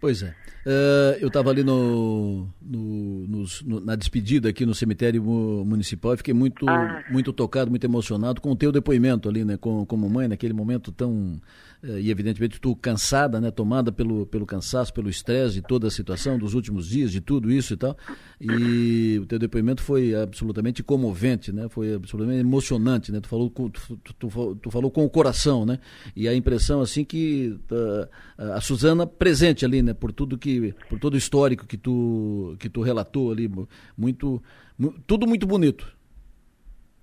Pois 0.00 0.22
é. 0.22 0.34
Uh, 0.66 1.16
eu 1.20 1.28
estava 1.28 1.50
ali 1.50 1.62
no, 1.62 2.48
no, 2.60 3.46
no, 3.64 3.80
na 3.80 3.94
despedida 3.94 4.48
aqui 4.48 4.66
no 4.66 4.74
cemitério 4.74 5.22
municipal 5.22 6.14
e 6.14 6.16
fiquei 6.16 6.34
muito, 6.34 6.68
ah. 6.68 7.04
muito 7.08 7.32
tocado, 7.32 7.70
muito 7.70 7.84
emocionado 7.84 8.40
com 8.40 8.50
o 8.50 8.56
teu 8.56 8.72
depoimento 8.72 9.28
ali, 9.28 9.44
né, 9.44 9.56
com, 9.56 9.86
como 9.86 10.10
mãe, 10.10 10.26
naquele 10.26 10.52
momento 10.52 10.90
tão 10.90 11.40
eh, 11.82 12.00
e 12.00 12.10
evidentemente 12.10 12.60
tu 12.60 12.74
cansada, 12.74 13.40
né, 13.40 13.50
tomada 13.50 13.92
pelo, 13.92 14.26
pelo 14.26 14.46
cansaço, 14.46 14.92
pelo 14.92 15.08
estresse 15.08 15.54
de 15.54 15.62
toda 15.62 15.86
a 15.86 15.90
situação 15.90 16.38
dos 16.38 16.54
últimos 16.54 16.88
dias, 16.88 17.12
de 17.12 17.20
tudo 17.20 17.50
isso 17.50 17.74
e 17.74 17.76
tal. 17.76 17.96
E 18.40 19.18
o 19.22 19.26
teu 19.26 19.38
depoimento 19.38 19.82
foi 19.82 20.14
absolutamente 20.14 20.82
comovente, 20.82 21.52
né? 21.52 21.68
Foi 21.68 21.94
absolutamente 21.94 22.40
emocionante, 22.40 23.12
né? 23.12 23.20
Tu 23.20 23.28
falou 23.28 23.50
com, 23.50 23.70
tu, 23.70 23.98
tu, 24.18 24.56
tu 24.56 24.70
falou 24.70 24.90
com 24.90 25.04
o 25.04 25.10
coração, 25.10 25.64
né? 25.64 25.78
E 26.14 26.28
a 26.28 26.34
impressão 26.34 26.80
assim 26.80 27.04
que 27.04 27.58
uh, 27.70 28.08
a 28.52 28.60
Suzana 28.60 29.06
presente 29.06 29.64
ali, 29.64 29.82
né, 29.86 29.94
por 29.94 30.12
tudo 30.12 30.38
que 30.38 30.74
por 30.88 30.98
todo 30.98 31.14
o 31.14 31.18
histórico 31.18 31.66
que 31.66 31.76
tu 31.76 32.56
que 32.58 32.68
tu 32.68 32.82
relatou 32.82 33.32
ali, 33.32 33.50
muito 33.96 34.42
tudo 35.06 35.26
muito 35.26 35.46
bonito. 35.46 35.94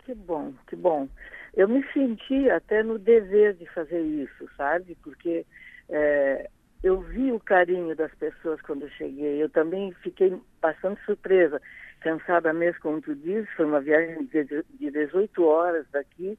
Que 0.05 0.13
bom, 0.13 0.53
que 0.67 0.75
bom 0.75 1.07
eu 1.55 1.67
me 1.67 1.83
senti 1.93 2.49
até 2.49 2.81
no 2.81 2.97
dever 2.97 3.53
de 3.53 3.65
fazer 3.67 4.01
isso, 4.01 4.49
sabe? 4.57 4.97
Porque 5.03 5.45
é, 5.87 6.49
eu 6.83 7.01
vi 7.01 7.31
o 7.31 7.39
carinho 7.39 7.95
das 7.95 8.13
pessoas 8.15 8.59
quando 8.61 8.83
eu 8.83 8.89
cheguei. 8.89 9.41
Eu 9.41 9.49
também 9.49 9.93
fiquei 10.01 10.35
bastante 10.59 10.99
surpresa, 11.05 11.61
cansada 12.01 12.51
mesmo, 12.53 12.81
como 12.81 13.01
tu 13.01 13.15
disse. 13.15 13.47
Foi 13.55 13.65
uma 13.65 13.81
viagem 13.81 14.25
de 14.25 14.91
18 14.91 15.43
horas 15.43 15.85
daqui, 15.91 16.37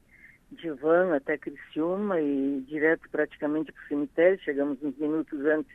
de 0.51 0.69
van 0.71 1.15
até 1.15 1.37
Criciúma 1.37 2.19
e 2.19 2.63
direto 2.67 3.09
praticamente 3.09 3.71
para 3.71 3.83
o 3.85 3.87
cemitério. 3.87 4.39
Chegamos 4.43 4.83
uns 4.83 4.97
minutos 4.97 5.39
antes 5.45 5.73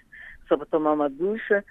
só 0.50 0.56
para 0.56 0.66
tomar 0.66 0.92
uma 0.92 1.08
ducha. 1.08 1.64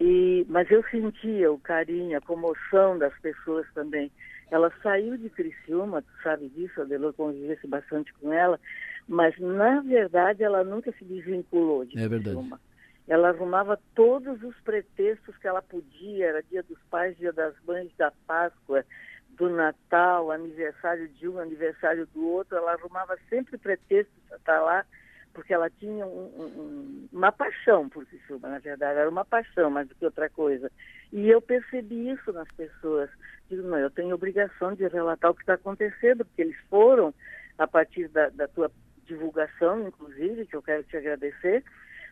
E, 0.00 0.44
mas 0.48 0.70
eu 0.70 0.82
sentia 0.90 1.50
o 1.50 1.58
carinho, 1.58 2.18
a 2.18 2.20
comoção 2.20 2.98
das 2.98 3.16
pessoas 3.20 3.66
também. 3.72 4.10
Ela 4.50 4.72
saiu 4.82 5.16
de 5.16 5.30
Criciúma, 5.30 6.02
tu 6.02 6.22
sabe 6.22 6.48
disso, 6.48 6.80
a 6.80 6.84
Delor 6.84 7.12
convivesse 7.14 7.66
bastante 7.66 8.12
com 8.14 8.32
ela, 8.32 8.58
mas 9.06 9.38
na 9.38 9.80
verdade 9.80 10.42
ela 10.42 10.64
nunca 10.64 10.92
se 10.92 11.04
desvinculou 11.04 11.84
de 11.84 11.98
é 11.98 12.08
Criciúma. 12.08 12.60
Ela 13.06 13.30
arrumava 13.30 13.78
todos 13.94 14.42
os 14.42 14.54
pretextos 14.60 15.36
que 15.38 15.48
ela 15.48 15.62
podia, 15.62 16.26
era 16.26 16.42
dia 16.42 16.62
dos 16.62 16.78
pais, 16.90 17.16
dia 17.16 17.32
das 17.32 17.54
mães, 17.66 17.90
da 17.96 18.12
Páscoa, 18.26 18.84
do 19.30 19.48
Natal, 19.48 20.30
aniversário 20.30 21.08
de 21.08 21.28
um, 21.28 21.38
aniversário 21.38 22.06
do 22.12 22.26
outro, 22.26 22.56
ela 22.56 22.72
arrumava 22.72 23.16
sempre 23.28 23.56
pretextos 23.56 24.16
para 24.28 24.36
estar 24.36 24.60
lá, 24.60 24.84
porque 25.32 25.54
ela 25.54 25.70
tinha 25.70 26.06
um, 26.06 26.26
um, 26.36 27.08
uma 27.12 27.30
paixão 27.30 27.88
por 27.88 28.04
Criciúma, 28.06 28.48
na 28.48 28.58
verdade, 28.58 28.98
era 28.98 29.08
uma 29.08 29.24
paixão 29.24 29.70
mais 29.70 29.88
do 29.88 29.94
que 29.94 30.04
outra 30.04 30.28
coisa. 30.28 30.70
E 31.12 31.28
eu 31.28 31.40
percebi 31.40 32.10
isso 32.10 32.32
nas 32.32 32.50
pessoas. 32.52 33.10
Digo, 33.48 33.62
não, 33.62 33.78
eu 33.78 33.90
tenho 33.90 34.14
obrigação 34.14 34.74
de 34.74 34.86
relatar 34.86 35.30
o 35.30 35.34
que 35.34 35.42
está 35.42 35.54
acontecendo, 35.54 36.24
porque 36.24 36.42
eles 36.42 36.56
foram, 36.68 37.14
a 37.56 37.66
partir 37.66 38.08
da, 38.08 38.28
da 38.30 38.48
tua 38.48 38.70
divulgação, 39.04 39.88
inclusive, 39.88 40.46
que 40.46 40.54
eu 40.54 40.62
quero 40.62 40.84
te 40.84 40.96
agradecer, 40.96 41.64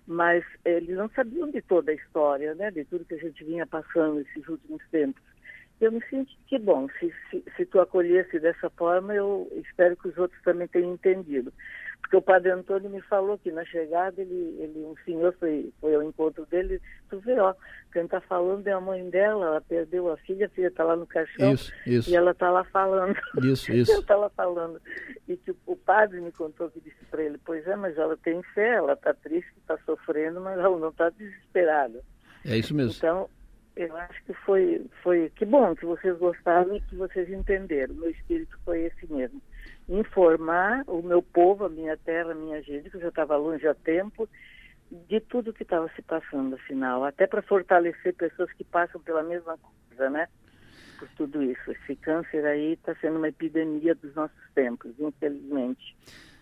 mas 0.06 0.44
eles 0.64 0.96
não 0.96 1.08
sabiam 1.10 1.50
de 1.50 1.60
toda 1.60 1.90
a 1.90 1.94
história, 1.94 2.54
né, 2.54 2.70
de 2.70 2.84
tudo 2.84 3.04
que 3.04 3.14
a 3.14 3.18
gente 3.18 3.44
vinha 3.44 3.66
passando 3.66 4.20
esses 4.20 4.48
últimos 4.48 4.82
tempos. 4.90 5.22
Eu 5.78 5.92
me 5.92 6.02
senti 6.08 6.38
que 6.46 6.58
bom, 6.58 6.88
se, 6.98 7.12
se, 7.30 7.44
se 7.54 7.66
tu 7.66 7.80
acolhesse 7.80 8.38
dessa 8.40 8.70
forma, 8.70 9.14
eu 9.14 9.46
espero 9.56 9.94
que 9.96 10.08
os 10.08 10.16
outros 10.16 10.40
também 10.42 10.66
tenham 10.68 10.94
entendido. 10.94 11.52
Porque 12.00 12.16
o 12.16 12.22
padre 12.22 12.52
Antônio 12.52 12.88
me 12.88 13.00
falou 13.00 13.36
que 13.36 13.50
na 13.50 13.64
chegada 13.64 14.22
ele, 14.22 14.56
ele 14.60 14.78
um 14.84 14.94
senhor 15.04 15.34
foi, 15.40 15.72
foi 15.80 15.92
ao 15.92 16.04
encontro 16.04 16.46
dele, 16.46 16.80
tu 17.10 17.18
vê, 17.18 17.36
ó, 17.40 17.52
quem 17.92 18.04
está 18.04 18.20
falando 18.20 18.64
é 18.68 18.70
a 18.70 18.80
mãe 18.80 19.10
dela, 19.10 19.46
ela 19.46 19.60
perdeu 19.60 20.12
a 20.12 20.16
filha, 20.18 20.46
a 20.46 20.50
filha 20.50 20.68
está 20.68 20.84
lá 20.84 20.94
no 20.94 21.04
caixão 21.04 21.52
isso, 21.52 21.72
isso. 21.84 22.08
e 22.08 22.14
ela 22.14 22.30
está 22.30 22.48
lá 22.48 22.62
falando. 22.62 23.16
Isso, 23.42 23.72
isso. 23.74 23.90
ela 23.90 24.00
está 24.00 24.14
lá 24.14 24.30
falando. 24.30 24.80
E 25.26 25.36
que 25.36 25.52
o, 25.66 25.74
padre 25.74 26.20
me 26.20 26.30
contou 26.30 26.70
que 26.70 26.80
disse 26.80 27.04
para 27.10 27.24
ele, 27.24 27.38
pois 27.44 27.66
é, 27.66 27.74
mas 27.74 27.98
ela 27.98 28.16
tem 28.18 28.40
fé, 28.54 28.74
ela 28.74 28.92
está 28.92 29.12
triste, 29.12 29.52
está 29.58 29.76
sofrendo, 29.78 30.40
mas 30.40 30.60
ela 30.60 30.78
não 30.78 30.90
está 30.90 31.10
desesperada. 31.10 32.04
É 32.44 32.56
isso 32.56 32.72
mesmo. 32.72 32.92
Então, 32.96 33.28
eu 33.74 33.96
acho 33.96 34.22
que 34.24 34.32
foi, 34.32 34.86
foi 35.02 35.28
que 35.34 35.44
bom 35.44 35.74
que 35.74 35.84
vocês 35.84 36.16
gostaram 36.18 36.76
e 36.76 36.80
que 36.82 36.94
vocês 36.94 37.28
entenderam. 37.28 37.96
Meu 37.96 38.10
espírito 38.10 38.56
foi 38.64 38.82
esse 38.82 39.12
mesmo 39.12 39.42
informar 39.88 40.82
o 40.86 41.02
meu 41.02 41.22
povo, 41.22 41.64
a 41.64 41.68
minha 41.68 41.96
terra, 41.96 42.32
a 42.32 42.34
minha 42.34 42.60
gente, 42.62 42.90
que 42.90 42.96
eu 42.96 43.00
já 43.00 43.08
estava 43.08 43.36
longe 43.36 43.66
há 43.66 43.74
tempo, 43.74 44.28
de 45.08 45.20
tudo 45.20 45.52
que 45.52 45.62
estava 45.62 45.90
se 45.94 46.02
passando, 46.02 46.54
afinal, 46.54 47.04
até 47.04 47.26
para 47.26 47.42
fortalecer 47.42 48.14
pessoas 48.14 48.52
que 48.52 48.64
passam 48.64 49.00
pela 49.00 49.22
mesma 49.22 49.58
coisa, 49.58 50.10
né? 50.10 50.28
Por 50.98 51.08
tudo 51.16 51.42
isso. 51.42 51.70
Esse 51.70 51.96
câncer 51.96 52.44
aí 52.44 52.72
está 52.72 52.94
sendo 52.96 53.18
uma 53.18 53.28
epidemia 53.28 53.94
dos 53.94 54.14
nossos 54.14 54.50
tempos, 54.54 54.92
infelizmente. 54.98 55.96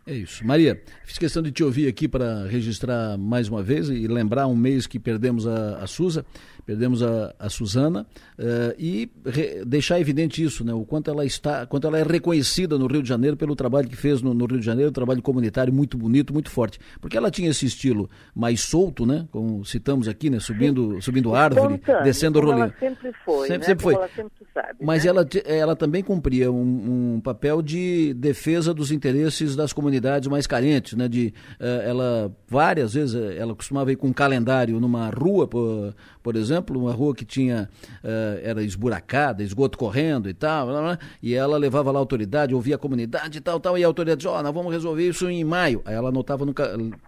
É 0.07 0.13
isso. 0.13 0.47
Maria, 0.47 0.83
fiz 1.03 1.17
questão 1.17 1.43
de 1.43 1.51
te 1.51 1.65
ouvir 1.65 1.89
aqui 1.89 2.07
para 2.07 2.47
registrar 2.47 3.17
mais 3.17 3.49
uma 3.49 3.63
vez 3.63 3.89
e 3.89 4.07
lembrar 4.07 4.47
um 4.47 4.55
mês 4.55 4.87
que 4.87 4.99
perdemos 4.99 5.47
a, 5.47 5.79
a 5.83 5.87
Suza, 5.87 6.27
perdemos 6.65 7.03
a, 7.03 7.35
a 7.39 7.49
Suzana 7.49 8.07
uh, 8.39 8.75
e 8.79 9.11
re, 9.25 9.65
deixar 9.65 10.01
evidente 10.01 10.43
isso, 10.43 10.65
né? 10.65 10.73
O 10.73 10.85
quanto 10.85 11.11
ela 11.11 11.25
está, 11.25 11.67
quanto 11.67 11.87
ela 11.87 11.99
é 11.99 12.03
reconhecida 12.03 12.79
no 12.79 12.87
Rio 12.87 13.03
de 13.03 13.09
Janeiro 13.09 13.37
pelo 13.37 13.57
trabalho 13.57 13.89
que 13.89 13.97
fez 13.97 14.21
no, 14.21 14.35
no 14.35 14.47
Rio 14.47 14.61
de 14.61 14.67
Janeiro, 14.67 14.91
um 14.91 14.93
trabalho 14.93 15.23
comunitário 15.23 15.73
muito 15.73 15.97
bonito, 15.97 16.33
muito 16.33 16.51
forte. 16.51 16.79
Porque 17.01 17.17
ela 17.17 17.31
tinha 17.31 17.51
esse 17.51 17.67
estilo 17.67 18.09
mais 18.35 18.61
solto, 18.61 19.07
né? 19.07 19.27
Como 19.31 19.65
citamos 19.65 20.09
aqui, 20.09 20.31
né? 20.31 20.41
Subindo, 20.41 21.01
subindo 21.01 21.35
árvore, 21.35 21.81
descendo 22.03 22.41
o 22.41 22.53
Ela 22.53 22.75
sempre 22.79 23.13
foi, 23.25 23.49
sempre, 23.49 23.59
né? 23.59 23.65
sempre 23.65 23.83
foi. 23.83 23.95
Ela 23.95 24.09
sempre 24.15 24.47
sabe, 24.53 24.85
Mas 24.85 25.05
né? 25.05 25.11
ela, 25.11 25.29
ela 25.45 25.77
também 25.77 26.03
cumpria 26.03 26.51
um, 26.51 27.15
um 27.15 27.21
papel 27.21 27.63
de 27.63 28.13
defesa 28.15 28.75
dos 28.75 28.91
interesses 28.91 29.57
das 29.57 29.73
comunidades 29.73 29.95
comunidades 29.95 30.29
mais 30.29 30.47
carentes, 30.47 30.95
né? 30.95 31.09
De, 31.09 31.33
uh, 31.61 31.83
ela, 31.85 32.33
várias 32.49 32.95
vezes, 32.95 33.15
eh, 33.15 33.37
ela 33.39 33.55
costumava 33.55 33.93
ir 33.93 33.97
com 33.97 34.09
um 34.09 34.13
calendário 34.13 34.79
numa 34.81 35.09
rua, 35.11 35.47
por, 35.47 35.95
por 36.23 36.37
exemplo, 36.37 36.54
uma 36.61 36.93
rua 36.93 37.15
que 37.15 37.25
tinha, 37.25 37.69
uh, 38.03 38.41
era 38.43 38.63
esburacada, 38.63 39.43
esgoto 39.43 39.79
correndo 39.79 40.29
e 40.29 40.35
tal, 40.35 40.67
blá, 40.67 40.81
blá, 40.81 40.99
e 41.23 41.35
ela 41.35 41.57
levava 41.57 41.91
lá 41.91 41.99
a 41.99 42.03
autoridade, 42.03 42.55
ouvia 42.55 42.77
a 42.77 42.79
comunidade 42.79 43.39
e 43.39 43.41
tal, 43.41 43.59
tal, 43.61 43.79
e 43.79 43.85
a 43.85 43.87
autoridade 43.87 44.19
dizia, 44.19 44.31
ó, 44.31 44.41
oh, 44.41 44.43
nós 44.43 44.55
vamos 44.55 44.73
resolver 44.73 45.09
isso 45.09 45.29
em 45.29 45.45
maio. 45.45 45.83
Aí 45.85 45.95
ela 45.95 46.09
anotava, 46.09 46.45
no, 46.45 46.55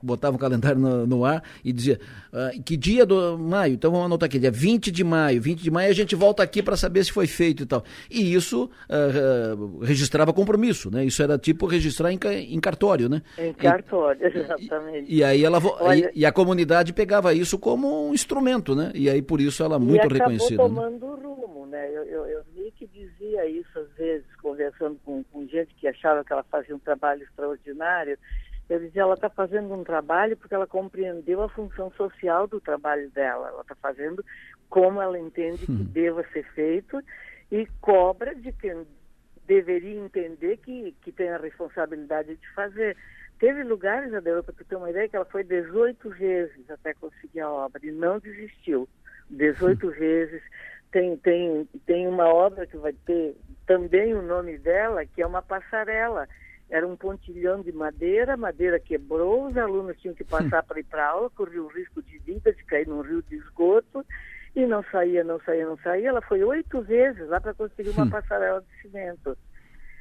botava 0.02 0.36
o 0.36 0.38
calendário 0.38 0.80
no, 0.80 1.06
no 1.06 1.24
ar 1.24 1.42
e 1.64 1.72
dizia, 1.72 2.00
uh, 2.32 2.62
que 2.62 2.76
dia 2.76 3.04
do 3.04 3.38
maio? 3.38 3.74
Então 3.74 3.90
vamos 3.90 4.06
anotar 4.06 4.26
aqui, 4.26 4.38
dia 4.38 4.50
20 4.50 4.90
de 4.90 5.04
maio, 5.04 5.40
20 5.40 5.62
de 5.62 5.70
maio 5.70 5.90
a 5.90 5.94
gente 5.94 6.14
volta 6.14 6.42
aqui 6.42 6.62
para 6.62 6.76
saber 6.76 7.04
se 7.04 7.12
foi 7.12 7.26
feito 7.26 7.62
e 7.62 7.66
tal. 7.66 7.84
E 8.10 8.34
isso 8.34 8.70
registrava 9.82 10.32
compromisso, 10.32 10.90
né? 10.90 11.04
Isso 11.04 11.22
era 11.22 11.38
tipo 11.38 11.66
registrar 11.66 12.12
em, 12.12 12.18
em 12.48 12.60
cartório, 12.60 13.08
né? 13.08 13.22
Em 13.38 13.52
cartório, 13.52 14.20
e, 14.22 14.38
exatamente. 14.38 15.12
E, 15.12 15.16
e 15.16 15.24
aí 15.24 15.44
ela 15.44 15.60
Olha, 15.80 16.10
e, 16.14 16.20
e, 16.20 16.26
a 16.26 16.32
comunidade 16.32 16.92
pegava 16.92 17.34
isso 17.34 17.58
como 17.58 18.08
um 18.08 18.14
instrumento, 18.14 18.74
né? 18.74 18.90
E 18.94 19.08
aí 19.08 19.22
por 19.22 19.35
isso 19.40 19.62
ela 19.62 19.76
é 19.76 19.78
muito 19.78 20.06
e 20.06 20.12
reconhecida. 20.12 20.62
tomando 20.62 21.16
né? 21.16 21.22
rumo, 21.22 21.66
né? 21.66 21.88
Eu, 21.90 22.04
eu, 22.04 22.26
eu 22.26 22.44
vi 22.54 22.72
que 22.72 22.86
dizia 22.86 23.46
isso 23.46 23.78
às 23.78 23.90
vezes, 23.92 24.26
conversando 24.42 24.98
com, 25.04 25.22
com 25.24 25.46
gente 25.46 25.74
que 25.74 25.88
achava 25.88 26.24
que 26.24 26.32
ela 26.32 26.44
fazia 26.44 26.74
um 26.74 26.78
trabalho 26.78 27.22
extraordinário. 27.22 28.18
Eu 28.68 28.80
dizia, 28.80 29.02
ela 29.02 29.14
está 29.14 29.30
fazendo 29.30 29.72
um 29.72 29.84
trabalho 29.84 30.36
porque 30.36 30.54
ela 30.54 30.66
compreendeu 30.66 31.42
a 31.42 31.48
função 31.48 31.90
social 31.92 32.46
do 32.46 32.60
trabalho 32.60 33.08
dela. 33.10 33.48
Ela 33.48 33.62
está 33.62 33.76
fazendo 33.76 34.24
como 34.68 35.00
ela 35.00 35.18
entende 35.18 35.64
que 35.66 35.72
hum. 35.72 35.84
deva 35.84 36.24
ser 36.32 36.44
feito 36.52 37.00
e 37.50 37.66
cobra 37.80 38.34
de 38.34 38.52
quem 38.52 38.84
deveria 39.46 40.00
entender 40.00 40.56
que, 40.58 40.94
que 41.00 41.12
tem 41.12 41.28
a 41.28 41.38
responsabilidade 41.38 42.36
de 42.36 42.48
fazer. 42.54 42.96
Teve 43.38 43.62
lugares, 43.62 44.12
Adela, 44.12 44.42
para 44.42 44.54
tu 44.54 44.64
ter 44.64 44.76
uma 44.76 44.90
ideia, 44.90 45.08
que 45.08 45.16
ela 45.16 45.24
foi 45.24 45.44
18 45.44 46.08
vezes 46.10 46.70
até 46.70 46.94
conseguir 46.94 47.40
a 47.40 47.50
obra 47.50 47.84
e 47.84 47.92
não 47.92 48.18
desistiu. 48.18 48.88
18 49.30 49.90
vezes. 49.90 50.42
Tem, 50.90 51.16
tem, 51.18 51.68
tem 51.84 52.06
uma 52.06 52.26
obra 52.26 52.66
que 52.66 52.76
vai 52.76 52.92
ter 52.92 53.36
também 53.66 54.14
o 54.14 54.22
nome 54.22 54.56
dela, 54.58 55.04
que 55.04 55.20
é 55.20 55.26
uma 55.26 55.42
passarela. 55.42 56.28
Era 56.68 56.86
um 56.86 56.96
pontilhão 56.96 57.62
de 57.62 57.70
madeira, 57.72 58.36
madeira 58.36 58.80
quebrou, 58.80 59.46
os 59.46 59.56
alunos 59.56 59.96
tinham 60.00 60.14
que 60.14 60.24
passar 60.24 60.62
para 60.64 60.80
ir 60.80 60.84
para 60.84 61.06
aula, 61.06 61.30
corriam 61.30 61.64
o 61.64 61.68
risco 61.68 62.02
de 62.02 62.18
vida, 62.18 62.52
de 62.52 62.64
cair 62.64 62.88
num 62.88 63.02
rio 63.02 63.22
de 63.22 63.36
esgoto, 63.36 64.04
e 64.54 64.66
não 64.66 64.82
saía, 64.90 65.22
não 65.22 65.38
saía, 65.40 65.66
não 65.66 65.76
saía. 65.78 66.08
Ela 66.08 66.22
foi 66.22 66.42
oito 66.42 66.80
vezes 66.82 67.28
lá 67.28 67.40
para 67.40 67.54
conseguir 67.54 67.90
uma 67.90 68.04
hum. 68.04 68.10
passarela 68.10 68.62
de 68.62 68.82
cimento. 68.82 69.36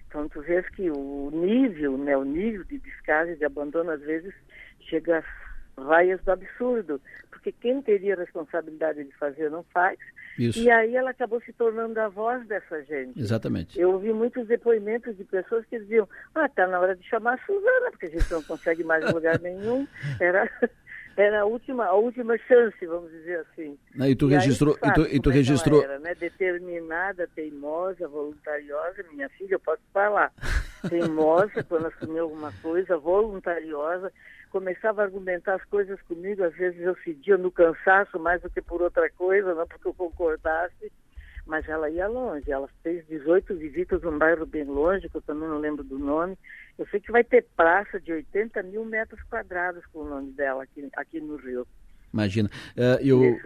Então, 0.08 0.30
tu 0.30 0.42
vês 0.42 0.68
que 0.70 0.90
o 0.90 1.30
nível, 1.32 1.98
né, 1.98 2.16
o 2.16 2.24
nível 2.24 2.64
de 2.64 2.80
descarte, 2.80 3.36
de 3.36 3.46
abandono, 3.46 3.92
às 3.92 4.02
vezes, 4.02 4.34
chega 4.80 5.18
às 5.18 5.86
raias 5.86 6.24
do 6.24 6.32
absurdo. 6.32 7.02
Porque 7.46 7.52
quem 7.62 7.80
teria 7.80 8.16
a 8.16 8.18
responsabilidade 8.18 9.04
de 9.04 9.12
fazer 9.18 9.52
não 9.52 9.64
faz. 9.66 10.00
Isso. 10.36 10.58
E 10.58 10.72
aí 10.72 10.96
ela 10.96 11.12
acabou 11.12 11.40
se 11.42 11.54
tornando 11.54 12.00
a 12.00 12.08
voz 12.08 12.46
dessa 12.48 12.82
gente. 12.84 13.20
Exatamente. 13.20 13.80
Eu 13.80 13.92
ouvi 13.92 14.12
muitos 14.12 14.48
depoimentos 14.48 15.16
de 15.16 15.24
pessoas 15.26 15.64
que 15.68 15.78
diziam, 15.78 16.10
ah, 16.34 16.50
tá 16.50 16.66
na 16.66 16.80
hora 16.80 16.96
de 16.96 17.08
chamar 17.08 17.36
a 17.36 17.46
Suzana, 17.46 17.92
porque 17.92 18.08
a 18.08 18.10
gente 18.10 18.32
não 18.32 18.42
consegue 18.42 18.84
mais 18.84 19.14
lugar 19.14 19.40
nenhum. 19.40 19.88
Era 20.20 20.50
era 21.18 21.42
a 21.42 21.46
última, 21.46 21.86
a 21.86 21.94
última 21.94 22.38
chance, 22.40 22.86
vamos 22.86 23.10
dizer 23.10 23.40
assim. 23.40 23.78
Ah, 23.98 24.10
e 24.10 24.16
tu 24.16 24.30
e 24.30 24.34
registrou, 24.34 24.78
aí, 24.82 24.90
e 24.90 24.94
tu, 24.94 25.02
e 25.16 25.20
tu 25.22 25.30
registrou... 25.30 25.82
Era, 25.82 25.98
né? 25.98 26.14
Determinada, 26.14 27.26
teimosa, 27.34 28.06
voluntariosa, 28.06 29.02
minha 29.14 29.30
filha, 29.30 29.54
eu 29.54 29.60
posso 29.60 29.82
falar. 29.94 30.34
Teimosa, 30.90 31.64
quando 31.64 31.86
assumiu 31.86 32.24
alguma 32.24 32.52
coisa, 32.62 32.98
voluntariosa, 32.98 34.12
começava 34.50 35.02
a 35.02 35.06
argumentar 35.06 35.56
as 35.56 35.64
coisas 35.66 36.02
comigo, 36.04 36.44
às 36.44 36.56
vezes 36.56 36.80
eu 36.82 36.96
cedia 37.04 37.38
no 37.38 37.52
cansaço 37.52 38.20
mais 38.20 38.42
do 38.42 38.50
que 38.50 38.62
por 38.62 38.82
outra 38.82 39.10
coisa, 39.12 39.54
não 39.54 39.68
porque 39.68 39.88
eu 39.88 39.94
concordasse, 39.94 40.92
mas 41.46 41.68
ela 41.68 41.90
ia 41.90 42.08
longe. 42.08 42.52
Ela 42.52 42.68
fez 42.82 43.06
18 43.08 43.56
visitas 43.56 44.02
num 44.02 44.18
bairro 44.18 44.46
bem 44.46 44.64
longe, 44.64 45.10
que 45.10 45.16
eu 45.16 45.22
também 45.22 45.48
não 45.48 45.60
lembro 45.60 45.84
do 45.84 46.00
nome. 46.00 46.38
Eu 46.78 46.88
sei 46.88 47.00
que 47.00 47.12
vai 47.12 47.24
ter 47.24 47.46
praça 47.56 48.00
de 48.00 48.12
80 48.12 48.64
mil 48.64 48.84
metros 48.84 49.22
quadrados 49.24 49.86
com 49.88 50.00
o 50.00 50.10
nome 50.10 50.32
dela 50.32 50.64
aqui, 50.64 50.88
aqui 50.96 51.22
no 51.22 51.36
Rio. 51.38 51.66
Imagina. 52.14 52.50
Uh, 52.78 53.02
eu, 53.02 53.40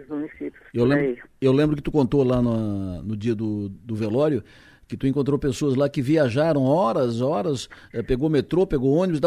eu, 0.72 0.84
lembro, 0.84 1.22
eu 1.40 1.52
lembro 1.52 1.76
que 1.76 1.82
tu 1.82 1.90
contou 1.90 2.22
lá 2.22 2.40
no, 2.40 3.02
no 3.02 3.16
dia 3.16 3.34
do, 3.34 3.68
do 3.68 3.96
velório 3.96 4.44
que 4.90 4.96
tu 4.96 5.06
encontrou 5.06 5.38
pessoas 5.38 5.76
lá 5.76 5.88
que 5.88 6.02
viajaram 6.02 6.64
horas, 6.64 7.20
horas, 7.20 7.68
eh, 7.94 8.02
pegou 8.02 8.28
metrô, 8.28 8.66
pegou 8.66 8.92
ônibus, 8.92 9.20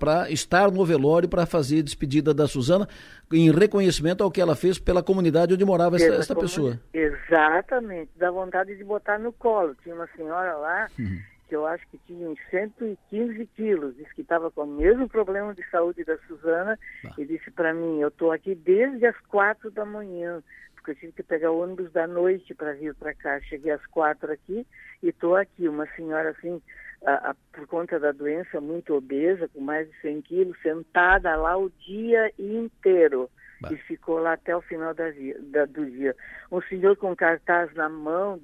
para 0.00 0.28
estar 0.32 0.68
no 0.72 0.84
velório 0.84 1.28
para 1.28 1.46
fazer 1.46 1.78
a 1.78 1.82
despedida 1.82 2.34
da 2.34 2.48
Suzana, 2.48 2.88
em 3.32 3.52
reconhecimento 3.52 4.24
ao 4.24 4.32
que 4.32 4.40
ela 4.40 4.56
fez 4.56 4.76
pela 4.76 5.00
comunidade 5.00 5.54
onde 5.54 5.64
morava 5.64 5.94
essa, 5.94 6.12
essa 6.12 6.34
pessoa. 6.34 6.80
Exatamente, 6.92 8.10
dá 8.16 8.32
vontade 8.32 8.76
de 8.76 8.82
botar 8.82 9.16
no 9.16 9.32
colo. 9.32 9.76
Tinha 9.80 9.94
uma 9.94 10.08
senhora 10.16 10.56
lá. 10.56 10.88
Uhum 10.98 11.20
que 11.48 11.56
eu 11.56 11.66
acho 11.66 11.82
que 11.88 11.98
tinha 12.06 12.28
uns 12.28 12.38
115 12.50 13.46
quilos, 13.56 13.96
disse 13.96 14.14
que 14.14 14.20
estava 14.20 14.50
com 14.50 14.64
o 14.64 14.66
mesmo 14.66 15.08
problema 15.08 15.54
de 15.54 15.64
saúde 15.70 16.04
da 16.04 16.18
Suzana, 16.26 16.78
ah. 17.06 17.14
e 17.16 17.24
disse 17.24 17.50
para 17.50 17.72
mim, 17.72 18.00
eu 18.00 18.08
estou 18.08 18.30
aqui 18.30 18.54
desde 18.54 19.06
as 19.06 19.18
quatro 19.28 19.70
da 19.70 19.82
manhã, 19.86 20.42
porque 20.88 20.92
eu 20.92 20.96
tive 20.96 21.12
que 21.12 21.22
pegar 21.22 21.50
o 21.50 21.60
ônibus 21.60 21.92
da 21.92 22.06
noite 22.06 22.54
para 22.54 22.72
vir 22.72 22.94
para 22.94 23.14
cá. 23.14 23.40
Cheguei 23.42 23.72
às 23.72 23.84
quatro 23.86 24.32
aqui 24.32 24.66
e 25.02 25.08
estou 25.08 25.36
aqui. 25.36 25.68
Uma 25.68 25.86
senhora 25.94 26.30
assim, 26.30 26.62
a, 27.04 27.30
a, 27.30 27.34
por 27.52 27.66
conta 27.66 27.98
da 28.00 28.12
doença, 28.12 28.60
muito 28.60 28.94
obesa, 28.94 29.48
com 29.48 29.60
mais 29.60 29.88
de 29.88 30.00
100 30.00 30.22
quilos, 30.22 30.62
sentada 30.62 31.36
lá 31.36 31.56
o 31.58 31.70
dia 31.70 32.32
inteiro. 32.38 33.28
Bah. 33.60 33.70
E 33.72 33.76
ficou 33.76 34.18
lá 34.18 34.34
até 34.34 34.56
o 34.56 34.62
final 34.62 34.94
da, 34.94 35.06
da, 35.50 35.66
do 35.66 35.84
dia. 35.90 36.16
Um 36.50 36.62
senhor 36.62 36.96
com 36.96 37.14
cartaz 37.14 37.72
na 37.74 37.88
mão, 37.88 38.40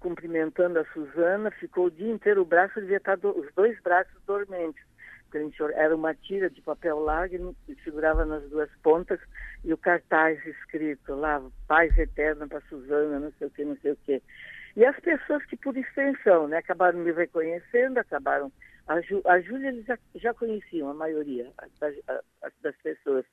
cumprimentando 0.00 0.78
a 0.78 0.84
Suzana, 0.86 1.50
ficou 1.50 1.86
o 1.86 1.90
dia 1.90 2.10
inteiro, 2.10 2.42
o 2.42 2.46
braço 2.46 2.80
devia 2.80 2.98
estar, 2.98 3.16
do, 3.16 3.36
os 3.36 3.52
dois 3.54 3.78
braços 3.82 4.14
dormentes. 4.26 4.82
Era 5.74 5.94
uma 5.94 6.14
tira 6.14 6.48
de 6.48 6.60
papel 6.62 6.98
largo 6.98 7.54
e 7.68 7.74
segurava 7.84 8.24
nas 8.24 8.42
duas 8.48 8.70
pontas 8.82 9.20
e 9.64 9.72
o 9.72 9.78
cartaz 9.78 10.44
escrito 10.46 11.14
lá, 11.14 11.42
paz 11.66 11.96
eterna 11.98 12.46
para 12.46 12.60
Suzana, 12.62 13.18
não 13.18 13.32
sei 13.32 13.46
o 13.48 13.50
que, 13.50 13.64
não 13.64 13.76
sei 13.78 13.92
o 13.92 13.96
que. 13.96 14.22
E 14.76 14.84
as 14.84 14.98
pessoas 15.00 15.44
que, 15.46 15.56
por 15.56 15.76
extensão, 15.76 16.46
né, 16.46 16.58
acabaram 16.58 17.00
me 17.00 17.12
reconhecendo, 17.12 17.98
acabaram. 17.98 18.52
A, 18.86 19.00
Ju, 19.02 19.20
a 19.26 19.40
Júlia 19.40 19.68
eles 19.68 19.84
já, 19.84 19.98
já 20.14 20.32
conheciam, 20.32 20.88
a 20.88 20.94
maioria 20.94 21.52
das, 21.80 21.94
das 22.62 22.76
pessoas. 22.76 23.24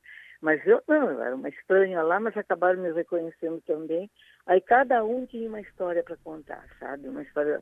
Mas 0.41 0.65
eu 0.65 0.81
não, 0.87 1.11
eu 1.11 1.21
era 1.21 1.35
uma 1.35 1.47
estranha 1.47 2.01
lá, 2.01 2.19
mas 2.19 2.35
acabaram 2.35 2.81
me 2.81 2.91
reconhecendo 2.91 3.61
também. 3.61 4.09
Aí 4.45 4.59
cada 4.59 5.03
um 5.03 5.25
tinha 5.25 5.47
uma 5.47 5.61
história 5.61 6.03
para 6.03 6.17
contar, 6.17 6.65
sabe? 6.79 7.07
Uma 7.07 7.21
história 7.21 7.61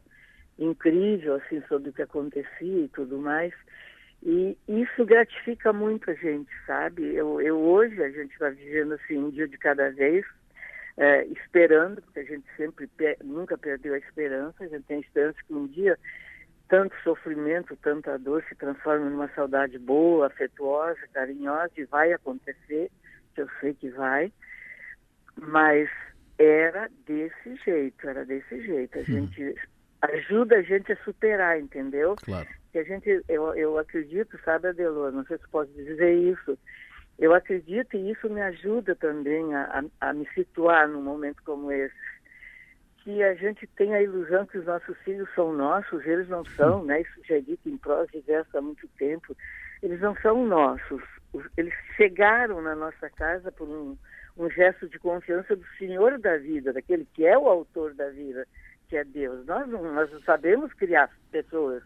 incrível, 0.57 1.35
assim, 1.35 1.61
sobre 1.67 1.89
o 1.89 1.93
que 1.93 2.01
acontecia 2.01 2.85
e 2.85 2.89
tudo 2.89 3.17
mais. 3.17 3.53
E 4.25 4.57
isso 4.69 5.05
gratifica 5.05 5.73
muito 5.73 6.09
a 6.09 6.13
gente, 6.13 6.49
sabe? 6.65 7.13
Eu, 7.13 7.41
eu 7.41 7.59
hoje, 7.59 8.01
a 8.01 8.09
gente 8.09 8.31
está 8.31 8.49
vivendo 8.49 8.93
assim, 8.93 9.17
um 9.17 9.29
dia 9.29 9.47
de 9.47 9.57
cada 9.57 9.91
vez, 9.91 10.25
é, 10.95 11.25
esperando, 11.25 12.01
porque 12.01 12.21
a 12.21 12.23
gente 12.23 12.45
sempre, 12.55 12.89
nunca 13.21 13.57
perdeu 13.57 13.93
a 13.93 13.97
esperança, 13.97 14.63
a 14.63 14.67
gente 14.67 14.83
tem 14.83 14.97
a 14.97 15.01
esperança 15.01 15.37
que 15.45 15.53
um 15.53 15.67
dia 15.67 15.99
tanto 16.69 16.95
sofrimento, 17.03 17.75
tanta 17.75 18.17
dor 18.17 18.41
se 18.47 18.55
transforme 18.55 19.09
numa 19.09 19.27
saudade 19.35 19.77
boa, 19.77 20.27
afetuosa, 20.27 21.01
carinhosa, 21.13 21.73
e 21.75 21.83
vai 21.83 22.13
acontecer, 22.13 22.89
que 23.35 23.41
eu 23.41 23.49
sei 23.59 23.73
que 23.73 23.89
vai, 23.89 24.31
mas 25.35 25.89
era 26.37 26.89
desse 27.05 27.57
jeito, 27.65 28.07
era 28.07 28.25
desse 28.25 28.61
jeito. 28.65 28.97
A 28.97 29.01
hum. 29.01 29.05
gente 29.05 29.55
ajuda 30.11 30.57
a 30.57 30.61
gente 30.61 30.91
a 30.91 30.97
superar, 31.03 31.59
entendeu? 31.59 32.15
Claro. 32.23 32.47
Que 32.71 32.79
a 32.79 32.83
gente, 32.83 33.23
eu, 33.27 33.53
eu 33.55 33.77
acredito, 33.77 34.39
sabe, 34.43 34.67
Adelor, 34.67 35.11
não 35.11 35.25
sei 35.25 35.37
se 35.37 35.47
pode 35.49 35.71
dizer 35.73 36.13
isso, 36.13 36.57
eu 37.19 37.33
acredito 37.33 37.95
e 37.95 38.11
isso 38.11 38.29
me 38.29 38.41
ajuda 38.41 38.95
também 38.95 39.53
a, 39.53 39.83
a, 39.99 40.09
a 40.09 40.13
me 40.13 40.27
situar 40.33 40.87
num 40.87 41.01
momento 41.01 41.41
como 41.43 41.71
esse 41.71 41.93
que 43.03 43.21
a 43.21 43.33
gente 43.35 43.67
tem 43.75 43.93
a 43.93 44.01
ilusão 44.01 44.45
que 44.45 44.57
os 44.57 44.65
nossos 44.65 44.97
filhos 44.99 45.27
são 45.35 45.51
nossos, 45.51 46.05
eles 46.05 46.29
não 46.29 46.45
são, 46.45 46.85
né? 46.85 47.01
Isso 47.01 47.21
já 47.27 47.35
é 47.35 47.41
dito 47.41 47.67
em 47.67 47.77
prós 47.77 48.09
diversos 48.09 48.55
há 48.55 48.61
muito 48.61 48.87
tempo. 48.97 49.35
Eles 49.81 49.99
não 49.99 50.15
são 50.15 50.45
nossos. 50.45 51.03
Eles 51.57 51.73
chegaram 51.97 52.61
na 52.61 52.73
nossa 52.73 53.09
casa 53.09 53.51
por 53.51 53.67
um, 53.67 53.97
um 54.37 54.49
gesto 54.49 54.87
de 54.87 54.97
confiança 54.99 55.53
do 55.53 55.65
Senhor 55.77 56.17
da 56.17 56.37
vida, 56.37 56.71
daquele 56.71 57.05
que 57.13 57.25
é 57.25 57.37
o 57.37 57.49
autor 57.49 57.93
da 57.93 58.09
vida, 58.09 58.47
que 58.93 58.97
é 58.97 59.03
Deus. 59.03 59.43
Nós 59.47 59.67
não, 59.67 59.81
nós 59.91 60.11
não 60.11 60.21
sabemos 60.21 60.71
criar 60.73 61.09
pessoas, 61.31 61.81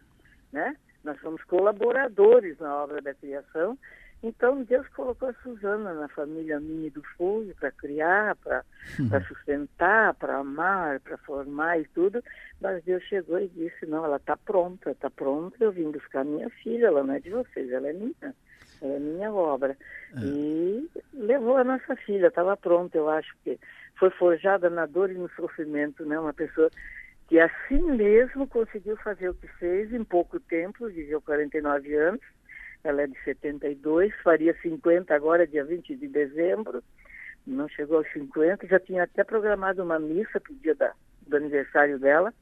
né? 0.51 0.75
Nós 1.05 1.17
somos 1.21 1.41
colaboradores 1.45 2.59
na 2.59 2.83
obra 2.83 3.01
da 3.01 3.13
criação 3.13 3.77
então 4.23 4.63
Deus 4.63 4.87
colocou 4.89 5.29
a 5.29 5.33
Suzana 5.43 5.93
na 5.93 6.07
família 6.07 6.59
minha 6.59 6.87
e 6.87 6.89
do 6.89 7.03
Fulvio 7.15 7.55
para 7.59 7.71
criar, 7.71 8.35
para 8.37 8.63
uhum. 8.99 9.21
sustentar, 9.27 10.15
para 10.15 10.37
amar, 10.37 10.99
para 11.01 11.17
formar 11.19 11.79
e 11.79 11.85
tudo. 11.89 12.23
Mas 12.59 12.83
Deus 12.83 13.03
chegou 13.03 13.39
e 13.39 13.47
disse, 13.47 13.85
não, 13.85 14.03
ela 14.03 14.17
está 14.17 14.35
pronta, 14.35 14.91
está 14.91 15.09
pronta, 15.09 15.55
eu 15.59 15.71
vim 15.71 15.91
buscar 15.91 16.25
minha 16.25 16.49
filha, 16.49 16.87
ela 16.87 17.03
não 17.03 17.13
é 17.13 17.19
de 17.19 17.29
vocês, 17.29 17.71
ela 17.71 17.87
é 17.87 17.93
minha, 17.93 18.35
ela 18.81 18.93
é 18.93 18.99
minha 18.99 19.31
obra. 19.31 19.77
É. 20.15 20.19
E 20.19 20.89
levou 21.13 21.57
a 21.57 21.63
nossa 21.63 21.95
filha, 21.97 22.27
estava 22.27 22.57
pronta, 22.57 22.97
eu 22.97 23.07
acho 23.09 23.35
que 23.43 23.59
foi 23.97 24.09
forjada 24.11 24.69
na 24.69 24.85
dor 24.85 25.09
e 25.09 25.15
no 25.15 25.29
sofrimento, 25.31 26.05
né? 26.05 26.19
Uma 26.19 26.33
pessoa 26.33 26.69
que 27.27 27.39
assim 27.39 27.81
mesmo 27.81 28.47
conseguiu 28.47 28.95
fazer 28.97 29.29
o 29.29 29.33
que 29.33 29.47
fez 29.47 29.91
em 29.93 30.03
pouco 30.03 30.39
tempo, 30.39 30.87
viveu 30.87 31.21
49 31.21 31.93
anos, 31.95 32.21
ela 32.83 33.01
é 33.01 33.07
de 33.07 33.21
72, 33.23 34.13
faria 34.23 34.55
50 34.61 35.13
agora, 35.13 35.47
dia 35.47 35.65
20 35.65 35.95
de 35.95 36.07
dezembro. 36.07 36.83
Não 37.45 37.67
chegou 37.67 37.97
aos 37.97 38.11
50, 38.11 38.67
já 38.67 38.79
tinha 38.79 39.03
até 39.03 39.23
programado 39.23 39.83
uma 39.83 39.99
missa 39.99 40.39
para 40.39 40.51
o 40.51 40.55
dia 40.55 40.75
da, 40.75 40.93
do 41.25 41.37
aniversário 41.37 41.99
dela. 41.99 42.33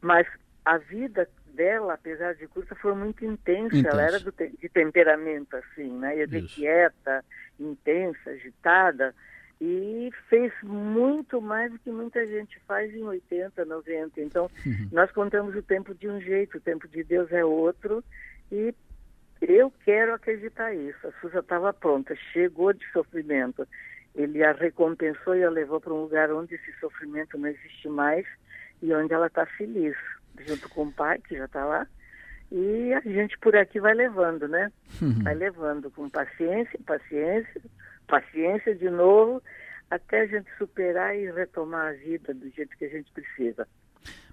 Mas 0.00 0.26
a 0.64 0.78
vida 0.78 1.28
dela, 1.46 1.94
apesar 1.94 2.34
de 2.34 2.46
curta, 2.46 2.74
foi 2.76 2.94
muito 2.94 3.24
intensa. 3.24 3.76
intensa. 3.76 3.88
Ela 3.88 4.02
era 4.02 4.20
do, 4.20 4.32
de 4.32 4.68
temperamento, 4.68 5.56
assim, 5.56 5.90
né? 5.98 6.18
Ia 6.18 6.28
quieta, 6.46 7.24
intensa, 7.58 8.30
agitada. 8.30 9.14
E 9.60 10.10
fez 10.28 10.52
muito 10.62 11.40
mais 11.40 11.72
do 11.72 11.78
que 11.80 11.90
muita 11.90 12.24
gente 12.26 12.58
faz 12.60 12.94
em 12.94 13.02
80, 13.02 13.64
90. 13.64 14.20
Então, 14.20 14.48
uhum. 14.64 14.88
nós 14.92 15.10
contamos 15.10 15.56
o 15.56 15.62
tempo 15.62 15.94
de 15.94 16.08
um 16.08 16.20
jeito, 16.20 16.58
o 16.58 16.60
tempo 16.60 16.86
de 16.86 17.02
Deus 17.02 17.32
é 17.32 17.44
outro. 17.44 18.04
E 18.52 18.72
eu 19.40 19.72
quero 19.84 20.14
acreditar 20.14 20.72
isso. 20.74 21.06
A 21.06 21.12
Suza 21.20 21.40
estava 21.40 21.72
pronta, 21.72 22.14
chegou 22.32 22.72
de 22.72 22.84
sofrimento. 22.92 23.66
Ele 24.14 24.42
a 24.42 24.52
recompensou 24.52 25.36
e 25.36 25.44
a 25.44 25.50
levou 25.50 25.80
para 25.80 25.92
um 25.92 26.02
lugar 26.02 26.32
onde 26.32 26.54
esse 26.54 26.72
sofrimento 26.80 27.36
não 27.38 27.48
existe 27.48 27.88
mais 27.88 28.26
e 28.82 28.92
onde 28.92 29.12
ela 29.12 29.26
está 29.26 29.44
feliz, 29.46 29.96
junto 30.46 30.68
com 30.68 30.84
o 30.84 30.92
pai, 30.92 31.18
que 31.18 31.36
já 31.36 31.44
está 31.44 31.64
lá. 31.64 31.86
E 32.50 32.92
a 32.94 33.00
gente 33.00 33.38
por 33.38 33.54
aqui 33.54 33.78
vai 33.78 33.94
levando, 33.94 34.48
né? 34.48 34.72
Uhum. 35.00 35.22
Vai 35.22 35.34
levando 35.34 35.90
com 35.90 36.08
paciência, 36.08 36.78
paciência, 36.86 37.60
paciência 38.08 38.74
de 38.74 38.90
novo, 38.90 39.40
até 39.90 40.22
a 40.22 40.26
gente 40.26 40.48
superar 40.58 41.16
e 41.16 41.30
retomar 41.30 41.88
a 41.88 41.92
vida 41.92 42.34
do 42.34 42.50
jeito 42.50 42.76
que 42.76 42.84
a 42.84 42.88
gente 42.88 43.10
precisa. 43.12 43.66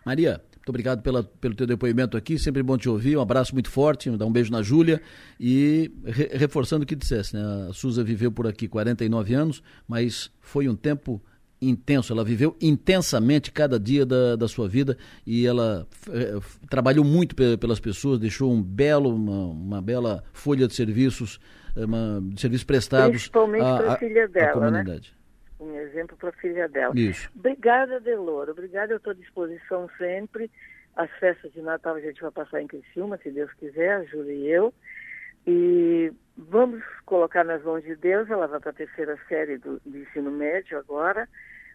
Maria, 0.05 0.41
muito 0.55 0.69
obrigado 0.69 1.01
pela, 1.01 1.23
pelo 1.23 1.55
teu 1.55 1.65
depoimento 1.65 2.15
aqui, 2.15 2.37
sempre 2.37 2.61
bom 2.61 2.77
te 2.77 2.87
ouvir, 2.87 3.17
um 3.17 3.21
abraço 3.21 3.53
muito 3.53 3.69
forte, 3.69 4.09
dá 4.11 4.25
um 4.25 4.31
beijo 4.31 4.51
na 4.51 4.61
Júlia 4.61 5.01
e 5.39 5.91
re, 6.03 6.29
reforçando 6.33 6.83
o 6.83 6.87
que 6.87 6.95
dissesse, 6.95 7.35
né? 7.35 7.67
A 7.69 7.73
Suza 7.73 8.03
viveu 8.03 8.31
por 8.31 8.47
aqui 8.47 8.67
49 8.67 9.33
anos, 9.33 9.63
mas 9.87 10.31
foi 10.41 10.69
um 10.69 10.75
tempo 10.75 11.21
intenso, 11.61 12.13
ela 12.13 12.23
viveu 12.23 12.55
intensamente 12.61 13.51
cada 13.51 13.79
dia 13.79 14.05
da, 14.05 14.35
da 14.35 14.47
sua 14.47 14.67
vida 14.67 14.97
e 15.25 15.45
ela 15.45 15.87
é, 16.11 16.39
trabalhou 16.69 17.03
muito 17.03 17.35
pelas 17.35 17.79
pessoas, 17.79 18.19
deixou 18.19 18.51
um 18.51 18.61
belo, 18.61 19.15
uma, 19.15 19.45
uma 19.47 19.81
bela 19.81 20.23
folha 20.33 20.67
de 20.67 20.75
serviços, 20.75 21.39
eh, 21.39 21.64
uma, 21.75 22.21
de 22.21 22.39
serviços 22.39 22.63
prestados 22.63 23.09
Principalmente 23.09 23.63
para 23.63 23.93
a 23.93 23.97
filha 23.97 24.27
dela, 24.27 24.47
né? 24.47 24.79
comunidade. 24.79 25.09
Né? 25.11 25.25
um 25.59 25.79
exemplo 25.79 26.17
para 26.17 26.29
a 26.29 26.33
filha 26.33 26.67
dela. 26.67 26.93
Isso. 26.95 27.29
Obrigada, 27.35 27.99
Delora. 27.99 28.51
Obrigada, 28.51 28.93
eu 28.93 28.97
estou 28.97 29.11
à 29.11 29.15
disposição 29.15 29.89
sempre. 29.97 30.51
As 30.95 31.09
festas 31.19 31.51
de 31.53 31.61
Natal 31.61 31.95
a 31.95 32.01
gente 32.01 32.21
vai 32.21 32.31
passar 32.31 32.61
em 32.61 32.67
Criciúma, 32.67 33.17
se 33.17 33.31
Deus 33.31 33.51
quiser, 33.53 33.95
a 33.95 34.03
Júlia 34.03 34.33
e 34.33 34.47
eu. 34.47 34.73
E 35.47 36.13
vamos 36.37 36.83
colocar 37.05 37.43
nas 37.43 37.63
mãos 37.63 37.83
de 37.83 37.95
Deus, 37.95 38.29
ela 38.29 38.47
vai 38.47 38.59
para 38.59 38.71
a 38.71 38.73
terceira 38.73 39.17
série 39.27 39.57
do, 39.57 39.79
do 39.85 39.97
ensino 39.97 40.31
médio 40.31 40.77
agora. 40.77 41.27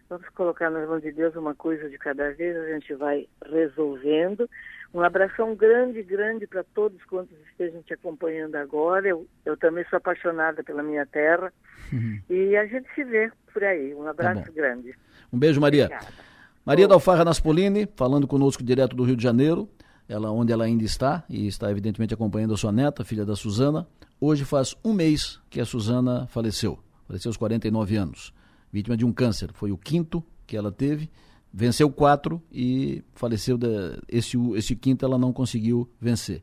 Vamos 0.09 0.27
colocar 0.29 0.69
nas 0.69 0.87
mãos 0.87 1.01
de 1.01 1.11
Deus 1.11 1.35
uma 1.35 1.55
coisa 1.55 1.89
de 1.89 1.97
cada 1.97 2.31
vez, 2.33 2.57
a 2.57 2.67
gente 2.73 2.93
vai 2.95 3.27
resolvendo. 3.45 4.49
Um 4.93 5.01
abração 5.01 5.55
grande, 5.55 6.03
grande 6.03 6.45
para 6.45 6.63
todos 6.63 7.01
quantos 7.05 7.37
estejam 7.49 7.81
te 7.83 7.93
acompanhando 7.93 8.55
agora. 8.55 9.07
Eu, 9.07 9.25
eu 9.45 9.55
também 9.55 9.85
sou 9.89 9.97
apaixonada 9.97 10.63
pela 10.63 10.83
minha 10.83 11.05
terra. 11.05 11.51
Uhum. 11.91 12.19
E 12.29 12.55
a 12.55 12.65
gente 12.65 12.87
se 12.93 13.03
vê 13.03 13.31
por 13.53 13.63
aí. 13.63 13.93
Um 13.93 14.07
abraço 14.07 14.43
tá 14.43 14.51
grande. 14.51 14.93
Um 15.31 15.39
beijo, 15.39 15.59
Maria. 15.59 15.85
Obrigada. 15.85 16.31
Maria 16.65 16.87
da 16.87 16.93
Alfarra 16.93 17.25
Naspolini, 17.25 17.87
falando 17.95 18.27
conosco 18.27 18.63
direto 18.63 18.95
do 18.95 19.03
Rio 19.03 19.15
de 19.15 19.23
Janeiro, 19.23 19.67
ela 20.07 20.31
onde 20.31 20.53
ela 20.53 20.65
ainda 20.65 20.83
está, 20.83 21.23
e 21.27 21.47
está 21.47 21.71
evidentemente 21.71 22.13
acompanhando 22.13 22.53
a 22.53 22.57
sua 22.57 22.71
neta, 22.71 23.03
filha 23.03 23.25
da 23.25 23.35
Suzana. 23.35 23.87
Hoje 24.19 24.45
faz 24.45 24.75
um 24.83 24.93
mês 24.93 25.41
que 25.49 25.59
a 25.59 25.65
Suzana 25.65 26.27
faleceu. 26.27 26.77
Faleceu 27.07 27.29
aos 27.29 27.37
49 27.37 27.95
anos. 27.95 28.33
Vítima 28.71 28.95
de 28.95 29.03
um 29.03 29.11
câncer. 29.11 29.49
Foi 29.53 29.71
o 29.71 29.77
quinto 29.77 30.23
que 30.45 30.55
ela 30.55 30.71
teve 30.71 31.09
venceu 31.53 31.89
quatro 31.91 32.41
e 32.51 33.03
faleceu. 33.13 33.57
De, 33.57 33.67
esse, 34.07 34.37
esse 34.55 34.75
quinto 34.75 35.05
ela 35.05 35.17
não 35.17 35.33
conseguiu 35.33 35.89
vencer. 35.99 36.41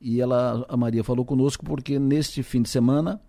E 0.00 0.20
ela, 0.20 0.66
a 0.68 0.76
Maria 0.76 1.02
falou 1.02 1.24
conosco 1.24 1.64
porque 1.64 1.98
neste 1.98 2.42
fim 2.42 2.60
de 2.62 2.68
semana 2.68 3.20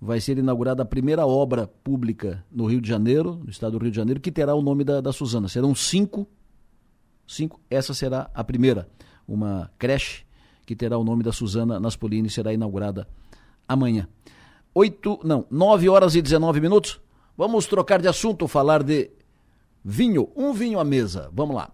vai 0.00 0.20
ser 0.20 0.38
inaugurada 0.38 0.82
a 0.82 0.86
primeira 0.86 1.26
obra 1.26 1.66
pública 1.66 2.44
no 2.50 2.66
Rio 2.66 2.80
de 2.80 2.88
Janeiro, 2.88 3.40
no 3.44 3.50
estado 3.50 3.78
do 3.78 3.82
Rio 3.82 3.90
de 3.90 3.96
Janeiro, 3.96 4.20
que 4.20 4.32
terá 4.32 4.54
o 4.54 4.62
nome 4.62 4.84
da, 4.84 5.00
da 5.00 5.12
Suzana. 5.12 5.48
Serão 5.48 5.74
cinco, 5.74 6.26
cinco, 7.26 7.60
essa 7.68 7.92
será 7.92 8.30
a 8.32 8.42
primeira, 8.42 8.88
uma 9.28 9.70
creche 9.78 10.24
que 10.64 10.76
terá 10.76 10.96
o 10.96 11.04
nome 11.04 11.22
da 11.22 11.32
Suzana 11.32 11.80
Naspolini 11.80 12.30
será 12.30 12.52
inaugurada 12.52 13.06
amanhã. 13.68 14.08
Oito, 14.72 15.18
não, 15.24 15.44
nove 15.50 15.88
horas 15.88 16.14
e 16.14 16.22
dezenove 16.22 16.60
minutos. 16.60 17.00
Vamos 17.36 17.66
trocar 17.66 18.00
de 18.00 18.06
assunto, 18.06 18.46
falar 18.46 18.82
de 18.82 19.10
Vinho, 19.84 20.30
um 20.36 20.52
vinho 20.52 20.78
à 20.78 20.84
mesa. 20.84 21.30
Vamos 21.32 21.56
lá. 21.56 21.70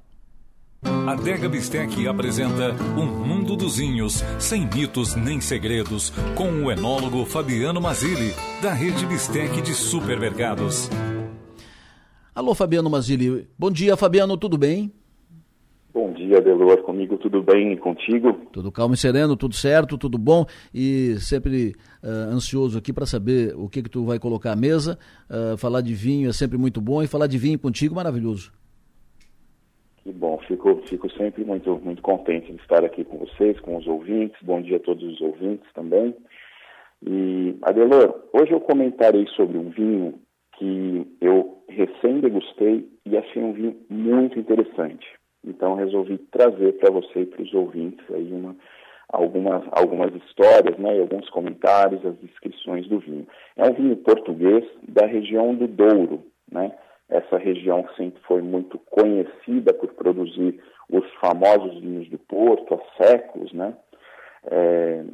A 0.83 1.15
Dega 1.17 1.49
Bistec 1.49 2.07
apresenta 2.07 2.73
Um 2.97 3.07
Mundo 3.07 3.57
dos 3.57 3.79
Vinhos, 3.79 4.23
sem 4.39 4.69
mitos 4.73 5.17
nem 5.17 5.41
segredos, 5.41 6.13
com 6.37 6.65
o 6.65 6.71
enólogo 6.71 7.25
Fabiano 7.25 7.81
Mazili, 7.81 8.33
da 8.63 8.73
rede 8.73 9.05
Bistec 9.07 9.61
de 9.61 9.75
supermercados. 9.75 10.89
Alô, 12.33 12.55
Fabiano 12.55 12.89
Mazili. 12.89 13.49
Bom 13.59 13.71
dia, 13.71 13.97
Fabiano, 13.97 14.37
tudo 14.37 14.57
bem? 14.57 14.93
Bom 16.27 16.31
dia, 16.31 16.41
Delor. 16.41 16.83
Comigo 16.83 17.17
tudo 17.19 17.41
bem 17.41 17.73
e 17.73 17.77
contigo? 17.77 18.33
Tudo 18.53 18.73
calmo 18.73 18.95
e 18.95 18.97
sereno, 18.97 19.37
tudo 19.37 19.55
certo, 19.55 19.97
tudo 19.97 20.19
bom. 20.19 20.45
E 20.75 21.15
sempre 21.21 21.77
uh, 22.03 22.35
ansioso 22.35 22.77
aqui 22.77 22.93
para 22.93 23.07
saber 23.07 23.55
o 23.55 23.69
que, 23.69 23.81
que 23.81 23.89
tu 23.89 24.05
vai 24.05 24.19
colocar 24.19 24.51
à 24.51 24.57
mesa. 24.57 24.99
Uh, 25.31 25.57
falar 25.57 25.83
de 25.83 25.95
vinho 25.95 26.29
é 26.29 26.33
sempre 26.33 26.59
muito 26.59 26.81
bom 26.81 27.01
e 27.01 27.07
falar 27.07 27.29
de 27.29 27.39
vinho 27.39 27.57
contigo 27.57 27.95
maravilhoso. 27.95 28.53
Que 30.03 30.11
bom, 30.11 30.37
fico, 30.49 30.83
fico 30.89 31.09
sempre 31.13 31.45
muito, 31.45 31.81
muito 31.85 32.03
contente 32.03 32.53
de 32.53 32.61
estar 32.61 32.85
aqui 32.85 33.05
com 33.05 33.19
vocês, 33.19 33.61
com 33.61 33.77
os 33.77 33.87
ouvintes. 33.87 34.37
Bom 34.43 34.61
dia 34.61 34.79
a 34.79 34.81
todos 34.81 35.05
os 35.05 35.21
ouvintes 35.21 35.73
também. 35.75 36.13
E, 37.07 37.55
Adelor, 37.63 38.21
hoje 38.33 38.51
eu 38.51 38.61
comentarei 38.61 39.29
sobre 39.37 39.59
um 39.59 39.71
vinho 39.71 40.15
que 40.59 41.07
eu 41.21 41.63
recém 41.69 42.19
degustei 42.19 42.85
e 43.07 43.17
achei 43.17 43.41
um 43.41 43.53
vinho 43.53 43.77
muito 43.89 44.37
interessante. 44.41 45.07
Então 45.47 45.75
resolvi 45.75 46.19
trazer 46.31 46.73
para 46.79 46.91
você 46.91 47.21
e 47.21 47.27
para 47.27 47.43
os 47.43 47.55
ouvintes 47.55 48.05
aí 48.11 48.33
uma, 48.33 48.57
algumas, 49.09 49.65
algumas 49.71 50.15
histórias 50.15 50.77
né, 50.79 50.97
e 50.97 51.01
alguns 51.01 51.29
comentários, 51.31 52.05
as 52.05 52.17
descrições 52.19 52.89
do 52.89 52.99
vinho. 52.99 53.27
É 53.57 53.65
um 53.65 53.75
vinho 53.75 53.97
português 53.99 54.65
da 54.89 55.07
região 55.07 55.55
do 55.55 55.67
Douro, 55.67 56.25
né? 56.51 56.73
Essa 57.09 57.39
região 57.39 57.87
sempre 57.97 58.21
foi 58.27 58.43
muito 58.43 58.81
conhecida 58.91 59.73
por 59.73 59.93
produzir 59.95 60.61
os 60.91 61.05
famosos 61.21 61.81
vinhos 61.81 62.09
do 62.09 62.19
Porto 62.19 62.75
há 62.75 63.05
séculos, 63.05 63.53
né? 63.53 63.77
É, 64.51 65.05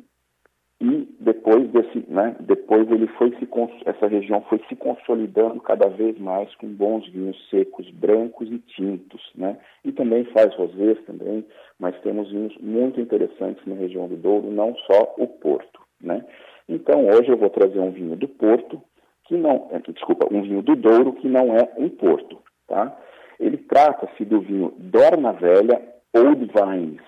e 0.82 1.08
depois 1.20 1.68
desse, 1.68 2.04
né, 2.08 2.34
depois 2.40 2.90
ele 2.90 3.06
foi 3.06 3.30
se 3.38 3.48
essa 3.86 4.08
região 4.08 4.40
foi 4.48 4.60
se 4.68 4.74
consolidando 4.74 5.60
cada 5.60 5.88
vez 5.88 6.18
mais 6.18 6.52
com 6.56 6.66
bons 6.66 7.06
vinhos 7.08 7.36
secos, 7.48 7.88
brancos 7.90 8.50
e 8.50 8.58
tintos, 8.58 9.30
né? 9.36 9.56
E 9.84 9.92
também 9.92 10.24
faz 10.24 10.52
rosés 10.56 10.98
também, 11.06 11.44
mas 11.78 11.96
temos 12.00 12.32
vinhos 12.32 12.56
muito 12.58 13.00
interessantes 13.00 13.64
na 13.64 13.76
região 13.76 14.08
do 14.08 14.16
Douro, 14.16 14.50
não 14.50 14.74
só 14.74 15.14
o 15.18 15.28
Porto, 15.28 15.80
né? 16.00 16.24
Então 16.68 17.06
hoje 17.06 17.28
eu 17.28 17.36
vou 17.36 17.50
trazer 17.50 17.78
um 17.78 17.92
vinho 17.92 18.16
do 18.16 18.26
Porto, 18.26 18.82
que 19.26 19.36
não, 19.36 19.68
é, 19.70 19.78
desculpa, 19.92 20.26
um 20.34 20.42
vinho 20.42 20.62
do 20.62 20.74
Douro 20.74 21.12
que 21.12 21.28
não 21.28 21.56
é 21.56 21.72
um 21.78 21.88
porto, 21.90 22.38
tá? 22.66 22.98
Ele 23.38 23.56
trata-se 23.56 24.24
do 24.24 24.40
vinho 24.40 24.74
Dorna 24.78 25.32
Velha 25.32 25.80
Old 26.12 26.44
Vines. 26.52 27.02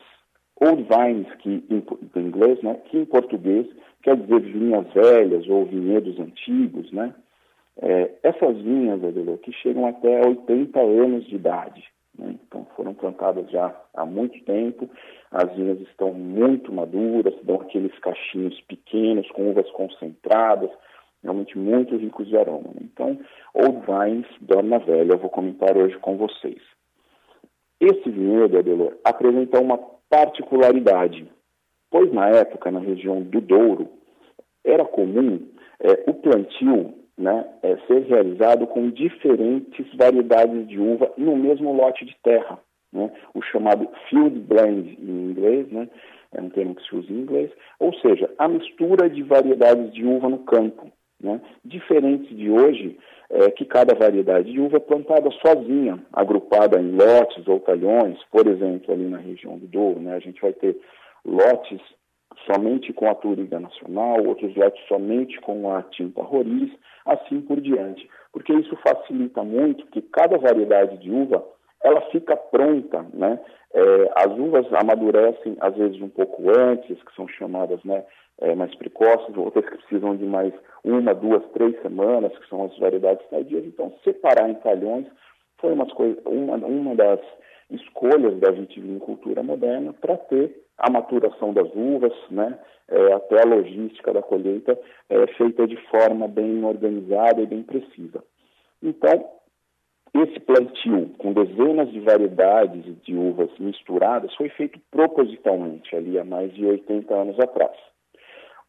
Old 0.61 0.85
Vines, 0.85 1.33
que 1.39 1.65
em, 1.69 2.21
inglês, 2.21 2.63
né, 2.63 2.75
que 2.87 2.99
em 2.99 3.05
português 3.05 3.67
quer 4.03 4.17
dizer 4.17 4.41
vinhas 4.41 4.87
velhas 4.93 5.49
ou 5.49 5.65
vinhedos 5.65 6.19
antigos, 6.21 6.91
né? 6.93 7.15
É, 7.77 8.11
essas 8.23 8.57
vinhas, 8.59 9.03
Adelô, 9.03 9.37
que 9.39 9.53
chegam 9.53 9.87
até 9.87 10.25
80 10.25 10.79
anos 10.81 11.27
de 11.27 11.35
idade, 11.35 11.83
né? 12.17 12.37
então 12.47 12.65
foram 12.77 12.95
plantadas 12.95 13.51
já 13.51 13.75
há 13.95 14.07
muito 14.07 14.39
tempo, 14.45 14.89
as 15.33 15.53
vinhas 15.57 15.81
estão 15.81 16.13
muito 16.13 16.73
maduras, 16.73 17.35
dão 17.43 17.57
aqueles 17.57 17.97
cachinhos 17.99 18.61
pequenos 18.69 19.29
com 19.33 19.51
uvas 19.51 19.69
concentradas, 19.73 20.71
realmente 21.21 21.59
muito 21.59 21.97
ricos 21.97 22.29
de 22.29 22.37
aroma. 22.37 22.69
Né? 22.75 22.83
Então, 22.83 23.19
Old 23.53 23.81
Vines, 23.87 24.27
Dona 24.41 24.79
Velha, 24.79 25.15
eu 25.15 25.19
vou 25.19 25.31
comentar 25.31 25.77
hoje 25.77 25.99
com 25.99 26.17
vocês. 26.17 26.63
Esse 27.81 28.09
vinhedo, 28.09 28.57
Adelor, 28.57 28.97
apresenta 29.05 29.61
uma 29.61 29.79
particularidade, 30.09 31.27
pois 31.91 32.13
na 32.13 32.29
época, 32.29 32.71
na 32.71 32.81
região 32.81 33.21
do 33.23 33.41
Douro, 33.41 33.89
era 34.65 34.85
comum 34.85 35.41
é, 35.81 36.11
o 36.11 36.15
plantio 36.15 36.95
né, 37.17 37.45
é, 37.63 37.77
ser 37.87 38.01
realizado 38.03 38.67
com 38.67 38.91
diferentes 38.91 39.87
variedades 39.95 40.67
de 40.67 40.79
uva 40.79 41.13
no 41.17 41.37
mesmo 41.37 41.73
lote 41.73 42.05
de 42.05 42.17
terra, 42.23 42.59
né, 42.93 43.11
o 43.35 43.43
chamado 43.43 43.89
field 44.09 44.39
blend 44.41 44.99
em 45.01 45.31
inglês, 45.31 45.71
né, 45.71 45.89
é 46.33 46.41
um 46.41 46.51
termo 46.51 46.75
que 46.75 46.87
se 46.89 46.97
usa 46.97 47.13
em 47.13 47.21
inglês, 47.21 47.51
ou 47.79 47.95
seja, 47.95 48.29
a 48.39 48.49
mistura 48.49 49.09
de 49.09 49.23
variedades 49.23 49.93
de 49.93 50.05
uva 50.05 50.29
no 50.29 50.39
campo. 50.41 50.91
Né? 51.25 51.41
Diferente 51.65 52.35
de 52.35 52.51
hoje, 52.51 52.99
é, 53.31 53.51
que 53.51 53.65
cada 53.65 53.95
variedade 53.95 54.53
de 54.53 54.61
uva 54.61 54.77
é 54.77 54.81
plantada 54.81 55.31
sozinha, 55.45 55.99
agrupada 56.13 56.79
em 56.79 56.93
lotes 56.93 57.49
ou 57.49 57.59
talhões, 57.61 58.19
por 58.31 58.47
exemplo, 58.47 58.93
ali 58.93 59.07
na 59.07 59.17
região 59.17 59.57
do 59.57 59.67
Douro, 59.67 60.01
né? 60.01 60.15
a 60.15 60.19
gente 60.19 60.41
vai 60.43 60.53
ter 60.53 60.79
lotes 61.25 61.81
somente 62.45 62.93
com 62.93 63.09
a 63.09 63.15
Turiga 63.15 63.59
Nacional, 63.59 64.23
outros 64.27 64.55
lotes 64.55 64.87
somente 64.87 65.41
com 65.41 65.75
a 65.75 65.83
tinta 65.83 66.23
Roriz, 66.23 66.71
assim 67.07 67.41
por 67.41 67.59
diante. 67.59 68.07
Porque 68.31 68.53
isso 68.53 68.77
facilita 68.87 69.43
muito 69.43 69.87
que 69.87 70.03
cada 70.03 70.37
variedade 70.37 70.99
de 70.99 71.11
uva 71.11 71.43
ela 71.85 72.01
fica 72.11 72.36
pronta, 72.36 73.05
né? 73.12 73.39
É, 73.74 74.12
as 74.16 74.39
uvas 74.39 74.66
amadurecem 74.73 75.56
às 75.61 75.77
vezes 75.77 76.01
um 76.01 76.09
pouco 76.09 76.43
antes, 76.48 77.02
que 77.02 77.15
são 77.15 77.28
chamadas 77.28 77.82
né, 77.85 78.05
é, 78.40 78.55
mais 78.55 78.74
precoces, 78.77 79.36
outras 79.36 79.65
que 79.69 79.77
precisam 79.77 80.16
de 80.16 80.24
mais 80.24 80.52
uma, 80.82 81.15
duas, 81.15 81.43
três 81.52 81.81
semanas, 81.82 82.36
que 82.39 82.48
são 82.48 82.65
as 82.65 82.78
variedades 82.78 83.27
tardias. 83.28 83.65
Então, 83.65 83.93
separar 84.02 84.48
em 84.48 84.55
talhões 84.55 85.06
foi 85.61 85.72
uma, 85.72 85.87
uma, 86.27 86.66
uma 86.66 86.95
das 86.95 87.21
escolhas 87.71 88.38
da 88.38 88.51
vitivinicultura 88.53 89.43
moderna 89.43 89.93
para 89.93 90.16
ter 90.16 90.56
a 90.79 90.90
maturação 90.90 91.53
das 91.53 91.69
uvas, 91.74 92.13
né, 92.30 92.59
é, 92.88 93.13
até 93.13 93.43
a 93.43 93.48
logística 93.48 94.13
da 94.13 94.22
colheita 94.22 94.79
é, 95.11 95.27
feita 95.35 95.66
de 95.66 95.77
forma 95.88 96.29
bem 96.29 96.64
organizada 96.64 97.43
e 97.43 97.46
bem 97.46 97.63
precisa. 97.63 98.22
Então, 98.82 99.24
esse 100.15 100.39
plantio 100.41 101.11
com 101.19 101.33
dezenas 101.33 101.91
de 101.91 101.99
variedades 101.99 102.85
de 103.03 103.17
uvas 103.17 103.51
misturadas 103.59 104.33
foi 104.37 104.49
feito 104.51 104.79
propositalmente 104.91 105.95
ali 105.97 106.19
há 106.19 106.25
mais 106.25 106.53
de 106.55 106.65
80 106.65 107.13
anos 107.13 107.41
atrás. 107.41 107.77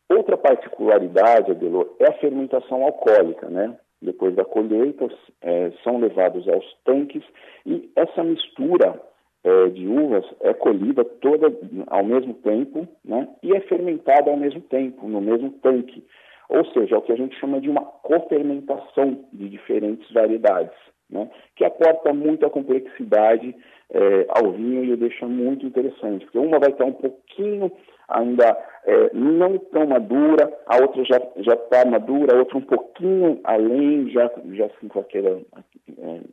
Outra 0.10 0.38
particularidade, 0.38 1.52
Adelor, 1.52 1.96
é 2.00 2.10
a 2.10 2.14
fermentação 2.14 2.84
alcoólica, 2.84 3.48
né? 3.50 3.78
Depois 4.02 4.36
da 4.36 4.44
colheita, 4.44 5.08
é, 5.42 5.72
são 5.84 6.00
levados 6.00 6.48
aos 6.48 6.66
tanques 6.84 7.24
e 7.66 7.92
essa 7.96 8.24
mistura 8.24 9.00
é, 9.44 9.70
de 9.70 9.88
uvas 9.88 10.26
é 10.42 10.54
colhida 10.54 11.06
toda 11.06 11.48
ao 11.88 12.04
mesmo 12.04 12.34
tempo, 12.36 12.88
né? 13.04 13.28
E 13.44 13.56
é 13.56 13.62
fermentada 13.62 14.32
ao 14.32 14.38
mesmo 14.38 14.62
tempo, 14.62 15.08
no 15.08 15.22
mesmo 15.22 15.52
tanque. 15.62 16.04
Ou 16.50 16.66
seja, 16.66 16.96
é 16.96 16.98
o 16.98 17.02
que 17.02 17.12
a 17.12 17.18
gente 17.18 17.40
chama 17.40 17.62
de 17.62 17.70
uma 17.70 17.82
cofermentação 17.84 19.26
de 19.34 19.50
diferentes 19.50 20.12
variedades, 20.12 20.76
né? 21.10 21.30
Que 21.56 21.64
aporta 21.64 22.14
muita 22.14 22.50
complexidade 22.50 23.56
é, 23.92 24.26
ao 24.30 24.52
vinho 24.52 24.84
e 24.84 24.94
o 24.94 24.98
deixa 24.98 25.28
muito 25.28 25.66
interessante, 25.66 26.26
porque 26.26 26.40
uma 26.40 26.60
vai 26.60 26.72
estar 26.72 26.86
um 26.86 26.94
pouquinho 26.94 27.72
ainda 28.08 28.46
é, 28.86 29.12
não 29.14 29.58
tão 29.58 29.88
madura, 29.88 30.52
a 30.68 30.78
outra 30.82 31.04
já 31.06 31.20
já 31.38 31.54
está 31.54 31.86
madura, 31.86 32.36
a 32.36 32.40
outra 32.40 32.58
um 32.58 32.62
pouquinho 32.62 33.40
além, 33.44 34.10
já 34.10 34.32
já 34.54 34.66
assim, 34.66 34.88
com 34.88 35.00
aquela 35.00 35.40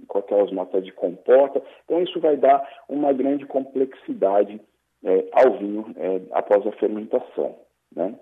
com 0.08 0.18
aquelas 0.18 0.50
notas 0.52 0.84
de 0.84 0.92
comporta. 0.92 1.62
Então 1.84 2.02
isso 2.02 2.18
vai 2.20 2.36
dar 2.36 2.66
uma 2.88 3.12
grande 3.12 3.46
complexidade 3.46 4.60
é, 5.04 5.24
ao 5.32 5.58
vinho 5.58 5.86
após 6.32 6.66
a 6.66 6.72
fermentação, 6.72 7.56
né? 7.94 8.14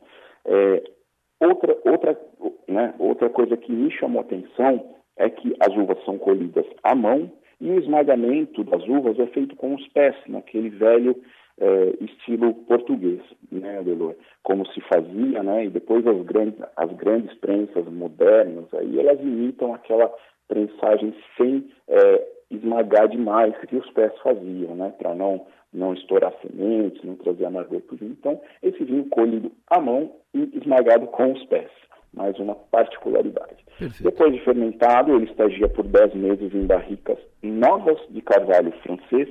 Outra 1.40 1.76
outra 1.84 2.20
né, 2.68 2.94
outra 2.98 3.30
coisa 3.30 3.56
que 3.56 3.72
me 3.72 3.90
chamou 3.92 4.20
atenção 4.20 4.99
é 5.20 5.31
que 5.31 5.55
as 5.60 5.74
uvas 5.76 6.02
são 6.05 6.18
colhidas 6.18 6.66
à 6.82 6.94
mão 6.94 7.31
e 7.60 7.70
o 7.70 7.78
esmagamento 7.78 8.65
das 8.65 8.82
uvas 8.89 9.18
é 9.18 9.26
feito 9.26 9.55
com 9.55 9.74
os 9.74 9.86
pés, 9.89 10.16
naquele 10.26 10.70
velho 10.70 11.15
é, 11.60 11.94
estilo 12.00 12.55
português, 12.55 13.20
né, 13.52 13.78
Adelor? 13.78 14.15
Como 14.42 14.66
se 14.68 14.81
fazia, 14.81 15.42
né? 15.42 15.66
E 15.66 15.68
depois 15.68 16.07
as 16.07 16.23
grandes, 16.23 16.58
as 16.76 16.90
grandes 16.94 17.34
prensas 17.39 17.84
modernas, 17.86 18.73
aí 18.73 18.99
elas 18.99 19.20
imitam 19.20 19.74
aquela 19.74 20.10
prensagem 20.49 21.15
sem 21.36 21.68
é, 21.86 22.26
esmagar 22.50 23.08
demais 23.08 23.55
que 23.68 23.76
os 23.76 23.90
pés 23.90 24.12
faziam, 24.23 24.74
né? 24.74 24.92
Para 24.99 25.15
não 25.15 25.47
não 25.73 25.94
estourar 25.94 26.32
sementes, 26.42 27.05
não 27.05 27.15
trazer 27.15 27.44
amargor 27.44 27.81
para 27.82 27.94
o 27.94 27.99
vinho. 27.99 28.16
Então, 28.18 28.40
esse 28.60 28.82
vinho 28.82 29.08
colhido 29.08 29.52
à 29.68 29.81
mão 29.81 30.16
e 30.34 30.50
esmagado 30.58 31.07
com 31.07 31.31
os 31.31 31.44
pés. 31.44 31.70
Mais 32.12 32.39
uma 32.39 32.55
particularidade. 32.55 33.64
Perfeito. 33.78 34.02
Depois 34.02 34.32
de 34.32 34.40
fermentado, 34.40 35.14
ele 35.14 35.26
estagia 35.26 35.68
por 35.68 35.86
10 35.86 36.14
meses 36.14 36.55
em 36.55 36.66
barricas 36.66 37.18
novas 37.42 37.98
de 38.10 38.20
carvalho 38.20 38.72
francês, 38.82 39.28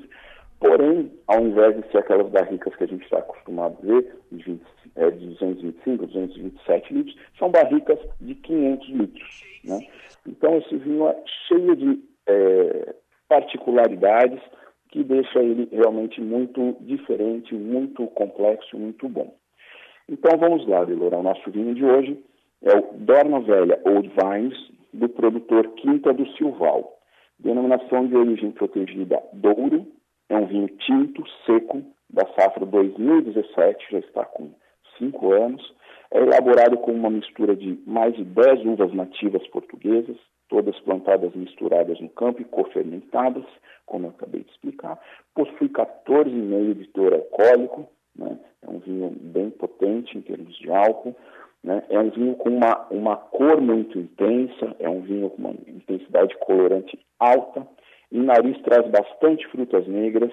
Porém, 0.60 1.10
ao 1.26 1.42
invés 1.42 1.76
de 1.78 1.90
ser 1.90 2.00
aquelas 2.00 2.30
barricas 2.30 2.76
que 2.76 2.84
a 2.84 2.88
gente 2.88 3.04
está 3.04 3.20
acostumado 3.20 3.78
a 3.82 3.86
ver, 3.86 4.14
de, 4.30 4.44
20, 4.44 4.62
é, 4.98 5.10
de 5.12 5.28
225, 5.28 6.06
227 6.06 6.94
litros, 6.94 7.16
são 7.38 7.50
barricas 7.50 7.98
de 8.20 8.36
500 8.36 8.90
litros. 8.90 9.44
Né? 9.64 9.88
Então, 10.28 10.58
esse 10.58 10.76
vinho 10.76 11.08
é 11.08 11.16
cheio 11.48 11.76
de 11.78 12.04
é, 12.28 12.96
particularidades 13.30 14.42
que 14.92 15.02
deixa 15.02 15.40
ele 15.40 15.70
realmente 15.72 16.20
muito 16.20 16.76
diferente, 16.82 17.56
muito 17.56 18.06
complexo, 18.08 18.78
muito 18.78 19.08
bom. 19.08 19.34
Então 20.10 20.38
vamos 20.40 20.68
lá, 20.68 20.84
Delora. 20.84 21.20
O 21.20 21.24
nosso 21.24 21.52
vinho 21.52 21.76
de 21.76 21.86
hoje 21.86 22.18
é 22.64 22.78
o 22.78 22.94
Dorna 22.94 23.40
Velha 23.40 23.80
Old 23.86 24.10
Vines, 24.10 24.58
do 24.94 25.08
produtor 25.10 25.68
Quinta 25.76 26.14
do 26.14 26.28
Silval. 26.34 26.98
Denominação 27.40 28.08
de 28.08 28.16
origem 28.16 28.52
protegida 28.52 29.22
Douro, 29.34 29.88
é 30.28 30.36
um 30.36 30.46
vinho 30.46 30.68
tinto, 30.68 31.24
seco, 31.46 31.82
da 32.10 32.26
safra 32.34 32.66
2017, 32.66 33.86
já 33.92 34.00
está 34.00 34.26
com 34.26 34.52
5 34.98 35.34
anos. 35.34 35.74
É 36.12 36.20
elaborado 36.20 36.78
com 36.78 36.92
uma 36.92 37.10
mistura 37.10 37.56
de 37.56 37.80
mais 37.86 38.16
de 38.16 38.24
10 38.26 38.66
uvas 38.66 38.94
nativas 38.94 39.46
portuguesas, 39.48 40.18
todas 40.50 40.78
plantadas 40.82 41.34
misturadas 41.36 42.00
no 42.00 42.10
campo 42.10 42.42
e 42.42 42.46
cofermentadas, 42.46 43.46
como 43.86 44.08
eu 44.08 44.10
acabei 44.10 44.42
de 44.42 44.52
explicar. 44.52 45.00
Possui 45.36 45.70
14,5 45.70 46.74
de 46.74 46.88
teor 46.88 47.14
alcoólico, 47.14 47.88
né? 48.16 48.40
é 48.64 48.70
um 48.70 48.80
vinho 48.80 49.10
bem 49.12 49.50
potente 49.52 50.18
em 50.18 50.22
termos 50.22 50.58
de 50.58 50.70
álcool. 50.72 51.16
Né? 51.64 51.84
É 51.90 52.00
um 52.00 52.10
vinho 52.10 52.36
com 52.36 52.50
uma, 52.50 52.88
uma 52.90 53.18
cor 53.18 53.60
muito 53.62 54.00
intensa, 54.00 54.76
é 54.80 54.90
um 54.90 55.02
vinho 55.02 55.30
com 55.30 55.38
uma 55.42 55.52
intensidade 55.68 56.36
colorante 56.40 56.98
alta. 57.20 57.68
E 58.12 58.20
nariz 58.20 58.60
traz 58.62 58.88
bastante 58.88 59.48
frutas 59.48 59.88
negras, 59.88 60.32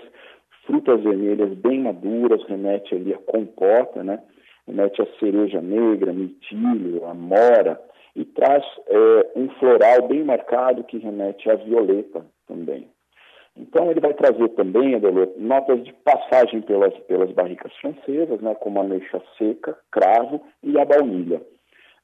frutas 0.66 1.02
vermelhas 1.02 1.52
bem 1.58 1.80
maduras, 1.80 2.42
remete 2.44 2.94
ali 2.94 3.12
a 3.12 3.18
compota, 3.18 4.02
né? 4.02 4.22
remete 4.66 5.00
a 5.00 5.06
cereja 5.18 5.60
negra, 5.60 6.12
mirtilho, 6.12 7.04
a 7.06 7.14
mora, 7.14 7.80
e 8.14 8.24
traz 8.24 8.64
é, 8.88 9.32
um 9.36 9.48
floral 9.50 10.08
bem 10.08 10.24
marcado 10.24 10.84
que 10.84 10.98
remete 10.98 11.50
a 11.50 11.54
violeta 11.54 12.26
também. 12.46 12.88
Então 13.56 13.90
ele 13.90 14.00
vai 14.00 14.12
trazer 14.12 14.48
também, 14.50 14.94
Adelor, 14.94 15.30
notas 15.38 15.82
de 15.82 15.92
passagem 15.92 16.60
pelas, 16.60 16.96
pelas 17.00 17.30
barricas 17.32 17.72
francesas, 17.76 18.40
né, 18.40 18.54
como 18.56 18.78
a 18.78 18.82
ameixa 18.82 19.20
seca, 19.38 19.76
cravo 19.90 20.42
e 20.62 20.78
a 20.78 20.84
baunilha. 20.84 21.40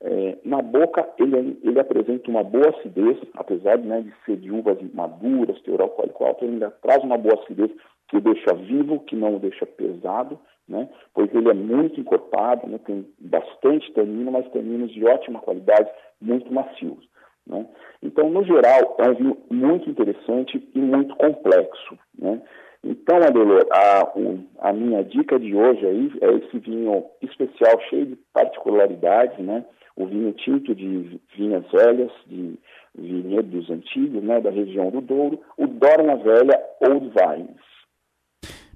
É, 0.00 0.38
na 0.44 0.60
boca 0.60 1.08
ele, 1.18 1.60
ele 1.62 1.78
apresenta 1.78 2.28
uma 2.28 2.42
boa 2.42 2.70
acidez, 2.70 3.16
apesar 3.34 3.78
né, 3.78 4.00
de 4.00 4.12
ser 4.24 4.36
de 4.36 4.50
uvas 4.50 4.78
maduras, 4.92 5.60
teor 5.60 5.82
alcoólico 5.82 6.24
alto, 6.24 6.44
ele 6.44 6.54
ainda 6.54 6.70
traz 6.82 7.04
uma 7.04 7.18
boa 7.18 7.40
acidez 7.40 7.70
que 8.08 8.16
o 8.16 8.20
deixa 8.20 8.54
vivo, 8.54 9.00
que 9.00 9.14
não 9.14 9.36
o 9.36 9.38
deixa 9.38 9.64
pesado, 9.64 10.38
né, 10.66 10.88
pois 11.14 11.32
ele 11.34 11.50
é 11.50 11.54
muito 11.54 12.00
encorpado, 12.00 12.66
né, 12.66 12.80
tem 12.84 13.06
bastante 13.20 13.92
tanino, 13.92 14.32
mas 14.32 14.50
taninos 14.50 14.90
de 14.90 15.04
ótima 15.04 15.38
qualidade, 15.40 15.88
muito 16.20 16.52
macios. 16.52 17.11
Né? 17.46 17.66
Então, 18.02 18.30
no 18.30 18.44
geral, 18.44 18.96
é 18.98 19.08
um 19.10 19.14
vinho 19.14 19.38
muito 19.50 19.90
interessante 19.90 20.62
e 20.74 20.78
muito 20.78 21.14
complexo. 21.16 21.98
Né? 22.18 22.40
Então, 22.84 23.16
Adelor, 23.18 23.64
a, 23.70 24.68
a 24.68 24.72
minha 24.72 25.04
dica 25.04 25.38
de 25.38 25.54
hoje 25.54 25.86
aí 25.86 26.12
é 26.20 26.32
esse 26.34 26.58
vinho 26.58 27.04
especial, 27.22 27.80
cheio 27.88 28.06
de 28.06 28.18
particularidades, 28.32 29.38
né? 29.38 29.64
o 29.96 30.06
vinho 30.06 30.32
tinto 30.32 30.74
de 30.74 31.20
vinhas 31.36 31.64
velhas, 31.70 32.10
de 32.26 32.58
vinhedos 32.96 33.70
antigos, 33.70 34.22
né? 34.22 34.40
da 34.40 34.50
região 34.50 34.90
do 34.90 35.00
Douro, 35.00 35.40
o 35.56 35.66
Dorna 35.66 36.16
Velha 36.16 36.60
Old 36.80 37.10
Vines. 37.10 37.62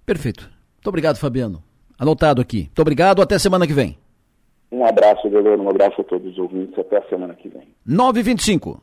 Perfeito. 0.04 0.44
Muito 0.74 0.88
obrigado, 0.88 1.16
Fabiano. 1.16 1.62
Anotado 1.98 2.40
aqui. 2.40 2.64
Muito 2.64 2.82
obrigado, 2.82 3.22
até 3.22 3.38
semana 3.38 3.66
que 3.66 3.72
vem. 3.72 3.98
Um 4.70 4.84
abraço, 4.84 5.28
Delano, 5.28 5.64
um 5.64 5.70
abraço 5.70 6.00
a 6.00 6.04
todos 6.04 6.32
os 6.32 6.38
ouvintes. 6.38 6.78
Até 6.78 6.98
a 6.98 7.08
semana 7.08 7.34
que 7.34 7.48
vem. 7.48 7.68
9h25. 7.88 8.80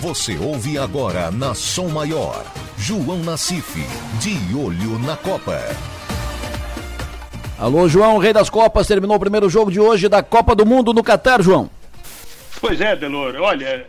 Você 0.00 0.38
ouve 0.38 0.78
agora 0.78 1.30
na 1.30 1.54
Som 1.54 1.88
Maior. 1.88 2.44
João 2.76 3.18
Nassif, 3.24 3.80
de 4.20 4.56
olho 4.56 4.98
na 5.04 5.16
Copa. 5.16 5.58
Alô, 7.58 7.88
João, 7.88 8.18
rei 8.18 8.32
das 8.32 8.48
Copas, 8.48 8.86
terminou 8.86 9.16
o 9.16 9.20
primeiro 9.20 9.50
jogo 9.50 9.72
de 9.72 9.80
hoje 9.80 10.08
da 10.08 10.22
Copa 10.22 10.54
do 10.54 10.64
Mundo 10.64 10.94
no 10.94 11.02
Catar, 11.02 11.42
João. 11.42 11.68
Pois 12.60 12.80
é, 12.80 12.94
Delor. 12.94 13.34
Olha, 13.40 13.86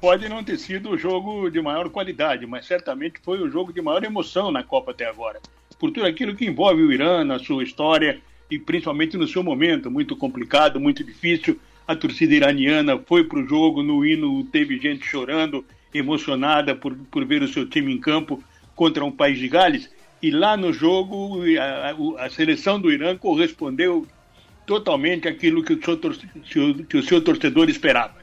pode 0.00 0.26
não 0.30 0.42
ter 0.42 0.56
sido 0.56 0.88
o 0.90 0.98
jogo 0.98 1.50
de 1.50 1.60
maior 1.60 1.90
qualidade, 1.90 2.46
mas 2.46 2.66
certamente 2.66 3.20
foi 3.22 3.42
o 3.42 3.50
jogo 3.50 3.70
de 3.70 3.82
maior 3.82 4.02
emoção 4.02 4.50
na 4.50 4.62
Copa 4.62 4.92
até 4.92 5.06
agora. 5.06 5.38
Por 5.78 5.90
tudo 5.90 6.06
aquilo 6.06 6.34
que 6.34 6.46
envolve 6.46 6.80
o 6.80 6.90
Irã, 6.90 7.22
na 7.22 7.38
sua 7.38 7.62
história, 7.62 8.18
e 8.52 8.58
principalmente 8.58 9.16
no 9.16 9.26
seu 9.26 9.42
momento, 9.42 9.90
muito 9.90 10.14
complicado, 10.14 10.78
muito 10.78 11.02
difícil. 11.02 11.58
A 11.88 11.96
torcida 11.96 12.34
iraniana 12.34 12.98
foi 12.98 13.24
para 13.24 13.38
o 13.38 13.48
jogo, 13.48 13.82
no 13.82 14.04
hino 14.04 14.44
teve 14.44 14.78
gente 14.78 15.06
chorando, 15.06 15.64
emocionada 15.94 16.74
por, 16.74 16.94
por 17.10 17.24
ver 17.24 17.42
o 17.42 17.48
seu 17.48 17.66
time 17.66 17.90
em 17.90 17.98
campo 17.98 18.44
contra 18.76 19.02
um 19.02 19.10
país 19.10 19.38
de 19.38 19.48
Gales. 19.48 19.90
E 20.20 20.30
lá 20.30 20.54
no 20.54 20.70
jogo, 20.70 21.40
a, 21.58 22.26
a 22.26 22.28
seleção 22.28 22.78
do 22.78 22.92
Irã 22.92 23.16
correspondeu 23.16 24.06
totalmente 24.66 25.26
àquilo 25.26 25.64
que 25.64 25.72
o 25.72 25.80
seu, 26.44 26.74
que 26.84 26.96
o 26.98 27.02
seu 27.02 27.24
torcedor 27.24 27.70
esperava. 27.70 28.16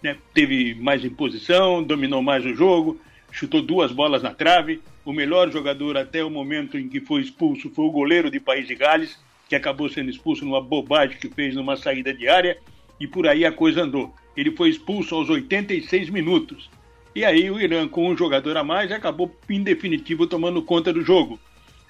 Né? 0.00 0.16
Teve 0.32 0.76
mais 0.76 1.04
imposição, 1.04 1.82
dominou 1.82 2.22
mais 2.22 2.46
o 2.46 2.54
jogo, 2.54 3.00
chutou 3.32 3.60
duas 3.60 3.90
bolas 3.90 4.22
na 4.22 4.32
trave. 4.32 4.80
O 5.04 5.12
melhor 5.12 5.50
jogador 5.50 5.96
até 5.96 6.24
o 6.24 6.30
momento 6.30 6.78
em 6.78 6.88
que 6.88 7.00
foi 7.00 7.20
expulso 7.20 7.68
foi 7.70 7.84
o 7.84 7.90
goleiro 7.90 8.30
de 8.30 8.38
País 8.38 8.68
de 8.68 8.76
Gales, 8.76 9.18
que 9.48 9.54
acabou 9.54 9.88
sendo 9.88 10.10
expulso 10.10 10.44
numa 10.44 10.60
bobagem 10.60 11.18
que 11.18 11.28
fez 11.28 11.54
numa 11.54 11.76
saída 11.76 12.12
de 12.12 12.28
área, 12.28 12.58
e 12.98 13.06
por 13.06 13.26
aí 13.28 13.44
a 13.44 13.52
coisa 13.52 13.82
andou. 13.82 14.14
Ele 14.36 14.50
foi 14.50 14.70
expulso 14.70 15.14
aos 15.14 15.30
86 15.30 16.10
minutos. 16.10 16.70
E 17.14 17.24
aí 17.24 17.50
o 17.50 17.60
Irã, 17.60 17.88
com 17.88 18.08
um 18.08 18.16
jogador 18.16 18.56
a 18.56 18.64
mais, 18.64 18.92
acabou 18.92 19.34
em 19.48 19.62
definitivo 19.62 20.26
tomando 20.26 20.62
conta 20.62 20.92
do 20.92 21.02
jogo. 21.02 21.38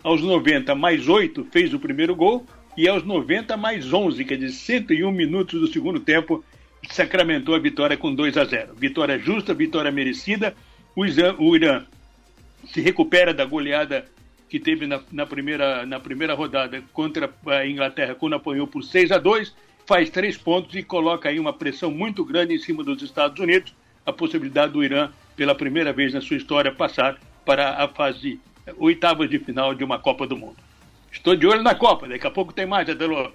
Aos 0.03 0.23
90 0.23 0.75
mais 0.75 1.09
8 1.09 1.49
fez 1.51 1.75
o 1.75 1.81
primeiro 1.81 2.15
gol, 2.15 2.47
e 2.77 2.87
aos 2.87 3.03
90 3.03 3.57
mais 3.57 3.93
11, 3.93 4.25
quer 4.25 4.37
dizer, 4.37 4.53
101 4.55 5.11
minutos 5.11 5.61
do 5.61 5.67
segundo 5.67 5.99
tempo, 5.99 6.45
sacramentou 6.91 7.55
a 7.55 7.59
vitória 7.59 7.97
com 7.97 8.15
2 8.15 8.37
a 8.37 8.45
0. 8.45 8.75
Vitória 8.77 9.19
justa, 9.19 9.55
vitória 9.55 9.91
merecida. 9.91 10.55
O 10.95 11.05
Irã 11.57 11.85
se 12.67 12.81
recupera 12.81 13.35
da 13.35 13.45
goleada 13.45 14.07
que 14.49 14.61
teve 14.61 14.87
na, 14.87 15.01
na, 15.11 15.27
primeira, 15.27 15.85
na 15.85 15.99
primeira 15.99 16.35
rodada 16.35 16.83
contra 16.93 17.33
a 17.47 17.67
Inglaterra, 17.67 18.15
quando 18.15 18.35
apanhou 18.35 18.67
por 18.67 18.83
6 18.83 19.13
a 19.13 19.19
2 19.19 19.55
faz 19.87 20.11
três 20.11 20.37
pontos 20.37 20.75
e 20.75 20.83
coloca 20.83 21.29
aí 21.29 21.39
uma 21.39 21.53
pressão 21.53 21.91
muito 21.91 22.25
grande 22.25 22.55
em 22.55 22.59
cima 22.59 22.83
dos 22.83 23.03
Estados 23.03 23.39
Unidos, 23.39 23.73
a 24.05 24.13
possibilidade 24.13 24.73
do 24.73 24.83
Irã, 24.83 25.11
pela 25.37 25.55
primeira 25.55 25.93
vez 25.93 26.13
na 26.13 26.21
sua 26.21 26.37
história, 26.37 26.73
passar 26.73 27.19
para 27.45 27.83
a 27.83 27.89
fase 27.89 28.41
oitavas 28.79 29.31
de 29.31 29.39
final 29.39 29.75
de 29.75 29.85
uma 29.85 29.99
Copa 29.99 30.27
do 30.27 30.37
Mundo. 30.37 30.57
Estou 31.11 31.37
de 31.37 31.47
olho 31.47 31.63
na 31.63 31.75
Copa, 31.75 32.09
daqui 32.09 32.27
a 32.27 32.31
pouco 32.31 32.53
tem 32.53 32.67
mais, 32.67 32.89
Adelor. 32.91 33.33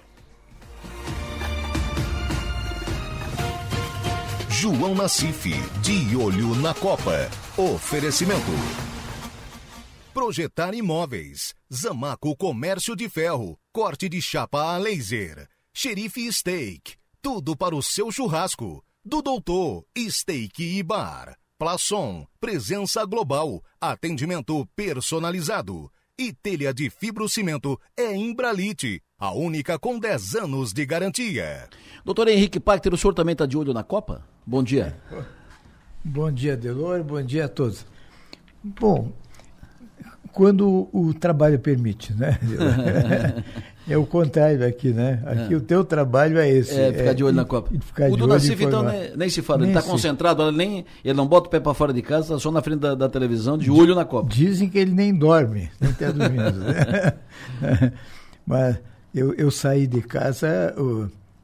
João 4.50 4.94
Nassif, 4.94 5.50
de 5.80 6.16
olho 6.16 6.54
na 6.56 6.74
Copa. 6.74 7.28
Oferecimento. 7.56 8.91
Projetar 10.14 10.74
imóveis. 10.74 11.54
Zamaco 11.72 12.36
Comércio 12.36 12.94
de 12.94 13.08
Ferro. 13.08 13.58
Corte 13.72 14.10
de 14.10 14.20
chapa 14.20 14.74
a 14.74 14.76
laser. 14.76 15.48
Xerife 15.72 16.30
Steak. 16.30 16.96
Tudo 17.22 17.56
para 17.56 17.74
o 17.74 17.82
seu 17.82 18.12
churrasco. 18.12 18.84
Do 19.02 19.22
Doutor 19.22 19.86
Steak 19.96 20.62
e 20.62 20.82
Bar. 20.82 21.34
Plaçom. 21.58 22.26
Presença 22.38 23.06
global. 23.06 23.64
Atendimento 23.80 24.68
personalizado. 24.76 25.90
E 26.18 26.30
telha 26.30 26.74
de 26.74 26.90
fibrocimento 26.90 27.80
é 27.96 28.14
Imbralite. 28.14 29.02
A 29.18 29.32
única 29.32 29.78
com 29.78 29.98
10 29.98 30.34
anos 30.34 30.74
de 30.74 30.84
garantia. 30.84 31.70
Doutor 32.04 32.28
Henrique 32.28 32.60
Pacter, 32.60 32.92
o 32.92 32.98
senhor 32.98 33.14
também 33.14 33.32
está 33.32 33.46
de 33.46 33.56
olho 33.56 33.72
na 33.72 33.82
Copa? 33.82 34.28
Bom 34.46 34.62
dia. 34.62 34.94
Bom 36.04 36.30
dia, 36.30 36.54
Delor. 36.54 37.02
Bom 37.02 37.22
dia 37.22 37.46
a 37.46 37.48
todos. 37.48 37.86
Bom, 38.62 39.10
quando 40.32 40.88
o 40.92 41.12
trabalho 41.12 41.58
permite, 41.58 42.12
né? 42.14 42.38
é 43.86 43.96
o 43.96 44.06
contrário 44.06 44.66
aqui, 44.66 44.88
né? 44.88 45.22
Aqui 45.26 45.52
é. 45.52 45.56
o 45.56 45.60
teu 45.60 45.84
trabalho 45.84 46.38
é 46.38 46.48
esse. 46.48 46.74
É, 46.78 46.92
ficar 46.92 47.12
de 47.12 47.22
olho 47.22 47.34
é, 47.34 47.36
na 47.36 47.44
Copa. 47.44 47.70
o 48.10 48.16
do 48.16 48.26
Nassif, 48.26 48.62
então, 48.62 48.82
nem, 48.82 49.16
nem, 49.16 49.28
se 49.28 49.42
fala. 49.42 49.60
Nem 49.60 49.70
ele 49.70 49.78
está 49.78 49.88
concentrado, 49.88 50.42
ele, 50.42 50.56
nem, 50.56 50.84
ele 51.04 51.14
não 51.14 51.26
bota 51.26 51.48
o 51.48 51.50
pé 51.50 51.60
para 51.60 51.74
fora 51.74 51.92
de 51.92 52.00
casa, 52.00 52.22
está 52.22 52.38
só 52.38 52.50
na 52.50 52.62
frente 52.62 52.80
da, 52.80 52.94
da, 52.94 53.08
televisão, 53.08 53.58
de 53.58 53.70
olho 53.70 53.94
na 53.94 54.04
Copa. 54.04 54.28
Dizem 54.28 54.68
que 54.68 54.78
ele 54.78 54.92
nem 54.92 55.14
dorme, 55.14 55.70
nem 55.80 55.90
está 55.90 56.10
dormindo. 56.10 56.58
né? 56.58 57.12
Mas 58.46 58.78
eu, 59.14 59.34
eu 59.34 59.50
saí 59.50 59.86
de 59.86 60.00
casa 60.00 60.74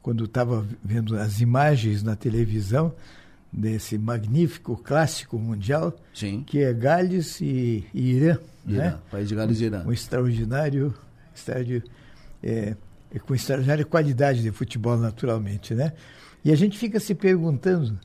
quando 0.01 0.25
estava 0.25 0.65
vendo 0.83 1.15
as 1.15 1.39
imagens 1.39 2.01
na 2.01 2.15
televisão 2.15 2.91
desse 3.51 3.97
magnífico 3.97 4.77
clássico 4.77 5.37
mundial, 5.37 5.95
Sim. 6.13 6.43
que 6.45 6.59
é 6.59 6.73
Gales 6.73 7.41
e, 7.41 7.85
e 7.93 8.11
Irã. 8.11 8.37
Irã 8.65 8.83
né? 8.83 8.99
País 9.09 9.27
de 9.27 9.35
Gales 9.35 9.59
e 9.59 9.65
Irã. 9.65 9.83
Um 9.85 9.91
extraordinário, 9.91 10.93
estádio, 11.33 11.83
é, 12.43 12.75
é, 13.13 13.19
com 13.19 13.33
extraordinária 13.33 13.83
qualidade 13.83 14.41
de 14.41 14.51
futebol, 14.51 14.97
naturalmente. 14.97 15.73
Né? 15.73 15.93
E 16.45 16.51
a 16.51 16.55
gente 16.55 16.77
fica 16.77 16.99
se 16.99 17.15
perguntando 17.15 17.97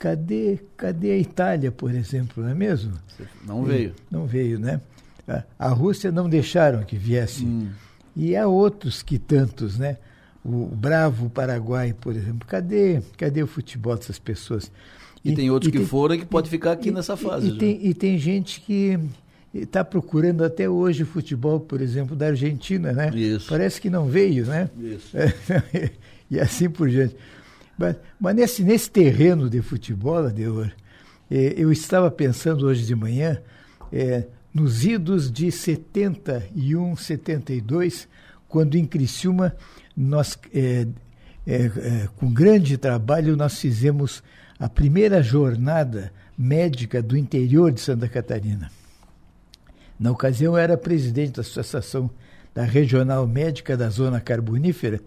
cadê, 0.00 0.58
cadê 0.78 1.12
a 1.12 1.18
Itália, 1.18 1.70
por 1.70 1.94
exemplo, 1.94 2.42
não 2.42 2.50
é 2.50 2.54
mesmo? 2.54 2.94
Não 3.44 3.62
veio. 3.62 3.94
Não 4.10 4.26
veio, 4.26 4.58
né? 4.58 4.80
A, 5.28 5.44
a 5.58 5.68
Rússia 5.68 6.10
não 6.10 6.28
deixaram 6.28 6.82
que 6.82 6.96
viesse. 6.96 7.44
Hum. 7.44 7.68
E 8.16 8.34
há 8.34 8.48
outros 8.48 9.02
que 9.02 9.18
tantos, 9.18 9.78
né? 9.78 9.98
O, 10.44 10.64
o 10.64 10.74
bravo 10.74 11.28
Paraguai, 11.30 11.94
por 11.98 12.14
exemplo. 12.14 12.46
Cadê, 12.46 13.02
cadê 13.16 13.42
o 13.42 13.46
futebol 13.46 13.96
dessas 13.96 14.18
pessoas? 14.18 14.70
E, 15.24 15.32
e 15.32 15.34
tem 15.34 15.50
outros 15.50 15.68
e 15.68 15.72
que 15.72 15.78
tem, 15.78 15.86
foram 15.86 16.18
que 16.18 16.24
pode 16.24 16.48
ficar 16.48 16.72
aqui 16.72 16.88
e, 16.88 16.92
nessa 16.92 17.16
fase. 17.16 17.48
E, 17.48 17.58
tem, 17.58 17.86
e 17.86 17.94
tem 17.94 18.18
gente 18.18 18.60
que 18.60 18.98
está 19.52 19.84
procurando 19.84 20.44
até 20.44 20.68
hoje 20.68 21.04
futebol, 21.04 21.60
por 21.60 21.80
exemplo, 21.80 22.16
da 22.16 22.28
Argentina, 22.28 22.92
né? 22.92 23.10
Isso. 23.14 23.48
Parece 23.48 23.80
que 23.80 23.90
não 23.90 24.06
veio, 24.06 24.46
né? 24.46 24.70
Isso. 24.78 25.16
e 26.30 26.38
assim 26.38 26.70
por 26.70 26.88
diante. 26.88 27.16
Mas, 27.76 27.96
mas 28.18 28.36
nesse, 28.36 28.62
nesse 28.62 28.90
terreno 28.90 29.50
de 29.50 29.60
futebol, 29.60 30.18
Adelor, 30.18 30.70
eh, 31.30 31.54
eu 31.56 31.72
estava 31.72 32.10
pensando 32.10 32.66
hoje 32.66 32.86
de 32.86 32.94
manhã 32.94 33.40
eh, 33.92 34.24
nos 34.52 34.84
idos 34.84 35.30
de 35.30 35.50
71, 35.50 36.96
72, 36.96 38.08
quando 38.48 38.76
em 38.76 38.84
Criciúma, 38.84 39.54
nós, 40.02 40.38
eh, 40.54 40.86
com 42.16 42.32
grande 42.32 42.78
trabalho, 42.78 43.36
nós 43.36 43.58
fizemos 43.58 44.22
a 44.58 44.68
primeira 44.68 45.22
jornada 45.22 46.12
médica 46.36 47.02
do 47.02 47.16
interior 47.16 47.70
de 47.70 47.80
Santa 47.80 48.08
Catarina. 48.08 48.70
Na 49.98 50.10
ocasião, 50.10 50.54
eu 50.54 50.58
era 50.58 50.78
presidente 50.78 51.32
da 51.32 51.42
Associação 51.42 52.10
da 52.54 52.62
Regional 52.64 53.26
Médica 53.26 53.76
da 53.76 53.90
Zona 53.90 54.20
Carbonífera 54.20 55.00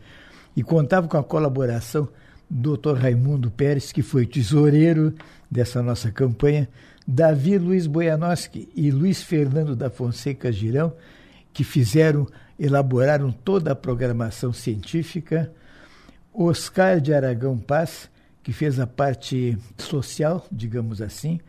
e 0.55 0.61
contava 0.61 1.07
com 1.07 1.17
a 1.17 1.23
colaboração 1.23 2.07
do 2.47 2.77
Dr. 2.77 2.93
Raimundo 2.93 3.49
Pérez, 3.49 3.91
que 3.91 4.03
foi 4.03 4.27
tesoureiro 4.27 5.15
dessa 5.49 5.81
nossa 5.81 6.11
campanha, 6.11 6.69
Davi 7.07 7.57
Luiz 7.57 7.87
Boianoski 7.87 8.69
e 8.75 8.91
Luiz 8.91 9.23
Fernando 9.23 9.75
da 9.75 9.89
Fonseca 9.89 10.51
Girão, 10.51 10.93
que 11.51 11.63
fizeram, 11.63 12.27
elaboraram 12.59 13.31
toda 13.31 13.71
a 13.71 13.75
programação 13.75 14.53
científica, 14.53 15.51
Oscar 16.33 16.99
de 16.99 17.13
Aragão 17.13 17.57
Paz, 17.57 18.09
que 18.41 18.51
fez 18.51 18.79
a 18.79 18.87
parte 18.87 19.57
social, 19.77 20.45
digamos 20.51 21.01
assim, 21.01 21.39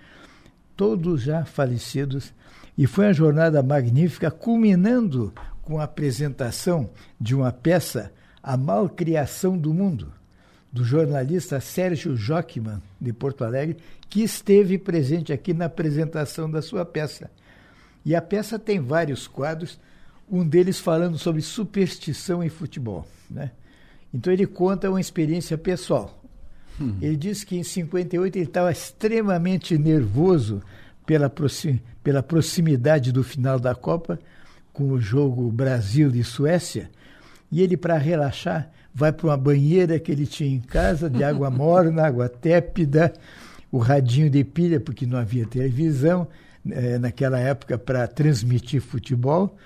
todos 0.77 1.23
já 1.23 1.45
falecidos, 1.45 2.33
e 2.77 2.87
foi 2.87 3.07
uma 3.07 3.13
jornada 3.13 3.63
magnífica, 3.63 4.31
culminando 4.31 5.33
com 5.63 5.81
a 5.81 5.85
apresentação 5.85 6.91
de 7.21 7.35
uma 7.35 7.53
peça, 7.53 8.13
A 8.43 8.57
Malcriação 8.57 9.57
do 9.57 9.73
Mundo, 9.73 10.13
do 10.73 10.85
jornalista 10.85 11.61
Sérgio 11.61 12.17
Jockman, 12.17 12.83
de 13.01 13.13
Porto 13.13 13.45
Alegre, 13.45 13.77
que 14.11 14.23
esteve 14.23 14.77
presente 14.77 15.33
aqui 15.33 15.55
na 15.55 15.67
apresentação 15.67 16.51
da 16.51 16.61
sua 16.61 16.85
peça. 16.85 17.31
E 18.05 18.15
a 18.15 18.21
peça 18.21 18.59
tem 18.59 18.81
vários 18.81 19.27
quadros, 19.27 19.79
um 20.31 20.47
deles 20.47 20.79
falando 20.79 21.19
sobre 21.19 21.43
superstição 21.43 22.43
em 22.43 22.49
futebol. 22.49 23.07
Né? 23.31 23.51
Então 24.13 24.33
ele 24.33 24.47
conta 24.47 24.91
uma 24.91 25.01
experiência 25.01 25.57
pessoal. 25.59 26.23
Hum. 26.81 26.97
Ele 27.01 27.17
diz 27.17 27.45
que 27.45 27.57
em 27.57 27.63
58 27.63 28.37
ele 28.37 28.45
estava 28.45 28.71
extremamente 28.71 29.77
nervoso 29.79 30.63
pela, 31.07 31.29
proxim, 31.29 31.81
pela 32.03 32.23
proximidade 32.23 33.13
do 33.13 33.23
final 33.23 33.59
da 33.59 33.75
Copa, 33.75 34.19
com 34.73 34.91
o 34.91 35.01
jogo 35.01 35.51
Brasil 35.53 36.11
e 36.15 36.25
Suécia, 36.25 36.91
e 37.51 37.63
ele, 37.63 37.77
para 37.77 37.97
relaxar, 37.97 38.69
vai 38.93 39.13
para 39.13 39.29
uma 39.29 39.37
banheira 39.37 39.99
que 40.01 40.11
ele 40.11 40.27
tinha 40.27 40.51
em 40.51 40.61
casa, 40.61 41.09
de 41.09 41.23
água 41.23 41.49
morna, 41.51 42.05
água 42.05 42.29
tépida, 42.29 43.13
o 43.71 43.79
radinho 43.79 44.29
de 44.29 44.43
pilha, 44.43 44.81
porque 44.81 45.07
não 45.07 45.19
havia 45.19 45.47
televisão 45.47 46.27
é, 46.69 46.99
naquela 46.99 47.39
época 47.39 47.79
para 47.79 48.07
transmitir 48.09 48.81
futebol. 48.81 49.57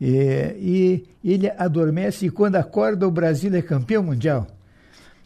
É, 0.00 0.56
e 0.58 1.04
ele 1.24 1.50
adormece 1.50 2.26
e 2.26 2.30
quando 2.30 2.56
acorda 2.56 3.06
o 3.06 3.10
Brasil 3.10 3.54
é 3.54 3.62
campeão 3.62 4.02
mundial. 4.02 4.46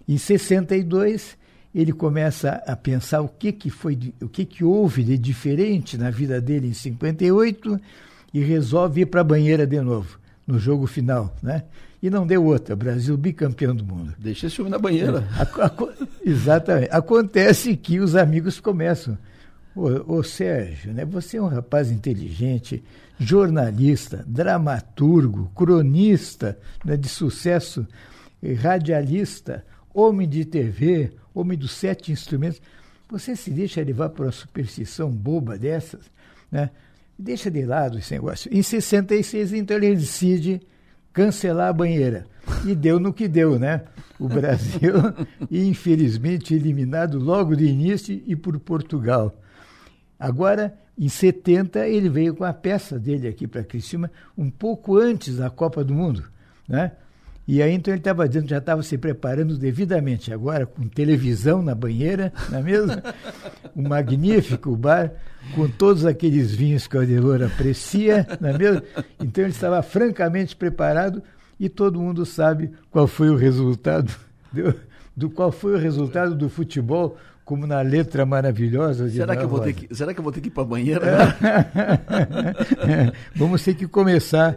Em 0.09 0.17
62 0.17 1.37
ele 1.75 1.93
começa 1.93 2.63
a 2.67 2.77
pensar 2.77 3.23
o 3.23 3.29
que 3.29 3.53
que 3.53 3.71
foi, 3.71 3.99
o 4.21 4.29
que 4.29 4.45
que 4.45 4.63
houve 4.65 5.03
de 5.03 5.17
diferente 5.17 5.97
na 5.97 6.11
vida 6.11 6.41
dele 6.41 6.69
em 6.69 6.75
58 6.75 7.81
e 8.33 8.41
resolve 8.41 9.03
ir 9.03 9.07
para 9.07 9.23
a 9.23 9.25
banheira 9.25 9.67
de 9.67 9.81
novo 9.81 10.19
no 10.47 10.59
jogo 10.59 10.87
final, 10.87 11.35
né? 11.43 11.65
E 12.03 12.11
não 12.11 12.27
deu 12.27 12.45
outra, 12.45 12.75
Brasil 12.75 13.17
bicampeão 13.17 13.75
do 13.75 13.85
mundo. 13.85 14.13
Deixa 14.19 14.49
esse 14.49 14.61
homem 14.61 14.73
na 14.73 14.79
banheira. 14.79 15.25
É, 15.39 16.29
exatamente. 16.29 16.89
Acontece 16.91 17.77
que 17.77 18.01
os 18.01 18.17
amigos 18.17 18.59
começam. 18.59 19.17
Ô, 19.75 20.17
ô, 20.17 20.23
Sérgio, 20.23 20.93
né, 20.93 21.05
você 21.05 21.37
é 21.37 21.43
um 21.43 21.47
rapaz 21.47 21.91
inteligente, 21.91 22.83
jornalista, 23.25 24.25
dramaturgo, 24.27 25.51
cronista 25.55 26.59
né, 26.85 26.97
de 26.97 27.09
sucesso, 27.09 27.87
radialista, 28.61 29.65
homem 29.95 30.29
de 30.29 30.45
TV, 30.45 31.13
homem 31.35 31.57
dos 31.57 31.73
sete 31.73 32.13
instrumentos. 32.13 32.61
Você 33.11 33.37
se 33.37 33.51
deixa 33.51 33.83
levar 33.83 34.09
por 34.11 34.27
uma 34.27 34.33
superstição 34.33 35.11
boba 35.11 35.59
dessas, 35.59 36.01
né? 36.51 36.71
Deixa 37.19 37.51
de 37.51 37.65
lado 37.65 37.99
esse 37.99 38.15
negócio. 38.15 38.51
Em 38.53 38.63
66, 38.63 39.53
então, 39.53 39.77
ele 39.77 39.95
decide 39.95 40.61
cancelar 41.13 41.69
a 41.69 41.73
banheira. 41.73 42.27
E 42.67 42.75
deu 42.75 42.99
no 42.99 43.13
que 43.13 43.29
deu, 43.29 43.59
né? 43.59 43.83
O 44.19 44.29
Brasil, 44.29 44.95
infelizmente, 45.51 46.55
eliminado 46.55 47.19
logo 47.19 47.55
de 47.55 47.67
início 47.67 48.21
e 48.27 48.35
por 48.35 48.59
Portugal. 48.59 49.39
Agora, 50.19 50.75
em 50.99 51.09
70, 51.09 51.87
ele 51.89 52.09
veio 52.09 52.35
com 52.35 52.45
a 52.45 52.53
peça 52.53 52.99
dele 52.99 53.27
aqui 53.27 53.47
para 53.47 53.65
Criciúma, 53.65 54.11
um 54.37 54.51
pouco 54.51 54.99
antes 54.99 55.37
da 55.39 55.49
Copa 55.49 55.83
do 55.83 55.95
Mundo, 55.95 56.25
né? 56.69 56.93
E 57.47 57.61
aí 57.61 57.73
então 57.73 57.93
ele 57.93 58.01
estava 58.01 58.29
dizendo, 58.29 58.49
já 58.49 58.59
estava 58.59 58.83
se 58.83 58.97
preparando 58.97 59.59
devidamente, 59.59 60.33
agora 60.33 60.65
com 60.65 60.87
televisão 60.87 61.61
na 61.61 61.75
banheira, 61.75 62.33
não 62.51 62.59
é 62.59 62.63
mesmo? 62.63 62.93
Um 63.75 63.89
magnífico 63.89 64.77
bar, 64.77 65.13
com 65.55 65.67
todos 65.67 66.05
aqueles 66.05 66.55
vinhos 66.55 66.87
que 66.87 66.95
o 66.95 67.01
Adelor 67.01 67.43
aprecia, 67.43 68.27
não 68.39 68.51
é 68.51 68.59
mesmo? 68.59 68.83
Então 69.19 69.45
ele 69.45 69.53
estava 69.53 69.83
francamente 69.83 70.55
preparado 70.55 71.23
e 71.59 71.71
todo 71.71 71.99
mundo 71.99 72.27
sabe 72.27 72.71
qual 72.91 73.07
foi 73.07 73.31
o 73.31 73.37
resultado 73.37 74.15
do, 74.53 74.75
do 75.17 75.31
qual 75.31 75.51
foi 75.51 75.75
o 75.75 75.79
resultado 75.79 76.35
do 76.35 76.51
futebol 76.51 77.17
como 77.45 77.67
na 77.67 77.81
letra 77.81 78.25
maravilhosa 78.25 79.09
de 79.09 79.17
será 79.17 79.37
que 79.37 79.45
eu 79.45 79.49
vou 79.49 79.61
ter 79.61 79.73
que 79.73 79.95
Será 79.95 80.15
que 80.15 80.21
eu 80.21 80.25
vou 80.25 80.33
ter 80.33 80.41
que 80.41 80.49
ir 80.49 80.51
para 80.51 80.63
a 80.63 80.67
banheira? 80.67 81.37
Vamos 83.35 83.63
ter 83.63 83.75
que 83.75 83.87
começar 83.87 84.57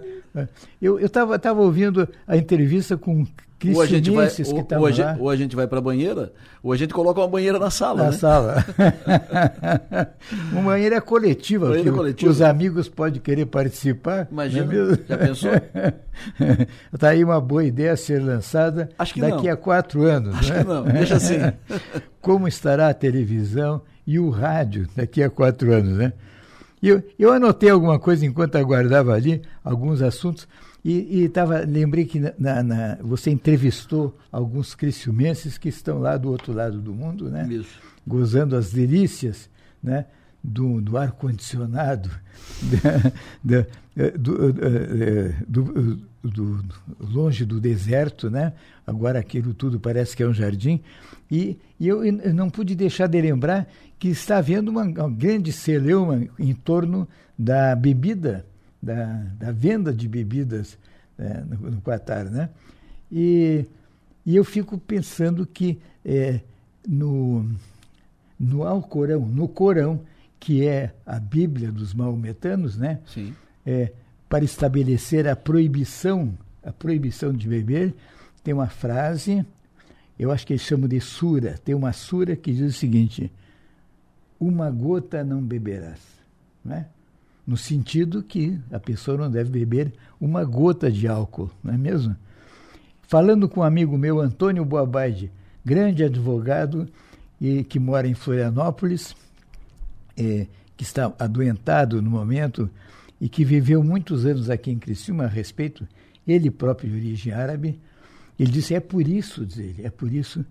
eu 0.82 1.00
estava 1.00 1.40
tava 1.40 1.62
ouvindo 1.62 2.08
a 2.28 2.36
entrevista 2.36 2.98
com 2.98 3.26
cristianenses 3.60 4.52
que 4.52 4.60
estavam 4.60 4.90
lá. 4.90 5.18
Ou 5.20 5.30
a 5.30 5.36
gente 5.36 5.56
vai 5.56 5.68
para 5.68 5.80
a 5.80 5.82
banheira, 5.82 6.34
ou 6.62 6.74
a 6.74 6.78
gente 6.78 6.94
coloca 6.94 7.20
uma 7.20 7.28
banheira 7.28 7.58
na 7.58 7.70
sala. 7.70 8.04
Na 8.04 8.12
né? 8.12 8.18
sala. 8.18 8.66
uma 10.52 10.62
banheira 10.62 11.02
coletiva, 11.02 11.70
banheira 11.70 11.92
coletiva. 11.92 12.32
os 12.32 12.42
amigos 12.42 12.90
podem 12.90 13.22
querer 13.22 13.46
participar. 13.46 14.28
Imagina, 14.32 14.74
é 14.74 14.98
já 15.08 15.18
pensou? 15.18 15.52
Está 16.94 17.10
aí 17.16 17.24
uma 17.24 17.40
boa 17.40 17.64
ideia 17.64 17.94
a 17.94 17.98
ser 17.98 18.22
lançada 18.22 18.90
daqui 18.98 19.20
não. 19.20 19.54
a 19.54 19.58
quatro 19.58 20.04
anos. 20.04 20.36
Acho 20.36 20.54
né? 20.54 20.60
que 20.60 20.68
não, 20.68 20.84
deixa 20.84 21.16
assim. 21.16 21.38
Como 22.22 22.48
estará 22.48 22.90
a 22.90 22.94
televisão 22.94 23.82
e 24.06 24.20
o 24.20 24.30
rádio 24.30 24.88
daqui 24.96 25.24
a 25.24 25.30
quatro 25.30 25.72
anos, 25.72 25.98
né? 25.98 26.14
Eu, 26.82 27.02
eu 27.18 27.32
anotei 27.32 27.70
alguma 27.70 27.98
coisa 27.98 28.26
enquanto 28.26 28.58
aguardava 28.58 29.14
ali, 29.14 29.42
alguns 29.64 30.02
assuntos, 30.02 30.48
e, 30.88 31.24
e 31.24 31.30
tava, 31.30 31.62
lembrei 31.62 32.06
que 32.06 32.20
na, 32.38 32.62
na, 32.62 32.96
você 33.02 33.32
entrevistou 33.32 34.16
alguns 34.32 34.76
criciumenses 34.76 35.58
que 35.58 35.68
estão 35.68 35.98
lá 35.98 36.16
do 36.16 36.30
outro 36.30 36.54
lado 36.54 36.80
do 36.80 36.94
mundo, 36.94 37.28
né? 37.28 37.48
Isso. 37.50 37.80
Gozando 38.06 38.56
as 38.56 38.72
delícias, 38.72 39.50
né? 39.82 40.06
Do, 40.44 40.80
do 40.80 40.96
ar-condicionado, 40.96 42.12
do, 43.44 43.66
do, 45.48 45.96
do, 46.24 46.66
longe 47.00 47.44
do 47.46 47.60
deserto, 47.60 48.30
né? 48.30 48.54
Agora 48.86 49.18
aquilo 49.18 49.56
tudo 49.56 49.80
parece 49.80 50.16
que 50.16 50.22
é 50.22 50.28
um 50.28 50.36
jardim. 50.36 50.82
E, 51.32 51.58
e 51.80 51.88
eu, 51.88 52.06
eu, 52.06 52.32
não 52.32 52.48
pude 52.48 52.76
deixar 52.76 53.08
de 53.08 53.20
lembrar 53.20 53.68
que 53.98 54.10
está 54.10 54.38
havendo 54.38 54.70
uma, 54.70 54.84
uma 54.84 55.10
grande 55.10 55.52
celeuma 55.52 56.28
em 56.38 56.54
torno 56.54 57.08
da 57.36 57.76
bebida, 57.76 58.46
da, 58.86 59.24
da 59.38 59.52
venda 59.52 59.94
de 59.94 60.08
bebidas 60.08 60.78
é, 61.18 61.42
no, 61.42 61.72
no 61.72 61.82
Qatar, 61.82 62.30
né? 62.30 62.50
E, 63.12 63.66
e 64.26 64.36
eu 64.36 64.44
fico 64.44 64.78
pensando 64.78 65.46
que 65.46 65.80
é, 66.04 66.40
no, 66.88 67.50
no 68.40 68.64
Alcorão, 68.64 69.22
no 69.22 69.48
Corão, 69.48 70.02
que 70.40 70.66
é 70.66 70.94
a 71.06 71.20
Bíblia 71.20 71.72
dos 71.72 71.94
maometanos, 71.94 72.78
né? 72.78 73.00
Sim. 73.08 73.34
É, 73.66 73.92
para 74.30 74.44
estabelecer 74.44 75.28
a 75.28 75.36
proibição, 75.36 76.38
a 76.64 76.72
proibição 76.72 77.34
de 77.34 77.48
beber, 77.48 77.94
tem 78.44 78.54
uma 78.54 78.68
frase 78.68 79.46
eu 80.18 80.32
acho 80.32 80.48
que 80.48 80.54
eles 80.54 80.64
chamam 80.64 80.88
de 80.88 81.00
sura. 81.02 81.60
Tem 81.64 81.76
uma 81.76 81.92
sura 81.92 82.36
que 82.36 82.52
diz 82.54 82.76
o 82.76 82.78
seguinte: 82.78 83.32
uma 84.40 84.72
gota 84.72 85.24
não 85.24 85.42
beberás. 85.42 86.00
Né? 86.64 86.88
No 87.46 87.56
sentido 87.56 88.24
que 88.24 88.60
a 88.72 88.80
pessoa 88.80 89.18
não 89.18 89.30
deve 89.30 89.52
beber 89.52 89.94
uma 90.20 90.44
gota 90.44 90.92
de 90.92 91.08
álcool, 91.08 91.52
não 91.64 91.74
é 91.74 91.78
mesmo? 91.78 92.16
Falando 93.04 93.48
com 93.48 93.60
um 93.60 93.64
amigo 93.64 93.98
meu, 93.98 94.20
Antônio 94.20 94.66
Boabaide, 94.66 95.32
grande 95.64 96.04
advogado 96.04 96.88
e 97.40 97.64
que 97.64 97.80
mora 97.80 98.08
em 98.08 98.16
Florianópolis, 98.16 99.16
é, 100.18 100.48
que 100.76 100.84
está 100.84 101.14
adoentado 101.20 102.02
no 102.02 102.10
momento 102.10 102.70
e 103.22 103.30
que 103.30 103.46
viveu 103.46 103.84
muitos 103.84 104.26
anos 104.26 104.50
aqui 104.50 104.72
em 104.72 104.80
Criciúma 104.80 105.26
a 105.26 105.28
respeito, 105.28 105.88
ele 106.28 106.50
próprio 106.50 106.90
de 106.90 106.98
origem 106.98 107.34
árabe, 107.34 107.80
ele 108.40 108.52
disse, 108.52 108.74
é 108.74 108.80
por 108.80 109.08
isso, 109.08 109.46
diz 109.46 109.58
ele, 109.60 109.86
é 109.86 109.90
por 109.90 110.12
isso 110.12 110.44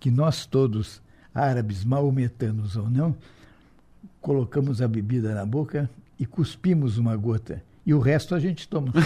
que 0.00 0.10
nós 0.10 0.46
todos, 0.46 1.02
árabes, 1.34 1.84
maometanos 1.84 2.76
ou 2.76 2.88
não, 2.88 3.14
colocamos 4.20 4.80
a 4.80 4.88
bebida 4.88 5.34
na 5.34 5.44
boca 5.44 5.88
e 6.18 6.26
cuspimos 6.26 6.98
uma 6.98 7.16
gota. 7.16 7.62
E 7.86 7.94
o 7.94 8.00
resto 8.00 8.34
a 8.34 8.38
gente 8.38 8.68
toma. 8.68 8.92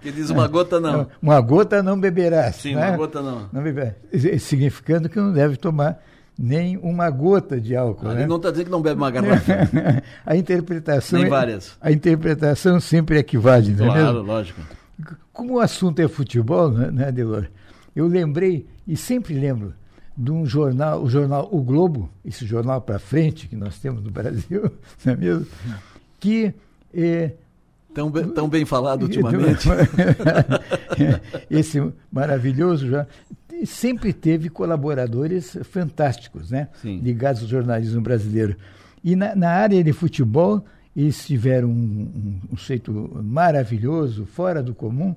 que 0.00 0.10
diz 0.10 0.30
uma 0.30 0.48
gota 0.48 0.80
não. 0.80 1.06
Uma 1.22 1.40
gota 1.40 1.80
não 1.82 2.00
beberás. 2.00 2.56
Sim, 2.56 2.74
né? 2.74 2.88
uma 2.88 2.96
gota 2.96 3.22
não. 3.22 3.48
não 3.52 3.62
beberás. 3.62 3.94
Significando 4.40 5.08
que 5.08 5.16
não 5.16 5.32
deve 5.32 5.56
tomar 5.56 6.02
nem 6.36 6.76
uma 6.78 7.08
gota 7.10 7.60
de 7.60 7.76
álcool. 7.76 8.08
Ah, 8.08 8.14
né? 8.14 8.20
Ele 8.22 8.28
não 8.28 8.36
está 8.36 8.50
dizendo 8.50 8.64
que 8.66 8.72
não 8.72 8.82
bebe 8.82 8.96
uma 8.96 9.10
garrafa. 9.10 9.68
a 10.26 10.36
interpretação. 10.36 11.18
Nem 11.18 11.26
é, 11.26 11.30
várias. 11.30 11.76
A 11.80 11.92
interpretação 11.92 12.80
sempre 12.80 13.18
equivale, 13.18 13.70
não 13.70 13.86
claro, 13.86 14.00
é 14.00 14.04
mesmo? 14.04 14.22
lógico. 14.22 14.60
Como 15.32 15.54
o 15.54 15.60
assunto 15.60 16.00
é 16.00 16.08
futebol, 16.08 16.70
né, 16.70 17.08
Adelor? 17.08 17.46
Eu 17.94 18.06
lembrei, 18.06 18.66
e 18.86 18.96
sempre 18.96 19.34
lembro, 19.34 19.74
de 20.20 20.30
um 20.30 20.44
jornal, 20.44 21.02
o 21.02 21.08
jornal 21.08 21.48
O 21.50 21.62
Globo, 21.62 22.10
esse 22.22 22.44
jornal 22.44 22.82
para 22.82 22.98
frente 22.98 23.48
que 23.48 23.56
nós 23.56 23.78
temos 23.78 24.02
no 24.04 24.10
Brasil, 24.10 24.70
não 25.04 25.12
é 25.14 25.16
mesmo? 25.16 25.46
Que. 26.18 26.52
É, 26.92 27.32
tão, 27.94 28.10
bem, 28.10 28.28
tão 28.28 28.48
bem 28.48 28.64
falado 28.66 29.04
ultimamente. 29.04 29.66
esse 31.48 31.80
maravilhoso 32.12 32.86
jornal 32.86 33.06
sempre 33.64 34.12
teve 34.12 34.50
colaboradores 34.50 35.56
fantásticos, 35.64 36.50
né? 36.50 36.68
Sim. 36.82 36.98
Ligados 36.98 37.42
ao 37.42 37.48
jornalismo 37.48 38.00
brasileiro. 38.00 38.56
E 39.02 39.16
na, 39.16 39.34
na 39.34 39.50
área 39.50 39.82
de 39.82 39.92
futebol, 39.92 40.64
eles 40.94 41.26
tiveram 41.26 41.68
um, 41.68 41.72
um, 41.72 42.40
um 42.52 42.56
jeito 42.56 42.92
maravilhoso, 43.22 44.26
fora 44.26 44.62
do 44.62 44.74
comum, 44.74 45.14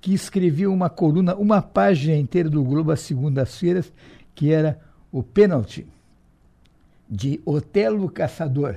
que 0.00 0.14
escrevia 0.14 0.70
uma 0.70 0.88
coluna, 0.88 1.34
uma 1.34 1.60
página 1.60 2.16
inteira 2.16 2.48
do 2.48 2.62
Globo 2.64 2.90
às 2.90 3.00
segundas-feiras, 3.00 3.92
que 4.40 4.50
era 4.50 4.80
o 5.12 5.22
pênalti 5.22 5.86
de 7.06 7.42
Otelo 7.44 8.08
Caçador. 8.08 8.76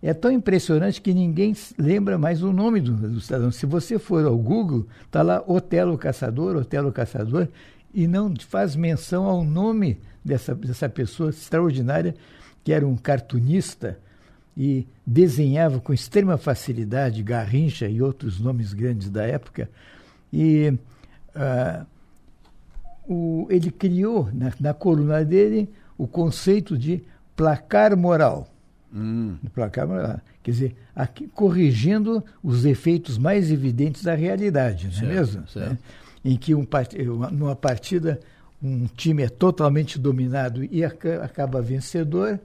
É 0.00 0.14
tão 0.14 0.30
impressionante 0.30 1.00
que 1.00 1.12
ninguém 1.12 1.56
lembra 1.76 2.16
mais 2.16 2.40
o 2.40 2.52
nome 2.52 2.80
do, 2.80 2.92
do 2.92 3.20
cidadão. 3.20 3.50
Se 3.50 3.66
você 3.66 3.98
for 3.98 4.24
ao 4.24 4.38
Google, 4.38 4.86
está 5.04 5.20
lá 5.22 5.42
Otelo 5.44 5.98
Caçador, 5.98 6.54
Otelo 6.54 6.92
Caçador, 6.92 7.48
e 7.92 8.06
não 8.06 8.32
faz 8.48 8.76
menção 8.76 9.24
ao 9.24 9.42
nome 9.42 9.98
dessa, 10.24 10.54
dessa 10.54 10.88
pessoa 10.88 11.30
extraordinária, 11.30 12.14
que 12.62 12.72
era 12.72 12.86
um 12.86 12.96
cartunista 12.96 13.98
e 14.56 14.86
desenhava 15.04 15.80
com 15.80 15.92
extrema 15.92 16.38
facilidade 16.38 17.24
Garrincha 17.24 17.88
e 17.88 18.00
outros 18.00 18.38
nomes 18.38 18.72
grandes 18.72 19.10
da 19.10 19.26
época. 19.26 19.68
E 20.32 20.72
uh, 21.34 21.84
o, 23.08 23.46
ele 23.50 23.70
criou 23.70 24.28
na, 24.32 24.52
na, 24.60 24.74
coluna 24.74 25.24
dele 25.24 25.68
o 25.98 26.06
conceito 26.06 26.76
de 26.76 27.02
placar 27.36 27.96
moral. 27.96 28.48
Hum. 28.94 29.36
Placar 29.54 29.86
moral. 29.86 30.20
Quer 30.42 30.50
dizer, 30.50 30.76
aqui 30.94 31.26
corrigindo 31.28 32.24
os 32.42 32.64
efeitos 32.64 33.18
mais 33.18 33.50
evidentes 33.50 34.02
da 34.02 34.14
realidade, 34.14 34.86
não 34.86 34.92
certo, 34.92 35.04
é 35.04 35.14
mesmo? 35.14 35.48
Certo. 35.48 35.78
Em 36.24 36.36
que 36.36 36.54
um, 36.54 36.66
numa 37.32 37.56
partida 37.56 38.20
um 38.62 38.86
time 38.86 39.24
é 39.24 39.28
totalmente 39.28 39.98
dominado 39.98 40.62
e 40.64 40.84
acaba 40.84 41.60
vencedor 41.60 42.38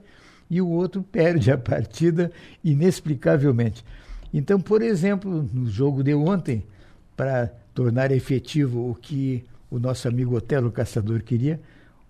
e 0.50 0.60
o 0.60 0.68
outro 0.68 1.02
perde 1.02 1.50
a 1.52 1.58
partida 1.58 2.32
inexplicavelmente. 2.64 3.84
Então, 4.32 4.60
por 4.60 4.82
exemplo, 4.82 5.48
no 5.52 5.68
jogo 5.70 6.02
de 6.02 6.14
ontem, 6.14 6.64
para 7.16 7.52
tornar 7.72 8.10
efetivo 8.10 8.90
o 8.90 8.94
que 8.94 9.44
o 9.70 9.78
nosso 9.78 10.08
amigo 10.08 10.36
Otelo 10.36 10.70
Caçador 10.70 11.22
queria, 11.22 11.60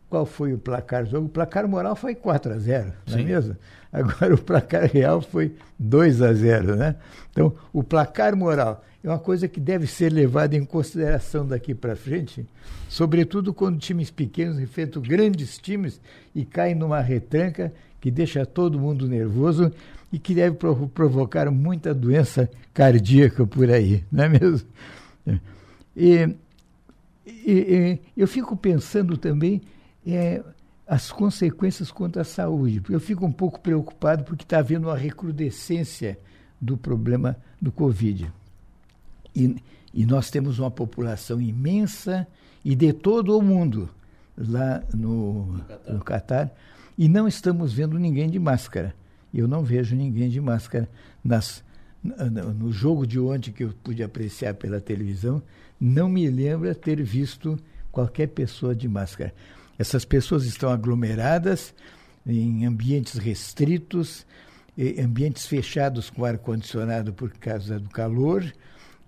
qual 0.08 0.24
foi 0.24 0.54
o 0.54 0.58
placar 0.58 1.04
do 1.04 1.10
jogo? 1.10 1.26
O 1.26 1.30
placar 1.30 1.68
moral 1.68 1.94
foi 1.94 2.14
4 2.14 2.52
a 2.52 2.58
0, 2.58 2.92
não 3.06 3.18
é 3.18 3.22
mesmo? 3.22 3.56
Agora 3.92 4.34
o 4.34 4.38
placar 4.38 4.90
real 4.90 5.20
foi 5.20 5.54
2 5.78 6.22
a 6.22 6.32
0, 6.32 6.76
né? 6.76 6.96
Então, 7.30 7.54
o 7.72 7.82
placar 7.82 8.34
moral 8.34 8.84
é 9.04 9.08
uma 9.08 9.18
coisa 9.18 9.46
que 9.46 9.60
deve 9.60 9.86
ser 9.86 10.12
levada 10.12 10.56
em 10.56 10.64
consideração 10.64 11.46
daqui 11.46 11.74
para 11.74 11.94
frente, 11.94 12.46
sobretudo 12.88 13.52
quando 13.52 13.78
times 13.78 14.10
pequenos 14.10 14.58
enfrentam 14.58 15.02
grandes 15.02 15.58
times 15.58 16.00
e 16.34 16.44
caem 16.44 16.74
numa 16.74 17.00
retranca 17.00 17.72
que 18.00 18.10
deixa 18.10 18.46
todo 18.46 18.78
mundo 18.78 19.06
nervoso 19.06 19.72
e 20.12 20.18
que 20.18 20.34
deve 20.34 20.56
provo 20.56 20.88
provocar 20.88 21.50
muita 21.50 21.92
doença 21.92 22.48
cardíaca 22.72 23.46
por 23.46 23.70
aí, 23.70 24.04
não 24.10 24.24
é 24.24 24.28
mesmo? 24.28 24.68
E, 25.96 26.34
e, 27.28 27.98
eu 28.16 28.26
fico 28.26 28.56
pensando 28.56 29.16
também 29.16 29.60
é, 30.06 30.42
as 30.86 31.12
consequências 31.12 31.90
quanto 31.90 32.18
à 32.18 32.24
saúde. 32.24 32.82
Eu 32.88 33.00
fico 33.00 33.26
um 33.26 33.32
pouco 33.32 33.60
preocupado 33.60 34.24
porque 34.24 34.44
está 34.44 34.58
havendo 34.58 34.88
uma 34.88 34.96
recrudescência 34.96 36.18
do 36.60 36.76
problema 36.76 37.36
do 37.60 37.70
Covid. 37.70 38.32
E, 39.34 39.56
e, 39.92 40.06
nós 40.06 40.30
temos 40.30 40.58
uma 40.58 40.70
população 40.70 41.40
imensa 41.40 42.26
e 42.64 42.74
de 42.74 42.92
todo 42.92 43.36
o 43.36 43.42
mundo 43.42 43.88
lá 44.36 44.82
no, 44.94 45.44
no 45.44 45.58
Catar. 45.64 45.92
no 45.92 46.00
Catar 46.04 46.52
e 46.98 47.08
não 47.08 47.28
estamos 47.28 47.72
vendo 47.72 47.96
ninguém 47.96 48.28
de 48.28 48.40
máscara. 48.40 48.92
Eu 49.32 49.46
não 49.46 49.62
vejo 49.62 49.94
ninguém 49.94 50.28
de 50.28 50.40
máscara 50.40 50.88
nas, 51.22 51.62
no 52.02 52.72
jogo 52.72 53.06
de 53.06 53.20
ontem 53.20 53.52
que 53.52 53.62
eu 53.62 53.72
pude 53.84 54.02
apreciar 54.02 54.54
pela 54.54 54.80
televisão. 54.80 55.40
Não 55.80 56.08
me 56.08 56.28
lembra 56.28 56.74
ter 56.74 57.02
visto 57.02 57.58
qualquer 57.90 58.28
pessoa 58.28 58.74
de 58.74 58.88
máscara. 58.88 59.34
Essas 59.78 60.04
pessoas 60.04 60.44
estão 60.44 60.70
aglomeradas 60.70 61.74
em 62.26 62.66
ambientes 62.66 63.16
restritos, 63.18 64.26
ambientes 65.02 65.46
fechados 65.46 66.10
com 66.10 66.24
ar-condicionado 66.24 67.12
por 67.12 67.30
causa 67.32 67.78
do 67.78 67.88
calor, 67.88 68.44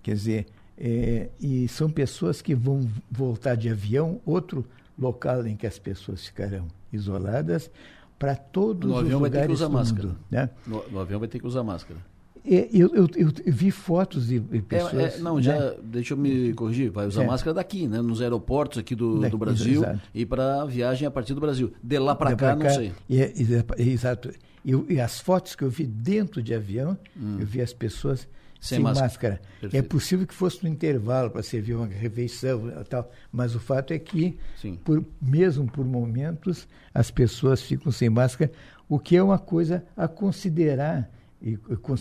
quer 0.01 0.15
dizer, 0.15 0.47
é, 0.77 1.29
e 1.39 1.67
são 1.67 1.89
pessoas 1.89 2.41
que 2.41 2.55
vão 2.55 2.89
voltar 3.09 3.55
de 3.55 3.69
avião, 3.69 4.19
outro 4.25 4.65
local 4.97 5.45
em 5.45 5.55
que 5.55 5.67
as 5.67 5.77
pessoas 5.77 6.25
ficarão 6.25 6.67
isoladas, 6.91 7.69
para 8.17 8.35
todos 8.35 8.89
no 8.89 8.95
os 8.95 9.01
avião 9.01 9.19
lugares 9.19 9.33
vai 9.33 9.41
ter 9.41 9.47
que 9.47 9.53
usar 9.53 9.67
do 9.67 9.73
máscara. 9.73 10.07
mundo. 10.07 10.19
Né? 10.29 10.49
No, 10.65 10.89
no, 10.89 10.99
avião 10.99 11.19
vai 11.19 11.29
ter 11.29 11.39
que 11.39 11.47
usar 11.47 11.63
máscara. 11.63 11.99
É, 12.45 12.67
eu, 12.73 12.93
eu, 12.95 13.07
eu, 13.15 13.31
vi 13.47 13.69
fotos 13.69 14.27
de 14.27 14.39
pessoas. 14.39 14.93
É, 15.15 15.17
é, 15.17 15.19
não, 15.19 15.35
né? 15.35 15.41
já 15.43 15.75
deixa 15.83 16.13
eu 16.13 16.17
me 16.17 16.53
corrigir. 16.53 16.89
Vai 16.89 17.05
usar 17.07 17.23
É. 17.23 17.27
máscara 17.27 17.53
daqui, 17.53 17.87
né? 17.87 18.01
Nos 18.01 18.21
aeroportos 18.21 18.79
aqui 18.79 18.95
do, 18.95 19.19
Daqui, 19.19 19.31
do 19.31 19.37
Brasil 19.37 19.81
exato. 19.83 19.99
e 20.13 20.25
para 20.25 20.65
viagem 20.65 21.07
a 21.07 21.11
partir 21.11 21.33
do 21.33 21.41
Brasil. 21.41 21.71
De 21.83 21.99
lá 21.99 22.15
para 22.15 22.31
cá, 22.31 22.55
pra 22.55 22.55
não 22.55 22.69
sei. 22.69 22.91
É- 23.09 23.31
é- 23.77 23.81
exato. 23.83 24.31
E 24.63 24.99
as 24.99 25.19
fotos 25.19 25.55
que 25.55 25.63
eu 25.63 25.69
vi 25.69 25.85
dentro 25.85 26.41
de 26.41 26.53
avião, 26.53 26.97
Hum. 27.15 27.37
eu 27.39 27.45
vi 27.45 27.61
as 27.61 27.73
pessoas 27.73 28.27
Sem 28.59 28.75
sem, 28.77 28.79
máscara. 28.79 29.07
máscara. 29.07 29.41
É 29.77 29.81
possível 29.81 30.25
que 30.27 30.33
fosse 30.35 30.63
no 30.63 30.69
intervalo 30.69 31.31
para 31.31 31.41
servir 31.41 31.73
uma 31.75 31.87
refeição 31.87 32.71
tal, 32.87 33.11
mas 33.31 33.55
o 33.55 33.59
fato 33.59 33.91
é 33.91 33.97
que, 33.97 34.37
por, 34.83 35.03
mesmo 35.19 35.65
por 35.69 35.83
momentos, 35.85 36.67
as 36.93 37.09
pessoas 37.09 37.61
ficam 37.61 37.91
sem 37.91 38.07
máscara, 38.09 38.51
o 38.87 38.99
que 38.99 39.15
é 39.17 39.23
uma 39.23 39.39
coisa 39.39 39.83
a 39.97 40.07
considerar, 40.07 41.09
e, 41.41 41.57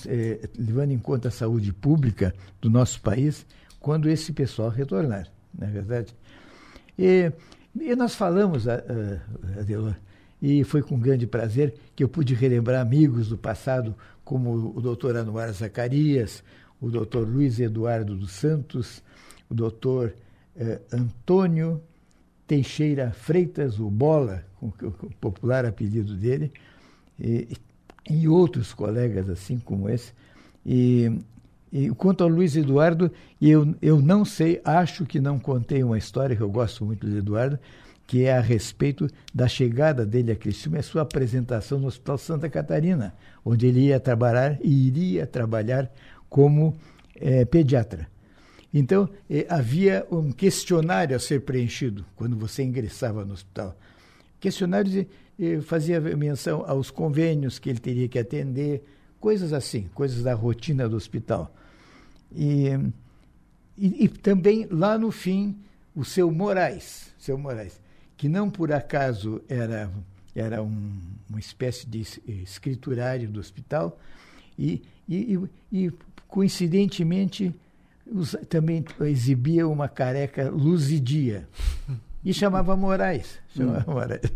eh, 0.07 0.49
levando 0.59 0.91
em 0.93 0.99
conta 0.99 1.28
a 1.28 1.31
saúde 1.31 1.73
pública 1.73 2.35
do 2.60 2.69
nosso 2.70 3.01
país, 3.01 3.47
quando 3.78 4.09
esse 4.09 4.33
pessoal 4.33 4.69
retornar, 4.69 5.27
não 5.59 5.67
é 5.67 5.70
verdade? 5.70 6.15
E, 6.99 7.33
e 7.81 7.94
nós 7.97 8.15
falamos, 8.15 8.69
a- 8.69 8.75
a- 8.75 9.60
Adelor, 9.60 9.94
e 10.43 10.65
foi 10.65 10.83
com 10.83 10.99
grande 10.99 11.27
prazer 11.27 11.75
que 11.97 12.02
eu 12.05 12.09
pude 12.09 12.35
relembrar 12.35 12.81
amigos 12.81 13.28
do 13.28 13.39
passado, 13.39 13.94
como 14.25 14.75
o 14.77 14.81
doutor 14.81 15.17
Anuar 15.17 15.52
Zacarias, 15.52 16.43
o 16.81 16.91
doutor 16.91 17.27
Luiz 17.28 17.59
Eduardo 17.60 18.17
dos 18.17 18.33
Santos, 18.33 19.02
o 19.49 19.55
doutor 19.55 20.15
eh, 20.57 20.81
Antônio 20.93 21.81
Teixeira 22.47 23.12
Freitas, 23.12 23.78
o 23.78 23.89
Bola, 23.91 24.44
com 24.59 24.67
o, 24.69 24.73
com 24.73 25.07
o 25.07 25.10
popular 25.20 25.65
apelido 25.65 26.15
dele, 26.17 26.52
e, 27.19 27.49
e 28.11 28.27
outros 28.29 28.75
colegas 28.75 29.31
assim 29.31 29.59
como 29.59 29.89
esse. 29.89 30.13
E 30.67 31.11
E 31.73 31.89
quanto 31.91 32.25
ao 32.25 32.29
Luiz 32.29 32.57
Eduardo, 32.57 33.13
eu, 33.41 33.77
eu 33.81 34.03
não 34.03 34.25
sei, 34.25 34.61
acho 34.65 35.07
que 35.07 35.21
não 35.21 35.39
contei 35.39 35.85
uma 35.85 35.97
história 35.97 36.35
que 36.35 36.43
eu 36.43 36.51
gosto 36.51 36.85
muito 36.85 37.07
do 37.07 37.17
Eduardo, 37.17 37.59
que 38.09 38.25
é 38.25 38.37
a 38.37 38.41
respeito 38.41 39.07
da 39.33 39.47
chegada 39.47 40.05
dele 40.05 40.33
a 40.33 40.37
Criciúma 40.37 40.79
e 40.79 40.81
a 40.81 40.83
sua 40.83 41.03
apresentação 41.03 41.79
no 41.79 41.87
Hospital 41.87 42.19
Santa 42.19 42.49
Catarina, 42.49 43.15
onde 43.45 43.69
ele 43.69 43.87
ia 43.87 44.01
trabalhar 44.01 44.59
e 44.61 44.89
iria 44.89 45.29
trabalhar 45.29 45.89
como 46.29 46.77
é, 47.15 47.45
pediatra. 47.45 48.09
Então, 48.75 49.09
eh, 49.29 49.47
havia 49.49 50.05
um 50.11 50.33
questionário 50.33 51.15
a 51.15 51.21
ser 51.21 51.43
preenchido 51.43 52.05
quando 52.17 52.37
você 52.37 52.65
ingressava 52.65 53.25
no 53.25 53.33
hospital. 53.33 53.77
Questionário 54.41 55.07
fazia 55.62 56.01
menção 56.01 56.65
aos 56.67 56.91
convênios 56.91 57.59
que 57.59 57.70
ele 57.70 57.78
teria 57.78 58.09
que 58.09 58.19
atender, 58.19 58.85
coisas 59.19 59.52
assim, 59.52 59.89
coisas 59.94 60.23
da 60.23 60.35
rotina 60.35 60.89
do 60.89 60.97
hospital. 60.97 61.55
E, 62.35 62.69
e, 63.77 64.05
e 64.05 64.09
também, 64.09 64.67
lá 64.70 64.99
no 64.99 65.10
fim, 65.10 65.57
o 65.94 66.05
seu 66.05 66.31
Moraes, 66.31 67.12
seu 67.19 67.36
Moraes, 67.39 67.81
que 68.17 68.28
não 68.28 68.51
por 68.51 68.73
acaso 68.73 69.41
era, 69.49 69.91
era 70.35 70.62
um, 70.62 70.93
uma 71.28 71.41
espécie 71.41 71.86
de 71.86 72.01
escriturário 72.43 73.28
do 73.28 73.41
hospital, 73.41 73.99
e, 74.59 74.83
e, 75.09 75.39
e 75.73 75.93
coincidentemente 76.28 77.55
também 78.49 78.85
exibia 79.02 79.67
uma 79.67 79.89
careca 79.89 80.51
luzidia 80.51 81.49
e 82.25 82.35
chamava 82.35 82.77
Moraes. 82.77 83.39
Chamava 83.55 83.91
hum. 83.91 83.94
Moraes. 83.94 84.33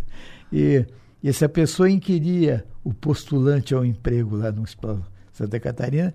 E, 0.54 0.86
e 1.20 1.28
essa 1.28 1.48
pessoa 1.48 1.90
inquiria 1.90 2.64
o 2.84 2.94
postulante 2.94 3.74
ao 3.74 3.84
emprego 3.84 4.36
lá 4.36 4.52
no 4.52 4.62
Hospital 4.62 5.04
Santa 5.32 5.58
Catarina 5.58 6.14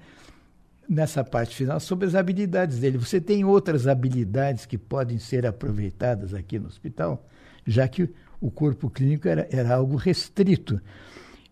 nessa 0.88 1.26
parte 1.26 1.58
final 1.58 1.77
sobre 1.82 2.08
as 2.08 2.16
habilidades 2.16 2.80
dele. 2.80 2.98
Você 2.98 3.19
tem 3.19 3.43
outras 3.43 3.85
habilidades 3.85 4.66
que 4.66 4.77
podem 4.77 5.19
ser 5.19 5.45
aproveitadas 5.45 6.34
aqui 6.34 6.58
no 6.58 6.68
hospital, 6.68 7.27
já 7.68 7.85
que 7.85 8.09
o 8.40 8.50
corpo 8.50 8.90
clínico 8.90 9.27
era, 9.27 9.45
era 9.51 9.76
algo 9.76 9.98
restrito. 9.98 10.80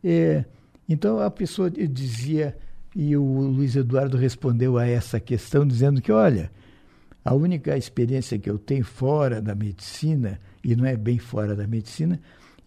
É, 0.02 0.46
então 0.88 1.20
a 1.20 1.30
pessoa 1.30 1.70
dizia, 1.70 2.58
e 2.96 3.18
o 3.18 3.24
Luiz 3.24 3.76
Eduardo 3.76 4.16
respondeu 4.16 4.78
a 4.78 4.88
essa 4.88 5.20
questão 5.20 5.68
dizendo 5.68 6.02
que, 6.02 6.12
olha, 6.12 6.50
a 7.24 7.36
única 7.36 7.78
experiência 7.78 8.40
que 8.40 8.50
eu 8.50 8.58
tenho 8.58 8.86
fora 8.86 9.42
da 9.42 9.54
medicina, 9.54 10.40
e 10.64 10.74
não 10.74 10.86
é 10.86 10.96
bem 10.96 11.20
fora 11.20 11.54
da 11.54 11.68
medicina, 11.68 12.18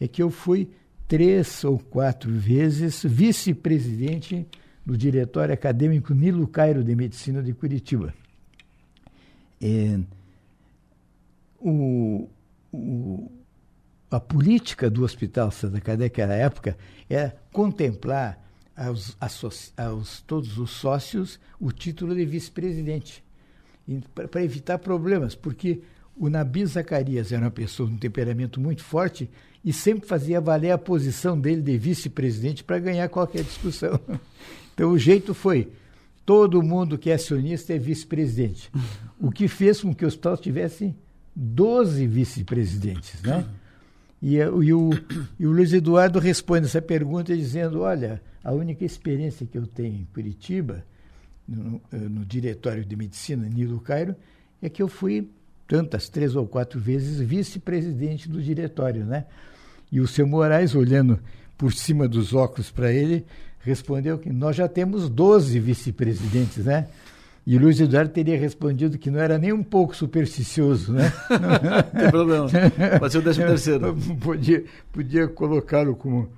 é 0.01 0.09
que 0.09 0.23
eu 0.23 0.31
fui 0.31 0.71
três 1.07 1.63
ou 1.65 1.79
quatro 1.79 2.31
vezes 2.33 3.03
vice-presidente 3.05 4.47
do 4.85 4.97
Diretório 4.97 5.53
Acadêmico 5.53 6.15
Nilo 6.15 6.49
Cairo 6.49 6.83
de 6.83 6.95
Medicina 6.97 7.43
de 7.43 7.53
Curitiba. 7.53 8.15
É, 9.61 10.01
o, 11.59 12.29
o, 12.73 13.31
a 14.11 14.19
política 14.19 14.89
do 14.89 15.05
Hospital 15.05 15.51
Santa 15.51 15.81
Cadeia, 15.81 16.09
naquela 16.09 16.35
época, 16.35 16.77
é 17.09 17.33
contemplar 17.53 18.43
aos, 18.75 19.17
aos, 19.77 20.21
todos 20.23 20.57
os 20.59 20.71
sócios 20.71 21.39
o 21.61 21.71
título 21.71 22.15
de 22.15 22.25
vice-presidente, 22.25 23.23
para 24.15 24.43
evitar 24.43 24.79
problemas, 24.79 25.35
porque 25.35 25.83
o 26.17 26.31
Nabi 26.31 26.65
Zacarias 26.65 27.33
era 27.33 27.45
uma 27.45 27.51
pessoa 27.51 27.89
de 27.89 27.95
um 27.95 27.99
temperamento 27.99 28.61
muito 28.61 28.83
forte 28.83 29.29
e 29.65 29.73
sempre 29.73 30.09
fazia 30.09 30.41
valer 30.41 30.71
a 30.71 30.79
posição 30.79 31.39
dele 31.39 31.61
de 31.61 31.77
vice-presidente 31.77 32.65
para 32.65 32.79
ganhar 32.79 33.09
qualquer 33.09 33.45
discussão. 33.45 33.99
Então 34.73 34.93
o 34.93 34.99
jeito 34.99 35.35
foi: 35.35 35.69
todo 36.25 36.63
mundo 36.63 36.97
que 36.97 37.11
é 37.11 37.15
acionista 37.15 37.75
é 37.75 37.79
vice-presidente. 37.79 38.71
O 39.21 39.31
que 39.31 39.47
fez 39.47 39.83
com 39.83 39.95
que 39.95 40.07
o 40.07 40.09
hospital 40.09 40.39
tivesse 40.39 40.95
12 41.37 42.07
vice-presidentes. 42.07 43.21
Né? 43.21 43.45
E, 44.23 44.37
e, 44.37 44.73
o, 44.73 44.91
e 45.39 45.47
o 45.47 45.51
Luiz 45.51 45.75
Eduardo 45.75 46.19
responde 46.19 46.67
essa 46.67 46.81
pergunta 46.81 47.37
dizendo: 47.37 47.81
olha, 47.81 48.23
a 48.43 48.53
única 48.53 48.85
experiência 48.85 49.47
que 49.47 49.59
eu 49.59 49.67
tenho 49.67 49.97
em 49.97 50.09
Curitiba, 50.15 50.83
no, 51.47 51.83
no 51.93 52.25
Diretório 52.25 52.85
de 52.85 52.97
Medicina 52.97 53.47
Nilo 53.47 53.81
Cairo, 53.81 54.17
é 54.63 54.69
que 54.71 54.83
eu 54.83 54.89
fui 54.89 55.29
tantas, 55.67 56.09
três 56.09 56.35
ou 56.35 56.47
quatro 56.47 56.81
vezes, 56.81 57.21
vice-presidente 57.21 58.29
do 58.29 58.43
diretório, 58.43 59.05
né? 59.05 59.27
E 59.91 60.01
o 60.01 60.07
seu 60.07 60.27
Moraes, 60.27 60.75
olhando 60.75 61.19
por 61.59 61.73
cima 61.73 62.09
dos 62.09 62.35
óculos 62.35 62.71
para 62.71 62.93
ele, 62.93 63.25
respondeu 63.61 64.19
que 64.19 64.31
nós 64.31 64.57
já 64.57 64.69
temos 64.69 65.09
12 65.09 65.59
vice-presidentes, 65.61 66.65
né? 66.65 66.89
E 67.47 67.57
o 67.57 67.61
Luiz 67.61 67.81
Eduardo 67.81 68.13
teria 68.13 68.39
respondido 68.39 68.99
que 68.99 69.11
não 69.11 69.19
era 69.19 69.39
nem 69.39 69.53
um 69.53 69.63
pouco 69.63 69.97
supersticioso, 69.97 70.93
né? 70.93 71.13
não 71.31 71.83
tem 72.01 72.11
problema. 72.11 72.47
Pode 72.99 73.13
ser 73.13 73.19
o 73.19 73.23
décimo 73.23 73.47
terceiro. 73.47 73.97
Podia, 74.21 74.65
podia 74.93 75.27
colocá-lo 75.27 75.97
como... 75.97 76.29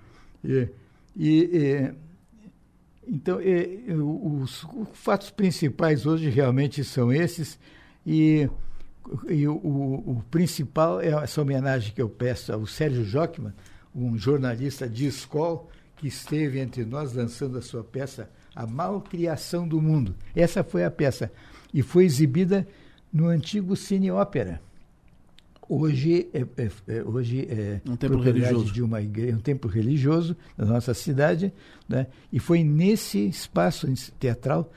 E, 0.44 0.68
e, 1.16 1.90
então, 3.06 3.38
os, 4.40 4.64
os, 4.64 4.88
fatos 4.94 5.30
principais 5.30 6.06
hoje 6.06 6.30
realmente 6.30 6.82
são 6.84 7.12
esses. 7.12 7.58
E, 8.06 8.48
e 9.28 9.46
o, 9.46 9.54
o, 9.54 10.22
principal 10.30 11.00
é 11.00 11.08
essa 11.08 11.42
homenagem 11.42 11.92
que 11.92 12.02
eu 12.02 12.08
peço 12.08 12.52
ao 12.52 12.66
Sérgio 12.66 13.04
Jockman, 13.04 13.52
um 13.94 14.16
jornalista 14.16 14.88
de 14.88 15.06
escola, 15.06 15.64
que 15.96 16.08
esteve 16.08 16.58
entre 16.58 16.84
nós 16.84 17.12
lançando 17.12 17.58
a 17.58 17.62
sua 17.62 17.84
peça 17.84 18.28
A 18.54 18.66
Malcriação 18.66 19.68
do 19.68 19.80
Mundo. 19.80 20.14
Essa 20.34 20.64
foi 20.64 20.84
a 20.84 20.90
peça 20.90 21.30
e 21.72 21.82
foi 21.82 22.04
exibida 22.04 22.66
no 23.12 23.28
antigo 23.28 23.76
Cine 23.76 24.10
Ópera. 24.10 24.60
Hoje 25.68 26.28
é, 26.34 26.40
é, 26.40 26.70
é 26.88 27.02
hoje 27.04 27.46
é 27.48 27.80
um 27.88 27.96
templo 27.96 28.20
religioso 28.20 28.72
de 28.72 28.82
uma 28.82 29.00
igreja, 29.00 29.36
um 29.36 29.40
templo 29.40 29.70
religioso 29.70 30.36
da 30.56 30.66
nossa 30.66 30.92
cidade, 30.92 31.52
né? 31.88 32.08
E 32.32 32.38
foi 32.38 32.64
nesse 32.64 33.26
espaço 33.28 33.86
teatral 34.18 34.70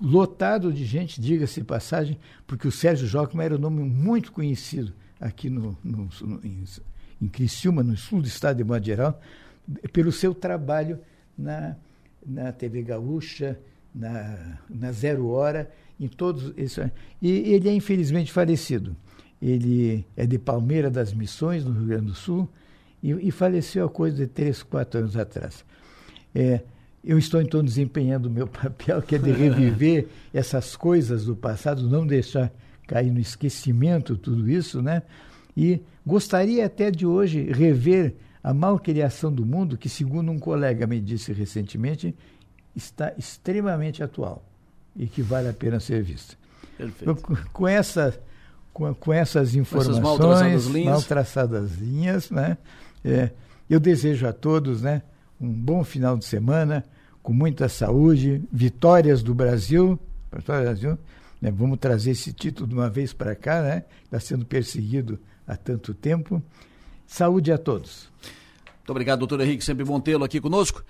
lotado 0.00 0.72
de 0.72 0.84
gente, 0.84 1.20
diga-se 1.20 1.62
passagem, 1.64 2.18
porque 2.46 2.68
o 2.68 2.72
Sérgio 2.72 3.06
Jockman 3.06 3.44
era 3.44 3.56
um 3.56 3.60
nome 3.60 3.82
muito 3.82 4.32
conhecido 4.32 4.92
aqui 5.20 5.48
no, 5.48 5.76
no, 5.82 6.08
no 6.22 6.40
em, 6.44 6.64
em 7.20 7.28
Criciúma, 7.28 7.82
no 7.82 7.96
sul 7.96 8.20
do 8.20 8.28
estado 8.28 8.58
de 8.58 8.64
modo 8.64 8.84
geral, 8.84 9.20
pelo 9.92 10.12
seu 10.12 10.34
trabalho 10.34 10.98
na, 11.36 11.76
na 12.24 12.52
TV 12.52 12.82
Gaúcha, 12.82 13.58
na, 13.94 14.58
na 14.68 14.92
Zero 14.92 15.28
Hora, 15.28 15.70
em 15.98 16.08
todos 16.08 16.52
esses. 16.56 16.90
E 17.20 17.30
ele 17.30 17.68
é 17.68 17.74
infelizmente 17.74 18.30
falecido. 18.30 18.94
Ele 19.40 20.04
é 20.16 20.26
de 20.26 20.38
Palmeira 20.38 20.90
das 20.90 21.12
Missões, 21.12 21.64
no 21.64 21.72
Rio 21.72 21.86
Grande 21.86 22.06
do 22.06 22.14
Sul, 22.14 22.48
e, 23.02 23.10
e 23.28 23.30
faleceu 23.30 23.86
há 23.86 23.88
coisa 23.88 24.16
de 24.16 24.26
três, 24.26 24.62
quatro 24.62 25.00
anos 25.00 25.16
atrás. 25.16 25.64
É, 26.34 26.62
eu 27.06 27.16
estou 27.16 27.40
então 27.40 27.62
desempenhando 27.62 28.26
o 28.26 28.30
meu 28.30 28.48
papel, 28.48 29.00
que 29.00 29.14
é 29.14 29.18
de 29.18 29.30
reviver 29.30 30.08
essas 30.34 30.74
coisas 30.74 31.24
do 31.24 31.36
passado, 31.36 31.88
não 31.88 32.04
deixar 32.04 32.52
cair 32.86 33.12
no 33.12 33.20
esquecimento 33.20 34.16
tudo 34.16 34.50
isso, 34.50 34.82
né? 34.82 35.02
E 35.56 35.80
gostaria 36.04 36.66
até 36.66 36.90
de 36.90 37.06
hoje 37.06 37.50
rever 37.50 38.16
a 38.42 38.52
malcriação 38.52 39.32
do 39.32 39.46
mundo, 39.46 39.78
que, 39.78 39.88
segundo 39.88 40.30
um 40.30 40.38
colega 40.38 40.86
me 40.86 41.00
disse 41.00 41.32
recentemente, 41.32 42.14
está 42.74 43.12
extremamente 43.16 44.02
atual 44.02 44.44
e 44.94 45.06
que 45.06 45.22
vale 45.22 45.48
a 45.48 45.52
pena 45.52 45.80
ser 45.80 46.02
vista. 46.02 46.36
Perfeito. 46.76 47.22
Com, 47.22 47.36
com, 47.52 47.68
essa, 47.68 48.20
com, 48.72 48.94
com 48.94 49.12
essas 49.12 49.54
informações, 49.54 50.68
mal 50.84 51.02
traçadas 51.02 51.76
linhas, 51.76 52.28
linhas 52.28 52.30
né? 52.30 52.58
É, 53.04 53.30
eu 53.68 53.80
desejo 53.80 54.26
a 54.26 54.32
todos 54.32 54.82
né, 54.82 55.02
um 55.40 55.50
bom 55.50 55.82
final 55.82 56.16
de 56.16 56.24
semana, 56.24 56.84
com 57.26 57.32
muita 57.32 57.68
saúde, 57.68 58.40
vitórias 58.52 59.20
do 59.20 59.34
Brasil, 59.34 59.98
vitórias 60.32 60.78
do 60.78 60.86
Brasil 60.86 60.98
né? 61.42 61.50
vamos 61.50 61.80
trazer 61.80 62.12
esse 62.12 62.32
título 62.32 62.68
de 62.68 62.74
uma 62.76 62.88
vez 62.88 63.12
para 63.12 63.34
cá, 63.34 63.62
né? 63.62 63.82
está 64.04 64.20
sendo 64.20 64.46
perseguido 64.46 65.18
há 65.44 65.56
tanto 65.56 65.92
tempo. 65.92 66.40
Saúde 67.04 67.50
a 67.50 67.58
todos. 67.58 68.08
Muito 68.76 68.90
obrigado, 68.90 69.18
doutor 69.18 69.40
Henrique. 69.40 69.64
Sempre 69.64 69.84
bom 69.84 69.98
tê-lo 69.98 70.22
aqui 70.22 70.40
conosco. 70.40 70.84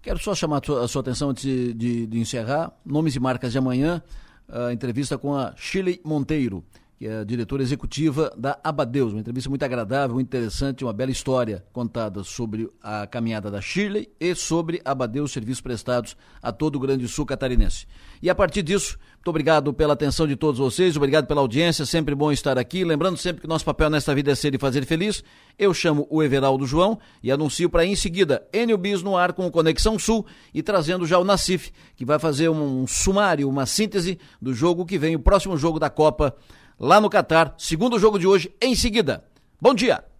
Quero 0.00 0.18
só 0.18 0.34
chamar 0.34 0.62
a 0.62 0.64
sua, 0.64 0.84
a 0.86 0.88
sua 0.88 1.02
atenção 1.02 1.28
antes 1.28 1.44
de, 1.44 1.74
de, 1.74 2.06
de, 2.06 2.18
encerrar. 2.18 2.72
Nomes 2.86 3.14
e 3.14 3.20
marcas 3.20 3.52
de 3.52 3.58
amanhã. 3.58 4.02
A 4.48 4.72
entrevista 4.72 5.18
com 5.18 5.34
a 5.34 5.52
Shirley 5.58 6.00
Monteiro, 6.02 6.64
que 7.02 7.08
é 7.08 7.18
a 7.18 7.24
diretora 7.24 7.64
executiva 7.64 8.32
da 8.38 8.60
Abadeus. 8.62 9.12
Uma 9.12 9.18
entrevista 9.18 9.50
muito 9.50 9.64
agradável, 9.64 10.14
muito 10.14 10.28
interessante, 10.28 10.84
uma 10.84 10.92
bela 10.92 11.10
história 11.10 11.64
contada 11.72 12.22
sobre 12.22 12.70
a 12.80 13.08
caminhada 13.08 13.50
da 13.50 13.60
Shirley 13.60 14.08
e 14.20 14.36
sobre 14.36 14.80
Abadeus, 14.84 15.32
serviços 15.32 15.60
prestados 15.60 16.16
a 16.40 16.52
todo 16.52 16.76
o 16.76 16.78
Grande 16.78 17.08
Sul 17.08 17.26
catarinense. 17.26 17.88
E 18.22 18.30
a 18.30 18.34
partir 18.36 18.62
disso, 18.62 18.96
muito 19.16 19.30
obrigado 19.30 19.74
pela 19.74 19.94
atenção 19.94 20.28
de 20.28 20.36
todos 20.36 20.60
vocês, 20.60 20.96
obrigado 20.96 21.26
pela 21.26 21.40
audiência, 21.40 21.84
sempre 21.84 22.14
bom 22.14 22.30
estar 22.30 22.56
aqui. 22.56 22.84
Lembrando 22.84 23.16
sempre 23.16 23.42
que 23.42 23.48
nosso 23.48 23.64
papel 23.64 23.90
nesta 23.90 24.14
vida 24.14 24.30
é 24.30 24.34
ser 24.36 24.54
e 24.54 24.58
fazer 24.58 24.86
feliz. 24.86 25.24
Eu 25.58 25.74
chamo 25.74 26.06
o 26.08 26.22
Everaldo 26.22 26.64
João 26.68 27.00
e 27.20 27.32
anuncio 27.32 27.68
para 27.68 27.84
em 27.84 27.96
seguida 27.96 28.46
Enio 28.52 28.78
Bis 28.78 29.02
no 29.02 29.16
ar 29.16 29.32
com 29.32 29.44
o 29.44 29.50
Conexão 29.50 29.98
Sul 29.98 30.24
e 30.54 30.62
trazendo 30.62 31.04
já 31.04 31.18
o 31.18 31.24
Nacif, 31.24 31.72
que 31.96 32.04
vai 32.04 32.20
fazer 32.20 32.48
um 32.48 32.86
sumário, 32.86 33.48
uma 33.48 33.66
síntese 33.66 34.20
do 34.40 34.54
jogo 34.54 34.86
que 34.86 34.96
vem, 34.96 35.16
o 35.16 35.20
próximo 35.20 35.56
jogo 35.56 35.80
da 35.80 35.90
Copa 35.90 36.36
lá 36.82 37.00
no 37.00 37.08
Catar. 37.08 37.54
Segundo 37.56 37.98
jogo 37.98 38.18
de 38.18 38.26
hoje, 38.26 38.52
em 38.60 38.74
seguida. 38.74 39.24
Bom 39.60 39.72
dia! 39.72 40.11